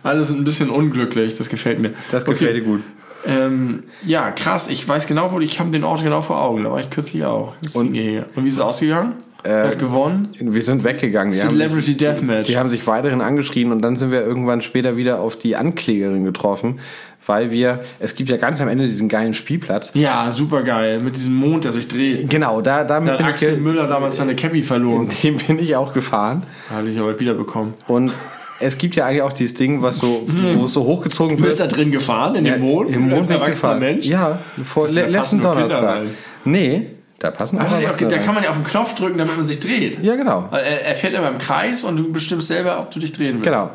Alles 0.02 0.30
ein 0.30 0.44
bisschen 0.44 0.68
unglücklich. 0.68 1.38
Das 1.38 1.48
gefällt 1.48 1.78
mir. 1.78 1.94
Das 2.10 2.24
gefällt 2.24 2.50
okay. 2.50 2.60
dir 2.60 2.66
gut. 2.66 2.82
Ähm, 3.24 3.84
ja, 4.04 4.30
krass. 4.32 4.68
Ich 4.68 4.86
weiß 4.86 5.06
genau, 5.06 5.32
wo 5.32 5.40
ich 5.40 5.60
habe 5.60 5.70
den 5.70 5.84
Ort 5.84 6.02
genau 6.02 6.20
vor 6.20 6.42
Augen. 6.42 6.64
Da 6.64 6.72
war 6.72 6.80
ich 6.80 6.90
kürzlich 6.90 7.24
auch. 7.24 7.54
Und, 7.74 7.88
und 7.88 7.94
wie 7.94 8.48
ist 8.48 8.54
es 8.54 8.60
ausgegangen? 8.60 9.14
Äh, 9.44 9.48
er 9.48 9.68
hat 9.68 9.78
gewonnen. 9.78 10.28
Wir 10.38 10.62
sind 10.62 10.84
weggegangen. 10.84 11.32
Die 11.32 11.38
Celebrity 11.38 11.92
haben, 11.92 11.98
Deathmatch. 11.98 12.46
Die 12.48 12.56
haben 12.56 12.68
sich 12.68 12.86
weiterhin 12.86 13.20
angeschrien 13.20 13.72
und 13.72 13.82
dann 13.82 13.96
sind 13.96 14.10
wir 14.10 14.20
irgendwann 14.20 14.60
später 14.60 14.96
wieder 14.96 15.20
auf 15.20 15.36
die 15.36 15.56
Anklägerin 15.56 16.24
getroffen, 16.24 16.78
weil 17.26 17.50
wir, 17.50 17.80
es 17.98 18.14
gibt 18.14 18.28
ja 18.28 18.36
ganz 18.36 18.60
am 18.60 18.68
Ende 18.68 18.84
diesen 18.84 19.08
geilen 19.08 19.34
Spielplatz. 19.34 19.92
Ja, 19.94 20.30
super 20.30 20.62
geil, 20.62 21.00
mit 21.00 21.16
diesem 21.16 21.34
Mond, 21.34 21.64
der 21.64 21.72
sich 21.72 21.88
dreht. 21.88 22.30
Genau, 22.30 22.60
da, 22.60 22.84
damit 22.84 23.14
da 23.14 23.18
hat 23.18 23.26
Axel 23.26 23.56
Müller 23.56 23.86
damals 23.86 24.16
seine 24.16 24.36
Cappy 24.36 24.62
verloren. 24.62 25.08
In 25.22 25.36
dem 25.38 25.46
bin 25.46 25.58
ich 25.58 25.74
auch 25.76 25.92
gefahren. 25.92 26.44
Hatte 26.70 26.88
ich 26.88 26.98
aber 26.98 27.18
wiederbekommen. 27.18 27.74
Und 27.88 28.12
es 28.60 28.78
gibt 28.78 28.94
ja 28.94 29.06
eigentlich 29.06 29.22
auch 29.22 29.32
dieses 29.32 29.54
Ding, 29.54 29.82
was 29.82 29.98
so, 29.98 30.24
hm. 30.26 30.60
wo 30.60 30.66
es 30.66 30.72
so 30.72 30.84
hochgezogen 30.84 31.32
wird. 31.32 31.40
Du 31.40 31.46
bist 31.46 31.60
da 31.60 31.66
drin 31.66 31.90
gefahren, 31.90 32.36
in 32.36 32.44
ja, 32.44 32.54
dem 32.54 32.62
Mond? 32.62 32.90
Im 32.90 33.08
Mond 33.08 33.28
als 33.30 33.50
gefahren. 33.50 33.80
Mensch? 33.80 34.06
Ja, 34.06 34.38
vor 34.64 34.88
le 34.88 35.06
letzten 35.06 35.40
Donnerstag. 35.40 36.02
Nee, 36.44 36.86
da 37.22 37.30
passen 37.30 37.58
also, 37.58 37.76
okay, 37.76 38.08
Da 38.08 38.18
kann 38.18 38.34
man 38.34 38.42
ja 38.42 38.50
auf 38.50 38.56
den 38.56 38.64
Knopf 38.64 38.96
drücken, 38.96 39.16
damit 39.18 39.36
man 39.36 39.46
sich 39.46 39.60
dreht. 39.60 40.02
Ja, 40.02 40.16
genau. 40.16 40.48
Er, 40.50 40.86
er 40.86 40.94
fährt 40.96 41.14
immer 41.14 41.28
im 41.28 41.38
Kreis 41.38 41.84
und 41.84 41.96
du 41.96 42.10
bestimmst 42.10 42.48
selber, 42.48 42.80
ob 42.80 42.90
du 42.90 42.98
dich 42.98 43.12
drehen 43.12 43.34
willst. 43.34 43.44
Genau. 43.44 43.70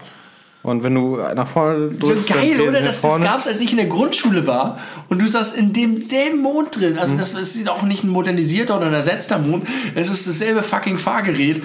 Und 0.64 0.84
wenn 0.84 0.94
du 0.94 1.18
nach 1.34 1.48
vorne 1.48 1.92
drückst. 1.92 2.28
So 2.28 2.34
geil, 2.34 2.60
oder? 2.60 2.82
Das, 2.82 3.02
das 3.02 3.22
gab 3.22 3.40
es, 3.40 3.48
als 3.48 3.62
ich 3.62 3.72
in 3.72 3.78
der 3.78 3.86
Grundschule 3.86 4.46
war 4.46 4.80
und 5.08 5.22
du 5.22 5.28
saßt 5.28 5.56
in 5.56 5.72
demselben 5.72 6.42
Mond 6.42 6.78
drin. 6.78 7.00
Also, 7.00 7.14
mhm. 7.14 7.20
das, 7.20 7.34
das 7.34 7.56
ist 7.56 7.70
auch 7.70 7.84
nicht 7.84 8.04
ein 8.04 8.10
modernisierter 8.10 8.76
oder 8.76 8.88
ein 8.88 8.94
ersetzter 8.94 9.40
Mond. 9.40 9.66
Es 9.96 10.10
ist 10.10 10.28
dasselbe 10.28 10.64
fucking 10.64 10.98
Fahrgerät. 10.98 11.64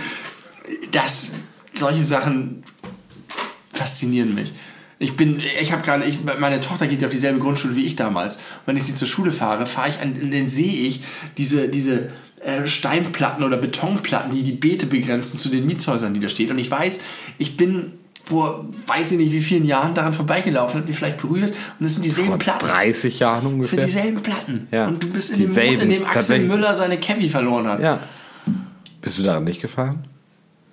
Das, 0.92 1.30
solche 1.74 2.04
Sachen 2.04 2.62
faszinieren 3.72 4.36
mich. 4.36 4.52
Ich 5.02 5.16
bin, 5.16 5.40
ich 5.60 5.72
habe 5.72 5.82
gerade, 5.82 6.04
meine 6.38 6.60
Tochter 6.60 6.86
geht 6.86 7.04
auf 7.04 7.10
dieselbe 7.10 7.38
Grundschule 7.38 7.76
wie 7.76 7.84
ich 7.84 7.96
damals. 7.96 8.38
wenn 8.66 8.76
ich 8.76 8.84
sie 8.84 8.94
zur 8.94 9.08
Schule 9.08 9.32
fahre, 9.32 9.66
fahre 9.66 9.88
ich 9.88 10.00
an, 10.00 10.30
dann 10.30 10.48
sehe 10.48 10.86
ich 10.86 11.02
diese, 11.36 11.68
diese 11.68 12.08
äh, 12.44 12.66
Steinplatten 12.66 13.44
oder 13.44 13.56
Betonplatten, 13.56 14.34
die 14.34 14.42
die 14.42 14.52
Beete 14.52 14.86
begrenzen 14.86 15.38
zu 15.38 15.48
den 15.48 15.66
Mietshäusern, 15.66 16.14
die 16.14 16.20
da 16.20 16.28
steht. 16.28 16.50
Und 16.50 16.58
ich 16.58 16.70
weiß, 16.70 17.00
ich 17.38 17.56
bin 17.56 17.92
vor 18.24 18.66
weiß 18.86 19.12
ich 19.12 19.18
nicht 19.18 19.32
wie 19.32 19.40
vielen 19.40 19.64
Jahren 19.64 19.94
daran 19.94 20.12
vorbeigelaufen, 20.12 20.80
hat 20.80 20.88
die 20.88 20.92
vielleicht 20.92 21.20
berührt 21.20 21.54
und 21.78 21.86
es 21.86 21.94
sind 21.94 22.04
dieselben 22.04 22.30
vor 22.30 22.38
Platten. 22.38 22.66
30 22.66 23.18
Jahren 23.18 23.46
ungefähr. 23.46 23.78
Es 23.80 23.84
sind 23.84 23.96
dieselben 23.96 24.22
Platten. 24.22 24.68
Ja. 24.70 24.86
Und 24.86 25.02
du 25.02 25.10
bist 25.10 25.32
in 25.32 25.40
dem, 25.40 25.52
Mond, 25.52 25.82
in 25.82 25.88
dem 25.88 26.06
Axel 26.06 26.40
Müller 26.40 26.74
seine 26.74 26.98
Cappy 26.98 27.28
verloren 27.28 27.66
hat. 27.66 27.80
Ja. 27.80 28.00
Bist 29.00 29.18
du 29.18 29.24
daran 29.24 29.44
nicht 29.44 29.60
gefahren? 29.60 30.06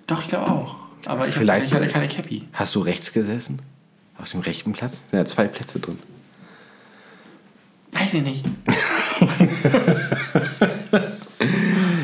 Doch, 0.06 0.22
ich 0.22 0.28
glaube 0.28 0.50
auch. 0.50 0.76
Aber 1.06 1.26
ich, 1.26 1.34
Vielleicht 1.34 1.72
hab, 1.72 1.80
ich 1.82 1.86
hatte 1.86 1.92
keine 1.92 2.08
Cappy. 2.08 2.44
Hast 2.52 2.74
du 2.74 2.80
rechts 2.80 3.12
gesessen? 3.12 3.60
Auf 4.20 4.30
dem 4.30 4.40
rechten 4.40 4.72
Platz? 4.72 5.04
Sind 5.10 5.18
ja 5.18 5.24
zwei 5.24 5.46
Plätze 5.46 5.80
drin. 5.80 5.98
Weiß 7.92 8.14
ich 8.14 8.22
nicht. 8.22 8.44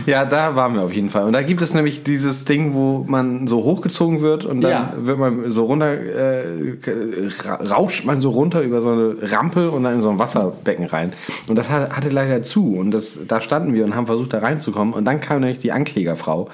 ja, 0.07 0.25
da 0.25 0.57
waren 0.57 0.75
wir 0.75 0.83
auf 0.83 0.93
jeden 0.93 1.11
Fall. 1.11 1.25
Und 1.25 1.33
da 1.33 1.43
gibt 1.43 1.63
es 1.63 1.75
nämlich 1.75 2.03
dieses 2.03 2.45
Ding, 2.45 2.75
wo 2.75 3.05
man 3.07 3.47
so 3.47 3.63
hochgezogen 3.63 4.21
wird 4.21 4.45
und 4.45 4.63
dann 4.63 4.71
ja. 4.71 4.93
wird 4.97 5.19
man 5.19 5.49
so 5.51 5.67
runter, 5.67 5.93
äh, 5.93 7.29
rauscht 7.71 8.05
man 8.05 8.21
so 8.21 8.31
runter 8.31 8.63
über 8.63 8.81
so 8.81 8.91
eine 8.91 9.17
Rampe 9.21 9.71
und 9.71 9.85
dann 9.85 9.95
in 9.95 10.01
so 10.01 10.11
ein 10.11 10.19
Wasserbecken 10.19 10.87
rein. 10.87 11.13
Und 11.49 11.57
das 11.57 11.69
hatte 11.71 12.09
leider 12.09 12.43
zu. 12.43 12.77
Und 12.77 12.91
das, 12.91 13.21
da 13.29 13.41
standen 13.41 13.75
wir 13.75 13.85
und 13.85 13.95
haben 13.95 14.07
versucht, 14.07 14.33
da 14.33 14.39
reinzukommen. 14.39 14.95
Und 14.95 15.05
dann 15.05 15.21
kam 15.21 15.41
nämlich 15.41 15.59
die 15.59 15.73
Anklägerfrau 15.73 16.49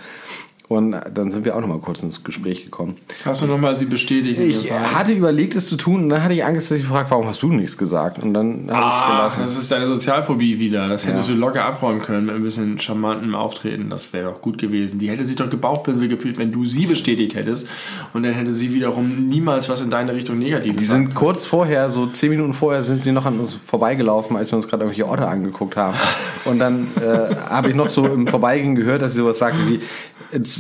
und 0.77 0.93
dann 1.13 1.31
sind 1.31 1.45
wir 1.45 1.57
auch 1.57 1.61
noch 1.61 1.69
mal 1.69 1.79
kurz 1.79 2.03
ins 2.03 2.25
Gespräch 2.25 2.65
gekommen. 2.65 2.97
Hast 3.25 3.43
du 3.43 3.47
noch 3.47 3.59
mal 3.59 3.77
sie 3.79 3.87
bestätigt? 3.87 4.39
Ich 4.41 4.71
hatte 4.71 5.13
überlegt, 5.13 5.55
es 5.55 5.69
zu 5.69 5.77
tun, 5.77 6.05
und 6.05 6.09
dann 6.09 6.23
hatte 6.23 6.35
ich 6.35 6.45
Angst, 6.45 6.71
dass 6.71 6.79
ich 6.79 6.85
frage, 6.85 7.11
warum 7.11 7.27
hast 7.27 7.43
du 7.43 7.49
nichts 7.49 7.79
gesagt? 7.79 8.23
Und 8.23 8.35
dann 8.35 8.71
habe 8.71 8.89
ich 8.89 8.95
es 8.95 9.07
gelassen. 9.07 9.41
Das 9.43 9.57
ist 9.57 9.71
deine 9.71 9.89
Sozialphobie 9.89 10.59
wieder. 10.59 10.89
Das 10.89 11.07
hättest 11.07 11.29
ja. 11.29 11.35
du 11.35 11.41
locker 11.41 11.65
abräumen 11.65 12.03
können 12.03 12.27
mit 12.27 12.35
ein 12.35 12.43
bisschen 12.43 12.79
charmantem 12.81 13.35
Auftreten. 13.35 13.89
Das 13.89 14.13
wäre 14.13 14.31
doch 14.31 14.41
gut 14.41 14.59
gewesen. 14.59 14.99
Die 14.99 15.09
hätte 15.09 15.25
sich 15.25 15.37
doch 15.37 15.51
gebauchpinsel 15.51 16.09
gefühlt, 16.09 16.39
wenn 16.39 16.53
du 16.53 16.65
sie 16.65 16.87
bestätigt 16.87 17.35
hättest. 17.35 17.67
Und 18.13 18.23
dann 18.23 18.35
hätte 18.35 18.53
sie 18.53 18.75
wiederum 18.75 19.29
niemals 19.29 19.69
was 19.69 19.81
in 19.81 19.91
deine 19.91 20.15
Richtung 20.15 20.39
negativ 20.39 20.77
Die 20.77 20.85
sind 20.85 21.15
kurz 21.15 21.45
vorher, 21.45 21.91
so 21.91 22.07
zehn 22.07 22.31
Minuten 22.31 22.55
vorher, 22.55 22.83
sind 22.83 23.05
die 23.05 23.13
noch 23.13 23.27
an 23.27 23.39
uns 23.39 23.59
vorbeigelaufen, 23.65 24.37
als 24.37 24.53
wir 24.53 24.57
uns 24.57 24.69
gerade 24.69 24.85
irgendwelche 24.85 25.09
Orte 25.09 25.27
angeguckt 25.27 25.77
haben. 25.77 25.97
Und 26.45 26.59
dann 26.59 26.89
äh, 26.97 27.35
habe 27.49 27.71
ich 27.71 27.75
noch 27.75 27.91
so 27.91 28.07
im 28.07 28.27
Vorbeigehen 28.27 28.75
gehört, 28.75 29.03
dass 29.03 29.13
sie 29.13 29.21
sowas 29.21 29.39
sagte 29.39 29.59
wie, 29.69 29.81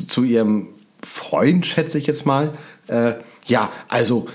zu 0.07 0.24
ihrem 0.24 0.69
Freund, 1.03 1.66
schätze 1.66 1.99
ich 1.99 2.07
jetzt 2.07 2.27
mal. 2.27 2.55
Äh, 2.89 3.15
ja, 3.47 3.70
also 3.89 4.27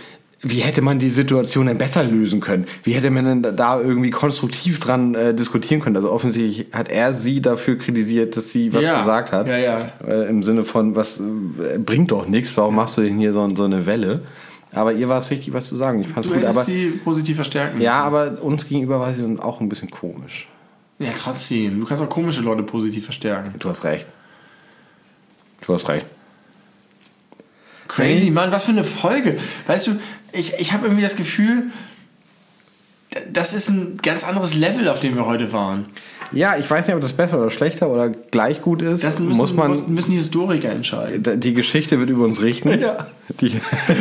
wie 0.41 0.59
hätte 0.59 0.81
man 0.81 0.99
die 0.99 1.09
Situation 1.09 1.65
denn 1.65 1.77
besser 1.77 2.03
lösen 2.03 2.41
können? 2.41 2.65
Wie 2.83 2.93
hätte 2.93 3.09
man 3.09 3.25
denn 3.41 3.55
da 3.55 3.79
irgendwie 3.79 4.11
konstruktiv 4.11 4.79
dran 4.79 5.15
äh, 5.15 5.33
diskutieren 5.33 5.81
können? 5.81 5.95
Also 5.95 6.11
offensichtlich 6.11 6.67
hat 6.73 6.89
er 6.89 7.11
sie 7.13 7.41
dafür 7.41 7.77
kritisiert, 7.77 8.37
dass 8.37 8.51
sie 8.51 8.73
was 8.73 8.85
ja, 8.85 8.97
gesagt 8.97 9.31
hat. 9.31 9.47
Ja, 9.47 9.57
ja. 9.57 9.91
Äh, 10.07 10.29
Im 10.29 10.43
Sinne 10.43 10.63
von, 10.63 10.95
was 10.95 11.19
äh, 11.19 11.79
bringt 11.79 12.11
doch 12.11 12.27
nichts, 12.27 12.55
warum 12.55 12.75
machst 12.75 12.97
du 12.97 13.01
denn 13.01 13.17
hier 13.17 13.33
so, 13.33 13.47
so 13.49 13.63
eine 13.63 13.85
Welle? 13.85 14.21
Aber 14.73 14.93
ihr 14.93 15.09
war 15.09 15.17
es 15.17 15.29
wichtig, 15.31 15.53
was 15.53 15.69
zu 15.69 15.75
sagen. 15.75 16.01
Ich 16.01 16.07
fand's 16.07 16.27
du 16.27 16.35
gut. 16.35 16.43
Aber 16.43 16.63
sie 16.63 16.99
positiv 17.03 17.37
verstärken. 17.37 17.81
Ja, 17.81 18.03
aber 18.03 18.41
uns 18.41 18.67
gegenüber 18.67 18.99
war 18.99 19.11
sie 19.13 19.23
dann 19.23 19.39
auch 19.39 19.59
ein 19.59 19.69
bisschen 19.69 19.89
komisch. 19.89 20.47
Ja, 20.99 21.09
trotzdem. 21.17 21.79
Du 21.79 21.85
kannst 21.85 22.03
auch 22.03 22.09
komische 22.09 22.41
Leute 22.41 22.63
positiv 22.63 23.05
verstärken. 23.05 23.53
Du 23.59 23.69
hast 23.69 23.83
recht. 23.83 24.05
Du 25.67 25.73
hast 25.73 25.87
recht. 25.89 26.05
Crazy, 27.87 28.31
Mann, 28.31 28.51
was 28.51 28.65
für 28.65 28.71
eine 28.71 28.83
Folge. 28.83 29.39
Weißt 29.67 29.87
du, 29.87 29.99
ich, 30.31 30.53
ich 30.59 30.71
habe 30.71 30.85
irgendwie 30.85 31.03
das 31.03 31.15
Gefühl, 31.15 31.71
das 33.31 33.53
ist 33.53 33.69
ein 33.69 33.97
ganz 33.97 34.23
anderes 34.23 34.53
Level, 34.53 34.87
auf 34.87 34.99
dem 34.99 35.15
wir 35.15 35.25
heute 35.25 35.51
waren. 35.53 35.85
Ja, 36.31 36.55
ich 36.57 36.69
weiß 36.69 36.87
nicht, 36.87 36.95
ob 36.95 37.01
das 37.01 37.13
besser 37.13 37.39
oder 37.39 37.49
schlechter 37.49 37.89
oder 37.89 38.09
gleich 38.09 38.61
gut 38.61 38.81
ist. 38.81 39.03
Das 39.03 39.19
müssen, 39.19 39.37
muss 39.37 39.53
man, 39.53 39.71
müssen 39.87 40.11
die 40.11 40.17
Historiker 40.17 40.69
entscheiden. 40.69 41.39
Die 41.39 41.53
Geschichte 41.53 41.99
wird 41.99 42.09
über 42.09 42.25
uns 42.25 42.41
richten. 42.41 42.81
Ja. 42.87 43.07
Die, 43.41 43.59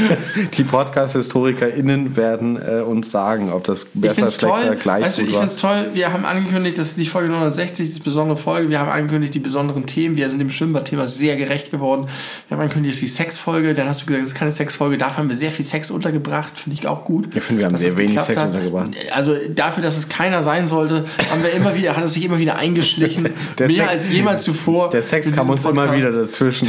die 0.57 0.63
Podcast-HistorikerInnen 0.63 2.17
werden 2.17 2.57
äh, 2.57 2.83
uns 2.83 3.11
sagen, 3.11 3.53
ob 3.53 3.65
das 3.65 3.87
besser, 3.93 4.29
schlechter, 4.29 4.49
toll. 4.49 4.77
gleich 4.77 5.05
weißt 5.05 5.19
gut 5.19 5.27
du, 5.27 5.31
Ich 5.31 5.37
finde 5.37 5.53
es 5.53 5.61
toll, 5.61 5.87
wir 5.95 6.13
haben 6.13 6.25
angekündigt, 6.25 6.79
das 6.79 6.89
ist 6.89 6.99
die 6.99 7.07
Folge 7.07 7.31
960, 7.31 7.89
das 7.89 7.97
ist 7.97 8.05
besondere 8.05 8.37
Folge. 8.37 8.71
Wir 8.71 8.79
haben 8.79 8.91
angekündigt, 8.91 9.35
die 9.35 9.41
besonderen 9.41 9.87
Themen. 9.87 10.17
Wir 10.17 10.31
sind 10.31 10.39
dem 10.39 10.51
Schwimmbad-Thema 10.51 11.09
sehr 11.09 11.37
gerecht 11.37 11.73
geworden. 11.73 12.07
Wir 12.49 12.57
haben 12.57 12.63
angekündigt, 12.63 12.95
das 12.95 13.03
ist 13.03 13.19
die 13.19 13.23
Sexfolge. 13.23 13.75
Dann 13.75 13.89
hast 13.89 14.03
du 14.03 14.07
gesagt, 14.07 14.23
das 14.23 14.29
ist 14.29 14.39
keine 14.39 14.53
Sexfolge. 14.53 14.97
Dafür 14.97 15.19
haben 15.19 15.29
wir 15.29 15.37
sehr 15.37 15.51
viel 15.51 15.65
Sex 15.65 15.91
untergebracht. 15.91 16.57
Finde 16.57 16.79
ich 16.79 16.87
auch 16.87 17.05
gut. 17.05 17.35
Ich 17.35 17.43
finde, 17.43 17.61
wir 17.61 17.67
haben 17.67 17.77
sehr 17.77 17.97
wenig 17.97 18.21
Sex 18.21 18.39
hat. 18.39 18.49
untergebracht. 18.49 18.91
Also 19.13 19.35
dafür, 19.49 19.83
dass 19.83 19.97
es 19.97 20.09
keiner 20.09 20.45
sein 20.45 20.69
sollte, 20.69 21.05
haben 21.31 21.43
wir 21.43 21.51
immer 21.53 21.75
wieder, 21.75 21.97
hat 21.97 22.05
es 22.05 22.16
sich 22.17 22.25
immer 22.25 22.39
wieder 22.39 22.57
eingeschlichen. 22.57 23.31
Der 23.59 23.69
mehr 23.69 23.77
Sex, 23.77 23.89
als 23.91 24.13
jemals 24.13 24.43
zuvor. 24.43 24.89
Der 24.91 25.03
Sex 25.03 25.31
kam 25.33 25.49
uns 25.51 25.63
Podcast. 25.63 25.87
immer 25.87 25.97
wieder 25.97 26.13
dazwischen. 26.13 26.69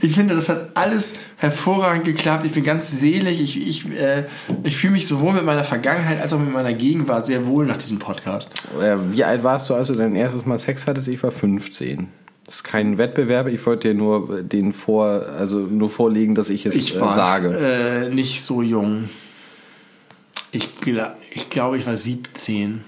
ich 0.00 0.14
finde, 0.14 0.34
das 0.34 0.48
hat 0.48 0.70
alles 0.74 1.14
hervorragend 1.36 2.04
geklappt. 2.04 2.46
Ich 2.46 2.52
bin 2.52 2.64
ganz 2.64 2.90
selig. 2.90 3.40
Ich, 3.40 3.68
ich, 3.68 3.90
äh, 3.92 4.24
ich 4.64 4.76
fühle 4.76 4.94
mich 4.94 5.06
sowohl 5.06 5.34
mit 5.34 5.44
meiner 5.44 5.64
Vergangenheit 5.64 6.20
als 6.20 6.32
auch 6.32 6.38
mit 6.38 6.52
meiner 6.52 6.72
Gegenwart 6.72 7.26
sehr 7.26 7.46
wohl 7.46 7.66
nach 7.66 7.76
diesem 7.76 7.98
Podcast. 7.98 8.54
Äh, 8.80 8.96
wie 9.10 9.24
alt 9.24 9.44
warst 9.44 9.68
du, 9.68 9.74
als 9.74 9.88
du 9.88 9.94
dein 9.94 10.16
erstes 10.16 10.46
Mal 10.46 10.58
Sex 10.58 10.86
hattest? 10.86 11.08
Ich 11.08 11.22
war 11.22 11.30
15. 11.30 12.08
Das 12.44 12.56
ist 12.56 12.64
kein 12.64 12.98
Wettbewerb, 12.98 13.46
ich 13.46 13.64
wollte 13.66 13.88
dir 13.88 13.94
nur 13.94 14.42
den 14.42 14.72
vor, 14.72 15.26
also 15.38 15.58
nur 15.58 15.90
vorlegen, 15.90 16.34
dass 16.34 16.50
ich 16.50 16.66
es 16.66 16.74
ich 16.74 17.00
war, 17.00 17.12
äh, 17.12 17.14
sage. 17.14 17.56
Äh, 17.56 18.14
nicht 18.14 18.42
so 18.42 18.62
jung. 18.62 19.08
Ich, 20.50 20.68
ich 21.30 21.50
glaube, 21.50 21.78
ich 21.78 21.86
war 21.86 21.96
17. 21.96 22.80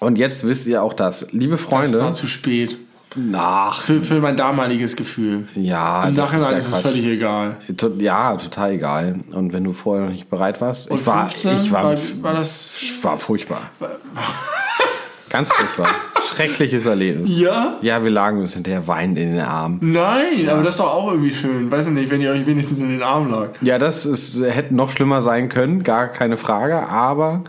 Und 0.00 0.18
jetzt 0.18 0.46
wisst 0.46 0.66
ihr 0.66 0.82
auch 0.82 0.92
das. 0.92 1.32
Liebe 1.32 1.58
Freunde. 1.58 1.92
Das 1.92 2.02
war 2.02 2.12
zu 2.12 2.26
spät. 2.26 2.76
Nach. 3.16 3.80
Für, 3.80 4.02
für 4.02 4.20
mein 4.20 4.36
damaliges 4.36 4.94
Gefühl. 4.94 5.44
Ja, 5.54 6.06
Im 6.06 6.14
Nachhinein 6.14 6.48
ist, 6.48 6.50
ja 6.50 6.58
ist 6.58 6.74
es 6.74 6.82
völlig 6.82 7.06
egal. 7.06 7.56
Ja, 7.98 8.36
total 8.36 8.72
egal. 8.72 9.20
Und 9.32 9.54
wenn 9.54 9.64
du 9.64 9.72
vorher 9.72 10.04
noch 10.04 10.12
nicht 10.12 10.28
bereit 10.28 10.60
warst. 10.60 10.90
Und 10.90 11.00
ich 11.00 11.06
war, 11.06 11.28
15, 11.30 11.56
ich 11.62 11.72
war, 11.72 11.84
war, 11.84 11.98
war 12.20 12.34
das. 12.34 12.76
war 13.02 13.16
furchtbar. 13.16 13.70
Ganz 15.30 15.50
furchtbar. 15.50 15.88
Schreckliches 16.26 16.86
Erlebnis. 16.86 17.28
Ja? 17.30 17.76
Ja, 17.80 18.02
wir 18.02 18.10
lagen 18.10 18.40
uns 18.40 18.54
hinterher 18.54 18.86
weinend 18.86 19.18
in 19.18 19.32
den 19.32 19.40
Armen. 19.40 19.78
Nein, 19.80 20.44
ja. 20.44 20.52
aber 20.52 20.62
das 20.62 20.74
ist 20.74 20.80
doch 20.80 20.92
auch 20.92 21.10
irgendwie 21.10 21.32
schön. 21.32 21.70
Weiß 21.70 21.86
ich 21.86 21.92
nicht, 21.92 22.10
wenn 22.10 22.20
ihr 22.20 22.30
euch 22.32 22.46
wenigstens 22.46 22.80
in 22.80 22.90
den 22.90 23.02
Armen 23.02 23.30
lag. 23.30 23.50
Ja, 23.60 23.78
das 23.78 24.06
ist, 24.06 24.40
hätte 24.44 24.74
noch 24.74 24.90
schlimmer 24.90 25.22
sein 25.22 25.48
können, 25.48 25.82
gar 25.82 26.08
keine 26.08 26.36
Frage, 26.36 26.88
aber, 26.88 27.44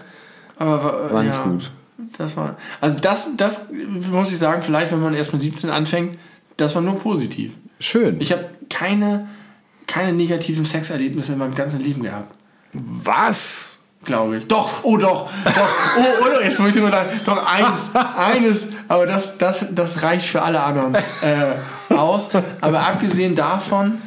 aber 0.58 1.12
war 1.12 1.24
nicht 1.24 1.44
gut. 1.44 1.72
Das 2.18 2.38
war. 2.38 2.58
Also 2.82 2.98
das, 3.00 3.36
das 3.38 3.68
muss 3.72 4.32
ich 4.32 4.38
sagen, 4.38 4.62
vielleicht, 4.62 4.92
wenn 4.92 5.02
man 5.02 5.14
erst 5.14 5.34
mit 5.34 5.42
17 5.42 5.70
anfängt, 5.70 6.18
das 6.58 6.76
war 6.76 6.82
nur 6.82 6.96
positiv. 6.96 7.54
Schön. 7.80 8.20
Ich 8.20 8.32
habe 8.32 8.46
keine, 8.70 9.28
keine 9.86 10.14
negativen 10.14 10.66
Sexerlebnisse 10.66 11.34
in 11.34 11.40
meinem 11.40 11.56
ganzen 11.56 11.82
Leben 11.82 12.04
gehabt. 12.04 12.34
Was? 12.74 13.80
Glaube 14.04 14.38
ich. 14.38 14.48
Doch, 14.48 14.84
oh 14.84 14.98
doch, 14.98 15.30
doch. 15.44 15.70
Oh, 15.98 16.26
oder 16.26 16.44
jetzt 16.44 16.60
möchte 16.60 16.80
ich 16.80 16.84
nur 16.84 16.92
sagen, 16.92 17.10
doch 17.26 17.46
eins, 17.46 17.92
eines, 18.18 18.70
aber 18.88 19.06
das, 19.06 19.38
das, 19.38 19.66
das 19.72 20.02
reicht 20.02 20.26
für 20.26 20.42
alle 20.42 20.62
anderen 20.62 20.96
äh, 20.96 21.94
aus. 21.94 22.30
Aber 22.62 22.88
abgesehen 22.88 23.36
davon, 23.36 23.98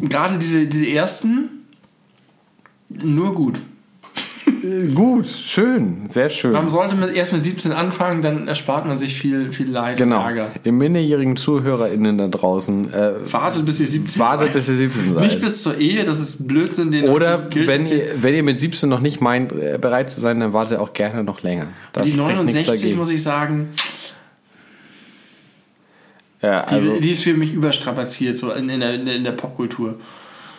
gerade 0.00 0.38
diese, 0.38 0.66
diese 0.66 0.86
ersten, 0.86 1.66
nur 2.88 3.34
gut. 3.34 3.60
Gut, 4.94 5.26
schön, 5.26 6.08
sehr 6.08 6.28
schön. 6.30 6.52
Man 6.52 6.70
sollte 6.70 6.96
mit, 6.96 7.14
erst 7.14 7.32
mit 7.32 7.42
17 7.42 7.72
anfangen, 7.72 8.22
dann 8.22 8.48
erspart 8.48 8.86
man 8.86 8.96
sich 8.98 9.14
viel, 9.18 9.50
viel 9.52 9.70
Leid 9.70 9.98
Genau. 9.98 10.20
und 10.20 10.24
Ärger. 10.26 10.50
Ihr 10.64 10.72
minderjährigen 10.72 11.36
ZuhörerInnen 11.36 12.16
da 12.18 12.28
draußen, 12.28 12.92
äh, 12.92 13.12
Wartet 13.32 13.66
bis 13.66 13.80
ihr 13.80 13.86
17 13.86 14.20
wartet 14.20 14.46
seid. 14.46 14.54
bis 14.54 14.68
ihr 14.68 14.74
17 14.76 15.14
seid. 15.14 15.22
Nicht 15.24 15.40
bis 15.40 15.62
zur 15.62 15.76
Ehe, 15.78 16.04
das 16.04 16.20
ist 16.20 16.46
Blödsinn, 16.48 16.90
den 16.90 17.08
Oder 17.08 17.38
die 17.38 17.66
wenn 17.66 17.84
ihr, 17.86 18.02
wenn 18.22 18.34
ihr 18.34 18.42
mit 18.42 18.58
17 18.58 18.88
noch 18.88 19.00
nicht 19.00 19.20
meint, 19.20 19.52
äh, 19.52 19.76
bereit 19.80 20.10
zu 20.10 20.20
sein, 20.20 20.40
dann 20.40 20.52
wartet 20.52 20.78
auch 20.78 20.92
gerne 20.92 21.24
noch 21.24 21.42
länger. 21.42 21.66
Da 21.92 22.02
Die 22.02 22.12
spricht 22.12 22.26
nichts 22.26 22.38
69, 22.38 22.80
dagegen. 22.80 22.98
muss 22.98 23.10
ich 23.10 23.22
sagen, 23.22 23.68
ja, 26.42 26.64
die, 26.66 26.74
also, 26.74 27.00
die 27.00 27.10
ist 27.10 27.22
für 27.24 27.34
mich 27.34 27.52
überstrapaziert, 27.52 28.36
so 28.36 28.50
in, 28.52 28.68
in 28.68 28.80
der- 28.80 28.94
in 28.94 29.24
der 29.24 29.32
Popkultur. 29.32 29.96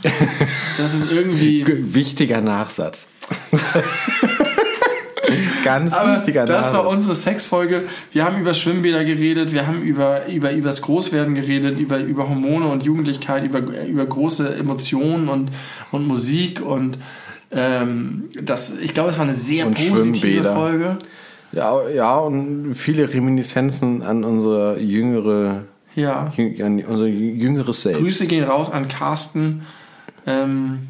Das 0.78 0.94
ist 0.94 1.12
irgendwie. 1.12 1.66
wichtiger 1.94 2.42
Nachsatz. 2.42 3.10
Ganz 5.64 5.94
Aber 5.94 6.18
wichtiger 6.18 6.46
das 6.46 6.68
Nachsatz. 6.68 6.74
war 6.76 6.88
unsere 6.88 7.16
Sexfolge. 7.16 7.84
Wir 8.12 8.26
haben 8.26 8.40
über 8.40 8.54
Schwimmbäder 8.54 9.04
geredet, 9.04 9.54
wir 9.54 9.66
haben 9.66 9.82
über, 9.82 10.28
über, 10.28 10.52
über 10.52 10.68
das 10.70 10.82
Großwerden 10.84 11.34
geredet, 11.34 11.80
über, 11.80 11.98
über 12.00 12.30
Hormone 12.30 12.68
und 12.68 12.84
Jugendlichkeit, 12.84 13.44
über, 13.44 13.60
über 13.60 14.06
große 14.06 14.56
Emotionen 14.56 15.28
und, 15.30 15.50
und 15.92 16.08
Musik 16.08 16.62
und 16.62 17.00
ähm, 17.52 18.26
das, 18.40 18.78
ich 18.80 18.94
glaube, 18.94 19.10
es 19.10 19.18
war 19.18 19.26
eine 19.26 19.34
sehr 19.34 19.66
Und 19.66 19.76
positive. 19.76 20.44
Folge. 20.44 20.98
ja, 21.54 21.90
ja, 21.90 22.16
und 22.18 22.76
viele 22.76 23.12
Reminiszenzen 23.12 24.04
an 24.04 24.24
unsere 24.24 24.80
jüngere, 24.80 25.64
Ja. 25.96 26.32
jüng- 26.38 26.64
an 26.64 26.84
unser 26.84 27.06
jüngeres 27.08 27.82
Selbst. 27.82 28.00
Grüße 28.02 28.28
gehen 28.28 28.44
raus 28.44 28.70
an 28.72 28.88
Carsten 28.88 29.64
ähm, 30.26 30.88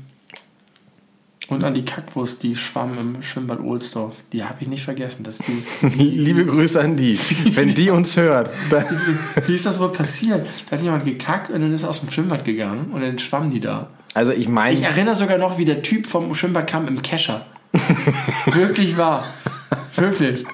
und 1.48 1.64
an 1.64 1.76
die 1.76 1.86
Kackwurst, 1.86 2.42
die 2.42 2.56
schwamm 2.56 2.98
im 2.98 3.22
Schwimmbad 3.22 3.60
Ohlsdorf. 3.60 4.16
Die 4.34 4.44
habe 4.44 4.56
ich 4.62 4.68
nicht 4.68 4.84
vergessen. 4.84 5.24
Das, 5.24 5.38
dieses, 5.38 5.80
Liebe 5.96 6.44
Grüße 6.46 6.82
an 6.82 6.98
die. 6.98 7.20
Wenn 7.52 7.76
die 7.76 7.92
uns 7.92 8.18
hört, 8.18 8.50
wie 9.46 9.54
ist 9.54 9.66
das 9.66 9.80
wohl 9.80 9.92
passiert? 9.92 10.44
Da 10.70 10.78
hat 10.78 10.84
jemand 10.84 11.06
gekackt 11.06 11.52
und 11.52 11.62
dann 11.62 11.72
ist 11.72 11.84
er 11.84 11.90
aus 11.90 12.00
dem 12.02 12.10
Schwimmbad 12.10 12.46
gegangen 12.46 12.92
und 12.92 13.02
dann 13.02 13.20
schwamm 13.20 13.52
die 13.52 13.60
da. 13.60 13.90
Also 14.16 14.32
ich 14.32 14.48
meine, 14.48 14.76
Ich 14.76 14.82
erinnere 14.82 15.16
sogar 15.16 15.38
noch, 15.38 15.58
wie 15.60 15.66
der 15.66 15.82
Typ 15.84 16.08
vom 16.08 16.34
Schwimmbad 16.34 16.68
kam 16.68 16.88
im 16.88 17.02
Kescher. 17.04 17.46
Wirklich 18.46 18.98
wahr. 18.98 19.26
Wirklich. 19.96 20.46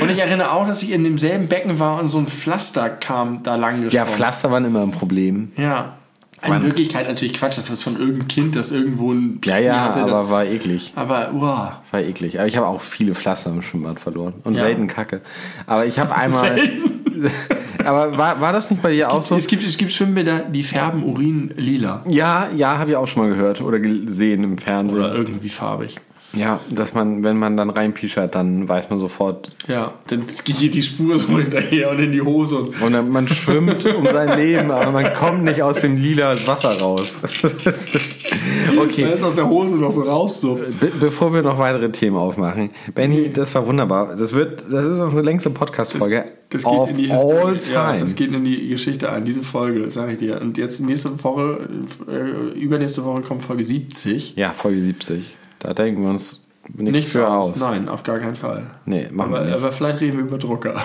Und 0.00 0.10
ich 0.10 0.18
erinnere 0.18 0.50
auch, 0.50 0.66
dass 0.66 0.82
ich 0.82 0.90
in 0.90 1.04
demselben 1.04 1.46
Becken 1.46 1.78
war 1.78 2.00
und 2.00 2.08
so 2.08 2.18
ein 2.18 2.26
Pflaster 2.26 2.88
kam 2.88 3.42
da 3.44 3.54
lang 3.54 3.82
geschwommen. 3.82 3.92
ja, 3.92 4.06
Pflaster 4.06 4.50
waren 4.50 4.64
immer 4.64 4.82
ein 4.82 4.90
Problem. 4.90 5.52
Ja. 5.56 5.98
In 6.42 6.50
Mann. 6.50 6.62
Wirklichkeit 6.64 7.08
natürlich 7.08 7.32
Quatsch, 7.34 7.56
das 7.56 7.70
ist 7.70 7.82
von 7.82 7.98
irgendeinem 7.98 8.28
Kind, 8.28 8.56
das 8.56 8.70
irgendwo 8.70 9.12
ein 9.12 9.40
Ja, 9.44 9.54
Pizzi 9.54 9.66
ja, 9.68 9.84
hatte. 9.86 10.00
aber 10.02 10.10
das, 10.10 10.28
war 10.30 10.44
eklig. 10.44 10.92
aber 10.94 11.32
uah. 11.32 11.82
War 11.90 12.00
eklig. 12.00 12.38
Aber 12.38 12.46
ich 12.46 12.56
habe 12.56 12.66
auch 12.66 12.80
viele 12.82 13.14
Pflaster 13.14 13.50
im 13.50 13.62
Schwimmbad 13.62 13.98
verloren. 13.98 14.34
Und 14.44 14.54
Ja. 14.54 14.60
selten 14.60 14.86
Kacke. 14.86 15.22
Aber 15.66 15.86
ich 15.86 15.98
habe 15.98 16.14
einmal. 16.14 16.60
aber 17.84 18.16
war, 18.18 18.40
war 18.40 18.52
das 18.52 18.70
nicht 18.70 18.82
bei 18.82 18.92
dir 18.92 19.10
auch 19.10 19.22
so? 19.22 19.36
Es 19.36 19.46
gibt, 19.46 19.64
es 19.64 19.78
gibt 19.78 19.92
Schwimmbäder, 19.92 20.40
die 20.40 20.62
färben 20.62 21.02
Urin 21.04 21.52
lila. 21.56 22.04
Ja, 22.08 22.48
ja, 22.54 22.78
habe 22.78 22.90
ich 22.90 22.96
auch 22.96 23.06
schon 23.06 23.22
mal 23.22 23.34
gehört 23.34 23.60
oder 23.62 23.78
gesehen 23.78 24.44
im 24.44 24.58
Fernsehen. 24.58 24.98
Oder 24.98 25.14
irgendwie 25.14 25.48
farbig. 25.48 25.96
Ja, 26.36 26.60
dass 26.70 26.94
man, 26.94 27.22
wenn 27.24 27.38
man 27.38 27.56
dann 27.56 27.70
reinpischert, 27.70 28.34
dann 28.34 28.68
weiß 28.68 28.90
man 28.90 28.98
sofort. 28.98 29.50
Ja, 29.68 29.92
dann 30.08 30.24
geht 30.44 30.74
die 30.74 30.82
Spur 30.82 31.18
so 31.18 31.38
hinterher 31.38 31.90
und 31.90 31.98
in 31.98 32.12
die 32.12 32.22
Hose. 32.22 32.58
Und 32.58 32.82
Und 32.86 32.92
dann, 32.92 33.10
man 33.10 33.26
schwimmt 33.28 33.84
um 33.94 34.04
sein 34.04 34.38
Leben, 34.38 34.70
aber 34.70 34.92
man 34.92 35.12
kommt 35.12 35.44
nicht 35.44 35.62
aus 35.62 35.80
dem 35.80 35.96
lila 35.96 36.36
Wasser 36.46 36.78
raus. 36.78 37.16
okay, 38.78 39.12
ist 39.12 39.24
aus 39.24 39.34
der 39.34 39.48
Hose 39.48 39.76
noch 39.76 39.90
so 39.90 40.02
raus 40.02 40.40
so. 40.40 40.60
be 40.80 40.92
bevor 41.00 41.32
wir 41.32 41.42
noch 41.42 41.58
weitere 41.58 41.90
Themen 41.90 42.16
aufmachen. 42.16 42.70
Benny, 42.94 43.32
das 43.32 43.54
war 43.54 43.66
wunderbar. 43.66 44.14
Das 44.16 44.32
wird, 44.32 44.64
das 44.70 44.84
ist 44.84 45.00
unsere 45.00 45.22
längste 45.22 45.50
Podcast-Folge 45.50 46.24
Das 46.50 46.62
geht 46.62 46.72
of 46.72 46.90
in 46.90 46.96
die 46.96 47.10
all 47.10 47.52
Historie. 47.52 47.74
Ja, 47.74 47.90
time. 47.90 48.00
das 48.00 48.14
geht 48.14 48.34
in 48.34 48.44
die 48.44 48.68
Geschichte 48.68 49.10
ein, 49.10 49.24
diese 49.24 49.42
Folge, 49.42 49.90
sage 49.90 50.12
ich 50.12 50.18
dir. 50.18 50.40
Und 50.40 50.58
jetzt 50.58 50.80
nächste 50.80 51.22
Woche, 51.24 51.68
äh, 52.08 52.58
übernächste 52.58 53.04
Woche 53.04 53.22
kommt 53.22 53.42
Folge 53.42 53.64
70. 53.64 54.36
ja, 54.36 54.52
Folge 54.52 54.80
70. 54.82 55.36
Da 55.66 55.74
denken 55.74 56.02
wir 56.02 56.10
uns 56.10 56.42
nichts 56.68 56.92
Nichts 56.92 57.12
für 57.12 57.28
aus. 57.28 57.50
aus. 57.54 57.60
Nein, 57.60 57.88
auf 57.88 58.04
gar 58.04 58.18
keinen 58.18 58.36
Fall. 58.36 58.70
Nee, 58.84 59.08
machen 59.10 59.34
Aber, 59.34 59.40
wir 59.44 59.50
nicht. 59.50 59.56
aber 59.56 59.72
vielleicht 59.72 60.00
reden 60.00 60.18
wir 60.18 60.24
über 60.24 60.38
Drucker. 60.38 60.74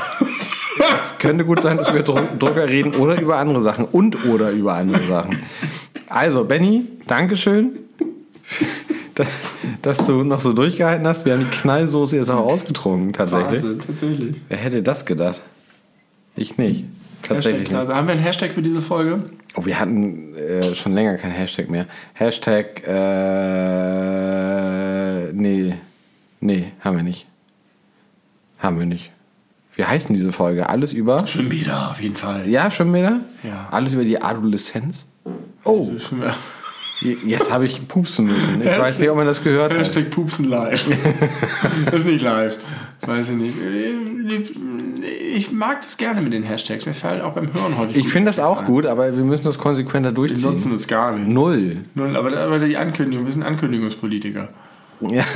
Es 0.95 1.19
könnte 1.19 1.45
gut 1.45 1.61
sein, 1.61 1.77
dass 1.77 1.93
wir 1.93 1.99
über 1.99 2.13
Dru- 2.13 2.37
Drucker 2.39 2.67
reden 2.67 2.95
oder 2.95 3.19
über 3.21 3.37
andere 3.37 3.61
Sachen 3.61 3.85
und 3.85 4.25
oder 4.25 4.51
über 4.51 4.73
andere 4.73 5.01
Sachen. 5.03 5.37
Also, 6.09 6.43
Benny, 6.45 6.85
Dankeschön, 7.07 7.73
dass- 9.15 9.27
dass 9.81 10.07
du 10.07 10.23
noch 10.23 10.39
so 10.39 10.53
durchgehalten 10.53 11.05
hast. 11.05 11.25
Wir 11.25 11.33
haben 11.33 11.45
die 11.51 11.57
Knallsoße 11.57 12.15
jetzt 12.17 12.29
auch 12.31 12.45
ausgetrunken, 12.45 13.13
tatsächlich. 13.13 13.61
Wahnsinn, 13.63 13.79
tatsächlich. 13.79 14.35
Wer 14.49 14.57
hätte 14.57 14.81
das 14.81 15.05
gedacht? 15.05 15.41
Ich 16.35 16.57
nicht. 16.57 16.85
Hashtag 17.22 17.35
Tatsächlich. 17.35 17.69
Nicht. 17.69 17.72
Knall. 17.72 17.95
Haben 17.95 18.08
wir 18.08 18.14
einen 18.14 18.24
Hashtag 18.24 18.53
für 18.53 18.61
diese 18.61 18.82
Folge? 18.82 19.24
Oh, 19.56 19.66
wir 19.66 19.80
hatten 19.80 20.35
äh, 20.35 20.75
schon 20.75 20.93
länger 20.93 21.17
kein 21.17 21.32
Hashtag 21.32 21.69
mehr. 21.69 21.85
Hashtag, 22.14 22.88
äh, 22.88 24.11
nee, 25.33 25.75
nee, 26.40 26.72
haben 26.80 26.98
wir 26.98 27.03
nicht. 27.03 27.27
Haben 28.59 28.80
wir 28.80 28.85
nicht. 28.85 29.11
Wie 29.75 29.85
heißen 29.85 30.14
diese 30.14 30.32
Folge? 30.32 30.69
Alles 30.69 30.93
über? 30.93 31.25
Schwimmbäder, 31.27 31.91
auf 31.91 32.01
jeden 32.01 32.16
Fall. 32.16 32.48
Ja, 32.48 32.69
schon 32.69 32.93
wieder? 32.93 33.22
Ja. 33.43 33.67
Alles 33.72 33.93
über 33.93 34.03
die 34.03 34.22
Adoleszenz? 34.22 35.08
Oh, 35.64 35.91
Schwimmbäder. 35.98 36.35
jetzt 37.25 37.51
habe 37.51 37.66
ich 37.66 37.88
pupsen 37.88 38.25
müssen. 38.25 38.61
Ich 38.61 38.67
weiß 38.67 39.00
nicht, 39.00 39.09
ob 39.09 39.17
man 39.17 39.25
das 39.25 39.43
gehört 39.43 39.74
hat. 39.74 39.80
Hashtag 39.80 40.09
Pupsen 40.09 40.45
live. 40.45 40.85
das 41.85 42.01
ist 42.01 42.06
nicht 42.06 42.22
live. 42.22 42.58
Weiß 43.05 43.30
ich 43.30 43.35
nicht. 43.35 43.55
Ich 45.35 45.51
mag 45.51 45.81
das 45.81 45.97
gerne 45.97 46.21
mit 46.21 46.33
den 46.33 46.43
Hashtags. 46.43 46.85
Mir 46.85 46.93
fallen 46.93 47.21
auch 47.21 47.33
beim 47.33 47.51
Hören 47.53 47.77
heute 47.77 47.97
Ich 47.97 48.09
finde 48.09 48.30
das 48.30 48.39
auch 48.39 48.59
ein. 48.61 48.65
gut, 48.65 48.85
aber 48.85 49.15
wir 49.15 49.23
müssen 49.23 49.45
das 49.45 49.57
konsequenter 49.57 50.09
Wir 50.09 50.13
durchziehen. 50.15 50.51
nutzen 50.51 50.71
es 50.73 50.88
gar 50.88 51.15
nicht. 51.17 51.27
Null. 51.27 51.77
Null, 51.95 52.15
aber, 52.15 52.38
aber 52.38 52.59
die 52.59 52.77
Ankündigung, 52.77 53.25
wir 53.25 53.31
sind 53.31 53.43
Ankündigungspolitiker. 53.43 54.49
Ja. 55.01 55.23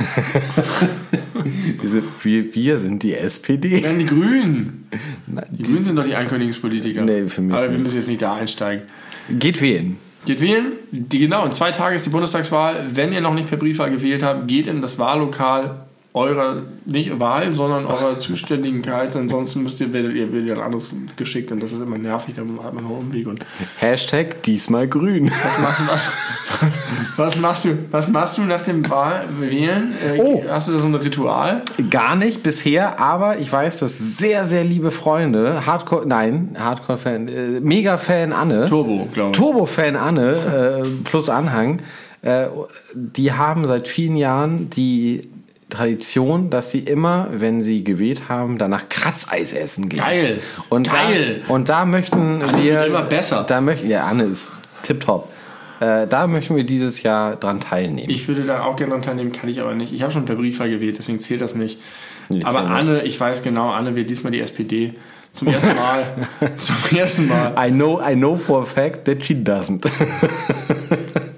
Wir, 2.22 2.54
wir 2.54 2.78
sind 2.78 3.02
die 3.02 3.14
SPD. 3.14 3.80
Nein, 3.80 3.98
die 3.98 4.06
Grünen. 4.06 4.88
Na, 5.26 5.42
Die 5.50 5.62
Grünen 5.64 5.84
sind 5.84 5.96
doch 5.96 6.04
die 6.04 6.14
Ankündigungspolitiker. 6.14 7.02
Nee, 7.02 7.28
für 7.28 7.40
mich 7.40 7.54
Aber 7.56 7.70
wir 7.70 7.78
müssen 7.78 7.96
jetzt 7.96 8.08
nicht 8.08 8.22
da 8.22 8.34
einsteigen. 8.34 8.84
Geht 9.28 9.60
wählen. 9.60 9.96
Geht 10.24 10.40
wählen. 10.40 10.72
Die, 10.90 11.18
genau, 11.18 11.44
in 11.44 11.50
zwei 11.52 11.70
Tagen 11.72 11.94
ist 11.96 12.06
die 12.06 12.10
Bundestagswahl. 12.10 12.86
Wenn 12.94 13.12
ihr 13.12 13.20
noch 13.20 13.34
nicht 13.34 13.48
per 13.48 13.58
Briefwahl 13.58 13.90
gewählt 13.90 14.22
habt, 14.22 14.48
geht 14.48 14.66
in 14.66 14.82
das 14.82 14.98
Wahllokal 14.98 15.85
eurer, 16.16 16.62
nicht 16.86 17.20
Wahl, 17.20 17.52
sondern 17.52 17.84
eurer 17.84 18.18
Zuständigkeit. 18.18 19.14
Ansonsten 19.14 19.62
müsst 19.62 19.80
ihr, 19.82 19.92
werdet 19.92 20.14
ihr, 20.14 20.32
werdet 20.32 20.48
ihr 20.48 20.54
ein 20.54 20.62
anderes 20.62 20.96
geschickt 21.16 21.52
und 21.52 21.62
das 21.62 21.72
ist 21.72 21.82
immer 21.82 21.98
nervig, 21.98 22.34
dann 22.34 22.58
hat 22.64 22.72
man 22.72 22.84
noch 22.84 22.90
einen 22.92 23.00
Umweg. 23.00 23.26
Und 23.26 23.44
Hashtag 23.76 24.42
diesmal 24.44 24.88
grün. 24.88 25.30
was 25.30 25.58
machst 25.58 25.80
du, 25.80 25.86
was, 25.90 26.72
was 27.16 27.40
machst 27.40 27.64
du, 27.66 27.78
was 27.90 28.08
machst 28.08 28.38
du 28.38 28.42
nach 28.42 28.62
dem 28.62 28.88
Wahl 28.88 29.24
wählen? 29.38 29.92
Äh, 29.92 30.16
Oh. 30.18 30.42
Hast 30.48 30.68
du 30.68 30.72
da 30.72 30.78
so 30.78 30.86
ein 30.86 30.94
Ritual? 30.94 31.60
Gar 31.90 32.16
nicht 32.16 32.42
bisher, 32.42 32.98
aber 32.98 33.38
ich 33.38 33.52
weiß, 33.52 33.80
dass 33.80 33.98
sehr, 33.98 34.44
sehr 34.46 34.64
liebe 34.64 34.90
Freunde, 34.90 35.66
Hardcore, 35.66 36.06
nein, 36.06 36.56
Hardcore-Fan, 36.58 37.28
äh, 37.28 37.60
Mega-Fan 37.60 38.32
Anne, 38.32 38.66
Turbo, 38.66 39.06
glaube 39.12 39.32
ich. 39.32 39.36
Turbo-Fan 39.36 39.96
Anne 39.96 40.82
äh, 40.82 40.88
plus 41.04 41.28
Anhang, 41.28 41.80
äh, 42.22 42.46
die 42.94 43.32
haben 43.34 43.66
seit 43.66 43.86
vielen 43.86 44.16
Jahren 44.16 44.70
die 44.70 45.28
Tradition, 45.68 46.48
dass 46.48 46.70
sie 46.70 46.80
immer, 46.80 47.28
wenn 47.32 47.60
sie 47.60 47.82
gewählt 47.82 48.28
haben, 48.28 48.56
danach 48.56 48.88
Kratzeis 48.88 49.52
essen 49.52 49.88
gehen. 49.88 49.98
Geil. 49.98 50.38
Und 50.68 50.88
Geil. 50.88 51.42
Da, 51.46 51.54
und 51.54 51.68
da 51.68 51.84
möchten 51.84 52.42
Anne 52.42 52.62
wir 52.62 52.86
immer 52.86 53.02
besser. 53.02 53.44
Da 53.46 53.60
möchten 53.60 53.90
ja 53.90 54.04
Anne 54.04 54.24
ist 54.24 54.52
tipptopp. 54.82 55.32
Äh, 55.80 56.06
da 56.06 56.26
möchten 56.26 56.56
wir 56.56 56.64
dieses 56.64 57.02
Jahr 57.02 57.36
dran 57.36 57.60
teilnehmen. 57.60 58.08
Ich 58.08 58.28
würde 58.28 58.44
da 58.44 58.62
auch 58.62 58.76
gerne 58.76 58.92
dran 58.92 59.02
teilnehmen, 59.02 59.32
kann 59.32 59.50
ich 59.50 59.60
aber 59.60 59.74
nicht. 59.74 59.92
Ich 59.92 60.02
habe 60.02 60.12
schon 60.12 60.24
per 60.24 60.36
Briefwahl 60.36 60.70
gewählt, 60.70 60.96
deswegen 60.98 61.20
zählt 61.20 61.42
das 61.42 61.54
nicht. 61.54 61.80
Nee, 62.28 62.42
aber 62.44 62.62
nicht. 62.62 62.70
Anne, 62.70 63.02
ich 63.02 63.18
weiß 63.18 63.42
genau, 63.42 63.70
Anne 63.70 63.94
wird 63.94 64.08
diesmal 64.08 64.32
die 64.32 64.40
SPD 64.40 64.94
zum 65.32 65.48
ersten 65.48 65.76
Mal. 65.76 66.02
zum 66.56 66.76
ersten 66.96 67.28
Mal. 67.28 67.54
I 67.58 67.70
know, 67.70 68.00
I 68.00 68.14
know 68.14 68.36
for 68.36 68.62
a 68.62 68.64
fact 68.64 69.04
that 69.04 69.24
she 69.24 69.34
doesn't. 69.34 69.84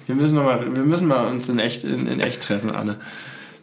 Wir 0.06 0.14
müssen, 0.14 0.36
noch 0.36 0.44
mal, 0.44 0.74
wir 0.74 0.84
müssen 0.84 1.06
mal 1.06 1.26
uns 1.26 1.48
in 1.48 1.58
echt, 1.58 1.84
in, 1.84 2.06
in 2.06 2.20
echt 2.20 2.42
treffen, 2.42 2.70
Anne. 2.70 2.96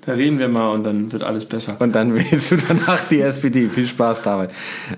Da 0.06 0.14
reden 0.14 0.38
wir 0.40 0.48
mal 0.48 0.72
und 0.72 0.84
dann 0.84 1.12
wird 1.12 1.24
alles 1.24 1.46
besser. 1.46 1.76
Und 1.80 1.94
dann 1.96 2.14
wählst 2.16 2.52
du 2.52 2.58
danach 2.58 3.06
die 3.06 3.22
SPD. 3.22 3.70
Viel 3.70 3.88
Spaß 3.88 4.22
dabei. 4.24 4.50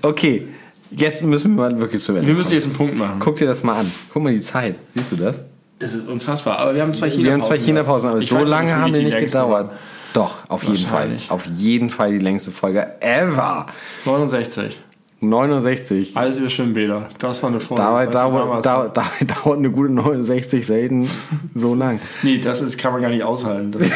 Okay, 0.02 0.46
jetzt 0.90 1.22
müssen 1.22 1.54
wir 1.56 1.70
mal 1.70 1.80
wirklich 1.80 2.02
zu 2.02 2.12
Ende 2.12 2.26
Wir 2.26 2.34
müssen 2.34 2.48
kommen. 2.48 2.54
jetzt 2.56 2.64
einen 2.66 2.74
Punkt 2.74 2.96
machen. 2.96 3.20
Guck 3.20 3.36
dir 3.36 3.46
das 3.46 3.62
mal 3.62 3.80
an. 3.80 3.92
Guck 4.12 4.22
mal 4.22 4.32
die 4.32 4.40
Zeit. 4.40 4.78
Siehst 4.94 5.12
du 5.12 5.16
das? 5.16 5.42
Das 5.78 5.94
ist 5.94 6.08
unfassbar. 6.08 6.58
Aber 6.58 6.74
wir 6.74 6.82
haben 6.82 6.92
zwei 6.92 7.08
China 7.08 7.24
Wir 7.24 7.32
haben 7.32 7.42
zwei 7.42 7.58
China-Pausen, 7.58 8.10
aber 8.10 8.18
Ich 8.18 8.28
so 8.28 8.38
lange 8.38 8.74
haben 8.74 8.92
die 8.92 9.00
wirklich 9.00 9.14
nicht 9.22 9.32
gedauert. 9.32 9.72
Doch, 10.12 10.48
auf 10.48 10.64
jeden 10.64 10.76
Fall. 10.76 11.10
Auf 11.28 11.44
jeden 11.46 11.90
Fall 11.90 12.12
die 12.12 12.18
längste 12.18 12.50
Folge 12.50 12.86
ever. 13.00 13.66
69. 14.04 14.80
69. 15.20 16.16
Alles 16.16 16.38
über 16.38 16.48
Schwimmbäder. 16.48 17.08
Das 17.18 17.42
war 17.42 17.50
eine 17.50 17.58
Folge. 17.58 17.82
Dabei 17.82 18.06
dauert, 18.06 18.64
dauert, 18.64 18.96
dabei 18.96 19.24
dauert 19.24 19.58
eine 19.58 19.70
gute 19.70 19.92
69 19.92 20.64
selten 20.64 21.10
so 21.54 21.74
lang. 21.74 22.00
Nee, 22.22 22.38
das 22.38 22.62
ist, 22.62 22.78
kann 22.78 22.92
man 22.92 23.02
gar 23.02 23.10
nicht 23.10 23.24
aushalten. 23.24 23.72
Das 23.72 23.82
ist 23.82 23.92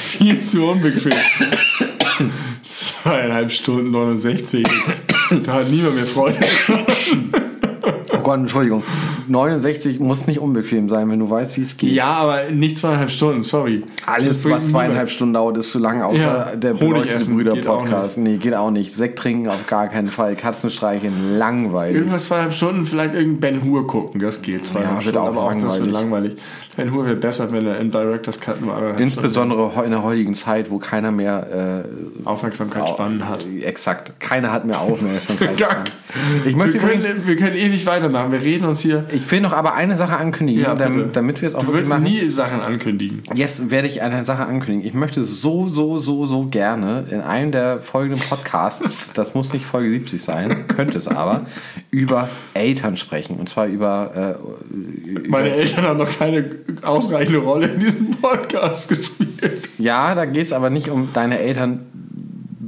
viel, 0.00 0.26
viel 0.34 0.40
zu 0.40 0.64
unbequem. 0.66 1.12
Zweieinhalb 2.62 3.50
Stunden 3.50 3.90
69. 3.90 4.66
Da 5.44 5.52
hat 5.52 5.68
niemand 5.68 5.96
mehr 5.96 6.06
Freude. 6.06 6.38
Gott, 8.26 8.40
Entschuldigung. 8.40 8.82
69 9.28 10.00
muss 10.00 10.26
nicht 10.26 10.40
unbequem 10.40 10.88
sein, 10.88 11.08
wenn 11.08 11.20
du 11.20 11.30
weißt, 11.30 11.56
wie 11.56 11.60
es 11.60 11.76
geht. 11.76 11.92
Ja, 11.92 12.06
aber 12.06 12.50
nicht 12.50 12.76
zweieinhalb 12.76 13.08
Stunden, 13.08 13.42
sorry. 13.42 13.84
Alles, 14.04 14.44
was 14.50 14.66
zweieinhalb. 14.66 15.08
Stunden 15.10 15.34
dauert, 15.34 15.56
ist 15.58 15.70
zu 15.70 15.78
lang, 15.78 16.02
außer 16.02 16.18
Ja, 16.20 16.56
der 16.56 16.72
Honig 16.72 16.80
beleuchtete 16.80 17.14
essen 17.14 17.36
Brüder 17.36 17.52
geht 17.52 17.68
auch 17.68 17.84
Podcast. 17.84 18.18
Nee, 18.18 18.38
geht 18.38 18.54
auch 18.54 18.72
nicht. 18.72 18.92
Sekt 18.92 19.20
trinken 19.20 19.48
auf 19.48 19.68
gar 19.68 19.86
keinen 19.86 20.08
Fall. 20.08 20.34
Katzen 20.34 20.70
streicheln, 20.70 21.38
langweilig. 21.38 21.98
Irgendwas 21.98 22.26
zweieinhalb 22.26 22.52
Stunden, 22.52 22.84
vielleicht 22.84 23.14
irgendein 23.14 23.60
Ben 23.60 23.64
Hur 23.64 23.86
gucken, 23.86 24.20
das 24.20 24.42
geht. 24.42 24.66
Zweieinhalb 24.66 24.96
Ja, 24.96 25.02
Stunden, 25.02 25.18
auch 25.18 25.26
aber 25.28 25.42
auch 25.44 25.54
das 25.54 25.78
wird 25.80 25.92
langweilig. 25.92 26.36
Ben 26.76 26.92
Hur 26.92 27.06
wäre 27.06 27.14
besser, 27.14 27.52
wenn 27.52 27.64
er 27.64 27.78
im 27.78 27.92
Director's 27.92 28.40
Cut 28.40 28.60
nur 28.60 28.74
anderthalb 28.74 28.98
Insbesondere 29.00 29.70
in 29.84 29.92
der 29.92 30.02
heutigen 30.02 30.34
Zeit, 30.34 30.68
wo 30.72 30.78
keiner 30.78 31.12
mehr 31.12 31.46
Stunden 31.46 32.26
Aufmerksamkeitsspannen 32.26 33.28
hat. 33.28 33.46
Äh, 33.46 33.62
Exakt. 33.62 34.18
Keiner 34.18 34.52
hat 34.52 34.64
mehr 34.64 34.80
Aufmerksamkeit. 34.80 35.64
Ich 36.44 36.52
Wir 36.52 36.56
möchte 36.56 36.78
übrigens, 36.78 37.04
können, 37.04 37.26
wir 37.26 37.36
können 37.36 37.56
ewig 37.56 37.84
weitermachen. 37.84 38.15
Wir 38.30 38.40
reden 38.42 38.64
uns 38.66 38.80
hier. 38.80 39.04
ich 39.12 39.30
will 39.30 39.40
noch 39.40 39.52
aber 39.52 39.74
eine 39.74 39.96
Sache 39.96 40.16
ankündigen, 40.16 40.62
Ja, 40.62 40.74
damit, 40.74 41.14
damit 41.16 41.40
wir 41.42 41.48
es 41.48 41.54
auch 41.54 41.64
Du 41.64 41.72
willst 41.72 41.88
machen. 41.88 42.02
nie 42.04 42.28
Sachen 42.30 42.60
ankündigen. 42.60 43.22
Jetzt 43.34 43.70
werde 43.70 43.88
ich 43.88 44.02
eine 44.02 44.24
Sache 44.24 44.46
ankündigen. 44.46 44.86
Ich 44.86 44.94
möchte 44.94 45.22
so, 45.24 45.68
so, 45.68 45.98
so, 45.98 46.26
so 46.26 46.46
gerne 46.46 47.04
in 47.10 47.20
einem 47.20 47.52
der 47.52 47.80
folgenden 47.80 48.20
Podcasts, 48.28 49.12
das 49.14 49.34
muss 49.34 49.52
nicht 49.52 49.64
Folge 49.66 49.90
70 49.90 50.22
sein, 50.22 50.66
könnte 50.68 50.98
es 50.98 51.08
aber, 51.08 51.44
über 51.90 52.28
Eltern 52.54 52.96
sprechen. 52.96 53.36
Und 53.36 53.48
zwar 53.48 53.66
über. 53.66 54.36
Äh, 54.38 55.28
Meine 55.28 55.48
über 55.48 55.56
Eltern 55.56 55.84
haben 55.84 55.98
noch 55.98 56.18
keine 56.18 56.50
ausreichende 56.82 57.38
Rolle 57.40 57.66
in 57.68 57.80
diesem 57.80 58.10
Podcast 58.12 58.88
gespielt. 58.88 59.68
ja, 59.78 60.14
da 60.14 60.24
geht 60.24 60.42
es 60.42 60.52
aber 60.52 60.70
nicht 60.70 60.88
um 60.90 61.10
deine 61.12 61.38
Eltern 61.38 61.86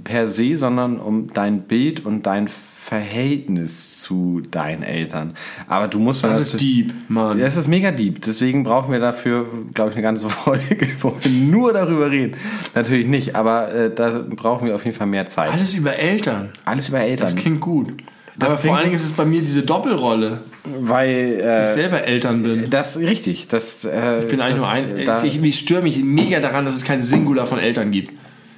per 0.04 0.26
se, 0.28 0.56
sondern 0.56 0.98
um 0.98 1.28
dein 1.32 1.62
Bild 1.62 2.06
und 2.06 2.26
dein 2.26 2.48
Verhältnis 2.88 4.00
zu 4.00 4.40
deinen 4.50 4.82
Eltern. 4.82 5.34
Aber 5.66 5.88
du 5.88 5.98
musst 5.98 6.24
Das 6.24 6.40
ist 6.40 6.58
deep, 6.60 6.94
Mann. 7.08 7.38
Das 7.38 7.56
ist 7.56 7.68
mega 7.68 7.90
deep. 7.90 8.22
Deswegen 8.22 8.62
brauchen 8.62 8.90
wir 8.92 8.98
dafür, 8.98 9.46
glaube 9.74 9.90
ich, 9.90 9.96
eine 9.96 10.02
ganze 10.02 10.28
Folge, 10.30 10.88
wo 11.00 11.14
wir 11.20 11.30
nur 11.30 11.72
darüber 11.74 12.10
reden. 12.10 12.36
Natürlich 12.74 13.06
nicht, 13.06 13.36
aber 13.36 13.72
äh, 13.74 13.94
da 13.94 14.24
brauchen 14.28 14.66
wir 14.66 14.74
auf 14.74 14.84
jeden 14.86 14.96
Fall 14.96 15.06
mehr 15.06 15.26
Zeit. 15.26 15.52
Alles 15.52 15.74
über 15.74 15.96
Eltern. 15.96 16.50
Alles 16.64 16.88
über 16.88 17.00
Eltern. 17.00 17.26
Das 17.26 17.36
klingt 17.36 17.60
gut. 17.60 17.92
Das 18.38 18.52
Aber 18.52 18.58
vor 18.60 18.74
allen 18.76 18.84
Dingen 18.84 18.94
ist 18.94 19.04
es 19.04 19.12
bei 19.12 19.24
mir 19.24 19.40
diese 19.40 19.62
Doppelrolle. 19.62 20.40
weil 20.64 21.34
Ich 21.38 21.44
äh, 21.44 21.66
selber 21.66 22.04
Eltern 22.04 22.42
bin. 22.42 22.70
das 22.70 22.96
richtig. 22.96 23.48
Das, 23.48 23.84
äh, 23.84 24.22
Ich 24.22 24.28
bin 24.28 24.40
eigentlich 24.40 24.62
das, 24.62 24.64
nur 24.64 24.70
ein. 24.70 25.04
Da, 25.04 25.24
ich, 25.24 25.42
ich 25.42 25.58
störe 25.58 25.82
mich 25.82 26.02
mega 26.02 26.40
daran, 26.40 26.64
dass 26.64 26.76
es 26.76 26.84
kein 26.84 27.02
Singular 27.02 27.46
von 27.46 27.58
Eltern 27.58 27.90
gibt. 27.90 28.12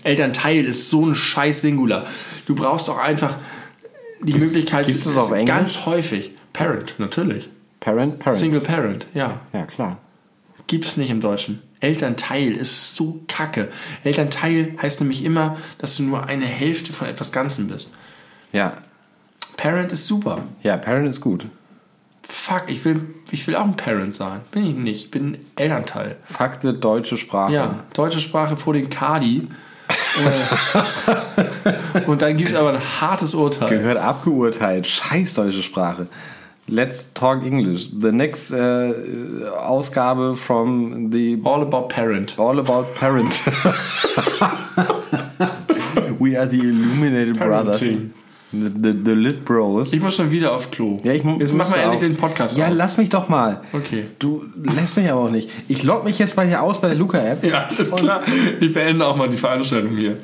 Elternteil 0.05 0.65
ist 0.65 0.89
so 0.89 1.05
ein 1.07 1.15
scheiß 1.15 1.63
Singular. 1.63 2.07
Du 2.47 2.55
brauchst 2.55 2.89
doch 2.89 2.99
einfach 2.99 3.37
die 4.23 4.35
Möglichkeit. 4.35 4.87
gibt's 4.87 5.05
das 5.05 5.17
auf 5.17 5.31
Englisch? 5.31 5.47
Ganz 5.47 5.87
häufig. 5.87 6.33
Parent, 6.53 6.97
natürlich. 6.99 7.49
Parent, 7.81 8.19
Parents. 8.19 8.41
Single 8.41 8.61
Parent, 8.61 9.07
ja. 9.15 9.41
Ja, 9.53 9.65
klar. 9.65 9.99
Gibt's 10.67 10.97
nicht 10.97 11.11
im 11.11 11.21
Deutschen. 11.21 11.63
Elternteil 11.81 12.53
ist 12.53 12.95
so 12.95 13.21
kacke. 13.27 13.69
Elternteil 14.05 14.75
heißt 14.81 15.01
nämlich 15.01 15.25
immer, 15.25 15.57
dass 15.79 15.97
du 15.97 16.03
nur 16.03 16.27
eine 16.27 16.45
Hälfte 16.45 16.93
von 16.93 17.09
etwas 17.09 17.33
Ganzen 17.33 17.69
bist. 17.69 17.95
Ja. 18.53 18.77
Parent 19.57 19.93
ist 19.93 20.07
super. 20.07 20.45
Ja, 20.63 20.77
Parent 20.77 21.09
ist 21.09 21.21
gut. 21.21 21.47
Fuck, 22.23 22.65
ich 22.69 22.85
will, 22.85 23.15
ich 23.31 23.47
will 23.47 23.57
auch 23.57 23.65
ein 23.65 23.77
Parent 23.77 24.15
sein. 24.15 24.43
Bin 24.53 24.65
ich 24.65 24.77
nicht. 24.77 25.05
Ich 25.07 25.11
bin 25.11 25.33
ein 25.33 25.39
Elternteil. 25.57 26.17
Fakte 26.25 26.75
deutsche 26.75 27.17
Sprache. 27.17 27.53
Ja, 27.53 27.85
deutsche 27.95 28.21
Sprache 28.21 28.57
vor 28.57 28.75
den 28.75 28.91
Kadi. 28.91 29.49
Äh, 30.19 32.01
Und 32.07 32.23
dann 32.23 32.37
gibt 32.37 32.51
es 32.51 32.57
aber 32.57 32.75
ein 32.75 33.01
hartes 33.01 33.35
Urteil. 33.35 33.69
Gehört 33.69 33.99
abgeurteilt. 33.99 34.87
Scheiß 34.87 35.35
deutsche 35.35 35.63
Sprache. 35.63 36.07
Let's 36.67 37.13
talk 37.15 37.45
English. 37.45 37.91
The 38.01 38.13
next 38.13 38.53
äh, 38.53 38.93
Ausgabe 39.59 40.37
from 40.37 41.11
the 41.11 41.41
All 41.45 41.63
about 41.63 41.89
Parent. 41.89 42.39
All 42.39 42.61
About 42.61 42.95
Parent. 42.95 43.41
We 46.21 46.37
are 46.39 46.47
the 46.47 46.61
Illuminated 46.61 47.39
Brothers. 47.39 47.83
The, 48.53 48.59
the, 48.83 48.95
the 49.05 49.13
Lit 49.13 49.45
Bros. 49.45 49.93
Ich 49.93 50.01
muss 50.01 50.17
schon 50.17 50.31
wieder 50.33 50.53
auf 50.53 50.71
Klo. 50.73 50.99
Ja, 51.05 51.13
ich 51.13 51.23
Jetzt 51.23 51.51
wir 51.53 51.59
musste 51.59 51.77
endlich 51.77 52.01
den 52.01 52.17
Podcast 52.17 52.59
Ja, 52.59 52.67
aus. 52.69 52.73
lass 52.77 52.97
mich 52.97 53.09
doch 53.09 53.29
mal. 53.29 53.61
Okay. 53.73 54.05
Du 54.19 54.45
lässt 54.75 54.97
mich 54.97 55.09
aber 55.11 55.21
auch 55.21 55.31
nicht. 55.31 55.51
Ich 55.69 55.85
log 55.85 56.05
mich 56.05 56.19
jetzt 56.19 56.35
bei 56.35 56.47
dir 56.47 56.61
aus 56.63 56.81
bei 56.81 56.89
der 56.89 56.97
Luca-App. 56.97 57.45
Ja, 57.45 57.69
alles 57.69 57.93
klar. 57.93 58.23
Ich 58.59 58.73
beende 58.73 59.07
auch 59.07 59.17
mal 59.17 59.29
die 59.29 59.37
Veranstaltung 59.37 59.97
hier. 59.97 60.17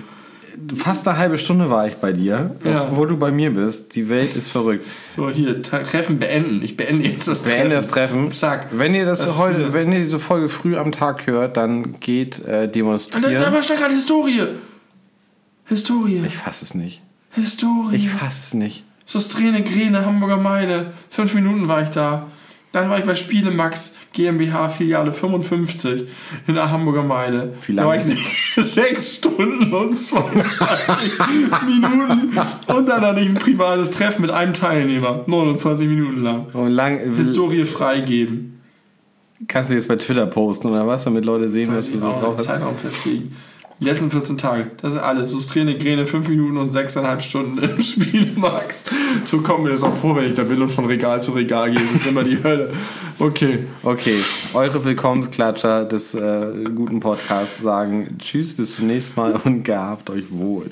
Fast 0.75 1.07
eine 1.07 1.19
halbe 1.19 1.39
Stunde 1.39 1.71
war 1.71 1.87
ich 1.87 1.95
bei 1.97 2.13
dir, 2.13 2.57
Ja. 2.65 2.89
wo 2.91 3.05
du 3.05 3.17
bei 3.17 3.31
mir 3.31 3.51
bist. 3.53 3.95
Die 3.95 4.09
Welt 4.09 4.35
ist 4.35 4.49
verrückt. 4.51 4.85
So, 5.15 5.29
hier, 5.31 5.63
Tre- 5.63 5.85
Treffen 5.85 6.19
beenden. 6.19 6.63
Ich 6.65 6.77
beende 6.77 7.05
jetzt 7.07 7.29
das 7.29 7.43
Treffen. 7.43 7.59
Beende 7.59 7.75
das 7.77 7.89
Treffen. 7.89 8.31
Zack. 8.31 8.69
Wenn 8.73 8.95
ihr 8.95 9.05
das, 9.05 9.21
Das 9.21 9.39
heute, 9.39 9.73
wenn 9.75 9.93
ihr 9.93 10.01
diese 10.03 10.19
Folge 10.19 10.49
früh 10.49 10.77
am 10.77 10.91
Tag 10.93 11.27
hört, 11.29 11.57
dann 11.59 12.01
geht 12.01 12.39
äh, 12.39 12.41
Und 12.41 12.51
da, 12.51 12.67
demonstrieren. 12.67 13.35
da 13.35 13.53
war 13.53 13.63
schon 13.63 13.77
gerade 13.77 13.95
Historie. 13.95 14.43
Historie. 15.67 16.23
ich 16.27 16.37
fasse 16.37 16.65
es 16.65 16.75
nicht. 16.75 17.03
Historie. 17.37 17.97
Ich 17.97 18.09
fasse 18.11 18.41
es 18.41 18.55
nicht. 18.55 18.85
So 19.05 19.21
Strähne, 19.21 19.63
Gräne, 19.63 20.05
Hamburger 20.05 20.37
Meile. 20.39 20.93
Fünf 21.11 21.35
Minuten 21.35 21.69
war 21.69 21.83
ich 21.83 21.91
da. 21.91 22.27
Dann 22.73 22.91
war 22.91 22.99
ich 22.99 23.05
bei 23.05 23.15
Spiele 23.15 23.51
Max 23.53 23.95
GmbH 24.13 24.69
Filiale 24.69 25.13
55 25.13 26.05
in 26.47 26.55
der 26.57 26.71
Hamburger 26.71 27.05
Meile. 27.05 27.55
Wie 27.67 27.75
Da 27.75 27.85
lange? 27.85 28.03
war 28.03 28.07
ich 28.07 28.17
sechs 28.65 29.17
Stunden 29.17 29.73
und 29.73 29.97
22 29.97 31.13
Minuten. 31.67 32.39
Und 32.67 32.87
dann 32.89 33.01
hatte 33.01 33.21
ich 33.21 33.29
ein 33.29 33.35
privates 33.35 33.93
Treffen 33.93 34.23
mit 34.23 34.31
einem 34.31 34.53
Teilnehmer. 34.53 35.25
29 35.27 35.89
Minuten 35.89 36.23
lang. 36.23 36.47
Und 36.53 36.69
lang, 36.69 37.15
Historie 37.15 37.65
freigeben. 37.65 38.61
kannst 39.49 39.71
du 39.71 39.75
jetzt 39.75 39.89
bei 39.89 39.97
Twitter 39.97 40.27
posten 40.27 40.69
oder 40.69 40.87
was, 40.87 41.05
damit 41.05 41.25
Leute 41.25 41.49
sehen, 41.49 41.75
was 41.75 41.93
du 41.93 41.99
so 41.99 42.09
drauf 42.09 42.25
einen 42.25 42.37
hast? 42.39 42.45
Zeitraum 42.47 42.77
festlegen. 42.77 43.35
Die 43.79 43.85
letzten 43.85 44.11
14 44.11 44.39
Tage. 44.39 44.71
Das 44.81 44.95
ist 44.95 45.01
alles. 45.01 45.31
So 45.33 45.39
Strähne, 45.39 45.77
Gräne, 45.77 46.07
5 46.07 46.29
Minuten 46.29 46.57
und 46.57 46.71
6,5 46.71 47.21
Stunden 47.21 47.59
im 47.59 47.83
Spiel, 47.83 48.33
Max. 48.35 48.85
So 49.27 49.43
kommt 49.43 49.65
mir 49.65 49.71
das 49.71 49.83
auch 49.83 49.93
vor, 49.93 50.17
wenn 50.17 50.25
ich 50.25 50.35
da 50.35 50.45
bin 50.45 50.63
und 50.63 50.71
von 50.71 50.87
Regal 50.87 51.21
zu 51.21 51.33
Regal 51.33 51.71
gehe. 51.71 51.83
Das 51.83 51.93
ist 51.93 52.07
immer 52.07 52.25
die 52.25 52.43
Hölle. 52.43 52.73
Okay. 53.19 53.59
Okay, 53.83 54.19
eure 54.55 54.83
Willkommensklatscher 54.85 55.85
des 55.85 56.15
äh, 56.15 56.65
guten 56.75 57.01
Podcasts 57.01 57.61
sagen 57.61 58.17
Tschüss, 58.19 58.55
bis 58.57 58.77
zum 58.77 58.87
nächsten 58.87 59.21
Mal 59.21 59.39
und 59.45 59.63
gehabt 59.63 60.09
euch 60.09 60.25
wohl. 60.31 60.71